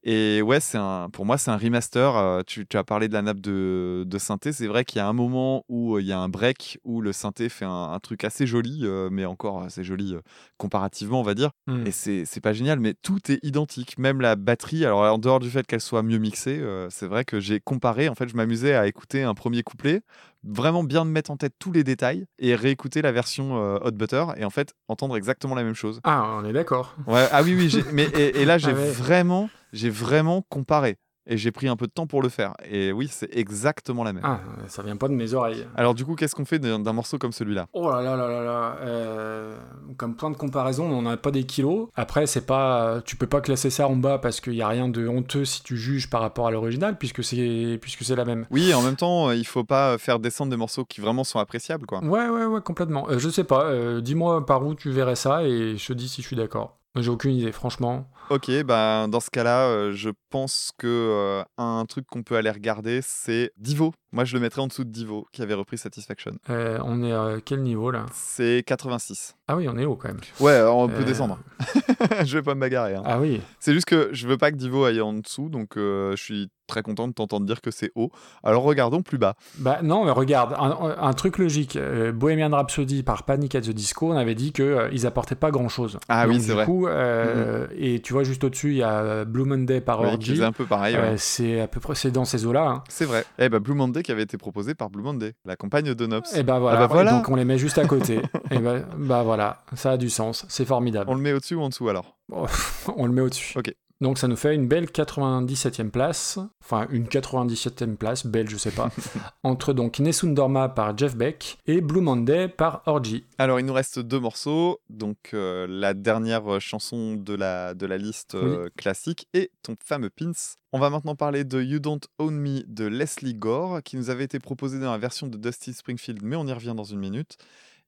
Et 0.03 0.41
ouais, 0.41 0.59
c'est 0.59 0.79
un, 0.79 1.11
pour 1.11 1.27
moi, 1.27 1.37
c'est 1.37 1.51
un 1.51 1.57
remaster. 1.57 2.17
Euh, 2.17 2.41
tu, 2.47 2.65
tu 2.65 2.75
as 2.75 2.83
parlé 2.83 3.07
de 3.07 3.13
la 3.13 3.21
nappe 3.21 3.39
de, 3.39 4.03
de 4.07 4.17
synthé. 4.17 4.51
C'est 4.51 4.65
vrai 4.65 4.83
qu'il 4.83 4.97
y 4.97 4.99
a 4.99 5.07
un 5.07 5.13
moment 5.13 5.63
où 5.69 5.95
euh, 5.95 6.01
il 6.01 6.07
y 6.07 6.11
a 6.11 6.17
un 6.17 6.27
break 6.27 6.79
où 6.83 7.01
le 7.01 7.13
synthé 7.13 7.49
fait 7.49 7.65
un, 7.65 7.91
un 7.93 7.99
truc 7.99 8.23
assez 8.23 8.47
joli, 8.47 8.83
mais 9.11 9.25
encore 9.25 9.61
assez 9.61 9.83
joli 9.83 10.15
comparativement, 10.57 11.19
on 11.19 11.23
va 11.23 11.35
dire. 11.35 11.51
Mm. 11.67 11.85
Et 11.85 11.91
c'est 11.91 12.25
c'est 12.25 12.41
pas 12.41 12.51
génial, 12.53 12.79
mais 12.79 12.95
tout 13.03 13.31
est 13.31 13.37
identique. 13.43 13.99
Même 13.99 14.21
la 14.21 14.35
batterie, 14.35 14.85
alors 14.85 15.01
en 15.01 15.19
dehors 15.19 15.39
du 15.39 15.51
fait 15.51 15.67
qu'elle 15.67 15.81
soit 15.81 16.01
mieux 16.01 16.17
mixée, 16.17 16.59
c'est 16.89 17.05
vrai 17.05 17.23
que 17.23 17.39
j'ai 17.39 17.59
comparé. 17.59 18.09
En 18.09 18.15
fait, 18.15 18.27
je 18.27 18.35
m'amusais 18.35 18.73
à 18.73 18.87
écouter 18.87 19.21
un 19.21 19.35
premier 19.35 19.61
couplet, 19.61 20.01
vraiment 20.43 20.83
bien 20.83 21.05
me 21.05 21.11
mettre 21.11 21.31
en 21.31 21.37
tête 21.37 21.53
tous 21.59 21.71
les 21.71 21.83
détails 21.83 22.25
et 22.39 22.55
réécouter 22.55 23.01
la 23.01 23.11
version 23.11 23.57
euh, 23.57 23.77
Hot 23.83 23.91
Butter 23.91 24.25
et 24.37 24.45
en 24.45 24.49
fait 24.49 24.73
entendre 24.87 25.15
exactement 25.17 25.55
la 25.55 25.63
même 25.63 25.75
chose. 25.75 25.99
Ah, 26.03 26.37
on 26.41 26.45
est 26.45 26.53
d'accord. 26.53 26.95
Ouais, 27.07 27.27
ah 27.31 27.41
oui, 27.43 27.55
oui, 27.55 27.69
j'ai- 27.69 27.83
mais 27.91 28.05
et, 28.05 28.41
et 28.41 28.45
là 28.45 28.57
j'ai 28.59 28.71
Ah 28.71 28.75
ouais. 28.75 28.91
vraiment, 28.91 29.49
j'ai 29.73 29.89
vraiment 29.89 30.41
comparé 30.49 30.97
et 31.27 31.37
j'ai 31.37 31.51
pris 31.51 31.67
un 31.67 31.75
peu 31.75 31.87
de 31.87 31.91
temps 31.91 32.07
pour 32.07 32.21
le 32.21 32.29
faire. 32.29 32.53
Et 32.69 32.91
oui, 32.91 33.07
c'est 33.11 33.29
exactement 33.35 34.03
la 34.03 34.13
même. 34.13 34.23
Ah, 34.25 34.39
ça 34.67 34.81
vient 34.83 34.97
pas 34.97 35.07
de 35.07 35.13
mes 35.13 35.33
oreilles. 35.33 35.65
Alors 35.75 35.93
du 35.93 36.05
coup, 36.05 36.15
qu'est-ce 36.15 36.35
qu'on 36.35 36.45
fait 36.45 36.59
d'un 36.59 36.93
morceau 36.93 37.17
comme 37.17 37.31
celui-là? 37.31 37.67
Oh 37.73 37.89
là 37.89 38.01
là 38.01 38.15
là 38.15 38.27
là 38.27 38.43
là. 38.43 38.75
euh, 38.81 39.57
comme 39.97 40.15
point 40.15 40.31
de 40.31 40.37
comparaison, 40.37 40.85
on 40.85 41.01
n'a 41.03 41.17
pas 41.17 41.31
des 41.31 41.43
kilos. 41.43 41.89
Après, 41.95 42.27
c'est 42.27 42.45
pas, 42.45 43.01
tu 43.05 43.15
peux 43.15 43.27
pas 43.27 43.41
classer 43.41 43.69
ça 43.69 43.87
en 43.87 43.95
bas 43.95 44.17
parce 44.17 44.41
qu'il 44.41 44.53
y 44.55 44.61
a 44.61 44.67
rien 44.67 44.89
de 44.89 45.07
honteux 45.07 45.45
si 45.45 45.63
tu 45.63 45.77
juges 45.77 46.09
par 46.09 46.21
rapport 46.21 46.47
à 46.47 46.51
l'original 46.51 46.97
puisque 46.97 47.23
c'est 47.23 47.77
puisque 47.81 48.03
c'est 48.03 48.15
la 48.15 48.25
même. 48.25 48.47
Oui, 48.51 48.73
en 48.73 48.81
même 48.81 48.95
temps, 48.95 49.29
euh, 49.29 49.35
il 49.35 49.45
faut 49.45 49.63
pas 49.63 49.97
faire 49.97 50.19
descendre 50.19 50.51
des 50.51 50.57
morceaux 50.57 50.85
qui 50.85 51.01
vraiment 51.01 51.23
sont 51.23 51.39
appréciables, 51.39 51.85
quoi. 51.85 52.03
Ouais 52.03 52.29
ouais 52.29 52.45
ouais 52.45 52.61
complètement. 52.61 53.07
Euh, 53.09 53.19
je 53.19 53.29
sais 53.29 53.43
pas. 53.43 53.65
euh, 53.65 54.01
Dis-moi 54.01 54.45
par 54.45 54.65
où 54.65 54.75
tu 54.75 54.89
verrais 54.91 55.15
ça 55.15 55.43
et 55.43 55.77
je 55.77 55.85
te 55.87 55.93
dis 55.93 56.09
si 56.09 56.21
je 56.21 56.27
suis 56.27 56.35
d'accord. 56.35 56.77
J'ai 56.95 57.09
aucune 57.09 57.31
idée 57.31 57.51
franchement. 57.51 58.09
Ok, 58.29 58.49
bah 58.63 59.07
dans 59.09 59.19
ce 59.19 59.29
cas-là, 59.29 59.67
euh, 59.67 59.91
je 59.93 60.09
pense 60.29 60.71
que 60.77 60.87
euh, 60.87 61.43
un 61.57 61.85
truc 61.85 62.05
qu'on 62.07 62.23
peut 62.23 62.35
aller 62.35 62.49
regarder, 62.49 63.01
c'est 63.01 63.51
Divo. 63.57 63.93
Moi, 64.13 64.25
je 64.25 64.33
le 64.33 64.41
mettrais 64.41 64.61
en 64.61 64.67
dessous 64.67 64.83
de 64.83 64.89
Divo, 64.89 65.25
qui 65.31 65.41
avait 65.41 65.53
repris 65.53 65.77
Satisfaction. 65.77 66.33
Euh, 66.49 66.79
on 66.83 67.01
est 67.03 67.13
à 67.13 67.35
quel 67.43 67.61
niveau 67.61 67.91
là? 67.91 68.05
C'est 68.11 68.61
86. 68.65 69.35
Ah 69.47 69.55
oui, 69.55 69.67
on 69.69 69.77
est 69.77 69.85
haut 69.85 69.95
quand 69.95 70.09
même. 70.09 70.19
Ouais, 70.41 70.61
on 70.67 70.87
peut 70.89 70.95
Euh, 71.01 71.03
descendre. 71.03 71.39
je 72.25 72.37
vais 72.37 72.43
pas 72.43 72.55
me 72.55 72.59
bagarrer. 72.61 72.95
hein. 72.95 73.03
Ah 73.05 73.19
oui. 73.19 73.41
C'est 73.59 73.73
juste 73.73 73.85
que 73.85 74.09
je 74.11 74.27
veux 74.27 74.37
pas 74.37 74.51
que 74.51 74.57
Divo 74.57 74.83
aille 74.85 75.01
en 75.01 75.13
dessous, 75.13 75.49
donc 75.49 75.77
euh, 75.77 76.15
je 76.15 76.23
suis 76.23 76.49
très 76.67 76.83
content 76.83 77.09
de 77.09 77.13
t'entendre 77.13 77.45
dire 77.45 77.59
que 77.59 77.69
c'est 77.69 77.91
haut. 77.95 78.11
Alors 78.43 78.63
regardons 78.63 79.01
plus 79.01 79.17
bas. 79.17 79.35
Bah 79.57 79.79
non, 79.83 80.05
mais 80.05 80.11
regarde, 80.11 80.53
un, 80.57 80.95
un 81.01 81.13
truc 81.13 81.37
logique. 81.37 81.77
Bohemian 82.13 82.49
Rhapsody 82.49 83.03
par 83.03 83.23
Panic 83.23 83.55
at 83.55 83.61
the 83.61 83.71
Disco, 83.71 84.09
on 84.13 84.15
avait 84.17 84.35
dit 84.35 84.53
que 84.53 84.87
ils 84.93 85.05
apportaient 85.05 85.35
pas 85.35 85.51
grand 85.51 85.67
chose. 85.67 85.97
Ah 86.07 86.27
oui, 86.29 86.39
c'est 86.39 86.53
vrai. 86.53 86.63
Coup, 86.65 86.87
euh, 86.87 87.67
Et 87.77 88.01
tu 88.01 88.13
vois 88.13 88.23
juste 88.23 88.43
au-dessus, 88.45 88.69
il 88.71 88.77
y 88.77 88.83
a 88.83 89.25
Blue 89.25 89.43
Monday 89.43 89.81
par 89.81 89.99
Oui, 90.01 90.07
Orgy. 90.07 90.31
faisait 90.31 90.45
un 90.45 90.53
peu 90.53 90.65
pareil. 90.65 90.95
ouais. 90.95 91.15
C'est 91.17 91.59
à 91.59 91.67
peu 91.67 91.81
près 91.81 91.95
c'est 91.95 92.11
dans 92.11 92.23
ces 92.25 92.45
eaux-là. 92.45 92.65
hein. 92.65 92.83
C'est 92.87 93.05
vrai. 93.05 93.25
Eh 93.37 93.49
bah, 93.49 93.59
Blue 93.59 93.73
Monday 93.75 94.00
qui 94.03 94.11
avait 94.11 94.23
été 94.23 94.37
proposé 94.37 94.75
par 94.75 94.89
Blue 94.89 95.03
Monday, 95.03 95.33
la 95.45 95.55
compagne 95.55 95.93
de 95.93 96.05
Nops. 96.05 96.35
Et 96.35 96.43
bah 96.43 96.59
voilà. 96.59 96.77
Ah 96.77 96.81
bah 96.81 96.87
voilà. 96.93 97.11
Donc 97.11 97.29
on 97.29 97.35
les 97.35 97.45
met 97.45 97.57
juste 97.57 97.77
à 97.77 97.85
côté. 97.85 98.21
et 98.51 98.59
bah, 98.59 98.79
bah 98.97 99.23
voilà, 99.23 99.63
ça 99.75 99.91
a 99.91 99.97
du 99.97 100.09
sens. 100.09 100.45
C'est 100.49 100.65
formidable. 100.65 101.09
On 101.09 101.15
le 101.15 101.21
met 101.21 101.33
au-dessus 101.33 101.55
ou 101.55 101.61
en 101.61 101.69
dessous 101.69 101.89
alors? 101.89 102.17
On 102.95 103.05
le 103.05 103.11
met 103.11 103.21
au-dessus. 103.21 103.57
Ok. 103.57 103.73
Donc 104.01 104.17
ça 104.17 104.27
nous 104.27 104.35
fait 104.35 104.55
une 104.55 104.67
belle 104.67 104.85
97e 104.85 105.91
place, 105.91 106.39
enfin 106.63 106.87
une 106.89 107.05
97e 107.05 107.95
place, 107.95 108.25
belle 108.25 108.49
je 108.49 108.57
sais 108.57 108.71
pas, 108.71 108.89
entre 109.43 109.73
donc 109.73 109.99
Nessun 109.99 110.31
Dorma 110.31 110.69
par 110.69 110.97
Jeff 110.97 111.15
Beck 111.15 111.59
et 111.67 111.81
Blue 111.81 112.01
Monday 112.01 112.47
par 112.47 112.81
Orgy. 112.87 113.23
Alors, 113.37 113.59
il 113.59 113.65
nous 113.67 113.73
reste 113.73 113.99
deux 113.99 114.19
morceaux. 114.19 114.79
Donc, 114.89 115.17
euh, 115.33 115.67
la 115.69 115.93
dernière 115.93 116.59
chanson 116.59 117.15
de 117.15 117.35
la, 117.35 117.75
de 117.75 117.85
la 117.85 117.97
liste 117.97 118.33
euh, 118.33 118.69
classique 118.75 119.27
et 119.35 119.51
ton 119.61 119.75
fameux 119.83 120.09
Pins. 120.09 120.31
On 120.73 120.79
va 120.79 120.89
maintenant 120.89 121.15
parler 121.15 121.43
de 121.43 121.61
You 121.61 121.79
Don't 121.79 122.01
Own 122.17 122.35
Me 122.35 122.63
de 122.65 122.85
Leslie 122.85 123.35
Gore, 123.35 123.83
qui 123.83 123.97
nous 123.97 124.09
avait 124.09 124.23
été 124.23 124.39
proposé 124.39 124.79
dans 124.79 124.91
la 124.91 124.97
version 124.97 125.27
de 125.27 125.37
Dusty 125.37 125.73
Springfield, 125.73 126.21
mais 126.23 126.35
on 126.35 126.47
y 126.47 126.53
revient 126.53 126.73
dans 126.75 126.83
une 126.83 126.99
minute, 126.99 127.37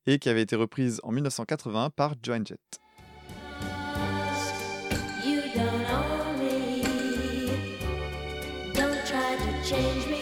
et 0.06 0.20
qui 0.20 0.30
avait 0.30 0.42
été 0.44 0.56
reprise 0.56 1.00
en 1.02 1.12
1981 1.12 1.90
par 1.90 2.14
Joan 2.22 2.46
Jett. 2.46 2.83
Change 9.64 10.13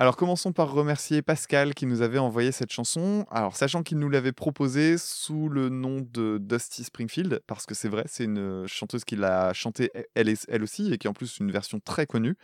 Alors 0.00 0.16
commençons 0.16 0.52
par 0.52 0.70
remercier 0.70 1.22
Pascal 1.22 1.74
qui 1.74 1.84
nous 1.84 2.02
avait 2.02 2.18
envoyé 2.18 2.52
cette 2.52 2.70
chanson. 2.70 3.26
Alors 3.32 3.56
sachant 3.56 3.82
qu'il 3.82 3.98
nous 3.98 4.08
l'avait 4.08 4.30
proposée 4.30 4.96
sous 4.96 5.48
le 5.48 5.70
nom 5.70 6.06
de 6.12 6.38
Dusty 6.40 6.84
Springfield, 6.84 7.40
parce 7.48 7.66
que 7.66 7.74
c'est 7.74 7.88
vrai, 7.88 8.04
c'est 8.06 8.22
une 8.22 8.64
chanteuse 8.68 9.04
qui 9.04 9.16
l'a 9.16 9.52
chantée 9.54 9.90
elle, 10.14 10.32
elle 10.46 10.62
aussi 10.62 10.92
et 10.92 10.98
qui 10.98 11.08
est 11.08 11.10
en 11.10 11.14
plus 11.14 11.38
une 11.38 11.50
version 11.50 11.80
très 11.80 12.06
connue. 12.06 12.36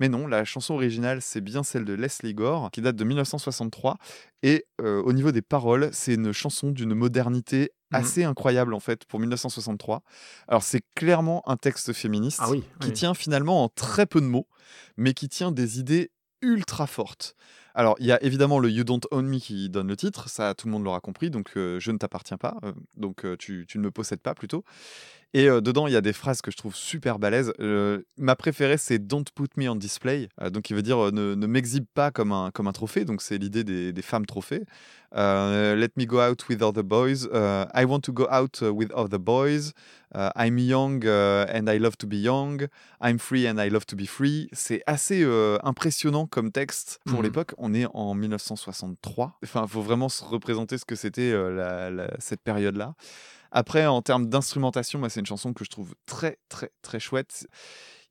Mais 0.00 0.08
non, 0.08 0.26
la 0.26 0.44
chanson 0.44 0.74
originale 0.74 1.22
c'est 1.22 1.40
bien 1.40 1.62
celle 1.62 1.84
de 1.84 1.92
Leslie 1.94 2.34
Gore 2.34 2.72
qui 2.72 2.80
date 2.80 2.96
de 2.96 3.04
1963 3.04 3.98
et 4.42 4.66
euh, 4.80 5.00
au 5.02 5.12
niveau 5.12 5.30
des 5.30 5.42
paroles, 5.42 5.90
c'est 5.92 6.14
une 6.14 6.32
chanson 6.32 6.72
d'une 6.72 6.94
modernité 6.94 7.70
Mhm. 7.92 8.00
assez 8.00 8.24
incroyable 8.24 8.74
en 8.74 8.80
fait 8.80 9.04
pour 9.04 9.20
1963. 9.20 10.02
Alors 10.48 10.64
c'est 10.64 10.82
clairement 10.96 11.48
un 11.48 11.56
texte 11.56 11.92
féministe 11.92 12.40
Ah 12.42 12.50
oui, 12.50 12.64
qui 12.80 12.88
oui. 12.88 12.92
tient 12.94 13.14
finalement 13.14 13.62
en 13.62 13.68
très 13.68 14.06
peu 14.06 14.20
de 14.20 14.26
mots, 14.26 14.48
mais 14.96 15.14
qui 15.14 15.28
tient 15.28 15.52
des 15.52 15.78
idées 15.78 16.10
ultra 16.46 16.86
fortes. 16.86 17.34
Alors 17.78 17.94
il 18.00 18.06
y 18.06 18.12
a 18.12 18.20
évidemment 18.24 18.58
le 18.58 18.70
You 18.70 18.84
Don't 18.84 19.02
Own 19.10 19.26
Me 19.28 19.38
qui 19.38 19.68
donne 19.68 19.88
le 19.88 19.96
titre, 19.96 20.30
ça 20.30 20.54
tout 20.54 20.66
le 20.66 20.72
monde 20.72 20.82
l'aura 20.82 21.00
compris, 21.00 21.28
donc 21.28 21.50
euh, 21.58 21.78
je 21.78 21.90
ne 21.92 21.98
t'appartiens 21.98 22.38
pas, 22.38 22.56
euh, 22.64 22.72
donc 22.96 23.26
euh, 23.26 23.36
tu, 23.38 23.66
tu 23.68 23.76
ne 23.78 23.82
me 23.84 23.90
possèdes 23.90 24.20
pas 24.20 24.34
plutôt. 24.34 24.64
Et 25.34 25.48
dedans, 25.48 25.86
il 25.86 25.92
y 25.92 25.96
a 25.96 26.00
des 26.00 26.14
phrases 26.14 26.40
que 26.40 26.50
je 26.50 26.56
trouve 26.56 26.74
super 26.74 27.18
balèzes. 27.18 27.52
Ma 28.16 28.36
préférée, 28.36 28.78
c'est 28.78 28.98
Don't 29.06 29.24
put 29.34 29.48
me 29.58 29.68
on 29.68 29.74
display. 29.76 30.30
Donc, 30.50 30.70
il 30.70 30.76
veut 30.76 30.82
dire 30.82 31.12
ne, 31.12 31.34
ne 31.34 31.46
m'exhibe 31.46 31.84
pas 31.92 32.10
comme 32.10 32.32
un, 32.32 32.50
comme 32.52 32.68
un 32.68 32.72
trophée. 32.72 33.04
Donc, 33.04 33.20
c'est 33.20 33.36
l'idée 33.36 33.62
des, 33.62 33.92
des 33.92 34.02
femmes 34.02 34.24
trophées. 34.24 34.62
Let 35.12 35.90
me 35.96 36.06
go 36.06 36.20
out 36.20 36.48
with 36.48 36.62
other 36.62 36.82
boys. 36.84 37.28
I 37.74 37.84
want 37.84 38.00
to 38.04 38.12
go 38.12 38.26
out 38.30 38.62
with 38.62 38.90
other 38.94 39.18
boys. 39.18 39.72
I'm 40.14 40.56
young 40.58 41.04
uh, 41.04 41.44
and 41.52 41.68
I 41.68 41.78
love 41.78 41.96
to 41.98 42.06
be 42.06 42.16
young. 42.16 42.68
I'm 43.02 43.18
free 43.18 43.46
and 43.46 43.58
I 43.60 43.68
love 43.68 43.84
to 43.86 43.96
be 43.96 44.06
free. 44.06 44.48
C'est 44.52 44.82
assez 44.86 45.22
impressionnant 45.64 46.26
comme 46.26 46.50
texte 46.50 47.00
pour 47.04 47.18
Mhm. 47.18 47.24
l'époque. 47.24 47.52
On 47.66 47.74
est 47.74 47.86
en 47.94 48.14
1963. 48.14 49.38
Enfin, 49.42 49.62
il 49.64 49.68
faut 49.68 49.82
vraiment 49.82 50.08
se 50.08 50.22
représenter 50.22 50.78
ce 50.78 50.84
que 50.84 50.94
c'était 50.94 51.32
euh, 51.32 52.06
cette 52.20 52.40
période-là. 52.42 52.94
Après, 53.50 53.86
en 53.86 54.02
termes 54.02 54.28
d'instrumentation, 54.28 55.02
c'est 55.08 55.18
une 55.18 55.26
chanson 55.26 55.52
que 55.52 55.64
je 55.64 55.70
trouve 55.70 55.96
très, 56.06 56.38
très, 56.48 56.70
très 56.82 57.00
chouette. 57.00 57.48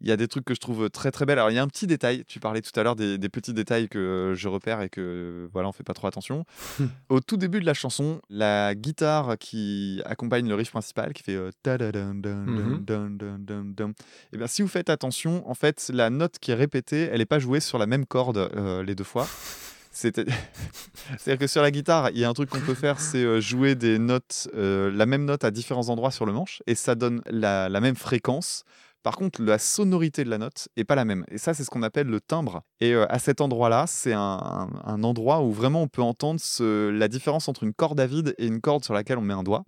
Il 0.01 0.07
y 0.09 0.11
a 0.11 0.17
des 0.17 0.27
trucs 0.27 0.43
que 0.45 0.53
je 0.53 0.59
trouve 0.59 0.89
très, 0.89 1.09
très 1.09 1.25
belles. 1.25 1.39
Alors, 1.39 1.51
il 1.51 1.55
y 1.55 1.57
a 1.59 1.63
un 1.63 1.67
petit 1.69 1.87
détail. 1.87 2.23
Tu 2.27 2.39
parlais 2.39 2.61
tout 2.61 2.77
à 2.77 2.83
l'heure 2.83 2.95
des, 2.97 3.17
des 3.17 3.29
petits 3.29 3.53
détails 3.53 3.87
que 3.87 4.33
je 4.35 4.47
repère 4.49 4.81
et 4.81 4.89
que, 4.89 5.49
voilà, 5.53 5.69
on 5.69 5.71
fait 5.71 5.83
pas 5.83 5.93
trop 5.93 6.07
attention. 6.07 6.43
Au 7.09 7.19
tout 7.21 7.37
début 7.37 7.59
de 7.61 7.65
la 7.65 7.73
chanson, 7.73 8.19
la 8.29 8.75
guitare 8.75 9.37
qui 9.39 10.01
accompagne 10.05 10.47
le 10.49 10.55
riff 10.55 10.71
principal, 10.71 11.13
qui 11.13 11.23
fait 11.23 11.35
euh, 11.35 11.49
Mhm. 11.65 12.83
dun, 12.85 13.09
dun. 13.09 13.91
Eh 14.33 14.37
bien, 14.37 14.47
si 14.47 14.61
vous 14.61 14.67
faites 14.67 14.89
attention, 14.89 15.49
en 15.49 15.53
fait, 15.53 15.89
la 15.93 16.09
note 16.09 16.39
qui 16.39 16.51
est 16.51 16.55
répétée, 16.55 17.09
elle 17.11 17.19
n'est 17.19 17.25
pas 17.25 17.39
jouée 17.39 17.59
sur 17.61 17.77
la 17.77 17.85
même 17.87 18.05
corde 18.05 18.37
euh, 18.55 18.83
les 18.83 18.95
deux 18.95 19.03
fois. 19.05 19.27
C'est- 19.91 20.19
C'est-à-dire 21.17 21.39
que 21.39 21.47
sur 21.47 21.61
la 21.61 21.71
guitare, 21.71 22.09
il 22.09 22.17
y 22.17 22.25
a 22.25 22.29
un 22.29 22.33
truc 22.33 22.49
qu'on 22.49 22.59
peut 22.59 22.73
faire, 22.73 22.99
c'est 22.99 23.23
euh, 23.23 23.39
jouer 23.39 23.75
des 23.75 23.97
notes, 23.97 24.49
euh, 24.55 24.91
la 24.91 25.05
même 25.05 25.23
note 25.23 25.45
à 25.45 25.51
différents 25.51 25.87
endroits 25.87 26.11
sur 26.11 26.25
le 26.25 26.33
manche, 26.33 26.61
et 26.67 26.75
ça 26.75 26.95
donne 26.95 27.21
la, 27.29 27.69
la 27.69 27.79
même 27.79 27.95
fréquence. 27.95 28.65
Par 29.05 29.17
contre, 29.17 29.39
la 29.43 29.59
sonorité 29.59 30.23
de 30.23 30.31
la 30.31 30.39
note 30.39 30.67
est 30.77 30.83
pas 30.83 30.95
la 30.95 31.05
même. 31.05 31.25
Et 31.29 31.37
ça, 31.37 31.53
c'est 31.53 31.63
ce 31.63 31.69
qu'on 31.69 31.83
appelle 31.83 32.07
le 32.07 32.19
timbre. 32.19 32.63
Et 32.79 32.93
euh, 32.95 33.05
à 33.07 33.19
cet 33.19 33.39
endroit-là, 33.39 33.85
c'est 33.87 34.13
un, 34.13 34.19
un- 34.19 34.69
un 34.83 35.03
endroit 35.03 35.41
où 35.43 35.51
vraiment 35.51 35.83
on 35.83 35.87
peut 35.87 36.01
entendre 36.01 36.39
ce- 36.39 36.89
la 36.89 37.07
différence 37.07 37.47
entre 37.47 37.63
une 37.63 37.73
corde 37.73 37.99
à 37.99 38.07
vide 38.07 38.33
et 38.39 38.47
une 38.47 38.61
corde 38.61 38.83
sur 38.83 38.95
laquelle 38.95 39.19
on 39.19 39.21
met 39.21 39.35
un 39.35 39.43
doigt. 39.43 39.63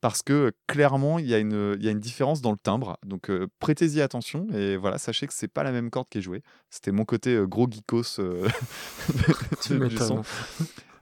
Parce 0.00 0.22
que 0.22 0.32
euh, 0.32 0.50
clairement, 0.66 1.20
il 1.20 1.26
y, 1.28 1.34
a 1.34 1.38
une- 1.38 1.76
il 1.78 1.84
y 1.84 1.86
a 1.86 1.92
une 1.92 2.00
différence 2.00 2.40
dans 2.42 2.50
le 2.50 2.58
timbre. 2.58 2.98
Donc 3.06 3.30
euh, 3.30 3.46
prêtez-y 3.60 4.00
attention. 4.00 4.48
Et 4.52 4.76
voilà, 4.76 4.98
sachez 4.98 5.28
que 5.28 5.32
c'est 5.32 5.46
pas 5.46 5.62
la 5.62 5.70
même 5.70 5.88
corde 5.88 6.08
qui 6.10 6.18
est 6.18 6.22
jouée. 6.22 6.42
C'était 6.68 6.90
mon 6.90 7.04
côté 7.04 7.36
euh, 7.36 7.46
gros 7.46 7.68
geekos 7.70 8.18
du 9.88 9.96
son. 10.08 10.16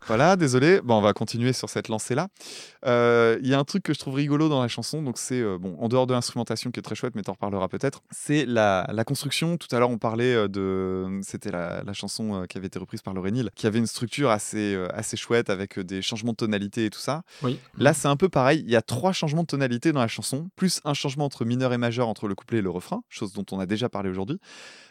Voilà, 0.06 0.36
désolé. 0.36 0.80
Bon, 0.82 0.96
on 0.96 1.00
va 1.00 1.12
continuer 1.12 1.52
sur 1.52 1.68
cette 1.68 1.88
lancée-là. 1.88 2.28
Euh, 2.86 3.38
Il 3.42 3.48
y 3.48 3.54
a 3.54 3.58
un 3.58 3.64
truc 3.64 3.82
que 3.82 3.94
je 3.94 3.98
trouve 3.98 4.14
rigolo 4.14 4.48
dans 4.48 4.60
la 4.60 4.68
chanson, 4.68 5.02
donc 5.02 5.18
c'est, 5.18 5.40
euh, 5.40 5.58
bon, 5.58 5.76
en 5.78 5.88
dehors 5.88 6.06
de 6.06 6.14
l'instrumentation 6.14 6.70
qui 6.70 6.80
est 6.80 6.82
très 6.82 6.94
chouette, 6.94 7.14
mais 7.14 7.22
t'en 7.22 7.32
reparleras 7.32 7.68
peut-être, 7.68 8.02
c'est 8.10 8.46
la, 8.46 8.86
la 8.92 9.04
construction. 9.04 9.56
Tout 9.56 9.68
à 9.74 9.78
l'heure, 9.78 9.90
on 9.90 9.98
parlait 9.98 10.34
euh, 10.34 10.48
de. 10.48 11.20
C'était 11.22 11.50
la, 11.50 11.82
la 11.84 11.92
chanson 11.92 12.44
qui 12.48 12.58
avait 12.58 12.66
été 12.66 12.78
reprise 12.78 13.02
par 13.02 13.14
Laurénil, 13.14 13.50
qui 13.54 13.66
avait 13.66 13.78
une 13.78 13.86
structure 13.86 14.30
assez, 14.30 14.76
assez 14.94 15.16
chouette 15.16 15.50
avec 15.50 15.78
des 15.78 16.02
changements 16.02 16.32
de 16.32 16.36
tonalité 16.36 16.86
et 16.86 16.90
tout 16.90 16.98
ça. 16.98 17.22
Oui. 17.42 17.58
Là, 17.76 17.94
c'est 17.94 18.08
un 18.08 18.16
peu 18.16 18.28
pareil. 18.28 18.62
Il 18.66 18.70
y 18.70 18.76
a 18.76 18.82
trois 18.82 19.12
changements 19.12 19.42
de 19.42 19.46
tonalité 19.48 19.92
dans 19.92 20.00
la 20.00 20.08
chanson, 20.08 20.48
plus 20.56 20.80
un 20.84 20.94
changement 20.94 21.24
entre 21.26 21.44
mineur 21.44 21.72
et 21.72 21.78
majeur 21.78 22.08
entre 22.08 22.26
le 22.28 22.34
couplet 22.34 22.58
et 22.58 22.62
le 22.62 22.70
refrain, 22.70 23.02
chose 23.08 23.32
dont 23.32 23.44
on 23.52 23.60
a 23.60 23.66
déjà 23.66 23.88
parlé 23.88 24.10
aujourd'hui. 24.10 24.38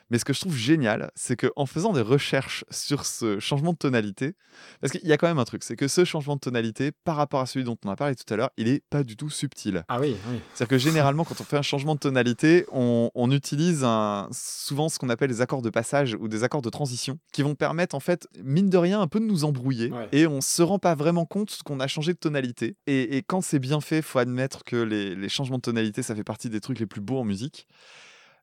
Mais 0.10 0.18
ce 0.18 0.26
que 0.26 0.34
je 0.34 0.40
trouve 0.40 0.56
génial, 0.56 1.12
c'est 1.16 1.36
qu'en 1.36 1.66
faisant 1.66 1.94
des 1.94 2.02
recherches 2.02 2.66
sur 2.72 3.06
ce 3.06 3.40
changement 3.40 3.74
de 3.74 3.78
tonalité, 3.78 4.34
parce 4.82 4.92
qu'il 4.92 5.08
y 5.08 5.14
a 5.14 5.18
quand 5.18 5.28
même 5.28 5.40
un 5.40 5.46
truc, 5.46 5.64
c'est 5.64 5.76
que 5.76 5.88
ce 5.88 6.04
changement 6.06 6.36
de 6.36 6.40
tonalité, 6.40 6.92
par 7.04 7.16
rapport 7.16 7.42
à 7.42 7.46
celui 7.46 7.64
dont 7.64 7.78
on 7.86 7.90
a 7.90 7.96
parlé 7.96 8.16
tout 8.16 8.34
à 8.34 8.38
l'heure, 8.38 8.50
il 8.58 8.68
est 8.68 8.84
pas 8.90 9.04
du 9.04 9.16
tout 9.16 9.30
subtil. 9.30 9.84
Ah 9.88 10.00
oui, 10.00 10.16
oui. 10.32 10.40
C'est-à-dire 10.54 10.70
que 10.70 10.78
généralement, 10.78 11.24
quand 11.26 11.40
on 11.40 11.44
fait 11.44 11.58
un 11.58 11.62
changement 11.62 11.96
de 11.96 12.00
tonalité, 12.00 12.66
on, 12.72 13.12
on 13.14 13.32
utilise 13.32 13.84
un- 13.84 14.28
souvent 14.32 14.90
ce 14.90 14.98
qu'on 14.98 15.10
appelle 15.10 15.30
les 15.30 15.42
accords 15.42 15.62
de 15.62 15.70
passage 15.70 16.18
ou 16.20 16.28
des 16.28 16.44
accords 16.44 16.62
de 16.62 16.70
transition, 16.70 17.20
qui 17.32 17.44
vont 17.44 17.56
permettre, 17.56 17.96
en 17.96 18.00
fait, 18.00 18.28
mine 18.44 18.70
de 18.70 18.78
rien, 18.78 19.02
un 19.02 19.08
peu 19.08 19.20
de 19.20 19.26
nous 19.26 19.44
embrouiller. 19.44 19.92
Ouais. 19.92 20.10
Et 20.12 20.28
on 20.28 20.42
se 20.42 20.62
rend 20.62 20.80
pas 20.80 20.96
vraiment 20.96 21.26
compte 21.26 21.60
qu'on 21.64 21.80
a 21.80 21.88
changé 21.88 22.14
de 22.14 22.18
tonalité. 22.18 22.76
Et, 22.88 23.18
et 23.18 23.22
quand 23.24 23.42
c'est 23.42 23.60
bien 23.60 23.82
fait, 23.82 24.02
faut 24.02 24.20
admettre 24.20 24.64
que 24.64 24.76
les, 24.76 25.14
les 25.16 25.30
changements 25.30 25.58
de 25.58 25.62
tonalité, 25.62 26.02
ça 26.02 26.16
fait 26.16 26.24
partie 26.24 26.50
des 26.50 26.62
trucs 26.62 26.80
les 26.80 26.88
plus 26.88 27.02
beaux 27.02 27.20
en 27.20 27.26
musique. 27.26 27.68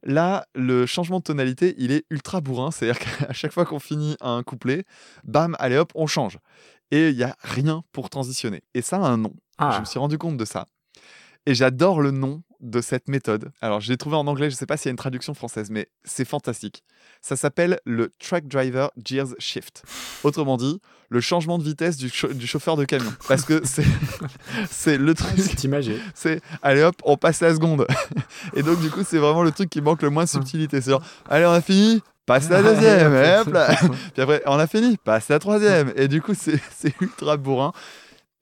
Là, 0.09 0.47
le 0.55 0.87
changement 0.87 1.19
de 1.19 1.25
tonalité, 1.25 1.75
il 1.79 1.91
est 1.91 2.05
ultra 2.11 2.41
bourrin. 2.41 2.71
C'est-à-dire 2.71 2.99
qu'à 3.01 3.33
chaque 3.33 3.53
fois 3.53 3.65
qu'on 3.67 3.81
finit 3.81 4.17
un 4.21 4.43
couplet, 4.45 4.85
bam, 5.25 5.57
allez 5.59 5.77
hop, 5.77 5.91
on 5.97 6.07
change. 6.07 6.39
Et 6.93 7.11
il 7.11 7.17
n'y 7.17 7.25
a 7.25 7.35
rien 7.41 7.83
pour 7.93 8.09
transitionner. 8.09 8.63
Et 8.75 8.83
ça 8.83 8.97
a 8.99 9.01
un 9.01 9.17
nom. 9.17 9.35
Je 9.59 9.65
Ah, 9.65 9.81
me 9.81 9.85
suis 9.85 9.99
rendu 9.99 10.17
compte 10.17 10.37
de 10.37 10.45
ça. 10.45 10.67
Et 11.47 11.55
j'adore 11.55 12.01
le 12.01 12.11
nom 12.11 12.43
de 12.61 12.81
cette 12.81 13.09
méthode. 13.09 13.53
Alors, 13.61 13.81
je 13.81 13.91
l'ai 13.91 13.97
trouvé 13.97 14.17
en 14.17 14.27
anglais, 14.27 14.51
je 14.51 14.55
ne 14.55 14.59
sais 14.59 14.67
pas 14.67 14.77
s'il 14.77 14.87
y 14.87 14.91
a 14.91 14.93
une 14.93 14.97
traduction 14.97 15.35
française, 15.35 15.69
mais 15.71 15.89
c'est 16.05 16.25
fantastique. 16.25 16.83
Ça 17.23 17.37
s'appelle 17.37 17.79
le 17.85 18.13
Track 18.19 18.49
Driver 18.49 18.91
Gears 19.05 19.35
Shift. 19.39 19.85
Autrement 20.25 20.57
dit, 20.57 20.81
le 21.09 21.21
changement 21.21 21.59
de 21.59 21.63
vitesse 21.65 21.97
du, 21.99 22.09
chau- 22.09 22.33
du 22.33 22.47
chauffeur 22.47 22.77
de 22.77 22.85
camion. 22.85 23.13
Parce 23.29 23.43
que 23.45 23.63
c'est 24.71 24.99
le 24.99 25.15
truc 25.15 25.39
c'est 25.39 25.65
imagé. 25.65 26.01
c'est 26.15 26.41
allez 26.63 26.83
hop, 26.83 26.97
on 27.05 27.17
passe 27.17 27.41
la 27.41 27.55
seconde. 27.55 27.87
Et 28.55 28.63
donc 28.63 28.81
du 28.81 28.91
coup, 28.91 29.03
c'est 29.07 29.19
vraiment 29.19 29.43
le 29.43 29.53
truc 29.53 29.71
qui 29.71 29.81
manque 29.81 30.03
le 30.03 30.11
moins 30.11 30.25
de 30.25 30.29
subtilité. 30.29 30.81
C'est 30.81 30.91
genre, 30.91 31.03
allez, 31.29 31.47
on 31.47 31.51
a 31.53 31.61
fini, 31.61 32.03
passe 32.27 32.49
la 32.49 32.63
deuxième, 32.75 33.15
et 33.15 33.37
hop 33.39 33.53
là. 33.53 33.77
Puis 34.15 34.23
après, 34.23 34.43
on 34.47 34.59
a 34.59 34.67
fini, 34.67 34.97
passe 34.97 35.29
la 35.29 35.39
troisième. 35.39 35.93
Et 35.97 36.09
du 36.09 36.21
coup, 36.23 36.33
c'est 36.35 36.61
ultra 37.01 37.37
bourrin. 37.37 37.73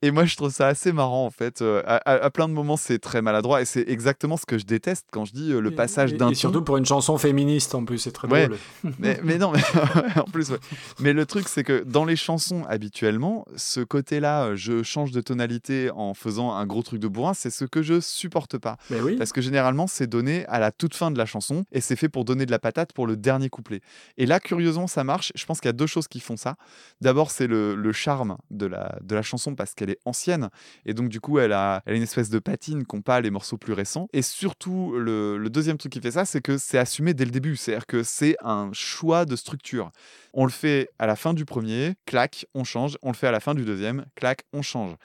Et 0.05 0.11
moi, 0.11 0.25
je 0.25 0.35
trouve 0.35 0.51
ça 0.51 0.67
assez 0.67 0.91
marrant 0.91 1.25
en 1.25 1.31
fait. 1.31 1.61
Euh, 1.63 1.81
à, 1.85 2.29
plein 2.29 2.47
de 2.47 2.53
moments, 2.53 2.77
c'est 2.77 2.99
très 2.99 3.23
maladroit 3.23 3.61
et 3.61 3.65
c'est 3.65 3.85
exactement 3.89 4.37
ce 4.37 4.45
que 4.45 4.57
je 4.59 4.65
déteste 4.65 5.07
quand 5.11 5.25
je 5.25 5.33
dis 5.33 5.51
euh, 5.51 5.59
le 5.61 5.71
Et- 5.71 5.75
passage 5.75 6.13
d'un 6.13 6.29
Et 6.29 6.35
surtout 6.35 6.61
pour 6.61 6.77
une 6.77 6.85
chanson 6.85 7.17
féministe 7.17 7.73
en 7.73 7.83
plus, 7.85 7.97
c'est 7.97 8.11
très 8.11 8.27
Ouais. 8.27 8.47
drôle. 8.47 8.59
Mais, 8.99 9.19
mais 9.23 9.37
non, 9.39 9.51
mais 9.51 9.61
en 10.19 10.25
plus, 10.25 10.51
ouais. 10.51 10.59
Mais 10.99 11.11
le 11.13 11.25
truc, 11.25 11.47
c'est 11.47 11.63
que 11.63 11.83
dans 11.83 12.05
les 12.05 12.15
chansons, 12.15 12.63
habituellement, 12.69 13.45
ce 13.55 13.79
côté-là, 13.81 14.45
euh, 14.49 14.55
je 14.55 14.83
change 14.83 15.11
de 15.11 15.21
tonalité 15.21 15.89
en 15.95 16.13
faisant 16.13 16.53
un 16.53 16.65
gros 16.67 16.83
truc 16.83 16.99
de 16.99 17.07
bourrin, 17.07 17.33
c'est 17.33 17.49
ce 17.49 17.65
que 17.65 17.81
je 17.81 17.99
supporte 17.99 18.57
pas. 18.59 18.77
Mais 18.91 18.99
oui. 19.01 19.15
Parce 19.15 19.31
que 19.31 19.41
généralement, 19.41 19.87
c'est 19.87 20.07
donné 20.07 20.45
à 20.47 20.59
la 20.59 20.71
toute 20.71 20.93
fin 20.95 21.09
de 21.09 21.17
la 21.17 21.25
chanson 21.25 21.63
et 21.71 21.81
c'est 21.81 21.95
fait 21.95 22.09
pour 22.09 22.25
donner 22.25 22.45
de 22.45 22.51
la 22.51 22.59
patate 22.59 22.93
pour 22.93 23.07
le 23.07 23.17
dernier 23.17 23.49
couplet. 23.49 23.81
Et 24.17 24.25
là, 24.27 24.39
curieusement, 24.39 24.87
ça 24.87 25.03
marche. 25.03 25.31
Je 25.35 25.45
pense 25.45 25.59
qu'il 25.59 25.67
y 25.67 25.69
a 25.69 25.73
deux 25.73 25.87
choses 25.87 26.07
qui 26.07 26.19
font 26.19 26.37
ça. 26.37 26.55
D'abord, 27.01 27.31
c'est 27.31 27.47
le, 27.47 27.75
le 27.75 27.91
charme 27.91 28.37
de 28.51 28.65
la, 28.67 28.97
de 29.01 29.15
la 29.15 29.21
chanson 29.23 29.55
parce 29.55 29.73
qu'elle 29.73 29.89
est 29.89 29.94
ancienne 30.05 30.49
et 30.85 30.93
donc, 30.93 31.09
du 31.09 31.19
coup, 31.19 31.39
elle 31.39 31.53
a, 31.53 31.81
elle 31.85 31.93
a 31.93 31.97
une 31.97 32.03
espèce 32.03 32.29
de 32.29 32.39
patine 32.39 32.85
qu'ont 32.85 33.01
pas 33.01 33.21
les 33.21 33.31
morceaux 33.31 33.57
plus 33.57 33.73
récents. 33.73 34.07
Et 34.13 34.21
surtout, 34.21 34.93
le, 34.97 35.37
le 35.37 35.49
deuxième 35.49 35.77
truc 35.77 35.91
qui 35.91 36.01
fait 36.01 36.11
ça, 36.11 36.25
c'est 36.25 36.41
que 36.41 36.57
c'est 36.57 36.77
assumé 36.77 37.13
dès 37.13 37.25
le 37.25 37.31
début. 37.31 37.55
C'est-à-dire 37.55 37.85
que 37.85 38.03
c'est 38.03 38.35
un 38.41 38.69
choix 38.73 39.25
de 39.25 39.35
structure. 39.35 39.91
On 40.33 40.45
le 40.45 40.51
fait 40.51 40.89
à 40.99 41.07
la 41.07 41.15
fin 41.15 41.33
du 41.33 41.45
premier, 41.45 41.95
clac, 42.05 42.45
on 42.53 42.63
change. 42.63 42.97
On 43.01 43.09
le 43.09 43.15
fait 43.15 43.27
à 43.27 43.31
la 43.31 43.39
fin 43.39 43.53
du 43.53 43.65
deuxième, 43.65 44.05
clac, 44.15 44.43
on 44.53 44.61
change. 44.61 44.95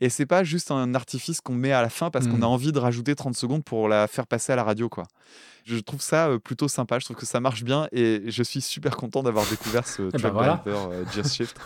Et 0.00 0.08
c'est 0.08 0.26
pas 0.26 0.44
juste 0.44 0.70
un 0.70 0.94
artifice 0.94 1.40
qu'on 1.40 1.54
met 1.54 1.72
à 1.72 1.82
la 1.82 1.90
fin 1.90 2.10
parce 2.10 2.26
qu'on 2.26 2.42
a 2.42 2.46
envie 2.46 2.72
de 2.72 2.78
rajouter 2.78 3.14
30 3.14 3.36
secondes 3.36 3.62
pour 3.62 3.88
la 3.88 4.06
faire 4.06 4.26
passer 4.26 4.52
à 4.52 4.56
la 4.56 4.64
radio, 4.64 4.88
quoi. 4.88 5.04
Je 5.66 5.76
trouve 5.76 6.00
ça 6.00 6.28
euh, 6.28 6.38
plutôt 6.38 6.68
sympa, 6.68 6.98
je 6.98 7.04
trouve 7.04 7.16
que 7.16 7.26
ça 7.26 7.38
marche 7.38 7.64
bien 7.64 7.86
et 7.92 8.22
je 8.26 8.42
suis 8.42 8.62
super 8.62 8.96
content 8.96 9.22
d'avoir 9.22 9.44
découvert 9.46 9.86
ce 9.86 10.02
ben 10.10 10.18
Track 10.18 10.32
voilà. 10.32 10.62
Driver 10.64 10.88
euh, 10.90 11.04
Gears 11.12 11.26
Shift. 11.30 11.56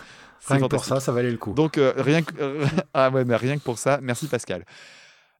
Rien 0.47 0.59
que 0.59 0.65
pour 0.65 0.83
ça, 0.83 0.99
ça 0.99 1.11
valait 1.11 1.31
le 1.31 1.37
coup. 1.37 1.53
Donc 1.53 1.77
euh, 1.77 1.93
rien 1.97 2.21
que 2.21 2.33
ah 2.93 3.09
ouais, 3.09 3.23
mais 3.23 3.37
rien 3.37 3.57
que 3.57 3.63
pour 3.63 3.79
ça, 3.79 3.99
merci 4.01 4.27
Pascal. 4.27 4.65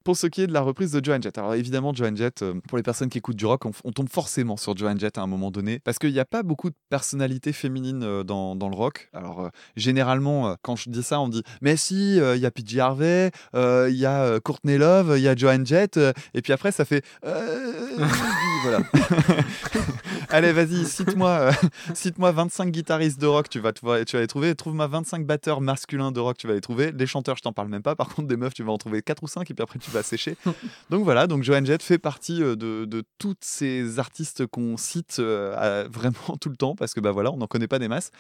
Pour 0.06 0.15
ce 0.15 0.27
qui 0.27 0.44
est 0.44 0.48
de 0.48 0.53
la 0.53 0.61
reprise 0.61 0.91
de 0.91 1.03
Joan 1.03 1.19
Jett, 1.19 1.36
alors 1.40 1.56
évidemment 1.56 1.91
Joan 1.91 2.15
Jett, 2.15 2.44
euh, 2.44 2.53
pour 2.68 2.77
les 2.77 2.84
personnes 2.84 3.10
qui 3.10 3.18
écoutent 3.18 3.38
du 3.38 3.48
rock, 3.48 3.64
on, 3.65 3.91
tombe 3.91 4.07
forcément 4.07 4.56
sur 4.56 4.77
Joan 4.77 4.99
Jett 4.99 5.18
à 5.18 5.22
un 5.22 5.26
moment 5.26 5.49
donné, 5.49 5.80
parce 5.80 5.98
qu'il 5.98 6.14
n'y 6.14 6.19
a 6.19 6.26
pas 6.26 6.44
beaucoup 6.44 6.69
de 6.69 6.76
personnalités 6.90 7.53
féminines 7.53 8.03
euh, 8.03 8.23
dans, 8.23 8.53
le 8.53 8.76
rock. 8.76 9.10
Alors 9.14 9.41
euh, 9.41 9.49
généralement, 9.76 10.56
quand 10.61 10.76
je 10.76 10.91
dis 10.91 11.02
ça, 11.02 11.19
on 11.19 11.27
dit 11.27 11.41
mais 11.61 11.76
si, 11.76 12.18
il 12.18 12.38
y 12.38 12.45
a 12.45 12.52
PJ 12.52 12.77
Harvey, 12.77 13.32
il 13.56 13.95
y 13.95 14.06
a 14.06 14.40
Courtney 14.41 14.77
Love, 14.77 15.15
il 15.18 15.23
y 15.23 15.27
a 15.27 15.36
Joan 15.36 15.65
Jett, 15.65 15.99
et 16.36 16.44
puis 16.44 16.53
après 16.53 16.72
ça 16.72 16.86
fait 16.86 17.03
voilà. 17.23 18.82
Allez, 20.30 20.52
vas-y, 20.52 20.86
cite-moi 20.86 21.52
cite-moi 21.94 22.32
25 22.32 22.72
guitaristes 22.72 23.19
de 23.19 23.27
rock, 23.27 23.49
tu 23.49 23.60
vas, 23.60 23.73
tu 23.73 23.86
vas, 23.86 24.03
vas 24.03 24.19
les 24.19 24.27
trouver. 24.27 24.56
Trouve-moi 24.56 24.88
25 24.88 25.26
batteurs 25.26 25.61
masculins 25.61 26.11
de 26.11 26.19
rock, 26.19 26.38
tu 26.38 26.48
vas 26.48 26.53
les 26.53 26.61
trouver. 26.61 26.91
Les 26.91 27.07
chanteurs, 27.07 27.38
je 27.38 27.41
t'en 27.41 27.53
parle 27.53 27.69
même 27.69 27.82
pas. 27.82 27.95
Par 27.95 28.10
contre, 28.10 28.27
des 28.27 28.38
meufs, 28.38 28.53
tu 28.53 28.64
vas 28.64 28.72
en 28.72 28.77
trouver 28.77 29.02
4 29.02 29.23
ou 29.23 29.27
5 29.27 29.49
et 29.49 29.53
puis 29.53 29.64
après, 29.64 29.80
tu 29.80 29.91
sécher. 30.03 30.38
donc 30.89 31.03
voilà, 31.03 31.27
donc 31.27 31.43
Joan 31.43 31.65
Jett 31.65 31.81
fait 31.84 31.97
partie 31.97 32.41
euh, 32.43 32.55
de, 32.55 32.85
de 32.85 33.03
toutes 33.17 33.43
ces 33.43 33.99
artistes 33.99 34.45
qu'on 34.47 34.77
cite 34.77 35.17
euh, 35.19 35.55
à- 35.85 35.88
vraiment 35.91 36.38
tout 36.39 36.49
le 36.49 36.55
temps 36.57 36.76
parce 36.76 36.93
que 36.93 36.99
bah 36.99 37.11
voilà, 37.11 37.31
on 37.31 37.38
n'en 37.38 37.47
connaît 37.47 37.67
pas 37.67 37.80
des 37.80 37.88
masses. 37.88 38.11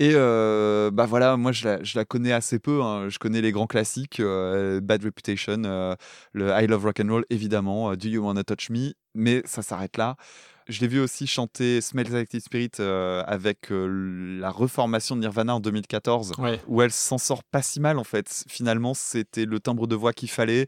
Et 0.00 0.12
euh, 0.14 0.92
bah 0.92 1.06
voilà, 1.06 1.36
moi 1.36 1.50
je 1.50 1.64
la, 1.66 1.82
je 1.82 1.98
la 1.98 2.04
connais 2.04 2.30
assez 2.32 2.60
peu. 2.60 2.82
hein. 2.82 3.08
Je 3.08 3.18
connais 3.18 3.40
les 3.40 3.50
grands 3.50 3.66
classiques, 3.66 4.20
euh, 4.20 4.80
Bad 4.80 5.02
Reputation, 5.04 5.62
euh, 5.64 5.96
le 6.32 6.50
I 6.50 6.68
Love 6.68 6.84
Rock 6.84 7.00
and 7.00 7.08
Roll 7.10 7.24
évidemment, 7.30 7.92
Do 7.96 8.08
You 8.08 8.24
Wanna 8.24 8.44
Touch 8.44 8.70
Me, 8.70 8.92
mais 9.16 9.42
ça 9.44 9.62
s'arrête 9.62 9.96
là. 9.96 10.14
Je 10.68 10.80
l'ai 10.82 10.86
vu 10.86 11.00
aussi 11.00 11.26
chanter 11.26 11.80
Smells 11.80 12.12
Like 12.12 12.28
Teen 12.28 12.40
Spirit 12.40 12.70
avec 12.78 13.68
la 13.70 14.50
reformation 14.50 15.16
de 15.16 15.22
Nirvana 15.22 15.54
en 15.56 15.60
2014, 15.60 16.34
Ouais. 16.38 16.60
où 16.68 16.82
elle 16.82 16.92
s'en 16.92 17.16
sort 17.18 17.42
pas 17.42 17.62
si 17.62 17.80
mal 17.80 17.98
en 17.98 18.04
fait. 18.04 18.44
Finalement, 18.48 18.92
c'était 18.94 19.46
le 19.46 19.60
timbre 19.60 19.86
de 19.86 19.96
voix 19.96 20.12
qu'il 20.12 20.28
fallait. 20.30 20.66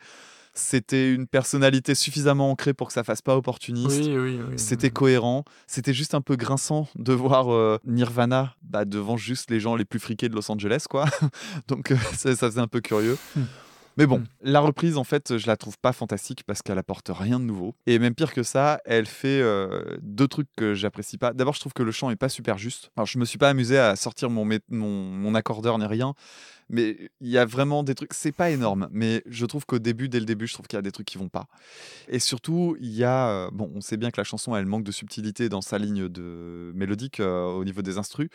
C'était 0.53 1.13
une 1.13 1.27
personnalité 1.27 1.95
suffisamment 1.95 2.51
ancrée 2.51 2.75
pour 2.75 2.89
que 2.89 2.93
ça 2.93 3.05
fasse 3.05 3.23
pas 3.23 3.37
opportuniste. 3.37 4.03
Oui, 4.05 4.17
oui, 4.17 4.41
oui. 4.49 4.55
C'était 4.59 4.91
cohérent. 4.91 5.45
C'était 5.67 5.95
juste 5.95 6.15
un 6.15 6.21
peu 6.21 6.37
grinçant 6.37 6.89
de 6.97 7.13
voir 7.13 7.53
euh, 7.53 7.79
Nirvana 7.87 8.55
bah, 8.63 8.85
devant 8.85 9.17
juste 9.17 9.51
les 9.51 9.61
gens 9.61 9.77
les 9.77 9.85
plus 9.85 10.01
friqués 10.01 10.29
de 10.29 10.35
Los 10.35 10.51
Angeles, 10.51 10.87
quoi. 10.91 11.07
Donc 11.69 11.93
euh, 11.93 11.97
ça, 12.15 12.35
ça 12.35 12.49
faisait 12.51 12.61
un 12.61 12.67
peu 12.67 12.81
curieux. 12.81 13.17
Hmm. 13.37 13.43
Mais 13.97 14.07
bon, 14.07 14.19
Hmm. 14.19 14.25
la 14.43 14.61
reprise, 14.61 14.97
en 14.97 15.05
fait, 15.05 15.37
je 15.37 15.47
la 15.47 15.57
trouve 15.57 15.77
pas 15.77 15.93
fantastique 15.93 16.45
parce 16.47 16.63
qu'elle 16.63 16.79
apporte 16.79 17.11
rien 17.13 17.39
de 17.39 17.45
nouveau. 17.45 17.75
Et 17.87 17.99
même 17.99 18.15
pire 18.15 18.33
que 18.33 18.43
ça, 18.43 18.81
elle 18.85 19.07
fait 19.07 19.41
euh, 19.43 19.99
deux 20.01 20.29
trucs 20.29 20.49
que 20.57 20.75
j'apprécie 20.75 21.19
pas. 21.19 21.33
D'abord, 21.33 21.55
je 21.55 21.61
trouve 21.61 21.73
que 21.75 21.83
le 21.83 21.91
chant 21.93 22.09
est 22.11 22.17
pas 22.17 22.29
super 22.29 22.57
juste. 22.57 22.91
Alors, 22.97 23.07
je 23.07 23.19
me 23.19 23.25
suis 23.25 23.37
pas 23.37 23.49
amusé 23.51 23.79
à 23.79 23.97
sortir 23.97 24.31
mon, 24.31 24.49
mon 24.69 25.35
accordeur 25.35 25.77
ni 25.79 25.87
rien. 25.87 26.15
Mais 26.73 27.11
il 27.21 27.29
y 27.29 27.37
a 27.37 27.45
vraiment 27.45 27.83
des 27.83 27.97
trucs, 27.97 28.15
c'est 28.15 28.31
pas 28.31 28.51
énorme, 28.51 28.89
mais 28.93 29.25
je 29.27 29.45
trouve 29.45 29.67
qu'au 29.67 29.81
début, 29.81 30.09
dès 30.09 30.21
le 30.21 30.25
début, 30.25 30.47
je 30.47 30.55
trouve 30.55 30.69
qu'il 30.69 30.77
y 30.77 30.79
a 30.79 30.83
des 30.83 30.93
trucs 30.93 31.07
qui 31.07 31.19
vont 31.19 31.29
pas. 31.29 31.49
Et 32.09 32.21
surtout, 32.21 32.77
il 32.81 32.93
y 32.93 33.03
a, 33.03 33.29
euh, 33.29 33.51
bon, 33.53 33.73
on 33.75 33.81
sait 33.81 33.97
bien 33.97 34.13
que 34.13 34.21
la 34.21 34.25
chanson, 34.25 34.55
elle 34.55 34.67
manque 34.67 34.85
de 34.85 34.93
subtilité 34.93 35.49
dans 35.49 35.63
sa 35.63 35.79
ligne 35.79 36.09
de 36.09 36.71
mélodique 36.77 37.19
euh, 37.19 37.47
au 37.47 37.65
niveau 37.65 37.83
des 37.83 37.99
instrus, 37.99 38.29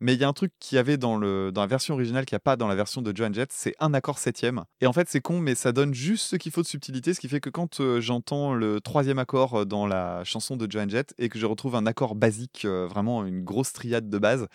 mais 0.00 0.12
il 0.12 0.20
y 0.20 0.24
a 0.24 0.28
un 0.28 0.34
truc 0.34 0.52
qu'il 0.60 0.76
y 0.76 0.78
avait 0.78 0.98
dans, 0.98 1.16
le, 1.16 1.50
dans 1.50 1.62
la 1.62 1.66
version 1.66 1.94
originale 1.94 2.26
qu'il 2.26 2.34
n'y 2.34 2.38
a 2.38 2.40
pas 2.40 2.56
dans 2.56 2.68
la 2.68 2.74
version 2.74 3.00
de 3.00 3.16
Joan 3.16 3.32
Jett, 3.32 3.52
c'est 3.52 3.74
un 3.80 3.94
accord 3.94 4.18
septième. 4.18 4.64
Et 4.82 4.86
en 4.86 4.92
fait, 4.92 5.08
c'est 5.08 5.22
con, 5.22 5.40
mais 5.40 5.54
ça 5.54 5.72
donne 5.72 5.94
juste 5.94 6.26
ce 6.26 6.36
qu'il 6.36 6.52
faut 6.52 6.62
de 6.62 6.66
subtilité, 6.66 7.14
ce 7.14 7.20
qui 7.20 7.28
fait 7.28 7.40
que 7.40 7.50
quand 7.50 7.80
euh, 7.80 8.02
j'entends 8.02 8.52
le 8.52 8.82
troisième 8.82 9.18
accord 9.18 9.64
dans 9.64 9.86
la 9.86 10.24
chanson 10.24 10.58
de 10.58 10.70
Joan 10.70 10.90
Jett 10.90 11.14
et 11.16 11.30
que 11.30 11.38
je 11.38 11.46
retrouve 11.46 11.74
un 11.74 11.86
accord 11.86 12.14
basique, 12.14 12.66
vraiment 12.66 13.24
une 13.24 13.42
grosse 13.42 13.72
triade 13.72 14.10
de 14.10 14.18
base, 14.18 14.46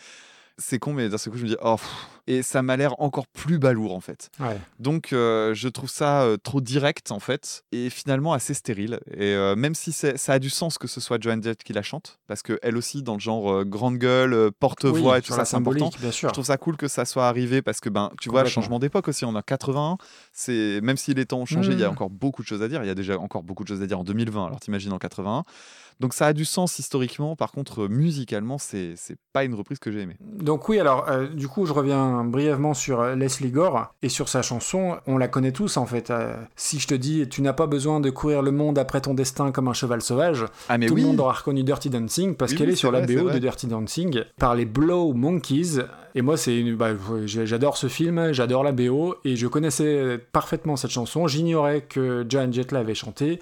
c'est 0.57 0.79
con, 0.79 0.93
mais 0.93 1.09
d'un 1.09 1.17
seul 1.17 1.31
coup, 1.33 1.39
je 1.39 1.43
me 1.43 1.49
dis, 1.49 1.57
oh, 1.61 1.75
pff. 1.77 1.89
et 2.27 2.41
ça 2.43 2.61
m'a 2.61 2.77
l'air 2.77 2.99
encore 3.01 3.27
plus 3.27 3.57
balourd 3.59 3.93
en 3.95 3.99
fait. 3.99 4.29
Ouais. 4.39 4.57
Donc, 4.79 5.11
euh, 5.11 5.53
je 5.53 5.67
trouve 5.67 5.89
ça 5.89 6.21
euh, 6.23 6.37
trop 6.37 6.61
direct 6.61 7.11
en 7.11 7.19
fait, 7.19 7.63
et 7.71 7.89
finalement 7.89 8.33
assez 8.33 8.53
stérile. 8.53 8.99
Et 9.11 9.33
euh, 9.33 9.55
même 9.55 9.73
si 9.75 9.91
ça 9.91 10.13
a 10.33 10.39
du 10.39 10.49
sens 10.49 10.77
que 10.77 10.87
ce 10.87 11.01
soit 11.01 11.21
Joan 11.21 11.41
Jett 11.41 11.63
qui 11.63 11.73
la 11.73 11.81
chante, 11.81 12.19
parce 12.27 12.41
qu'elle 12.43 12.77
aussi, 12.77 13.01
dans 13.03 13.15
le 13.15 13.19
genre 13.19 13.65
grande 13.65 13.97
gueule, 13.97 14.51
porte-voix 14.59 15.13
Oui, 15.13 15.19
et 15.19 15.21
tout 15.21 15.33
ça, 15.33 15.43
c'est 15.45 15.55
important. 15.57 15.89
bien 15.99 16.11
sûr. 16.11 16.29
Je 16.29 16.33
trouve 16.33 16.45
ça 16.45 16.57
cool 16.57 16.77
que 16.77 16.87
ça 16.87 17.05
soit 17.05 17.27
arrivé 17.27 17.61
parce 17.61 17.79
que, 17.79 17.89
ben, 17.89 18.11
tu 18.21 18.29
vois, 18.29 18.41
Complètement. 18.41 18.61
changement 18.61 18.79
d'époque 18.79 19.07
aussi, 19.07 19.25
on 19.25 19.35
a 19.35 19.41
81. 19.41 19.97
C'est 20.31 20.79
même 20.81 20.97
si 20.97 21.13
les 21.13 21.25
temps 21.25 21.39
ont 21.39 21.45
changé, 21.45 21.71
il 21.73 21.79
y 21.79 21.83
a 21.83 21.87
Mm. 21.89 21.93
encore 21.93 22.09
beaucoup 22.09 22.41
de 22.43 22.47
choses 22.47 22.61
à 22.61 22.67
dire. 22.67 22.83
Il 22.83 22.87
y 22.87 22.91
a 22.91 22.95
déjà 22.95 23.17
encore 23.17 23.43
beaucoup 23.43 23.63
de 23.63 23.69
choses 23.69 23.81
à 23.81 23.87
dire 23.87 23.99
en 23.99 24.03
2020. 24.03 24.45
Alors 24.45 24.59
t'imagines 24.59 24.93
en 24.93 24.99
81. 24.99 25.43
Donc 25.99 26.13
ça 26.13 26.27
a 26.27 26.33
du 26.33 26.45
sens 26.45 26.79
historiquement. 26.79 27.35
Par 27.35 27.51
contre, 27.51 27.83
euh, 27.83 27.87
musicalement, 27.87 28.57
c'est 28.57 28.95
pas 29.33 29.43
une 29.43 29.53
reprise 29.55 29.79
que 29.79 29.91
j'ai 29.91 30.01
aimée. 30.01 30.17
Donc 30.21 30.69
oui, 30.69 30.79
alors 30.79 31.09
euh, 31.09 31.27
du 31.27 31.47
coup, 31.47 31.65
je 31.65 31.73
reviens 31.73 32.23
brièvement 32.23 32.73
sur 32.73 33.01
euh, 33.01 33.15
Leslie 33.15 33.51
Gore 33.51 33.93
et 34.01 34.09
sur 34.09 34.29
sa 34.29 34.41
chanson. 34.41 34.97
On 35.07 35.17
la 35.17 35.27
connaît 35.27 35.51
tous 35.51 35.77
en 35.77 35.85
fait. 35.85 36.09
Euh, 36.11 36.35
si 36.55 36.79
je 36.79 36.87
te 36.87 36.93
dis, 36.93 37.27
tu 37.29 37.41
n'as 37.41 37.53
pas 37.53 37.67
besoin 37.67 37.99
de 37.99 38.09
courir 38.09 38.41
le 38.41 38.51
monde 38.51 38.77
après 38.77 39.01
ton 39.01 39.13
destin 39.13 39.51
comme 39.51 39.67
un 39.67 39.73
cheval 39.73 40.01
sauvage, 40.01 40.45
Ah 40.69 40.77
mais 40.77 40.87
tout 40.87 40.93
oui. 40.95 41.01
le 41.01 41.07
monde 41.07 41.19
aura 41.19 41.33
reconnu 41.33 41.63
Dirty 41.63 41.89
Dancing 41.89 42.35
parce 42.35 42.51
Oui, 42.51 42.57
qu'elle 42.57 42.67
oui, 42.67 42.73
est 42.73 42.77
sur 42.77 42.91
la 42.91 43.01
BO 43.01 43.29
de 43.29 43.37
Dirty 43.39 43.67
Dancing 43.67 44.21
par 44.37 44.55
les 44.55 44.65
Blow 44.65 45.13
Monkeys. 45.13 45.79
Et 46.15 46.21
moi, 46.21 46.37
c'est 46.37 46.59
une- 46.59 46.75
bah, 46.75 46.89
j'adore 47.25 47.75
ce 47.75 47.87
film, 47.87 48.33
j'adore 48.33 48.63
la 48.63 48.71
BO 48.71 49.15
et 49.25 49.35
je 49.35 49.47
connaissais 49.47 50.19
parfaitement 50.31 50.75
cette 50.75 50.91
chanson. 50.91 51.27
J'ignorais 51.27 51.81
que 51.81 52.23
Joan 52.29 52.53
Jett 52.53 52.71
l'avait 52.71 52.93
chantée. 52.93 53.39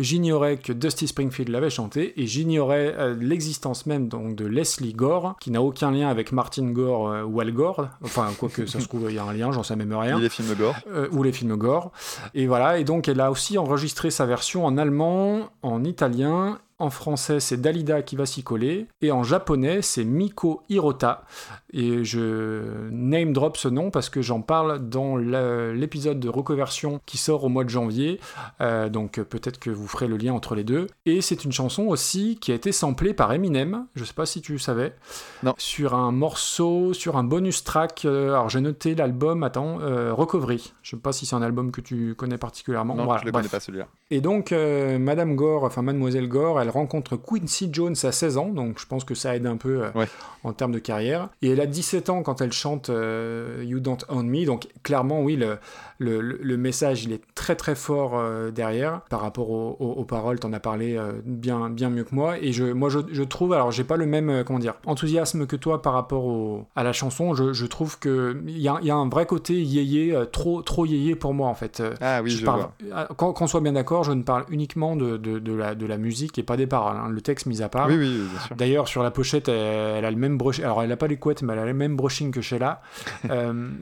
J'ignorais 0.00 0.58
que 0.58 0.72
Dusty 0.72 1.08
Springfield 1.08 1.50
l'avait 1.50 1.70
chanté 1.70 2.20
et 2.22 2.26
j'ignorais 2.28 2.94
euh, 2.96 3.16
l'existence 3.18 3.84
même 3.84 4.06
donc 4.08 4.36
de 4.36 4.46
Leslie 4.46 4.92
Gore, 4.92 5.34
qui 5.40 5.50
n'a 5.50 5.60
aucun 5.60 5.90
lien 5.90 6.08
avec 6.08 6.30
Martin 6.30 6.70
Gore 6.70 7.08
euh, 7.10 7.24
ou 7.24 7.40
Al 7.40 7.50
Gore. 7.52 7.88
Enfin, 8.04 8.28
quoique 8.38 8.64
ça 8.66 8.78
se 8.78 8.86
trouve, 8.86 9.06
il 9.10 9.16
y 9.16 9.18
a 9.18 9.24
un 9.24 9.32
lien, 9.32 9.50
j'en 9.50 9.64
sais 9.64 9.74
même 9.74 9.92
rien 9.92 10.14
Ni 10.16 10.22
les 10.22 10.28
films 10.28 10.54
gore. 10.54 10.76
euh, 10.88 11.08
ou 11.10 11.24
les 11.24 11.32
films 11.32 11.56
gore. 11.56 11.90
Et 12.34 12.46
voilà, 12.46 12.78
et 12.78 12.84
donc 12.84 13.08
elle 13.08 13.20
a 13.20 13.32
aussi 13.32 13.58
enregistré 13.58 14.10
sa 14.12 14.24
version 14.24 14.64
en 14.64 14.78
allemand, 14.78 15.48
en 15.62 15.82
italien, 15.82 16.58
en 16.78 16.90
français 16.90 17.40
c'est 17.40 17.60
Dalida 17.60 18.02
qui 18.02 18.16
va 18.16 18.26
s'y 18.26 18.42
coller, 18.42 18.86
et 19.02 19.10
en 19.12 19.22
japonais 19.24 19.82
c'est 19.82 20.04
Miko 20.04 20.62
Hirota. 20.68 21.24
Et 21.72 22.02
je 22.04 22.88
name 22.90 23.32
drop 23.32 23.56
ce 23.56 23.68
nom 23.68 23.90
parce 23.90 24.08
que 24.08 24.22
j'en 24.22 24.40
parle 24.40 24.88
dans 24.88 25.16
l'épisode 25.16 26.18
de 26.20 26.28
reconversion 26.28 27.00
qui 27.04 27.18
sort 27.18 27.44
au 27.44 27.48
mois 27.48 27.64
de 27.64 27.68
janvier, 27.70 28.20
Euh, 28.60 28.88
donc 28.88 29.20
peut-être 29.20 29.58
que 29.60 29.70
vous 29.70 29.86
ferez 29.86 30.08
le 30.08 30.16
lien 30.16 30.32
entre 30.32 30.54
les 30.54 30.64
deux. 30.64 30.86
Et 31.06 31.20
c'est 31.20 31.44
une 31.44 31.52
chanson 31.52 31.84
aussi 31.86 32.38
qui 32.40 32.52
a 32.52 32.54
été 32.54 32.72
samplée 32.72 33.12
par 33.14 33.32
Eminem, 33.32 33.86
je 33.94 34.04
sais 34.04 34.14
pas 34.14 34.26
si 34.26 34.40
tu 34.40 34.58
savais, 34.58 34.94
Non. 35.42 35.54
sur 35.58 35.94
un 35.94 36.10
morceau, 36.12 36.92
sur 36.92 37.16
un 37.16 37.24
bonus 37.24 37.64
track. 37.64 38.04
euh, 38.04 38.30
alors 38.30 38.48
j'ai 38.48 38.60
noté 38.60 38.94
l'album, 38.94 39.42
attends, 39.42 39.78
euh, 39.80 40.12
Recovery. 40.14 40.72
Je 40.82 40.90
sais 40.90 40.96
pas 40.96 41.12
si 41.12 41.26
c'est 41.26 41.36
un 41.36 41.42
album 41.42 41.70
que 41.70 41.80
tu 41.80 42.14
connais 42.14 42.38
particulièrement. 42.38 42.94
Non, 42.94 43.04
Voilà, 43.04 43.20
je 43.20 43.26
le 43.26 43.32
bref. 43.32 43.42
connais 43.42 43.50
pas 43.50 43.60
celui-là. 43.60 43.86
Et 44.10 44.20
donc, 44.20 44.52
euh, 44.52 44.98
Madame 44.98 45.36
Gore, 45.36 45.64
enfin 45.64 45.82
Mademoiselle 45.82 46.28
Gore, 46.28 46.60
elle 46.60 46.67
rencontre 46.70 47.16
Quincy 47.16 47.68
Jones 47.72 47.96
à 48.02 48.12
16 48.12 48.36
ans, 48.38 48.48
donc 48.48 48.78
je 48.78 48.86
pense 48.86 49.04
que 49.04 49.14
ça 49.14 49.34
aide 49.36 49.46
un 49.46 49.56
peu 49.56 49.84
euh, 49.84 49.90
Ouais. 49.94 50.06
en 50.44 50.52
termes 50.52 50.72
de 50.72 50.78
carrière. 50.78 51.28
Et 51.42 51.50
elle 51.50 51.60
a 51.60 51.66
17 51.66 52.10
ans 52.10 52.22
quand 52.22 52.40
elle 52.40 52.52
chante 52.52 52.90
euh, 52.90 53.62
You 53.66 53.80
Don't 53.80 53.98
Own 54.08 54.28
Me, 54.28 54.44
donc 54.44 54.68
clairement, 54.82 55.22
oui, 55.22 55.36
le, 55.36 55.58
le, 55.98 56.20
le- 56.20 56.38
le 56.42 56.56
message, 56.56 57.04
il 57.04 57.12
est 57.12 57.22
très 57.34 57.56
très 57.56 57.74
fort 57.74 58.12
euh, 58.18 58.50
derrière 58.50 59.00
par 59.10 59.20
rapport 59.20 59.50
aux, 59.50 59.76
aux- 59.80 59.92
aux 60.00 60.04
paroles, 60.04 60.38
t'en 60.38 60.52
as 60.52 60.60
parlé 60.60 60.96
euh, 60.96 61.12
bien, 61.24 61.70
bien 61.70 61.90
mieux 61.90 62.04
que 62.04 62.14
moi. 62.14 62.38
Et 62.40 62.52
je, 62.52 62.64
moi, 62.64 62.88
je, 62.88 63.00
je 63.10 63.22
trouve, 63.22 63.52
alors 63.52 63.70
j'ai 63.72 63.84
pas 63.84 63.96
le 63.96 64.06
même, 64.06 64.30
euh, 64.30 64.44
comment 64.44 64.58
dire, 64.58 64.74
enthousiasme 64.86 65.46
que 65.46 65.56
toi 65.56 65.82
par 65.82 65.92
rapport 65.94 66.24
au- 66.24 66.66
à 66.76 66.82
la 66.84 66.92
chanson, 66.92 67.34
je, 67.34 67.52
je 67.52 67.66
trouve 67.66 67.98
qu'il 67.98 68.42
y 68.48 68.68
a, 68.68 68.78
il 68.80 68.86
y 68.86 68.90
a 68.90 68.96
un 68.96 69.08
vrai 69.08 69.26
côté 69.26 69.54
yéyé, 69.60 70.16
trop, 70.32 70.62
trop 70.62 70.86
yéyé 70.86 71.16
pour 71.16 71.34
moi 71.34 71.48
en 71.48 71.54
fait. 71.54 71.82
Ah 72.00 72.20
oui, 72.22 72.30
je 72.30 72.38
je, 72.38 72.44
parle- 72.44 72.68
vois. 72.90 73.04
Qu'on 73.16 73.32
qu'on 73.32 73.46
soit 73.46 73.60
bien 73.60 73.72
d'accord, 73.72 74.04
je 74.04 74.12
ne 74.12 74.22
parle 74.22 74.44
uniquement 74.50 74.94
de, 74.96 75.16
de, 75.16 75.38
de 75.38 75.52
la, 75.52 75.74
de 75.74 75.86
la 75.86 75.98
musique 75.98 76.38
et 76.38 76.42
pas 76.42 76.56
des 76.56 76.66
paroles. 76.66 76.96
hein. 76.96 77.08
Le 77.10 77.20
texte 77.20 77.46
mis 77.46 77.62
à 77.62 77.68
part. 77.68 77.88
Oui, 77.88 77.96
oui, 77.98 78.20
oui. 78.22 78.56
D'ailleurs, 78.56 78.86
sur 78.88 79.02
la 79.02 79.10
pochette, 79.10 79.48
elle, 79.48 79.96
elle 79.96 80.04
a 80.04 80.10
le 80.10 80.16
même 80.16 80.38
brushing. 80.38 80.64
Alors, 80.64 80.82
elle 80.82 80.88
n'a 80.90 80.96
pas 80.96 81.06
les 81.08 81.16
couettes, 81.16 81.42
mais 81.42 81.52
elle 81.54 81.58
a 81.58 81.66
le 81.66 81.74
même 81.74 81.96
brushing 81.96 82.30
que 82.30 82.40
Sheila. 82.40 82.80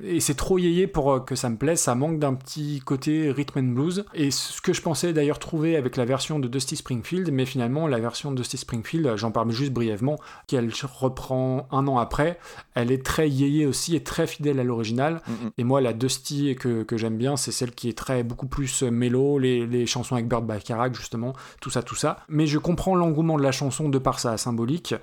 Et 0.05 0.21
c'est 0.21 0.35
trop 0.35 0.59
yéyé 0.59 0.87
pour 0.87 1.25
que 1.25 1.35
ça 1.35 1.49
me 1.51 1.57
plaise. 1.57 1.81
Ça 1.81 1.95
manque 1.95 2.06
d'un 2.13 2.35
petit 2.35 2.81
côté 2.85 3.31
rhythm 3.31 3.59
and 3.59 3.73
blues. 3.75 4.05
Et 4.15 4.31
ce 4.31 4.61
que 4.61 4.73
je 4.73 4.83
pensais 4.83 5.13
d'ailleurs 5.13 5.39
trouver 5.39 5.77
avec 5.77 5.97
la 5.97 6.05
version 6.05 6.39
de 6.39 6.49
Dusty 6.49 6.77
Springfield, 6.77 7.31
mais 7.33 7.45
finalement, 7.47 7.87
la 7.87 7.99
version 7.99 8.31
de 8.31 8.37
Dusty 8.37 8.57
Springfield, 8.57 9.17
j'en 9.17 9.31
parle 9.31 9.51
juste 9.51 9.73
brièvement, 9.73 10.19
qu'elle 10.47 10.71
reprend 10.95 11.69
un 11.71 11.87
an 11.87 11.99
après, 11.99 12.39
elle 12.75 12.91
est 12.91 13.05
très 13.05 13.29
yéyé 13.29 13.67
aussi 13.67 13.97
et 13.97 14.03
très 14.03 14.27
fidèle 14.27 14.61
à 14.61 14.65
l'original. 14.65 15.23
Mm, 15.27 15.33
mm. 15.33 15.51
Et 15.59 15.65
moi, 15.65 15.81
la 15.81 15.93
Dusty 15.93 16.57
que, 16.57 16.83
que 16.83 16.97
j'aime 16.97 17.17
bien, 17.17 17.37
c'est 17.37 17.53
celle 17.53 17.73
qui 17.73 17.89
est 17.89 17.97
très 17.97 18.23
beaucoup 18.23 18.47
plus 18.47 18.83
euh, 18.83 18.91
mélo, 18.91 19.39
les, 19.39 19.67
les 19.67 19.87
chansons 19.87 20.15
avec 20.15 20.29
Burt 20.29 20.45
Bacharach, 20.45 20.95
justement, 20.95 21.35
tout 21.61 21.71
ça, 21.71 21.83
tout 21.83 21.95
ça. 21.95 22.19
Mais 22.29 22.47
je 22.47 22.59
comprends 22.59 22.95
l'engouement 22.95 23.37
de 23.37 23.43
la 23.43 23.53
chanson 23.53 23.89
de 23.89 23.99
par 23.99 24.19
sa 24.19 24.37
symbolique. 24.37 24.95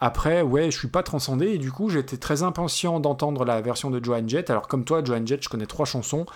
Après, 0.00 0.42
ouais, 0.42 0.70
je 0.70 0.78
suis 0.78 0.88
pas 0.88 1.02
transcendé 1.02 1.48
et 1.48 1.58
du 1.58 1.72
coup, 1.72 1.88
j'étais 1.88 2.16
très 2.16 2.42
impatient 2.42 3.00
d'entendre 3.00 3.44
la 3.44 3.60
version 3.60 3.90
de 3.90 4.02
Joan 4.02 4.28
Jett. 4.28 4.50
Alors, 4.50 4.68
comme 4.68 4.84
toi, 4.84 5.02
Joan 5.04 5.26
Jett, 5.26 5.42
je 5.42 5.48
connais 5.48 5.66
trois 5.66 5.86
chansons. 5.86 6.26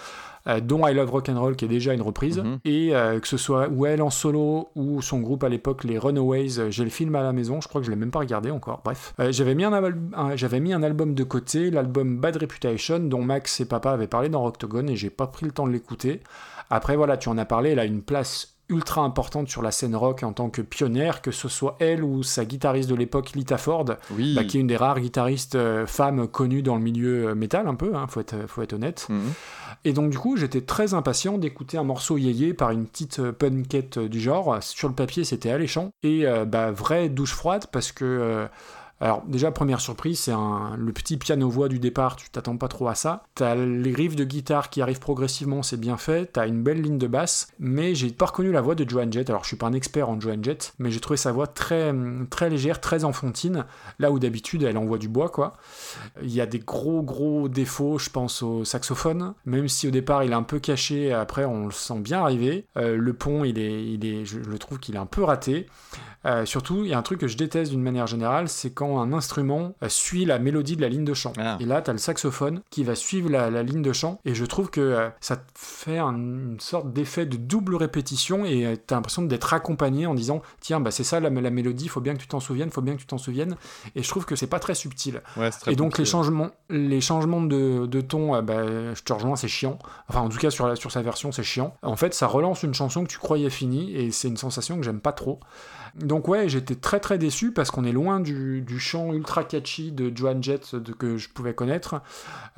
Euh, 0.49 0.61
dont 0.61 0.87
I 0.87 0.95
Love 0.95 1.11
Rock'n'Roll 1.11 1.57
qui 1.57 1.65
est 1.65 1.69
déjà 1.69 1.93
une 1.95 2.03
reprise 2.03 2.39
Mhm. 2.39 2.59
et 2.65 2.95
euh, 2.95 3.19
que 3.21 3.29
ce 3.29 3.37
soit 3.37 3.69
ou 3.69 3.87
elle 3.87 4.03
en 4.03 4.11
solo 4.11 4.69
ou 4.77 5.03
son 5.03 5.21
groupe 5.21 5.45
à 5.45 5.49
l'époque 5.49 5.85
les 5.85 5.99
Runaways 5.99 6.59
euh, 6.59 6.71
j'ai 6.71 6.85
le 6.85 6.91
film 6.91 7.15
à 7.17 7.23
la 7.23 7.33
maison 7.33 7.61
je 7.61 7.69
crois 7.69 7.81
que 7.81 7.87
je 7.87 7.91
l'ai 7.91 7.97
même 7.97 8.11
pas 8.11 8.21
regardé 8.21 8.51
encore 8.51 8.81
bref 8.85 9.15
j'avais 9.31 9.55
mis 9.55 9.65
mis 10.61 10.73
un 10.73 10.83
album 10.83 11.15
de 11.15 11.25
côté 11.25 11.71
l'album 11.71 12.19
Bad 12.19 12.37
Reputation 12.37 12.99
dont 12.99 13.23
Max 13.23 13.61
et 13.61 13.65
papa 13.67 13.91
avaient 13.93 14.07
parlé 14.07 14.29
dans 14.29 14.45
Octogone 14.47 14.89
et 14.91 14.97
j'ai 14.97 15.11
pas 15.11 15.27
pris 15.27 15.45
le 15.47 15.53
temps 15.53 15.67
de 15.67 15.73
l'écouter 15.73 16.21
après 16.71 16.97
voilà 16.97 17.17
tu 17.17 17.29
en 17.29 17.39
as 17.39 17.45
parlé 17.45 17.71
elle 17.71 17.79
a 17.79 17.85
une 17.85 18.03
place 18.03 18.53
ultra 18.69 19.03
importante 19.03 19.49
sur 19.49 19.63
la 19.63 19.71
scène 19.71 19.95
rock 19.95 20.25
en 20.25 20.33
tant 20.33 20.51
que 20.51 20.61
pionnière, 20.61 21.23
que 21.23 21.31
ce 21.31 21.47
soit 21.49 21.77
elle 21.79 22.03
ou 22.03 22.25
sa 22.25 22.45
guitariste 22.45 22.91
de 22.91 22.97
l'époque, 22.97 23.31
Lita 23.37 23.59
Ford, 23.59 23.85
Oui. 24.11 24.35
bah, 24.35 24.43
qui 24.43 24.57
est 24.57 24.61
une 24.61 24.67
des 24.67 24.77
rares 24.77 24.99
guitaristes 24.99 25.55
euh, 25.55 25.87
femmes 25.87 26.27
connues 26.27 26.63
dans 26.63 26.75
le 26.75 26.81
milieu 26.83 27.29
euh, 27.29 27.35
métal, 27.37 27.69
un 27.69 27.77
peu, 27.77 27.95
hein, 27.95 28.07
faut, 28.09 28.19
être, 28.19 28.35
faut 28.49 28.63
être 28.63 28.73
honnête. 28.73 29.07
Mhm. 29.09 29.21
Et 29.87 29.93
donc, 29.93 30.11
du 30.11 30.19
coup, 30.19 30.37
j'étais 30.37 30.63
très 30.63 30.95
impatient 30.95 31.39
d'écouter 31.39 31.79
un 31.79 31.85
morceau 31.85 32.19
yéyé 32.19 32.55
par 32.55 32.73
une 32.73 32.87
petite 32.87 33.21
euh, 33.21 33.31
punkette 33.31 33.99
euh, 33.99 34.09
du 34.09 34.19
genre. 34.19 34.61
Sur 34.61 34.89
le 34.89 34.95
papier, 34.97 35.23
c'était 35.23 35.53
alléchant. 35.53 35.91
Et 36.03 36.27
euh, 36.27 36.45
bah, 36.45 36.73
vraie 36.73 37.09
douche 37.09 37.33
froide 37.33 37.67
parce 37.71 37.93
que. 37.93 38.49
Alors, 39.01 39.23
déjà, 39.27 39.51
première 39.51 39.81
surprise, 39.81 40.21
c'est 40.21 40.33
le 40.33 40.93
petit 40.93 41.19
piano-voix 41.19 41.69
du 41.69 41.79
départ, 41.79 42.17
tu 42.17 42.31
t'attends 42.31 42.57
pas 42.57 42.69
trop 42.69 42.89
à 42.89 42.95
ça. 42.95 43.25
T'as 43.35 43.55
les 43.55 43.93
riffs 43.93 44.17
de 44.17 44.25
guitare 44.25 44.71
qui 44.71 44.81
arrivent 44.81 45.01
progressivement, 45.01 45.63
c'est 45.63 45.79
bien 45.79 45.99
fait. 45.99 46.33
T'as 46.33 46.47
une 46.47 46.63
belle 46.63 46.81
ligne 46.81 46.97
de 46.97 47.07
basse, 47.07 47.49
mais 47.59 47.95
j'ai 47.95 48.11
pas 48.11 48.27
reconnu 48.27 48.53
la 48.53 48.63
voix 48.63 48.75
de 48.75 48.89
Joan 48.89 49.13
Jett. 49.13 49.29
Alors, 49.29 49.43
je 49.45 49.49
suis 49.49 49.57
pas 49.57 49.67
un 49.67 49.75
expert 49.75 50.09
en 50.09 50.19
Joan 50.19 50.43
Jett, 50.43 50.73
mais 50.79 50.91
j'ai 50.91 51.01
trouvé 51.01 51.19
sa 51.19 51.31
voix 51.31 51.47
très, 51.47 51.95
très 52.31 52.49
légère, 52.49 52.81
très 52.81 53.05
enfantine, 53.05 53.67
là 53.99 54.11
où 54.11 54.19
d'habitude 54.19 54.63
elle 54.63 54.79
envoie 54.79 54.99
du 54.99 55.09
bois, 55.09 55.29
quoi. 55.29 55.55
Il 56.23 56.33
y 56.33 56.41
a 56.41 56.47
des 56.47 56.61
gros, 56.61 57.03
gros 57.03 57.49
défauts, 57.49 57.99
je 57.99 58.09
pense, 58.09 58.43
au 58.43 58.65
saxophone, 58.65 59.35
même 59.45 59.69
si 59.69 59.87
au 59.89 59.91
départ 59.91 60.25
il 60.25 60.33
est 60.33 60.35
un 60.37 60.43
peu 60.43 60.59
caché, 60.59 61.13
après 61.13 61.45
on 61.45 61.67
le 61.67 61.73
sent 61.73 61.99
bien 62.01 62.21
arriver. 62.21 62.67
Euh, 62.79 62.97
le 62.97 63.13
pont, 63.13 63.45
il 63.45 63.59
est, 63.59 63.85
il 63.85 64.07
est, 64.07 64.25
je 64.25 64.39
le 64.39 64.59
trouve 64.59 64.79
qu'il 64.79 64.95
est 64.95 64.99
un 64.99 65.07
peu 65.07 65.23
raté. 65.23 65.67
Euh, 66.27 66.45
surtout, 66.45 66.83
il 66.83 66.91
y 66.91 66.95
a 66.95 66.99
un 66.99 67.03
truc 67.03 67.21
que 67.21 67.29
je 67.29 67.37
déteste 67.37 67.71
d'une 67.71 67.83
manière 67.83 68.07
générale, 68.07 68.49
c'est 68.49 68.71
quand 68.71 68.86
un 69.01 69.13
instrument 69.13 69.75
euh, 69.83 69.89
suit 69.89 70.25
la 70.25 70.39
mélodie 70.39 70.77
de 70.77 70.83
la 70.83 70.89
ligne 70.89 71.05
de 71.05 71.15
chant. 71.15 71.33
Ah. 71.39 71.57
Et 71.61 71.65
là, 71.65 71.83
tu 71.83 71.91
as 71.91 71.93
le 71.93 71.99
saxophone 71.99 72.63
qui 72.71 72.85
va 72.85 72.95
suivre 72.95 73.29
la, 73.31 73.51
la 73.51 73.63
ligne 73.63 73.83
de 73.83 73.93
chant, 73.93 74.21
et 74.25 74.35
je 74.35 74.45
trouve 74.45 74.71
que 74.71 74.81
euh, 74.81 75.09
ça 75.21 75.37
te 75.37 75.43
fait 75.55 75.99
un- 75.99 76.15
une 76.15 76.61
sorte 76.61 76.93
d'effet 76.93 77.27
de 77.27 77.37
double 77.37 77.75
répétition, 77.77 78.45
et 78.45 78.79
tu 78.87 78.95
as 78.95 78.97
l'impression 78.97 79.23
d'être 79.23 79.53
accompagné 79.55 80.07
en 80.07 80.15
disant 80.15 80.43
Tiens, 80.61 80.81
bah, 80.81 80.91
c'est 80.91 81.05
ça 81.05 81.21
la, 81.21 81.31
la 81.31 81.51
mélodie, 81.51 81.89
faut 81.89 82.01
bien 82.01 82.15
que 82.15 82.21
tu 82.21 82.29
t'en 82.29 82.41
souviennes, 82.41 82.71
faut 82.71 82.83
bien 82.83 82.95
que 82.95 83.01
tu 83.01 83.07
t'en 83.07 83.19
souviennes. 83.19 83.57
Et 83.95 84.03
je 84.03 84.09
trouve 84.09 84.25
que 84.27 84.37
c'est 84.37 84.47
pas 84.47 84.59
très 84.59 84.75
subtil. 84.75 85.21
Ouais, 85.37 85.51
c'est 85.51 85.61
très 85.61 85.73
Et 85.73 85.77
donc 85.77 85.99
les 85.99 86.05
changements, 86.05 86.51
les 86.71 87.01
changements 87.01 87.43
de, 87.43 87.87
de 87.87 88.01
ton, 88.01 88.35
euh, 88.35 88.43
bah, 88.43 88.95
je 88.95 89.03
te 89.03 89.13
rejoins, 89.13 89.37
c'est 89.37 89.49
chiant. 89.49 89.79
Enfin, 90.09 90.21
en 90.21 90.29
tout 90.29 90.39
cas 90.39 90.51
sur, 90.51 90.67
la, 90.67 90.77
sur 90.77 90.91
sa 90.93 91.03
version, 91.03 91.33
c'est 91.33 91.43
chiant. 91.43 91.75
En 91.83 91.97
fait, 91.97 92.15
ça 92.15 92.27
relance 92.27 92.63
une 92.63 92.75
chanson 92.75 93.05
que 93.05 93.09
tu 93.11 93.19
croyais 93.19 93.51
finie 93.51 93.95
et 93.95 94.11
c'est 94.11 94.29
une 94.29 94.37
sensation 94.37 94.77
que 94.77 94.83
j'aime 94.83 95.01
pas 95.01 95.13
trop. 95.13 95.41
Donc 95.95 96.29
ouais, 96.29 96.49
j'étais 96.49 96.75
très 96.75 97.01
très 97.01 97.19
déçu 97.19 97.53
parce 97.53 97.71
qu'on 97.71 97.85
est 97.85 97.93
loin 97.93 98.21
du, 98.21 98.65
chant 98.79 99.13
ultra 99.13 99.45
catchy 99.45 99.93
de 99.93 100.15
Joan 100.15 100.43
Jett 100.43 100.77
que 100.99 101.17
je 101.17 101.29
pouvais 101.29 101.55
connaître. 101.55 102.03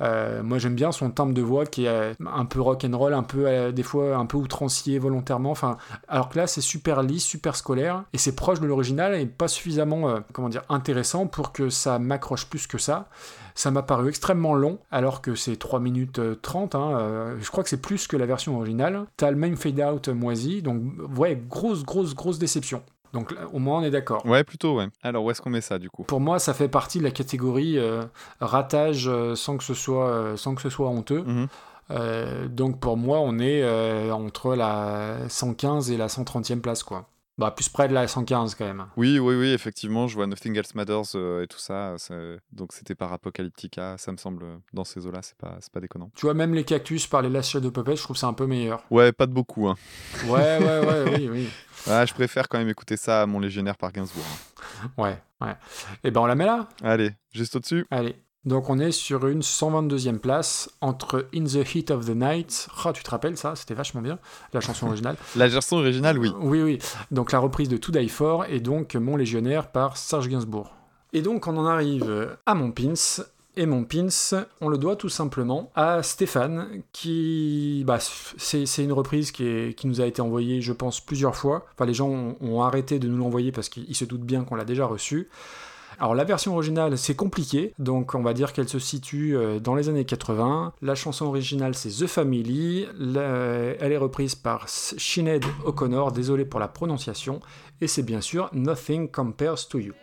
Euh, 0.01 0.43
moi 0.43 0.57
j'aime 0.57 0.75
bien 0.75 0.91
son 0.91 1.09
timbre 1.09 1.33
de 1.33 1.41
voix 1.41 1.65
qui 1.65 1.85
est 1.85 2.15
un 2.25 2.45
peu 2.45 2.61
rock 2.61 2.85
and 2.85 2.97
roll, 2.97 3.13
un 3.13 3.23
peu 3.23 3.47
euh, 3.47 3.71
des 3.71 3.83
fois 3.83 4.15
un 4.15 4.25
peu 4.25 4.37
outrancier 4.37 4.99
volontairement. 4.99 5.51
Enfin, 5.51 5.77
alors 6.07 6.29
que 6.29 6.37
là 6.37 6.47
c'est 6.47 6.61
super 6.61 7.03
lisse, 7.03 7.23
super 7.23 7.55
scolaire 7.55 8.03
et 8.13 8.17
c'est 8.17 8.35
proche 8.35 8.59
de 8.59 8.67
l'original 8.67 9.15
et 9.15 9.25
pas 9.25 9.47
suffisamment 9.47 10.09
euh, 10.09 10.19
comment 10.33 10.49
dire 10.49 10.63
intéressant 10.69 11.27
pour 11.27 11.51
que 11.51 11.69
ça 11.69 11.99
m'accroche 11.99 12.45
plus 12.47 12.67
que 12.67 12.77
ça. 12.77 13.09
Ça 13.55 13.71
m'a 13.71 13.83
paru 13.83 14.07
extrêmement 14.07 14.53
long, 14.53 14.79
alors 14.89 15.21
que 15.21 15.35
c'est 15.35 15.57
3 15.57 15.81
minutes 15.81 16.19
euh, 16.19 16.35
30. 16.41 16.75
hein, 16.75 17.35
je 17.41 17.49
crois 17.49 17.61
que 17.63 17.69
c'est 17.69 17.81
plus 17.81 18.07
que 18.07 18.15
la 18.15 18.25
version 18.25 18.55
originale. 18.55 19.05
T'as 19.17 19.31
le 19.31 19.37
même 19.37 19.57
fade-out 19.57 20.07
moisi, 20.07 20.61
donc 20.61 20.81
ouais, 21.17 21.35
grosse, 21.49 21.83
grosse, 21.83 22.15
grosse 22.15 22.39
déception. 22.39 22.81
Donc 23.13 23.31
là, 23.31 23.41
au 23.51 23.59
moins 23.59 23.79
on 23.79 23.83
est 23.83 23.91
d'accord. 23.91 24.25
Ouais, 24.25 24.43
plutôt, 24.43 24.77
ouais. 24.77 24.87
Alors, 25.01 25.23
où 25.23 25.31
est-ce 25.31 25.41
qu'on 25.41 25.49
met 25.49 25.61
ça, 25.61 25.79
du 25.79 25.89
coup? 25.89 26.03
Pour 26.03 26.19
moi, 26.19 26.39
ça 26.39 26.53
fait 26.53 26.67
partie 26.67 26.99
de 26.99 27.03
la 27.03 27.11
catégorie 27.11 27.77
euh, 27.77 28.03
ratage 28.39 29.07
euh, 29.07 29.35
sans, 29.35 29.57
que 29.57 29.63
ce 29.63 29.73
soit, 29.73 30.09
euh, 30.09 30.37
sans 30.37 30.55
que 30.55 30.61
ce 30.61 30.69
soit 30.69 30.89
honteux. 30.89 31.23
Mhm. 31.23 31.47
Donc 32.49 32.79
pour 32.79 32.97
moi, 32.97 33.19
on 33.19 33.39
est 33.39 33.67
entre 34.11 34.53
la 34.53 35.27
115 35.27 35.89
et 35.89 35.97
la 35.97 36.07
130e 36.07 36.61
place, 36.61 36.83
quoi. 36.83 37.07
Bah, 37.39 37.51
plus 37.51 37.69
près 37.69 37.87
de 37.87 37.93
la 37.93 38.05
115 38.05 38.53
quand 38.55 38.65
même. 38.65 38.85
Oui, 38.97 39.17
oui, 39.17 39.33
oui, 39.35 39.53
effectivement, 39.53 40.09
je 40.09 40.15
vois 40.15 40.27
Nothing 40.27 40.57
Else 40.57 40.75
Matters 40.75 41.15
euh, 41.15 41.43
et 41.43 41.47
tout 41.47 41.57
ça. 41.57 41.95
Donc, 42.51 42.73
c'était 42.73 42.95
par 42.95 43.13
Apocalyptica, 43.13 43.97
ça 43.97 44.11
me 44.11 44.17
semble, 44.17 44.45
dans 44.73 44.83
ces 44.83 45.05
eaux-là, 45.07 45.21
c'est 45.21 45.37
pas, 45.37 45.55
c'est 45.61 45.71
pas 45.71 45.79
déconnant. 45.79 46.11
Tu 46.15 46.25
vois, 46.25 46.33
même 46.33 46.53
les 46.53 46.65
cactus 46.65 47.07
par 47.07 47.21
les 47.21 47.29
Last 47.29 47.51
Shadow 47.51 47.71
Puppets, 47.71 47.95
je 47.95 48.03
trouve 48.03 48.17
ça 48.17 48.27
un 48.27 48.33
peu 48.33 48.45
meilleur. 48.45 48.83
Ouais, 48.91 49.13
pas 49.13 49.25
de 49.25 49.31
beaucoup, 49.31 49.69
hein. 49.69 49.77
Ouais, 50.25 50.57
ouais, 50.59 50.79
ouais, 50.85 51.03
oui, 51.17 51.29
oui. 51.29 51.49
Ouais, 51.87 52.05
je 52.05 52.13
préfère 52.13 52.49
quand 52.49 52.57
même 52.57 52.67
écouter 52.67 52.97
ça 52.97 53.21
à 53.21 53.25
Mon 53.25 53.39
Légionnaire 53.39 53.77
par 53.77 53.93
Gainsbourg. 53.93 54.25
hein. 54.83 54.91
Ouais, 54.97 55.17
ouais. 55.39 55.55
Et 56.03 56.11
ben 56.11 56.19
on 56.19 56.25
la 56.25 56.35
met 56.35 56.45
là 56.45 56.67
Allez, 56.83 57.11
juste 57.31 57.55
au-dessus. 57.55 57.85
Allez. 57.89 58.17
Donc 58.45 58.69
on 58.69 58.79
est 58.79 58.91
sur 58.91 59.27
une 59.27 59.41
122e 59.41 60.17
place 60.17 60.69
entre 60.81 61.27
In 61.35 61.43
the 61.43 61.75
Heat 61.75 61.91
of 61.91 62.05
the 62.05 62.15
Night. 62.15 62.67
Oh, 62.85 62.91
tu 62.93 63.03
te 63.03 63.09
rappelles 63.11 63.37
ça? 63.37 63.55
C'était 63.55 63.73
vachement 63.73 64.01
bien, 64.01 64.17
la 64.53 64.61
chanson 64.61 64.87
originale. 64.87 65.17
La 65.35 65.47
version 65.47 65.77
originale, 65.77 66.17
oui. 66.17 66.31
Oui, 66.39 66.61
oui. 66.61 66.79
Donc 67.11 67.31
la 67.31 67.39
reprise 67.39 67.67
de 67.69 67.77
To 67.77 67.91
Die 67.91 68.07
For 68.09 68.45
et 68.45 68.59
donc 68.61 68.95
Mon 68.95 69.17
Légionnaire 69.17 69.71
par 69.71 69.97
Serge 69.97 70.29
Gainsbourg. 70.29 70.73
Et 71.11 71.21
donc 71.21 71.47
on 71.47 71.57
en 71.57 71.65
arrive 71.65 72.37
à 72.45 72.55
Mon 72.55 72.71
Pins. 72.71 73.23
Et 73.57 73.65
mon 73.65 73.83
pins, 73.83 74.07
on 74.61 74.69
le 74.69 74.77
doit 74.77 74.95
tout 74.95 75.09
simplement 75.09 75.69
à 75.75 76.01
Stéphane, 76.01 76.81
qui, 76.93 77.83
bah, 77.85 77.97
c'est 77.99 78.65
c'est 78.65 78.83
une 78.85 78.93
reprise 78.93 79.31
qui, 79.33 79.43
est- 79.45 79.73
qui 79.77 79.87
nous 79.87 79.99
a 79.99 80.05
été 80.05 80.21
envoyée, 80.21 80.61
je 80.61 80.71
pense, 80.71 81.01
plusieurs 81.01 81.35
fois. 81.35 81.65
Enfin, 81.73 81.85
les 81.85 81.93
gens 81.95 82.07
ont, 82.07 82.37
ont 82.39 82.61
arrêté 82.61 82.99
de 82.99 83.09
nous 83.09 83.17
l'envoyer 83.17 83.51
parce 83.51 83.67
qu'ils 83.67 83.93
se 83.95 84.05
doutent 84.05 84.21
bien 84.21 84.45
qu'on 84.45 84.55
l'a 84.55 84.63
déjà 84.63 84.85
reçue. 84.85 85.27
Alors 86.01 86.15
la 86.15 86.23
version 86.23 86.53
originale 86.53 86.97
c'est 86.97 87.15
compliqué, 87.15 87.73
donc 87.77 88.15
on 88.15 88.21
va 88.21 88.33
dire 88.33 88.53
qu'elle 88.53 88.69
se 88.69 88.79
situe 88.79 89.35
euh, 89.35 89.59
dans 89.59 89.75
les 89.75 89.89
années 89.89 90.05
80. 90.05 90.71
La 90.81 90.95
chanson 90.95 91.25
originale 91.25 91.75
c'est 91.75 91.89
The 91.89 92.07
Family, 92.07 92.87
La- 92.97 93.75
elle 93.79 93.91
est 93.91 93.97
reprise 93.97 94.33
par 94.35 94.69
Sinead 94.69 95.43
O'Connor, 95.65 96.13
désolé 96.13 96.45
pour 96.45 96.61
la 96.61 96.69
prononciation, 96.69 97.41
et 97.81 97.87
c'est 97.87 98.03
bien 98.03 98.21
sûr 98.21 98.49
Nothing 98.53 99.11
Compares 99.11 99.67
to 99.67 99.79
You. 99.79 99.93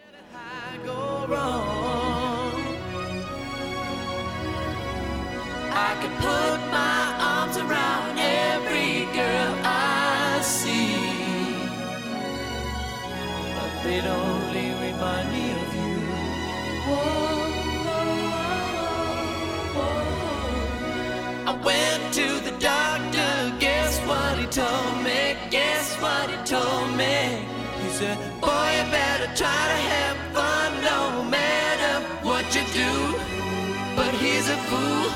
Said, 27.96 28.18
Boy, 28.42 28.68
you 28.76 28.84
better 28.92 29.24
try 29.34 29.62
to 29.72 29.78
have 29.92 30.16
fun 30.36 30.70
no 30.92 31.24
matter 31.36 31.94
what 32.28 32.44
you 32.54 32.60
do. 32.84 32.92
But 33.96 34.12
he's 34.20 34.50
a 34.50 34.58
fool, 34.68 35.08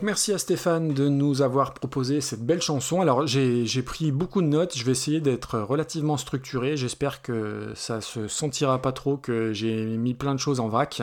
Merci 0.00 0.32
à 0.32 0.38
Stéphane 0.38 0.94
de 0.94 1.08
nous 1.08 1.42
avoir 1.42 1.74
proposé 1.74 2.20
cette 2.20 2.46
belle 2.46 2.62
chanson. 2.62 3.00
Alors 3.00 3.26
j'ai 3.26 3.82
pris 3.82 4.12
beaucoup 4.12 4.42
de 4.42 4.46
notes, 4.46 4.78
je 4.78 4.84
vais 4.84 4.92
essayer 4.92 5.20
d'être 5.20 5.58
relativement 5.58 6.16
structuré, 6.16 6.76
j'espère 6.76 7.20
que 7.20 7.72
ça 7.74 8.00
se 8.00 8.28
sentira 8.28 8.80
pas 8.80 8.92
trop 8.92 9.16
que 9.16 9.52
j'ai 9.52 9.84
mis 9.84 10.14
plein 10.14 10.34
de 10.34 10.40
choses 10.40 10.60
en 10.60 10.68
vrac. 10.68 11.02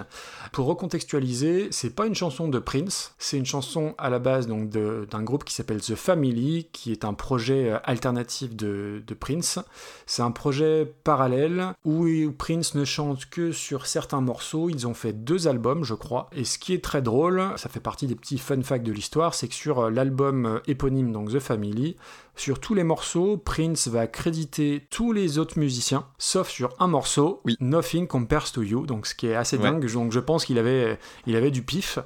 Pour 0.53 0.67
recontextualiser, 0.67 1.67
c'est 1.71 1.93
pas 1.93 2.07
une 2.07 2.15
chanson 2.15 2.47
de 2.47 2.57
Prince, 2.57 3.13
c'est 3.17 3.37
une 3.37 3.45
chanson 3.45 3.95
à 3.97 4.09
la 4.09 4.19
base 4.19 4.47
d'un 4.47 5.23
groupe 5.23 5.43
qui 5.43 5.53
s'appelle 5.53 5.81
The 5.81 5.95
Family, 5.95 6.69
qui 6.71 6.93
est 6.93 7.03
un 7.03 7.13
projet 7.13 7.71
euh, 7.71 7.79
alternatif 7.83 8.55
de, 8.55 9.03
de 9.05 9.13
Prince. 9.13 9.59
C'est 10.05 10.21
un 10.21 10.31
projet 10.31 10.93
parallèle 11.03 11.73
où 11.83 12.07
Prince 12.37 12.75
ne 12.75 12.85
chante 12.85 13.25
que 13.25 13.51
sur 13.51 13.87
certains 13.87 14.21
morceaux. 14.21 14.69
Ils 14.69 14.87
ont 14.87 14.93
fait 14.93 15.11
deux 15.11 15.49
albums, 15.49 15.83
je 15.83 15.95
crois. 15.95 16.29
Et 16.31 16.45
ce 16.45 16.57
qui 16.57 16.73
est 16.73 16.83
très 16.83 17.01
drôle, 17.01 17.43
ça 17.57 17.67
fait 17.67 17.79
partie 17.79 18.07
des 18.07 18.15
petits 18.15 18.37
fun 18.37 18.61
facts 18.61 18.84
de 18.85 18.93
l'histoire, 18.93 19.33
c'est 19.33 19.49
que 19.49 19.53
sur 19.53 19.79
euh, 19.79 19.89
l'album 19.89 20.45
euh, 20.45 20.59
éponyme, 20.67 21.11
donc 21.11 21.31
The 21.33 21.39
Family, 21.39 21.97
sur 22.37 22.59
tous 22.59 22.73
les 22.73 22.83
morceaux, 22.83 23.35
Prince 23.35 23.87
va 23.89 24.07
créditer 24.07 24.85
tous 24.89 25.11
les 25.11 25.37
autres 25.37 25.59
musiciens, 25.59 26.05
sauf 26.17 26.47
sur 26.49 26.73
un 26.79 26.87
morceau, 26.87 27.41
Nothing 27.59 28.07
Compares 28.07 28.51
to 28.53 28.61
You, 28.61 28.85
donc 28.85 29.05
ce 29.07 29.15
qui 29.15 29.27
est 29.27 29.35
assez 29.35 29.57
Ouais. 29.57 29.63
dingue. 29.63 29.91
Donc 29.91 30.11
je 30.13 30.19
pense 30.19 30.45
qu'il 30.45 30.57
avait, 30.57 30.97
il 31.27 31.35
avait 31.35 31.51
du 31.51 31.61
pif. 31.63 31.99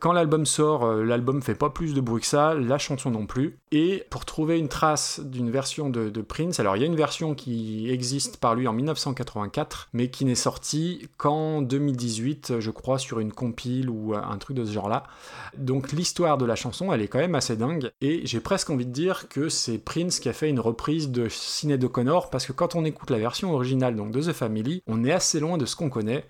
Quand 0.00 0.12
l'album 0.12 0.46
sort, 0.46 0.84
euh, 0.84 1.04
l'album 1.04 1.42
fait 1.42 1.54
pas 1.54 1.68
plus 1.68 1.92
de 1.92 2.00
bruit 2.00 2.22
que 2.22 2.26
ça, 2.26 2.54
la 2.54 2.78
chanson 2.78 3.10
non 3.10 3.26
plus. 3.26 3.58
Et 3.70 4.02
pour 4.08 4.24
trouver 4.24 4.58
une 4.58 4.68
trace 4.68 5.20
d'une 5.20 5.50
version 5.50 5.90
de, 5.90 6.08
de 6.08 6.22
Prince, 6.22 6.58
alors 6.58 6.74
il 6.74 6.80
y 6.80 6.84
a 6.84 6.86
une 6.86 6.96
version 6.96 7.34
qui 7.34 7.90
existe 7.90 8.38
par 8.38 8.54
lui 8.54 8.66
en 8.66 8.72
1984, 8.72 9.90
mais 9.92 10.08
qui 10.08 10.24
n'est 10.24 10.34
sortie 10.34 11.06
qu'en 11.18 11.60
2018, 11.60 12.60
je 12.60 12.70
crois, 12.70 12.98
sur 12.98 13.20
une 13.20 13.30
compile 13.30 13.90
ou 13.90 14.14
un 14.14 14.38
truc 14.38 14.56
de 14.56 14.64
ce 14.64 14.72
genre-là. 14.72 15.04
Donc 15.58 15.92
l'histoire 15.92 16.38
de 16.38 16.46
la 16.46 16.56
chanson, 16.56 16.94
elle 16.94 17.02
est 17.02 17.08
quand 17.08 17.18
même 17.18 17.34
assez 17.34 17.56
dingue. 17.56 17.90
Et 18.00 18.22
j'ai 18.24 18.40
presque 18.40 18.70
envie 18.70 18.86
de 18.86 18.92
dire 18.92 19.28
que 19.28 19.50
c'est 19.50 19.76
Prince 19.76 20.18
qui 20.18 20.30
a 20.30 20.32
fait 20.32 20.48
une 20.48 20.60
reprise 20.60 21.10
de 21.10 21.28
Sinéad 21.28 21.84
O'Connor, 21.84 22.30
parce 22.30 22.46
que 22.46 22.52
quand 22.52 22.74
on 22.74 22.86
écoute 22.86 23.10
la 23.10 23.18
version 23.18 23.52
originale 23.52 23.94
de 23.94 24.20
The 24.20 24.32
Family, 24.32 24.82
on 24.86 25.04
est 25.04 25.12
assez 25.12 25.40
loin 25.40 25.58
de 25.58 25.66
ce 25.66 25.76
qu'on 25.76 25.90
connaît. 25.90 26.24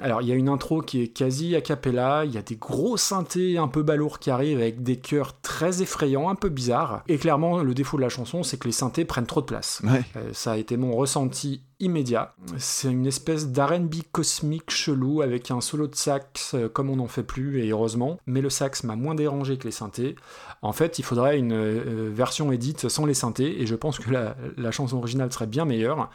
Alors, 0.00 0.22
il 0.22 0.28
y 0.28 0.32
a 0.32 0.34
une 0.34 0.48
intro 0.48 0.80
qui 0.80 1.02
est 1.02 1.08
quasi 1.08 1.54
a 1.54 1.60
cappella, 1.60 2.24
il 2.24 2.32
y 2.32 2.38
a 2.38 2.42
des 2.42 2.56
gros 2.56 2.96
synthés 2.96 3.58
un 3.58 3.68
peu 3.68 3.82
balourds 3.82 4.18
qui 4.18 4.30
arrivent 4.30 4.58
avec 4.58 4.82
des 4.82 4.96
chœurs 4.96 5.40
très 5.40 5.82
effrayants, 5.82 6.28
un 6.28 6.34
peu 6.34 6.48
bizarres. 6.48 7.02
Et 7.08 7.18
clairement, 7.18 7.62
le 7.62 7.74
défaut 7.74 7.96
de 7.96 8.02
la 8.02 8.08
chanson, 8.08 8.42
c'est 8.42 8.58
que 8.58 8.66
les 8.66 8.72
synthés 8.72 9.04
prennent 9.04 9.26
trop 9.26 9.40
de 9.40 9.46
place. 9.46 9.80
Ouais. 9.84 10.02
Euh, 10.16 10.30
ça 10.32 10.52
a 10.52 10.56
été 10.56 10.76
mon 10.76 10.92
ressenti 10.92 11.62
immédiat. 11.84 12.34
C'est 12.56 12.90
une 12.90 13.06
espèce 13.06 13.48
d'R&B 13.48 13.96
cosmique 14.12 14.70
chelou 14.70 15.22
avec 15.22 15.50
un 15.50 15.60
solo 15.60 15.86
de 15.86 15.94
sax 15.94 16.54
euh, 16.54 16.68
comme 16.68 16.90
on 16.90 16.96
n'en 16.96 17.08
fait 17.08 17.22
plus 17.22 17.62
et 17.62 17.70
heureusement, 17.70 18.18
mais 18.26 18.40
le 18.40 18.50
sax 18.50 18.84
m'a 18.84 18.96
moins 18.96 19.14
dérangé 19.14 19.58
que 19.58 19.64
les 19.64 19.72
synthés. 19.72 20.16
En 20.62 20.72
fait, 20.72 20.98
il 20.98 21.04
faudrait 21.04 21.38
une 21.38 21.52
euh, 21.52 22.10
version 22.12 22.52
édite 22.52 22.88
sans 22.88 23.06
les 23.06 23.14
synthés 23.14 23.60
et 23.60 23.66
je 23.66 23.74
pense 23.74 23.98
que 23.98 24.10
la, 24.10 24.36
la 24.56 24.70
chanson 24.70 24.96
originale 24.98 25.32
serait 25.32 25.46
bien 25.46 25.64
meilleure. 25.64 26.10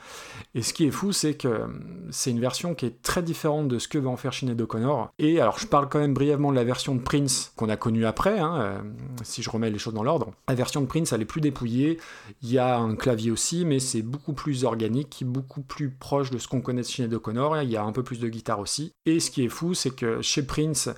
Et 0.56 0.62
ce 0.62 0.74
qui 0.74 0.86
est 0.86 0.92
fou, 0.92 1.12
c'est 1.12 1.36
que 1.36 1.48
euh, 1.48 1.68
c'est 2.10 2.32
une 2.32 2.40
version 2.40 2.76
qui 2.76 2.86
est 2.86 3.02
très 3.02 3.22
différente 3.22 3.68
de 3.68 3.80
ce 3.80 3.88
que 3.88 3.98
va 3.98 4.10
en 4.10 4.18
faire 4.18 4.34
Sinead 4.34 4.60
O'Connor. 4.60 5.12
Et 5.20 5.40
alors, 5.40 5.60
je 5.60 5.68
parle 5.68 5.90
quand 5.90 6.00
même 6.00 6.14
brièvement 6.14 6.52
de 6.52 6.56
la 6.56 6.64
version 6.64 6.96
de 6.96 7.02
Prince 7.02 7.54
qu'on 7.56 7.70
a 7.70 7.78
connue 7.78 8.06
après, 8.06 8.40
hein, 8.40 8.56
euh, 8.60 8.82
si 9.24 9.44
je 9.44 9.50
remets 9.50 9.70
les 9.70 9.80
choses 9.80 9.94
dans 9.94 10.04
l'ordre. 10.04 10.32
La 10.48 10.56
version 10.56 10.82
de 10.82 10.86
Prince, 10.86 11.14
elle 11.14 11.22
est 11.22 11.26
plus 11.26 11.42
dépouillée. 11.42 12.00
Il 12.42 12.52
y 12.52 12.58
a 12.58 12.78
un 12.78 12.96
clavier 12.96 13.32
aussi, 13.32 13.66
mais 13.66 13.80
c'est 13.80 14.02
beaucoup 14.02 14.34
plus 14.34 14.64
organique, 14.64 15.24
beaucoup 15.26 15.59
plus 15.62 15.90
proche 15.90 16.32
de 16.32 16.38
ce 16.38 16.48
qu'on 16.48 16.62
connaît 16.62 16.82
de 16.82 16.88
Sinead 16.88 17.14
O'Connor. 17.14 17.62
Il 17.62 17.70
y 17.70 17.78
a 17.78 17.84
un 17.84 17.92
peu 17.92 18.04
plus 18.04 18.20
de 18.20 18.28
guitare 18.28 18.60
aussi. 18.60 18.92
Et 19.06 19.20
ce 19.20 19.32
qui 19.32 19.44
est 19.44 19.50
fou, 19.50 19.74
c'est 19.74 19.92
que 19.92 20.22
chez 20.22 20.44
Prince, 20.44 20.90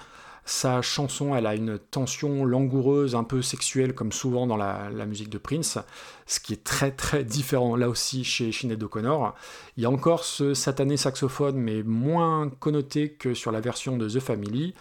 sa 0.43 0.81
chanson, 0.81 1.35
elle 1.35 1.45
a 1.45 1.55
une 1.55 1.77
tension 1.77 2.45
langoureuse, 2.45 3.15
un 3.15 3.23
peu 3.23 3.41
sexuelle, 3.41 3.93
comme 3.93 4.11
souvent 4.11 4.47
dans 4.47 4.57
la, 4.57 4.89
la 4.89 5.05
musique 5.05 5.29
de 5.29 5.37
Prince, 5.37 5.77
ce 6.25 6.39
qui 6.39 6.53
est 6.53 6.63
très 6.63 6.91
très 6.91 7.23
différent 7.23 7.75
là 7.75 7.89
aussi 7.89 8.23
chez 8.23 8.51
Sinead 8.51 8.81
O'Connor. 8.81 9.35
Il 9.77 9.83
y 9.83 9.85
a 9.85 9.89
encore 9.89 10.23
ce 10.23 10.53
satané 10.53 10.97
saxophone, 10.97 11.57
mais 11.57 11.83
moins 11.83 12.49
connoté 12.49 13.11
que 13.11 13.33
sur 13.33 13.51
la 13.51 13.61
version 13.61 13.97
de 13.97 14.09
The 14.09 14.19
Family. 14.19 14.73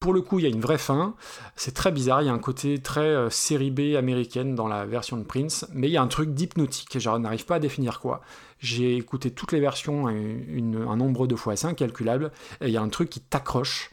Pour 0.00 0.12
le 0.12 0.20
coup, 0.20 0.38
il 0.38 0.42
y 0.42 0.46
a 0.46 0.50
une 0.50 0.60
vraie 0.60 0.78
fin. 0.78 1.14
C'est 1.56 1.72
très 1.72 1.92
bizarre, 1.92 2.22
il 2.22 2.26
y 2.26 2.28
a 2.28 2.32
un 2.32 2.38
côté 2.38 2.78
très 2.82 3.00
euh, 3.00 3.30
série 3.30 3.70
B 3.70 3.96
américaine 3.96 4.54
dans 4.54 4.68
la 4.68 4.84
version 4.84 5.16
de 5.16 5.22
Prince, 5.22 5.66
mais 5.72 5.88
il 5.88 5.92
y 5.92 5.96
a 5.96 6.02
un 6.02 6.08
truc 6.08 6.34
d'hypnotique, 6.34 6.96
et 6.96 7.00
je 7.00 7.08
n'arrive 7.08 7.46
pas 7.46 7.54
à 7.56 7.58
définir 7.58 8.00
quoi. 8.00 8.20
J'ai 8.58 8.96
écouté 8.96 9.30
toutes 9.30 9.52
les 9.52 9.60
versions 9.60 10.08
une- 10.08 10.44
une- 10.48 10.86
un 10.88 10.96
nombre 10.96 11.26
de 11.26 11.34
fois 11.36 11.52
assez 11.54 11.66
incalculable, 11.66 12.30
et 12.60 12.66
il 12.68 12.72
y 12.72 12.76
a 12.76 12.82
un 12.82 12.88
truc 12.88 13.10
qui 13.10 13.20
t'accroche. 13.20 13.90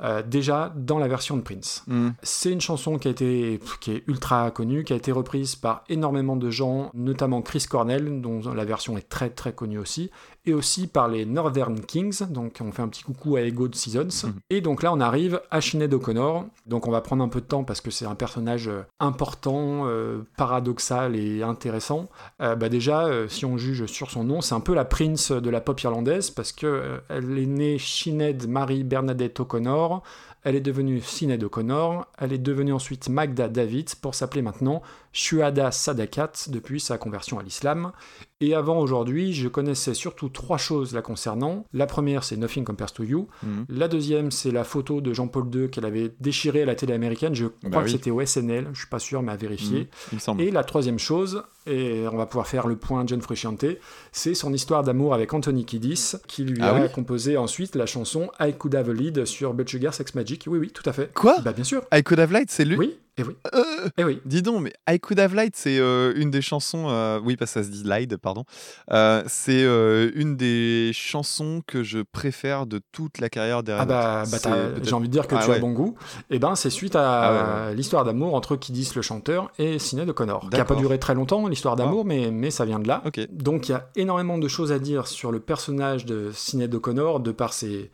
euh, 0.00 0.22
déjà 0.22 0.72
dans 0.76 1.00
la 1.00 1.08
version 1.08 1.36
de 1.36 1.42
Prince. 1.42 1.82
Mm. 1.88 2.10
C'est 2.22 2.52
une 2.52 2.60
chanson 2.60 2.98
qui, 2.98 3.08
a 3.08 3.10
été, 3.10 3.58
qui 3.80 3.90
est 3.90 4.04
ultra 4.06 4.48
connue, 4.52 4.84
qui 4.84 4.92
a 4.92 4.96
été 4.96 5.10
reprise 5.10 5.56
par 5.56 5.82
énormément 5.88 6.36
de 6.36 6.50
gens, 6.50 6.92
notamment 6.94 7.42
Chris 7.42 7.66
Cornell, 7.68 8.20
dont 8.20 8.40
la 8.54 8.64
version 8.64 8.96
est 8.96 9.08
très 9.08 9.28
très 9.28 9.52
connue 9.52 9.76
aussi, 9.78 10.12
et 10.48 10.54
aussi 10.54 10.86
par 10.86 11.08
les 11.08 11.26
Northern 11.26 11.78
Kings, 11.80 12.26
donc 12.30 12.58
on 12.60 12.72
fait 12.72 12.82
un 12.82 12.88
petit 12.88 13.02
coucou 13.02 13.36
à 13.36 13.42
Ego 13.42 13.68
de 13.68 13.74
Seasons. 13.74 14.32
Et 14.50 14.60
donc 14.60 14.82
là 14.82 14.92
on 14.92 15.00
arrive 15.00 15.40
à 15.50 15.60
Sinead 15.60 15.92
O'Connor, 15.92 16.46
donc 16.66 16.86
on 16.86 16.90
va 16.90 17.00
prendre 17.00 17.22
un 17.22 17.28
peu 17.28 17.40
de 17.40 17.46
temps 17.46 17.64
parce 17.64 17.80
que 17.80 17.90
c'est 17.90 18.06
un 18.06 18.14
personnage 18.14 18.68
euh, 18.68 18.82
important, 19.00 19.82
euh, 19.86 20.22
paradoxal 20.36 21.16
et 21.16 21.42
intéressant. 21.42 22.08
Euh, 22.40 22.54
bah 22.56 22.68
déjà, 22.68 23.06
euh, 23.06 23.28
si 23.28 23.44
on 23.44 23.58
juge 23.58 23.86
sur 23.86 24.10
son 24.10 24.24
nom, 24.24 24.40
c'est 24.40 24.54
un 24.54 24.60
peu 24.60 24.74
la 24.74 24.84
Prince 24.84 25.32
de 25.32 25.50
la 25.50 25.60
pop 25.60 25.80
irlandaise 25.82 26.30
parce 26.30 26.52
que 26.52 26.66
euh, 26.66 26.98
elle 27.08 27.38
est 27.38 27.46
née 27.46 27.78
Sinead 27.78 28.48
Marie 28.48 28.84
Bernadette 28.84 29.40
O'Connor. 29.40 30.02
Elle 30.44 30.54
est 30.54 30.60
devenue 30.60 31.00
Sinead 31.00 31.42
O'Connor. 31.42 32.06
Elle 32.16 32.32
est 32.32 32.38
devenue 32.38 32.72
ensuite 32.72 33.08
Magda 33.08 33.48
David 33.48 33.90
pour 34.00 34.14
s'appeler 34.14 34.40
maintenant 34.40 34.82
Shuhada 35.12 35.70
Sadakat 35.72 36.32
depuis 36.48 36.80
sa 36.80 36.98
conversion 36.98 37.38
à 37.38 37.42
l'islam. 37.42 37.92
Et 38.40 38.54
avant 38.54 38.78
aujourd'hui, 38.78 39.32
je 39.32 39.48
connaissais 39.48 39.94
surtout 39.94 40.28
trois 40.28 40.58
choses 40.58 40.94
la 40.94 41.02
concernant. 41.02 41.64
La 41.72 41.86
première, 41.86 42.22
c'est 42.22 42.36
Nothing 42.36 42.62
Compares 42.64 42.92
to 42.92 43.02
You. 43.02 43.26
Mhm. 43.42 43.66
La 43.68 43.88
deuxième, 43.88 44.30
c'est 44.30 44.52
la 44.52 44.62
photo 44.62 45.00
de 45.00 45.12
Jean-Paul 45.12 45.46
II 45.52 45.70
qu'elle 45.70 45.84
avait 45.86 46.12
déchirée 46.20 46.62
à 46.62 46.66
la 46.66 46.76
télé 46.76 46.92
américaine. 46.92 47.34
Je 47.34 47.46
crois 47.46 47.70
Bah 47.70 47.78
que 47.80 47.84
oui. 47.86 47.90
c'était 47.90 48.10
au 48.12 48.20
SNL, 48.24 48.68
je 48.72 48.78
suis 48.78 48.88
pas 48.88 49.00
sûr, 49.00 49.22
mais 49.22 49.32
à 49.32 49.36
vérifier. 49.36 49.80
Mhm, 49.80 49.86
il 50.12 50.14
me 50.14 50.20
semble. 50.20 50.42
Et 50.42 50.50
la 50.52 50.62
troisième 50.62 51.00
chose, 51.00 51.42
et 51.66 52.04
on 52.12 52.16
va 52.16 52.26
pouvoir 52.26 52.46
faire 52.46 52.68
le 52.68 52.76
point 52.76 53.04
John 53.06 53.20
Frusciante, 53.20 53.64
c'est 54.12 54.34
son 54.34 54.52
histoire 54.52 54.84
d'amour 54.84 55.14
avec 55.14 55.34
Anthony 55.34 55.64
Kiddis, 55.64 56.12
qui 56.28 56.44
lui 56.44 56.58
Ah 56.62 56.70
a 56.76 56.80
oui 56.80 56.88
composé 56.94 57.36
ensuite 57.36 57.74
la 57.74 57.86
chanson 57.86 58.30
I 58.38 58.52
Could 58.56 58.74
Have 58.76 58.88
a 58.90 58.92
Lead 58.92 59.24
sur 59.24 59.52
But 59.52 59.68
Sugar 59.68 59.92
Sex 59.92 60.14
Magic. 60.14 60.44
Oui, 60.46 60.58
oui, 60.60 60.70
tout 60.70 60.88
à 60.88 60.92
fait. 60.92 61.12
Quoi? 61.12 61.40
Bah 61.40 61.52
bien 61.52 61.64
sûr. 61.64 61.82
I 61.92 62.04
Could 62.04 62.20
Have 62.20 62.30
Light, 62.32 62.50
c'est 62.52 62.64
lui? 62.64 62.76
Oui, 62.76 62.98
et 63.18 63.22
oui. 63.22 63.36
Euh, 63.54 63.88
Et 63.98 64.04
oui. 64.04 64.20
Dis 64.24 64.42
donc, 64.42 64.62
mais 64.62 64.72
I 64.88 64.98
Could 65.00 65.18
Have 65.20 65.34
Light, 65.34 65.54
c'est 65.56 65.78
euh, 65.78 66.12
une 66.16 66.30
des 66.30 66.40
chansons. 66.42 66.86
euh, 66.88 67.20
oui, 67.22 67.36
parce 67.36 67.52
que 67.52 67.60
ça 67.62 67.66
se 67.66 67.70
dit 67.72 67.82
Light, 67.84 68.16
pardon. 68.16 68.44
Euh, 68.92 69.22
c'est 69.26 69.64
euh, 69.64 70.10
une 70.14 70.36
des 70.36 70.90
chansons 70.94 71.62
que 71.66 71.82
je 71.82 71.98
préfère 72.00 72.66
de 72.66 72.80
toute 72.92 73.18
la 73.18 73.28
carrière 73.28 73.58
Ah 73.58 73.62
d'Aeronauts. 73.62 73.86
bah, 73.88 74.22
bah, 74.30 74.58
j'ai 74.82 74.92
envie 74.94 75.08
de 75.08 75.12
dire 75.12 75.26
que 75.26 75.34
Ah 75.36 75.42
tu 75.44 75.50
as 75.50 75.58
bon 75.58 75.72
goût. 75.72 75.94
Et 76.30 76.38
ben 76.38 76.54
c'est 76.54 76.70
suite 76.70 76.96
à 76.96 77.20
Ah 77.20 77.68
ouais, 77.70 77.74
l'histoire 77.74 78.04
d'amour 78.04 78.34
entre 78.34 78.56
Kiddis 78.56 78.92
le 78.96 79.02
chanteur 79.02 79.50
et 79.58 79.78
Sinead 79.78 80.08
O'Connor, 80.08 80.48
qui 80.50 80.60
a 80.60 80.64
pas 80.64 80.74
duré 80.76 80.98
très 80.98 81.14
longtemps 81.14 81.46
l'histoire 81.48 81.76
d'amour, 81.76 82.04
mais, 82.04 82.30
mais 82.30 82.50
ça 82.50 82.64
vient 82.64 82.78
de 82.78 82.88
là. 82.88 83.02
Donc 83.30 83.68
il 83.68 83.72
y 83.72 83.74
a 83.74 83.88
énormément 83.96 84.38
de 84.38 84.48
choses 84.48 84.72
à 84.72 84.78
dire 84.78 85.06
sur 85.06 85.32
le 85.32 85.40
personnage 85.40 86.04
de 86.06 86.30
Sinead 86.32 86.74
O'Connor 86.74 87.20
de 87.20 87.32
par 87.32 87.52
ses, 87.52 87.90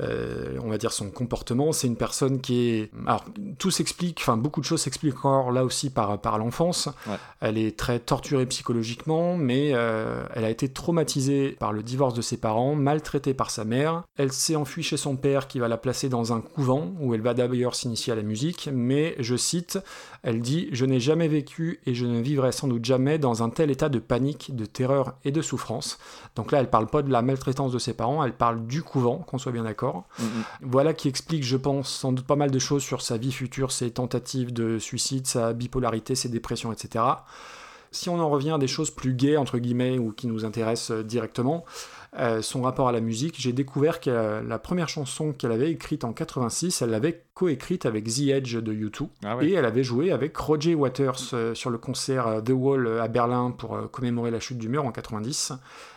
euh, 0.00 0.58
on 0.62 0.68
va 0.68 0.78
dire 0.78 0.92
son 0.92 1.10
comportement. 1.10 1.72
C'est 1.72 1.86
une 1.86 1.96
personne 1.96 2.40
qui 2.40 2.70
est, 2.70 2.90
alors 3.06 3.24
tout 3.58 3.70
s'explique, 3.70 4.18
enfin 4.20 4.36
beaucoup 4.36 4.60
de 4.60 4.66
choses 4.66 4.80
s'expliquent 4.80 5.18
encore 5.24 5.52
là 5.52 5.64
aussi 5.64 5.90
par 5.90 6.20
par 6.20 6.38
l'enfance. 6.38 6.88
Ouais. 7.06 7.16
Elle 7.40 7.58
est 7.58 7.78
très 7.78 7.98
torturée 7.98 8.46
psychologiquement, 8.46 9.36
mais 9.36 9.72
euh, 9.74 10.24
elle 10.34 10.44
a 10.44 10.50
été 10.50 10.68
traumatisée 10.68 11.56
par 11.58 11.72
le 11.72 11.82
divorce 11.82 12.14
de 12.14 12.22
ses 12.22 12.36
parents, 12.36 12.74
maltraitée 12.74 13.34
par 13.34 13.50
sa 13.50 13.64
mère. 13.64 14.02
Elle 14.16 14.32
s'est 14.32 14.56
enfuie 14.56 14.82
chez 14.82 14.96
son 14.96 15.16
père 15.16 15.46
qui 15.46 15.58
va 15.58 15.68
la 15.68 15.76
placer 15.76 16.08
dans 16.08 16.32
un 16.32 16.40
couvent 16.40 16.92
où 17.00 17.14
elle 17.14 17.22
va 17.22 17.34
d'ailleurs 17.34 17.74
s'initier 17.74 18.12
à 18.12 18.16
la 18.16 18.22
musique, 18.22 18.68
mais 18.72 19.14
je 19.18 19.36
cite, 19.36 19.78
elle 20.22 20.40
dit 20.40 20.68
Je 20.72 20.84
n'ai 20.84 21.00
jamais 21.00 21.28
vécu 21.28 21.80
et 21.86 21.94
je 21.94 22.06
ne 22.06 22.20
vivrai 22.20 22.52
sans 22.52 22.68
doute 22.68 22.84
jamais 22.84 23.18
dans 23.18 23.42
un 23.42 23.50
tel 23.50 23.70
état 23.70 23.88
de 23.88 23.98
panique, 23.98 24.54
de 24.54 24.64
terreur 24.64 25.14
et 25.24 25.32
de 25.32 25.42
souffrance. 25.42 25.98
Donc 26.36 26.52
là, 26.52 26.60
elle 26.60 26.70
parle 26.70 26.86
pas 26.86 27.02
de 27.02 27.10
la 27.10 27.22
maltraitance 27.22 27.72
de 27.72 27.78
ses 27.78 27.94
parents, 27.94 28.22
elle 28.24 28.34
parle 28.34 28.66
du 28.66 28.82
couvent, 28.82 29.18
qu'on 29.18 29.38
soit 29.38 29.52
bien 29.52 29.64
d'accord. 29.64 30.04
Mhm. 30.18 30.26
Voilà 30.62 30.94
qui 30.94 31.08
explique, 31.08 31.44
je 31.44 31.56
pense, 31.56 31.90
sans 31.90 32.12
doute 32.12 32.26
pas 32.26 32.36
mal 32.36 32.50
de 32.50 32.58
choses 32.58 32.82
sur 32.82 33.02
sa 33.02 33.16
vie 33.16 33.32
future, 33.32 33.72
ses 33.72 33.90
tentatives 33.90 34.52
de 34.52 34.78
suicide, 34.78 35.26
sa 35.26 35.52
bipolarité, 35.52 36.14
ses 36.14 36.28
dépressions, 36.28 36.72
etc. 36.72 37.04
Si 37.90 38.08
on 38.08 38.18
en 38.18 38.30
revient 38.30 38.52
à 38.52 38.58
des 38.58 38.68
choses 38.68 38.90
plus 38.90 39.12
gaies, 39.12 39.36
entre 39.36 39.58
guillemets, 39.58 39.98
ou 39.98 40.12
qui 40.12 40.26
nous 40.26 40.46
intéressent 40.46 40.92
euh, 40.92 41.02
directement, 41.02 41.64
euh, 42.18 42.42
son 42.42 42.62
rapport 42.62 42.88
à 42.88 42.92
la 42.92 43.00
musique, 43.00 43.36
j'ai 43.38 43.52
découvert 43.52 44.00
que 44.00 44.10
euh, 44.10 44.42
la 44.42 44.58
première 44.58 44.88
chanson 44.88 45.32
qu'elle 45.32 45.52
avait 45.52 45.70
écrite 45.70 46.04
en 46.04 46.12
86, 46.12 46.82
elle 46.82 46.90
l'avait 46.90 47.24
coécrite 47.34 47.86
avec 47.86 48.04
The 48.04 48.28
Edge 48.28 48.56
de 48.56 48.72
U2, 48.72 49.08
Ah 49.24 49.36
ouais. 49.36 49.46
et 49.48 49.52
elle 49.54 49.64
avait 49.64 49.82
joué 49.84 50.12
avec 50.12 50.36
Roger 50.36 50.74
Waters 50.74 51.16
euh, 51.32 51.54
sur 51.54 51.70
le 51.70 51.78
concert 51.78 52.42
The 52.44 52.50
Wall 52.50 53.00
à 53.00 53.08
Berlin 53.08 53.50
pour 53.50 53.90
commémorer 53.90 54.30
la 54.30 54.40
chute 54.40 54.58
du 54.58 54.68
mur 54.68 54.84
en 54.84 54.92
90. 54.92 55.52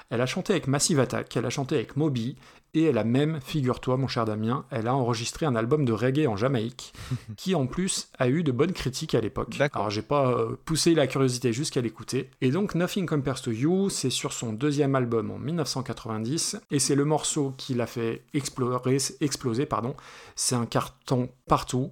Elle 0.09 0.21
a 0.21 0.25
chanté 0.25 0.53
avec 0.53 0.67
Massive 0.67 0.99
Attack, 0.99 1.35
elle 1.35 1.45
a 1.45 1.49
chanté 1.49 1.75
avec 1.75 1.97
Moby, 1.97 2.37
et 2.75 2.83
elle 2.83 2.97
a 2.97 3.03
même, 3.03 3.39
figure-toi 3.41 3.97
mon 3.97 4.07
cher 4.07 4.25
Damien, 4.25 4.65
elle 4.69 4.87
a 4.87 4.95
enregistré 4.95 5.45
un 5.45 5.55
album 5.55 5.85
de 5.85 5.93
reggae 5.93 6.27
en 6.27 6.35
Jamaïque, 6.35 6.93
qui 7.37 7.55
en 7.55 7.67
plus 7.67 8.09
a 8.19 8.27
eu 8.27 8.43
de 8.43 8.51
bonnes 8.51 8.73
critiques 8.73 9.15
à 9.15 9.21
l'époque. 9.21 9.57
Alors 9.73 9.89
j'ai 9.89 10.01
pas 10.01 10.31
euh, 10.31 10.55
poussé 10.65 10.93
la 10.93 11.07
curiosité 11.07 11.53
jusqu'à 11.53 11.81
l'écouter. 11.81 12.29
Et 12.41 12.51
donc 12.51 12.75
Nothing 12.75 13.05
Compares 13.05 13.41
to 13.41 13.51
You, 13.51 13.89
c'est 13.89 14.09
sur 14.09 14.33
son 14.33 14.53
deuxième 14.53 14.95
album 14.95 15.31
en 15.31 15.39
1990, 15.39 16.57
et 16.69 16.79
c'est 16.79 16.95
le 16.95 17.05
morceau 17.05 17.53
qui 17.57 17.73
l'a 17.73 17.87
fait 17.87 18.23
explorer, 18.33 18.97
exploser. 19.21 19.65
pardon. 19.65 19.95
C'est 20.35 20.55
un 20.55 20.65
carton 20.65 21.29
partout, 21.47 21.91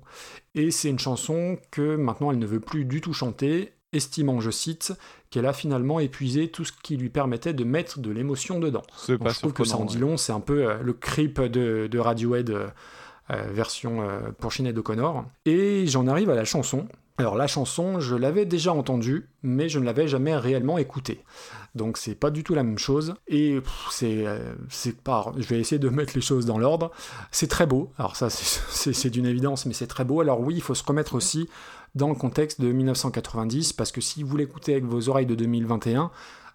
et 0.54 0.70
c'est 0.70 0.90
une 0.90 1.00
chanson 1.00 1.58
que 1.72 1.96
maintenant 1.96 2.32
elle 2.32 2.40
ne 2.40 2.46
veut 2.46 2.60
plus 2.60 2.84
du 2.84 3.00
tout 3.00 3.14
chanter, 3.14 3.74
estimant, 3.94 4.40
je 4.42 4.52
cite, 4.52 4.94
qu'elle 5.34 5.46
a 5.48 5.54
finalement 5.54 6.00
épuisé 6.00 6.48
tout 6.50 6.64
ce 6.64 6.72
qui 6.84 6.96
lui 6.96 7.10
permettait 7.10 7.54
de 7.54 7.64
mettre 7.64 8.00
de 8.00 8.12
l'émotion 8.12 8.60
dedans. 8.60 8.84
Je 9.34 9.40
trouve 9.40 9.54
que 9.54 9.64
ça 9.66 9.78
en 9.78 9.86
dit 9.86 9.98
long, 9.98 10.16
c'est 10.18 10.32
un 10.32 10.40
peu 10.40 10.70
euh, 10.70 10.78
le 10.84 10.94
creep 10.94 11.42
de, 11.42 11.88
de 11.88 12.00
Radiohead 12.00 12.50
euh, 12.52 12.68
euh, 13.32 13.42
version 13.52 14.02
euh, 14.04 14.20
pour 14.38 14.54
Sinead 14.54 14.78
O'Connor. 14.78 15.26
Et 15.46 15.88
j'en 15.88 16.08
arrive 16.08 16.30
à 16.30 16.36
la 16.36 16.46
chanson. 16.46 16.86
Alors 17.18 17.36
la 17.36 17.48
chanson, 17.48 18.00
je 18.00 18.16
l'avais 18.16 18.46
déjà 18.46 18.74
entendue, 18.74 19.28
mais 19.44 19.70
je 19.70 19.80
ne 19.80 19.86
l'avais 19.86 20.08
jamais 20.08 20.36
réellement 20.36 20.78
écoutée. 20.78 21.22
Donc 21.76 21.98
c'est 21.98 22.16
pas 22.16 22.30
du 22.32 22.44
tout 22.44 22.54
la 22.56 22.64
même 22.64 22.78
chose. 22.80 23.16
Et 23.28 23.60
c'est 23.92 24.26
c'est 24.70 24.98
pas. 25.00 25.32
Je 25.38 25.48
vais 25.48 25.60
essayer 25.60 25.80
de 25.80 25.90
mettre 25.90 26.14
les 26.16 26.22
choses 26.22 26.46
dans 26.48 26.58
l'ordre. 26.58 26.92
C'est 27.32 27.48
très 27.48 27.66
beau. 27.68 27.92
Alors 28.00 28.16
ça, 28.16 28.30
c'est- 28.32 28.62
c'est 28.70 28.94
c'est 28.94 29.10
d'une 29.12 29.26
évidence, 29.28 29.66
mais 29.68 29.74
c'est 29.74 29.88
très 29.88 30.06
beau. 30.06 30.22
Alors 30.22 30.40
oui, 30.42 30.56
il 30.56 30.62
faut 30.62 30.74
se 30.76 30.84
remettre 30.84 31.14
aussi 31.16 31.48
dans 31.96 32.10
le 32.10 32.16
contexte 32.16 32.60
de 32.62 32.72
1990, 32.72 33.74
parce 33.74 33.92
que 33.92 34.02
si 34.02 34.24
vous 34.24 34.36
l'écoutez 34.38 34.74
avec 34.74 34.86
vos 34.86 35.10
oreilles 35.10 35.26
de 35.26 35.36
2021, 35.36 36.12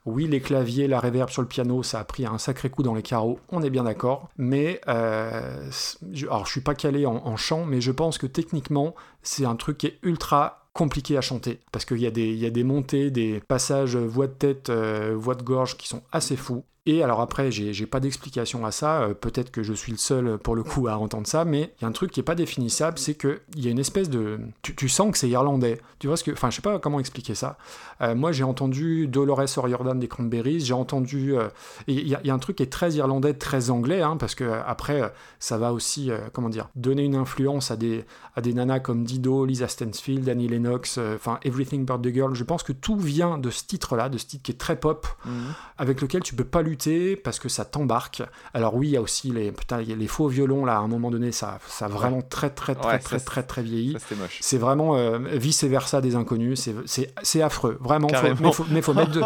oui, 0.09 0.27
les 0.27 0.41
claviers, 0.41 0.89
la 0.89 1.01
reverb 1.01 1.29
sur 1.29 1.43
le 1.43 1.49
piano, 1.49 1.83
ça 1.83 2.01
a 2.01 2.05
pris 2.05 2.25
un 2.25 2.39
sacré 2.39 2.71
coup 2.71 2.83
dans 2.83 2.95
les 2.95 3.03
carreaux, 3.03 3.39
on 3.51 3.63
est 3.63 3.71
bien 3.71 3.85
d'accord. 3.85 4.31
Mais, 4.39 4.81
euh, 4.89 5.71
je, 6.13 6.27
alors 6.27 6.47
je 6.47 6.53
suis 6.53 6.61
pas 6.61 6.75
calé 6.75 7.05
en, 7.05 7.37
chant, 7.37 7.65
mais 7.65 7.81
je 7.81 7.93
pense 7.93 8.17
que 8.17 8.27
techniquement, 8.27 8.95
c'est 9.23 9.45
un 9.45 9.57
truc 9.57 9.79
qui 9.79 9.87
est 9.89 9.99
ultra 10.03 10.69
compliqué 10.73 11.17
à 11.19 11.21
chanter. 11.21 11.61
Parce 11.73 11.85
qu'il 11.85 11.99
y, 11.99 12.07
a 12.07 12.11
des- 12.11 12.65
montées, 12.65 13.11
des 13.11 13.41
passages 13.41 13.97
voix 13.97 14.29
de 14.29 14.33
tête, 14.33 14.71
euh, 14.71 15.15
voix 15.17 15.35
de 15.35 15.43
gorge 15.43 15.77
qui 15.77 15.89
sont 15.89 16.03
assez 16.13 16.37
fous. 16.37 16.65
Et 16.91 17.03
alors 17.03 17.21
après, 17.21 17.51
j'ai 17.53 17.85
pas 17.85 18.01
d'explication 18.01 18.65
à 18.65 18.71
ça, 18.71 19.03
euh, 19.03 19.13
peut-être 19.13 19.51
que 19.51 19.63
je 19.63 19.75
suis 19.75 19.93
le 19.93 19.99
seul 19.99 20.39
pour 20.39 20.57
le 20.57 20.63
coup 20.63 20.89
à 20.89 20.97
entendre 20.97 21.27
ça, 21.27 21.45
mais 21.45 21.75
il 21.79 21.83
y 21.83 21.85
a 21.85 21.89
un 21.89 21.93
truc 21.93 22.11
qui 22.11 22.21
est 22.21 22.23
pas 22.23 22.35
définissable, 22.35 22.99
c'est 22.99 23.15
qu'il 23.15 23.39
y 23.57 23.69
a 23.69 23.71
une 23.71 23.79
espèce 23.79 24.09
de... 24.09 24.41
Tu, 24.63 24.75
tu 24.75 24.89
sens 24.89 25.13
que 25.13 25.19
c'est 25.19 25.29
irlandais, 25.29 25.79
tu 25.99 26.07
vois 26.07 26.17
ce 26.17 26.25
que... 26.25 26.31
Enfin, 26.31 26.49
je 26.49 26.57
sais 26.57 26.63
pas 26.63 26.79
comment 26.79 26.99
expliquer 26.99 27.35
ça. 27.35 27.59
Euh, 28.01 28.15
moi, 28.15 28.33
j'ai 28.33 28.43
entendu 28.43 29.07
Dolores 29.07 29.59
O'Riordan 29.59 29.97
des 29.97 30.09
Cranberries, 30.09 30.61
j'ai 30.61 30.73
entendu... 30.73 31.37
euh, 31.37 31.49
Il 31.89 32.09
y, 32.09 32.15
a- 32.15 32.21
il 32.25 32.27
y 32.27 32.31
a 32.31 32.35
un 32.35 32.39
truc 32.39 32.57
qui 32.57 32.63
est 32.63 32.73
très 32.73 32.93
irlandais, 32.95 33.35
très 33.35 33.69
anglais, 33.69 34.01
hein, 34.01 34.17
parce 34.17 34.35
que 34.35 34.45
après, 34.67 35.13
ça 35.41 35.59
va 35.59 35.75
aussi, 35.75 36.11
comment 36.33 36.49
dire, 36.49 36.71
donner 36.75 37.03
une 37.05 37.17
influence 37.17 37.71
à 37.71 37.77
des, 37.77 38.07
à 38.35 38.41
des 38.41 38.55
nanas 38.55 38.81
comme 38.81 39.05
Dido, 39.05 39.45
Lisa 39.45 39.69
Stansfield, 39.69 40.27
Annie 40.27 40.49
Lennox, 40.49 40.99
enfin 41.15 41.39
Everything 41.45 41.85
But 41.85 42.01
the 42.01 42.15
Girl. 42.15 42.35
Je 42.35 42.45
pense 42.45 42.63
que 42.63 42.73
tout 42.73 42.97
vient 42.97 43.37
de 43.37 43.51
ce 43.51 43.65
titre-là, 43.65 44.09
de 44.09 44.17
ce 44.17 44.25
titre 44.25 44.43
qui 44.43 44.53
est 44.53 44.59
très 44.59 44.77
pop, 44.81 45.07
Mhm. 45.27 45.33
avec 45.77 46.01
lequel 46.01 46.23
tu 46.23 46.35
peux 46.35 46.45
pas 46.45 46.63
lutter 46.63 46.78
parce 47.23 47.39
que 47.39 47.49
ça 47.49 47.65
t'embarque. 47.65 48.23
Alors 48.55 48.75
oui, 48.75 48.89
il 48.89 48.91
y 48.93 48.97
a 48.97 49.01
aussi 49.03 49.31
les, 49.31 49.53
putain, 49.53 49.79
les 49.79 50.07
faux 50.07 50.29
violons 50.29 50.65
là, 50.65 50.77
à 50.77 50.81
un 50.81 50.89
moment 50.89 51.11
donné, 51.11 51.33
ça, 51.33 51.59
ça 51.69 51.87
a 51.87 51.89
vraiment 51.89 52.23
très 52.23 52.51
très 52.51 52.75
très 52.75 52.89
Ouais, 52.89 52.99
très 52.99 53.19
ça, 53.19 53.25
très 53.25 53.43
très, 53.43 53.63
vieilli. 53.63 53.97
C'est 54.41 54.59
vraiment 54.59 54.97
euh, 54.97 55.19
vice 55.33 55.65
versa 55.65 56.01
des 56.01 56.15
inconnus. 56.17 56.69
C'est- 56.87 57.43
affreux, 57.43 57.79
vraiment. 57.81 58.09
faut- 58.09 58.27
mais 58.41 58.53
faut, 58.53 58.67
mais 58.71 58.83
faut 58.83 58.95
mettre 58.95 59.13
de, 59.13 59.21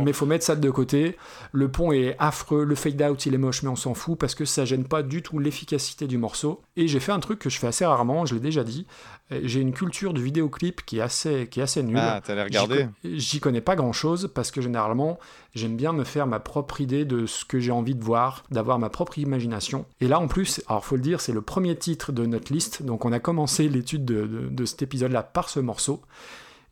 mais 0.04 0.12
faut 0.12 0.26
mettre 0.26 0.44
ça 0.44 0.54
de 0.56 0.70
côté. 0.70 1.16
Le 1.52 1.68
pont 1.70 1.92
est 1.92 2.16
affreux, 2.18 2.64
le 2.64 2.74
fade 2.74 3.00
out 3.02 3.26
il 3.26 3.34
est 3.34 3.38
moche, 3.38 3.62
mais 3.62 3.68
on 3.68 3.76
s'en 3.76 3.94
fout 3.94 4.18
parce 4.18 4.34
que 4.34 4.44
ça 4.44 4.64
gêne 4.64 4.84
pas 4.84 5.02
du 5.02 5.22
tout 5.22 5.38
l'efficacité 5.38 6.06
du 6.06 6.18
morceau. 6.18 6.62
Et 6.76 6.88
j'ai 6.88 7.00
fait 7.00 7.12
un 7.12 7.20
truc 7.20 7.38
que 7.38 7.50
je 7.50 7.58
fais 7.58 7.66
assez 7.66 7.84
rarement, 7.84 8.26
je 8.26 8.34
l'ai 8.34 8.40
déjà 8.40 8.64
dit. 8.64 8.86
J'ai 9.30 9.60
une 9.60 9.72
culture 9.72 10.14
du 10.14 10.22
vidéoclip 10.22 10.84
qui 10.86 10.98
est 10.98 11.02
assez, 11.02 11.48
qui 11.50 11.60
est 11.60 11.62
assez 11.62 11.82
nulle. 11.82 11.98
Ah, 11.98 12.20
t'allais 12.24 12.44
regarder 12.44 12.88
J'y 13.04 13.40
connais 13.40 13.60
pas 13.60 13.76
grand 13.76 13.92
chose 13.92 14.30
parce 14.34 14.50
que 14.50 14.62
généralement, 14.62 15.18
j'aime 15.54 15.76
bien 15.76 15.92
me 15.92 16.04
faire 16.04 16.26
ma 16.26 16.40
propre 16.40 16.80
idée 16.80 17.04
de 17.04 17.26
ce 17.26 17.44
que 17.44 17.60
j'ai 17.60 17.70
envie 17.72 17.94
de 17.94 18.02
voir, 18.02 18.44
d'avoir 18.50 18.78
ma 18.78 18.88
propre 18.88 19.18
imagination. 19.18 19.84
Et 20.00 20.08
là, 20.08 20.18
en 20.18 20.28
plus, 20.28 20.62
alors 20.68 20.84
faut 20.84 20.96
le 20.96 21.02
dire, 21.02 21.20
c'est 21.20 21.32
le 21.32 21.42
premier 21.42 21.76
titre 21.76 22.10
de 22.10 22.24
notre 22.24 22.52
liste. 22.52 22.82
Donc, 22.82 23.04
on 23.04 23.12
a 23.12 23.18
commencé 23.20 23.68
l'étude 23.68 24.04
de, 24.06 24.26
de- 24.26 24.48
de 24.48 24.64
cet 24.64 24.80
épisode-là 24.82 25.22
par 25.22 25.50
ce 25.50 25.60
morceau. 25.60 26.00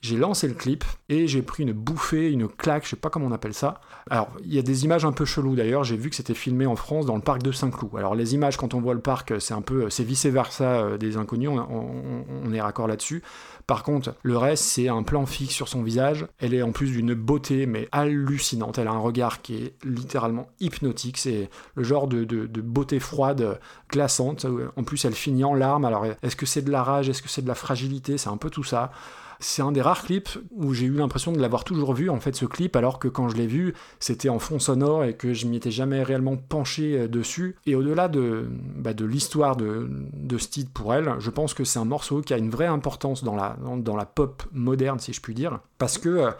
J'ai 0.02 0.16
lancé 0.16 0.46
le 0.46 0.54
clip 0.54 0.84
et 1.08 1.26
j'ai 1.26 1.42
pris 1.42 1.62
une 1.62 1.72
bouffée, 1.72 2.30
une 2.30 2.48
claque, 2.48 2.84
je 2.84 2.90
sais 2.90 2.96
pas 2.96 3.10
comment 3.10 3.26
on 3.26 3.32
appelle 3.32 3.54
ça. 3.54 3.80
Alors, 4.10 4.28
il 4.44 4.54
y 4.54 4.58
a 4.58 4.62
des 4.62 4.84
images 4.84 5.04
un 5.04 5.12
peu 5.12 5.24
cheloues 5.24 5.56
d'ailleurs. 5.56 5.84
J'ai 5.84 5.96
vu 5.96 6.10
que 6.10 6.16
c'était 6.16 6.34
filmé 6.34 6.66
en 6.66 6.76
France 6.76 7.06
dans 7.06 7.16
le 7.16 7.22
parc 7.22 7.42
de 7.42 7.50
Saint-Cloud. 7.50 7.90
Alors, 7.96 8.14
les 8.14 8.34
images, 8.34 8.56
quand 8.56 8.74
on 8.74 8.80
voit 8.80 8.94
le 8.94 9.00
parc, 9.00 9.40
c'est 9.40 9.54
un 9.54 9.62
peu, 9.62 9.90
c'est 9.90 10.04
vice 10.04 10.26
versa 10.26 10.96
des 10.98 11.16
inconnus. 11.16 11.50
On, 11.50 12.52
est 12.52 12.60
raccord 12.60 12.86
là-dessus. 12.86 13.22
Par 13.66 13.82
contre, 13.82 14.14
le 14.22 14.36
reste, 14.36 14.64
c'est 14.64 14.88
un 14.88 15.02
plan 15.02 15.26
fixe 15.26 15.54
sur 15.54 15.66
son 15.66 15.82
visage. 15.82 16.26
Elle 16.38 16.54
est 16.54 16.62
en 16.62 16.72
plus 16.72 16.92
d'une 16.92 17.14
beauté, 17.14 17.66
mais 17.66 17.88
hallucinante. 17.90 18.78
Elle 18.78 18.88
a 18.88 18.92
un 18.92 18.98
regard 18.98 19.42
qui 19.42 19.56
est 19.56 19.74
littéralement 19.84 20.48
hypnotique. 20.60 21.18
C'est 21.18 21.50
le 21.74 21.82
genre 21.82 22.06
de, 22.06 22.46
beauté 22.60 23.00
froide, 23.00 23.58
glaçante. 23.90 24.46
En 24.76 24.84
plus, 24.84 25.04
elle 25.04 25.14
finit 25.14 25.44
en 25.44 25.54
larmes. 25.54 25.84
Alors, 25.84 26.06
est-ce 26.22 26.36
que 26.36 26.46
c'est 26.46 26.62
de 26.62 26.70
la 26.70 26.82
rage? 26.82 27.08
Est-ce 27.08 27.22
que 27.22 27.28
c'est 27.28 27.42
de 27.42 27.48
la 27.48 27.56
fragilité? 27.56 28.18
C'est 28.18 28.28
un 28.28 28.36
peu 28.36 28.50
tout 28.50 28.64
ça. 28.64 28.92
C'est 29.40 29.62
un 29.62 29.72
des 29.72 29.82
rares 29.82 30.02
clips 30.02 30.38
où 30.50 30.72
j'ai 30.72 30.86
eu 30.86 30.92
l'impression 30.92 31.32
de 31.32 31.40
l'avoir 31.40 31.64
toujours 31.64 31.94
vu, 31.94 32.10
en 32.10 32.20
fait, 32.20 32.34
ce 32.34 32.46
clip, 32.46 32.76
alors 32.76 32.98
que 32.98 33.08
quand 33.08 33.28
je 33.28 33.36
l'ai 33.36 33.46
vu, 33.46 33.74
c'était 34.00 34.28
en 34.28 34.38
fond 34.38 34.58
sonore 34.58 35.04
et 35.04 35.14
que 35.14 35.34
je 35.34 35.46
m'y 35.46 35.56
étais 35.56 35.70
jamais 35.70 36.02
réellement 36.02 36.36
penché 36.36 36.98
euh, 36.98 37.08
dessus. 37.08 37.56
Et 37.66 37.74
au-delà 37.74 38.08
de, 38.08 38.48
bah, 38.76 38.94
de 38.94 39.04
l'histoire 39.04 39.56
de, 39.56 39.88
de 40.12 40.38
pour 40.72 40.94
elle, 40.94 41.14
je 41.18 41.30
pense 41.30 41.54
que 41.54 41.64
c'est 41.64 41.78
un 41.78 41.84
morceau 41.84 42.20
qui 42.20 42.32
a 42.32 42.38
une 42.38 42.50
vraie 42.50 42.66
importance 42.66 43.24
dans 43.24 43.36
la, 43.36 43.56
dans, 43.78 43.96
la 43.96 44.06
pop 44.06 44.42
moderne, 44.52 44.98
si 44.98 45.12
je 45.12 45.20
puis 45.20 45.34
dire, 45.34 45.60
parce 45.78 45.98
que 45.98 46.08
euh, 46.08 46.30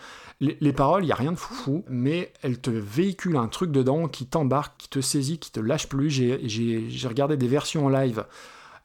les, 0.41 0.57
les 0.60 0.73
paroles, 0.73 1.02
il 1.02 1.07
n'y 1.07 1.12
a 1.12 1.16
rien 1.16 1.33
de 1.33 1.36
foufou, 1.36 1.84
mais 1.89 2.33
elles 2.42 2.60
te 2.60 2.70
véhiculent 2.70 3.36
un 3.36 3.49
truc 3.49 3.70
dedans 3.73 4.08
qui 4.08 4.26
t'embarque, 4.26 4.75
qui 4.78 4.89
te 4.89 5.00
saisit, 5.00 5.39
qui 5.39 5.50
te 5.50 5.60
lâche 5.60 5.89
plus. 5.89 6.10
J'ai 6.10 7.08
regardé 7.08 7.36
des 7.36 7.49
versions 7.49 7.86
en 7.86 7.89
live. 7.89 8.25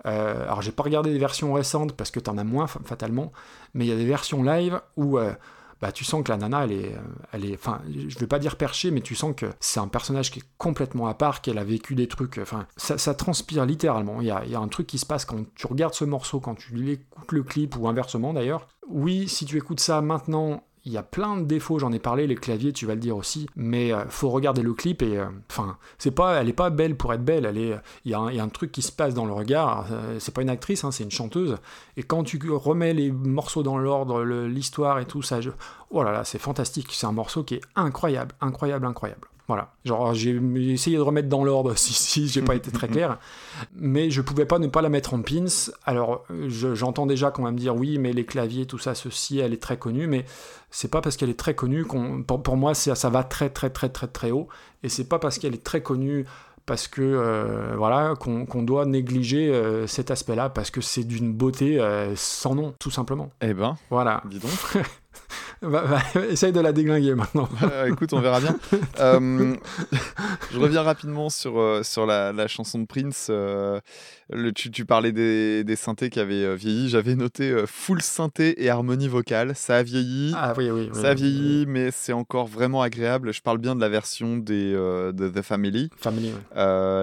Euh, 0.05 0.43
alors 0.43 0.61
j'ai 0.61 0.71
pas 0.71 0.83
regardé 0.83 1.11
des 1.11 1.19
versions 1.19 1.53
récentes 1.53 1.93
parce 1.93 2.11
que 2.11 2.19
t'en 2.19 2.37
as 2.37 2.43
moins 2.43 2.67
fa- 2.67 2.79
fatalement, 2.83 3.31
mais 3.73 3.85
il 3.85 3.89
y 3.89 3.91
a 3.91 3.95
des 3.97 4.05
versions 4.05 4.43
live 4.43 4.81
où 4.97 5.17
euh, 5.19 5.33
bah, 5.79 5.91
tu 5.91 6.03
sens 6.03 6.23
que 6.23 6.31
la 6.31 6.37
nana 6.37 6.63
elle 6.63 6.71
est, 6.71 6.93
euh, 6.95 7.01
elle 7.33 7.45
est, 7.45 7.53
enfin 7.55 7.81
je 7.87 8.17
vais 8.17 8.27
pas 8.27 8.39
dire 8.39 8.55
perchée, 8.55 8.91
mais 8.91 9.01
tu 9.01 9.15
sens 9.15 9.33
que 9.35 9.47
c'est 9.59 9.79
un 9.79 9.87
personnage 9.87 10.31
qui 10.31 10.39
est 10.39 10.45
complètement 10.57 11.07
à 11.07 11.13
part, 11.13 11.41
qu'elle 11.41 11.57
a 11.57 11.63
vécu 11.63 11.95
des 11.95 12.07
trucs, 12.07 12.39
enfin 12.41 12.65
ça, 12.77 13.13
transpire 13.13 13.65
littéralement. 13.65 14.21
Il 14.21 14.27
y 14.27 14.31
a, 14.31 14.45
y 14.45 14.55
a 14.55 14.59
un 14.59 14.67
truc 14.67 14.87
qui 14.87 14.97
se 14.97 15.05
passe 15.05 15.25
quand 15.25 15.43
tu 15.55 15.67
regardes 15.67 15.93
ce 15.93 16.05
morceau, 16.05 16.39
quand 16.39 16.55
tu 16.55 16.91
écoutes 16.91 17.31
le 17.31 17.43
clip 17.43 17.75
ou 17.77 17.87
inversement 17.87 18.33
d'ailleurs. 18.33 18.67
Oui, 18.89 19.27
si 19.27 19.45
tu 19.45 19.57
écoutes 19.57 19.79
ça 19.79 20.01
maintenant. 20.01 20.63
Il 20.83 20.91
y 20.91 20.97
a 20.97 21.03
plein 21.03 21.37
de 21.37 21.45
défauts, 21.45 21.77
j'en 21.77 21.91
ai 21.91 21.99
parlé, 21.99 22.25
les 22.25 22.35
claviers, 22.35 22.73
tu 22.73 22.87
vas 22.87 22.95
le 22.95 22.99
dire 23.01 23.15
aussi, 23.15 23.47
mais 23.55 23.93
euh, 23.93 24.03
faut 24.09 24.29
regarder 24.31 24.63
le 24.63 24.73
clip 24.73 25.03
et, 25.03 25.17
euh, 25.19 25.25
enfin, 25.49 25.77
pas, 26.15 26.41
elle 26.41 26.49
est 26.49 26.53
pas 26.53 26.71
belle 26.71 26.97
pour 26.97 27.13
être 27.13 27.23
belle, 27.23 27.45
elle 27.45 27.57
il 28.05 28.11
y, 28.11 28.13
a 28.15 28.19
un- 28.19 28.49
truc 28.49 28.71
qui 28.71 28.81
se 28.81 28.91
passe 28.91 29.13
dans 29.13 29.25
le 29.25 29.33
regard. 29.33 29.85
euh, 29.91 30.17
c'est 30.19 30.33
pas 30.33 30.41
une 30.41 30.49
actrice, 30.49 30.83
hein, 30.83 30.91
c'est 30.91 31.03
une 31.03 31.11
chanteuse. 31.11 31.57
Et 31.97 32.03
quand 32.03 32.23
tu 32.23 32.39
remets 32.49 32.93
les 32.93 33.11
morceaux 33.11 33.61
dans 33.61 33.77
l'ordre, 33.77 34.23
l'histoire 34.23 34.97
et 34.99 35.05
tout 35.05 35.21
ça, 35.21 35.39
je... 35.39 35.51
oh 35.91 36.01
là 36.03 36.11
là, 36.11 36.23
c'est 36.23 36.39
fantastique. 36.39 36.87
C'est 36.91 37.05
un 37.05 37.11
morceau 37.11 37.43
qui 37.43 37.55
est 37.55 37.61
incroyable, 37.75 38.33
incroyable, 38.41 38.87
incroyable. 38.87 39.27
Voilà. 39.53 39.73
Genre, 39.83 40.13
j'ai 40.13 40.39
essayé 40.71 40.95
de 40.95 41.01
remettre 41.01 41.27
dans 41.27 41.43
l'ordre, 41.43 41.73
si, 41.77 41.91
si, 41.93 42.29
j'ai 42.29 42.41
pas 42.41 42.55
été 42.55 42.71
très 42.71 42.87
clair. 42.95 43.19
Mais 43.75 44.09
je 44.09 44.21
pouvais 44.21 44.45
pas 44.45 44.59
ne 44.59 44.67
pas 44.67 44.81
la 44.81 44.87
mettre 44.87 45.13
en 45.13 45.21
pins. 45.21 45.43
Alors, 45.85 46.23
je- 46.47 46.73
j'entends 46.73 47.05
déjà 47.05 47.31
qu'on 47.31 47.43
va 47.43 47.51
me 47.51 47.57
dire 47.57 47.75
oui, 47.75 47.97
mais 47.97 48.13
les 48.13 48.23
claviers, 48.23 48.65
tout 48.65 48.77
ça, 48.77 48.95
ceci, 48.95 49.39
elle 49.39 49.51
est 49.53 49.61
très 49.61 49.75
connue, 49.77 50.07
mais 50.07 50.23
c'est 50.69 50.89
pas 50.89 51.01
parce 51.01 51.17
qu'elle 51.17 51.29
est 51.29 51.37
très 51.39 51.53
connue 51.53 51.83
qu'on. 51.83 52.23
Pour, 52.23 52.41
pour 52.41 52.55
moi, 52.55 52.73
ça 52.73 53.09
va 53.09 53.23
très, 53.25 53.49
très, 53.49 53.69
très, 53.69 53.89
très, 53.89 54.07
très 54.07 54.31
haut. 54.31 54.47
Et 54.83 54.89
c'est 54.89 55.09
pas 55.09 55.19
parce 55.19 55.37
qu'elle 55.37 55.53
est 55.53 55.63
très 55.63 55.81
connue 55.83 56.25
parce 56.65 56.87
que 56.87 57.01
euh, 57.01 57.73
voilà 57.75 58.13
qu'on 58.19 58.45
qu'on 58.45 58.61
doit 58.63 58.85
négliger 58.85 59.49
euh, 59.49 59.87
cet 59.87 60.11
aspect-là 60.11 60.49
parce 60.49 60.69
que 60.71 60.79
c'est 60.79 61.03
d'une 61.03 61.33
beauté 61.33 61.79
euh, 61.79 62.15
sans 62.15 62.55
nom 62.55 62.73
tout 62.79 62.91
simplement. 62.91 63.31
Eh 63.41 63.53
ben, 63.53 63.75
Voilà. 63.89 64.21
dis 64.29 64.39
donc. 64.39 64.51
Essaye 66.29 66.51
de 66.51 66.59
la 66.59 66.71
déglinguer 66.73 67.15
maintenant. 67.15 67.47
Euh, 67.63 67.85
écoute, 67.87 68.11
on 68.13 68.19
verra 68.19 68.39
bien. 68.39 68.57
Euh, 68.99 69.55
je 70.51 70.59
reviens 70.59 70.81
rapidement 70.81 71.29
sur, 71.29 71.59
euh, 71.59 71.83
sur 71.83 72.05
la, 72.05 72.31
la 72.33 72.47
chanson 72.47 72.79
de 72.79 72.85
Prince. 72.85 73.27
Euh, 73.29 73.79
Le, 74.31 74.51
tu, 74.51 74.71
tu 74.71 74.85
parlais 74.85 75.11
des, 75.11 75.63
des 75.63 75.75
synthés 75.75 76.09
qui 76.09 76.19
avaient 76.19 76.55
vieilli. 76.55 76.89
J'avais 76.89 77.15
noté 77.15 77.53
full 77.67 78.01
synthé 78.01 78.63
et 78.63 78.69
harmonie 78.69 79.07
vocale. 79.07 79.53
Ça 79.55 79.77
a 79.77 79.83
vieilli. 79.83 80.33
Ah 80.35 80.53
oui, 80.57 80.69
oui. 80.71 80.89
oui, 80.93 80.99
ça 81.01 81.09
a 81.09 81.13
vieilli, 81.13 81.65
mais 81.67 81.89
c'est 81.91 82.13
encore 82.13 82.47
vraiment 82.47 82.81
agréable. 82.81 83.31
Je 83.33 83.41
parle 83.41 83.57
bien 83.59 83.75
de 83.75 83.81
la 83.81 83.89
version 83.89 84.37
des, 84.37 84.71
de 84.73 85.29
The 85.29 85.41
Family. 85.43 85.89
Family, 85.97 86.31
ouais. 86.31 86.39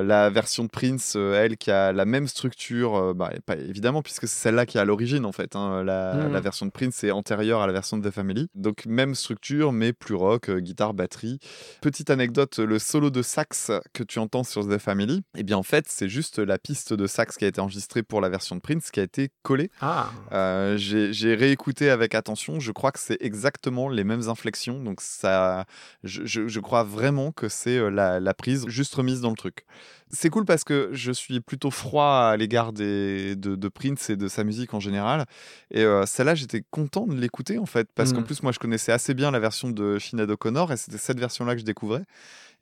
La 0.04 0.30
version 0.30 0.64
de 0.64 0.68
Prince, 0.70 1.16
elle, 1.16 1.56
qui 1.56 1.70
a 1.70 1.92
la 1.92 2.04
même 2.04 2.26
structure, 2.26 3.14
bah, 3.14 3.30
pas 3.46 3.56
évidemment, 3.56 4.02
puisque 4.02 4.26
c'est 4.26 4.40
celle-là 4.42 4.66
qui 4.66 4.78
est 4.78 4.80
à 4.80 4.84
l'origine, 4.84 5.24
en 5.24 5.32
fait. 5.32 5.54
hein. 5.56 5.84
La, 5.84 6.14
Mhm. 6.14 6.32
la 6.32 6.40
version 6.40 6.66
de 6.66 6.70
Prince 6.70 7.04
est 7.04 7.10
antérieure 7.10 7.60
à 7.60 7.66
la 7.66 7.72
version 7.72 7.96
de 7.98 8.08
The 8.08 8.12
Family. 8.12 8.47
Donc, 8.54 8.86
même 8.86 9.14
structure, 9.14 9.72
mais 9.72 9.92
plus 9.92 10.14
rock, 10.14 10.48
euh, 10.48 10.60
guitare, 10.60 10.94
batterie. 10.94 11.38
Petite 11.80 12.10
anecdote, 12.10 12.58
le 12.58 12.78
solo 12.78 13.10
de 13.10 13.22
sax 13.22 13.70
que 13.92 14.02
tu 14.02 14.18
entends 14.18 14.44
sur 14.44 14.66
The 14.68 14.78
Family, 14.78 15.22
eh 15.36 15.42
bien, 15.42 15.56
en 15.56 15.62
fait, 15.62 15.84
c'est 15.88 16.08
juste 16.08 16.38
la 16.38 16.58
piste 16.58 16.92
de 16.92 17.06
sax 17.06 17.36
qui 17.36 17.44
a 17.44 17.48
été 17.48 17.60
enregistrée 17.60 18.02
pour 18.02 18.20
la 18.20 18.28
version 18.28 18.56
de 18.56 18.60
Prince 18.60 18.90
qui 18.90 19.00
a 19.00 19.04
été 19.04 19.30
collée. 19.42 19.70
Ah, 19.80 20.10
Euh, 20.32 20.76
J'ai 20.76 21.34
réécouté 21.34 21.90
avec 21.90 22.14
attention. 22.14 22.60
Je 22.60 22.72
crois 22.72 22.92
que 22.92 22.98
c'est 22.98 23.18
exactement 23.20 23.88
les 23.88 24.04
mêmes 24.04 24.28
inflexions. 24.28 24.82
Donc, 24.82 25.00
ça, 25.00 25.66
je, 26.04 26.24
je- 26.24 26.48
je 26.48 26.60
crois 26.60 26.82
vraiment 26.82 27.32
que 27.32 27.48
c'est 27.48 27.78
euh, 27.78 27.90
la, 27.90 28.20
la 28.20 28.34
prise 28.34 28.66
juste 28.68 28.94
remise 28.94 29.20
dans 29.20 29.30
le 29.30 29.36
truc. 29.36 29.64
C'est 30.10 30.30
cool 30.30 30.44
parce 30.44 30.64
que 30.64 30.90
je 30.92 31.12
suis 31.12 31.40
plutôt 31.40 31.70
froid 31.70 32.28
à 32.32 32.36
l'égard 32.36 32.72
de, 32.72 33.34
de 33.34 33.68
Prince 33.68 34.10
et 34.10 34.16
de 34.16 34.28
sa 34.28 34.42
musique 34.44 34.72
en 34.74 34.80
général. 34.80 35.26
Et 35.70 35.82
euh, 35.84 36.06
celle-là, 36.06 36.34
j'étais 36.34 36.62
content 36.70 37.06
de 37.06 37.14
l'écouter 37.14 37.58
en 37.58 37.66
fait. 37.66 37.88
Parce 37.94 38.12
qu'en 38.12 38.20
Mm. 38.20 38.24
plus, 38.24 38.42
moi, 38.42 38.52
je 38.52 38.58
connaissais 38.58 38.92
assez 38.92 39.14
bien 39.14 39.30
la 39.30 39.38
version 39.38 39.70
de 39.70 39.98
Sinead 39.98 40.30
O'Connor 40.30 40.72
et 40.72 40.76
c'était 40.76 40.98
cette 40.98 41.20
version-là 41.20 41.54
que 41.54 41.60
je 41.60 41.66
découvrais. 41.66 42.04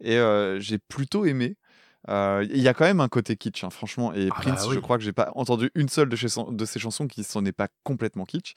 Et 0.00 0.16
euh, 0.18 0.58
j'ai 0.60 0.78
plutôt 0.78 1.24
aimé. 1.24 1.56
Euh, 2.08 2.46
Il 2.50 2.60
y 2.60 2.68
a 2.68 2.74
quand 2.74 2.84
même 2.84 3.00
un 3.00 3.08
côté 3.08 3.36
kitsch, 3.36 3.64
hein, 3.64 3.70
franchement. 3.70 4.12
Et 4.12 4.28
Ah 4.30 4.40
Prince, 4.40 4.60
bah 4.62 4.66
oui. 4.68 4.74
je 4.74 4.80
crois 4.80 4.96
que 4.98 5.02
j'ai 5.04 5.12
pas 5.12 5.32
entendu 5.34 5.70
une 5.74 5.88
seule 5.88 6.08
de, 6.08 6.14
chez 6.16 6.28
son- 6.28 6.52
de 6.52 6.64
ses 6.64 6.78
chansons 6.78 7.06
qui 7.08 7.24
s'en 7.24 7.44
est 7.44 7.52
pas 7.52 7.68
complètement 7.82 8.24
kitsch. 8.24 8.54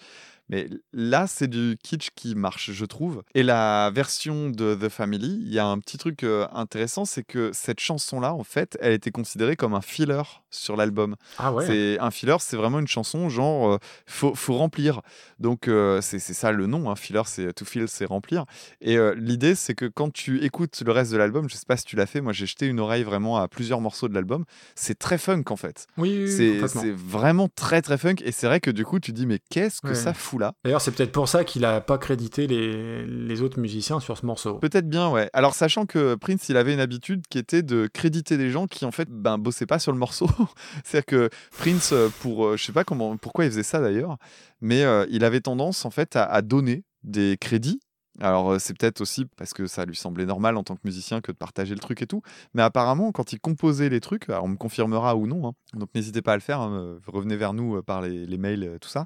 Mais 0.50 0.68
là, 0.94 1.28
c'est 1.28 1.48
du 1.48 1.78
kitsch 1.84 2.10
qui 2.16 2.36
marche, 2.36 2.72
je 2.72 2.86
trouve. 2.86 3.24
Et 3.36 3.44
la 3.44 3.92
version 3.94 4.50
de 4.50 4.76
The 4.76 4.90
Family, 4.90 5.40
il 5.46 5.54
y 5.54 5.60
a 5.60 5.66
un 5.66 5.78
petit 5.80 5.98
truc 5.98 6.24
intéressant, 6.54 7.06
c'est 7.06 7.24
que 7.24 7.52
cette 7.54 7.80
chanson-là, 7.80 8.34
en 8.34 8.44
fait, 8.44 8.78
elle 8.82 8.94
était 8.94 9.12
considérée 9.12 9.56
comme 9.56 9.74
un 9.74 9.82
filler 9.82 10.22
sur 10.50 10.76
l'album. 10.76 11.16
ah 11.38 11.54
ouais. 11.54 11.66
C'est 11.68 12.00
un 12.00 12.10
filler, 12.12 12.38
c'est 12.40 12.58
vraiment 12.58 12.80
une 12.80 12.88
chanson 12.88 13.30
genre 13.30 13.74
euh, 13.74 13.78
faut, 14.08 14.34
faut 14.34 14.56
remplir. 14.56 15.02
Donc 15.40 15.68
euh, 15.68 16.02
c'est 16.02 16.18
c'est 16.20 16.34
ça 16.34 16.52
le 16.52 16.66
nom, 16.66 16.90
un 16.90 16.96
filler, 16.96 17.22
c'est 17.26 17.54
to 17.54 17.66
fill, 17.66 17.88
c'est 17.88 18.06
remplir. 18.06 18.46
Et 18.82 18.98
euh, 18.98 19.14
l'idée 19.16 19.54
c'est 19.54 19.76
que 19.76 19.86
quand 19.86 20.12
tu 20.12 20.44
écoutes 20.44 20.82
le 20.84 20.92
reste 20.92 21.12
de 21.12 21.18
l'album, 21.18 21.48
je 21.50 21.56
sais 21.56 21.66
pas 21.68 21.78
si 21.78 21.86
tu 21.86 21.96
l'as 21.96 22.08
fait, 22.08 22.22
moi 22.22 22.34
j'ai 22.34 22.48
jeté 22.48 22.66
une 22.66 22.80
oreille 22.80 23.04
vraiment 23.04 23.38
à 23.38 23.48
plusieurs 23.48 23.80
morceaux 23.82 24.08
de 24.08 24.16
l'album. 24.16 24.46
C'est 24.74 24.98
très 24.98 25.20
funk 25.20 25.44
en 25.50 25.56
fait. 25.56 25.86
Oui, 25.98 26.26
oui, 26.26 26.32
C'est 26.68 26.92
vraiment 26.92 27.48
très 27.48 27.82
très 27.84 27.98
funk 28.00 28.16
et 28.24 28.32
c'est 28.32 28.48
vrai 28.48 28.60
que 28.60 28.72
du 28.72 28.86
coup 28.86 29.00
tu 29.00 29.12
dis 29.14 29.28
mais 29.28 29.40
qu'est-ce 29.52 29.82
que 29.82 29.90
Ouais. 29.90 29.96
ça 29.96 30.14
fout 30.14 30.39
D'ailleurs, 30.64 30.82
c'est 30.82 30.92
peut-être 30.92 31.12
pour 31.12 31.28
ça 31.28 31.44
qu'il 31.44 31.66
a 31.66 31.82
pas 31.82 31.98
crédité 31.98 32.48
les, 32.48 33.06
les 33.06 33.42
autres 33.42 33.60
musiciens 33.60 34.00
sur 34.00 34.18
ce 34.18 34.26
morceau. 34.26 34.56
Peut-être 34.56 34.88
bien, 34.88 35.10
ouais. 35.10 35.30
Alors, 35.34 35.54
sachant 35.54 35.86
que 35.86 36.16
Prince, 36.16 36.50
il 36.50 36.58
avait 36.58 36.74
une 36.74 36.80
habitude 36.80 37.24
qui 37.30 37.38
était 37.38 37.64
de 37.64 37.88
créditer 37.88 38.38
des 38.38 38.50
gens 38.50 38.68
qui, 38.68 38.86
en 38.86 38.92
fait, 38.92 39.10
ben, 39.10 39.38
bossaient 39.38 39.66
pas 39.66 39.80
sur 39.80 39.92
le 39.92 39.98
morceau. 39.98 40.28
C'est-à-dire 40.84 41.06
que 41.06 41.30
Prince, 41.58 41.92
euh, 41.94 42.10
pour, 42.22 42.46
euh, 42.46 42.58
je 42.58 42.64
sais 42.64 42.72
pas 42.72 42.84
comment, 42.84 43.18
pourquoi 43.18 43.46
il 43.46 43.52
faisait 43.52 43.64
ça 43.64 43.80
d'ailleurs, 43.80 44.18
mais 44.62 44.84
euh, 44.84 45.06
il 45.10 45.24
avait 45.24 45.42
tendance, 45.42 45.86
en 45.86 45.90
fait, 45.90 46.16
à, 46.16 46.24
à 46.24 46.42
donner 46.42 46.84
des 47.04 47.38
crédits. 47.40 47.80
Alors, 48.22 48.60
c'est 48.60 48.78
peut-être 48.78 49.00
aussi 49.00 49.26
parce 49.38 49.54
que 49.54 49.66
ça 49.66 49.86
lui 49.86 49.96
semblait 49.96 50.26
normal 50.26 50.58
en 50.58 50.64
tant 50.64 50.76
que 50.76 50.82
musicien 50.84 51.22
que 51.22 51.32
de 51.32 51.38
partager 51.38 51.74
le 51.74 51.80
truc 51.80 52.02
et 52.02 52.08
tout. 52.08 52.22
Mais 52.54 52.62
apparemment, 52.62 53.14
quand 53.14 53.32
il 53.32 53.40
composait 53.40 53.88
les 53.88 54.02
trucs, 54.02 54.28
alors 54.30 54.44
on 54.44 54.50
me 54.50 54.58
confirmera 54.58 55.16
ou 55.16 55.26
non, 55.26 55.48
hein, 55.48 55.54
donc 55.74 55.88
n'hésitez 55.96 56.22
pas 56.22 56.34
à 56.34 56.36
le 56.36 56.42
faire, 56.42 56.60
hein, 56.60 56.98
revenez 57.08 57.38
vers 57.38 57.54
nous 57.54 57.82
par 57.82 58.02
les, 58.02 58.26
les 58.26 58.38
mails, 58.38 58.78
tout 58.82 58.90
ça. 58.90 59.06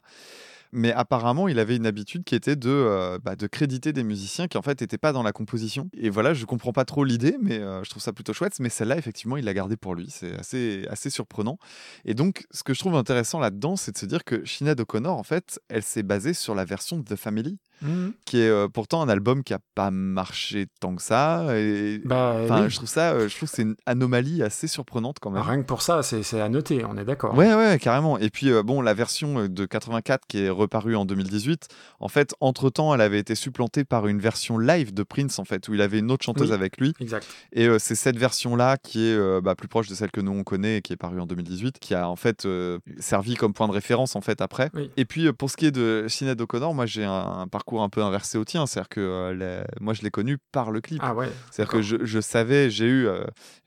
Mais 0.74 0.92
apparemment, 0.92 1.48
il 1.48 1.60
avait 1.60 1.76
une 1.76 1.86
habitude 1.86 2.24
qui 2.24 2.36
était 2.36 2.56
de, 2.56 2.70
euh, 2.70 3.20
bah, 3.24 3.36
de 3.36 3.48
créditer 3.48 3.94
des 3.94 4.04
musiciens 4.04 4.48
qui 4.48 4.58
en 4.58 4.62
fait 4.62 4.82
n'étaient 4.82 4.98
pas 4.98 5.14
dans 5.14 5.24
la 5.24 5.32
composition. 5.32 5.90
Et 5.96 6.10
voilà, 6.10 6.34
je 6.34 6.46
comprends 6.46 6.74
pas 6.74 6.84
trop 6.86 7.04
l'idée, 7.04 7.38
mais 7.42 7.60
euh, 7.60 7.84
je 7.84 7.90
trouve 7.90 8.02
ça 8.02 8.12
plutôt 8.14 8.34
chouette. 8.34 8.60
Mais 8.60 8.70
celle-là, 8.70 8.98
effectivement, 8.98 9.38
il 9.38 9.46
l'a 9.46 9.54
gardée 9.54 9.78
pour 9.78 9.96
lui. 9.96 10.08
C'est 10.10 10.34
assez, 10.40 10.86
assez 10.90 11.10
surprenant. 11.10 11.58
Et 12.06 12.14
donc, 12.14 12.46
ce 12.52 12.64
que 12.64 12.74
je 12.74 12.80
trouve 12.80 12.96
intéressant 12.96 13.40
là-dedans, 13.40 13.76
c'est 13.76 13.92
de 13.92 13.98
se 13.98 14.06
dire 14.06 14.24
que 14.24 14.46
Sinead 14.46 14.80
O'Connor, 14.80 15.18
en 15.18 15.24
fait, 15.24 15.60
elle 15.70 15.84
s'est 15.84 16.04
basée 16.04 16.34
sur 16.34 16.56
la 16.56 16.66
version 16.66 16.98
de 16.98 17.04
The 17.04 17.16
Family, 17.16 17.58
Mhm. 17.82 18.14
qui 18.26 18.40
est 18.40 18.48
euh, 18.48 18.70
pourtant 18.70 19.02
un 19.02 19.10
album 19.10 19.44
qui 19.44 19.54
a 19.54 19.60
pas 19.76 19.92
marché 19.92 20.68
tant 20.80 20.96
que 20.96 21.02
ça. 21.02 21.48
Et 21.58 22.00
Bah, 22.06 22.38
oui. 22.50 22.70
je 22.70 22.76
trouve 22.78 22.88
ça, 22.88 23.12
euh, 23.12 23.28
je 23.28 23.36
trouve 23.36 23.50
que 23.50 23.56
c'est 23.56 23.64
une 23.64 23.76
anomalie 23.86 24.42
assez 24.42 24.68
surprenante 24.68 25.18
quand 25.20 25.32
même. 25.32 25.42
Rien 25.44 25.58
que 25.62 25.66
pour 25.68 25.82
ça, 25.82 26.02
c'est 26.04 26.40
à 26.40 26.48
noter, 26.50 26.86
on 26.86 26.98
est 26.98 27.04
d'accord. 27.04 27.36
Ouais, 27.36 27.54
ouais, 27.54 27.78
carrément. 27.82 28.18
Et 28.20 28.30
puis, 28.30 28.52
euh, 28.52 28.64
bon, 28.64 28.82
la 28.82 28.94
version 28.94 29.48
de 29.50 29.66
84 29.66 30.26
qui 30.28 30.38
est 30.46 30.50
reparue 30.64 30.96
en 30.96 31.06
2018, 31.06 31.68
en 32.00 32.08
fait, 32.08 32.34
entre-temps, 32.40 32.94
elle 32.96 33.02
avait 33.02 33.20
été 33.20 33.36
supplantée 33.36 33.84
par 33.86 34.08
une 34.08 34.20
version 34.20 34.58
live 34.58 34.94
de 34.94 35.04
Prince, 35.04 35.40
en 35.40 35.46
fait, 35.46 35.68
où 35.68 35.74
il 35.74 35.82
avait 35.82 36.00
une 36.00 36.12
autre 36.12 36.26
chanteuse 36.26 36.50
Oui. 36.50 36.56
avec 36.56 36.78
lui. 36.80 36.94
Exact. 37.00 37.28
Et 37.52 37.68
euh, 37.68 37.78
c'est 37.80 37.96
cette 37.96 38.18
version-là 38.18 38.78
qui 38.78 39.06
est 39.08 39.14
euh, 39.16 39.42
bah, 39.42 39.56
plus 39.56 39.68
proche 39.68 39.88
de 39.90 39.96
celle 39.96 40.12
que 40.12 40.22
nous 40.22 40.32
on 40.32 40.44
connaît 40.44 40.78
et 40.78 40.82
qui 40.82 40.94
est 40.94 40.98
parue 40.98 41.20
en 41.20 41.26
2018, 41.26 41.80
qui 41.80 41.94
a 41.94 42.08
en 42.10 42.16
fait 42.16 42.46
euh, 42.46 42.80
servi 43.00 43.36
comme 43.36 43.54
point 43.54 43.68
de 43.68 43.74
référence 43.74 44.16
en 44.16 44.22
fait 44.22 44.42
après. 44.42 44.70
Oui. 44.74 44.90
Et 44.98 45.06
puis 45.06 45.32
pour 45.34 45.50
ce 45.50 45.58
qui 45.58 45.66
est 45.66 45.72
de 45.72 46.06
Sinead 46.08 46.40
O'Connor, 46.42 46.74
moi 46.74 46.86
j'ai 46.86 47.04
un, 47.06 47.12
un 47.14 47.48
parcours 47.48 47.84
un 47.84 47.90
peu 47.90 48.02
inversé 48.04 48.38
au 48.38 48.46
tien, 48.46 48.66
c'est-à-dire 48.66 48.90
que 48.90 49.64
moi 49.80 49.94
je 49.94 50.02
l'ai 50.02 50.12
connue 50.12 50.38
par 50.52 50.72
le 50.72 50.82
clip. 50.82 51.02
Ah 51.04 51.14
ouais. 51.14 51.30
C'est-à-dire 51.52 51.72
que 51.72 51.82
je, 51.82 51.98
je 52.04 52.20
savais, 52.20 52.70
j'ai 52.70 52.88
eu, 52.88 53.08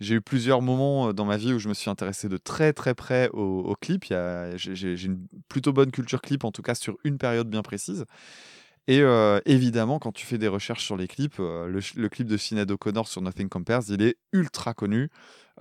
j'ai 0.01 0.15
eu 0.17 0.21
plusieurs 0.21 0.63
moments 0.63 1.13
dans 1.13 1.25
ma 1.25 1.37
vie 1.37 1.53
où 1.53 1.59
je 1.59 1.69
me 1.69 1.75
suis 1.75 1.91
intéressé 1.91 2.29
de 2.29 2.37
très 2.37 2.73
très 2.73 2.95
près 2.95 3.29
au, 3.33 3.61
au 3.61 3.75
clip. 3.75 4.05
J'ai 4.57 5.05
une 5.05 5.27
plutôt 5.49 5.73
bonne 5.73 5.91
culture 5.91 6.21
clip, 6.23 6.45
en 6.45 6.53
tout 6.53 6.63
cas 6.63 6.75
sur 6.75 6.86
une 7.05 7.19
période 7.19 7.49
bien 7.49 7.63
précise. 7.63 8.05
Et 8.89 9.01
euh, 9.01 9.41
évidemment, 9.47 9.99
quand 9.99 10.13
tu 10.13 10.27
fais 10.27 10.39
des 10.39 10.49
recherches 10.49 10.85
sur 10.85 10.97
les 10.97 11.09
clips, 11.09 11.41
euh, 11.41 11.67
le, 11.69 12.09
clip 12.09 12.29
de 12.29 12.37
Sinead 12.37 12.71
O'Connor 12.71 13.09
sur 13.09 13.21
Nothing 13.21 13.49
Compares, 13.49 13.83
il 13.89 14.01
est 14.03 14.17
ultra 14.33 14.75
connu. 14.75 15.11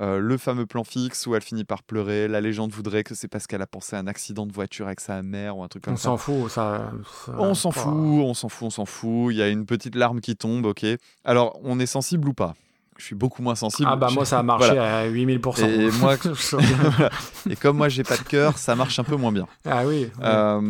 Euh, 0.02 0.20
le 0.20 0.38
fameux 0.38 0.66
plan 0.66 0.84
fixe 0.84 1.26
où 1.26 1.36
elle 1.36 1.42
finit 1.42 1.64
par 1.64 1.82
pleurer, 1.82 2.28
la 2.28 2.42
légende 2.42 2.72
voudrait 2.72 3.04
que 3.04 3.16
c'est 3.16 3.30
parce 3.30 3.48
qu'elle 3.48 3.62
a 3.62 3.68
pensé 3.68 3.96
à 3.96 4.00
un 4.00 4.08
accident 4.08 4.46
de 4.46 4.52
voiture 4.52 4.88
avec 4.88 5.00
sa 5.00 5.24
mère 5.24 5.58
ou 5.58 5.64
un 5.64 5.70
truc 5.70 5.86
comme 5.86 5.94
On 5.94 5.98
ça. 5.98 6.04
s'en 6.04 6.18
fout, 6.18 6.52
ça. 6.52 6.92
ça- 7.26 7.32
On 7.40 7.56
s'en 7.56 7.72
fout, 7.72 7.92
on 7.94 8.34
s'en 8.34 8.50
fout, 8.50 8.68
on 8.68 8.70
s'en 8.70 8.86
fout. 8.86 9.34
Il 9.34 9.38
y 9.38 9.42
a 9.42 9.50
une 9.50 9.66
petite 9.66 9.96
larme 9.96 10.20
qui 10.20 10.36
tombe, 10.36 10.66
ok. 10.66 10.86
Alors, 11.24 11.58
on 11.64 11.80
est 11.80 11.86
sensible 11.86 12.28
ou 12.28 12.34
pas? 12.34 12.56
Je 12.98 13.04
suis 13.04 13.16
beaucoup 13.16 13.42
moins 13.42 13.56
sensible. 13.56 13.90
Ah 13.92 13.96
bah 13.98 14.08
moi 14.14 14.24
ça 14.26 14.40
a 14.40 14.44
marché 14.44 14.68
Voilà. 14.68 15.00
à 15.00 15.08
8000%. 15.08 15.66
Et 15.66 15.92
moi, 16.00 16.16
comme 17.62 17.78
moi 17.78 17.90
j'ai 17.90 18.04
pas 18.04 18.16
de 18.18 18.24
cœur, 18.24 18.58
ça 18.58 18.76
marche 18.76 18.98
un 19.00 19.04
peu 19.04 19.16
moins 19.16 19.32
bien. 19.32 19.48
ah 19.70 19.86
oui. 19.86 20.10
oui. 20.18 20.24
Euh, 20.24 20.62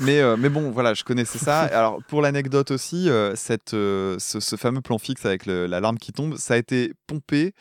mais, 0.00 0.20
euh, 0.20 0.36
mais 0.38 0.48
bon, 0.48 0.70
voilà, 0.70 0.94
je 0.94 1.04
connaissais 1.04 1.38
ça. 1.38 1.60
Alors, 1.60 1.98
pour 2.08 2.22
l'anecdote 2.22 2.70
aussi, 2.72 3.08
euh, 3.08 3.34
cette, 3.36 3.70
ce, 3.70 4.16
ce 4.18 4.56
fameux 4.56 4.80
plan 4.80 4.98
fixe 4.98 5.24
avec 5.26 5.46
l'alarme 5.46 5.98
qui 5.98 6.12
tombe, 6.12 6.36
ça 6.36 6.54
a 6.54 6.56
été 6.56 6.92
pompé 7.06 7.52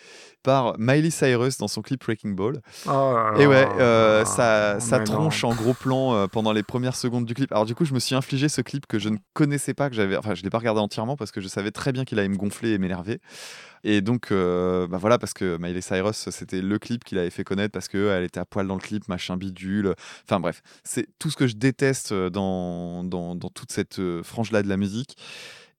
par 0.42 0.74
Miley 0.80 1.10
Cyrus 1.12 1.58
dans 1.58 1.68
son 1.68 1.82
clip 1.82 2.04
Breaking 2.04 2.32
Ball. 2.32 2.62
Oh 2.88 3.16
Et 3.38 3.46
ouais, 3.46 3.68
euh, 3.80 4.26
ça, 4.26 4.80
ça 4.80 5.00
non. 5.00 5.04
tronche 5.04 5.44
en 5.44 5.54
gros 5.54 5.74
plan 5.74 6.28
pendant 6.30 6.54
les 6.54 6.64
premières 6.64 6.96
secondes 6.96 7.26
du 7.26 7.34
clip. 7.34 7.52
Alors 7.52 7.66
du 7.66 7.76
coup, 7.76 7.86
je 7.86 7.94
me 7.94 8.00
suis 8.00 8.16
infligé 8.16 8.50
ce 8.50 8.62
clip 8.62 8.88
que 8.88 8.98
je 9.00 9.10
ne 9.10 9.18
connaissais 9.34 9.74
pas, 9.74 9.90
que 9.90 9.96
j'avais, 9.96 10.16
enfin, 10.18 10.34
je 10.36 10.42
l'ai 10.44 10.50
pas 10.50 10.58
regardé 10.60 10.80
entièrement 10.82 11.16
parce 11.18 11.32
que 11.32 11.42
je 11.42 11.48
savais 11.48 11.72
très 11.72 11.92
bien 11.92 12.06
qu'il 12.06 12.18
allait 12.20 12.30
me 12.30 12.38
gonfler 12.38 12.72
et 12.72 12.78
m'énerver. 12.78 13.20
Et 13.84 14.02
donc, 14.02 14.32
euh, 14.32 14.88
bah 14.88 14.98
voilà, 14.98 15.18
parce 15.18 15.34
que 15.34 15.58
Miley 15.58 15.82
Cyrus, 15.82 16.30
c'était 16.30 16.62
le 16.62 16.80
clip 16.80 17.04
qu'il 17.04 17.18
avait 17.18 17.30
fait 17.30 17.44
connaître 17.44 17.72
parce 17.72 17.88
qu'elle 17.88 18.24
était 18.24 18.40
à 18.40 18.46
poil 18.46 18.68
dans 18.68 18.76
le 18.76 18.82
clip, 18.82 19.08
machin 19.08 19.38
bidule. 19.38 19.94
Enfin 20.26 20.40
bref, 20.40 20.62
c'est 20.84 21.08
tout 21.20 21.30
ce 21.30 21.38
que 21.38 21.48
je 21.48 21.56
déteste 21.56 22.12
euh, 22.12 22.30
dans, 22.30 23.04
dans, 23.04 23.36
dans 23.36 23.50
toute 23.50 23.72
cette 23.72 24.00
euh, 24.00 24.24
frange-là 24.24 24.64
de 24.64 24.68
la 24.68 24.78
musique. 24.78 25.18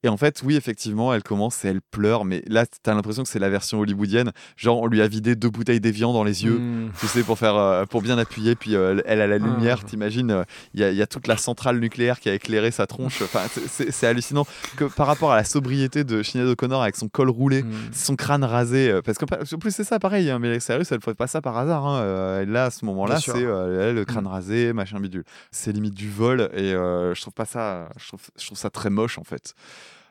Et 0.03 0.09
en 0.09 0.17
fait, 0.17 0.41
oui, 0.45 0.57
effectivement, 0.57 1.13
elle 1.13 1.23
commence 1.23 1.63
et 1.65 1.69
elle 1.69 1.83
pleure, 1.83 2.25
mais 2.25 2.43
là, 2.47 2.65
t'as 2.83 2.95
l'impression 2.95 3.23
que 3.23 3.29
c'est 3.29 3.39
la 3.39 3.51
version 3.51 3.81
hollywoodienne. 3.81 4.33
Genre, 4.57 4.81
on 4.81 4.87
lui 4.87 5.03
a 5.03 5.09
vidé 5.09 5.37
deux 5.37 5.51
bouteilles 5.51 5.81
d'évian 5.81 6.13
dans 6.15 6.25
les 6.25 6.45
yeux, 6.45 6.59
Hmm. 6.59 6.91
tu 6.99 7.07
sais, 7.07 7.23
pour, 7.23 7.39
faire, 7.39 7.57
euh, 7.57 7.85
pour 7.85 8.01
bien 8.01 8.17
appuyer. 8.17 8.55
Puis 8.55 8.75
euh, 8.77 9.01
elle 9.05 9.21
a 9.21 9.27
la 9.27 9.37
lumière, 9.39 9.81
Ah. 9.83 9.87
t'imagines, 9.87 10.31
euh, 10.31 10.45
il 10.73 10.81
y, 10.81 10.85
a- 10.85 10.91
il 10.91 10.97
y 10.97 11.03
a 11.03 11.07
toute 11.07 11.27
la 11.27 11.37
centrale 11.37 11.79
nucléaire 11.81 12.19
qui 12.19 12.31
a 12.31 12.35
éclairé 12.35 12.71
sa 12.71 12.87
tronche. 12.87 13.21
Enfin, 13.23 13.43
c'est- 13.69 14.07
hallucinant 14.07 14.47
que 14.77 14.85
par 14.85 15.07
rapport 15.07 15.33
à 15.33 15.37
la 15.37 15.45
sobriété 15.45 16.03
de 16.05 16.23
Sinead 16.23 16.47
O'Connor 16.49 16.83
avec 16.83 16.97
son 16.97 17.09
col 17.09 17.29
roulé, 17.29 17.63
Hmm. 17.63 17.73
son 17.93 18.17
crâne 18.17 18.45
rasé. 18.45 18.91
euh, 18.91 19.03
Parce 19.03 19.19
qu'en 19.19 19.27
en 19.27 19.59
plus, 19.59 19.71
c'est 19.75 19.85
ça 19.85 19.99
pareil, 19.99 20.31
hein, 20.31 20.39
mais 20.39 20.59
Cyrus, 20.61 20.91
elle 20.93 20.99
ne 20.99 21.03
fait 21.03 21.15
pas 21.15 21.27
ça 21.27 21.41
par 21.43 21.59
hasard. 21.59 21.87
Hein. 21.87 22.01
euh, 22.01 22.47
là, 22.47 22.65
à 22.67 22.71
ce 22.71 22.85
moment-là, 22.87 23.21
c'est 23.21 23.33
euh, 23.37 23.93
le 23.93 24.05
crâne 24.05 24.27
rasé, 24.27 24.73
machin 24.73 24.99
bidule. 25.01 25.25
C'est 25.51 25.73
limite 25.73 25.95
du 25.95 26.09
vol 26.09 26.49
et 26.55 26.73
euh, 26.73 27.15
je 27.15 27.21
trouve 27.21 27.35
pas 27.35 27.45
ça, 27.45 27.89
je 27.99 28.09
trouve, 28.09 28.21
je 28.39 28.47
trouve 28.47 28.59
ça 28.59 28.71
très 28.71 28.89
moche 28.91 29.19
en 29.19 29.25
fait. 29.25 29.55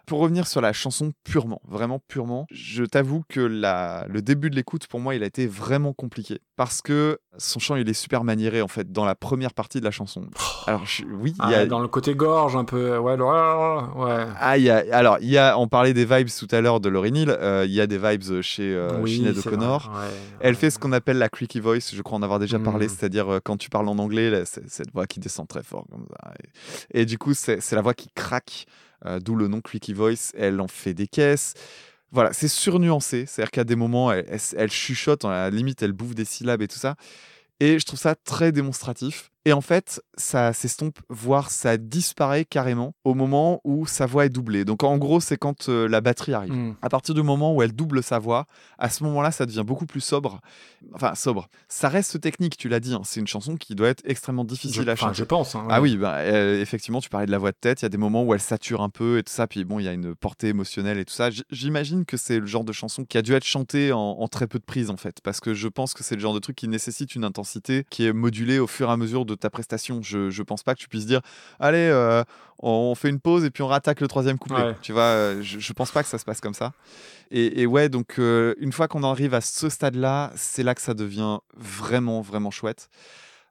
Pour 0.09 0.19
revenir 0.19 0.47
sur 0.47 0.59
la 0.59 0.73
chanson 0.73 1.13
purement, 1.23 1.61
vraiment 1.67 1.99
purement, 2.07 2.47
je 2.51 2.83
t'avoue 2.83 3.23
que 3.29 3.39
la, 3.39 4.05
le 4.09 4.21
début 4.21 4.49
de 4.49 4.55
l'écoute, 4.55 4.87
pour 4.87 4.99
moi, 4.99 5.13
il 5.15 5.23
a 5.23 5.27
été 5.27 5.47
vraiment 5.47 5.93
compliqué. 5.93 6.39
Parce 6.57 6.81
que 6.81 7.19
son 7.37 7.59
chant, 7.59 7.75
il 7.77 7.87
est 7.87 7.93
super 7.93 8.23
maniéré, 8.23 8.61
en 8.61 8.67
fait, 8.67 8.91
dans 8.91 9.05
la 9.05 9.15
première 9.15 9.53
partie 9.53 9.79
de 9.79 9.85
la 9.85 9.91
chanson. 9.91 10.25
Alors, 10.67 10.85
je- 10.85 11.03
oui, 11.05 11.33
il 11.45 11.49
y 11.51 11.53
Ah, 11.55 11.59
a... 11.59 11.65
Dans 11.67 11.79
le 11.79 11.87
côté 11.87 12.15
gorge, 12.15 12.55
un 12.55 12.65
peu. 12.65 12.97
Ouais, 12.97 13.15
le- 13.15 13.23
ouais. 13.23 14.25
Ah, 14.39 14.57
il 14.57 14.63
y 14.63 14.69
a, 14.69 14.83
alors, 14.91 15.17
il 15.21 15.29
y 15.29 15.37
a, 15.37 15.57
on 15.57 15.67
parlait 15.67 15.93
des 15.93 16.05
vibes 16.05 16.27
tout 16.37 16.47
à 16.51 16.59
l'heure 16.59 16.79
de 16.79 16.89
Lauryn 16.89 17.15
Hill, 17.15 17.29
euh, 17.29 17.63
il 17.65 17.71
y 17.71 17.79
a 17.79 17.87
des 17.87 17.97
vibes 17.97 18.41
chez 18.41 18.73
euh, 18.75 18.99
Oui, 19.01 19.15
Sinead 19.17 19.35
c'est 19.35 19.47
O'Connor. 19.47 19.89
vrai, 19.91 20.07
ouais, 20.07 20.13
Elle 20.41 20.49
ouais. 20.49 20.53
fait 20.55 20.69
ce 20.71 20.79
qu'on 20.79 20.91
appelle 20.91 21.17
la 21.19 21.29
creaky 21.29 21.59
voice, 21.59 21.93
je 21.93 22.01
crois 22.01 22.17
en 22.17 22.23
avoir 22.23 22.39
déjà 22.39 22.57
parlé, 22.59 22.87
Mm. 22.87 22.89
c'est-à-dire 22.89 23.31
euh, 23.33 23.39
quand 23.43 23.57
tu 23.57 23.69
parles 23.69 23.87
en 23.87 23.97
anglais, 23.99 24.29
là, 24.31 24.43
c'est 24.45 24.67
cette 24.69 24.91
voix 24.91 25.05
qui 25.07 25.19
descend 25.19 25.47
très 25.47 25.63
fort 25.63 25.85
comme 25.91 26.05
ça. 26.09 26.33
Et, 26.93 27.01
et 27.01 27.05
du 27.05 27.17
coup, 27.19 27.33
c'est 27.35 27.71
la 27.71 27.81
voix 27.81 27.93
qui 27.93 28.09
craque, 28.15 28.65
euh, 29.05 29.19
d'où 29.19 29.35
le 29.35 29.47
nom 29.47 29.61
creaky 29.61 29.93
voice. 29.93 30.31
Elle 30.37 30.59
en 30.61 30.67
fait 30.67 30.93
des 30.93 31.07
caisses. 31.07 31.53
Voilà, 32.11 32.33
c'est 32.33 32.47
surnuancé, 32.47 33.25
c'est-à-dire 33.27 33.51
qu'à 33.51 33.63
des 33.63 33.75
moments, 33.75 34.11
elle, 34.11 34.25
elle- 34.29 34.39
elle 34.57 34.71
chuchote, 34.71 35.25
à 35.25 35.29
la 35.29 35.49
limite, 35.51 35.83
elle 35.83 35.93
bouffe 35.93 36.15
des 36.15 36.25
syllabes 36.25 36.61
et 36.63 36.67
tout 36.67 36.79
ça. 36.79 36.95
Et 37.59 37.79
je 37.79 37.85
trouve 37.85 37.99
ça 37.99 38.15
très 38.15 38.51
démonstratif. 38.51 39.31
Et 39.49 39.53
en 39.53 39.61
fait, 39.61 39.99
ça 40.15 40.53
s'estompe, 40.53 40.99
voire 41.09 41.49
ça 41.49 41.77
disparaît 41.77 42.45
carrément 42.45 42.93
au 43.03 43.15
moment 43.15 43.61
où 43.63 43.87
sa 43.87 44.05
voix 44.05 44.27
est 44.27 44.29
doublée. 44.29 44.63
Donc 44.63 44.83
en 44.83 44.99
gros, 44.99 45.19
c'est 45.19 45.37
quand 45.37 45.69
euh, 45.69 45.87
la 45.87 46.01
batterie 46.01 46.35
arrive. 46.35 46.53
Mm. 46.53 46.75
À 46.83 46.89
partir 46.89 47.15
du 47.15 47.23
moment 47.23 47.55
où 47.55 47.63
elle 47.63 47.71
double 47.73 48.03
sa 48.03 48.19
voix, 48.19 48.45
à 48.77 48.91
ce 48.91 49.03
moment-là, 49.05 49.31
ça 49.31 49.47
devient 49.47 49.63
beaucoup 49.65 49.87
plus 49.87 50.01
sobre. 50.01 50.39
Enfin, 50.93 51.15
sobre. 51.15 51.49
Ça 51.67 51.89
reste 51.89 52.21
technique, 52.21 52.57
tu 52.57 52.69
l'as 52.69 52.79
dit. 52.79 52.93
hein. 52.93 53.01
C'est 53.03 53.19
une 53.21 53.25
chanson 53.27 53.55
qui 53.57 53.73
doit 53.73 53.87
être 53.87 54.03
extrêmement 54.05 54.43
difficile 54.43 54.83
Je, 54.83 54.87
à 54.87 54.95
chanter. 54.95 55.15
je 55.15 55.23
pense. 55.23 55.55
hein, 55.55 55.65
Ah 55.71 55.81
oui, 55.81 55.97
bah, 55.97 56.17
euh, 56.17 56.61
effectivement, 56.61 57.01
tu 57.01 57.09
parlais 57.09 57.25
de 57.25 57.31
la 57.31 57.39
voix 57.39 57.51
de 57.51 57.57
tête. 57.59 57.81
Il 57.81 57.85
y 57.85 57.87
a 57.87 57.89
des 57.89 57.97
moments 57.97 58.23
où 58.23 58.35
elle 58.35 58.39
sature 58.39 58.81
un 58.81 58.89
peu 58.89 59.17
et 59.17 59.23
tout 59.23 59.33
ça. 59.33 59.47
Puis 59.47 59.65
bon, 59.65 59.79
il 59.79 59.85
y 59.85 59.87
a 59.87 59.93
une 59.93 60.13
portée 60.13 60.49
émotionnelle 60.49 60.99
et 60.99 61.05
tout 61.05 61.13
ça. 61.15 61.29
J'imagine 61.49 62.05
que 62.05 62.17
c'est 62.17 62.39
le 62.39 62.45
genre 62.45 62.63
de 62.65 62.71
chanson 62.73 63.03
qui 63.03 63.17
a 63.17 63.23
dû 63.23 63.33
être 63.33 63.45
chantée 63.45 63.91
en, 63.93 63.99
en 63.99 64.27
très 64.27 64.45
peu 64.45 64.59
de 64.59 64.63
prises, 64.63 64.91
en 64.91 64.97
fait. 64.97 65.21
Parce 65.23 65.39
que 65.39 65.55
je 65.55 65.67
pense 65.67 65.95
que 65.95 66.03
c'est 66.03 66.13
le 66.13 66.21
genre 66.21 66.35
de 66.35 66.39
truc 66.39 66.55
qui 66.55 66.67
nécessite 66.67 67.15
une 67.15 67.23
intensité 67.23 67.83
qui 67.89 68.05
est 68.05 68.13
modulée 68.13 68.59
au 68.59 68.67
fur 68.67 68.89
et 68.89 68.91
à 68.91 68.97
mesure 68.97 69.25
de 69.25 69.33
ta 69.39 69.49
prestation. 69.49 70.01
Je, 70.01 70.29
je 70.29 70.43
pense 70.43 70.63
pas 70.63 70.75
que 70.75 70.79
tu 70.79 70.87
puisses 70.87 71.05
dire 71.05 71.21
Allez, 71.59 71.77
euh, 71.91 72.23
on 72.59 72.93
fait 72.95 73.09
une 73.09 73.19
pause 73.19 73.45
et 73.45 73.51
puis 73.51 73.63
on 73.63 73.67
rattaque 73.67 74.01
le 74.01 74.07
troisième 74.07 74.37
couplet. 74.37 74.61
Ouais. 74.63 74.75
Tu 74.81 74.91
vois, 74.91 75.03
euh, 75.03 75.41
je, 75.41 75.59
je 75.59 75.73
pense 75.73 75.91
pas 75.91 76.03
que 76.03 76.09
ça 76.09 76.17
se 76.17 76.25
passe 76.25 76.41
comme 76.41 76.53
ça. 76.53 76.73
Et, 77.31 77.61
et 77.61 77.65
ouais, 77.65 77.89
donc 77.89 78.15
euh, 78.19 78.53
une 78.59 78.71
fois 78.71 78.87
qu'on 78.87 79.03
arrive 79.03 79.33
à 79.33 79.41
ce 79.41 79.69
stade-là, 79.69 80.31
c'est 80.35 80.63
là 80.63 80.75
que 80.75 80.81
ça 80.81 80.93
devient 80.93 81.39
vraiment, 81.55 82.21
vraiment 82.21 82.51
chouette. 82.51 82.89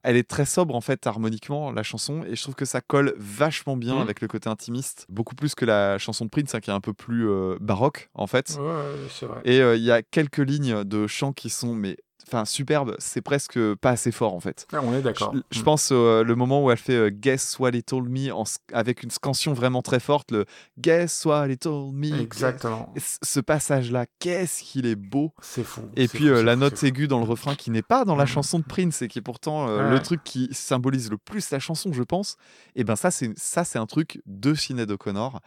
Elle 0.05 0.17
est 0.17 0.29
très 0.29 0.45
sobre 0.45 0.77
en 0.77 0.81
fait 0.81 1.07
harmoniquement 1.09 1.73
la 1.73 1.83
chanson 1.83 2.23
et 2.25 2.37
je 2.37 2.43
trouve 2.43 2.55
que 2.55 2.65
ça 2.65 2.81
colle 2.81 3.15
vachement 3.19 3.77
bien 3.77 3.97
Mhm. 3.97 4.01
avec 4.03 4.21
le 4.21 4.29
côté 4.29 4.49
intimiste, 4.49 5.07
beaucoup 5.09 5.35
plus 5.35 5.57
que 5.57 5.65
la 5.65 5.99
chanson 5.99 6.25
de 6.25 6.31
Prince 6.31 6.55
hein, 6.55 6.61
qui 6.61 6.71
est 6.71 6.73
un 6.73 6.81
peu 6.81 6.93
plus 6.93 7.29
euh, 7.29 7.57
baroque 7.61 8.09
en 8.15 8.29
fait. 8.29 8.57
Ouais, 8.61 9.27
vrai. 9.27 9.41
Et 9.45 9.59
il 9.77 9.83
y 9.83 9.91
a 9.91 10.03
quelques 10.03 10.39
lignes 10.39 10.85
de 10.85 11.09
chant 11.09 11.33
qui 11.33 11.51
sont 11.51 11.75
mais 11.75 11.97
enfin 12.29 12.45
superbes, 12.45 12.95
c'est 12.99 13.23
presque 13.23 13.59
pas 13.77 13.91
assez 13.91 14.13
fort 14.13 14.35
en 14.35 14.41
fait. 14.41 14.67
Ah, 14.73 14.81
on 14.83 14.93
est 14.95 15.03
d'accord. 15.03 15.33
Je, 15.35 15.41
je 15.51 15.61
Mm. 15.61 15.65
pense 15.65 15.89
euh, 15.93 16.23
le 16.23 16.35
moment 16.37 16.63
où 16.63 16.71
elle 16.71 16.77
fait 16.77 16.93
euh, 16.95 17.11
Guess 17.11 17.59
what 17.59 17.71
he 17.71 17.83
told 17.85 18.09
me 18.09 18.31
en 18.33 18.45
avec 18.73 19.03
une 19.03 19.11
scansion 19.11 19.55
vraiment 19.55 19.83
très 19.83 20.01
forte, 20.01 20.31
le 20.31 20.45
Guess 20.79 21.25
what 21.25 21.49
he 21.49 21.59
told 21.59 21.95
me. 21.95 22.21
Exactement. 22.21 22.93
Ce 23.23 23.41
passage-là, 23.41 24.07
qu'est-ce 24.19 24.63
qu'il 24.63 24.87
est 24.87 24.95
beau. 24.97 25.33
C'est 25.41 25.65
fou. 25.65 25.83
Et 25.97 26.07
puis 26.09 26.25
fou, 26.29 26.31
euh, 26.35 26.43
la 26.43 26.55
fou, 26.55 26.61
note 26.61 26.83
aiguë 26.85 27.09
dans 27.09 27.19
le 27.19 27.25
refrain 27.27 27.55
qui 27.55 27.71
n'est 27.71 27.83
pas 27.83 28.05
dans 28.05 28.17
la 28.17 28.25
Mhm. 28.25 28.29
chanson 28.29 28.59
de 28.59 28.65
Prince 28.65 29.03
et 29.03 29.09
qui 29.09 29.19
est 29.19 29.23
pourtant 29.23 29.67
Ouais. 29.67 29.91
le 29.91 29.99
truc 30.01 30.23
qui 30.25 30.49
symbolise 30.53 31.11
le 31.11 31.19
plus 31.19 31.51
la 31.51 31.59
chanson, 31.59 31.93
je 31.93 32.03
pense. 32.03 32.37
Et 32.77 32.85
ben 32.85 32.97
ça 32.97 33.11
c'est 33.11 33.33
ça 33.39 33.65
c'est 33.65 33.79
un 33.79 33.87
truc 33.87 34.21
de 34.27 34.55
Sinead 34.55 34.91
O'Connor. 34.91 35.41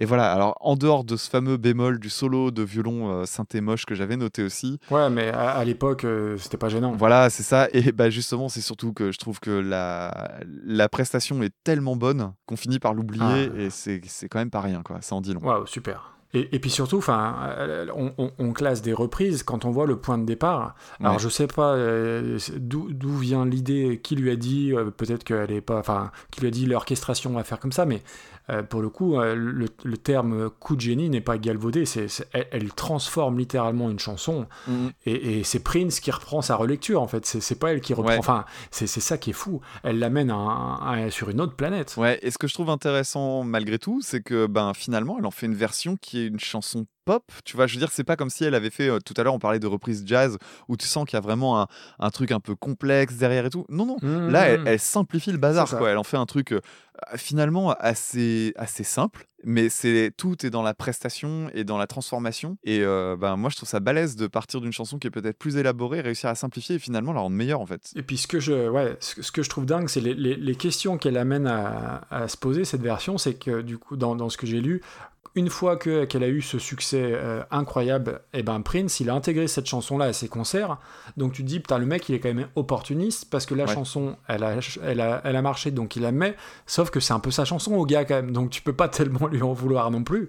Et 0.00 0.04
voilà, 0.04 0.32
alors 0.32 0.56
en 0.60 0.76
dehors 0.76 1.02
de 1.04 1.16
ce 1.16 1.28
fameux 1.28 1.56
bémol 1.56 1.98
du 1.98 2.08
solo 2.08 2.50
de 2.52 2.62
violon 2.62 3.10
euh, 3.10 3.24
synthé 3.24 3.60
moche 3.60 3.84
que 3.84 3.94
j'avais 3.96 4.16
noté 4.16 4.42
aussi, 4.44 4.78
Ouais, 4.90 5.10
mais 5.10 5.28
à, 5.30 5.50
à 5.50 5.64
l'époque, 5.64 6.04
euh, 6.04 6.36
c'était 6.38 6.56
pas 6.56 6.68
gênant. 6.68 6.92
voilà, 6.92 7.30
c'est 7.30 7.42
ça. 7.42 7.68
Et 7.72 7.90
bah 7.92 8.08
justement, 8.08 8.48
c'est 8.48 8.60
surtout 8.60 8.92
que 8.92 9.10
je 9.10 9.18
trouve 9.18 9.40
que 9.40 9.50
la, 9.50 10.38
la 10.64 10.88
prestation 10.88 11.42
est 11.42 11.52
tellement 11.64 11.96
bonne 11.96 12.32
qu'on 12.46 12.56
finit 12.56 12.78
par 12.78 12.94
l'oublier 12.94 13.50
Ah. 13.52 13.60
et 13.60 13.70
c'est 13.70 14.00
c'est 14.06 14.28
quand 14.28 14.38
même 14.38 14.50
pas 14.50 14.60
rien, 14.60 14.82
quoi. 14.84 14.98
Ça 15.00 15.14
en 15.16 15.20
dit 15.20 15.34
long. 15.34 15.40
Waouh, 15.42 15.66
super. 15.66 16.14
Et, 16.34 16.54
et 16.54 16.58
puis 16.58 16.68
surtout, 16.70 16.98
enfin, 16.98 17.36
euh, 17.56 17.86
on, 17.96 18.12
on- 18.18 18.30
on 18.38 18.52
classe 18.52 18.82
des 18.82 18.92
reprises 18.92 19.42
quand 19.42 19.64
on 19.64 19.70
voit 19.70 19.86
le 19.86 19.96
point 19.98 20.18
de 20.18 20.24
départ. 20.26 20.74
Alors 21.00 21.14
Ouais. 21.14 21.18
je 21.18 21.28
sais 21.30 21.46
pas 21.46 21.72
euh, 21.72 22.38
d'où 22.58 22.92
d'où 22.92 23.16
vient 23.16 23.46
l'idée, 23.46 23.98
qui 24.02 24.14
lui 24.14 24.30
a 24.30 24.36
dit, 24.36 24.74
euh, 24.74 24.90
peut-être 24.90 25.24
qu'elle 25.24 25.50
est 25.50 25.62
pas, 25.62 25.78
enfin, 25.78 26.10
qui 26.30 26.42
lui 26.42 26.48
a 26.48 26.50
dit 26.50 26.66
l'orchestration 26.66 27.32
va 27.32 27.44
faire 27.44 27.58
comme 27.58 27.72
ça, 27.72 27.86
mais 27.86 28.02
euh, 28.50 28.62
pour 28.62 28.80
le 28.82 28.88
coup, 28.88 29.18
euh, 29.20 29.34
le, 29.34 29.66
le 29.84 29.96
terme 29.96 30.50
coup 30.50 30.76
de 30.76 30.80
génie 30.80 31.08
n'est 31.10 31.20
pas 31.20 31.38
galvaudé. 31.38 31.84
C'est, 31.86 32.08
c'est- 32.08 32.28
elle, 32.32 32.46
elle 32.52 32.72
transforme 32.72 33.38
littéralement 33.38 33.90
une 33.90 33.98
chanson, 33.98 34.46
Mhm. 34.66 34.90
et, 35.06 35.38
et 35.40 35.44
c'est 35.44 35.60
Prince 35.62 36.00
qui 36.00 36.10
reprend 36.10 36.42
sa 36.42 36.56
relecture 36.56 37.02
en 37.02 37.06
fait. 37.08 37.24
C'est, 37.26 37.58
pas 37.58 37.72
elle 37.72 37.80
qui 37.80 37.94
reprend. 37.94 38.12
Ouais. 38.12 38.18
Enfin, 38.18 38.44
c'est, 38.70 38.86
ça 38.86 39.18
qui 39.18 39.30
est 39.30 39.34
fou. 39.34 39.60
Elle 39.82 39.98
l'amène 39.98 40.32
sur 41.10 41.30
une 41.30 41.40
autre 41.40 41.54
planète. 41.56 41.94
Ouais, 41.96 42.18
et 42.22 42.30
ce 42.30 42.38
que 42.38 42.46
je 42.48 42.54
trouve 42.54 42.70
intéressant 42.70 43.42
malgré 43.44 43.78
tout, 43.78 44.00
c'est 44.02 44.22
que 44.22 44.46
ben 44.46 44.72
finalement, 44.74 45.16
elle 45.18 45.26
en 45.26 45.30
fait 45.30 45.46
une 45.46 45.54
version 45.54 45.96
qui 45.96 46.20
est 46.20 46.26
une 46.26 46.40
chanson 46.40 46.86
pop. 47.08 47.24
Tu 47.44 47.56
vois, 47.56 47.66
je 47.66 47.74
veux 47.74 47.78
dire, 47.78 47.88
c'est 47.90 48.04
pas 48.04 48.16
comme 48.16 48.28
si 48.28 48.44
elle 48.44 48.54
avait 48.54 48.68
fait. 48.68 48.88
euh, 48.90 48.98
tout 48.98 49.14
à 49.16 49.22
l'heure, 49.22 49.32
on 49.32 49.38
parlait 49.38 49.58
de 49.58 49.66
reprise 49.66 50.02
jazz 50.04 50.36
où 50.68 50.76
tu 50.76 50.86
sens 50.86 51.06
qu'il 51.06 51.16
y 51.16 51.16
a 51.16 51.20
vraiment 51.22 51.62
un, 51.62 51.66
un 51.98 52.10
truc 52.10 52.32
un 52.32 52.40
peu 52.40 52.54
complexe 52.54 53.14
derrière 53.16 53.46
et 53.46 53.50
tout. 53.50 53.64
Non, 53.70 53.86
non. 53.86 53.96
Mmh, 54.02 54.28
Là, 54.28 54.48
elle, 54.48 54.60
mmh. 54.60 54.66
elle 54.66 54.78
simplifie 54.78 55.32
le 55.32 55.38
bazar, 55.38 55.68
quoi. 55.70 55.88
Elle 55.90 55.96
en 55.96 56.04
fait 56.04 56.18
un 56.18 56.26
truc 56.26 56.52
euh, 56.52 56.60
finalement 57.16 57.70
assez, 57.72 58.52
assez 58.56 58.84
simple, 58.84 59.27
mais 59.44 59.68
c'est 59.68 60.12
tout 60.16 60.44
est 60.44 60.50
dans 60.50 60.62
la 60.62 60.74
prestation 60.74 61.48
et 61.54 61.64
dans 61.64 61.78
la 61.78 61.86
transformation. 61.86 62.56
Et 62.64 62.80
euh, 62.82 63.16
ben 63.18 63.36
moi, 63.36 63.50
je 63.50 63.56
trouve 63.56 63.68
ça 63.68 63.80
balèze 63.80 64.16
de 64.16 64.26
partir 64.26 64.60
d'une 64.60 64.72
chanson 64.72 64.98
qui 64.98 65.06
est 65.06 65.10
peut-être 65.10 65.38
plus 65.38 65.56
élaborée, 65.56 66.00
réussir 66.00 66.28
à 66.30 66.34
simplifier 66.34 66.76
et 66.76 66.78
finalement 66.78 67.12
la 67.12 67.20
rendre 67.20 67.36
meilleure 67.36 67.60
en 67.60 67.66
fait. 67.66 67.92
Et 67.96 68.02
puis 68.02 68.16
ce 68.16 68.26
que 68.26 68.40
je, 68.40 68.68
ouais, 68.68 68.96
ce, 69.00 69.30
que- 69.32 69.42
je 69.42 69.48
trouve 69.48 69.66
dingue, 69.66 69.88
c'est 69.88 70.00
les, 70.00 70.14
les- 70.14 70.36
les 70.36 70.54
questions 70.54 70.98
qu'elle 70.98 71.16
amène 71.16 71.46
à, 71.46 72.02
à 72.10 72.26
se 72.28 72.36
poser, 72.36 72.64
cette 72.64 72.82
version, 72.82 73.18
c'est 73.18 73.34
que 73.34 73.62
du 73.62 73.78
coup, 73.78 73.96
dans, 73.96 74.16
dans 74.16 74.28
ce 74.28 74.36
que 74.36 74.46
j'ai 74.46 74.60
lu, 74.60 74.80
une 75.34 75.50
fois 75.50 75.76
que- 75.76 76.04
qu'elle 76.06 76.24
a 76.24 76.28
eu 76.28 76.40
ce 76.42 76.58
succès 76.58 77.00
euh, 77.14 77.42
incroyable, 77.52 78.22
et 78.32 78.42
ben 78.42 78.60
Prince, 78.60 78.98
il 78.98 79.08
a 79.08 79.14
intégré 79.14 79.46
cette 79.46 79.66
chanson-là 79.66 80.06
à 80.06 80.12
ses 80.12 80.26
concerts. 80.26 80.78
Donc 81.16 81.32
tu 81.32 81.42
te 81.42 81.46
dis, 81.48 81.60
putain, 81.60 81.78
le 81.78 81.86
mec, 81.86 82.08
il 82.08 82.14
est 82.16 82.18
quand 82.18 82.32
même 82.34 82.48
opportuniste, 82.56 83.28
parce 83.30 83.46
que 83.46 83.54
la 83.54 83.66
Ouais. 83.66 83.74
chanson, 83.74 84.16
elle 84.26 84.42
a, 84.42 84.56
elle, 84.82 85.00
a, 85.00 85.20
elle 85.24 85.36
a 85.36 85.42
marché, 85.42 85.70
donc 85.70 85.94
il 85.94 86.02
la 86.02 86.10
met, 86.10 86.34
sauf 86.66 86.90
que 86.90 86.98
c'est 86.98 87.12
un 87.12 87.20
peu 87.20 87.30
sa 87.30 87.44
chanson 87.44 87.74
au 87.74 87.86
gars 87.86 88.04
quand 88.04 88.16
même, 88.16 88.32
donc 88.32 88.50
tu 88.50 88.62
peux 88.62 88.72
pas 88.72 88.88
tellement 88.88 89.27
lui 89.28 89.42
en 89.42 89.52
vouloir 89.52 89.90
non 89.90 90.02
plus. 90.04 90.28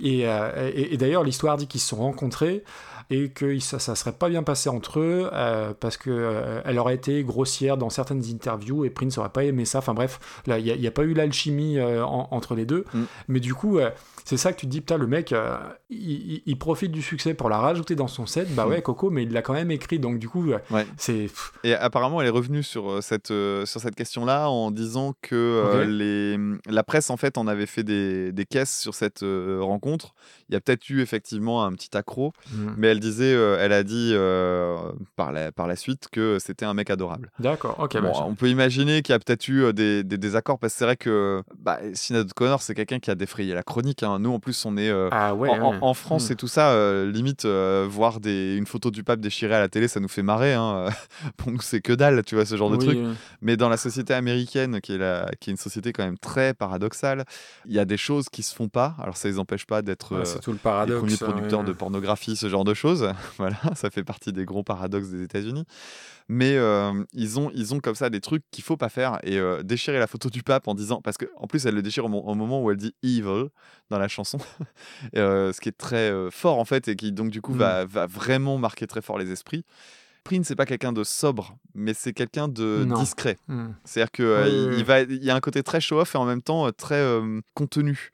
Et, 0.00 0.28
euh, 0.28 0.70
et- 0.74 0.94
et 0.94 0.96
d'ailleurs, 0.96 1.24
l'histoire 1.24 1.56
dit 1.56 1.66
qu'ils 1.66 1.80
se 1.80 1.88
sont 1.88 1.96
rencontrés 1.96 2.62
et 3.10 3.30
que 3.30 3.58
ça, 3.58 3.78
ça 3.78 3.94
serait 3.94 4.12
pas 4.12 4.28
bien 4.28 4.42
passé 4.42 4.68
entre 4.68 5.00
eux 5.00 5.28
euh, 5.32 5.72
parce 5.78 5.96
que 5.96 6.10
euh, 6.10 6.60
elle 6.64 6.78
aurait 6.78 6.94
été 6.94 7.22
grossière 7.24 7.76
dans 7.76 7.90
certaines 7.90 8.22
interviews 8.32 8.84
et 8.84 8.90
Prince 8.90 9.18
aurait 9.18 9.28
pas 9.30 9.44
aimé 9.44 9.64
ça. 9.64 9.78
Enfin 9.78 9.94
bref, 9.94 10.18
il 10.46 10.54
n'y 10.78 10.86
a, 10.86 10.90
pas 10.90 11.02
eu 11.02 11.14
l'alchimie 11.14 11.78
euh, 11.78 12.04
en- 12.04 12.28
entre 12.30 12.54
les 12.54 12.66
deux. 12.66 12.84
Mm. 12.94 13.02
Mais 13.28 13.40
du 13.40 13.54
coup, 13.54 13.78
euh, 13.78 13.90
c'est 14.24 14.36
ça 14.36 14.52
que 14.52 14.60
tu 14.60 14.66
te 14.66 14.70
dis, 14.70 14.80
putain, 14.80 14.98
le 14.98 15.06
mec, 15.06 15.34
il, 15.90 16.56
profite 16.58 16.92
du 16.92 17.02
succès 17.02 17.34
pour 17.34 17.48
la 17.48 17.58
rajouter 17.58 17.94
dans 17.96 18.06
son 18.08 18.26
set. 18.26 18.54
Bah 18.54 18.66
Mm. 18.66 18.70
ouais, 18.70 18.82
Coco, 18.82 19.10
mais 19.10 19.24
il 19.24 19.32
l'a 19.32 19.42
quand 19.42 19.52
même 19.54 19.70
écrit. 19.70 19.98
Donc 19.98 20.18
du 20.18 20.28
coup, 20.28 20.44
Ouais. 20.70 20.86
c'est 20.96 21.28
Et 21.64 21.74
apparemment, 21.74 22.20
elle 22.20 22.28
est 22.28 22.30
revenue 22.30 22.62
sur 22.62 23.02
cette, 23.02 23.28
sur 23.28 23.80
cette 23.80 23.94
question-là 23.94 24.48
en 24.48 24.70
disant 24.70 25.14
que 25.22 25.84
les, 25.86 26.38
la 26.72 26.82
presse, 26.82 27.10
en 27.10 27.16
fait, 27.16 27.36
en 27.38 27.46
avait 27.46 27.66
fait 27.66 27.82
des, 27.82 28.32
des 28.32 28.44
caisses 28.44 28.78
sur 28.80 28.94
cette 28.94 29.20
rencontre. 29.22 30.14
Il 30.52 30.54
y 30.54 30.56
a 30.56 30.60
peut-être 30.60 30.86
eu 30.90 31.00
effectivement 31.00 31.64
un 31.64 31.72
petit 31.72 31.96
accro, 31.96 32.34
mm. 32.52 32.72
mais 32.76 32.88
elle 32.88 33.00
disait, 33.00 33.32
euh, 33.34 33.56
elle 33.58 33.72
a 33.72 33.82
dit 33.82 34.10
euh, 34.12 34.76
par, 35.16 35.32
la, 35.32 35.50
par 35.50 35.66
la 35.66 35.76
suite 35.76 36.08
que 36.12 36.36
c'était 36.38 36.66
un 36.66 36.74
mec 36.74 36.90
adorable. 36.90 37.30
d'accord. 37.38 37.76
Ok. 37.80 37.94
Bon, 37.96 38.02
bah, 38.12 38.24
on 38.26 38.34
peut 38.34 38.50
imaginer 38.50 39.00
qu'il 39.00 39.14
y 39.14 39.16
a 39.16 39.18
peut-être 39.18 39.48
eu 39.48 39.62
euh, 39.64 39.72
des, 39.72 40.04
des 40.04 40.18
désaccords 40.18 40.58
parce 40.58 40.74
que 40.74 40.78
c'est 40.78 40.84
vrai 40.84 40.96
que 40.98 41.42
bah, 41.58 41.78
Sinead 41.94 42.26
O'Connor, 42.30 42.60
c'est 42.60 42.74
quelqu'un 42.74 42.98
qui 42.98 43.10
a 43.10 43.14
défrayé 43.14 43.54
la 43.54 43.62
chronique. 43.62 44.02
hein. 44.02 44.18
Nous, 44.18 44.30
en 44.30 44.40
plus, 44.40 44.62
on 44.66 44.76
est 44.76 44.90
euh, 44.90 45.08
ah 45.10 45.34
ouais. 45.34 45.48
en, 45.48 45.54
en- 45.62 45.70
ouais. 45.72 45.78
en 45.80 45.94
France 45.94 46.28
Mm. 46.28 46.32
et 46.32 46.36
tout 46.36 46.48
ça, 46.48 47.04
limite, 47.04 47.46
voir 47.46 48.20
des, 48.20 48.56
une 48.56 48.66
photo 48.66 48.90
du 48.90 49.02
pape 49.04 49.20
déchirée 49.20 49.54
à 49.54 49.60
la 49.60 49.68
télé, 49.70 49.88
ça 49.88 50.00
nous 50.00 50.08
fait 50.08 50.22
marrer. 50.22 50.52
hein. 50.52 50.86
C'est 51.60 51.80
que 51.80 51.92
dalle, 51.94 52.22
tu 52.24 52.34
vois, 52.34 52.44
ce 52.44 52.56
genre 52.56 52.70
de 52.70 52.76
truc. 52.76 52.98
oui. 53.00 53.14
Mais 53.40 53.56
dans 53.56 53.68
la 53.70 53.76
société 53.78 54.12
américaine, 54.12 54.80
qui 54.82 54.92
est, 54.94 54.98
la, 54.98 55.30
qui 55.40 55.48
est 55.48 55.52
une 55.52 55.56
société 55.56 55.92
quand 55.92 56.04
même 56.04 56.18
très 56.18 56.52
paradoxale, 56.54 57.24
il 57.66 57.72
y 57.72 57.78
a 57.78 57.84
des 57.84 57.96
choses 57.96 58.28
qui 58.28 58.42
se 58.42 58.54
font 58.54 58.68
pas. 58.68 58.94
Alors, 59.00 59.16
ça 59.16 59.28
les 59.28 59.38
empêche 59.38 59.66
pas 59.66 59.80
d'être 59.82 60.16
Ouais, 60.18 60.24
c'est 60.24 60.40
tout 60.42 60.50
le 60.50 60.56
les 60.56 60.60
paradoxe. 60.62 61.00
premiers 61.00 61.16
producteurs 61.32 61.60
ouais. 61.60 61.66
de 61.66 61.72
pornographie, 61.72 62.36
ce 62.36 62.48
genre 62.48 62.64
de 62.64 62.74
choses. 62.74 63.10
voilà, 63.38 63.56
ça 63.74 63.90
fait 63.90 64.04
partie 64.04 64.32
des 64.32 64.44
gros 64.44 64.62
paradoxes 64.62 65.08
des 65.08 65.22
États-Unis. 65.22 65.64
Mais 66.28 66.56
euh, 66.56 66.92
ils, 67.12 67.38
ont, 67.38 67.50
ils 67.54 67.74
ont 67.74 67.80
comme 67.80 67.94
ça 67.94 68.08
des 68.10 68.20
trucs 68.20 68.44
qu'il 68.50 68.62
faut 68.64 68.76
pas 68.76 68.88
faire. 68.88 69.18
Et 69.22 69.38
euh, 69.38 69.62
déchirer 69.62 69.98
la 69.98 70.06
photo 70.06 70.28
du 70.30 70.42
pape 70.42 70.68
en 70.68 70.74
disant. 70.74 71.00
Parce 71.02 71.16
qu'en 71.16 71.46
plus, 71.46 71.64
elle 71.66 71.74
le 71.74 71.82
déchire 71.82 72.04
au, 72.04 72.08
mo- 72.08 72.22
au 72.24 72.34
moment 72.34 72.62
où 72.62 72.70
elle 72.70 72.76
dit 72.76 72.94
evil 73.02 73.48
dans 73.90 73.98
la 73.98 74.08
chanson. 74.08 74.38
Et, 75.14 75.18
euh, 75.18 75.52
ce 75.52 75.60
qui 75.60 75.68
est 75.68 75.76
très 75.76 76.12
fort, 76.30 76.58
en 76.58 76.64
fait, 76.64 76.88
et 76.88 76.96
qui 76.96 77.12
donc, 77.12 77.30
du 77.30 77.40
coup, 77.40 77.54
Mm. 77.54 77.58
va, 77.58 77.84
va 77.86 78.06
vraiment 78.06 78.56
marquer 78.58 78.86
très 78.86 79.02
fort 79.02 79.18
les 79.18 79.30
esprits. 79.30 79.64
Prince, 80.24 80.46
c'est 80.46 80.54
pas 80.56 80.66
quelqu'un 80.66 80.92
de 80.92 81.02
sobre, 81.02 81.56
mais 81.74 81.94
c'est 81.94 82.12
quelqu'un 82.12 82.46
de 82.46 82.84
Non. 82.86 83.00
discret. 83.00 83.36
Mm. 83.48 83.70
C'est-à-dire 83.84 84.12
que 84.12 84.22
euh, 84.22 84.44
Oui, 84.44 84.50
il- 84.52 84.58
oui, 84.68 84.74
il, 84.74 84.76
oui. 84.76 84.82
va, 84.84 85.00
il 85.00 85.24
y 85.24 85.30
a 85.30 85.34
un 85.34 85.40
côté 85.40 85.64
très 85.64 85.80
show-off 85.80 86.14
et 86.14 86.18
en 86.18 86.24
même 86.24 86.42
temps 86.42 86.70
très 86.70 86.94
euh, 86.94 87.40
contenu. 87.54 88.10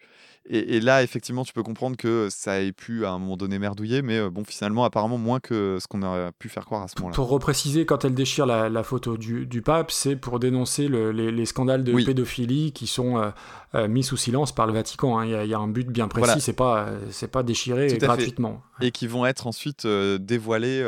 Et, 0.50 0.76
et 0.76 0.80
là, 0.80 1.02
effectivement, 1.02 1.44
tu 1.44 1.52
peux 1.52 1.62
comprendre 1.62 1.96
que 1.96 2.28
ça 2.30 2.60
ait 2.62 2.72
pu 2.72 3.04
à 3.04 3.10
un 3.10 3.18
moment 3.18 3.36
donné 3.36 3.58
merdouiller, 3.58 4.00
mais 4.00 4.16
euh, 4.18 4.30
bon, 4.30 4.44
finalement, 4.44 4.84
apparemment, 4.84 5.18
moins 5.18 5.40
que 5.40 5.76
ce 5.80 5.86
qu'on 5.86 6.02
aurait 6.02 6.32
pu 6.38 6.48
faire 6.48 6.64
croire 6.64 6.82
à 6.84 6.88
ce 6.88 6.94
moment-là. 6.98 7.14
Pour 7.14 7.28
repréciser, 7.28 7.84
quand 7.84 8.04
elle 8.06 8.14
déchire 8.14 8.46
la, 8.46 8.70
la 8.70 8.82
photo 8.82 9.18
du, 9.18 9.44
du 9.46 9.60
pape, 9.60 9.90
c'est 9.90 10.16
pour 10.16 10.38
dénoncer 10.40 10.88
le- 10.88 11.12
les, 11.12 11.30
les 11.30 11.44
scandales 11.46 11.84
de 11.84 11.92
Oui. 11.92 12.04
pédophilie 12.06 12.72
qui 12.72 12.86
sont 12.86 13.18
euh, 13.18 13.30
euh, 13.74 13.88
mis 13.88 14.02
sous 14.02 14.16
silence 14.16 14.52
par 14.52 14.66
le 14.66 14.72
Vatican. 14.72 15.18
hein. 15.18 15.26
Il 15.26 15.32
y, 15.32 15.34
a- 15.34 15.44
y 15.44 15.52
a 15.54 15.58
un 15.58 15.68
but 15.68 15.86
bien 15.88 16.08
précis, 16.08 16.24
Voilà. 16.24 16.40
c'est 16.40 16.52
pas, 16.54 16.88
c'est 17.10 17.28
pas 17.30 17.42
déchiré 17.42 17.90
fait. 17.90 17.98
gratuitement. 17.98 18.62
Et 18.80 18.90
qui 18.90 19.06
vont 19.06 19.26
être 19.26 19.46
ensuite 19.46 19.84
euh, 19.84 20.16
dévoilés 20.18 20.82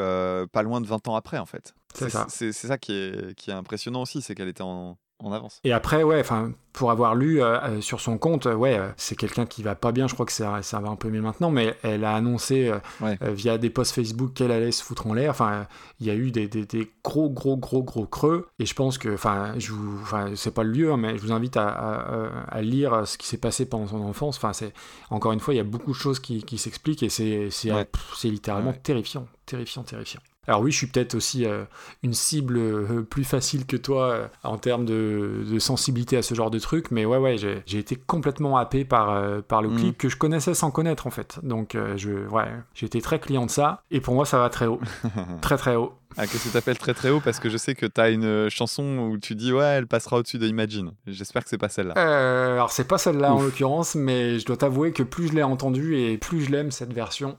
pas 0.52 0.62
loin 0.62 0.80
de 0.80 0.86
20 0.86 1.06
ans 1.08 1.16
après, 1.16 1.36
en 1.38 1.46
fait. 1.46 1.74
C'est 1.92 2.08
ça. 2.08 2.26
C'est 2.28 2.52
ça 2.52 2.78
qui 2.78 2.92
est, 2.92 3.34
qui 3.34 3.50
est 3.50 3.54
impressionnant 3.54 4.00
aussi, 4.02 4.22
c'est 4.22 4.34
qu'elle 4.34 4.48
était 4.48 4.62
en, 4.62 4.96
en 5.26 5.32
avance. 5.32 5.60
Et 5.64 5.72
après, 5.72 6.02
ouais, 6.02 6.20
enfin, 6.20 6.52
pour 6.72 6.90
avoir 6.90 7.14
lu 7.14 7.42
euh, 7.42 7.58
euh, 7.60 7.80
sur 7.80 8.00
son 8.00 8.16
compte, 8.18 8.46
euh, 8.46 8.54
ouais, 8.54 8.78
euh, 8.78 8.88
c'est 8.96 9.16
quelqu'un 9.16 9.44
qui 9.46 9.62
va 9.62 9.74
pas 9.74 9.90
bien. 9.92 10.06
Je 10.08 10.14
crois 10.14 10.24
que 10.26 10.32
ça, 10.32 10.62
ça 10.62 10.78
va 10.80 10.88
un 10.88 10.96
peu 10.96 11.08
mieux 11.10 11.20
maintenant, 11.20 11.50
mais 11.50 11.74
elle 11.82 12.04
a 12.04 12.14
annoncé 12.14 12.68
euh, 12.68 12.78
Ouais. 13.00 13.18
via 13.22 13.58
des 13.58 13.70
posts 13.70 13.94
Facebook 13.94 14.32
qu'elle 14.34 14.50
allait 14.52 14.70
se 14.72 14.82
foutre 14.84 15.06
en 15.06 15.14
l'air. 15.14 15.30
Enfin, 15.30 15.66
il 16.00 16.06
y 16.06 16.10
a 16.10 16.14
eu 16.14 16.30
des, 16.30 16.46
des- 16.48 16.66
des 16.66 16.90
gros, 17.04 17.28
gros, 17.28 17.56
gros, 17.56 17.82
gros 17.82 18.06
creux. 18.06 18.48
Et 18.58 18.66
je 18.66 18.74
pense 18.74 18.98
que, 18.98 19.12
enfin, 19.12 19.54
je 19.58 19.72
vous, 19.72 19.98
enfin, 20.02 20.30
c'est 20.36 20.54
pas 20.54 20.62
le 20.62 20.70
lieu, 20.70 20.92
hein, 20.92 20.96
mais 20.96 21.16
je 21.18 21.22
vous 21.22 21.32
invite 21.32 21.56
à, 21.56 21.68
à- 21.68 22.28
à 22.48 22.62
lire 22.62 23.06
ce 23.06 23.18
qui 23.18 23.26
s'est 23.26 23.38
passé 23.38 23.66
pendant 23.66 23.88
son 23.88 24.00
enfance. 24.02 24.36
Enfin, 24.36 24.52
c'est 24.52 24.72
encore 25.10 25.32
une 25.32 25.40
fois, 25.40 25.54
il 25.54 25.56
y 25.56 25.60
a 25.60 25.64
beaucoup 25.64 25.90
de 25.90 25.96
choses 25.96 26.20
qui, 26.20 26.42
qui 26.44 26.56
s'expliquent 26.58 27.02
et 27.02 27.08
c'est, 27.08 27.48
Ouais. 27.72 27.86
littéralement 28.24 28.70
Ouais. 28.70 28.80
terrifiant, 28.82 29.26
terrifiant, 29.46 29.82
terrifiant. 29.82 30.20
Alors 30.50 30.62
oui, 30.62 30.72
je 30.72 30.78
suis 30.78 30.88
peut-être 30.88 31.14
aussi 31.14 31.46
euh, 31.46 31.62
une 32.02 32.12
cible 32.12 32.56
euh, 32.58 33.02
plus 33.08 33.22
facile 33.22 33.66
que 33.66 33.76
toi 33.76 34.10
euh, 34.10 34.26
en 34.42 34.58
termes 34.58 34.84
de, 34.84 35.44
de 35.48 35.58
sensibilité 35.60 36.16
à 36.16 36.22
ce 36.22 36.34
genre 36.34 36.50
de 36.50 36.58
truc, 36.58 36.90
mais 36.90 37.04
ouais, 37.04 37.18
ouais, 37.18 37.36
j'ai 37.38 37.78
été 37.78 37.94
complètement 37.94 38.56
happé 38.58 38.84
par, 38.84 39.42
par 39.44 39.62
le 39.62 39.68
Mhm. 39.70 39.76
clip 39.78 39.98
que 39.98 40.08
je 40.08 40.16
connaissais 40.16 40.54
sans 40.54 40.72
connaître 40.72 41.06
en 41.06 41.10
fait. 41.10 41.38
Donc 41.44 41.76
je, 41.96 42.26
ouais, 42.28 42.48
j'ai 42.74 42.86
été 42.86 43.00
très 43.00 43.20
client 43.20 43.46
de 43.46 43.50
ça, 43.50 43.82
et 43.92 44.00
pour 44.00 44.14
moi 44.14 44.24
ça 44.26 44.38
va 44.38 44.48
très 44.50 44.66
haut, 44.66 44.80
très 45.40 45.56
très 45.56 45.76
haut. 45.76 45.92
Ah, 46.16 46.26
que 46.26 46.36
ça 46.38 46.50
t'appelle 46.50 46.76
très 46.78 46.94
très 46.94 47.10
haut 47.10 47.20
parce 47.20 47.38
que 47.38 47.48
je 47.48 47.56
sais 47.56 47.76
que 47.76 47.86
t'as 47.86 48.10
une 48.10 48.48
chanson 48.50 48.82
où 49.12 49.18
tu 49.18 49.36
dis 49.36 49.52
ouais, 49.52 49.64
elle 49.64 49.86
passera 49.86 50.16
au-dessus 50.16 50.38
de 50.38 50.48
Imagine. 50.48 50.90
J'espère 51.06 51.44
que 51.44 51.48
c'est 51.48 51.58
pas 51.58 51.68
celle-là. 51.68 51.92
Alors 51.94 52.72
c'est 52.72 52.88
pas 52.88 52.98
celle-là 52.98 53.32
en 53.32 53.40
l'occurrence, 53.40 53.94
mais 53.94 54.40
je 54.40 54.44
dois 54.46 54.56
t'avouer 54.56 54.90
que 54.90 55.04
plus 55.04 55.28
je 55.28 55.34
l'ai 55.34 55.44
entendue 55.44 55.96
et 55.96 56.18
plus 56.18 56.40
je 56.42 56.50
l'aime 56.50 56.72
cette 56.72 56.92
version, 56.92 57.38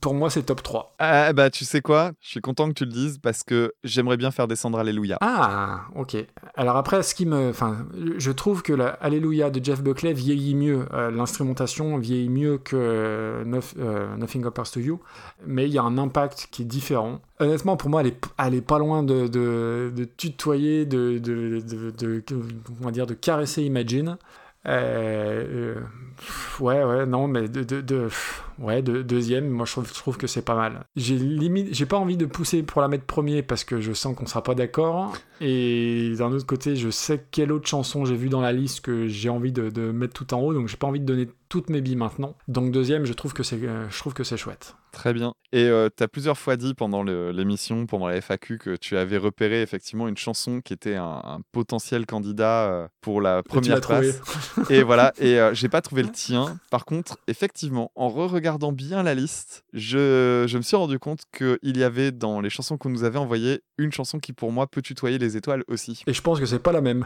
pour 0.00 0.14
moi 0.14 0.30
c'est 0.30 0.42
top 0.44 0.62
3. 0.62 0.94
Ah 0.98 1.32
bah 1.32 1.50
tu 1.50 1.64
sais 1.64 1.80
quoi? 1.80 2.12
Je 2.20 2.28
suis 2.28 2.40
content 2.40 2.68
que 2.68 2.74
tu 2.74 2.84
le 2.84 2.92
dises 2.92 3.18
parce 3.18 3.42
que 3.42 3.72
j'aimerais 3.84 4.16
bien 4.16 4.30
faire 4.30 4.46
descendre 4.48 4.78
Alléluia. 4.78 5.18
Ah, 5.20 5.82
ok. 5.94 6.16
Alors 6.54 6.76
après, 6.76 7.02
ce 7.02 7.14
qui 7.14 7.26
me, 7.26 7.50
enfin, 7.50 7.86
je 8.18 8.30
trouve 8.32 8.62
que 8.62 8.72
la 8.72 8.88
Alléluia 8.88 9.50
de 9.50 9.64
Jeff 9.64 9.82
Buckley 9.82 10.12
vieillit 10.12 10.54
mieux. 10.54 10.86
Euh, 10.92 11.10
L'instrumentation 11.10 11.98
vieillit 11.98 12.28
mieux 12.28 12.58
que 12.58 12.76
euh, 12.76 13.60
euh, 13.78 14.16
Nothing 14.16 14.42
Compares 14.42 14.70
to 14.70 14.80
You, 14.80 15.00
mais 15.46 15.66
il 15.66 15.72
y 15.72 15.78
a 15.78 15.82
un 15.82 15.98
impact 15.98 16.48
qui 16.50 16.62
est 16.62 16.66
différent. 16.66 17.20
Honnêtement, 17.38 17.76
pour 17.76 17.90
moi, 17.90 18.00
elle 18.02 18.08
est, 18.08 18.20
elle 18.38 18.54
est 18.54 18.60
pas 18.60 18.78
loin 18.78 19.02
de, 19.02 19.26
de, 19.26 19.92
de 19.94 20.04
tutoyer, 20.04 20.86
de, 20.86 21.18
de- 21.18 21.62
on 22.80 22.84
va 22.84 22.90
dire, 22.90 23.06
de 23.06 23.14
caresser 23.14 23.62
Imagine. 23.62 24.16
Euh, 24.68 25.76
euh, 25.78 25.80
ouais, 26.60 26.82
ouais, 26.82 27.06
non, 27.06 27.28
mais 27.28 27.48
de, 27.48 27.62
de, 27.80 28.08
ouais, 28.58 28.82
de- 28.82 29.02
deuxième, 29.02 29.48
moi 29.48 29.64
je 29.66 29.72
trouve, 29.72 29.88
je 29.88 29.94
trouve 29.94 30.16
que 30.16 30.26
c'est 30.26 30.42
pas 30.42 30.56
mal. 30.56 30.84
J'ai 30.96 31.16
limite, 31.16 31.72
j'ai 31.72 31.86
pas 31.86 31.98
envie 31.98 32.16
de 32.16 32.26
pousser 32.26 32.62
pour 32.62 32.80
la 32.80 32.88
mettre 32.88 33.04
premier 33.04 33.42
parce 33.42 33.64
que 33.64 33.80
je 33.80 33.92
sens 33.92 34.16
qu'on 34.16 34.26
sera 34.26 34.42
pas 34.42 34.54
d'accord. 34.54 35.16
Et 35.40 36.14
d'un 36.18 36.32
autre 36.32 36.46
côté, 36.46 36.74
je 36.76 36.90
sais 36.90 37.24
quelle 37.30 37.52
autre 37.52 37.68
chanson 37.68 38.04
j'ai 38.04 38.16
vu 38.16 38.28
dans 38.28 38.40
la 38.40 38.52
liste 38.52 38.80
que 38.80 39.06
j'ai 39.06 39.28
envie 39.28 39.52
de, 39.52 39.70
de 39.70 39.92
mettre 39.92 40.14
tout 40.14 40.34
en 40.34 40.40
haut, 40.40 40.52
donc 40.54 40.68
j'ai 40.68 40.76
pas 40.76 40.86
envie 40.86 41.00
de 41.00 41.04
donner 41.06 41.28
toutes 41.48 41.70
mes 41.70 41.80
billes 41.80 41.96
maintenant. 41.96 42.34
Donc 42.48 42.72
deuxième, 42.72 43.04
je 43.04 43.12
trouve 43.12 43.32
que 43.34 43.42
c'est, 43.42 43.62
euh, 43.62 43.88
je 43.90 43.98
trouve 43.98 44.14
que 44.14 44.24
c'est 44.24 44.36
chouette. 44.36 44.74
Très 44.96 45.12
bien. 45.12 45.34
Et 45.52 45.64
euh, 45.64 45.90
tu 45.94 46.02
as 46.02 46.08
plusieurs 46.08 46.38
fois 46.38 46.56
dit 46.56 46.72
pendant 46.72 47.02
l'émission, 47.02 47.84
pendant 47.84 48.08
la 48.08 48.16
FAQ, 48.16 48.56
que 48.56 48.76
tu 48.76 48.96
avais 48.96 49.18
repéré 49.18 49.60
effectivement 49.60 50.08
une 50.08 50.16
chanson 50.16 50.62
qui 50.62 50.72
était 50.72 50.94
un, 50.94 51.20
un 51.22 51.40
potentiel 51.52 52.06
candidat 52.06 52.64
euh, 52.64 52.88
pour 53.02 53.20
la 53.20 53.42
première 53.42 53.82
place. 53.82 54.18
Et 54.70 54.82
voilà, 54.82 55.12
et 55.18 55.38
euh, 55.38 55.52
j'ai 55.52 55.68
pas 55.68 55.82
trouvé 55.82 56.02
le 56.02 56.08
tien. 56.08 56.58
Par 56.70 56.86
contre, 56.86 57.18
effectivement, 57.26 57.92
en 57.94 58.08
re-regardant 58.08 58.72
bien 58.72 59.02
la 59.02 59.14
liste, 59.14 59.64
je, 59.74 60.46
je 60.48 60.56
me 60.56 60.62
suis 60.62 60.76
rendu 60.76 60.98
compte 60.98 61.24
qu'il 61.36 61.76
y 61.76 61.82
avait 61.82 62.10
dans 62.10 62.40
les 62.40 62.48
chansons 62.48 62.78
qu'on 62.78 62.88
nous 62.88 63.04
avait 63.04 63.18
envoyées 63.18 63.60
une 63.76 63.92
chanson 63.92 64.18
qui 64.18 64.32
pour 64.32 64.50
moi 64.50 64.66
peut 64.66 64.80
tutoyer 64.80 65.18
les 65.18 65.36
étoiles 65.36 65.62
aussi. 65.68 66.02
Et 66.06 66.14
je 66.14 66.22
pense 66.22 66.40
que 66.40 66.46
c'est 66.46 66.58
pas 66.58 66.72
la 66.72 66.80
même. 66.80 67.04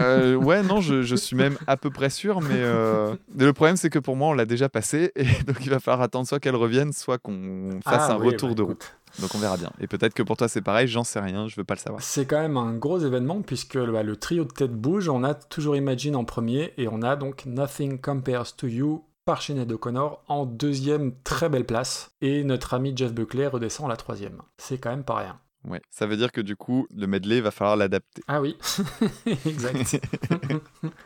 Euh, 0.00 0.34
ouais, 0.34 0.62
non, 0.62 0.80
je, 0.80 1.02
je 1.02 1.14
suis 1.16 1.36
même 1.36 1.56
à 1.66 1.76
peu 1.76 1.90
près 1.90 2.10
sûr, 2.10 2.40
mais 2.40 2.56
euh, 2.58 3.14
le 3.36 3.52
problème 3.52 3.76
c'est 3.76 3.90
que 3.90 3.98
pour 3.98 4.16
moi 4.16 4.28
on 4.28 4.32
l'a 4.32 4.46
déjà 4.46 4.68
passé 4.68 5.12
et 5.16 5.24
donc 5.46 5.58
il 5.64 5.70
va 5.70 5.78
falloir 5.78 6.02
attendre 6.02 6.26
soit 6.26 6.40
qu'elle 6.40 6.56
revienne, 6.56 6.92
soit 6.92 7.03
qu'on 7.18 7.80
fasse 7.84 8.06
Ah 8.10 8.14
un 8.14 8.18
oui, 8.18 8.28
retour 8.28 8.50
bah, 8.50 8.54
de 8.54 8.62
roue. 8.62 8.72
écoute. 8.72 8.96
Donc 9.20 9.34
on 9.34 9.38
verra 9.38 9.56
bien. 9.56 9.70
Et 9.80 9.86
peut-être 9.86 10.12
que 10.14 10.22
pour 10.22 10.36
toi 10.36 10.48
c'est 10.48 10.60
pareil, 10.62 10.88
j'en 10.88 11.04
sais 11.04 11.20
rien, 11.20 11.46
je 11.46 11.54
veux 11.56 11.64
pas 11.64 11.74
le 11.74 11.78
savoir. 11.80 12.02
C'est 12.02 12.26
quand 12.26 12.40
même 12.40 12.56
un 12.56 12.74
gros 12.74 12.98
événement 12.98 13.42
puisque 13.42 13.78
bah, 13.78 14.02
le 14.02 14.16
trio 14.16 14.44
de 14.44 14.52
tête 14.52 14.72
bouge. 14.72 15.08
On 15.08 15.22
a 15.22 15.34
toujours 15.34 15.76
Imagine 15.76 16.16
en 16.16 16.24
premier 16.24 16.72
et 16.78 16.88
on 16.88 17.00
a 17.02 17.14
donc 17.16 17.46
Nothing 17.46 18.00
Compares 18.00 18.56
to 18.56 18.66
You 18.66 19.04
par 19.24 19.40
Sinead 19.40 19.70
O'Connor 19.70 20.22
en 20.28 20.44
deuxième 20.46 21.12
très 21.22 21.48
belle 21.48 21.64
place. 21.64 22.10
Et 22.20 22.42
notre 22.44 22.74
ami 22.74 22.92
Jeff 22.96 23.12
Buckley 23.14 23.46
redescend 23.46 23.86
à 23.86 23.90
la 23.90 23.96
troisième. 23.96 24.42
C'est 24.58 24.78
quand 24.78 24.90
même 24.90 25.04
pas 25.04 25.16
rien. 25.16 25.38
Ouais. 25.66 25.80
Ça 25.90 26.06
veut 26.06 26.16
dire 26.18 26.30
que 26.30 26.42
du 26.42 26.56
coup 26.56 26.86
le 26.94 27.06
medley 27.06 27.40
va 27.40 27.50
falloir 27.50 27.76
l'adapter. 27.76 28.20
Ah 28.28 28.40
oui, 28.42 28.58
exact. 29.46 29.98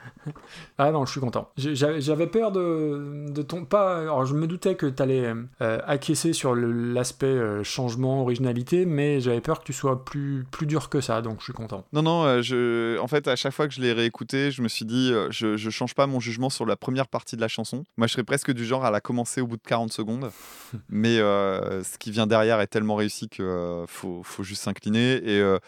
ah 0.78 0.90
non, 0.90 1.04
je 1.06 1.12
suis 1.12 1.20
content. 1.20 1.50
J'avais 1.56 2.26
peur 2.26 2.52
de, 2.52 3.26
de 3.30 3.42
ton... 3.42 3.64
Pas, 3.64 3.98
alors 4.00 4.24
je 4.24 4.34
me 4.34 4.46
doutais 4.46 4.74
que 4.74 4.86
tu 4.86 5.02
allais 5.02 5.32
acquiescer 5.60 6.32
sur 6.32 6.54
l'aspect 6.54 7.26
euh, 7.26 7.62
changement, 7.64 8.22
originalité, 8.22 8.86
mais 8.86 9.20
j'avais 9.20 9.40
peur 9.40 9.60
que 9.60 9.64
tu 9.64 9.72
sois 9.72 10.04
plus, 10.04 10.44
plus 10.50 10.66
dur 10.66 10.88
que 10.88 11.00
ça, 11.00 11.22
donc 11.22 11.38
je 11.40 11.44
suis 11.44 11.52
content. 11.52 11.84
Non, 11.92 12.02
non, 12.02 12.24
euh, 12.24 12.42
je... 12.42 12.98
en 12.98 13.06
fait, 13.08 13.28
à 13.28 13.36
chaque 13.36 13.52
fois 13.52 13.68
que 13.68 13.74
je 13.74 13.80
l'ai 13.80 13.92
réécouté, 13.92 14.50
je 14.50 14.62
me 14.62 14.68
suis 14.68 14.84
dit, 14.84 15.10
euh, 15.12 15.28
je, 15.30 15.56
je 15.56 15.70
change 15.70 15.94
pas 15.94 16.06
mon 16.06 16.20
jugement 16.20 16.50
sur 16.50 16.66
la 16.66 16.76
première 16.76 17.08
partie 17.08 17.36
de 17.36 17.40
la 17.40 17.48
chanson. 17.48 17.84
Moi, 17.96 18.06
je 18.06 18.12
serais 18.12 18.24
presque 18.24 18.52
du 18.52 18.64
genre 18.64 18.84
à 18.84 18.90
la 18.90 19.00
commencer 19.00 19.40
au 19.40 19.46
bout 19.46 19.56
de 19.56 19.62
40 19.62 19.92
secondes. 19.92 20.30
Mais 20.88 21.18
euh, 21.18 21.82
ce 21.82 21.98
qui 21.98 22.10
vient 22.10 22.26
derrière 22.26 22.60
est 22.60 22.66
tellement 22.66 22.94
réussi 22.94 23.28
qu'il 23.28 23.44
faut, 23.86 24.22
faut 24.22 24.42
juste 24.42 24.62
s'incliner. 24.62 25.16
Et 25.16 25.40
euh, 25.40 25.58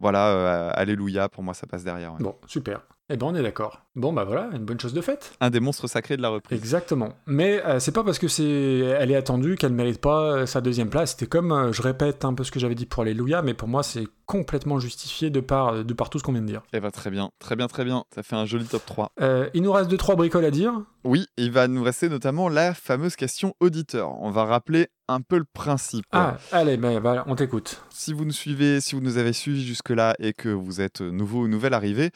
voilà, 0.00 0.28
euh, 0.28 0.70
Alléluia, 0.74 1.28
pour 1.28 1.42
moi, 1.42 1.54
ça 1.54 1.66
passe 1.66 1.84
derrière. 1.84 2.12
ouais. 2.12 2.22
Bon, 2.22 2.34
super. 2.46 2.80
Eh 3.10 3.16
ben 3.16 3.26
on 3.26 3.34
est 3.34 3.42
d'accord. 3.42 3.80
Bon 3.96 4.12
bah 4.12 4.24
voilà, 4.24 4.50
une 4.52 4.66
bonne 4.66 4.78
chose 4.78 4.92
de 4.92 5.00
faite. 5.00 5.32
Un 5.40 5.48
des 5.48 5.60
monstres 5.60 5.86
sacrés 5.86 6.18
de 6.18 6.22
la 6.22 6.28
reprise. 6.28 6.58
Exactement. 6.58 7.14
Mais 7.26 7.64
euh, 7.64 7.80
c'est 7.80 7.92
pas 7.92 8.04
parce 8.04 8.18
que 8.18 8.28
c'est 8.28 8.44
elle 8.44 9.10
est 9.10 9.16
attendue 9.16 9.56
qu'elle 9.56 9.72
mérite 9.72 9.98
pas 9.98 10.22
euh, 10.24 10.46
sa 10.46 10.60
deuxième 10.60 10.90
place. 10.90 11.12
C'était 11.12 11.26
comme, 11.26 11.50
euh, 11.50 11.72
je 11.72 11.80
répète 11.80 12.26
un 12.26 12.34
peu 12.34 12.44
ce 12.44 12.50
que 12.50 12.60
j'avais 12.60 12.74
dit 12.74 12.84
pour 12.84 13.04
Alléluia, 13.04 13.40
mais 13.40 13.54
pour 13.54 13.66
moi 13.66 13.82
c'est 13.82 14.04
complètement 14.28 14.78
justifié 14.78 15.30
de 15.30 15.40
par, 15.40 15.84
de 15.84 15.94
par 15.94 16.10
tout 16.10 16.18
ce 16.18 16.22
qu'on 16.22 16.32
vient 16.32 16.42
de 16.42 16.46
dire. 16.46 16.62
Eh 16.74 16.80
ben, 16.80 16.90
très 16.90 17.10
bien, 17.10 17.30
très 17.38 17.56
bien, 17.56 17.66
très 17.66 17.84
bien. 17.86 18.04
Ça 18.14 18.22
fait 18.22 18.36
un 18.36 18.44
joli 18.44 18.66
top 18.66 18.84
3. 18.84 19.12
Euh, 19.22 19.48
il 19.54 19.62
nous 19.62 19.72
reste 19.72 19.88
deux 19.90 19.96
trois 19.96 20.16
bricoles 20.16 20.44
à 20.44 20.50
dire. 20.50 20.74
Oui, 21.02 21.26
il 21.38 21.50
va 21.50 21.66
nous 21.66 21.82
rester 21.82 22.10
notamment 22.10 22.50
la 22.50 22.74
fameuse 22.74 23.16
question 23.16 23.54
auditeur. 23.58 24.20
On 24.20 24.30
va 24.30 24.44
rappeler 24.44 24.88
un 25.08 25.22
peu 25.22 25.38
le 25.38 25.46
principe. 25.50 26.04
Ah, 26.12 26.36
allez, 26.52 26.76
ben 26.76 27.00
voilà, 27.00 27.24
on 27.26 27.36
t'écoute. 27.36 27.82
si 27.88 28.12
vous 28.12 28.26
nous 28.26 28.32
suivez, 28.32 28.82
si 28.82 28.94
vous 28.94 29.00
nous 29.00 29.16
avez 29.16 29.32
suivis 29.32 29.64
jusque-là 29.64 30.14
et 30.18 30.34
que 30.34 30.50
vous 30.50 30.82
êtes 30.82 31.00
nouveau 31.00 31.44
ou 31.44 31.48
nouvelle 31.48 31.72
arrivée, 31.72 32.10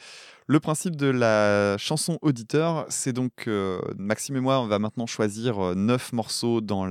le 0.47 0.59
principe 0.59 0.95
de 0.95 1.07
la 1.07 1.77
chanson 1.77 2.17
auditeur, 2.21 2.85
c'est 2.89 3.13
donc 3.13 3.47
euh, 3.47 3.79
Maxime 3.97 4.35
et 4.37 4.39
moi, 4.39 4.59
on 4.59 4.67
va 4.67 4.79
maintenant 4.79 5.05
choisir 5.05 5.59
euh, 5.59 5.75
neuf 5.75 6.13
morceaux 6.13 6.61
dans, 6.61 6.87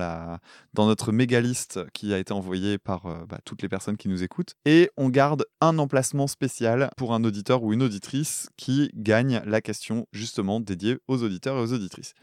notre 0.76 1.12
méga 1.12 1.40
liste 1.40 1.80
qui 1.92 2.14
a 2.14 2.18
été 2.18 2.32
envoyée 2.32 2.78
par 2.78 3.06
euh, 3.06 3.24
bah, 3.28 3.38
toutes 3.44 3.62
les 3.62 3.68
personnes 3.68 3.96
qui 3.96 4.08
nous 4.08 4.22
écoutent. 4.22 4.54
Et 4.64 4.90
on 4.96 5.08
garde 5.08 5.44
un 5.60 5.78
emplacement 5.78 6.26
spécial 6.26 6.90
pour 6.96 7.14
un 7.14 7.24
auditeur 7.24 7.62
ou 7.62 7.72
une 7.72 7.82
auditrice 7.82 8.48
qui 8.56 8.90
gagne 8.94 9.42
la 9.44 9.60
question 9.60 10.06
justement 10.12 10.60
dédiée 10.60 10.98
aux 11.08 11.22
auditeurs 11.22 11.56
et 11.56 11.60
aux 11.60 11.72
auditrices. 11.72 12.14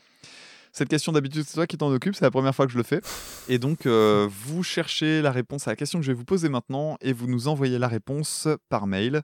Cette 0.71 0.89
question 0.89 1.11
d'habitude, 1.11 1.43
c'est 1.47 1.55
toi 1.55 1.67
qui 1.67 1.77
t'en 1.77 1.91
occupe, 1.91 2.15
c'est 2.15 2.25
la 2.25 2.31
première 2.31 2.53
fois 2.53 2.65
que 2.65 2.71
je 2.71 2.77
le 2.77 2.83
fais. 2.83 3.01
Et 3.47 3.57
donc, 3.57 3.85
euh, 3.85 4.27
vous 4.29 4.63
cherchez 4.63 5.21
la 5.21 5.31
réponse 5.31 5.67
à 5.67 5.71
la 5.71 5.75
question 5.75 5.99
que 5.99 6.05
je 6.05 6.11
vais 6.11 6.17
vous 6.17 6.25
poser 6.25 6.47
maintenant 6.49 6.97
et 7.01 7.11
vous 7.11 7.27
nous 7.27 7.47
envoyez 7.47 7.79
la 7.79 7.87
réponse 7.87 8.47
par 8.69 8.85
mail. 8.85 9.21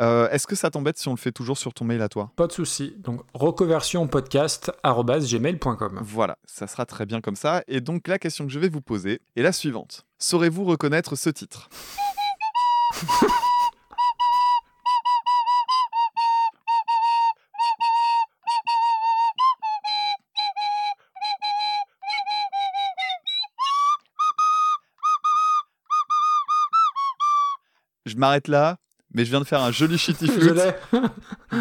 Euh, 0.00 0.28
Est-ce 0.30 0.46
que 0.46 0.54
ça 0.54 0.70
t'embête 0.70 0.96
si 0.98 1.08
on 1.08 1.12
le 1.12 1.16
fait 1.18 1.32
toujours 1.32 1.58
sur 1.58 1.74
ton 1.74 1.84
mail 1.84 2.00
à 2.02 2.08
toi? 2.08 2.30
Pas 2.36 2.46
de 2.46 2.52
souci. 2.52 2.94
Donc 2.98 3.22
reconversionpodcast@gmail.com. 3.34 5.98
Voilà, 6.02 6.38
ça 6.44 6.66
sera 6.66 6.86
très 6.86 7.04
bien 7.06 7.20
comme 7.20 7.36
ça. 7.36 7.62
Et 7.66 7.80
donc, 7.80 8.06
la 8.08 8.18
question 8.18 8.46
que 8.46 8.52
je 8.52 8.58
vais 8.58 8.68
vous 8.68 8.80
poser 8.82 9.20
est 9.36 9.42
la 9.42 9.52
suivante. 9.52 10.04
Saurez-vous 10.18 10.64
reconnaître 10.64 11.16
ce 11.16 11.30
titre? 11.30 11.68
Je 28.06 28.16
m'arrête 28.16 28.48
là. 28.48 28.78
Mais 29.14 29.24
je 29.24 29.30
viens 29.30 29.40
de 29.40 29.44
faire 29.46 29.62
un 29.62 29.70
joli 29.72 29.96
shitty. 29.98 30.30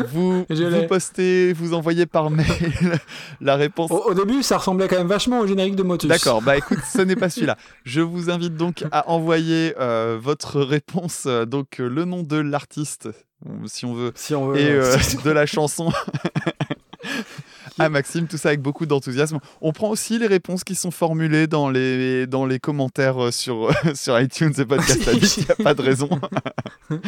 Vous, 0.10 0.46
vous 0.50 0.88
postez, 0.88 1.54
vous 1.54 1.74
envoyez 1.74 2.06
par 2.06 2.30
mail 2.30 3.00
la 3.42 3.56
réponse. 3.56 3.90
Au, 3.92 4.10
au 4.10 4.14
début, 4.14 4.44
ça 4.44 4.58
ressemblait 4.58 4.88
quand 4.88 4.98
même 4.98 5.08
vachement 5.08 5.40
au 5.40 5.48
générique 5.48 5.76
de 5.76 5.84
Motus. 5.84 6.10
D'accord, 6.10 6.42
bah 6.42 6.58
écoute, 6.58 6.80
ce 6.94 7.02
n'est 7.02 7.16
pas 7.16 7.30
celui-là. 7.32 7.58
Je 7.84 8.02
vous 8.02 8.30
invite 8.30 8.56
donc 8.56 8.84
à 8.92 9.10
envoyer 9.10 9.74
euh, 9.80 10.18
votre 10.22 10.62
réponse, 10.62 11.24
euh, 11.26 11.46
donc 11.46 11.80
euh, 11.80 11.88
le 11.88 12.06
nom 12.06 12.24
de 12.24 12.38
l'artiste, 12.38 13.10
si 13.66 13.86
on 13.86 13.94
veut, 13.94 14.12
Si 14.16 14.34
on 14.36 14.48
veut. 14.50 14.58
et 14.60 14.70
euh, 14.72 14.96
de 15.24 15.32
la 15.32 15.46
chanson 15.46 15.92
à 17.80 17.90
Maxime, 17.90 18.28
tout 18.28 18.38
ça 18.38 18.50
avec 18.50 18.62
beaucoup 18.62 18.86
d'enthousiasme. 18.86 19.40
On 19.62 19.72
prend 19.72 19.90
aussi 19.90 20.20
les 20.20 20.28
réponses 20.28 20.64
qui 20.64 20.76
sont 20.76 20.92
formulées 20.92 21.48
dans 21.48 21.70
les, 21.70 22.28
dans 22.28 22.46
les 22.46 22.60
commentaires 22.60 23.26
euh, 23.26 23.32
sur, 23.32 23.70
sur 23.96 24.20
iTunes 24.20 24.54
et 24.58 24.66
Podcast 24.66 25.08
Addict, 25.08 25.38
il 25.38 25.44
n'y 25.46 25.52
a 25.52 25.64
pas 25.64 25.74
de 25.74 25.82
raison. 25.82 26.10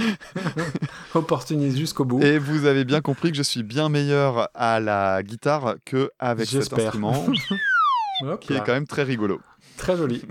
opportuniste 1.13 1.77
jusqu'au 1.77 2.05
bout. 2.05 2.21
Et 2.21 2.37
vous 2.37 2.65
avez 2.65 2.85
bien 2.85 3.01
compris 3.01 3.31
que 3.31 3.37
je 3.37 3.43
suis 3.43 3.63
bien 3.63 3.89
meilleur 3.89 4.49
à 4.53 4.79
la 4.79 5.23
guitare 5.23 5.75
que 5.85 6.11
avec 6.19 6.47
cet 6.47 6.73
instrument, 6.73 7.25
qui 8.41 8.53
est 8.53 8.59
quand 8.59 8.73
même 8.73 8.87
très 8.87 9.03
rigolo. 9.03 9.41
Très 9.77 9.95
joli. 9.95 10.21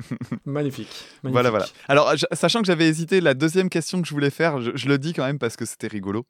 Magnifique. 0.45 0.89
Voilà, 1.23 1.51
Magnifique. 1.51 1.75
voilà. 1.89 2.11
Alors, 2.11 2.15
sachant 2.33 2.61
que 2.61 2.67
j'avais 2.67 2.87
hésité, 2.87 3.23
la 3.23 3.33
deuxième 3.33 3.71
question 3.71 4.03
que 4.03 4.07
je 4.07 4.13
voulais 4.13 4.31
faire, 4.31 4.61
je, 4.61 4.73
je 4.75 4.89
le 4.89 4.99
dis 4.99 5.15
quand 5.15 5.25
même 5.25 5.39
parce 5.39 5.57
que 5.57 5.65
c'était 5.65 5.87
rigolo. 5.87 6.27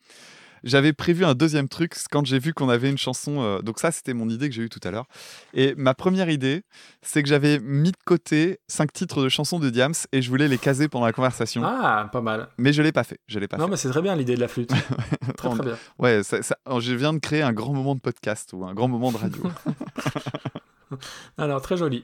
J'avais 0.64 0.92
prévu 0.92 1.24
un 1.24 1.34
deuxième 1.34 1.68
truc 1.68 1.94
quand 2.10 2.26
j'ai 2.26 2.38
vu 2.38 2.52
qu'on 2.54 2.68
avait 2.68 2.90
une 2.90 2.98
chanson. 2.98 3.40
euh, 3.42 3.60
donc, 3.60 3.78
ça, 3.78 3.90
c'était 3.92 4.14
mon 4.14 4.28
idée 4.28 4.48
que 4.48 4.54
j'ai 4.54 4.62
eue 4.62 4.68
tout 4.68 4.80
à 4.84 4.90
l'heure. 4.90 5.06
Et 5.54 5.74
ma 5.76 5.94
première 5.94 6.28
idée, 6.30 6.62
c'est 7.02 7.22
que 7.22 7.28
j'avais 7.28 7.58
mis 7.60 7.92
de 7.92 7.96
côté 8.04 8.58
cinq 8.68 8.92
titres 8.92 9.22
de 9.22 9.28
chansons 9.28 9.58
de 9.58 9.70
Diams 9.70 9.94
et 10.12 10.22
je 10.22 10.28
voulais 10.30 10.48
les 10.48 10.58
caser 10.58 10.88
pendant 10.88 11.06
la 11.06 11.12
conversation. 11.12 11.62
Ah, 11.64 12.08
pas 12.12 12.20
mal. 12.20 12.48
Mais 12.58 12.72
je 12.72 12.82
l'ai 12.82 12.92
pas 12.92 13.04
fait. 13.04 13.18
Je 13.26 13.38
l'ai 13.38 13.48
pas 13.48 13.56
Non, 13.56 13.64
fait. 13.66 13.70
mais 13.72 13.76
c'est 13.76 13.88
très 13.90 14.02
bien 14.02 14.14
l'idée 14.16 14.34
de 14.36 14.40
la 14.40 14.48
flûte. 14.48 14.70
très, 15.36 15.48
très 15.50 15.64
bien. 15.64 15.76
Ouais, 15.98 16.22
ça- 16.22 16.42
ça- 16.42 16.56
je 16.80 16.92
viens 16.94 17.12
de 17.12 17.18
créer 17.18 17.42
un 17.42 17.52
grand 17.52 17.72
moment 17.74 17.94
de 17.94 18.00
podcast 18.00 18.50
ou 18.52 18.64
un 18.64 18.74
grand 18.74 18.88
moment 18.88 19.12
de 19.12 19.16
radio. 19.18 19.42
Alors, 21.38 21.60
très 21.60 21.76
joli. 21.76 22.02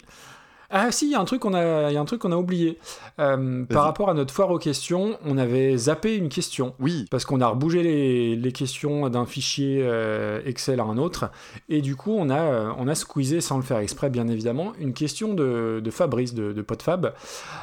Ah 0.76 0.90
si, 0.90 1.06
il 1.06 1.12
y 1.12 1.14
a 1.14 1.20
un 1.20 1.24
truc 1.24 1.40
qu'on 1.40 1.54
a, 1.54 1.92
y 1.92 1.96
a 1.96 2.00
un 2.00 2.04
truc 2.04 2.20
qu'on 2.20 2.32
a 2.32 2.36
oublié. 2.36 2.80
Euh, 3.20 3.64
par 3.64 3.84
rapport 3.84 4.10
à 4.10 4.14
notre 4.14 4.34
foire 4.34 4.50
aux 4.50 4.58
questions, 4.58 5.16
on 5.24 5.38
avait 5.38 5.76
zappé 5.76 6.16
une 6.16 6.28
question. 6.28 6.74
Oui. 6.80 7.06
Parce 7.12 7.24
qu'on 7.24 7.40
a 7.40 7.46
rebougé 7.46 7.84
les, 7.84 8.34
les 8.34 8.50
questions 8.50 9.08
d'un 9.08 9.24
fichier 9.24 9.82
euh, 9.84 10.40
Excel 10.44 10.80
à 10.80 10.82
un 10.82 10.98
autre. 10.98 11.30
Et 11.68 11.80
du 11.80 11.94
coup, 11.94 12.16
on 12.18 12.28
a, 12.28 12.40
euh, 12.40 12.72
on 12.76 12.88
a 12.88 12.96
squeezé, 12.96 13.40
sans 13.40 13.56
le 13.56 13.62
faire 13.62 13.78
exprès, 13.78 14.10
bien 14.10 14.26
évidemment, 14.26 14.72
une 14.80 14.94
question 14.94 15.32
de, 15.32 15.80
de 15.82 15.90
Fabrice, 15.92 16.34
de, 16.34 16.52
de 16.52 16.62
PodFab. 16.62 17.14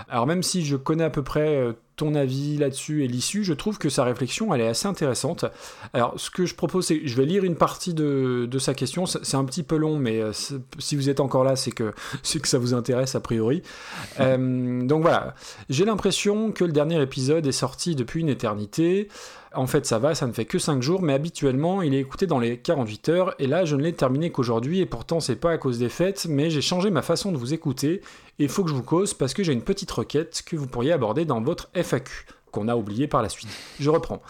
Alors, 0.07 0.25
même 0.25 0.41
si 0.41 0.63
je 0.63 0.77
connais 0.77 1.03
à 1.03 1.09
peu 1.09 1.21
près 1.21 1.57
euh, 1.57 1.73
ton 1.95 2.15
avis 2.15 2.57
là-dessus 2.57 3.03
et 3.03 3.07
l'issue, 3.07 3.43
je 3.43 3.53
trouve 3.53 3.77
que 3.77 3.89
sa 3.89 4.03
réflexion, 4.03 4.53
elle 4.53 4.61
est 4.61 4.67
assez 4.67 4.87
intéressante. 4.87 5.45
Alors, 5.93 6.13
ce 6.17 6.29
que 6.29 6.45
je 6.45 6.55
propose, 6.55 6.87
c'est 6.87 7.01
je 7.05 7.15
vais 7.15 7.25
lire 7.25 7.43
une 7.43 7.55
partie 7.55 7.93
de, 7.93 8.47
de 8.49 8.59
sa 8.59 8.73
question. 8.73 9.05
C'est 9.05 9.35
un 9.35 9.45
petit 9.45 9.63
peu 9.63 9.75
long, 9.75 9.97
mais 9.97 10.19
euh, 10.19 10.31
si 10.79 10.95
vous 10.95 11.09
êtes 11.09 11.19
encore 11.19 11.43
là, 11.43 11.55
c'est 11.55 11.71
que, 11.71 11.93
c'est 12.23 12.39
que 12.39 12.47
ça 12.47 12.57
vous 12.57 12.73
intéresse 12.73 13.15
a 13.15 13.19
priori. 13.19 13.61
Euh, 14.19 14.85
donc 14.85 15.01
voilà, 15.01 15.35
j'ai 15.69 15.85
l'impression 15.85 16.51
que 16.51 16.63
le 16.63 16.71
dernier 16.71 17.01
épisode 17.01 17.47
est 17.47 17.51
sorti 17.51 17.95
depuis 17.95 18.21
une 18.21 18.29
éternité. 18.29 19.07
En 19.53 19.67
fait, 19.67 19.85
ça 19.85 19.99
va, 19.99 20.15
ça 20.15 20.27
ne 20.27 20.31
fait 20.31 20.45
que 20.45 20.59
5 20.59 20.81
jours, 20.81 21.01
mais 21.01 21.13
habituellement, 21.13 21.81
il 21.81 21.93
est 21.93 21.99
écouté 21.99 22.25
dans 22.25 22.39
les 22.39 22.57
48 22.57 23.09
heures, 23.09 23.35
et 23.37 23.47
là, 23.47 23.65
je 23.65 23.75
ne 23.75 23.83
l'ai 23.83 23.91
terminé 23.91 24.31
qu'aujourd'hui, 24.31 24.79
et 24.79 24.85
pourtant, 24.85 25.19
c'est 25.19 25.35
pas 25.35 25.51
à 25.51 25.57
cause 25.57 25.77
des 25.77 25.89
fêtes, 25.89 26.25
mais 26.29 26.49
j'ai 26.49 26.61
changé 26.61 26.89
ma 26.89 27.01
façon 27.01 27.33
de 27.33 27.37
vous 27.37 27.53
écouter, 27.53 28.01
et 28.39 28.43
il 28.43 28.49
faut 28.49 28.63
que 28.63 28.69
je 28.69 28.75
vous 28.75 28.83
cause 28.83 29.13
parce 29.13 29.33
que 29.33 29.43
j'ai 29.43 29.51
une 29.51 29.61
petite 29.61 29.91
requête 29.91 30.41
que 30.45 30.55
vous 30.55 30.67
pourriez 30.67 30.93
aborder 30.93 31.25
dans 31.25 31.41
votre 31.41 31.69
FAQ, 31.73 32.27
qu'on 32.51 32.69
a 32.69 32.77
oublié 32.77 33.07
par 33.07 33.21
la 33.21 33.27
suite. 33.27 33.49
Je 33.79 33.89
reprends. 33.89 34.21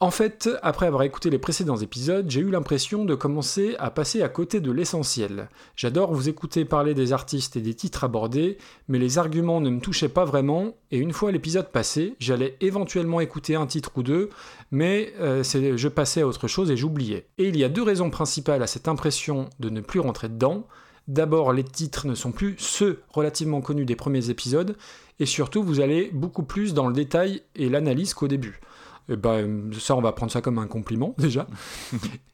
En 0.00 0.10
fait, 0.10 0.48
après 0.62 0.86
avoir 0.86 1.02
écouté 1.02 1.30
les 1.30 1.38
précédents 1.38 1.76
épisodes, 1.76 2.30
j'ai 2.30 2.40
eu 2.40 2.50
l'impression 2.50 3.04
de 3.04 3.14
commencer 3.14 3.76
à 3.78 3.90
passer 3.90 4.22
à 4.22 4.28
côté 4.28 4.60
de 4.60 4.70
l'essentiel. 4.70 5.48
J'adore 5.76 6.12
vous 6.12 6.28
écouter 6.28 6.64
parler 6.64 6.94
des 6.94 7.12
artistes 7.12 7.56
et 7.56 7.60
des 7.60 7.74
titres 7.74 8.04
abordés, 8.04 8.58
mais 8.88 8.98
les 8.98 9.18
arguments 9.18 9.60
ne 9.60 9.70
me 9.70 9.80
touchaient 9.80 10.08
pas 10.08 10.24
vraiment, 10.24 10.74
et 10.90 10.98
une 10.98 11.12
fois 11.12 11.32
l'épisode 11.32 11.70
passé, 11.70 12.14
j'allais 12.18 12.56
éventuellement 12.60 13.20
écouter 13.20 13.54
un 13.54 13.66
titre 13.66 13.92
ou 13.96 14.02
deux, 14.02 14.30
mais 14.70 15.12
euh, 15.20 15.42
je 15.42 15.88
passais 15.88 16.22
à 16.22 16.26
autre 16.26 16.48
chose 16.48 16.70
et 16.70 16.76
j'oubliais. 16.76 17.26
Et 17.38 17.48
il 17.48 17.56
y 17.56 17.64
a 17.64 17.68
deux 17.68 17.82
raisons 17.82 18.10
principales 18.10 18.62
à 18.62 18.66
cette 18.66 18.88
impression 18.88 19.48
de 19.60 19.70
ne 19.70 19.80
plus 19.80 20.00
rentrer 20.00 20.28
dedans. 20.28 20.66
D'abord, 21.06 21.52
les 21.52 21.64
titres 21.64 22.06
ne 22.06 22.14
sont 22.14 22.32
plus 22.32 22.56
ceux 22.58 23.02
relativement 23.10 23.60
connus 23.60 23.84
des 23.84 23.96
premiers 23.96 24.30
épisodes, 24.30 24.76
et 25.20 25.26
surtout, 25.26 25.62
vous 25.62 25.80
allez 25.80 26.10
beaucoup 26.12 26.42
plus 26.42 26.74
dans 26.74 26.88
le 26.88 26.94
détail 26.94 27.42
et 27.54 27.68
l'analyse 27.68 28.14
qu'au 28.14 28.26
début. 28.26 28.60
Eh 29.08 29.16
ben, 29.16 29.70
ça, 29.78 29.96
on 29.96 30.00
va 30.00 30.12
prendre 30.12 30.32
ça 30.32 30.40
comme 30.40 30.58
un 30.58 30.66
compliment, 30.66 31.14
déjà. 31.18 31.46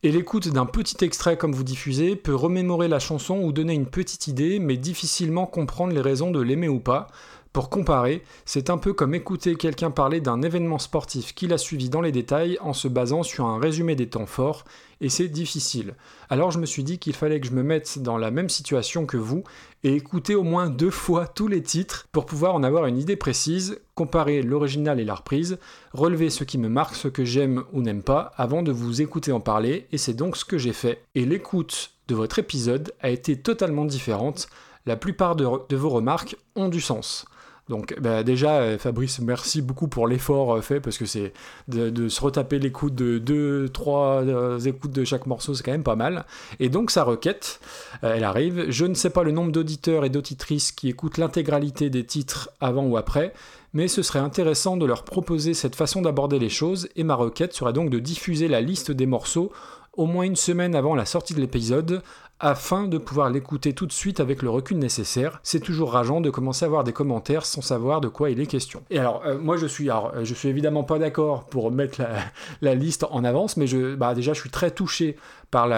Et 0.02 0.12
l'écoute 0.12 0.48
d'un 0.48 0.66
petit 0.66 1.04
extrait 1.04 1.36
comme 1.36 1.52
vous 1.52 1.64
diffusez 1.64 2.16
peut 2.16 2.34
remémorer 2.34 2.88
la 2.88 2.98
chanson 2.98 3.40
ou 3.40 3.52
donner 3.52 3.74
une 3.74 3.86
petite 3.86 4.28
idée, 4.28 4.58
mais 4.58 4.76
difficilement 4.76 5.46
comprendre 5.46 5.92
les 5.92 6.00
raisons 6.00 6.30
de 6.30 6.40
l'aimer 6.40 6.68
ou 6.68 6.80
pas. 6.80 7.08
Pour 7.52 7.68
comparer, 7.68 8.22
c'est 8.44 8.70
un 8.70 8.78
peu 8.78 8.92
comme 8.92 9.12
écouter 9.12 9.56
quelqu'un 9.56 9.90
parler 9.90 10.20
d'un 10.20 10.40
événement 10.40 10.78
sportif 10.78 11.34
qu'il 11.34 11.52
a 11.52 11.58
suivi 11.58 11.88
dans 11.88 12.00
les 12.00 12.12
détails 12.12 12.56
en 12.60 12.72
se 12.72 12.86
basant 12.86 13.24
sur 13.24 13.46
un 13.46 13.58
résumé 13.58 13.96
des 13.96 14.08
temps 14.08 14.26
forts, 14.26 14.64
et 15.00 15.08
c'est 15.08 15.26
difficile. 15.26 15.94
Alors 16.28 16.52
je 16.52 16.60
me 16.60 16.66
suis 16.66 16.84
dit 16.84 17.00
qu'il 17.00 17.12
fallait 17.12 17.40
que 17.40 17.48
je 17.48 17.52
me 17.52 17.64
mette 17.64 18.00
dans 18.00 18.18
la 18.18 18.30
même 18.30 18.48
situation 18.48 19.04
que 19.04 19.16
vous 19.16 19.42
et 19.82 19.96
écouter 19.96 20.36
au 20.36 20.44
moins 20.44 20.70
deux 20.70 20.90
fois 20.92 21.26
tous 21.26 21.48
les 21.48 21.60
titres 21.60 22.06
pour 22.12 22.24
pouvoir 22.24 22.54
en 22.54 22.62
avoir 22.62 22.86
une 22.86 22.98
idée 22.98 23.16
précise, 23.16 23.80
comparer 23.96 24.42
l'original 24.42 25.00
et 25.00 25.04
la 25.04 25.16
reprise, 25.16 25.58
relever 25.92 26.30
ce 26.30 26.44
qui 26.44 26.56
me 26.56 26.68
marque, 26.68 26.94
ce 26.94 27.08
que 27.08 27.24
j'aime 27.24 27.64
ou 27.72 27.82
n'aime 27.82 28.04
pas, 28.04 28.30
avant 28.36 28.62
de 28.62 28.70
vous 28.70 29.02
écouter 29.02 29.32
en 29.32 29.40
parler, 29.40 29.88
et 29.90 29.98
c'est 29.98 30.14
donc 30.14 30.36
ce 30.36 30.44
que 30.44 30.58
j'ai 30.58 30.72
fait. 30.72 31.02
Et 31.16 31.24
l'écoute 31.24 31.90
de 32.06 32.14
votre 32.14 32.38
épisode 32.38 32.92
a 33.00 33.10
été 33.10 33.36
totalement 33.36 33.86
différente. 33.86 34.46
La 34.86 34.96
plupart 34.96 35.34
de, 35.34 35.46
de 35.68 35.76
vos 35.76 35.90
remarques 35.90 36.36
ont 36.54 36.68
du 36.68 36.80
sens. 36.80 37.26
Donc 37.70 37.94
bah, 38.00 38.24
déjà, 38.24 38.56
euh, 38.56 38.78
Fabrice, 38.78 39.20
merci 39.20 39.62
beaucoup 39.62 39.86
pour 39.86 40.08
l'effort 40.08 40.56
euh, 40.56 40.60
fait, 40.60 40.80
parce 40.80 40.98
que 40.98 41.06
c'est 41.06 41.32
de, 41.68 41.88
de 41.88 42.08
se 42.08 42.20
retaper 42.20 42.58
l'écoute 42.58 42.96
de 42.96 43.18
deux, 43.18 43.68
trois 43.68 44.24
euh, 44.24 44.58
écoutes 44.58 44.90
de 44.90 45.04
chaque 45.04 45.26
morceau, 45.26 45.54
c'est 45.54 45.62
quand 45.62 45.70
même 45.70 45.84
pas 45.84 45.94
mal. 45.94 46.26
Et 46.58 46.68
donc 46.68 46.90
sa 46.90 47.04
requête, 47.04 47.60
elle 48.02 48.24
arrive. 48.24 48.66
Je 48.70 48.86
ne 48.86 48.94
sais 48.94 49.10
pas 49.10 49.22
le 49.22 49.30
nombre 49.30 49.52
d'auditeurs 49.52 50.04
et 50.04 50.10
d'auditrices 50.10 50.72
qui 50.72 50.88
écoutent 50.88 51.16
l'intégralité 51.16 51.90
des 51.90 52.04
titres 52.04 52.50
avant 52.60 52.84
ou 52.84 52.96
après, 52.96 53.32
mais 53.72 53.86
ce 53.86 54.02
serait 54.02 54.18
intéressant 54.18 54.76
de 54.76 54.84
leur 54.84 55.04
proposer 55.04 55.54
cette 55.54 55.76
façon 55.76 56.02
d'aborder 56.02 56.40
les 56.40 56.48
choses, 56.48 56.88
et 56.96 57.04
ma 57.04 57.14
requête 57.14 57.54
serait 57.54 57.72
donc 57.72 57.88
de 57.88 58.00
diffuser 58.00 58.48
la 58.48 58.60
liste 58.60 58.90
des 58.90 59.06
morceaux 59.06 59.52
au 59.92 60.06
moins 60.06 60.24
une 60.24 60.36
semaine 60.36 60.74
avant 60.74 60.94
la 60.94 61.04
sortie 61.04 61.34
de 61.34 61.40
l'épisode, 61.40 62.02
afin 62.40 62.88
de 62.88 62.98
pouvoir 62.98 63.30
l'écouter 63.30 63.74
tout 63.74 63.86
de 63.86 63.92
suite 63.92 64.18
avec 64.18 64.42
le 64.42 64.50
recul 64.50 64.78
nécessaire. 64.78 65.40
C'est 65.42 65.60
toujours 65.60 65.92
rageant 65.92 66.20
de 66.20 66.30
commencer 66.30 66.64
à 66.64 66.66
avoir 66.66 66.84
des 66.84 66.92
commentaires 66.92 67.44
sans 67.44 67.60
savoir 67.60 68.00
de 68.00 68.08
quoi 68.08 68.30
il 68.30 68.40
est 68.40 68.46
question. 68.46 68.82
Et 68.90 68.98
alors, 68.98 69.22
euh, 69.26 69.38
moi 69.38 69.56
je 69.56 69.66
suis, 69.66 69.90
euh, 69.90 70.24
je 70.24 70.34
suis 70.34 70.48
évidemment 70.48 70.82
pas 70.82 70.98
d'accord 70.98 71.44
pour 71.44 71.70
mettre 71.70 72.00
la, 72.00 72.10
la 72.62 72.74
liste 72.74 73.04
en 73.10 73.24
avance, 73.24 73.56
mais 73.56 73.66
je, 73.66 73.94
bah, 73.94 74.14
déjà 74.14 74.32
je 74.32 74.40
suis 74.40 74.50
très 74.50 74.70
touché 74.70 75.16
par 75.50 75.68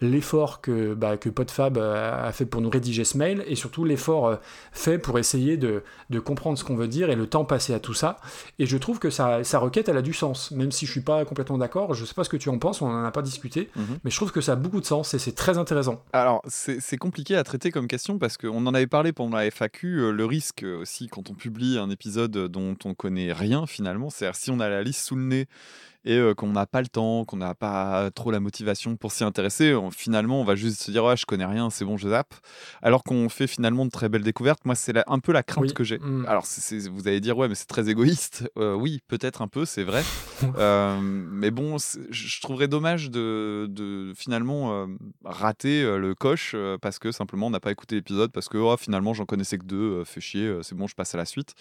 l'effort 0.00 0.60
que, 0.60 0.94
bah, 0.94 1.16
que 1.16 1.28
PodFab 1.28 1.78
a 1.78 2.24
a 2.28 2.32
fait 2.32 2.44
pour 2.46 2.60
nous 2.60 2.70
rédiger 2.70 3.04
ce 3.04 3.16
mail, 3.16 3.42
et 3.46 3.54
surtout 3.54 3.84
l'effort 3.84 4.26
euh, 4.26 4.36
fait 4.72 4.98
pour 4.98 5.18
essayer 5.18 5.56
de, 5.56 5.82
de 6.10 6.20
comprendre 6.20 6.58
ce 6.58 6.64
qu'on 6.64 6.76
veut 6.76 6.88
dire 6.88 7.08
et 7.10 7.16
le 7.16 7.26
temps 7.26 7.44
passé 7.44 7.72
à 7.72 7.80
tout 7.80 7.94
ça. 7.94 8.18
Et 8.58 8.66
je 8.66 8.76
trouve 8.76 8.98
que 8.98 9.08
sa, 9.10 9.44
sa 9.44 9.58
requête, 9.58 9.88
elle 9.88 9.96
a 9.96 10.02
du 10.02 10.12
sens, 10.12 10.50
même 10.50 10.70
si 10.72 10.84
je 10.86 10.90
suis 10.92 11.00
pas 11.00 11.24
complètement 11.24 11.58
d'accord. 11.58 11.94
Je 11.94 12.04
sais 12.04 12.14
pas 12.14 12.24
ce 12.24 12.28
que 12.28 12.36
tu 12.36 12.48
en 12.50 12.58
penses, 12.58 12.82
on 12.82 12.86
en 12.86 13.04
a 13.04 13.10
pas 13.10 13.22
discuté, 13.22 13.70
Mhm. 13.76 13.98
mais 14.04 14.10
je 14.10 14.16
trouve 14.16 14.30
que 14.32 14.40
ça 14.40 14.52
a 14.52 14.56
beaucoup 14.56 14.80
de 14.80 14.86
sens 14.86 15.14
et 15.14 15.18
c'est 15.18 15.34
très 15.34 15.56
intéressant. 15.58 16.02
Alors, 16.12 16.42
c'est 16.48 16.96
compliqué 16.98 17.36
à 17.36 17.44
traiter 17.44 17.70
comme 17.70 17.86
question 17.88 18.18
parce 18.18 18.36
qu'on 18.36 18.66
en 18.66 18.74
avait 18.74 18.86
parlé 18.86 19.12
pendant 19.12 19.36
la 19.36 19.46
FAQ. 19.50 20.00
euh, 20.00 20.10
le 20.12 20.24
risque 20.24 20.64
euh, 20.64 20.80
aussi, 20.80 21.08
quand 21.08 21.30
on 21.30 21.34
publie 21.34 21.78
un 21.78 21.90
épisode 21.90 22.30
dont 22.48 22.76
on 22.84 22.94
connaît 22.94 23.32
rien 23.32 23.66
finalement, 23.66 24.10
c'est-à-dire 24.10 24.36
si 24.36 24.50
on 24.50 24.60
a 24.60 24.68
la 24.68 24.82
liste 24.82 25.00
sous 25.06 25.16
le 25.16 25.22
nez 25.22 25.46
et 26.04 26.16
euh, 26.16 26.34
qu'on 26.34 26.48
n'a 26.48 26.66
pas 26.66 26.80
le 26.80 26.88
temps, 26.88 27.24
qu'on 27.24 27.36
n'a 27.38 27.54
pas 27.54 28.10
trop 28.12 28.30
la 28.30 28.40
motivation 28.40 28.96
pour 28.96 29.12
s'y 29.12 29.24
intéresser, 29.24 29.74
on- 29.74 29.90
finalement, 29.90 30.40
on 30.40 30.44
va 30.44 30.54
juste 30.54 30.82
se 30.82 30.90
dire 30.90 31.04
ouais, 31.04 31.16
je 31.16 31.26
connais 31.26 31.44
rien, 31.44 31.70
c'est 31.70 31.84
bon, 31.84 31.96
je 31.96 32.08
zappe. 32.08 32.34
Alors 32.82 33.02
qu'on 33.04 33.28
fait 33.28 33.46
finalement 33.46 33.84
de 33.84 33.90
très 33.90 34.08
belles 34.08 34.22
découvertes. 34.22 34.64
Moi, 34.64 34.74
c'est 34.74 34.94
un 35.06 35.18
peu 35.18 35.32
la 35.32 35.42
crainte 35.42 35.64
Oui. 35.64 35.74
que 35.74 35.84
j'ai. 35.84 35.98
Mm. 35.98 36.24
Alors, 36.28 36.44
vous 36.90 37.08
allez 37.08 37.20
dire 37.20 37.36
ouais, 37.36 37.48
mais 37.48 37.54
c'est 37.54 37.66
très 37.66 37.88
égoïste. 37.88 38.48
Euh, 38.58 38.74
oui, 38.74 39.00
peut-être 39.08 39.42
un 39.42 39.48
peu, 39.48 39.64
c'est 39.64 39.84
vrai. 39.84 40.02
Euh, 40.56 40.98
mais 41.02 41.50
bon, 41.50 41.76
je 41.78 42.40
trouverais 42.40 42.68
dommage 42.68 43.10
de, 43.10 43.66
de 43.68 44.12
finalement 44.16 44.86
rater 45.24 45.82
le 45.98 46.14
coche 46.14 46.54
parce 46.80 46.98
que 47.00 47.10
simplement 47.12 47.48
on 47.48 47.50
n'a 47.50 47.58
pas 47.60 47.72
écouté 47.72 47.96
l'épisode 47.96 48.30
parce 48.32 48.48
que 48.48 48.56
oh, 48.56 48.76
finalement 48.76 49.14
j'en 49.14 49.24
connaissais 49.24 49.58
que 49.58 49.64
deux, 49.64 50.04
fait 50.04 50.20
chier, 50.20 50.58
c'est 50.62 50.76
bon, 50.76 50.86
je 50.86 50.94
passe 50.94 51.14
à 51.14 51.18
la 51.18 51.24
suite. 51.24 51.54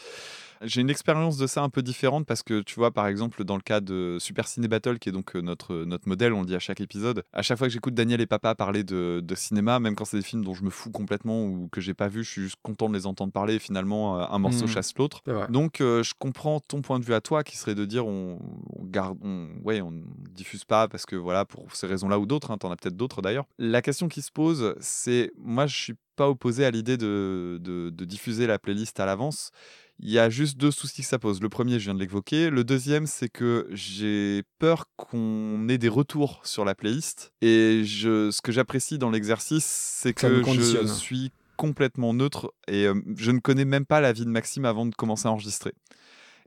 J'ai 0.61 0.81
une 0.81 0.89
expérience 0.89 1.37
de 1.37 1.47
ça 1.47 1.61
un 1.63 1.69
peu 1.69 1.81
différente 1.81 2.25
parce 2.25 2.43
que 2.43 2.61
tu 2.61 2.75
vois, 2.75 2.91
par 2.91 3.07
exemple, 3.07 3.43
dans 3.43 3.55
le 3.55 3.61
cas 3.61 3.79
de 3.81 4.17
Super 4.19 4.47
Ciné 4.47 4.67
Battle, 4.67 4.99
qui 4.99 5.09
est 5.09 5.11
donc 5.11 5.35
euh, 5.35 5.41
notre, 5.41 5.83
notre 5.85 6.07
modèle, 6.07 6.33
on 6.33 6.41
le 6.41 6.47
dit 6.47 6.55
à 6.55 6.59
chaque 6.59 6.81
épisode, 6.81 7.23
à 7.33 7.41
chaque 7.41 7.57
fois 7.57 7.67
que 7.67 7.73
j'écoute 7.73 7.93
Daniel 7.93 8.21
et 8.21 8.25
Papa 8.25 8.55
parler 8.55 8.83
de, 8.83 9.21
de 9.23 9.35
cinéma, 9.35 9.79
même 9.79 9.95
quand 9.95 10.05
c'est 10.05 10.17
des 10.17 10.23
films 10.23 10.43
dont 10.43 10.53
je 10.53 10.63
me 10.63 10.69
fous 10.69 10.91
complètement 10.91 11.45
ou 11.45 11.69
que 11.71 11.81
j'ai 11.81 11.93
pas 11.93 12.07
vu, 12.07 12.23
je 12.23 12.29
suis 12.31 12.41
juste 12.43 12.57
content 12.63 12.89
de 12.89 12.93
les 12.95 13.05
entendre 13.05 13.31
parler 13.31 13.55
et 13.55 13.59
finalement, 13.59 14.19
euh, 14.19 14.25
un 14.29 14.39
morceau 14.39 14.63
Mhm. 14.65 14.67
chasse 14.67 14.93
l'autre. 14.97 15.21
Donc, 15.49 15.81
euh, 15.81 16.03
je 16.03 16.13
comprends 16.17 16.59
ton 16.59 16.81
point 16.81 16.99
de 16.99 17.05
vue 17.05 17.13
à 17.13 17.21
toi 17.21 17.43
qui 17.43 17.57
serait 17.57 17.75
de 17.75 17.85
dire 17.85 18.07
on, 18.07 18.39
on 18.75 18.83
garde, 18.83 19.17
on, 19.23 19.47
ouais, 19.63 19.81
on 19.81 19.93
diffuse 20.31 20.65
pas 20.65 20.87
parce 20.87 21.05
que 21.05 21.15
voilà, 21.15 21.45
pour 21.45 21.75
ces 21.75 21.87
raisons-là 21.87 22.19
ou 22.19 22.25
d'autres, 22.25 22.51
hein, 22.51 22.57
t'en 22.57 22.71
as 22.71 22.75
peut-être 22.75 22.97
d'autres 22.97 23.21
d'ailleurs. 23.21 23.45
La 23.59 23.81
question 23.81 24.07
qui 24.07 24.21
se 24.21 24.31
pose, 24.31 24.75
c'est 24.79 25.31
moi, 25.37 25.67
je 25.67 25.75
suis 25.77 25.93
pas 26.15 26.29
opposé 26.29 26.65
à 26.65 26.71
l'idée 26.71 26.97
de, 26.97 27.59
de, 27.61 27.91
de 27.91 28.05
diffuser 28.05 28.47
la 28.47 28.57
playlist 28.57 28.99
à 28.99 29.05
l'avance. 29.05 29.51
Il 29.99 30.11
y 30.11 30.19
a 30.19 30.29
juste 30.29 30.57
deux 30.57 30.71
soucis 30.71 31.01
que 31.01 31.07
ça 31.07 31.17
pose. 31.17 31.41
Le 31.41 31.49
premier, 31.49 31.79
je 31.79 31.85
viens 31.85 31.95
de 31.95 31.99
l'évoquer. 31.99 32.49
Le 32.49 32.63
deuxième, 32.63 33.07
c'est 33.07 33.29
que 33.29 33.67
j'ai 33.71 34.43
peur 34.59 34.85
qu'on 34.95 35.67
ait 35.69 35.79
des 35.79 35.89
retours 35.89 36.39
sur 36.43 36.65
la 36.65 36.75
playlist. 36.75 37.33
Et 37.41 37.83
je, 37.83 38.29
ce 38.29 38.41
que 38.41 38.51
j'apprécie 38.51 38.99
dans 38.99 39.09
l'exercice, 39.09 39.65
c'est 39.65 40.13
que 40.13 40.43
je 40.43 40.85
suis 40.85 41.31
complètement 41.55 42.13
neutre 42.13 42.53
et 42.67 42.85
euh, 42.85 42.93
je 43.15 43.31
ne 43.31 43.39
connais 43.39 43.65
même 43.65 43.87
pas 43.87 43.99
la 43.99 44.13
vie 44.13 44.25
de 44.25 44.29
Maxime 44.29 44.65
avant 44.65 44.85
de 44.85 44.93
commencer 44.93 45.27
à 45.27 45.31
enregistrer. 45.31 45.73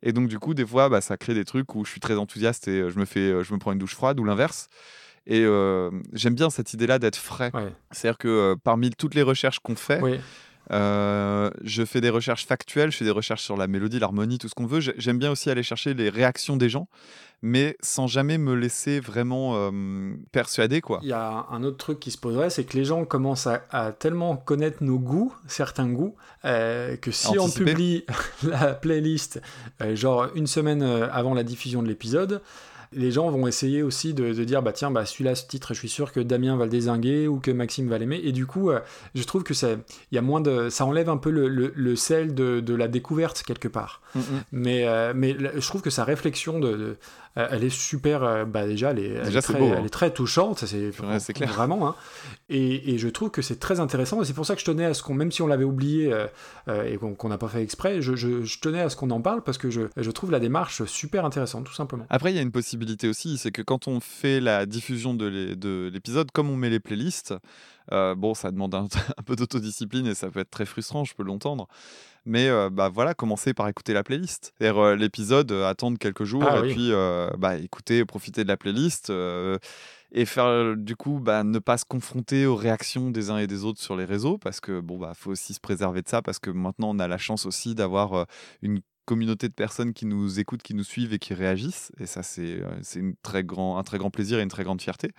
Et 0.02 0.12
donc, 0.12 0.28
du 0.28 0.38
coup, 0.38 0.54
des 0.54 0.64
fois, 0.64 0.88
bah, 0.88 1.00
ça 1.00 1.16
crée 1.16 1.34
des 1.34 1.44
trucs 1.44 1.74
où 1.74 1.84
je 1.84 1.90
suis 1.90 1.98
très 1.98 2.14
enthousiaste 2.14 2.68
et 2.68 2.80
euh, 2.82 2.90
je 2.90 2.98
me, 3.00 3.04
fais, 3.04 3.18
euh, 3.18 3.42
je 3.42 3.52
me 3.52 3.58
prends 3.58 3.72
une 3.72 3.78
douche 3.78 3.96
froide 3.96 4.20
ou 4.20 4.24
l'inverse. 4.24 4.68
Et 5.26 5.44
euh, 5.44 5.90
j'aime 6.12 6.34
bien 6.34 6.50
cette 6.50 6.72
idée-là 6.72 6.98
d'être 6.98 7.16
frais. 7.16 7.50
Ouais. 7.54 7.72
C'est-à-dire 7.90 8.18
que 8.18 8.28
euh, 8.28 8.56
parmi 8.62 8.90
toutes 8.90 9.14
les 9.14 9.22
recherches 9.22 9.58
qu'on 9.60 9.76
fait, 9.76 10.00
Oui. 10.00 10.18
Euh, 10.70 11.50
je 11.62 11.84
fais 11.84 12.00
des 12.00 12.10
recherches 12.10 12.46
factuelles, 12.46 12.90
je 12.92 12.96
fais 12.98 13.04
des 13.04 13.10
recherches 13.10 13.42
sur 13.42 13.56
la 13.56 13.66
mélodie, 13.66 13.98
l'harmonie, 13.98 14.38
tout 14.38 14.48
ce 14.48 14.54
qu'on 14.54 14.66
veut. 14.66 14.80
J'ai- 14.80 14.94
J'aime 14.98 15.18
bien 15.18 15.30
aussi 15.30 15.50
aller 15.50 15.62
chercher 15.62 15.94
les 15.94 16.08
réactions 16.08 16.56
des 16.56 16.68
gens, 16.68 16.88
mais 17.42 17.76
sans 17.82 18.06
jamais 18.06 18.38
me 18.38 18.54
laisser 18.54 19.00
vraiment 19.00 19.52
euh, 19.56 19.70
persuader, 20.32 20.80
quoi. 20.80 21.00
Il 21.02 21.08
y 21.08 21.12
a 21.12 21.46
un 21.50 21.62
autre 21.64 21.78
truc 21.78 21.98
qui 21.98 22.10
se 22.10 22.18
poserait, 22.18 22.50
c'est 22.50 22.64
que 22.64 22.76
les 22.76 22.84
gens 22.84 23.04
commencent 23.04 23.46
à, 23.46 23.64
à 23.70 23.92
tellement 23.92 24.36
connaître 24.36 24.82
nos 24.82 24.98
goûts, 24.98 25.34
certains 25.48 25.88
goûts, 25.88 26.14
euh, 26.44 26.96
que 26.96 27.10
si 27.10 27.38
on 27.38 27.48
publie 27.50 28.04
la 28.42 28.74
playlist 28.74 29.40
genre 29.94 30.28
une 30.34 30.46
semaine 30.46 30.82
avant 30.82 31.34
la 31.34 31.42
diffusion 31.42 31.82
de 31.82 31.88
l'épisode, 31.88 32.42
les 32.92 33.10
gens 33.12 33.30
vont 33.30 33.46
essayer 33.46 33.82
aussi 33.82 34.14
de, 34.14 34.32
de 34.32 34.44
dire 34.44 34.62
bah 34.62 34.72
tiens 34.72 34.90
bah 34.90 35.06
celui-là 35.06 35.34
ce 35.34 35.46
titre 35.46 35.74
je 35.74 35.78
suis 35.78 35.88
sûr 35.88 36.10
que 36.12 36.20
Damien 36.20 36.56
va 36.56 36.64
le 36.64 36.70
désinguer 36.70 37.28
ou 37.28 37.38
que 37.38 37.50
Maxime 37.50 37.88
va 37.88 37.98
l'aimer. 37.98 38.20
Et 38.24 38.32
du 38.32 38.46
coup 38.46 38.70
euh, 38.70 38.80
je 39.14 39.22
trouve 39.24 39.44
que 39.44 39.54
ça 39.54 39.68
il 40.10 40.14
y 40.14 40.18
a 40.18 40.22
moins 40.22 40.40
de 40.40 40.68
ça 40.70 40.84
enlève 40.84 41.08
un 41.08 41.16
peu 41.16 41.30
le, 41.30 41.48
le- 41.48 41.72
le 41.74 41.96
sel 41.96 42.34
de, 42.34 42.60
de 42.60 42.74
la 42.74 42.88
découverte 42.88 43.42
quelque 43.46 43.68
part. 43.68 44.00
Mais 44.50 44.86
euh, 44.88 45.12
mais 45.14 45.36
je 45.38 45.66
trouve 45.68 45.82
que 45.82 45.90
sa 45.90 46.04
réflexion 46.04 46.58
de, 46.58 46.72
de- 46.76 46.96
elle 47.36 47.62
est 47.64 47.70
super 47.70 48.22
euh, 48.22 48.44
bah 48.44 48.66
déjà 48.66 48.90
elle 48.90 48.98
est, 48.98 49.08
elle 49.10 49.24
Déjà, 49.26 49.38
est 49.38 49.42
c'est 49.42 49.52
très, 49.52 49.58
beau, 49.60 49.66
hein. 49.72 49.76
elle 49.78 49.86
est 49.86 49.90
très 49.90 50.12
touchante 50.12 50.58
c'est 50.66 50.90
Ouais, 51.00 51.18
clair. 51.34 51.52
vraiment 51.52 51.88
hein. 51.88 51.94
et, 52.48 52.92
et 52.94 52.98
je 52.98 53.08
trouve 53.08 53.30
que 53.30 53.40
c'est 53.42 53.60
très 53.60 53.78
intéressant 53.80 54.20
et 54.20 54.24
c'est 54.24 54.32
pour 54.34 54.44
ça 54.46 54.54
que 54.54 54.60
je 54.60 54.64
tenais 54.66 54.84
à 54.84 54.94
ce 54.94 55.02
qu'on 55.02 55.14
même 55.14 55.30
si 55.30 55.40
on 55.42 55.46
l'avait 55.46 55.64
oublié 55.64 56.12
euh, 56.12 56.26
euh, 56.68 56.84
et 56.84 56.98
qu'on 56.98 57.28
n'a 57.28 57.38
pas 57.38 57.48
fait 57.48 57.62
exprès 57.62 58.02
je, 58.02 58.16
je- 58.16 58.42
je 58.42 58.58
tenais 58.60 58.80
à 58.80 58.90
ce 58.90 58.96
qu'on 58.96 59.10
en 59.10 59.20
parle 59.20 59.42
parce 59.42 59.58
que 59.58 59.70
je, 59.70 59.82
je 59.96 60.10
trouve 60.10 60.30
la 60.30 60.40
démarche 60.40 60.84
super 60.84 61.24
intéressante 61.24 61.64
tout 61.66 61.74
simplement 61.74 62.04
Après, 62.10 62.32
il 62.32 62.36
y 62.36 62.38
a 62.38 62.42
une 62.42 62.50
possibilité 62.52 63.08
aussi, 63.08 63.38
c'est 63.38 63.52
que 63.52 63.62
quand 63.62 63.86
on 63.88 64.00
fait 64.00 64.40
la 64.40 64.66
diffusion 64.66 65.14
de 65.14 65.26
l'é- 65.26 65.56
de 65.56 65.90
l'épisode, 65.92 66.30
comme 66.32 66.50
on 66.50 66.56
met 66.56 66.70
les 66.70 66.80
playlists, 66.80 67.34
euh, 67.92 68.14
bon, 68.14 68.34
ça 68.34 68.50
demande 68.50 68.74
un, 68.74 68.84
un 69.18 69.22
peu 69.24 69.36
d'autodiscipline 69.36 70.06
et 70.06 70.14
ça 70.14 70.30
peut 70.30 70.40
être 70.40 70.50
très 70.50 70.66
frustrant, 70.66 71.04
je 71.04 71.14
peux 71.14 71.22
l'entendre. 71.24 71.68
Mais 72.24 72.48
euh, 72.48 72.70
bah 72.70 72.88
voilà, 72.88 73.14
commencer 73.14 73.54
par 73.54 73.68
écouter 73.68 73.92
la 73.92 74.02
playlist. 74.02 74.52
Euh, 74.62 74.96
l'épisode, 74.96 75.52
euh, 75.52 75.68
attendre 75.68 75.98
quelques 75.98 76.24
jours 76.24 76.44
Ah 76.46 76.58
et 76.58 76.62
oui. 76.62 76.74
puis 76.74 76.92
bah, 77.38 77.56
écouter, 77.56 78.04
profiter 78.04 78.42
de 78.42 78.48
la 78.48 78.56
playlist 78.56 79.12
et 80.12 80.24
faire 80.24 80.76
du 80.76 80.96
coup 80.96 81.20
bah, 81.20 81.44
ne 81.44 81.58
pas 81.60 81.78
se 81.78 81.84
confronter 81.84 82.44
aux 82.44 82.56
réactions 82.56 83.10
des 83.10 83.30
uns 83.30 83.38
et 83.38 83.46
des 83.46 83.64
autres 83.64 83.80
sur 83.80 83.96
les 83.96 84.04
réseaux 84.04 84.38
parce 84.38 84.60
que 84.60 84.80
bon 84.80 84.98
bah 84.98 85.12
faut 85.14 85.30
aussi 85.30 85.54
se 85.54 85.60
préserver 85.60 86.02
de 86.02 86.08
ça 86.08 86.20
parce 86.20 86.40
que 86.40 86.50
maintenant 86.50 86.90
on 86.90 86.98
a 86.98 87.06
la 87.06 87.16
chance 87.16 87.46
aussi 87.46 87.76
d'avoir 87.76 88.26
une 88.60 88.80
communauté 89.04 89.48
de 89.48 89.54
personnes 89.54 89.92
qui 89.92 90.06
nous 90.06 90.40
écoutent, 90.40 90.62
qui 90.62 90.74
nous 90.74 90.84
suivent 90.84 91.12
et 91.12 91.18
qui 91.18 91.34
réagissent. 91.34 91.90
Et 92.00 92.06
ça, 92.06 92.22
c'est 92.22 92.60
c'est 92.82 92.98
une 93.00 93.14
très 93.22 93.44
grand, 93.44 93.78
un 93.78 93.82
très 93.82 93.98
grand 93.98 94.10
plaisir 94.10 94.38
et 94.38 94.42
une 94.42 94.48
très 94.48 94.64
grande 94.64 94.82
fierté. 94.82 95.10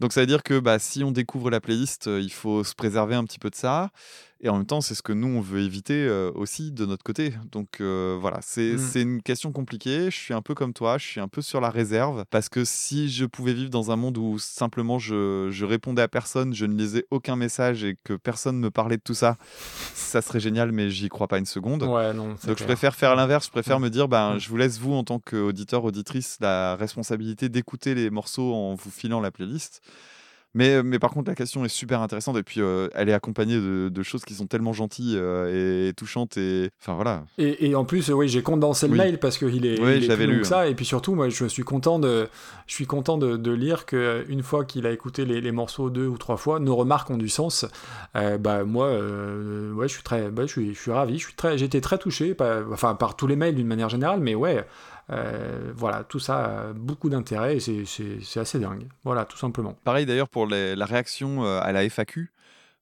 Donc 0.00 0.12
ça 0.12 0.20
veut 0.20 0.26
dire 0.26 0.42
que 0.42 0.58
bah, 0.58 0.78
si 0.78 1.04
on 1.04 1.10
découvre 1.10 1.50
la 1.50 1.60
playlist, 1.60 2.06
il 2.06 2.32
faut 2.32 2.64
se 2.64 2.74
préserver 2.74 3.14
un 3.14 3.24
petit 3.24 3.38
peu 3.38 3.50
de 3.50 3.54
ça. 3.54 3.90
Et 4.42 4.48
en 4.48 4.56
même 4.56 4.64
temps, 4.64 4.80
c'est 4.80 4.94
ce 4.94 5.02
que 5.02 5.12
nous, 5.12 5.28
on 5.28 5.42
veut 5.42 5.60
éviter 5.60 5.92
euh, 6.06 6.30
aussi 6.34 6.72
de 6.72 6.86
notre 6.86 7.02
côté. 7.04 7.34
Donc 7.52 7.82
euh, 7.82 8.16
voilà, 8.18 8.38
c'est 8.40 8.72
Mm. 8.74 8.78
c'est 8.78 9.02
une 9.02 9.22
question 9.22 9.52
compliquée. 9.52 10.06
Je 10.10 10.16
suis 10.16 10.32
un 10.32 10.40
peu 10.40 10.54
comme 10.54 10.72
toi, 10.72 10.96
je 10.96 11.04
suis 11.06 11.20
un 11.20 11.28
peu 11.28 11.42
sur 11.42 11.60
la 11.60 11.68
réserve. 11.68 12.24
Parce 12.30 12.48
que 12.48 12.64
si 12.64 13.10
je 13.10 13.26
pouvais 13.26 13.52
vivre 13.52 13.68
dans 13.68 13.90
un 13.90 13.96
monde 13.96 14.16
où 14.16 14.38
simplement 14.38 14.98
je, 14.98 15.48
je 15.50 15.64
répondais 15.66 16.00
à 16.00 16.08
personne, 16.08 16.54
je 16.54 16.64
ne 16.64 16.74
lisais 16.74 17.04
aucun 17.10 17.36
message 17.36 17.84
et 17.84 17.96
que 18.02 18.14
personne 18.14 18.58
me 18.58 18.70
parlait 18.70 18.96
de 18.96 19.02
tout 19.02 19.12
ça, 19.12 19.36
ça 19.94 20.22
serait 20.22 20.40
génial, 20.40 20.72
mais 20.72 20.88
j'y 20.88 21.10
crois 21.10 21.28
pas 21.28 21.36
une 21.38 21.44
seconde. 21.44 21.82
ouais 21.82 22.14
non 22.14 22.34
c'est 22.40 22.46
Donc 22.48 22.58
je 22.58 22.64
préfère 22.64 22.94
faire 22.94 23.14
l'inverse, 23.16 23.44
je 23.46 23.50
préfère 23.50 23.78
Mm. 23.78 23.82
me 23.84 23.90
dire, 23.90 24.08
ben, 24.08 24.36
Mm. 24.36 24.38
je 24.40 24.48
vous 24.48 24.56
laisse 24.56 24.78
vous 24.78 24.94
en 24.94 25.04
tant 25.04 25.18
qu'auditeur, 25.18 25.84
auditrice, 25.84 26.38
la 26.40 26.76
responsabilité 26.76 27.50
d'écouter 27.50 27.94
les 27.94 28.08
morceaux 28.08 28.54
en 28.54 28.74
vous 28.74 28.90
filant 28.90 29.20
la 29.20 29.30
playlist. 29.30 29.82
Mais, 30.54 30.82
mais 30.82 30.98
par 30.98 31.10
contre, 31.10 31.28
la 31.30 31.36
question 31.36 31.64
est 31.64 31.68
super 31.68 32.00
intéressante 32.00 32.36
et 32.36 32.42
puis 32.42 32.60
euh, 32.60 32.88
elle 32.94 33.08
est 33.08 33.12
accompagnée 33.12 33.54
de, 33.56 33.88
de 33.88 34.02
choses 34.02 34.24
qui 34.24 34.34
sont 34.34 34.46
tellement 34.46 34.72
gentilles 34.72 35.14
euh, 35.16 35.88
et, 35.88 35.92
touchantes 35.92 36.36
et 36.36 36.70
enfin 36.80 36.94
voilà. 36.94 37.24
Et, 37.38 37.68
et 37.68 37.74
en 37.76 37.84
plus, 37.84 38.10
oui, 38.10 38.28
j'ai 38.28 38.42
condensé 38.42 38.86
le 38.88 38.92
Oui. 38.94 38.98
mail 38.98 39.20
parce 39.20 39.38
qu'il 39.38 39.64
est, 39.64 39.80
Oui, 39.80 39.98
il 39.98 40.10
est 40.10 40.16
plus 40.16 40.26
long 40.26 40.32
lu, 40.32 40.40
que 40.40 40.46
ça. 40.46 40.66
Et 40.66 40.74
puis 40.74 40.84
surtout, 40.84 41.14
moi, 41.14 41.28
je 41.28 41.44
suis 41.46 41.62
content 41.62 42.00
de, 42.00 42.28
je 42.66 42.74
suis 42.74 42.86
content 42.86 43.16
de, 43.16 43.36
de 43.36 43.52
lire 43.52 43.86
que 43.86 44.24
une 44.28 44.42
fois 44.42 44.64
qu'il 44.64 44.86
a 44.86 44.90
écouté 44.90 45.24
les, 45.24 45.40
les 45.40 45.52
morceaux 45.52 45.88
deux 45.88 46.06
ou 46.08 46.18
trois 46.18 46.36
fois, 46.36 46.58
nos 46.58 46.74
remarques 46.74 47.10
ont 47.10 47.16
du 47.18 47.28
sens. 47.28 47.64
Euh, 48.16 48.36
bah 48.36 48.64
moi, 48.64 48.86
euh, 48.86 49.72
ouais, 49.72 49.86
je 49.86 49.94
suis 49.94 50.02
très, 50.02 50.30
bah, 50.30 50.46
je 50.46 50.50
suis, 50.50 50.74
je 50.74 50.80
suis 50.80 50.90
ravi. 50.90 51.18
Je 51.18 51.24
suis 51.26 51.34
très, 51.34 51.58
j'étais 51.58 51.80
très 51.80 51.98
touché, 51.98 52.34
par, 52.34 52.64
enfin 52.72 52.94
par 52.96 53.14
tous 53.14 53.28
les 53.28 53.36
mails 53.36 53.54
d'une 53.54 53.68
manière 53.68 53.88
générale, 53.88 54.18
mais 54.20 54.34
ouais. 54.34 54.64
Euh, 55.10 55.72
voilà, 55.74 56.04
tout 56.04 56.20
ça 56.20 56.68
a 56.68 56.72
beaucoup 56.72 57.08
d'intérêt 57.08 57.56
et 57.56 57.60
c'est- 57.60 58.38
assez 58.38 58.58
dingue. 58.58 58.86
Voilà, 59.04 59.24
tout 59.24 59.36
simplement. 59.38 59.74
Pareil 59.84 60.06
d'ailleurs 60.06 60.28
pour 60.28 60.46
les- 60.46 60.76
la 60.76 60.86
réaction 60.86 61.44
euh, 61.44 61.60
à 61.60 61.72
la 61.72 61.84
FAQ. 61.84 62.30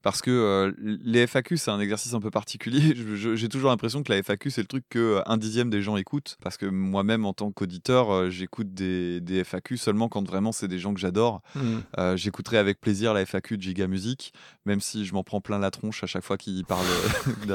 Parce 0.01 0.23
que 0.23 0.31
euh, 0.31 0.73
les 1.03 1.27
FAQ, 1.27 1.57
c'est 1.57 1.73
un 1.73 1.81
exercice 1.81 2.15
un 2.15 2.21
peu 2.21 2.31
particulier. 2.31 2.95
J'ai 3.35 3.49
toujours 3.49 3.69
l'impression 3.71 4.05
que 4.05 4.13
la 4.13 4.19
FAQ, 4.23 4.51
c'est 4.51 4.61
le 4.61 4.69
truc 4.69 4.85
que 4.89 5.21
un 5.27 5.37
dixième 5.37 5.71
des 5.71 5.83
gens 5.83 5.97
écoutent. 5.97 6.37
Parce 6.41 6.57
que 6.57 6.67
moi-même, 6.67 7.27
en 7.27 7.33
tant 7.33 7.51
qu'auditeur, 7.51 8.31
j'écoute 8.31 8.73
des, 8.73 9.21
des 9.21 9.43
FAQ 9.43 9.77
seulement 9.77 10.09
quand 10.09 10.25
vraiment 10.27 10.53
c'est 10.53 10.69
des 10.69 10.79
gens 10.79 10.95
que 10.95 11.01
j'adore. 11.01 11.43
Mm. 11.57 11.61
Euh, 11.99 12.17
J'écouterai 12.17 12.59
avec 12.59 12.81
plaisir 12.81 13.13
la 13.13 13.23
FAQ 13.27 13.57
de 13.59 13.63
Giga 13.63 13.89
Music, 13.89 14.33
même 14.67 14.81
si 14.81 15.05
je 15.05 15.13
m'en 15.15 15.25
prends 15.25 15.41
plein 15.41 15.59
la 15.59 15.73
tronche 15.73 16.05
à 16.05 16.07
chaque 16.07 16.25
fois 16.25 16.37
qu'il 16.39 16.65
parle 16.65 16.87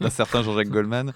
d'un 0.00 0.10
certain 0.10 0.42
Jean-Jacques 0.42 0.70
Goldman. 0.70 1.12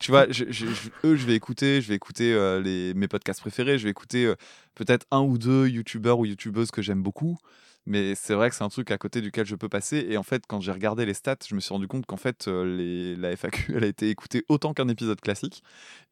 Tu 0.00 0.10
vois, 0.10 0.26
je- 0.30 0.44
je- 0.48 0.66
je- 0.66 0.88
eux, 1.04 1.16
je 1.16 1.26
vais 1.26 1.34
écouter, 1.34 1.80
je 1.82 1.88
vais 1.88 1.94
écouter 1.94 2.32
euh, 2.32 2.60
les, 2.60 2.94
mes 2.94 3.06
podcasts 3.08 3.40
préférés, 3.40 3.78
je 3.78 3.84
vais 3.84 3.90
écouter 3.90 4.24
euh, 4.26 4.34
peut-être 4.74 5.06
un 5.10 5.20
ou 5.20 5.36
deux 5.38 5.68
youtubeurs 5.68 6.18
ou 6.18 6.26
youtubeuses 6.26 6.70
que 6.70 6.82
j'aime 6.82 7.02
beaucoup. 7.02 7.38
Mais 7.86 8.14
c'est 8.14 8.32
vrai 8.32 8.48
que 8.48 8.56
c'est 8.56 8.64
un 8.64 8.70
truc 8.70 8.90
à 8.90 8.96
côté 8.96 9.20
duquel 9.20 9.44
je 9.44 9.54
peux 9.56 9.68
passer. 9.68 10.06
Et 10.08 10.16
en 10.16 10.22
fait, 10.22 10.44
quand 10.48 10.58
j'ai 10.62 10.72
regardé 10.72 11.04
les 11.04 11.12
stats, 11.12 11.36
je 11.46 11.54
me 11.54 11.60
suis 11.60 11.68
rendu 11.74 11.86
compte 11.86 12.06
qu'en 12.06 12.16
fait, 12.16 12.48
euh, 12.48 12.64
les, 12.64 13.14
la 13.14 13.32
FAQ, 13.32 13.74
elle 13.76 13.84
a 13.84 13.86
été 13.86 14.08
écoutée 14.08 14.44
autant 14.48 14.72
qu'un 14.72 14.88
épisode 14.88 15.20
classique. 15.20 15.62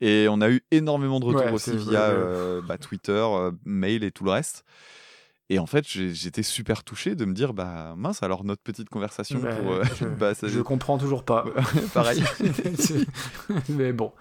Et 0.03 0.27
on 0.29 0.43
a 0.43 0.51
eu 0.51 0.63
énormément 0.71 1.19
de 1.19 1.25
retours 1.25 1.47
Ouais, 1.47 1.53
aussi 1.55 1.71
via 1.79 2.03
euh, 2.11 2.61
bah, 2.61 2.77
Twitter, 2.77 3.27
mail 3.65 4.05
et 4.05 4.11
tout 4.11 4.25
le 4.25 4.33
reste. 4.33 4.65
Et 5.53 5.59
en 5.59 5.67
fait, 5.67 5.85
j'étais 5.87 6.43
super 6.43 6.83
touché 6.83 7.15
de 7.15 7.27
me 7.27 7.35
dire, 7.35 7.53
bah 7.53 7.93
mince, 7.97 8.23
alors 8.23 8.43
notre 8.43 8.63
petite 8.63 8.89
conversation 8.89 9.39
Bah, 9.39 9.51
pour. 9.55 9.73
euh, 9.73 9.83
je, 10.01 10.05
bah, 10.19 10.33
ça- 10.35 10.49
je 10.49 10.61
comprends 10.61 10.97
toujours 10.97 11.25
pas. 11.25 11.45
Pareil. 11.95 12.23
Mais 13.69 13.93
bon. 13.93 14.13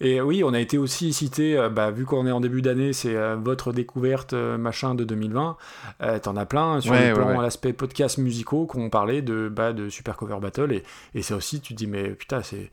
Et 0.00 0.20
oui, 0.20 0.42
on 0.44 0.52
a 0.54 0.60
été 0.60 0.78
aussi 0.78 1.12
cité, 1.12 1.56
euh, 1.56 1.68
bah, 1.68 1.90
vu 1.90 2.04
qu'on 2.06 2.26
est 2.26 2.32
en 2.32 2.40
début 2.40 2.62
d'année, 2.62 2.92
c'est 2.92 3.14
euh, 3.14 3.36
votre 3.36 3.72
découverte 3.72 4.32
machin 4.32 4.94
de 4.94 5.04
2020. 5.04 5.56
Euh, 6.02 6.18
T'en 6.18 6.36
as 6.36 6.46
plein 6.46 6.80
sur 6.80 6.90
Ouais, 6.92 7.00
le 7.02 7.06
ouais, 7.08 7.12
plan, 7.14 7.36
ouais. 7.36 7.42
l'aspect 7.42 7.72
podcast 7.72 8.18
musicaux 8.18 8.66
qu'on 8.66 8.90
parlait 8.90 9.22
de, 9.22 9.48
bah, 9.48 9.72
de 9.72 9.88
Super 9.90 10.16
Cover 10.16 10.38
Battle. 10.40 10.72
Et, 10.72 10.82
et 11.14 11.22
c'est 11.22 11.34
aussi, 11.34 11.60
tu 11.60 11.74
te 11.74 11.78
dis, 11.78 11.86
mais 11.86 12.10
putain, 12.10 12.40
c'est, 12.42 12.70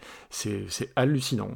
hallucinant. 0.95 1.51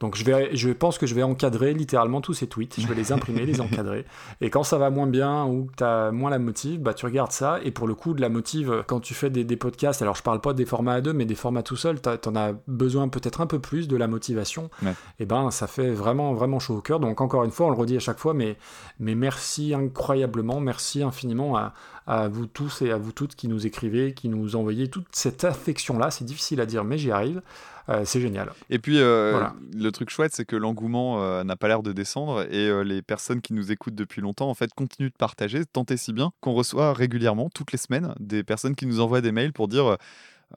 Donc 0.00 0.16
je, 0.16 0.24
vais, 0.24 0.50
je 0.54 0.70
pense 0.70 0.98
que 0.98 1.06
je 1.06 1.14
vais 1.14 1.22
encadrer 1.22 1.72
littéralement 1.74 2.20
tous 2.20 2.34
ces 2.34 2.46
tweets. 2.46 2.78
Je 2.80 2.86
vais 2.86 2.94
les 2.94 3.12
imprimer, 3.12 3.46
les 3.46 3.60
encadrer. 3.60 4.04
Et 4.40 4.50
quand 4.50 4.62
ça 4.62 4.78
va 4.78 4.90
moins 4.90 5.06
bien 5.06 5.44
ou 5.56 5.64
que 5.66 5.76
tu 5.76 5.84
as 5.84 6.10
moins 6.12 6.30
la 6.30 6.38
motive, 6.38 6.80
bah, 6.80 6.94
tu 6.94 7.06
regardes 7.06 7.32
ça. 7.32 7.58
Et 7.64 7.70
pour 7.70 7.86
le 7.86 7.94
coup, 7.94 8.14
de 8.14 8.20
la 8.20 8.28
motive, 8.28 8.84
quand 8.86 9.00
tu 9.00 9.14
fais 9.14 9.30
des, 9.30 9.44
des 9.44 9.56
podcasts, 9.56 10.02
alors 10.02 10.14
je 10.14 10.22
parle 10.22 10.40
pas 10.40 10.52
des 10.52 10.64
formats 10.64 10.94
à 10.94 11.00
deux, 11.00 11.12
mais 11.12 11.24
des 11.24 11.34
formats 11.34 11.62
tout 11.62 11.76
seul, 11.76 12.00
tu 12.00 12.28
en 12.28 12.36
as 12.36 12.52
besoin 12.66 13.08
peut-être 13.08 13.40
un 13.40 13.46
peu 13.46 13.58
plus 13.58 13.88
de 13.88 13.96
la 13.96 14.06
motivation. 14.06 14.70
Ouais. 14.82 14.94
Et 15.18 15.26
ben, 15.26 15.50
ça 15.50 15.66
fait 15.66 15.90
vraiment, 15.90 16.34
vraiment 16.34 16.58
chaud 16.58 16.76
au 16.76 16.80
cœur. 16.80 17.00
Donc 17.00 17.20
encore 17.20 17.44
une 17.44 17.50
fois, 17.50 17.66
on 17.66 17.70
le 17.70 17.76
redit 17.76 17.96
à 17.96 18.00
chaque 18.00 18.18
fois, 18.18 18.34
mais, 18.34 18.56
mais 18.98 19.14
merci 19.14 19.74
incroyablement, 19.74 20.60
merci 20.60 21.02
infiniment 21.02 21.56
à, 21.56 21.74
à 22.06 22.28
vous 22.28 22.46
tous 22.46 22.82
et 22.82 22.90
à 22.90 22.96
vous 22.96 23.12
toutes 23.12 23.34
qui 23.34 23.48
nous 23.48 23.66
écrivez, 23.66 24.14
qui 24.14 24.28
nous 24.28 24.56
envoyez 24.56 24.88
toute 24.88 25.08
cette 25.12 25.44
affection-là. 25.44 26.10
C'est 26.10 26.24
difficile 26.24 26.60
à 26.60 26.66
dire, 26.66 26.84
mais 26.84 26.98
j'y 26.98 27.10
arrive. 27.10 27.42
Euh, 27.88 28.02
c'est 28.04 28.20
génial. 28.20 28.52
Et 28.70 28.78
puis, 28.78 28.98
euh, 28.98 29.30
Voilà. 29.32 29.54
le 29.74 29.92
truc 29.92 30.10
chouette, 30.10 30.32
c'est 30.34 30.44
que 30.44 30.56
l'engouement 30.56 31.22
euh, 31.22 31.44
n'a 31.44 31.56
pas 31.56 31.68
l'air 31.68 31.82
de 31.82 31.92
descendre 31.92 32.46
et 32.52 32.84
les 32.84 33.02
personnes 33.02 33.40
qui 33.40 33.52
nous 33.52 33.70
écoutent 33.70 33.94
depuis 33.94 34.20
longtemps, 34.20 34.50
en 34.50 34.54
fait, 34.54 34.72
continuent 34.74 35.08
de 35.10 35.16
partager, 35.18 35.64
tant 35.64 35.84
et 35.88 35.96
si 35.96 36.12
bien 36.12 36.32
qu'on 36.40 36.52
reçoit 36.52 36.92
régulièrement, 36.92 37.48
toutes 37.54 37.72
les 37.72 37.78
semaines, 37.78 38.14
des 38.18 38.42
personnes 38.42 38.74
qui 38.74 38.86
nous 38.86 39.00
envoient 39.00 39.20
des 39.20 39.32
mails 39.32 39.52
pour 39.52 39.68
dire 39.68 39.96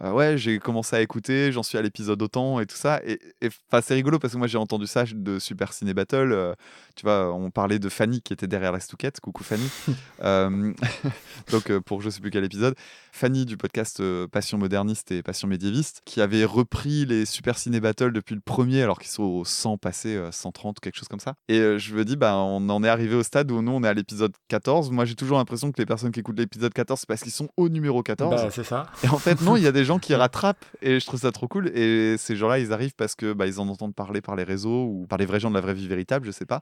euh, 0.01 0.11
Ouais, 0.11 0.37
j'ai 0.37 0.59
commencé 0.59 0.95
à 0.95 1.01
écouter, 1.01 1.51
j'en 1.51 1.63
suis 1.63 1.77
à 1.77 1.81
l'épisode 1.81 2.21
autant 2.21 2.59
et 2.59 2.65
tout 2.65 2.75
ça. 2.75 3.01
Et, 3.05 3.19
et, 3.41 3.49
c'est 3.81 3.93
rigolo 3.93 4.19
parce 4.19 4.33
que 4.33 4.37
moi, 4.37 4.47
j'ai 4.47 4.57
entendu 4.57 4.87
ça 4.87 5.03
de 5.05 5.39
Super 5.39 5.73
Ciné 5.73 5.93
Battle. 5.93 6.31
euh, 6.31 6.53
tu 6.95 7.03
vois, 7.03 7.33
on 7.33 7.49
parlait 7.51 7.79
de 7.79 7.89
Fanny 7.89 8.21
qui 8.21 8.33
était 8.33 8.47
derrière 8.47 8.71
la 8.71 8.79
Stouquette. 8.79 9.19
Coucou 9.19 9.43
Fanny. 9.43 9.69
Euh, 10.21 10.73
donc, 11.49 11.71
pour 11.79 12.01
je 12.01 12.09
sais 12.09 12.19
plus 12.19 12.29
quel 12.29 12.43
épisode, 12.43 12.75
Fanny 13.13 13.45
du 13.45 13.55
podcast 13.55 14.01
Passion 14.27 14.57
moderniste 14.57 15.11
et 15.11 15.23
Passion 15.23 15.47
médiéviste, 15.47 16.01
qui 16.03 16.19
avait 16.19 16.43
repris 16.43 17.05
les 17.05 17.25
Super 17.25 17.57
Ciné 17.57 17.79
Battle 17.79 18.11
depuis 18.11 18.35
le 18.35 18.41
premier, 18.41 18.83
alors 18.83 18.99
qu'ils 18.99 19.11
sont 19.11 19.23
au 19.23 19.45
100 19.45 19.77
passés, 19.77 20.15
euh, 20.15 20.31
130, 20.31 20.79
quelque 20.79 20.97
chose 20.97 21.07
comme 21.07 21.19
ça. 21.19 21.35
Et 21.47 21.79
je 21.79 21.95
me 21.95 22.03
dis, 22.03 22.15
bah, 22.15 22.35
on 22.35 22.67
en 22.69 22.83
est 22.83 22.89
arrivé 22.89 23.15
au 23.15 23.23
stade 23.23 23.51
où 23.51 23.61
nous, 23.61 23.71
on 23.71 23.83
est 23.83 23.87
à 23.87 23.93
l'épisode 23.93 24.33
14. 24.49 24.91
Moi, 24.91 25.05
j'ai 25.05 25.15
toujours 25.15 25.37
l'impression 25.37 25.71
que 25.71 25.81
les 25.81 25.85
personnes 25.85 26.11
qui 26.11 26.19
écoutent 26.19 26.39
l'épisode 26.39 26.73
14, 26.73 26.99
c'est 26.99 27.07
parce 27.07 27.21
qu'ils 27.21 27.31
sont 27.31 27.49
au 27.57 27.69
numéro 27.69 28.03
14. 28.03 28.35
Bah, 28.35 28.49
c'est 28.51 28.63
ça. 28.63 28.87
Et 29.03 29.07
en 29.07 29.17
fait, 29.17 29.41
non, 29.41 29.55
il 29.55 29.63
y 29.63 29.67
a 29.67 29.71
des 29.71 29.78
gens 29.85 29.99
qui 29.99 30.13
rattrapent 30.15 30.65
et 30.81 30.99
je 30.99 31.05
trouve 31.05 31.19
ça 31.19 31.31
trop 31.31 31.47
cool. 31.47 31.67
Et 31.75 32.15
ces 32.17 32.35
gens-là, 32.35 32.59
ils 32.59 32.73
arrivent 32.73 32.95
parce 32.95 33.15
que 33.15 33.33
bah, 33.33 33.47
ils 33.47 33.59
en 33.59 33.67
entendent 33.67 33.95
parler 33.95 34.21
par 34.21 34.35
les 34.35 34.43
réseaux 34.43 34.85
ou 34.85 35.05
par 35.07 35.17
les 35.17 35.25
vrais 35.25 35.39
gens 35.39 35.49
de 35.49 35.55
la 35.55 35.61
vraie 35.61 35.73
vie 35.73 35.87
véritable, 35.87 36.25
je 36.25 36.31
sais 36.31 36.45
pas. 36.45 36.61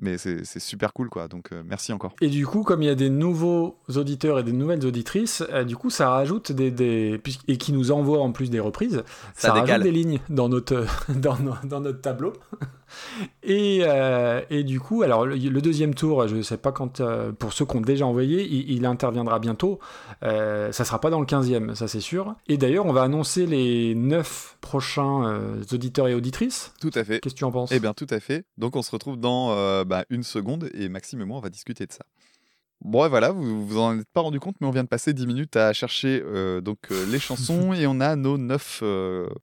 Mais 0.00 0.18
c'est 0.18 0.44
super 0.58 0.92
cool, 0.92 1.08
quoi. 1.08 1.28
Donc, 1.28 1.52
euh, 1.52 1.62
merci 1.64 1.92
encore. 1.92 2.14
Et 2.20 2.28
du 2.28 2.46
coup, 2.46 2.62
comme 2.64 2.82
il 2.82 2.86
y 2.86 2.90
a 2.90 2.96
des 2.96 3.10
nouveaux 3.10 3.78
auditeurs 3.94 4.38
et 4.40 4.42
des 4.42 4.52
nouvelles 4.52 4.84
auditrices, 4.84 5.44
euh, 5.52 5.62
du 5.64 5.76
coup, 5.76 5.88
ça 5.88 6.10
rajoute 6.10 6.50
des, 6.50 7.20
et 7.48 7.56
qui 7.58 7.72
nous 7.72 7.92
envoient 7.92 8.20
en 8.20 8.32
plus 8.32 8.50
des 8.50 8.58
reprises, 8.60 9.04
Ça 9.34 9.48
ça, 9.48 9.52
rajoute 9.54 9.82
des 9.84 9.92
lignes 9.92 10.18
dans 10.28 10.48
notre 10.48 10.84
dans, 11.14 11.38
no- 11.38 11.54
dans 11.64 11.80
notre 11.80 12.00
tableau. 12.00 12.32
Et, 13.42 13.80
euh, 13.82 14.40
et 14.50 14.62
du 14.62 14.78
coup, 14.78 15.02
alors 15.02 15.26
le, 15.26 15.34
le 15.36 15.60
deuxième 15.62 15.94
tour, 15.94 16.28
je 16.28 16.36
ne 16.36 16.42
sais 16.42 16.56
pas 16.56 16.72
quand, 16.72 17.00
euh, 17.00 17.32
pour 17.32 17.52
ceux 17.52 17.64
qui 17.64 17.76
ont 17.76 17.80
déjà 17.80 18.06
envoyé, 18.06 18.44
il, 18.46 18.70
il 18.70 18.86
interviendra 18.86 19.38
bientôt. 19.38 19.78
Euh, 20.22 20.70
ça 20.72 20.84
sera 20.84 21.00
pas 21.00 21.10
dans 21.10 21.20
le 21.20 21.26
15e, 21.26 21.74
ça 21.74 21.88
c'est 21.88 22.00
sûr. 22.00 22.34
Et 22.46 22.56
d'ailleurs, 22.56 22.86
on 22.86 22.92
va 22.92 23.02
annoncer 23.02 23.46
les 23.46 23.94
9 23.94 24.58
prochains 24.60 25.26
euh, 25.26 25.62
auditeurs 25.72 26.08
et 26.08 26.14
auditrices. 26.14 26.72
Tout 26.80 26.90
à 26.94 27.04
fait. 27.04 27.20
Qu'est-ce 27.20 27.34
que 27.34 27.38
tu 27.38 27.44
en 27.44 27.50
penses? 27.52 27.72
Eh 27.72 27.80
bien, 27.80 27.94
tout 27.94 28.06
à 28.10 28.20
fait. 28.20 28.44
Donc, 28.58 28.76
on 28.76 28.82
se 28.82 28.90
retrouve 28.90 29.18
dans 29.18 29.50
euh, 29.52 29.83
bah, 29.84 30.04
une 30.10 30.22
seconde 30.22 30.70
et 30.74 30.88
Maxime 30.88 31.20
et 31.20 31.24
moi, 31.24 31.38
on 31.38 31.40
va 31.40 31.50
discuter 31.50 31.86
de 31.86 31.92
ça. 31.92 32.04
Bon, 32.84 33.08
voilà, 33.08 33.32
vous 33.32 33.66
vous 33.66 33.78
en 33.78 33.98
êtes 33.98 34.10
pas 34.12 34.20
rendu 34.20 34.38
compte, 34.38 34.56
mais 34.60 34.66
on 34.66 34.70
vient 34.70 34.84
de 34.84 34.88
passer 34.88 35.14
10 35.14 35.26
minutes 35.26 35.56
à 35.56 35.72
chercher 35.72 36.22
euh, 36.22 36.60
donc 36.60 36.78
euh, 36.90 37.06
les 37.06 37.18
chansons 37.18 37.72
et 37.72 37.86
on 37.86 37.98
a 37.98 38.14
nos 38.14 38.36
9 38.36 38.82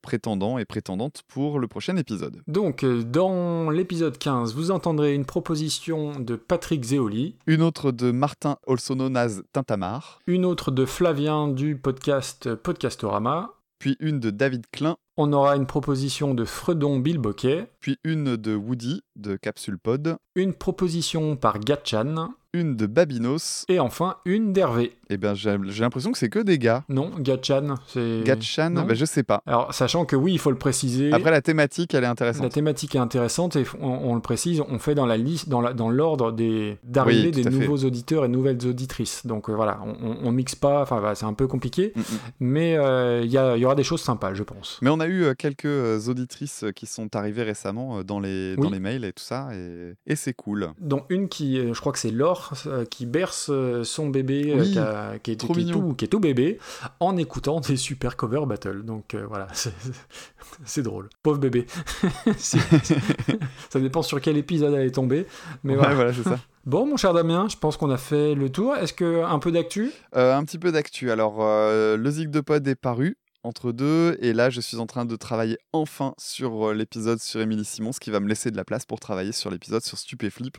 prétendants 0.03 0.59
et 0.59 0.65
prétendantes 0.65 1.23
pour 1.27 1.57
le 1.57 1.67
prochain 1.67 1.97
épisode. 1.97 2.43
Donc, 2.47 2.83
euh, 2.83 3.01
dans 3.03 3.71
l'épisode 3.71 4.17
15, 4.19 4.53
vous 4.53 4.69
entendrez 4.69 5.15
une 5.15 5.25
proposition 5.25 6.19
de 6.19 6.35
Patrick 6.35 6.83
Zéoli, 6.83 7.35
Une 7.47 7.63
autre 7.63 7.91
de 7.91 8.11
Martin, 8.11 8.57
as 8.67 9.41
Tintamar, 9.53 10.19
une 10.27 10.45
autre 10.45 10.69
de 10.69 10.85
Flavien 10.85 11.47
du 11.47 11.75
podcast 11.75 12.53
Podcastorama. 12.53 13.55
puis 13.79 13.97
une 13.99 14.19
de 14.19 14.29
David 14.29 14.67
Klein, 14.71 14.97
On 15.17 15.33
aura 15.33 15.55
une 15.57 15.65
proposition 15.65 16.33
de 16.33 16.45
Fredon 16.45 16.97
Bilboquet, 16.99 17.67
puis 17.81 17.97
une 18.03 18.37
de 18.37 18.55
Woody 18.55 19.01
de 19.17 19.35
Capsule 19.35 19.77
Pod, 19.77 20.15
une 20.35 20.53
proposition 20.53 21.35
par 21.35 21.59
Gatchan, 21.59 22.29
une 22.53 22.75
de 22.75 22.85
Babinos, 22.85 23.65
et 23.69 23.79
enfin 23.79 24.17
une 24.25 24.51
d'Hervé. 24.51 24.97
et 25.09 25.15
bien 25.17 25.33
j'ai 25.35 25.57
l'impression 25.79 26.11
que 26.11 26.17
c'est 26.17 26.29
que 26.29 26.39
des 26.39 26.57
gars. 26.57 26.83
Non, 26.89 27.11
Gatchan, 27.19 27.75
c'est. 27.87 28.23
Gatchan, 28.25 28.71
ben, 28.71 28.93
je 28.93 29.05
sais 29.05 29.23
pas. 29.23 29.41
Alors, 29.45 29.73
sachant 29.73 30.03
que 30.05 30.15
oui, 30.17 30.33
il 30.33 30.39
faut 30.39 30.49
le 30.49 30.57
préciser. 30.57 31.11
Après, 31.13 31.31
la 31.31 31.41
thématique, 31.41 31.93
elle 31.93 31.99
est 31.99 32.01
La 32.07 32.11
intéressante. 32.11 32.51
thématique 32.51 32.95
est 32.95 32.99
intéressante 32.99 33.55
et 33.57 33.63
on, 33.81 34.11
on 34.11 34.15
le 34.15 34.21
précise, 34.21 34.61
on 34.67 34.79
fait 34.79 34.95
dans 34.95 35.05
la 35.05 35.15
liste, 35.17 35.47
dans 35.49 35.61
la- 35.61 35.73
l'ordre 35.73 36.31
des 36.33 36.77
d'arrivée 36.83 37.25
Oui, 37.27 37.31
des 37.31 37.43
fait. 37.43 37.49
nouveaux 37.49 37.77
auditeurs 37.85 38.25
et 38.25 38.27
nouvelles 38.29 38.65
auditrices. 38.67 39.25
Donc 39.25 39.49
euh, 39.49 39.53
voilà, 39.53 39.79
on, 39.85 39.95
on, 40.09 40.17
on 40.23 40.31
mixe 40.31 40.55
pas. 40.55 40.81
Enfin, 40.81 40.99
voilà, 40.99 41.15
c'est 41.15 41.25
un 41.25 41.33
peu 41.33 41.47
compliqué, 41.47 41.93
Mm, 41.95 41.99
mm. 41.99 42.03
mais 42.41 42.75
euh, 42.77 43.21
il 43.23 43.29
y, 43.29 43.35
y 43.35 43.65
aura 43.65 43.75
des 43.75 43.83
choses 43.83 44.01
sympas, 44.01 44.33
je 44.33 44.43
pense. 44.43 44.77
Mais 44.81 44.89
on 44.89 44.99
a 45.01 45.07
eu 45.09 45.35
quelques 45.35 46.07
auditrices 46.07 46.63
qui 46.75 46.85
sont 46.85 47.13
arrivées 47.15 47.43
récemment 47.43 48.03
dans 48.03 48.19
les, 48.21 48.55
Oui. 48.57 48.63
dans 48.63 48.69
les 48.69 48.79
mails 48.79 49.03
et 49.03 49.11
tout 49.11 49.23
ça, 49.23 49.49
et, 49.53 49.93
et 50.07 50.15
c'est 50.15 50.33
cool. 50.33 50.69
dont 50.79 51.03
une 51.09 51.27
qui, 51.27 51.57
je 51.73 51.79
crois 51.79 51.91
que 51.91 51.99
c'est 51.99 52.11
Laure, 52.11 52.53
qui 52.89 53.05
berce 53.05 53.51
son 53.83 54.07
bébé, 54.09 54.53
Oui, 54.57 54.71
qui, 54.71 54.79
a- 54.79 55.19
qui 55.21 55.31
est, 55.31 55.35
qui 55.35 55.65
tout, 55.65 55.93
qui 55.95 56.05
est 56.05 56.07
tout 56.07 56.19
bébé, 56.19 56.57
en 57.01 57.17
écoutant 57.17 57.59
des 57.59 57.75
super 57.75 58.15
cover 58.15 58.45
battles. 58.47 58.83
Donc 58.83 59.13
euh, 59.15 59.25
voilà, 59.27 59.47
c'est- 60.65 60.81
drôle. 60.81 61.09
Pauvre 61.23 61.39
bébé. 61.39 61.65
Ça 62.37 63.79
dépend 63.79 64.01
sur 64.01 64.19
quel 64.21 64.37
épisode 64.37 64.73
elle 64.73 64.87
est 64.87 64.91
tombée. 64.91 65.25
Mais 65.63 65.73
Ouais, 65.73 65.79
voilà. 65.79 65.95
voilà, 65.95 66.13
c'est 66.13 66.23
ça. 66.23 66.39
Bon, 66.63 66.85
mon 66.85 66.95
cher 66.95 67.11
Damien, 67.15 67.47
je 67.49 67.57
pense 67.57 67.75
qu'on 67.75 67.89
a 67.89 67.97
fait 67.97 68.35
le 68.35 68.51
tour. 68.51 68.75
Est-ce 68.75 68.93
que 68.93 69.23
un 69.23 69.39
peu 69.39 69.51
d'actu? 69.51 69.91
Euh, 70.15 70.35
un 70.35 70.43
petit 70.45 70.59
peu 70.59 70.71
d'actu. 70.71 71.09
Alors, 71.09 71.37
euh, 71.39 71.97
le 71.97 72.11
Zig 72.11 72.29
de 72.29 72.39
Pod 72.39 72.67
est 72.67 72.75
paru 72.75 73.17
entre 73.43 73.71
deux, 73.71 74.17
et 74.21 74.33
là, 74.33 74.49
je 74.49 74.61
suis 74.61 74.77
en 74.77 74.85
train 74.85 75.05
de 75.05 75.15
travailler 75.15 75.57
enfin 75.73 76.13
sur 76.17 76.69
euh, 76.69 76.73
l'épisode 76.73 77.19
sur 77.19 77.41
Émilie 77.41 77.65
Simon, 77.65 77.91
ce 77.91 77.99
qui 77.99 78.11
va 78.11 78.19
me 78.19 78.27
laisser 78.27 78.51
de 78.51 78.57
la 78.57 78.65
place 78.65 78.85
pour 78.85 78.99
travailler 78.99 79.31
sur 79.31 79.49
l'épisode 79.49 79.83
sur 79.83 79.97
Stupéflip. 79.97 80.57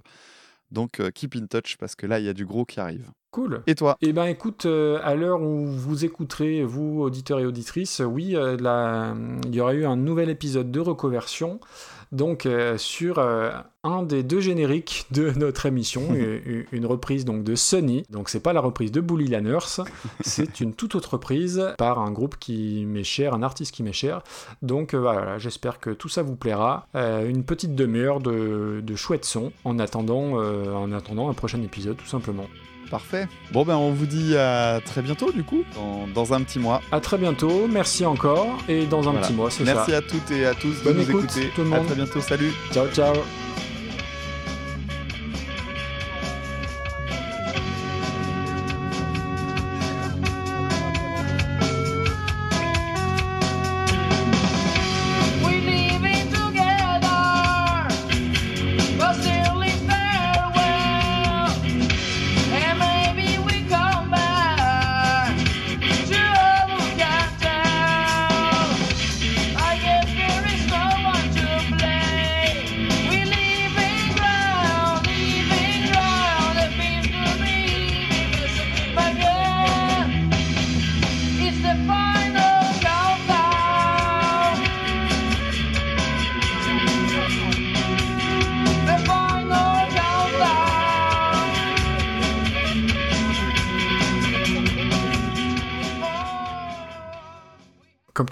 Donc, 0.70 1.00
euh, 1.00 1.10
keep 1.10 1.36
in 1.36 1.46
touch, 1.46 1.76
parce 1.76 1.94
que 1.94 2.06
là, 2.06 2.18
il 2.18 2.24
y 2.24 2.28
a 2.28 2.32
du 2.32 2.46
gros 2.46 2.64
qui 2.64 2.80
arrive. 2.80 3.10
Cool. 3.30 3.62
Et 3.66 3.74
toi? 3.74 3.96
Eh 4.02 4.12
ben 4.12 4.24
écoute, 4.26 4.66
euh, 4.66 4.98
à 5.02 5.14
l'heure 5.14 5.40
où 5.40 5.66
vous 5.66 6.04
écouterez, 6.04 6.64
vous 6.64 7.00
auditeurs 7.00 7.40
et 7.40 7.46
auditrices, 7.46 8.00
oui, 8.04 8.36
euh, 8.36 8.56
la- 8.58 9.14
il 9.46 9.54
y 9.54 9.60
aura 9.60 9.74
eu 9.74 9.84
un 9.86 9.96
nouvel 9.96 10.28
épisode 10.28 10.70
de 10.70 10.80
reconversion, 10.80 11.60
donc 12.12 12.44
euh, 12.44 12.76
sur 12.76 13.18
euh, 13.18 13.50
un 13.84 14.02
des 14.02 14.22
deux 14.22 14.40
génériques 14.40 15.06
de 15.10 15.30
notre 15.36 15.66
émission, 15.66 16.02
une, 16.14 16.66
une 16.70 16.86
reprise 16.86 17.24
donc 17.24 17.42
de 17.42 17.54
Sunny. 17.54 18.04
Donc 18.10 18.28
c'est 18.28 18.40
pas 18.40 18.52
la 18.52 18.60
reprise 18.60 18.92
de 18.92 19.00
Bully 19.00 19.26
la 19.26 19.40
Nurse, 19.40 19.80
c'est 20.20 20.60
une 20.60 20.74
toute 20.74 20.94
autre 20.94 21.14
reprise 21.14 21.74
par 21.78 21.98
un 21.98 22.12
groupe 22.12 22.36
qui 22.38 22.84
m'est 22.86 23.02
cher, 23.02 23.34
un 23.34 23.42
artiste 23.42 23.74
qui 23.74 23.82
m'est 23.82 23.92
cher. 23.92 24.22
Donc 24.60 24.94
euh, 24.94 24.98
voilà, 24.98 25.38
j'espère 25.38 25.80
que 25.80 25.90
tout 25.90 26.08
ça 26.08 26.22
vous 26.22 26.36
plaira. 26.36 26.86
Une 26.94 27.44
petite 27.44 27.74
demi-heure 27.74 28.20
de, 28.20 28.82
de 28.84 28.96
chouettes 28.96 29.24
sons 29.24 29.52
en 29.64 29.78
attendant, 29.78 30.34
en 30.34 30.92
attendant 30.92 31.30
un 31.30 31.34
prochain 31.34 31.62
épisode 31.62 31.96
tout 31.96 32.06
simplement. 32.06 32.46
Parfait. 32.92 33.26
Bon, 33.52 33.64
ben, 33.64 33.74
on 33.74 33.90
vous 33.90 34.04
dit 34.04 34.36
à 34.36 34.78
très 34.84 35.00
bientôt, 35.00 35.32
du 35.32 35.42
coup, 35.44 35.64
dans, 35.74 36.06
dans 36.14 36.34
un 36.34 36.42
petit 36.42 36.58
mois. 36.58 36.82
À 36.92 37.00
très 37.00 37.16
bientôt, 37.16 37.66
merci 37.66 38.04
encore, 38.04 38.58
et 38.68 38.84
dans 38.84 39.08
un 39.08 39.12
Voilà. 39.12 39.26
petit 39.26 39.32
mois, 39.32 39.50
c'est 39.50 39.64
ça. 39.64 39.74
Merci 39.74 39.94
à 39.94 40.02
toutes 40.02 40.30
et 40.30 40.44
à 40.44 40.52
tous 40.54 40.74
Bonne 40.84 40.98
de 40.98 40.98
nous 41.02 41.08
écoute, 41.10 41.24
écouter. 41.24 41.50
tout 41.56 41.62
le 41.64 41.72
À 41.72 41.76
monde. 41.78 41.86
très 41.86 41.94
bientôt, 41.96 42.20
salut. 42.20 42.52
Ciao, 42.70 42.86
ciao. 42.88 43.14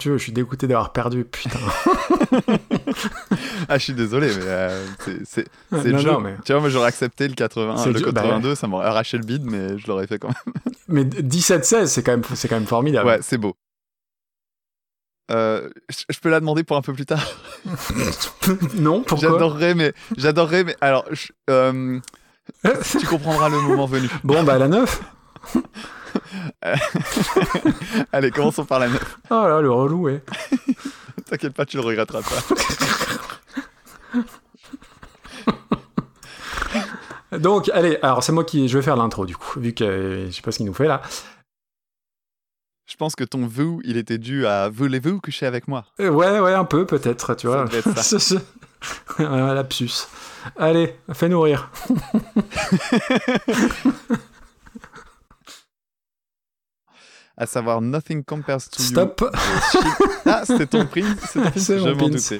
Tu 0.01 0.09
veux, 0.09 0.17
je 0.17 0.23
suis 0.23 0.31
dégoûté 0.31 0.67
d'avoir 0.67 0.91
perdu, 0.93 1.23
putain. 1.25 1.59
Ah, 3.69 3.77
je 3.77 3.83
suis 3.83 3.93
désolé, 3.93 4.27
mais 4.27 4.43
euh, 4.45 4.85
c'est 5.25 5.45
le 5.71 5.97
jeu. 5.97 6.11
non, 6.11 6.19
mais- 6.19 6.35
Tu 6.43 6.51
vois, 6.51 6.61
moi, 6.61 6.69
j'aurais 6.69 6.87
accepté 6.87 7.27
le 7.27 7.33
81, 7.35 7.77
C'est 7.77 7.87
le 7.87 7.93
le 7.93 7.99
jeu, 7.99 8.11
bah 8.11 8.21
82, 8.21 8.55
ça 8.55 8.67
m'aurait 8.67 8.87
arraché 8.87 9.17
le 9.17 9.23
bide, 9.23 9.43
mais 9.45 9.77
je 9.77 9.87
l'aurais 9.87 10.07
fait 10.07 10.19
quand 10.19 10.29
même. 10.29 10.53
Mais 10.87 11.03
17-16, 11.05 11.85
c'est 11.85 12.03
quand, 12.03 12.11
même- 12.11 12.23
quand 12.23 12.51
même 12.51 12.65
formidable. 12.65 13.07
Ouais, 13.07 13.19
c'est 13.21 13.37
beau. 13.37 13.55
Euh, 15.31 15.69
je 15.89 16.03
je 16.09 16.19
peux 16.19 16.29
la 16.29 16.41
demander 16.41 16.63
pour 16.65 16.75
un 16.75 16.81
peu 16.81 16.91
plus 16.93 17.05
tard? 17.05 17.25
non, 18.75 19.01
pourquoi? 19.03 19.29
J'adorerais, 19.29 19.75
mais 19.75 19.93
j'adorerais, 20.17 20.65
mais 20.65 20.75
alors, 20.81 21.05
je- 21.11 21.29
euh, 21.49 21.99
tu 22.99 23.05
comprendras 23.07 23.47
le 23.47 23.61
moment 23.61 23.85
venu. 23.85 24.09
Bon, 24.25 24.43
bah 24.43 24.57
la 24.57 24.67
9 24.67 25.01
Allez, 28.11 28.31
commençons 28.31 28.65
par 28.65 28.79
la 28.79 28.87
neuf. 28.89 29.17
Oh 29.29 29.47
là, 29.47 29.61
le 29.61 29.71
relou, 29.71 30.03
ouais. 30.03 30.23
T'inquiète 31.29 31.53
pas, 31.53 31.65
tu 31.65 31.77
le 31.77 31.83
regretteras 31.83 32.21
pas. 32.21 32.57
Donc, 37.37 37.69
allez, 37.69 37.97
alors 38.01 38.23
c'est 38.23 38.31
moi 38.33 38.43
qui. 38.43 38.67
Je 38.67 38.77
vais 38.77 38.83
faire 38.83 38.95
l'intro 38.97 39.25
du 39.25 39.35
coup, 39.37 39.59
vu 39.59 39.73
que 39.73 39.83
euh, 39.83 40.25
je 40.27 40.31
sais 40.31 40.41
pas 40.41 40.51
ce 40.51 40.57
qu'il 40.57 40.65
nous 40.65 40.73
fait 40.73 40.87
là. 40.87 41.01
Je 42.89 42.97
pense 42.97 43.15
que 43.15 43.23
ton 43.23 43.47
vous, 43.47 43.79
il 43.85 43.95
était 43.95 44.17
dû 44.17 44.45
à 44.45 44.67
voulez-vous 44.67 45.21
coucher 45.21 45.45
avec 45.45 45.67
moi? 45.69 45.85
Euh, 46.01 46.09
Ouais, 46.09 46.39
ouais, 46.41 46.53
un 46.53 46.65
peu 46.65 46.85
peut-être, 46.85 47.35
tu 47.35 47.47
Ça 47.47 47.63
vois. 47.63 47.81
ça. 48.03 48.19
Ce- 48.19 48.35
Un 49.19 49.53
lapsus. 49.53 50.07
Allez, 50.57 50.95
fais-nous 51.13 51.39
rire. 51.39 51.69
À 57.41 57.47
savoir 57.47 57.81
Nothing 57.81 58.23
Compares 58.23 58.69
to 58.69 58.81
Stop. 58.83 59.21
You. 59.21 59.27
Chic- 59.71 60.21
Ah, 60.25 60.43
c'était 60.45 60.67
ton 60.67 60.85
ton 60.85 61.01
C'est 61.55 61.79
Je 61.79 61.89
m'en 61.89 62.07
doutais. 62.09 62.39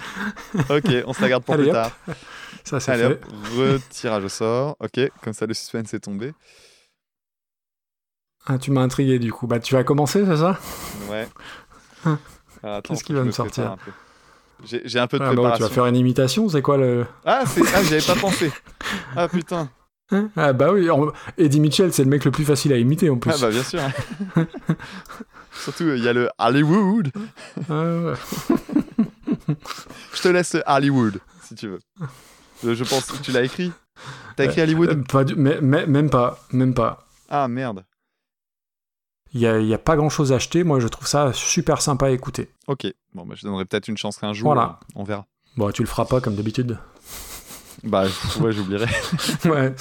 Ok, 0.70 1.04
on 1.08 1.14
se 1.14 1.22
la 1.24 1.30
garde 1.30 1.44
pour 1.44 1.56
Allez, 1.56 1.64
plus 1.64 1.70
hop. 1.72 1.76
tard. 1.76 1.92
Ça, 2.64 2.80
c'est 2.80 2.92
Allez 2.92 3.04
fait. 3.04 3.14
hop, 3.14 3.26
retirage 3.58 4.24
au 4.26 4.30
sort. 4.30 4.76
Ok, 4.80 5.00
comme 5.24 5.34
ça 5.34 5.48
le 5.48 5.56
suspense 5.56 5.92
est 5.96 6.00
tombé. 6.02 6.34
Ah, 8.46 8.60
tu 8.60 8.70
m'as 8.70 8.82
intrigué 8.82 9.18
du 9.18 9.32
coup. 9.34 9.48
Bah, 9.48 9.60
tu 9.60 9.74
vas 9.74 9.84
commencer, 9.84 10.24
c'est 10.24 10.38
ça 10.38 10.60
Ouais. 11.10 11.28
Alors, 12.06 12.18
attends, 12.78 12.94
Qu'est-ce 12.94 13.04
que 13.04 13.14
va 13.14 13.24
me 13.24 13.32
sortir. 13.32 13.76
J'ai 14.64 15.00
un 15.00 15.08
peu 15.08 15.18
de 15.18 15.24
Ah, 15.24 15.30
bah, 15.30 15.32
Tu 15.34 15.36
préparation. 15.42 15.68
vas 15.68 15.74
faire 15.74 15.86
une 15.88 15.96
imitation, 15.96 16.48
c'est 16.48 16.62
quoi 16.62 16.78
le. 16.78 17.08
Ah, 17.26 17.44
c'est... 17.48 17.62
ah 17.74 17.82
j'y 17.84 17.96
avais 17.96 18.06
pas 18.06 18.16
pensé. 18.16 18.52
Ah 19.16 19.28
putain. 19.28 19.68
Hein 20.12 20.30
ah, 20.36 20.54
bah 20.54 20.72
oui, 20.74 20.88
Eddie 21.38 21.60
Mitchell, 21.60 21.94
c'est 21.94 22.04
le 22.04 22.10
mec 22.10 22.26
le 22.26 22.32
plus 22.32 22.44
facile 22.46 22.74
à 22.74 22.78
imiter 22.78 23.10
en 23.10 23.18
plus. 23.18 23.32
Ah 23.34 23.38
bah 23.40 23.50
bien 23.50 23.64
sûr. 23.64 23.80
Surtout, 25.54 25.90
il 25.96 26.04
y 26.04 26.08
a 26.08 26.14
le 26.14 26.30
Hollywood. 26.38 27.12
Ah, 27.70 27.74
ouais. 27.98 28.14
Je 30.14 30.22
te 30.22 30.28
laisse 30.30 30.58
Hollywood, 30.66 31.20
si 31.44 31.56
tu 31.56 31.68
veux. 31.68 31.80
Je, 32.64 32.74
je 32.74 32.84
pense 32.84 33.06
que 33.06 33.18
tu 33.22 33.32
l'as 33.32 33.44
écrit. 33.44 33.72
T'as 34.36 34.46
écrit 34.46 34.62
Hollywood 34.62 34.90
Euh, 34.90 35.04
pas 35.04 35.24
du- 35.24 35.36
mais- 35.36 35.60
mais- 35.62 35.86
Même 35.86 36.10
pas, 36.10 36.40
même 36.52 36.74
pas. 36.74 37.06
Ah 37.30 37.48
merde. 37.48 37.86
Il 39.34 39.40
y 39.42 39.48
a, 39.48 39.60
il 39.60 39.68
y 39.68 39.74
a 39.74 39.78
pas 39.78 39.96
grand 39.96 40.10
chose 40.10 40.32
à 40.34 40.36
acheter. 40.36 40.64
Moi, 40.64 40.80
je 40.80 40.88
trouve 40.88 41.08
ça 41.08 41.32
super 41.34 41.82
sympa 41.82 42.08
à 42.08 42.10
écouter. 42.10 42.50
Ok. 42.68 42.88
Bon, 43.14 43.26
bah, 43.26 43.36
je 43.38 43.46
donnerai 43.46 43.64
peut-être 43.66 43.88
une 43.88 43.98
chance 43.98 44.18
qu'un 44.18 44.34
jour. 44.34 44.48
Voilà. 44.54 44.80
On 44.96 45.04
verra. 45.04 45.26
Bon, 45.58 45.72
tu 45.72 45.82
le 45.84 45.88
feras 45.88 46.06
pas 46.06 46.20
comme 46.22 46.36
d'habitude. 46.36 46.78
Bah, 47.84 48.06
ouais, 48.40 48.52
j'oublierai. 48.52 48.88
ouais. 49.46 49.74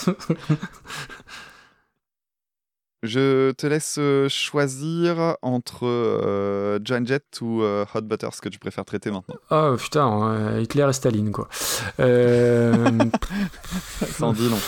Je 3.02 3.52
te 3.52 3.66
laisse 3.66 3.96
euh, 3.98 4.28
choisir 4.28 5.36
entre 5.40 5.86
euh, 5.86 6.78
Joan 6.84 7.06
Jett 7.06 7.24
ou 7.40 7.62
euh, 7.62 7.86
Hot 7.94 8.02
Butter, 8.02 8.28
ce 8.32 8.42
que 8.42 8.50
tu 8.50 8.58
préfères 8.58 8.84
traiter 8.84 9.10
maintenant. 9.10 9.36
Ah 9.48 9.72
putain, 9.78 10.32
euh, 10.32 10.60
Hitler 10.60 10.86
et 10.86 10.92
Staline 10.92 11.32
quoi. 11.32 11.48
Euh... 11.98 12.98
Ça 14.06 14.26
en 14.26 14.32
dit 14.34 14.50
long. 14.50 14.58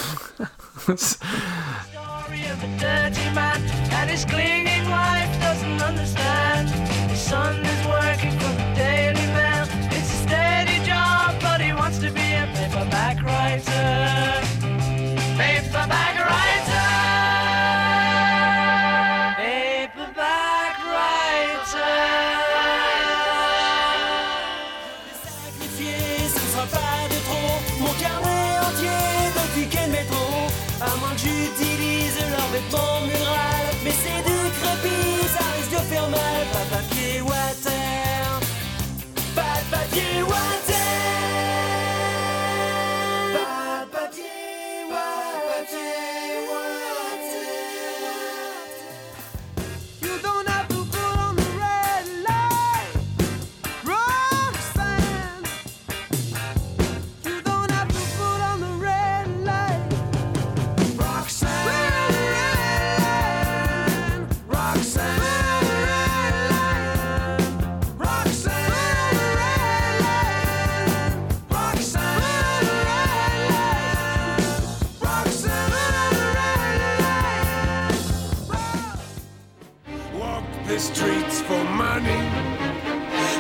Streets 80.83 81.41
for 81.43 81.63
money. 81.65 82.23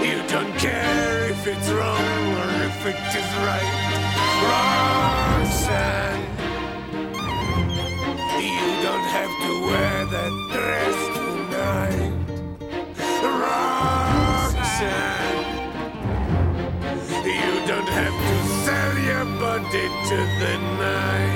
You 0.07 0.23
don't 0.29 0.55
care 0.59 1.29
if 1.29 1.45
it's 1.45 1.69
wrong 1.71 2.35
or 2.41 2.51
if 2.69 2.87
it 2.87 3.01
is 3.21 3.31
right. 3.49 3.73
Roxanne, 4.49 6.25
you 8.49 8.67
don't 8.87 9.09
have 9.19 9.35
to 9.45 9.53
wear 9.69 9.97
that 10.15 10.33
dress 10.55 10.99
tonight. 11.19 12.15
Roxanne, 13.43 15.03
you 17.27 17.53
don't 17.67 17.91
have 18.01 18.17
to 18.29 18.37
sell 18.65 18.95
your 19.11 19.27
body 19.43 19.87
to 20.09 20.19
the 20.41 20.55
night. 20.79 21.32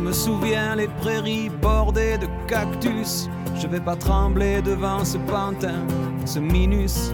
Je 0.00 0.06
me 0.06 0.12
souviens 0.12 0.76
les 0.76 0.88
prairies 0.88 1.50
bordées 1.50 2.16
de 2.16 2.26
cactus. 2.48 3.28
Je 3.54 3.66
vais 3.66 3.80
pas 3.80 3.96
trembler 3.96 4.62
devant 4.62 5.04
ce 5.04 5.18
pantin, 5.18 5.84
ce 6.24 6.38
minus. 6.38 7.12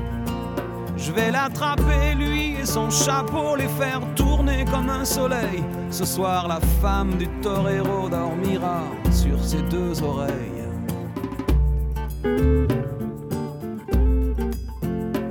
Je 0.96 1.10
vais 1.10 1.32
l'attraper, 1.32 2.14
lui 2.16 2.54
et 2.54 2.64
son 2.64 2.88
chapeau, 2.88 3.56
les 3.56 3.66
faire 3.66 4.00
tourner 4.14 4.64
comme 4.70 4.88
un 4.88 5.04
soleil. 5.04 5.64
Ce 5.90 6.04
soir, 6.04 6.46
la 6.46 6.60
femme 6.80 7.16
du 7.16 7.26
torero 7.42 8.08
dormira 8.08 8.82
sur 9.10 9.42
ses 9.42 9.62
deux 9.62 10.00
oreilles. 10.00 10.62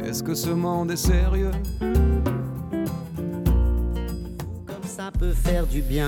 Est-ce 0.06 0.22
que 0.22 0.36
ce 0.36 0.50
monde 0.50 0.92
est 0.92 0.98
sérieux? 0.98 1.52
Comme 4.68 4.84
ça 4.86 5.10
peut 5.18 5.32
faire 5.32 5.66
du 5.66 5.82
bien. 5.82 6.08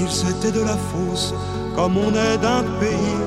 Ils 0.00 0.30
étaient 0.30 0.52
de 0.52 0.62
la 0.62 0.76
fosse, 0.76 1.34
comme 1.74 1.96
on 1.96 2.10
est 2.10 2.38
d'un 2.38 2.62
pays. 2.80 3.18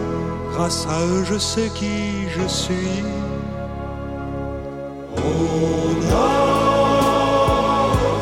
Grâce 0.53 0.88
à 0.90 1.06
eux, 1.06 1.24
je 1.25 1.38
sais 1.38 1.69
qui 1.75 2.30
je 2.30 2.48
suis. 2.48 3.03
On 5.17 5.82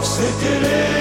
c'était 0.04 0.60
les 0.62 0.99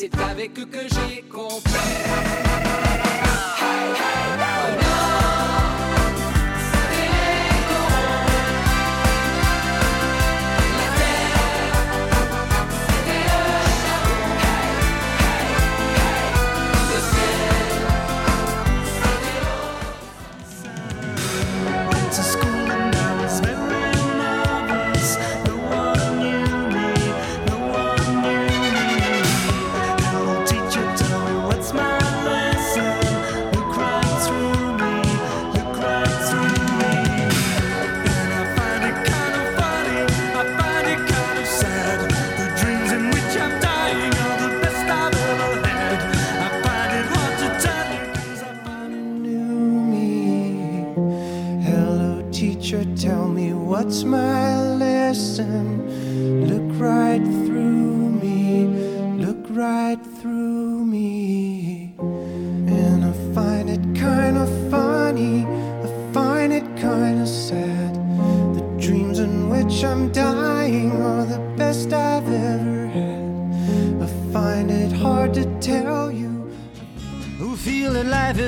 C'est 0.00 0.18
avec 0.18 0.58
eux 0.58 0.64
que 0.64 0.78
j'ai 0.78 1.20
compris. 1.28 1.60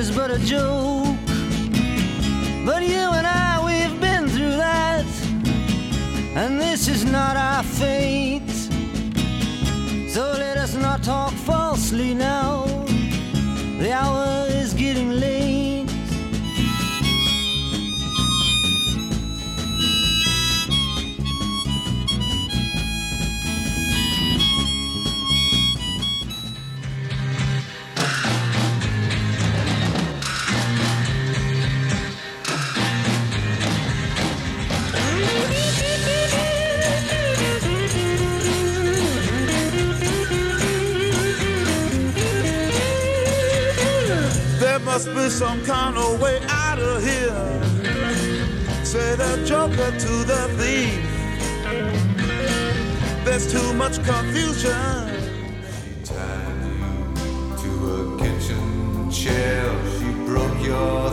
is 0.03 0.11
but 0.13 0.31
a 0.31 0.39
joke. 0.39 0.92
must 45.13 45.25
be 45.25 45.29
some 45.29 45.63
kind 45.65 45.97
of 45.97 46.21
way 46.21 46.39
out 46.47 46.79
of 46.79 47.03
here. 47.03 47.63
Say 48.83 49.15
the 49.15 49.43
joker 49.45 49.91
to 49.91 50.23
the 50.23 50.47
thief. 50.57 50.99
There's 53.25 53.51
too 53.51 53.73
much 53.73 54.03
confusion. 54.03 55.09
She 55.79 55.93
tied 56.03 57.17
you 57.17 57.55
to 57.61 57.71
a 57.93 58.17
kitchen 58.19 59.11
chair. 59.11 59.63
She 59.97 60.11
broke 60.25 60.63
your 60.63 61.11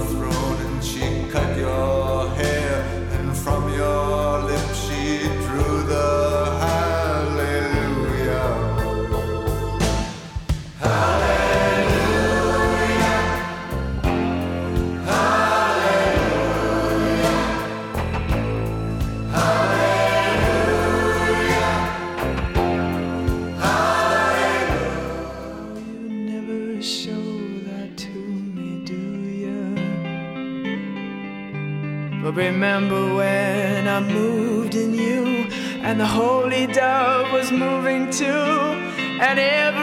and 35.90 35.98
the 35.98 36.06
holy 36.06 36.68
dove 36.68 37.32
was 37.32 37.50
moving 37.50 38.08
too, 38.12 38.24
and 39.26 39.40
every 39.40 39.79